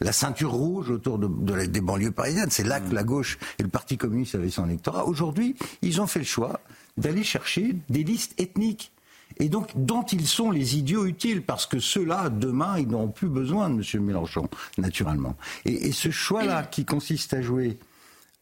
la 0.00 0.12
ceinture 0.12 0.52
rouge 0.52 0.90
autour 0.90 1.18
de, 1.18 1.66
des 1.66 1.80
banlieues 1.80 2.12
parisiennes. 2.12 2.50
C'est 2.50 2.66
là 2.66 2.80
que 2.80 2.94
la 2.94 3.02
gauche 3.02 3.38
et 3.58 3.62
le 3.62 3.68
Parti 3.68 3.96
communiste 3.96 4.34
avaient 4.34 4.50
son 4.50 4.68
électorat. 4.68 5.06
Aujourd'hui, 5.06 5.56
ils 5.80 6.00
ont 6.00 6.06
fait 6.06 6.20
le 6.20 6.24
choix 6.24 6.60
d'aller 6.96 7.24
chercher 7.24 7.74
des 7.88 8.04
listes 8.04 8.38
ethniques. 8.40 8.92
Et 9.38 9.48
donc, 9.48 9.70
dont 9.74 10.02
ils 10.02 10.26
sont 10.26 10.50
les 10.50 10.76
idiots 10.76 11.06
utiles, 11.06 11.42
parce 11.42 11.66
que 11.66 11.78
ceux-là, 11.78 12.28
demain, 12.28 12.78
ils 12.78 12.86
n'auront 12.86 13.08
plus 13.08 13.28
besoin 13.28 13.70
de 13.70 13.82
M. 13.82 14.04
Mélenchon, 14.04 14.48
naturellement. 14.76 15.36
Et, 15.64 15.90
ce 15.92 16.10
choix-là, 16.10 16.64
qui 16.64 16.84
consiste 16.84 17.32
à 17.32 17.40
jouer 17.40 17.78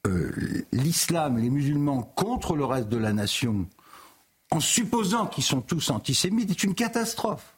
euh, 0.07 0.33
l'islam, 0.73 1.39
les 1.39 1.51
musulmans 1.51 2.03
contre 2.03 2.57
le 2.57 2.65
reste 2.65 2.89
de 2.89 2.97
la 2.97 3.13
nation, 3.13 3.67
en 4.51 4.61
supposant 4.61 5.27
qu'ils 5.27 5.45
sont 5.45 5.61
tous 5.61 5.91
antisémites, 5.91 6.51
est 6.51 6.65
une 6.65 6.75
catastrophe. 6.75 7.55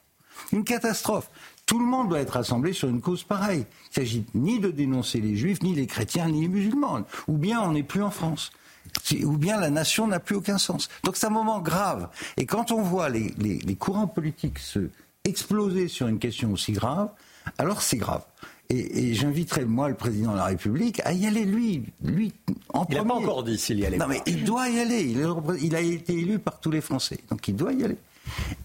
Une 0.52 0.64
catastrophe. 0.64 1.30
Tout 1.66 1.78
le 1.78 1.86
monde 1.86 2.08
doit 2.08 2.20
être 2.20 2.36
assemblé 2.36 2.72
sur 2.72 2.88
une 2.88 3.00
cause 3.00 3.22
pareille. 3.22 3.64
Il 3.90 3.94
s'agit 3.94 4.24
ni 4.34 4.58
de 4.58 4.70
dénoncer 4.70 5.20
les 5.20 5.36
juifs, 5.36 5.62
ni 5.62 5.74
les 5.74 5.86
chrétiens, 5.86 6.28
ni 6.28 6.42
les 6.42 6.48
musulmans. 6.48 7.02
Ou 7.28 7.38
bien 7.38 7.60
on 7.62 7.72
n'est 7.72 7.82
plus 7.82 8.02
en 8.02 8.10
France. 8.10 8.52
Ou 9.24 9.36
bien 9.36 9.58
la 9.60 9.70
nation 9.70 10.06
n'a 10.06 10.20
plus 10.20 10.36
aucun 10.36 10.58
sens. 10.58 10.88
Donc 11.04 11.16
c'est 11.16 11.26
un 11.26 11.30
moment 11.30 11.60
grave. 11.60 12.08
Et 12.36 12.46
quand 12.46 12.72
on 12.72 12.82
voit 12.82 13.08
les, 13.08 13.32
les 13.38 13.74
courants 13.76 14.08
politiques 14.08 14.58
se 14.58 14.90
exploser 15.24 15.88
sur 15.88 16.08
une 16.08 16.18
question 16.18 16.52
aussi 16.52 16.72
grave, 16.72 17.10
alors 17.58 17.82
c'est 17.82 17.96
grave. 17.96 18.24
Et, 18.74 19.14
j'inviterai, 19.14 19.64
moi, 19.64 19.88
le 19.88 19.94
président 19.94 20.32
de 20.32 20.38
la 20.38 20.46
République 20.46 21.00
à 21.04 21.12
y 21.12 21.26
aller, 21.26 21.44
lui, 21.44 21.84
lui 22.02 22.32
en 22.72 22.86
Il 22.88 22.96
n'a 22.96 23.04
pas 23.04 23.14
encore 23.14 23.44
dit 23.44 23.58
s'il 23.58 23.78
y 23.78 23.86
allait. 23.86 23.98
Non, 23.98 24.06
mais 24.06 24.22
il 24.26 24.44
doit 24.44 24.68
y 24.68 24.80
aller. 24.80 25.14
Il, 25.60 25.74
a 25.76 25.80
été 25.80 26.14
élu 26.14 26.38
par 26.38 26.58
tous 26.58 26.70
les 26.70 26.80
Français. 26.80 27.18
Donc 27.30 27.46
il 27.48 27.56
doit 27.56 27.72
y 27.72 27.84
aller. 27.84 27.98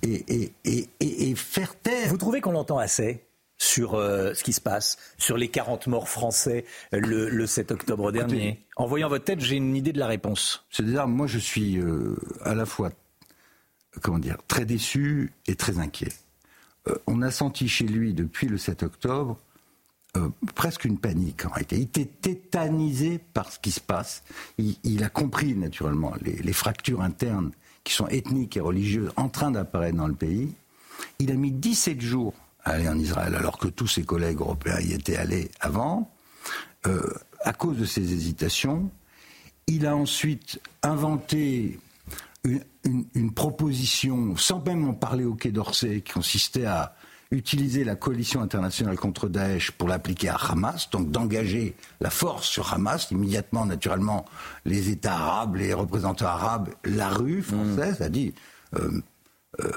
Et, 0.03 0.51
et 0.99 1.35
faire 1.35 1.77
taire. 1.79 2.09
Vous 2.09 2.17
trouvez 2.17 2.41
qu'on 2.41 2.51
l'entend 2.51 2.77
assez 2.77 3.27
sur 3.57 3.95
euh, 3.95 4.34
ce 4.34 4.43
qui 4.43 4.53
se 4.53 4.61
passe, 4.61 4.97
sur 5.17 5.38
les 5.38 5.47
40 5.49 5.88
morts 5.88 6.09
français 6.09 6.65
euh, 6.93 6.99
le, 6.99 7.47
7 7.47 7.71
octobre 7.71 8.11
dernier? 8.11 8.63
En 8.75 8.85
voyant 8.85 9.09
votre 9.09 9.25
tête, 9.25 9.39
j'ai 9.39 9.55
une 9.55 9.75
idée 9.75 9.93
de 9.93 9.99
la 9.99 10.07
réponse. 10.07 10.65
C'est-à-dire, 10.69 11.07
moi, 11.07 11.27
je 11.27 11.39
suis 11.39 11.77
euh, 11.77 12.15
à 12.43 12.53
la 12.53 12.65
fois, 12.65 12.91
comment 14.01 14.19
dire, 14.19 14.38
très 14.47 14.65
déçu 14.65 15.34
et 15.47 15.55
très 15.55 15.79
inquiet. 15.79 16.11
on 17.07 17.21
a 17.21 17.31
senti 17.31 17.67
chez 17.67 17.85
lui, 17.85 18.13
depuis 18.13 18.47
le 18.47 18.57
7 18.57 18.84
octobre, 18.84 19.38
euh, 20.15 20.29
presque 20.55 20.85
une 20.85 20.97
panique 20.97 21.45
en 21.45 21.49
réalité. 21.49 21.75
Il 21.77 21.84
était 21.84 22.05
tétanisé 22.05 23.19
par 23.19 23.51
ce 23.51 23.59
qui 23.59 23.71
se 23.71 23.81
passe. 23.81 24.23
Il, 24.57 25.03
a 25.03 25.09
compris 25.09 25.53
naturellement 25.53 26.13
les, 26.21 26.53
fractures 26.53 27.01
internes 27.01 27.51
qui 27.84 27.93
sont 27.93 28.07
ethniques 28.07 28.57
et 28.57 28.61
religieuses 28.61 29.11
en 29.17 29.29
train 29.29 29.51
d'apparaître 29.51 29.97
dans 29.97 30.07
le 30.07 30.15
pays. 30.15 30.55
Il 31.19 31.31
a 31.31 31.35
mis 31.35 31.51
17 31.51 32.01
jours 32.01 32.34
à 32.63 32.71
aller 32.71 32.88
en 32.88 32.97
Israël 32.97 33.35
alors 33.35 33.57
que 33.57 33.67
tous 33.67 33.88
ses 33.88 34.03
collègues 34.03 34.39
européens 34.39 34.79
y 34.79 34.93
étaient 34.93 35.17
allés 35.17 35.51
avant. 35.59 36.11
Euh, 36.85 37.13
à 37.41 37.53
cause 37.53 37.77
de 37.77 37.85
ses 37.85 38.13
hésitations, 38.13 38.89
il 39.67 39.85
a 39.85 39.95
ensuite 39.95 40.59
inventé 40.84 41.79
une, 42.43 43.05
une 43.13 43.34
proposition, 43.34 44.35
sans 44.38 44.63
même 44.63 44.88
en 44.88 44.93
parler 44.93 45.25
au 45.25 45.35
Quai 45.35 45.51
d'Orsay, 45.51 46.01
qui 46.01 46.13
consistait 46.13 46.65
à 46.65 46.95
utiliser 47.32 47.84
la 47.84 47.95
coalition 47.95 48.41
internationale 48.41 48.98
contre 48.98 49.28
Daesh 49.28 49.72
pour 49.72 49.88
l'appliquer 49.88 50.30
à 50.30 50.36
Hamas, 50.36 50.90
donc 50.90 51.12
d'engager 51.12 51.76
la 51.99 52.10
force 52.10 52.48
sur 52.48 52.74
Hamas, 52.74 53.12
immédiatement, 53.12 53.66
naturellement, 53.66 54.26
les 54.66 54.90
États 54.90 55.16
arabes, 55.16 55.56
les 55.56 55.74
représentants 55.74 56.28
arabes, 56.28 56.70
la 56.84 57.10
rue 57.10 57.41
française 57.41 58.02
a 58.02 58.10
dit 58.10 58.34
euh, 58.76 59.02
euh, 59.60 59.72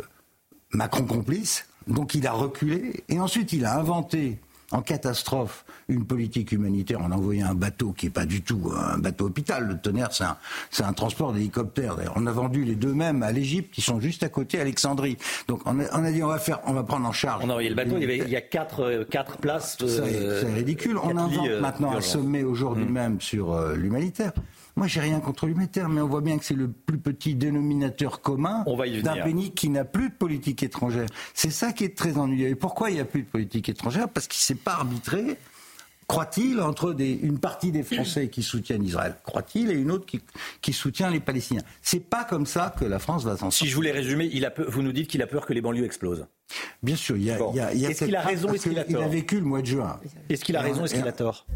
Macron 0.73 1.05
complice, 1.05 1.67
donc 1.87 2.15
il 2.15 2.27
a 2.27 2.33
reculé, 2.33 3.05
et 3.09 3.19
ensuite 3.19 3.53
il 3.53 3.65
a 3.65 3.77
inventé 3.77 4.39
en 4.73 4.83
catastrophe 4.83 5.65
une 5.89 6.05
politique 6.05 6.53
humanitaire 6.53 7.01
en 7.01 7.11
envoyant 7.11 7.49
un 7.49 7.55
bateau 7.55 7.93
qui 7.93 8.07
n'est 8.07 8.13
pas 8.13 8.27
du 8.27 8.43
tout 8.43 8.73
un 8.77 8.99
bateau 8.99 9.27
hôpital. 9.27 9.67
Le 9.67 9.79
tonnerre, 9.79 10.13
c'est 10.13 10.25
un, 10.25 10.37
c'est 10.71 10.85
un 10.85 10.93
transport 10.93 11.33
d'hélicoptère. 11.33 11.97
On 12.17 12.27
a 12.27 12.33
vendu 12.33 12.65
les 12.65 12.77
deux 12.77 12.95
mêmes 12.95 13.23
à 13.23 13.33
l'Égypte 13.33 13.75
qui 13.75 13.81
sont 13.81 14.01
juste 14.01 14.23
à 14.23 14.29
côté, 14.29 14.59
à 14.59 14.63
Alexandrie. 14.63 15.17
Donc 15.49 15.63
on 15.67 15.79
a, 15.79 16.11
dit 16.13 16.23
on 16.23 16.29
va 16.29 16.39
faire, 16.39 16.61
on 16.67 16.73
va 16.73 16.83
prendre 16.83 17.07
en 17.07 17.13
charge. 17.13 17.45
On 17.45 17.49
a 17.49 17.53
envoyé 17.53 17.69
le 17.69 17.75
bateau, 17.75 17.97
il 17.97 18.03
y, 18.03 18.05
avait, 18.05 18.19
il 18.19 18.29
y 18.29 18.37
a 18.37 18.41
quatre, 18.41 18.81
euh, 18.81 19.05
quatre 19.05 19.39
places. 19.39 19.77
c'est 19.81 20.53
ridicule. 20.55 20.99
On 20.99 21.17
invente 21.17 21.49
euh, 21.49 21.61
maintenant 21.61 21.93
un 21.93 22.01
sommet 22.01 22.43
aujourd'hui 22.43 22.85
hmm. 22.85 22.93
même 22.93 23.21
sur 23.21 23.53
euh, 23.53 23.75
l'humanitaire. 23.75 24.33
Moi, 24.81 24.87
j'ai 24.87 25.01
rien 25.01 25.21
contre 25.21 25.47
l'humanitaire, 25.47 25.91
mais 25.91 26.01
on 26.01 26.09
voit 26.09 26.23
bien 26.23 26.39
que 26.39 26.45
c'est 26.47 26.55
le 26.55 26.67
plus 26.69 26.97
petit 26.97 27.35
dénominateur 27.35 28.23
commun 28.23 28.65
d'un 29.03 29.13
pays 29.25 29.51
qui 29.51 29.69
n'a 29.69 29.85
plus 29.85 30.09
de 30.09 30.15
politique 30.15 30.63
étrangère. 30.63 31.05
C'est 31.35 31.51
ça 31.51 31.75
qui 31.75 31.85
est 31.85 31.95
très 31.95 32.17
ennuyeux. 32.17 32.49
Et 32.49 32.55
pourquoi 32.55 32.89
il 32.89 32.95
n'y 32.95 33.01
a 33.01 33.05
plus 33.05 33.21
de 33.25 33.27
politique 33.29 33.69
étrangère? 33.69 34.09
Parce 34.09 34.27
qu'il 34.27 34.39
ne 34.39 34.57
s'est 34.57 34.63
pas 34.65 34.73
arbitré 34.77 35.37
croit-il, 36.07 36.61
entre 36.63 36.95
des, 36.95 37.13
une 37.13 37.39
partie 37.39 37.73
des 37.73 37.83
Français 37.83 38.29
qui 38.31 38.43
soutiennent 38.43 38.83
Israël, 38.83 39.17
croit-il, 39.23 39.71
et 39.71 39.75
une 39.75 39.91
autre 39.91 40.07
qui, 40.07 40.23
qui 40.63 40.73
soutient 40.73 41.11
les 41.11 41.21
Palestiniens. 41.21 41.63
C'est 41.83 42.01
pas 42.01 42.25
comme 42.25 42.47
ça 42.47 42.75
que 42.77 42.87
la 42.87 42.99
France 42.99 43.25
va 43.25 43.33
s'en 43.33 43.51
sortir. 43.51 43.59
Si 43.59 43.69
je 43.69 43.75
voulais 43.77 43.93
résumer, 43.93 44.31
il 44.33 44.47
a 44.47 44.51
peur- 44.51 44.71
vous 44.71 44.81
nous 44.83 44.93
dites 44.93 45.09
qu'il 45.09 45.21
a 45.21 45.27
peur 45.27 45.45
que 45.45 45.53
les 45.53 45.61
banlieues 45.61 45.85
explosent. 45.85 46.27
Bien 46.83 46.97
sûr, 46.97 47.19
il 47.19 47.25
y 47.25 47.31
a. 47.31 47.37
Bon. 47.39 47.51
il 47.53 47.59
y 47.59 47.61
a- 47.61 47.73
il 47.75 47.81
y 47.81 47.87
a 47.87 47.91
Est-ce 47.91 48.05
qu'il 48.07 48.17
a 48.17 48.23
raison, 48.23 48.53
est-ce 48.55 48.69
qu'il 48.71 48.79
a 48.79 48.85
tort 48.85 49.03
a 49.05 49.09
vécu 49.09 49.37
le 49.41 49.45
mois 49.45 49.61
de 49.61 49.67
juin. 49.67 50.01
Est-ce 50.31 50.43
qu'il 50.43 50.57
a 50.57 50.63
raison, 50.63 50.85
est-ce 50.87 50.95
qu'il 50.95 51.07
a 51.07 51.13
tort? 51.13 51.47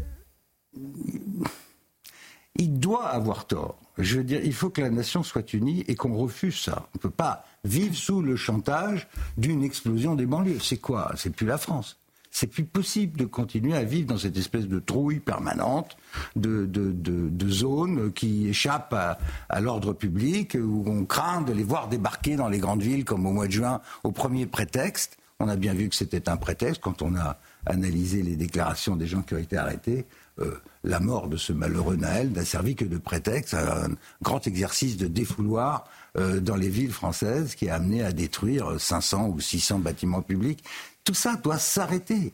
Il 2.57 2.79
doit 2.79 3.07
avoir 3.07 3.45
tort. 3.45 3.77
Je 3.97 4.17
veux 4.17 4.23
dire, 4.23 4.41
il 4.43 4.53
faut 4.53 4.69
que 4.69 4.81
la 4.81 4.89
nation 4.89 5.23
soit 5.23 5.53
unie 5.53 5.83
et 5.87 5.95
qu'on 5.95 6.15
refuse 6.15 6.59
ça. 6.59 6.87
On 6.93 6.97
ne 6.97 6.99
peut 6.99 7.09
pas 7.09 7.45
vivre 7.63 7.95
sous 7.95 8.21
le 8.21 8.35
chantage 8.35 9.07
d'une 9.37 9.63
explosion 9.63 10.15
des 10.15 10.25
banlieues. 10.25 10.59
C'est 10.59 10.77
quoi? 10.77 11.11
C'est 11.15 11.29
plus 11.31 11.45
la 11.45 11.57
France. 11.57 11.97
C'est 12.31 12.47
plus 12.47 12.65
possible 12.65 13.17
de 13.17 13.23
continuer 13.23 13.77
à 13.77 13.83
vivre 13.83 14.07
dans 14.07 14.17
cette 14.17 14.35
espèce 14.35 14.67
de 14.67 14.79
trouille 14.79 15.21
permanente, 15.21 15.95
de, 16.35 16.65
de, 16.65 18.09
qui 18.09 18.49
échappe 18.49 18.93
à 18.93 19.61
l'ordre 19.61 19.93
public, 19.93 20.57
où 20.59 20.83
on 20.85 21.05
craint 21.05 21.41
de 21.41 21.53
les 21.53 21.63
voir 21.63 21.87
débarquer 21.87 22.35
dans 22.35 22.49
les 22.49 22.59
grandes 22.59 22.81
villes 22.81 23.05
comme 23.05 23.25
au 23.25 23.31
mois 23.31 23.47
de 23.47 23.53
juin 23.53 23.79
au 24.03 24.11
premier 24.11 24.47
prétexte. 24.47 25.17
On 25.39 25.47
a 25.47 25.55
bien 25.55 25.73
vu 25.73 25.87
que 25.87 25.95
c'était 25.95 26.27
un 26.27 26.35
prétexte 26.35 26.81
quand 26.81 27.01
on 27.01 27.15
a 27.15 27.37
analysé 27.65 28.21
les 28.21 28.35
déclarations 28.35 28.97
des 28.97 29.07
gens 29.07 29.21
qui 29.21 29.33
ont 29.33 29.37
été 29.37 29.55
arrêtés. 29.55 30.05
Euh, 30.39 30.59
la 30.83 30.99
mort 30.99 31.29
de 31.29 31.37
ce 31.37 31.53
malheureux 31.53 31.95
Naël 31.95 32.31
n'a 32.31 32.43
servi 32.43 32.75
que 32.75 32.83
de 32.85 32.97
prétexte 32.97 33.53
à 33.53 33.85
un 33.85 33.89
grand 34.21 34.45
exercice 34.47 34.97
de 34.97 35.07
défouloir 35.07 35.85
euh, 36.17 36.41
dans 36.41 36.57
les 36.57 36.69
villes 36.69 36.91
françaises 36.91 37.55
qui 37.55 37.69
a 37.69 37.75
amené 37.75 38.03
à 38.03 38.11
détruire 38.11 38.79
500 38.79 39.29
ou 39.29 39.39
600 39.39 39.79
bâtiments 39.79 40.21
publics. 40.21 40.63
Tout 41.05 41.13
ça 41.13 41.35
doit 41.37 41.59
s'arrêter. 41.59 42.33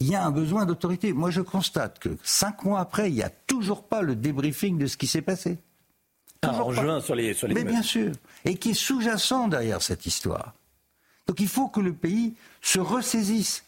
Il 0.00 0.08
y 0.08 0.14
a 0.14 0.24
un 0.24 0.30
besoin 0.30 0.66
d'autorité. 0.66 1.12
Moi, 1.12 1.30
je 1.30 1.40
constate 1.40 2.00
que 2.00 2.10
cinq 2.22 2.64
mois 2.64 2.80
après, 2.80 3.08
il 3.08 3.14
n'y 3.14 3.22
a 3.22 3.30
toujours 3.30 3.84
pas 3.84 4.02
le 4.02 4.16
débriefing 4.16 4.76
de 4.76 4.86
ce 4.86 4.96
qui 4.96 5.06
s'est 5.06 5.22
passé. 5.22 5.58
Ah, 6.42 6.60
en 6.60 6.72
juin, 6.72 7.00
sur 7.00 7.14
les, 7.14 7.34
sur 7.34 7.46
les 7.46 7.54
Mais 7.54 7.64
bien 7.64 7.82
sûr. 7.82 8.10
Et 8.44 8.56
qui 8.56 8.70
est 8.70 8.74
sous-jacent 8.74 9.48
derrière 9.48 9.80
cette 9.80 10.04
histoire. 10.04 10.54
Donc 11.28 11.38
il 11.38 11.48
faut 11.48 11.68
que 11.68 11.80
le 11.80 11.92
pays 11.92 12.34
se 12.60 12.80
ressaisisse. 12.80 13.64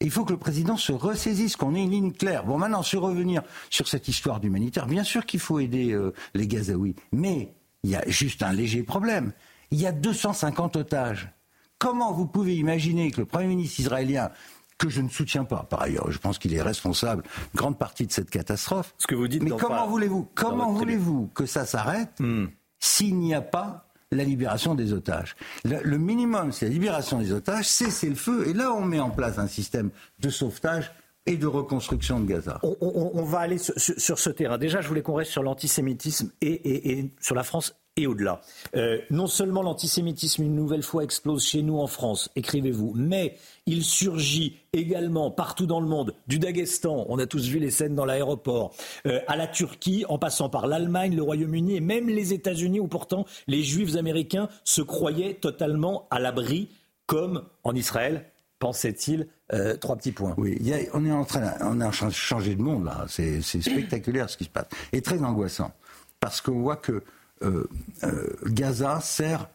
Il 0.00 0.10
faut 0.12 0.24
que 0.24 0.32
le 0.32 0.38
président 0.38 0.76
se 0.76 0.92
ressaisisse, 0.92 1.56
qu'on 1.56 1.74
ait 1.74 1.82
une 1.82 1.90
ligne 1.90 2.12
claire. 2.12 2.44
Bon, 2.44 2.56
maintenant, 2.56 2.82
sur 2.82 3.02
revenir 3.02 3.42
sur 3.68 3.88
cette 3.88 4.06
histoire 4.06 4.38
d'humanitaire, 4.38 4.86
bien 4.86 5.02
sûr 5.02 5.26
qu'il 5.26 5.40
faut 5.40 5.58
aider 5.58 5.92
euh, 5.92 6.12
les 6.34 6.46
Gazaouis. 6.46 6.94
Mais 7.10 7.52
il 7.82 7.90
y 7.90 7.96
a 7.96 8.04
juste 8.08 8.42
un 8.44 8.52
léger 8.52 8.84
problème. 8.84 9.32
Il 9.72 9.80
y 9.80 9.86
a 9.86 9.92
250 9.92 10.76
otages. 10.76 11.32
Comment 11.78 12.12
vous 12.12 12.26
pouvez 12.26 12.56
imaginer 12.56 13.10
que 13.10 13.20
le 13.20 13.26
Premier 13.26 13.48
ministre 13.48 13.80
israélien, 13.80 14.30
que 14.78 14.88
je 14.88 15.00
ne 15.00 15.08
soutiens 15.08 15.44
pas, 15.44 15.64
par 15.68 15.82
ailleurs, 15.82 16.10
je 16.10 16.18
pense 16.18 16.38
qu'il 16.38 16.54
est 16.54 16.62
responsable 16.62 17.24
grande 17.54 17.76
partie 17.76 18.06
de 18.06 18.12
cette 18.12 18.30
catastrophe. 18.30 18.94
Ce 18.98 19.06
que 19.08 19.16
vous 19.16 19.26
dites 19.26 19.42
Mais 19.42 19.50
comment 19.50 19.88
voulez-vous, 19.88 20.28
comment 20.34 20.72
voulez-vous 20.72 21.28
que 21.34 21.44
ça 21.46 21.66
s'arrête 21.66 22.20
Hmm. 22.20 22.46
s'il 22.78 23.16
n'y 23.18 23.34
a 23.34 23.40
pas 23.42 23.87
la 24.10 24.24
libération 24.24 24.74
des 24.74 24.92
otages. 24.92 25.36
Le, 25.64 25.98
minimum, 25.98 26.52
c'est 26.52 26.66
la 26.66 26.72
libération 26.72 27.18
des 27.18 27.32
otages, 27.32 27.66
cesser 27.66 28.08
le 28.08 28.14
feu, 28.14 28.48
et 28.48 28.54
là 28.54 28.72
on 28.72 28.84
met 28.84 29.00
en 29.00 29.10
place 29.10 29.38
un 29.38 29.48
système 29.48 29.90
de 30.20 30.30
sauvetage 30.30 30.90
et 31.28 31.36
de 31.36 31.46
reconstruction 31.46 32.20
de 32.20 32.26
Gaza. 32.26 32.60
On, 32.62 33.24
va 33.24 33.38
aller 33.40 33.58
sur, 33.58 34.18
ce 34.18 34.30
terrain. 34.30 34.58
Déjà, 34.58 34.80
je 34.80 34.88
voulais 34.88 35.02
qu'on 35.02 35.14
reste 35.14 35.30
sur 35.30 35.42
l'antisémitisme 35.42 36.32
et 36.40 37.10
sur 37.20 37.34
la 37.34 37.42
France 37.42 37.74
et 37.98 38.06
au-delà. 38.06 38.40
Euh, 38.76 38.98
non 39.10 39.26
seulement 39.26 39.62
l'antisémitisme, 39.62 40.44
une 40.44 40.54
nouvelle 40.54 40.82
fois, 40.82 41.02
explose 41.02 41.44
chez 41.44 41.62
nous 41.62 41.78
en 41.78 41.88
France, 41.88 42.30
écrivez-vous, 42.36 42.92
mais 42.94 43.36
il 43.66 43.84
surgit 43.84 44.56
également 44.72 45.30
partout 45.30 45.66
dans 45.66 45.80
le 45.80 45.88
monde, 45.88 46.14
du 46.28 46.38
Daghestan, 46.38 47.06
on 47.08 47.18
a 47.18 47.26
tous 47.26 47.48
vu 47.48 47.58
les 47.58 47.70
scènes 47.70 47.96
dans 47.96 48.04
l'aéroport, 48.04 48.72
euh, 49.06 49.20
à 49.26 49.36
la 49.36 49.48
Turquie, 49.48 50.04
en 50.08 50.18
passant 50.18 50.48
par 50.48 50.66
l'Allemagne, 50.66 51.16
le 51.16 51.22
Royaume-Uni 51.22 51.76
et 51.76 51.80
même 51.80 52.08
les 52.08 52.32
États-Unis, 52.32 52.80
où 52.80 52.86
pourtant 52.86 53.26
les 53.48 53.62
Juifs 53.62 53.96
américains 53.96 54.48
se 54.64 54.80
croyaient 54.80 55.34
totalement 55.34 56.06
à 56.10 56.20
l'abri, 56.20 56.68
comme 57.06 57.44
en 57.64 57.74
Israël, 57.74 58.26
pensait-il. 58.58 59.28
Euh, 59.52 59.76
trois 59.76 59.96
petits 59.96 60.12
points. 60.12 60.34
Oui, 60.36 60.58
on 60.92 61.04
est 61.06 61.10
en 61.12 61.24
train, 61.24 61.54
on 61.62 61.80
a 61.80 61.90
ch- 61.92 62.12
changé 62.14 62.54
de 62.54 62.60
monde 62.62 62.84
là. 62.84 63.06
C'est 63.08 63.40
spectaculaire 63.40 64.28
ce 64.28 64.36
qui 64.36 64.44
se 64.44 64.50
passe 64.50 64.66
et 64.92 65.00
très 65.00 65.22
angoissant 65.22 65.72
parce 66.20 66.40
qu'on 66.40 66.60
voit 66.60 66.76
que 66.76 67.02
euh, 67.42 67.64
euh, 68.04 68.26
Gaza 68.46 69.00
sert 69.00 69.48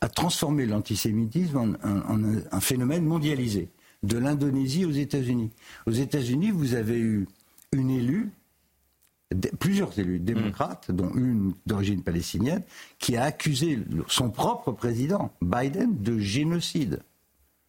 à 0.00 0.08
transformer 0.08 0.66
l'antisémitisme 0.66 1.56
en, 1.58 1.74
en- 1.84 2.24
un- 2.50 2.60
phénomène 2.60 3.04
mondialisé, 3.04 3.68
de 4.02 4.18
l'Indonésie 4.18 4.84
aux 4.84 4.90
États-Unis. 4.90 5.50
Aux 5.86 5.92
États-Unis, 5.92 6.50
vous 6.50 6.74
avez 6.74 6.98
eu 6.98 7.26
une 7.72 7.90
élue, 7.90 8.30
plusieurs 9.58 9.98
élus 9.98 10.18
démocrates, 10.18 10.90
dont 10.90 11.10
une 11.14 11.52
d'origine 11.66 12.02
palestinienne, 12.02 12.62
qui 12.98 13.16
a 13.16 13.24
accusé 13.24 13.78
son 14.08 14.30
propre 14.30 14.72
président, 14.72 15.32
Biden, 15.42 15.96
de 16.02 16.18
génocide 16.18 17.00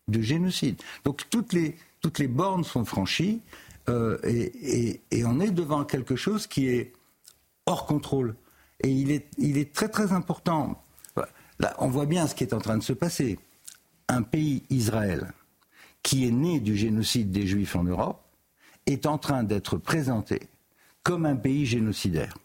de 0.07 0.21
génocide. 0.21 0.81
Donc 1.03 1.23
toutes 1.29 1.53
les, 1.53 1.75
toutes 2.01 2.19
les 2.19 2.27
bornes 2.27 2.63
sont 2.63 2.85
franchies 2.85 3.41
euh, 3.89 4.17
et, 4.23 4.89
et- 4.89 5.01
et 5.11 5.25
on 5.25 5.39
est 5.39 5.51
devant 5.51 5.83
quelque 5.85 6.15
chose 6.15 6.47
qui 6.47 6.67
est 6.67 6.93
hors 7.65 7.85
contrôle. 7.85 8.35
Et 8.83 8.89
il 8.91 9.11
est, 9.11 9.27
il 9.37 9.57
est 9.57 9.73
très 9.73 9.89
très 9.89 10.11
important. 10.11 10.81
Là, 11.59 11.75
on 11.79 11.87
voit 11.87 12.05
bien 12.05 12.27
ce 12.27 12.35
qui 12.35 12.43
est 12.43 12.53
en 12.53 12.59
train 12.59 12.77
de 12.77 12.83
se 12.83 12.93
passer. 12.93 13.39
Un 14.07 14.21
pays, 14.21 14.63
Israël, 14.69 15.33
qui 16.03 16.27
est 16.27 16.31
né 16.31 16.59
du 16.59 16.77
génocide 16.77 17.31
des 17.31 17.47
Juifs 17.47 17.75
en 17.75 17.83
Europe, 17.83 18.21
est 18.85 19.05
en 19.07 19.17
train 19.17 19.43
d'être 19.43 19.77
présenté 19.77 20.39
comme 21.03 21.25
un 21.25 21.35
pays 21.35 21.65
génocidaire. 21.65 22.37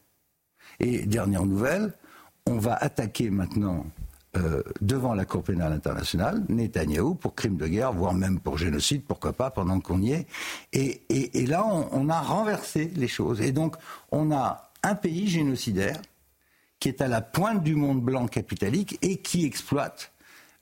Et 0.80 1.04
dernière 1.06 1.44
nouvelle, 1.44 1.92
on 2.46 2.56
va 2.58 2.74
attaquer 2.74 3.28
maintenant 3.30 3.84
euh, 4.36 4.62
devant 4.80 5.14
la 5.14 5.24
Cour 5.24 5.42
pénale 5.42 5.72
internationale 5.72 6.42
Netanyahou 6.48 7.14
pour 7.14 7.34
crime 7.34 7.56
de 7.56 7.66
guerre, 7.66 7.92
voire 7.92 8.14
même 8.14 8.40
pour 8.40 8.56
génocide, 8.58 9.02
pourquoi 9.06 9.32
pas, 9.34 9.50
pendant 9.50 9.78
qu'on 9.80 10.00
y 10.00 10.12
est. 10.12 10.26
Et, 10.72 11.02
et- 11.10 11.40
et 11.42 11.46
là, 11.46 11.66
on, 11.66 11.88
on 11.92 12.08
a 12.08 12.20
renversé 12.20 12.90
les 12.96 13.08
choses. 13.08 13.40
Et 13.42 13.52
donc, 13.52 13.76
on 14.10 14.32
a 14.32 14.70
un 14.82 14.94
pays 14.94 15.28
génocidaire 15.28 16.00
qui 16.80 16.88
est 16.88 17.00
à 17.02 17.08
la 17.08 17.20
pointe 17.20 17.62
du 17.62 17.74
monde 17.76 18.00
blanc 18.02 18.26
capitalique 18.26 18.98
et 19.02 19.18
qui 19.18 19.44
exploite 19.44 20.12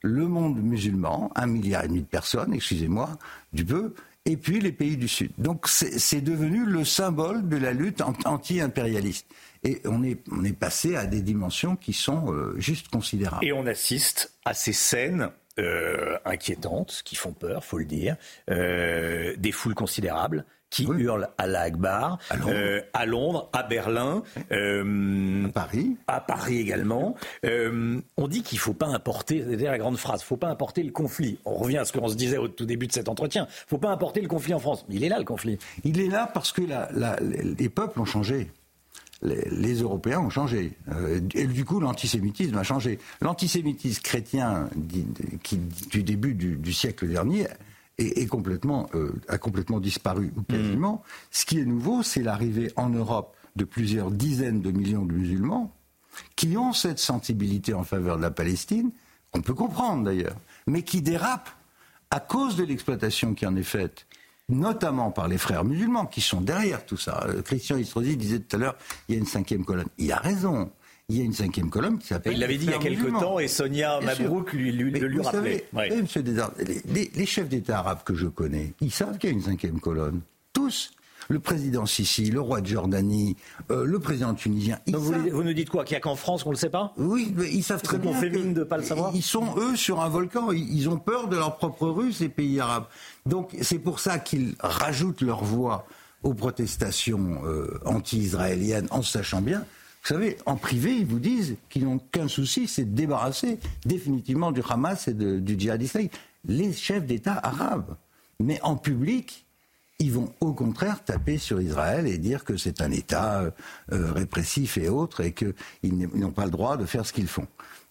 le 0.02 0.26
monde 0.26 0.60
musulman, 0.62 1.30
un 1.36 1.46
milliard 1.46 1.84
et 1.84 1.88
demi 1.88 2.00
de 2.00 2.06
personnes, 2.06 2.52
excusez-moi, 2.54 3.18
du 3.52 3.64
peu, 3.64 3.94
et 4.26 4.36
puis 4.36 4.60
les 4.60 4.72
pays 4.72 4.96
du 4.96 5.08
Sud. 5.08 5.30
Donc 5.38 5.66
c'est 5.68 6.20
devenu 6.20 6.64
le 6.66 6.84
symbole 6.84 7.48
de 7.48 7.56
la 7.56 7.72
lutte 7.72 8.00
an- 8.02 8.12
anti-impérialiste. 8.26 9.26
Et 9.64 9.80
on 9.84 10.02
est, 10.02 10.18
on 10.32 10.44
est 10.44 10.56
passé 10.58 10.96
à 10.96 11.06
des 11.06 11.20
dimensions 11.22 11.76
qui 11.76 11.92
sont 11.92 12.32
euh, 12.32 12.54
juste 12.58 12.88
considérables. 12.88 13.44
Et 13.44 13.52
on 13.52 13.66
assiste 13.66 14.32
à 14.44 14.54
ces 14.54 14.72
scènes 14.72 15.30
euh, 15.58 16.16
inquiétantes, 16.24 17.02
qui 17.04 17.14
font 17.16 17.32
peur, 17.32 17.64
faut 17.64 17.78
le 17.78 17.84
dire, 17.84 18.16
euh, 18.50 19.34
des 19.36 19.52
foules 19.52 19.74
considérables 19.74 20.44
qui 20.70 20.84
hurlent 20.84 21.28
à 21.36 21.48
la 21.48 21.62
Akbar, 21.62 22.18
À 22.30 22.36
Londres. 22.36 22.52
euh, 22.54 22.80
à, 22.94 23.04
Londres, 23.04 23.50
à 23.52 23.64
Berlin, 23.64 24.22
euh, 24.52 25.46
à 25.46 25.48
Paris, 25.50 25.96
à 26.06 26.20
Paris 26.20 26.58
également. 26.58 27.16
Euh, 27.44 28.00
on 28.16 28.28
dit 28.28 28.42
qu'il 28.44 28.56
ne 28.56 28.60
faut 28.60 28.72
pas 28.72 28.86
importer, 28.86 29.44
c'est 29.50 29.56
la 29.56 29.78
grande 29.78 29.98
phrase, 29.98 30.20
il 30.20 30.24
ne 30.24 30.28
faut 30.28 30.36
pas 30.36 30.48
importer 30.48 30.84
le 30.84 30.92
conflit. 30.92 31.38
On 31.44 31.54
revient 31.56 31.78
à 31.78 31.84
ce 31.84 31.92
qu'on 31.92 32.06
se 32.06 32.14
disait 32.14 32.38
au 32.38 32.46
tout 32.46 32.66
début 32.66 32.86
de 32.86 32.92
cet 32.92 33.08
entretien. 33.08 33.46
Il 33.48 33.64
ne 33.64 33.68
faut 33.68 33.78
pas 33.78 33.90
importer 33.90 34.20
le 34.20 34.28
conflit 34.28 34.54
en 34.54 34.60
France. 34.60 34.86
Mais 34.88 34.94
il 34.94 35.04
est 35.04 35.08
là 35.08 35.18
le 35.18 35.24
conflit. 35.24 35.58
Il 35.82 36.00
est 36.00 36.06
là 36.08 36.30
parce 36.32 36.52
que 36.52 36.62
la- 36.62 36.88
la- 36.92 37.18
les 37.20 37.68
peuples 37.68 38.00
ont 38.00 38.04
changé. 38.04 38.48
Les, 39.22 39.48
les 39.50 39.82
Européens 39.82 40.20
ont 40.20 40.30
changé. 40.30 40.76
Euh, 40.88 41.20
et 41.34 41.46
du 41.46 41.64
coup, 41.64 41.80
l'antisémitisme 41.80 42.56
a 42.56 42.62
changé. 42.62 42.98
L'antisémitisme 43.20 44.02
chrétien 44.02 44.70
qui, 45.42 45.58
du 45.90 46.02
début 46.02 46.34
du, 46.34 46.56
du 46.56 46.72
siècle 46.72 47.06
dernier 47.06 47.46
est, 47.98 48.18
est 48.18 48.26
complètement, 48.26 48.88
euh, 48.94 49.12
a 49.28 49.38
complètement 49.38 49.80
disparu, 49.80 50.32
ou 50.36 50.42
quasiment. 50.42 51.02
Ce 51.30 51.44
qui 51.44 51.58
est 51.58 51.64
nouveau, 51.66 52.02
c'est 52.02 52.22
l'arrivée 52.22 52.72
en 52.76 52.88
Europe 52.88 53.36
de 53.56 53.64
plusieurs 53.64 54.10
dizaines 54.10 54.62
de 54.62 54.70
millions 54.70 55.04
de 55.04 55.12
musulmans 55.12 55.74
qui 56.36 56.56
ont 56.56 56.72
cette 56.72 56.98
sensibilité 56.98 57.74
en 57.74 57.84
faveur 57.84 58.16
de 58.16 58.22
la 58.22 58.30
Palestine, 58.30 58.90
qu'on 59.30 59.42
peut 59.42 59.54
comprendre 59.54 60.04
d'ailleurs, 60.04 60.36
mais 60.66 60.82
qui 60.82 61.02
dérapent 61.02 61.50
à 62.10 62.20
cause 62.20 62.56
de 62.56 62.64
l'exploitation 62.64 63.34
qui 63.34 63.46
en 63.46 63.54
est 63.54 63.62
faite, 63.62 64.06
notamment 64.50 65.10
par 65.10 65.28
les 65.28 65.38
frères 65.38 65.64
musulmans 65.64 66.06
qui 66.06 66.20
sont 66.20 66.40
derrière 66.40 66.84
tout 66.84 66.96
ça. 66.96 67.24
Euh, 67.28 67.42
Christian 67.42 67.76
Istrosi 67.78 68.16
disait 68.16 68.40
tout 68.40 68.56
à 68.56 68.58
l'heure, 68.58 68.76
il 69.08 69.14
y 69.14 69.18
a 69.18 69.20
une 69.20 69.26
cinquième 69.26 69.64
colonne. 69.64 69.86
Il 69.98 70.10
a 70.12 70.16
raison. 70.18 70.70
Il 71.08 71.16
y 71.16 71.22
a 71.22 71.24
une 71.24 71.32
cinquième 71.32 71.70
colonne 71.70 71.98
qui 71.98 72.06
s'appelle. 72.06 72.34
Il 72.34 72.38
l'avait 72.38 72.56
dit 72.56 72.66
il 72.66 72.70
y 72.70 72.74
a 72.74 72.78
musulmans. 73.00 73.20
temps 73.20 73.38
et 73.40 73.48
Sonia. 73.48 73.98
Mabrouk 74.00 74.52
lui, 74.52 74.70
lui, 74.70 74.92
lui 74.92 75.16
vous 75.16 75.22
rappelait. 75.24 75.66
les, 76.64 76.80
les- 76.84 77.10
les 77.12 77.26
chefs 77.26 77.48
d'État 77.48 77.78
arabes 77.80 78.04
que 78.04 78.14
je 78.14 78.28
connais, 78.28 78.74
ils 78.80 78.92
savent 78.92 79.18
qu'il 79.18 79.30
y 79.30 79.32
a 79.32 79.34
une 79.36 79.42
cinquième 79.42 79.80
colonne. 79.80 80.20
Tous. 80.52 80.92
Le 81.30 81.38
président 81.38 81.86
Sisi, 81.86 82.24
le 82.30 82.40
roi 82.40 82.60
de 82.60 82.66
Jordanie, 82.66 83.36
euh, 83.70 83.84
le 83.84 83.98
président 84.00 84.34
tunisien. 84.34 84.78
Ils 84.86 84.92
Donc 84.94 85.02
vous, 85.02 85.12
savent. 85.12 85.28
vous 85.28 85.42
nous 85.44 85.52
dites 85.54 85.70
quoi 85.70 85.84
Qu'il 85.84 85.94
n'y 85.94 85.98
a 85.98 86.00
qu'en 86.00 86.16
France 86.16 86.42
qu'on 86.42 86.50
ne 86.50 86.54
le 86.56 86.58
sait 86.58 86.70
pas 86.70 86.92
Oui, 86.98 87.32
mais 87.36 87.48
ils 87.50 87.62
savent 87.62 87.80
très 87.82 87.98
bien. 87.98 88.12
fait 88.12 88.30
que- 88.30 88.36
mine 88.36 88.52
de 88.52 88.64
pas 88.64 88.76
le 88.78 88.82
savoir 88.82 89.12
Ils 89.14 89.22
sont, 89.22 89.46
eux, 89.56 89.76
sur 89.76 90.00
un 90.00 90.08
volcan. 90.08 90.50
Ils 90.50 90.68
ils 90.76 90.88
ont 90.88 90.98
peur 90.98 91.28
de 91.28 91.36
leur 91.36 91.56
propre 91.56 91.86
rue, 91.88 92.12
ces 92.12 92.28
pays 92.28 92.58
arabes. 92.58 92.86
Donc, 93.26 93.56
c'est 93.62 93.78
pour 93.78 94.00
ça 94.00 94.18
qu'ils 94.18 94.54
rajoutent 94.58 95.20
leur 95.22 95.44
voix 95.44 95.86
aux 96.24 96.34
protestations 96.34 97.40
euh, 97.46 97.78
anti-israéliennes 97.86 98.88
en 98.90 99.02
sachant 99.02 99.40
bien 99.40 99.64
vous 100.02 100.08
savez, 100.14 100.38
en 100.46 100.56
privé, 100.56 100.96
ils 100.96 101.04
vous 101.04 101.18
disent 101.18 101.56
qu'ils 101.68 101.84
n'ont 101.84 101.98
qu'un 101.98 102.26
souci, 102.26 102.66
c'est 102.66 102.86
de 102.86 102.96
débarrasser 102.96 103.58
définitivement 103.84 104.50
du 104.50 104.62
Hamas 104.66 105.08
et 105.08 105.12
du 105.12 105.60
djihad 105.60 105.82
islamique. 105.82 106.14
Les 106.46 106.72
chefs 106.72 107.04
d'État 107.04 107.38
arabes. 107.42 107.96
Mais 108.42 108.58
en 108.62 108.76
public, 108.76 109.44
ils 110.00 110.12
vont 110.12 110.32
au 110.40 110.52
contraire 110.52 111.04
taper 111.04 111.38
sur 111.38 111.60
Israël 111.60 112.06
et 112.06 112.18
dire 112.18 112.44
que 112.44 112.56
c'est 112.56 112.80
un 112.80 112.90
État 112.90 113.42
euh, 113.42 113.50
euh, 113.92 114.12
répressif 114.12 114.78
et 114.78 114.88
autre 114.88 115.20
et 115.20 115.32
qu'ils 115.32 115.54
n'ont 116.14 116.32
pas 116.32 116.46
le 116.46 116.50
droit 116.50 116.76
de 116.76 116.86
faire 116.86 117.06
ce 117.06 117.12
qu'ils 117.12 117.28
font. 117.28 117.46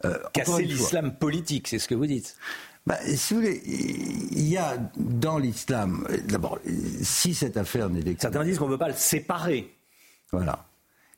Euh, 0.06 0.18
Casser 0.34 0.64
l'islam 0.64 1.15
politique, 1.15 1.68
c'est 1.68 1.80
ce 1.80 1.88
que 1.88 1.95
vous 1.95 2.07
dites. 2.07 2.36
Bah, 2.88 2.98
si 3.15 3.34
vous 3.34 3.41
voulez, 3.41 3.61
il 3.65 4.48
y 4.48 4.57
a 4.57 4.77
dans 4.98 5.38
l'islam, 5.38 6.07
d'abord, 6.27 6.57
si 7.02 7.36
cette 7.36 7.57
affaire 7.57 7.90
n'est 7.90 8.15
Certains 8.18 8.44
disent 8.44 8.57
qu'on 8.57 8.65
ne 8.65 8.72
veut 8.72 8.77
pas 8.77 8.88
le 8.88 8.95
séparer. 8.95 9.76
Voilà. 10.31 10.65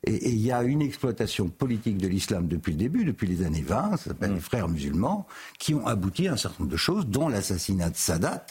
Et 0.04 0.30
il 0.30 0.40
y 0.40 0.52
a 0.52 0.64
une 0.64 0.82
exploitation 0.82 1.48
politique 1.48 1.98
de 2.00 2.08
l'islam 2.08 2.48
depuis 2.48 2.72
le 2.72 2.80
début, 2.80 3.06
depuis 3.06 3.28
les 3.28 3.46
années 3.46 3.62
20, 3.62 3.92
ça 3.92 4.06
s'appelle 4.06 4.32
mm. 4.32 4.36
les 4.36 4.40
frères 4.42 4.68
musulmans, 4.68 5.28
qui 5.60 5.74
ont 5.74 5.86
abouti 5.86 6.28
à 6.28 6.34
un 6.34 6.38
certain 6.38 6.64
nombre 6.64 6.72
de 6.72 6.78
choses, 6.78 7.06
dont 7.06 7.30
l'assassinat 7.30 7.92
de 7.92 7.96
Sadat, 7.96 8.46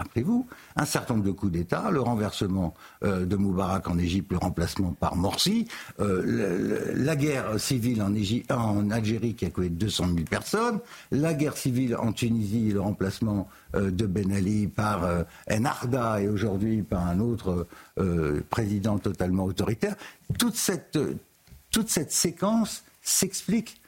Rappelez-vous, 0.00 0.46
un 0.76 0.86
certain 0.86 1.12
nombre 1.12 1.26
de 1.26 1.30
coups 1.30 1.52
d'État, 1.52 1.90
le 1.90 2.00
renversement 2.00 2.72
euh, 3.04 3.26
de 3.26 3.36
Moubarak 3.36 3.86
en 3.86 3.98
Égypte, 3.98 4.32
le 4.32 4.38
remplacement 4.38 4.92
par 4.92 5.14
Morsi, 5.14 5.68
euh, 6.00 6.94
la 6.96 7.16
guerre 7.16 7.60
civile 7.60 8.02
en, 8.02 8.90
Algérie 8.90 9.34
qui 9.34 9.44
a 9.44 9.50
coûté 9.50 9.68
200 9.68 10.06
000 10.06 10.18
personnes, 10.20 10.80
la 11.10 11.34
guerre 11.34 11.58
civile 11.58 11.96
en 11.96 12.12
Tunisie, 12.12 12.70
le 12.70 12.80
remplacement 12.80 13.50
euh, 13.76 13.90
de 13.90 14.06
Ben 14.06 14.32
Ali 14.32 14.68
par 14.68 15.06
Enarda 15.50 16.22
et 16.22 16.28
aujourd'hui 16.28 16.82
par 16.82 17.06
un 17.06 17.20
autre 17.20 17.66
président 18.48 18.98
totalement 18.98 19.44
autoritaire. 19.44 19.96
Toute 20.38 20.56
cette, 20.56 20.98
toute 21.70 21.90
cette 21.90 22.12
séquence 22.12 22.84
s'explique 23.02 23.79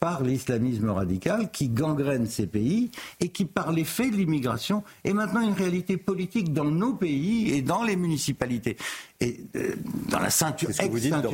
par 0.00 0.22
l'islamisme 0.22 0.90
radical 0.90 1.50
qui 1.50 1.68
gangrène 1.68 2.26
ces 2.26 2.46
pays 2.46 2.90
et 3.20 3.28
qui, 3.28 3.44
par 3.44 3.72
l'effet 3.72 4.10
de 4.10 4.16
l'immigration, 4.16 4.82
est 5.04 5.12
maintenant 5.12 5.40
une 5.40 5.52
réalité 5.52 5.96
politique 5.96 6.52
dans 6.52 6.64
nos 6.64 6.94
pays 6.94 7.52
et 7.52 7.62
dans 7.62 7.82
les 7.84 7.96
municipalités. 7.96 8.76
Et 9.20 9.40
euh, 9.56 9.74
dans 10.10 10.20
la 10.20 10.30
ceinture, 10.30 10.70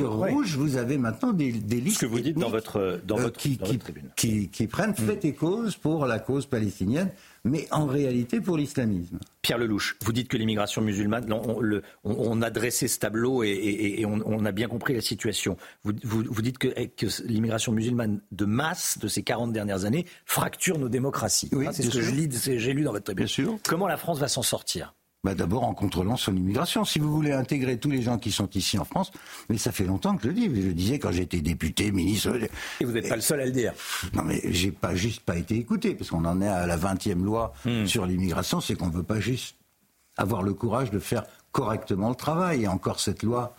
rouge, 0.07 0.57
vous 0.57 0.77
avez 0.77 0.97
maintenant 0.97 1.33
des, 1.33 1.51
des 1.51 1.81
listes. 1.81 1.99
Ce 1.99 2.05
que 2.05 2.11
vous 2.11 2.19
dites 2.19 2.37
dans 2.37 2.49
votre, 2.49 2.99
dans 3.05 3.17
euh, 3.17 3.23
votre, 3.23 3.39
qui, 3.39 3.57
dans 3.57 3.65
votre 3.67 3.79
tribune. 3.79 4.09
Qui, 4.15 4.49
qui, 4.49 4.67
prennent 4.67 4.91
mm. 4.91 4.95
fait 4.95 5.25
et 5.25 5.33
cause 5.33 5.75
pour 5.75 6.05
la 6.05 6.19
cause 6.19 6.45
palestinienne 6.45 7.11
mais 7.45 7.67
en 7.71 7.85
réalité 7.85 8.41
pour 8.41 8.57
l'islamisme. 8.57 9.19
Pierre 9.41 9.59
Lelouch, 9.59 9.97
vous 10.03 10.11
dites 10.11 10.27
que 10.27 10.35
l'immigration 10.35 10.81
musulmane, 10.81 11.31
on, 12.03 12.41
a 12.41 12.49
dressé 12.49 12.87
ce 12.87 12.99
tableau 12.99 13.43
et, 13.43 14.03
on, 14.05 14.45
a 14.45 14.51
bien 14.51 14.67
compris 14.67 14.95
la 14.95 15.01
situation. 15.01 15.55
Vous, 15.83 16.41
dites 16.41 16.57
que, 16.57 16.67
l'immigration 17.23 17.71
musulmane 17.71 18.19
de 18.31 18.45
masse 18.45 18.97
de 18.97 19.07
ces 19.07 19.21
40 19.21 19.53
dernières 19.53 19.85
années 19.85 20.05
fracture 20.25 20.79
nos 20.79 20.89
démocraties. 20.89 21.49
Oui, 21.53 21.67
c'est 21.71 21.83
ce 21.83 21.89
que 21.89 22.57
j'ai 22.57 22.73
lu 22.73 22.83
dans 22.83 22.91
votre 22.91 23.05
tribune. 23.05 23.25
Bien 23.25 23.31
sûr. 23.31 23.59
Comment 23.63 23.87
la 23.87 23.97
France 23.97 24.19
va 24.19 24.27
s'en 24.27 24.41
sortir 24.41 24.95
bah 25.25 25.33
D'abord 25.33 25.63
en 25.63 25.73
contrôlant 25.73 26.17
son 26.17 26.35
immigration. 26.35 26.85
Si 26.85 26.99
vous 26.99 27.11
voulez 27.11 27.31
intégrer 27.31 27.77
tous 27.77 27.89
les 27.89 28.03
gens 28.03 28.19
qui 28.19 28.31
sont 28.31 28.49
ici 28.51 28.77
en 28.77 28.85
France, 28.85 29.11
mais 29.49 29.57
ça 29.57 29.71
fait 29.71 29.83
longtemps 29.83 30.15
que 30.15 30.23
je 30.23 30.27
le 30.27 30.33
dis. 30.33 30.45
Je 30.45 30.67
le 30.67 30.73
disais 30.73 30.99
quand 30.99 31.11
j'étais 31.11 31.41
député, 31.41 31.91
ministre. 31.91 32.37
Et 32.79 32.85
vous 32.85 32.91
n'êtes 32.91 33.09
pas 33.09 33.15
le 33.15 33.21
seul 33.21 33.41
à 33.41 33.45
le 33.45 33.51
dire. 33.51 33.73
Non, 34.13 34.21
mais 34.23 34.39
j'ai 34.45 34.71
pas 34.71 34.93
juste 34.95 35.21
pas 35.21 35.35
été 35.35 35.55
écouté, 35.55 35.95
parce 35.95 36.11
qu'on 36.11 36.25
en 36.25 36.41
est 36.41 36.47
à 36.47 36.67
la 36.67 36.77
20e 36.77 37.23
loi 37.23 37.53
hmm. 37.65 37.87
sur 37.87 38.05
l'immigration, 38.05 38.61
c'est 38.61 38.75
qu'on 38.75 38.87
ne 38.87 38.93
veut 38.93 39.03
pas 39.03 39.19
juste 39.19 39.55
avoir 40.15 40.43
le 40.43 40.53
courage 40.53 40.91
de 40.91 40.99
faire 40.99 41.23
correctement 41.51 42.09
le 42.09 42.15
travail. 42.15 42.63
Et 42.63 42.67
encore 42.67 42.99
cette 42.99 43.23
loi 43.23 43.55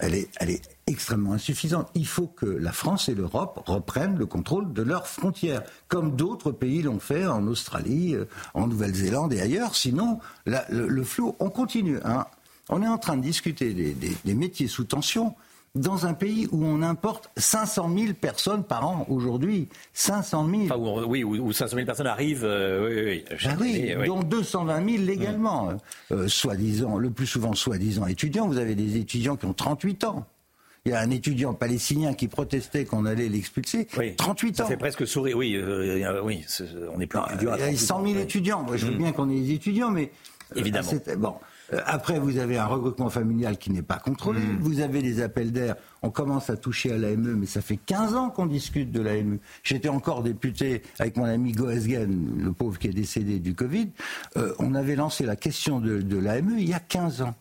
elle 0.00 0.14
est, 0.14 0.62
extrêmement 0.86 1.34
insuffisante. 1.34 1.88
Il 1.94 2.06
faut 2.06 2.26
que 2.26 2.46
la 2.46 2.72
France 2.72 3.08
et 3.08 3.14
l'Europe 3.14 3.62
reprennent 3.66 4.18
le 4.18 4.26
contrôle 4.26 4.72
de 4.72 4.82
leurs 4.82 5.06
frontières, 5.06 5.62
comme 5.86 6.16
d'autres 6.16 6.50
pays 6.50 6.82
l'ont 6.82 6.98
fait 6.98 7.26
en 7.26 7.46
Australie, 7.46 8.16
euh, 8.16 8.24
en 8.54 8.66
Nouvelle-Zélande 8.66 9.32
et 9.32 9.40
ailleurs. 9.40 9.76
Sinon, 9.76 10.18
le, 10.46 11.04
flot, 11.04 11.36
on 11.38 11.48
continue. 11.48 12.00
Hein. 12.04 12.26
On 12.70 12.82
est 12.82 12.88
en 12.88 12.98
train 12.98 13.16
de 13.16 13.22
discuter 13.22 13.72
des 13.72 14.34
métiers 14.34 14.66
sous 14.66 14.84
tension 14.84 15.36
dans 15.74 16.06
un 16.06 16.14
pays 16.14 16.48
où 16.50 16.64
on 16.64 16.82
importe 16.82 17.30
500 17.36 17.90
000 17.96 18.12
personnes 18.14 18.64
par 18.64 18.86
an 18.86 19.06
aujourd'hui. 19.08 19.68
500 19.92 20.48
000. 20.48 20.62
Enfin, 20.64 21.04
oui, 21.06 21.22
où 21.22 21.52
500 21.52 21.76
000 21.76 21.86
personnes 21.86 22.08
arrivent, 22.08 22.44
euh, 22.44 22.88
oui, 22.88 23.24
oui, 23.60 23.94
ben 23.94 24.06
dont 24.06 24.22
220 24.22 24.90
000 24.90 25.04
légalement, 25.04 25.66
mmh. 25.66 25.78
euh, 26.12 26.28
soi-disant, 26.28 26.98
le 26.98 27.10
plus 27.10 27.26
souvent 27.26 27.54
soi-disant 27.54 28.06
étudiants. 28.06 28.48
Vous 28.48 28.58
avez 28.58 28.74
des 28.74 28.96
étudiants 28.96 29.36
qui 29.36 29.46
ont 29.46 29.52
38 29.52 30.04
ans. 30.04 30.26
Il 30.86 30.92
y 30.92 30.94
a 30.94 31.00
un 31.00 31.10
étudiant 31.10 31.52
palestinien 31.52 32.14
qui 32.14 32.26
protestait 32.26 32.86
qu'on 32.86 33.04
allait 33.04 33.28
l'expulser. 33.28 33.86
38 34.16 34.60
ans. 34.60 34.64
Ça 34.64 34.66
fait 34.66 34.78
presque 34.78 35.06
sourire. 35.06 35.36
Oui, 35.36 35.54
euh, 35.54 36.20
oui 36.24 36.44
on 36.92 36.98
n'est 36.98 37.06
plus 37.06 37.20
Il 37.40 37.46
y 37.46 37.48
a 37.48 37.76
100 37.76 38.06
000 38.06 38.18
étudiants. 38.18 38.62
Moi, 38.62 38.76
je 38.76 38.86
veux 38.86 38.94
mmh. 38.94 38.98
bien 38.98 39.12
qu'on 39.12 39.30
ait 39.30 39.40
des 39.40 39.52
étudiants, 39.52 39.90
mais. 39.90 40.10
Évidemment. 40.56 40.90
bon. 41.18 41.34
Euh, 41.72 41.80
après, 41.86 42.18
vous 42.18 42.38
avez 42.38 42.58
un 42.58 42.66
regroupement 42.66 43.10
familial 43.10 43.58
qui 43.58 43.70
n'est 43.70 43.82
pas 43.82 43.98
contrôlé. 43.98 44.40
Hmm. 44.40 44.58
Vous 44.60 44.80
avez 44.80 45.02
des 45.02 45.22
appels 45.22 45.52
d'air. 45.52 45.76
On 46.02 46.10
commence 46.10 46.50
à 46.50 46.56
toucher 46.56 46.92
à 46.92 46.98
l'AME, 46.98 47.36
mais 47.36 47.46
ça 47.46 47.60
fait 47.60 47.76
15 47.76 48.14
ans 48.14 48.30
qu'on 48.30 48.46
discute 48.46 48.90
de 48.90 49.00
l'AME. 49.00 49.38
J'étais 49.62 49.88
encore 49.88 50.22
député 50.22 50.82
avec 50.98 51.16
mon 51.16 51.24
ami 51.24 51.52
Goesgen, 51.52 52.42
le 52.42 52.52
pauvre 52.52 52.78
qui 52.78 52.88
est 52.88 52.92
décédé 52.92 53.38
du 53.38 53.54
Covid. 53.54 53.90
Euh, 54.36 54.54
on 54.58 54.74
avait 54.74 54.96
lancé 54.96 55.24
la 55.24 55.36
question 55.36 55.80
de, 55.80 56.16
l'AME 56.16 56.56
il 56.58 56.68
y 56.68 56.74
a 56.74 56.80
15 56.80 57.22
ans. 57.22 57.34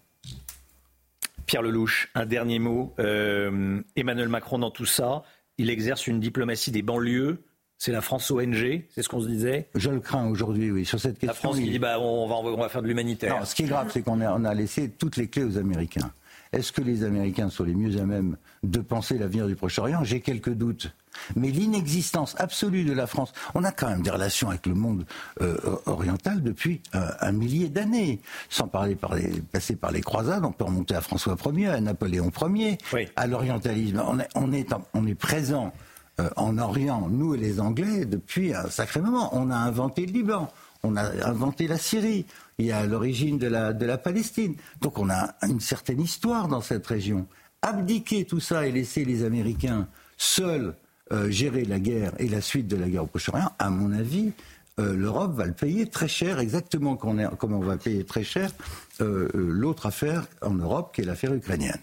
Pierre 1.45 1.63
Lelouch, 1.63 2.09
un 2.13 2.25
dernier 2.25 2.59
mot. 2.59 2.93
Euh, 2.99 3.81
Emmanuel 3.95 4.29
Macron, 4.29 4.59
dans 4.59 4.71
tout 4.71 4.85
ça, 4.85 5.23
il 5.57 5.69
exerce 5.69 6.07
une 6.07 6.19
diplomatie 6.19 6.71
des 6.71 6.83
banlieues 6.83 7.43
c'est 7.79 7.93
la 7.93 8.01
France 8.01 8.29
ONG, 8.29 8.83
c'est 8.93 9.01
ce 9.01 9.09
qu'on 9.09 9.21
se 9.21 9.27
disait 9.27 9.69
Je 9.73 9.89
le 9.89 10.01
crains 10.01 10.27
aujourd'hui, 10.27 10.69
oui, 10.69 10.85
sur 10.85 10.99
cette 10.99 11.17
question. 11.17 11.27
La 11.29 11.33
France 11.33 11.59
qui 11.59 11.71
dit 11.71 11.79
bah, 11.79 11.97
on, 11.99 12.27
va, 12.27 12.35
on 12.35 12.57
va 12.57 12.67
faire 12.67 12.81
de 12.81 12.87
l'humanitaire. 12.87 13.47
ce 13.47 13.55
qui 13.55 13.63
est 13.63 13.67
grave, 13.67 13.89
c'est 13.91 14.01
qu'on 14.01 14.19
a, 14.19 14.31
on 14.33 14.43
a 14.43 14.53
laissé 14.53 14.89
toutes 14.89 15.15
les 15.15 15.27
clés 15.27 15.45
aux 15.45 15.57
Américains. 15.57 16.11
Est-ce 16.51 16.71
que 16.71 16.81
les 16.81 17.03
Américains 17.03 17.49
sont 17.49 17.63
les 17.63 17.75
mieux 17.75 18.01
à 18.01 18.05
même 18.05 18.35
de 18.63 18.79
penser 18.79 19.17
l'avenir 19.17 19.47
du 19.47 19.55
Proche-Orient? 19.55 20.03
J'ai 20.03 20.19
quelques 20.19 20.53
doutes. 20.53 20.91
Mais 21.35 21.51
l'inexistence 21.51 22.35
absolue 22.37 22.83
de 22.83 22.91
la 22.91 23.07
France, 23.07 23.31
on 23.53 23.63
a 23.63 23.71
quand 23.71 23.87
même 23.87 24.01
des 24.01 24.09
relations 24.09 24.49
avec 24.49 24.65
le 24.65 24.73
monde 24.73 25.05
euh, 25.41 25.57
oriental 25.85 26.41
depuis 26.41 26.81
euh, 26.95 27.07
un 27.21 27.31
millier 27.31 27.69
d'années. 27.69 28.19
Sans 28.49 28.67
parler 28.67 28.95
par 28.95 29.15
les, 29.15 29.29
passer 29.51 29.75
par 29.75 29.91
les 29.91 30.01
croisades, 30.01 30.43
on 30.43 30.51
peut 30.51 30.65
remonter 30.65 30.95
à 30.95 31.01
François 31.01 31.37
Ier, 31.53 31.67
à 31.67 31.81
Napoléon 31.81 32.31
Ier, 32.53 32.77
à 33.15 33.27
l'orientalisme. 33.27 34.03
On 34.05 34.19
est, 34.19 34.27
on, 34.35 34.51
est, 34.51 34.73
on 34.93 35.07
est 35.07 35.15
présent 35.15 35.71
euh, 36.19 36.29
en 36.35 36.57
Orient, 36.57 37.07
nous 37.09 37.35
et 37.35 37.37
les 37.37 37.59
Anglais, 37.59 38.05
depuis 38.05 38.53
un 38.53 38.69
sacré 38.69 38.99
moment. 38.99 39.29
On 39.33 39.49
a 39.49 39.55
inventé 39.55 40.05
le 40.05 40.11
Liban, 40.11 40.49
on 40.83 40.95
a 40.95 41.03
inventé 41.27 41.67
la 41.67 41.77
Syrie, 41.77 42.25
il 42.57 42.65
y 42.65 42.71
a 42.71 42.85
l'origine 42.85 43.37
de 43.37 43.47
la, 43.47 43.97
Palestine. 43.97 44.55
Donc 44.81 44.97
on 44.99 45.09
a 45.09 45.35
une 45.47 45.59
certaine 45.59 46.01
histoire 46.01 46.47
dans 46.47 46.61
cette 46.61 46.85
région. 46.85 47.25
Abdiquer 47.61 48.25
tout 48.25 48.39
ça 48.39 48.65
et 48.65 48.71
laisser 48.71 49.05
les 49.05 49.23
Américains 49.23 49.87
seuls 50.17 50.75
euh, 51.11 51.29
gérer 51.29 51.65
la 51.65 51.79
guerre 51.79 52.11
et 52.19 52.27
la 52.27 52.41
suite 52.41 52.67
de 52.67 52.75
la 52.75 52.87
guerre 52.87 53.03
au 53.03 53.07
Proche-Orient, 53.07 53.51
à 53.57 53.69
mon 53.69 53.91
avis, 53.91 54.31
euh, 54.79 54.95
l'Europe 54.95 55.35
va 55.35 55.45
le 55.45 55.53
payer 55.53 55.87
très 55.87 56.07
cher, 56.07 56.39
exactement 56.39 56.95
comme 56.95 57.53
on 57.53 57.59
va 57.59 57.77
payer 57.77 58.03
très 58.03 58.23
cher 58.23 58.51
l'autre 58.99 59.85
affaire 59.85 60.27
en 60.41 60.53
Europe, 60.53 60.93
qui 60.93 61.01
est 61.01 61.05
l'affaire 61.05 61.33
ukrainienne. 61.33 61.79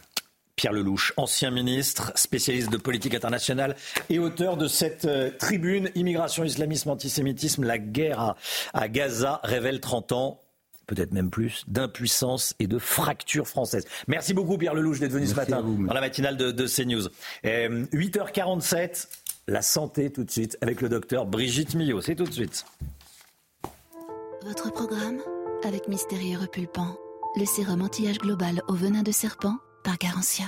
Pierre 0.56 0.72
Lelouch, 0.72 1.12
ancien 1.18 1.50
ministre, 1.50 2.12
spécialiste 2.14 2.70
de 2.70 2.78
politique 2.78 3.14
internationale 3.14 3.76
et 4.08 4.18
auteur 4.18 4.56
de 4.56 4.66
cette 4.66 5.04
euh, 5.04 5.30
tribune 5.38 5.90
Immigration, 5.94 6.44
islamisme, 6.44 6.88
antisémitisme, 6.88 7.64
la 7.64 7.76
guerre 7.78 8.34
à, 8.72 8.88
Gaza 8.88 9.40
révèle 9.44 9.80
30 9.80 10.12
ans 10.12 10.40
peut-être 10.86 11.12
même 11.12 11.30
plus, 11.30 11.64
d'impuissance 11.66 12.54
et 12.60 12.68
de 12.68 12.78
fracture 12.78 13.48
française. 13.48 13.84
Merci 14.06 14.34
beaucoup 14.34 14.56
Pierre 14.56 14.72
Lelouch 14.72 15.00
d'être 15.00 15.12
venu 15.12 15.26
ce 15.26 15.34
matin 15.34 15.60
dans 15.60 15.92
la 15.92 16.00
matinale 16.00 16.36
de, 16.36 16.52
de 16.52 16.66
CNews. 16.66 17.08
8h47, 17.44 18.76
euh, 18.76 18.88
la 19.48 19.62
santé 19.62 20.10
tout 20.10 20.22
de 20.22 20.30
suite 20.30 20.56
avec 20.60 20.80
le 20.80 20.88
docteur 20.88 21.26
Brigitte 21.26 21.74
Millot. 21.74 22.00
C'est 22.00 22.14
tout 22.14 22.24
de 22.24 22.32
suite. 22.32 22.64
Votre 24.44 24.70
programme 24.70 25.18
avec 25.64 25.88
Mystérieux 25.88 26.38
Repulpant, 26.38 26.96
le 27.34 27.44
sérum 27.44 27.82
anti-âge 27.82 28.18
global 28.18 28.62
au 28.68 28.74
venin 28.74 29.02
de 29.02 29.10
serpent 29.10 29.56
par 29.86 29.98
Garantia. 29.98 30.46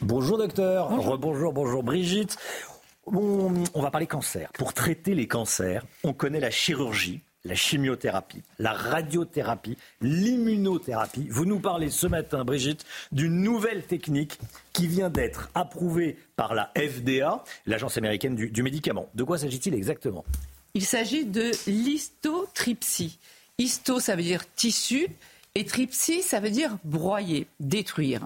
Bonjour 0.00 0.38
docteur, 0.38 0.90
bonjour, 1.18 1.52
bonjour, 1.52 1.82
Brigitte. 1.82 2.38
On, 3.06 3.52
on 3.74 3.82
va 3.82 3.90
parler 3.90 4.06
cancer. 4.06 4.52
Pour 4.52 4.74
traiter 4.74 5.16
les 5.16 5.26
cancers, 5.26 5.84
on 6.04 6.12
connaît 6.12 6.38
la 6.38 6.52
chirurgie, 6.52 7.22
la 7.44 7.56
chimiothérapie, 7.56 8.44
la 8.60 8.74
radiothérapie, 8.74 9.76
l'immunothérapie. 10.00 11.26
Vous 11.30 11.46
nous 11.46 11.58
parlez 11.58 11.90
ce 11.90 12.06
matin, 12.06 12.44
Brigitte, 12.44 12.86
d'une 13.10 13.42
nouvelle 13.42 13.82
technique 13.82 14.38
qui 14.72 14.86
vient 14.86 15.10
d'être 15.10 15.50
approuvée 15.56 16.16
par 16.36 16.54
la 16.54 16.70
FDA, 16.76 17.42
l'agence 17.66 17.98
américaine 17.98 18.36
du, 18.36 18.50
du 18.50 18.62
médicament. 18.62 19.08
De 19.16 19.24
quoi 19.24 19.36
s'agit-il 19.36 19.74
exactement? 19.74 20.24
Il 20.74 20.84
s'agit 20.84 21.24
de 21.24 21.50
l'histotripsie 21.66 23.18
Histo, 23.58 24.00
ça 24.00 24.16
veut 24.16 24.22
dire 24.22 24.42
tissu. 24.54 25.08
Et 25.56 25.64
tripsy, 25.64 26.20
ça 26.20 26.38
veut 26.38 26.50
dire 26.50 26.76
broyer, 26.84 27.46
détruire. 27.60 28.20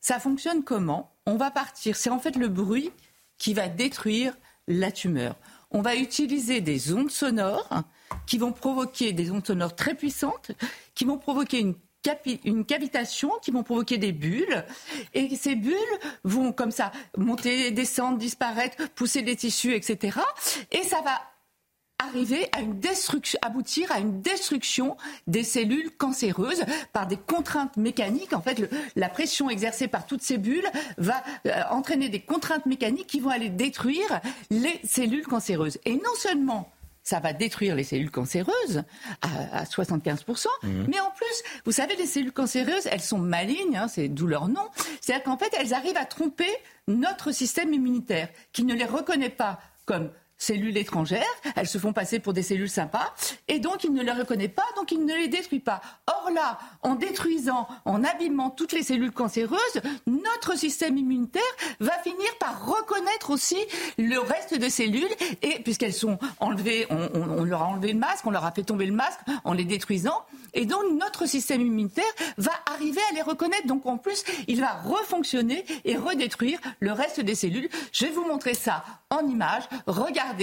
Ça 0.00 0.18
fonctionne 0.18 0.64
comment? 0.64 1.12
On 1.24 1.36
va 1.36 1.52
partir, 1.52 1.94
c'est 1.94 2.10
en 2.10 2.18
fait 2.18 2.34
le 2.34 2.48
bruit 2.48 2.90
qui 3.38 3.54
va 3.54 3.68
détruire 3.68 4.36
la 4.66 4.90
tumeur. 4.90 5.36
On 5.70 5.80
va 5.80 5.94
utiliser 5.94 6.60
des 6.60 6.92
ondes 6.92 7.12
sonores 7.12 7.84
qui 8.26 8.36
vont 8.36 8.50
provoquer 8.50 9.12
des 9.12 9.30
ondes 9.30 9.46
sonores 9.46 9.76
très 9.76 9.94
puissantes, 9.94 10.50
qui 10.96 11.04
vont 11.04 11.18
provoquer 11.18 11.60
une 11.60 11.76
une 12.44 12.64
cavitation 12.64 13.30
qui 13.42 13.50
vont 13.50 13.62
provoquer 13.62 13.98
des 13.98 14.12
bulles. 14.12 14.64
Et 15.12 15.36
ces 15.36 15.54
bulles 15.54 15.76
vont 16.24 16.50
comme 16.50 16.70
ça 16.70 16.92
monter, 17.16 17.70
descendre, 17.72 18.16
disparaître, 18.16 18.88
pousser 18.94 19.20
des 19.20 19.36
tissus, 19.36 19.74
etc. 19.74 20.18
Et 20.72 20.82
ça 20.82 21.02
va 21.02 21.20
arriver 22.00 22.48
à 22.52 22.60
une 22.60 22.78
destruction, 22.80 23.38
aboutir 23.42 23.90
à 23.92 23.98
une 23.98 24.20
destruction 24.20 24.96
des 25.26 25.44
cellules 25.44 25.90
cancéreuses 25.96 26.64
par 26.92 27.06
des 27.06 27.16
contraintes 27.16 27.76
mécaniques. 27.76 28.32
En 28.32 28.40
fait, 28.40 28.70
la 28.96 29.08
pression 29.08 29.50
exercée 29.50 29.88
par 29.88 30.06
toutes 30.06 30.22
ces 30.22 30.38
bulles 30.38 30.68
va 30.98 31.22
euh, 31.46 31.52
entraîner 31.70 32.08
des 32.08 32.20
contraintes 32.20 32.66
mécaniques 32.66 33.06
qui 33.06 33.20
vont 33.20 33.30
aller 33.30 33.50
détruire 33.50 34.20
les 34.50 34.80
cellules 34.84 35.26
cancéreuses. 35.26 35.78
Et 35.84 35.94
non 35.94 36.14
seulement 36.16 36.70
ça 37.02 37.18
va 37.18 37.32
détruire 37.32 37.74
les 37.74 37.82
cellules 37.82 38.10
cancéreuses 38.10 38.84
à, 39.22 39.64
75%. 39.64 40.46
Mhm. 40.62 40.86
Mais 40.88 41.00
en 41.00 41.10
plus, 41.10 41.42
vous 41.64 41.72
savez, 41.72 41.96
les 41.96 42.06
cellules 42.06 42.32
cancéreuses, 42.32 42.86
elles 42.86 43.00
sont 43.00 43.18
malignes, 43.18 43.76
hein, 43.76 43.88
c'est 43.88 44.08
d'où 44.08 44.26
leur 44.26 44.48
nom. 44.48 44.68
C'est-à-dire 45.00 45.24
qu'en 45.24 45.38
fait, 45.38 45.52
elles 45.58 45.74
arrivent 45.74 45.96
à 45.96 46.04
tromper 46.04 46.50
notre 46.88 47.32
système 47.32 47.72
immunitaire, 47.72 48.28
qui 48.52 48.64
ne 48.64 48.74
les 48.74 48.84
reconnaît 48.84 49.30
pas 49.30 49.60
comme 49.86 50.10
cellules 50.40 50.76
étrangères, 50.76 51.22
elles 51.54 51.68
se 51.68 51.78
font 51.78 51.92
passer 51.92 52.18
pour 52.18 52.32
des 52.32 52.42
cellules 52.42 52.70
sympas, 52.70 53.14
et 53.46 53.60
donc 53.60 53.84
il 53.84 53.92
ne 53.92 54.02
les 54.02 54.10
reconnaît 54.10 54.48
pas, 54.48 54.64
donc 54.74 54.90
il 54.90 55.04
ne 55.04 55.14
les 55.14 55.28
détruit 55.28 55.60
pas. 55.60 55.80
Or 56.06 56.30
là, 56.34 56.58
en 56.82 56.94
détruisant, 56.94 57.68
en 57.84 58.02
abîmant 58.02 58.50
toutes 58.50 58.72
les 58.72 58.82
cellules 58.82 59.12
cancéreuses, 59.12 59.58
notre 60.06 60.56
système 60.56 60.96
immunitaire 60.96 61.42
va 61.78 61.92
finir 62.02 62.26
par 62.40 62.66
reconnaître 62.66 63.30
aussi 63.30 63.58
le 63.98 64.18
reste 64.18 64.58
de 64.58 64.68
cellules, 64.68 65.14
et 65.42 65.60
puisqu'elles 65.62 65.92
sont 65.92 66.18
enlevées, 66.40 66.86
on, 66.90 67.44
leur 67.44 67.62
a 67.62 67.66
enlevé 67.66 67.92
le 67.92 67.98
masque, 67.98 68.26
on 68.26 68.30
leur 68.30 68.46
a 68.46 68.52
fait 68.52 68.64
tomber 68.64 68.86
le 68.86 68.94
masque 68.94 69.20
en 69.44 69.52
les 69.52 69.64
détruisant, 69.64 70.24
et 70.54 70.64
donc 70.64 70.82
notre 70.98 71.26
système 71.26 71.60
immunitaire 71.60 72.04
va 72.38 72.52
arriver 72.72 73.00
à 73.10 73.14
les 73.14 73.22
reconnaître. 73.22 73.66
Donc 73.66 73.84
en 73.84 73.98
plus, 73.98 74.24
il 74.48 74.60
va 74.60 74.72
refonctionner 74.84 75.64
et 75.84 75.96
redétruire 75.96 76.58
le 76.80 76.92
reste 76.92 77.20
des 77.20 77.34
cellules. 77.34 77.68
Je 77.92 78.06
vais 78.06 78.10
vous 78.10 78.24
montrer 78.24 78.54
ça 78.54 78.84
en 79.10 79.26
image. 79.26 79.64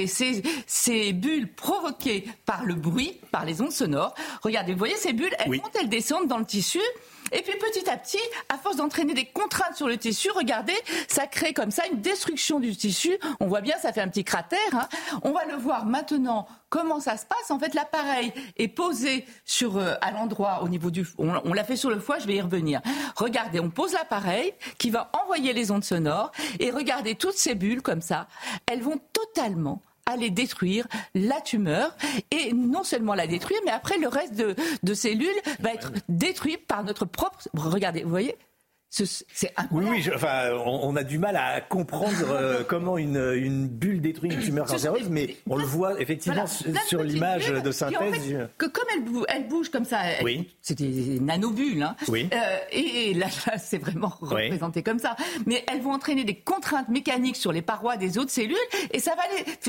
Ces, 0.08 0.42
ces 0.66 1.14
bulles 1.14 1.52
provoquées 1.54 2.26
par 2.46 2.66
le 2.66 2.76
bruit, 2.76 3.20
par 3.32 3.46
les 3.46 3.62
ondes 3.62 3.72
sonores. 3.72 4.14
Regardez, 4.42 4.74
vous 4.74 4.80
voyez 4.80 4.96
ces 4.96 5.14
bulles, 5.14 5.36
elles 5.40 5.52
montent, 5.52 5.76
elles 5.80 5.90
descendent 5.90 6.28
dans 6.28 6.38
le 6.38 6.46
tissu. 6.46 6.82
Et 7.32 7.42
puis 7.42 7.58
petit 7.58 7.90
à 7.90 7.98
petit, 7.98 8.20
à 8.50 8.58
force 8.58 8.78
d'entraîner 8.78 9.14
des 9.14 9.26
contraintes 9.26 9.76
sur 9.76 9.88
le 9.88 9.98
tissu, 9.98 10.30
regardez, 10.32 10.76
ça 11.08 11.28
crée 11.28 11.54
comme 11.54 11.72
ça 11.72 11.84
une 11.92 12.02
destruction 12.02 12.60
du 12.60 12.76
tissu. 12.76 13.18
On 13.40 13.48
voit 13.48 13.62
bien, 13.62 13.78
ça 13.82 13.94
fait 13.94 14.02
un 14.02 14.08
petit 14.08 14.24
cratère. 14.24 14.58
Hein. 14.74 14.88
On 15.24 15.32
va 15.32 15.46
le 15.46 15.56
voir 15.56 15.86
maintenant 15.86 16.48
comment 16.70 17.00
ça 17.00 17.18
se 17.18 17.26
passe. 17.26 17.52
En 17.52 17.60
fait, 17.60 17.74
l'appareil 17.74 18.34
est 18.58 18.68
posé 18.68 19.26
sur 19.46 19.78
euh, 19.78 19.96
à 20.02 20.12
l'endroit 20.12 20.62
au 20.64 20.70
niveau 20.70 20.92
du. 20.92 21.06
On, 21.18 21.34
on 21.44 21.54
l'a 21.54 21.64
fait 21.64 21.76
sur 21.76 21.90
le 21.90 22.00
foie. 22.00 22.20
Je 22.20 22.28
vais 22.28 22.36
y 22.36 22.42
revenir. 22.42 22.82
Regardez, 23.16 23.60
on 23.60 23.70
pose 23.70 23.94
l'appareil 23.94 24.54
qui 24.78 24.90
va 24.90 25.12
envoyer 25.24 25.54
les 25.54 25.72
ondes 25.72 25.84
sonores 25.84 26.32
et 26.60 26.72
regardez 26.72 27.16
toutes 27.16 27.38
ces 27.38 27.56
bulles 27.56 27.82
comme 27.82 28.02
ça. 28.02 28.28
Elles 28.66 28.82
vont 28.82 29.00
totalement 29.14 29.82
aller 30.08 30.30
détruire 30.30 30.88
la 31.14 31.40
tumeur 31.42 31.96
et 32.32 32.54
non 32.54 32.84
seulement 32.84 33.14
la 33.14 33.28
détruire, 33.28 33.60
mais 33.66 33.72
après 33.72 33.98
le 33.98 34.08
reste 34.08 34.36
de, 34.36 34.94
cellules 34.94 35.28
va 35.60 35.74
être 35.74 35.92
détruit 36.10 36.58
par 36.58 36.84
notre 36.84 37.06
propre. 37.06 37.48
Regardez, 37.54 38.04
vous 38.04 38.10
voyez 38.10 38.36
c'est 38.90 39.54
Oui, 39.72 39.86
oui 39.90 40.10
enfin, 40.16 40.52
on, 40.66 40.96
a 40.96 41.04
du 41.04 41.20
mal 41.20 41.36
à 41.36 41.62
comprendre 41.62 42.32
euh, 42.32 42.64
comment 42.68 42.98
une, 42.98 43.34
une, 43.36 43.68
bulle 43.68 44.02
détruit 44.02 44.32
une 44.32 44.40
tumeur 44.40 44.66
cancéreuse, 44.66 45.10
mais 45.10 45.36
on 45.48 45.58
le 45.58 45.66
voit 45.66 46.00
effectivement 46.02 46.48
sur 46.48 47.04
l'image 47.04 47.50
de 47.50 47.72
synthèse. 47.72 48.38
que 48.58 48.66
comme 48.66 48.86
elle 48.94 49.04
bouge, 49.04 49.26
elle 49.28 49.48
bouge 49.48 49.70
comme 49.70 49.86
ça, 49.86 50.00
oui. 50.24 50.50
c'est 50.62 50.78
des 50.78 51.20
nanobulles, 51.20 51.84
hein, 51.84 51.96
oui. 52.08 52.30
euh, 52.34 52.58
et, 52.72 53.14
là, 53.14 53.28
c'est 53.58 53.78
vraiment 53.78 54.14
représenté 54.22 54.84
comme 54.84 55.00
ça. 55.00 55.16
Mais 55.46 55.64
elles 55.72 55.82
vont 55.82 55.92
entraîner 55.92 56.24
des 56.24 56.36
contraintes 56.36 56.90
mécaniques 56.90 57.36
sur 57.36 57.52
les 57.52 57.62
parois 57.62 57.98
des 57.98 58.18
autres 58.18 58.32
cellules, 58.32 58.56
et 58.92 59.00
ça 59.00 59.16
va 59.16 59.24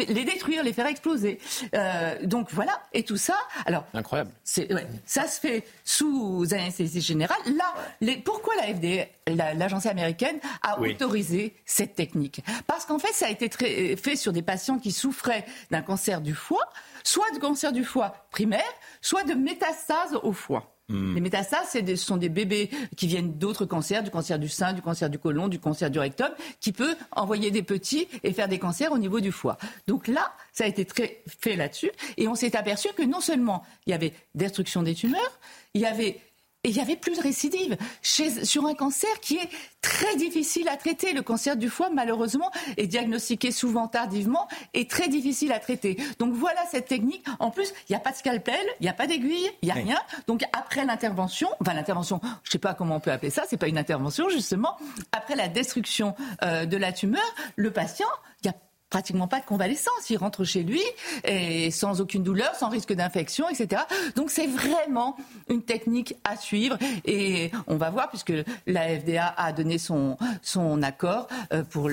les, 0.07 0.15
les 0.15 0.25
détruire, 0.25 0.63
les 0.63 0.73
faire 0.73 0.87
exploser. 0.87 1.39
Euh, 1.75 2.15
donc 2.25 2.49
voilà, 2.53 2.81
et 2.93 3.03
tout 3.03 3.17
ça. 3.17 3.35
Alors, 3.67 3.85
incroyable. 3.95 4.31
Ouais, 4.57 4.87
ça 5.05 5.27
se 5.27 5.41
fait 5.41 5.65
sous 5.85 6.47
anesthésie 6.53 7.01
générale. 7.01 7.39
Là, 7.47 7.75
les, 8.01 8.17
pourquoi 8.17 8.55
la 8.57 8.75
FDA 8.75 9.08
l'agence 9.27 9.87
américaine 9.87 10.39
a 10.63 10.81
autorisé 10.81 11.55
cette 11.65 11.95
technique. 11.95 12.43
Parce 12.67 12.85
qu'en 12.85 12.99
fait, 12.99 13.13
ça 13.13 13.27
a 13.27 13.31
été 13.31 13.49
fait 13.97 14.17
sur 14.17 14.33
des 14.33 14.43
patients 14.43 14.79
qui 14.79 14.93
souffraient 14.93 15.45
d'un 15.71 15.83
cancer 15.83 16.21
du 16.21 16.35
foie, 16.35 16.69
soit 17.05 17.31
de 17.33 17.39
cancer 17.39 17.73
du 17.73 17.85
foie 17.85 18.15
primaire, 18.31 18.63
soit 19.01 19.25
de 19.25 19.35
métastases 19.35 20.19
au 20.23 20.33
foie. 20.33 20.75
Hmm. 20.91 21.15
Les 21.15 21.21
métastases, 21.21 21.69
ce 21.73 21.97
sont 21.97 22.17
des 22.17 22.31
bébés 22.31 22.71
qui 22.97 23.07
viennent 23.07 23.35
d'autres 23.35 23.67
cancers, 23.67 24.03
du 24.03 24.11
cancer 24.11 24.39
du 24.39 24.49
sein, 24.49 24.73
du 24.73 24.81
cancer 24.81 25.11
du 25.11 25.19
côlon, 25.19 25.49
du 25.49 25.61
cancer 25.61 25.91
du 25.91 25.99
rectum, 25.99 26.31
qui 26.61 26.73
peut 26.73 26.97
envoyer 27.13 27.51
des 27.51 27.63
petits 27.63 28.09
et 28.23 28.33
faire 28.33 28.49
des 28.49 28.59
cancers 28.59 28.91
au 28.91 28.97
niveau 28.97 29.21
du 29.21 29.31
foie. 29.31 29.59
Donc 29.87 30.09
là, 30.09 30.33
ça 30.53 30.65
a 30.65 30.67
été 30.67 30.87
très 30.87 31.23
fait 31.27 31.57
là-dessus. 31.57 31.91
Et 32.17 32.27
on 32.27 32.35
s'est 32.35 32.57
aperçu 32.57 32.89
que 32.97 33.03
non 33.03 33.21
seulement 33.21 33.65
il 33.87 33.91
y 33.91 33.93
avait 33.93 34.15
destruction 34.35 34.83
des 34.83 34.95
tumeurs, 34.95 35.39
il 35.75 35.83
y 35.83 35.87
avait 35.87 36.21
et 36.69 36.71
il 36.71 36.75
n'y 36.75 36.83
avait 36.83 36.97
plus 36.97 37.17
de 37.17 37.23
récidive 37.23 37.79
sur 38.03 38.67
un 38.67 38.75
cancer 38.75 39.09
qui 39.23 39.39
est 39.39 39.49
très 39.81 40.17
difficile 40.17 40.69
à 40.69 40.77
traiter. 40.77 41.15
Le 41.15 41.23
cancer 41.23 41.57
du 41.57 41.71
foie, 41.71 41.89
malheureusement, 41.89 42.51
est 42.77 42.87
diagnostiqué 42.87 43.53
souvent 43.53 43.89
tardivement 43.89 44.47
et 44.75 44.87
très 44.87 45.09
difficile 45.09 45.53
à 45.53 45.61
traiter. 45.61 45.97
Donc 46.19 46.35
voilà 46.35 46.61
cette 46.71 46.87
technique. 46.87 47.25
En 47.39 47.51
plus, 47.51 47.73
il 47.89 47.93
n'y 47.93 47.97
a 47.97 48.01
pas 48.01 48.11
de 48.11 48.17
scalpel, 48.17 48.61
il 48.81 48.83
n'y 48.83 48.91
a 48.91 48.93
pas 48.93 49.07
d'aiguille, 49.07 49.51
il 49.63 49.67
n'y 49.67 49.71
a 49.71 49.75
rien. 49.75 49.99
Donc 50.27 50.43
après 50.53 50.85
l'intervention, 50.85 51.49
enfin 51.59 51.73
l'intervention, 51.73 52.21
je 52.43 52.49
ne 52.49 52.53
sais 52.53 52.59
pas 52.59 52.75
comment 52.75 52.97
on 52.97 53.01
peut 53.01 53.13
appeler 53.13 53.31
ça, 53.31 53.45
c'est 53.49 53.57
pas 53.57 53.69
une 53.69 53.79
intervention 53.79 54.29
justement. 54.29 54.77
Après 55.13 55.37
la 55.37 55.49
destruction 55.49 56.15
euh, 56.43 56.67
de 56.67 56.77
la 56.77 56.93
tumeur, 56.93 57.25
le 57.57 57.71
patient, 57.71 58.09
il 58.43 58.49
y 58.49 58.51
a 58.51 58.55
pratiquement 58.91 59.29
pas 59.29 59.41
de 59.41 59.45
convalescence. 59.45 60.11
Il 60.11 60.17
rentre 60.17 60.45
chez 60.45 60.63
lui 60.63 60.83
et 61.25 61.71
sans 61.71 62.01
aucune 62.01 62.23
douleur, 62.23 62.55
sans 62.55 62.69
risque 62.69 62.93
d'infection, 62.93 63.49
etc. 63.49 63.83
Donc 64.17 64.31
c'est 64.31 64.47
vraiment 64.47 65.17
une 65.49 65.63
technique 65.63 66.15
à 66.25 66.37
suivre 66.37 66.79
et 67.05 67.51
on 67.67 67.77
va 67.77 67.91
voir 67.91 68.09
puisque 68.09 68.33
la 68.67 68.99
FDA 68.99 69.35
a 69.37 69.53
donné 69.53 69.79
son, 69.79 70.17
son 70.43 70.83
accord 70.83 71.29
euh, 71.53 71.63
pour 71.65 71.91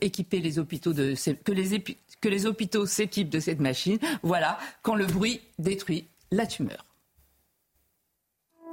équiper 0.00 0.40
les 0.40 0.58
hôpitaux 0.58 0.92
de 0.92 1.14
que 1.44 1.52
les, 1.52 1.82
que 2.20 2.28
les 2.28 2.46
hôpitaux 2.46 2.86
s'équipent 2.86 3.30
de 3.30 3.40
cette 3.40 3.60
machine. 3.60 3.98
Voilà 4.22 4.58
quand 4.82 4.94
le 4.94 5.06
bruit 5.06 5.40
détruit 5.58 6.06
la 6.30 6.46
tumeur. 6.46 6.84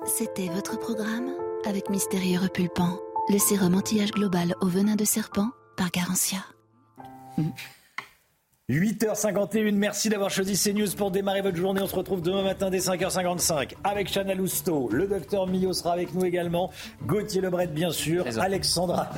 C'était 0.06 0.48
votre 0.48 0.80
programme 0.80 1.34
avec 1.66 1.90
Mystérieux 1.90 2.40
Repulpant, 2.40 2.98
le 3.30 3.38
sérum 3.38 3.76
anti-âge 3.76 4.12
global 4.12 4.56
au 4.62 4.68
venin 4.68 4.96
de 4.96 5.04
serpent 5.04 5.50
par 5.76 5.92
Garantia. 5.92 6.40
8h51, 8.70 9.74
merci 9.74 10.10
d'avoir 10.10 10.30
choisi 10.30 10.54
CNews 10.54 10.96
pour 10.96 11.10
démarrer 11.10 11.42
votre 11.42 11.58
journée. 11.58 11.82
On 11.82 11.88
se 11.88 11.96
retrouve 11.96 12.22
demain 12.22 12.44
matin 12.44 12.70
dès 12.70 12.78
5h55 12.78 13.72
avec 13.84 14.14
Chana 14.14 14.36
Lousteau. 14.36 14.90
Le 14.92 15.08
docteur 15.08 15.48
Millot 15.48 15.74
sera 15.74 15.94
avec 15.94 16.14
nous 16.14 16.24
également. 16.24 16.70
Gauthier 17.08 17.42
Lebret, 17.42 17.66
bien 17.66 17.90
sûr. 17.90 18.26
Alexandra, 18.40 19.10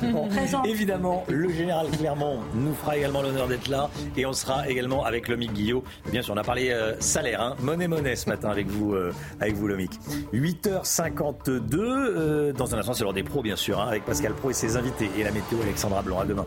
évidemment. 0.64 1.24
Le 1.28 1.50
général 1.52 1.88
Clermont 1.90 2.38
nous 2.54 2.72
fera 2.72 2.96
également 2.96 3.20
l'honneur 3.20 3.46
d'être 3.46 3.68
là. 3.68 3.90
Et 4.16 4.24
on 4.24 4.32
sera 4.32 4.66
également 4.70 5.04
avec 5.04 5.28
Lomic 5.28 5.52
Guillot. 5.52 5.84
Bien 6.10 6.22
sûr, 6.22 6.32
on 6.32 6.38
a 6.38 6.44
parlé 6.44 6.70
euh, 6.70 6.98
salaire, 7.00 7.42
hein. 7.42 7.54
monnaie 7.60 7.88
monnaie 7.88 8.16
ce 8.16 8.30
matin 8.30 8.48
avec 8.48 8.68
vous, 8.68 8.94
euh, 8.94 9.12
avec 9.38 9.54
vous 9.54 9.68
Lomic. 9.68 9.90
8h52. 10.32 11.74
Euh, 11.74 12.52
dans 12.54 12.74
un 12.74 12.78
instant, 12.78 12.94
c'est 12.94 13.04
l'heure 13.04 13.12
des 13.12 13.22
pros, 13.22 13.42
bien 13.42 13.56
sûr, 13.56 13.78
hein, 13.78 13.88
avec 13.88 14.06
Pascal 14.06 14.32
Pro 14.32 14.48
et 14.48 14.54
ses 14.54 14.78
invités. 14.78 15.10
Et 15.18 15.24
la 15.24 15.30
météo, 15.30 15.60
Alexandra 15.62 16.00
Blanc. 16.00 16.20
À 16.20 16.24
demain. 16.24 16.46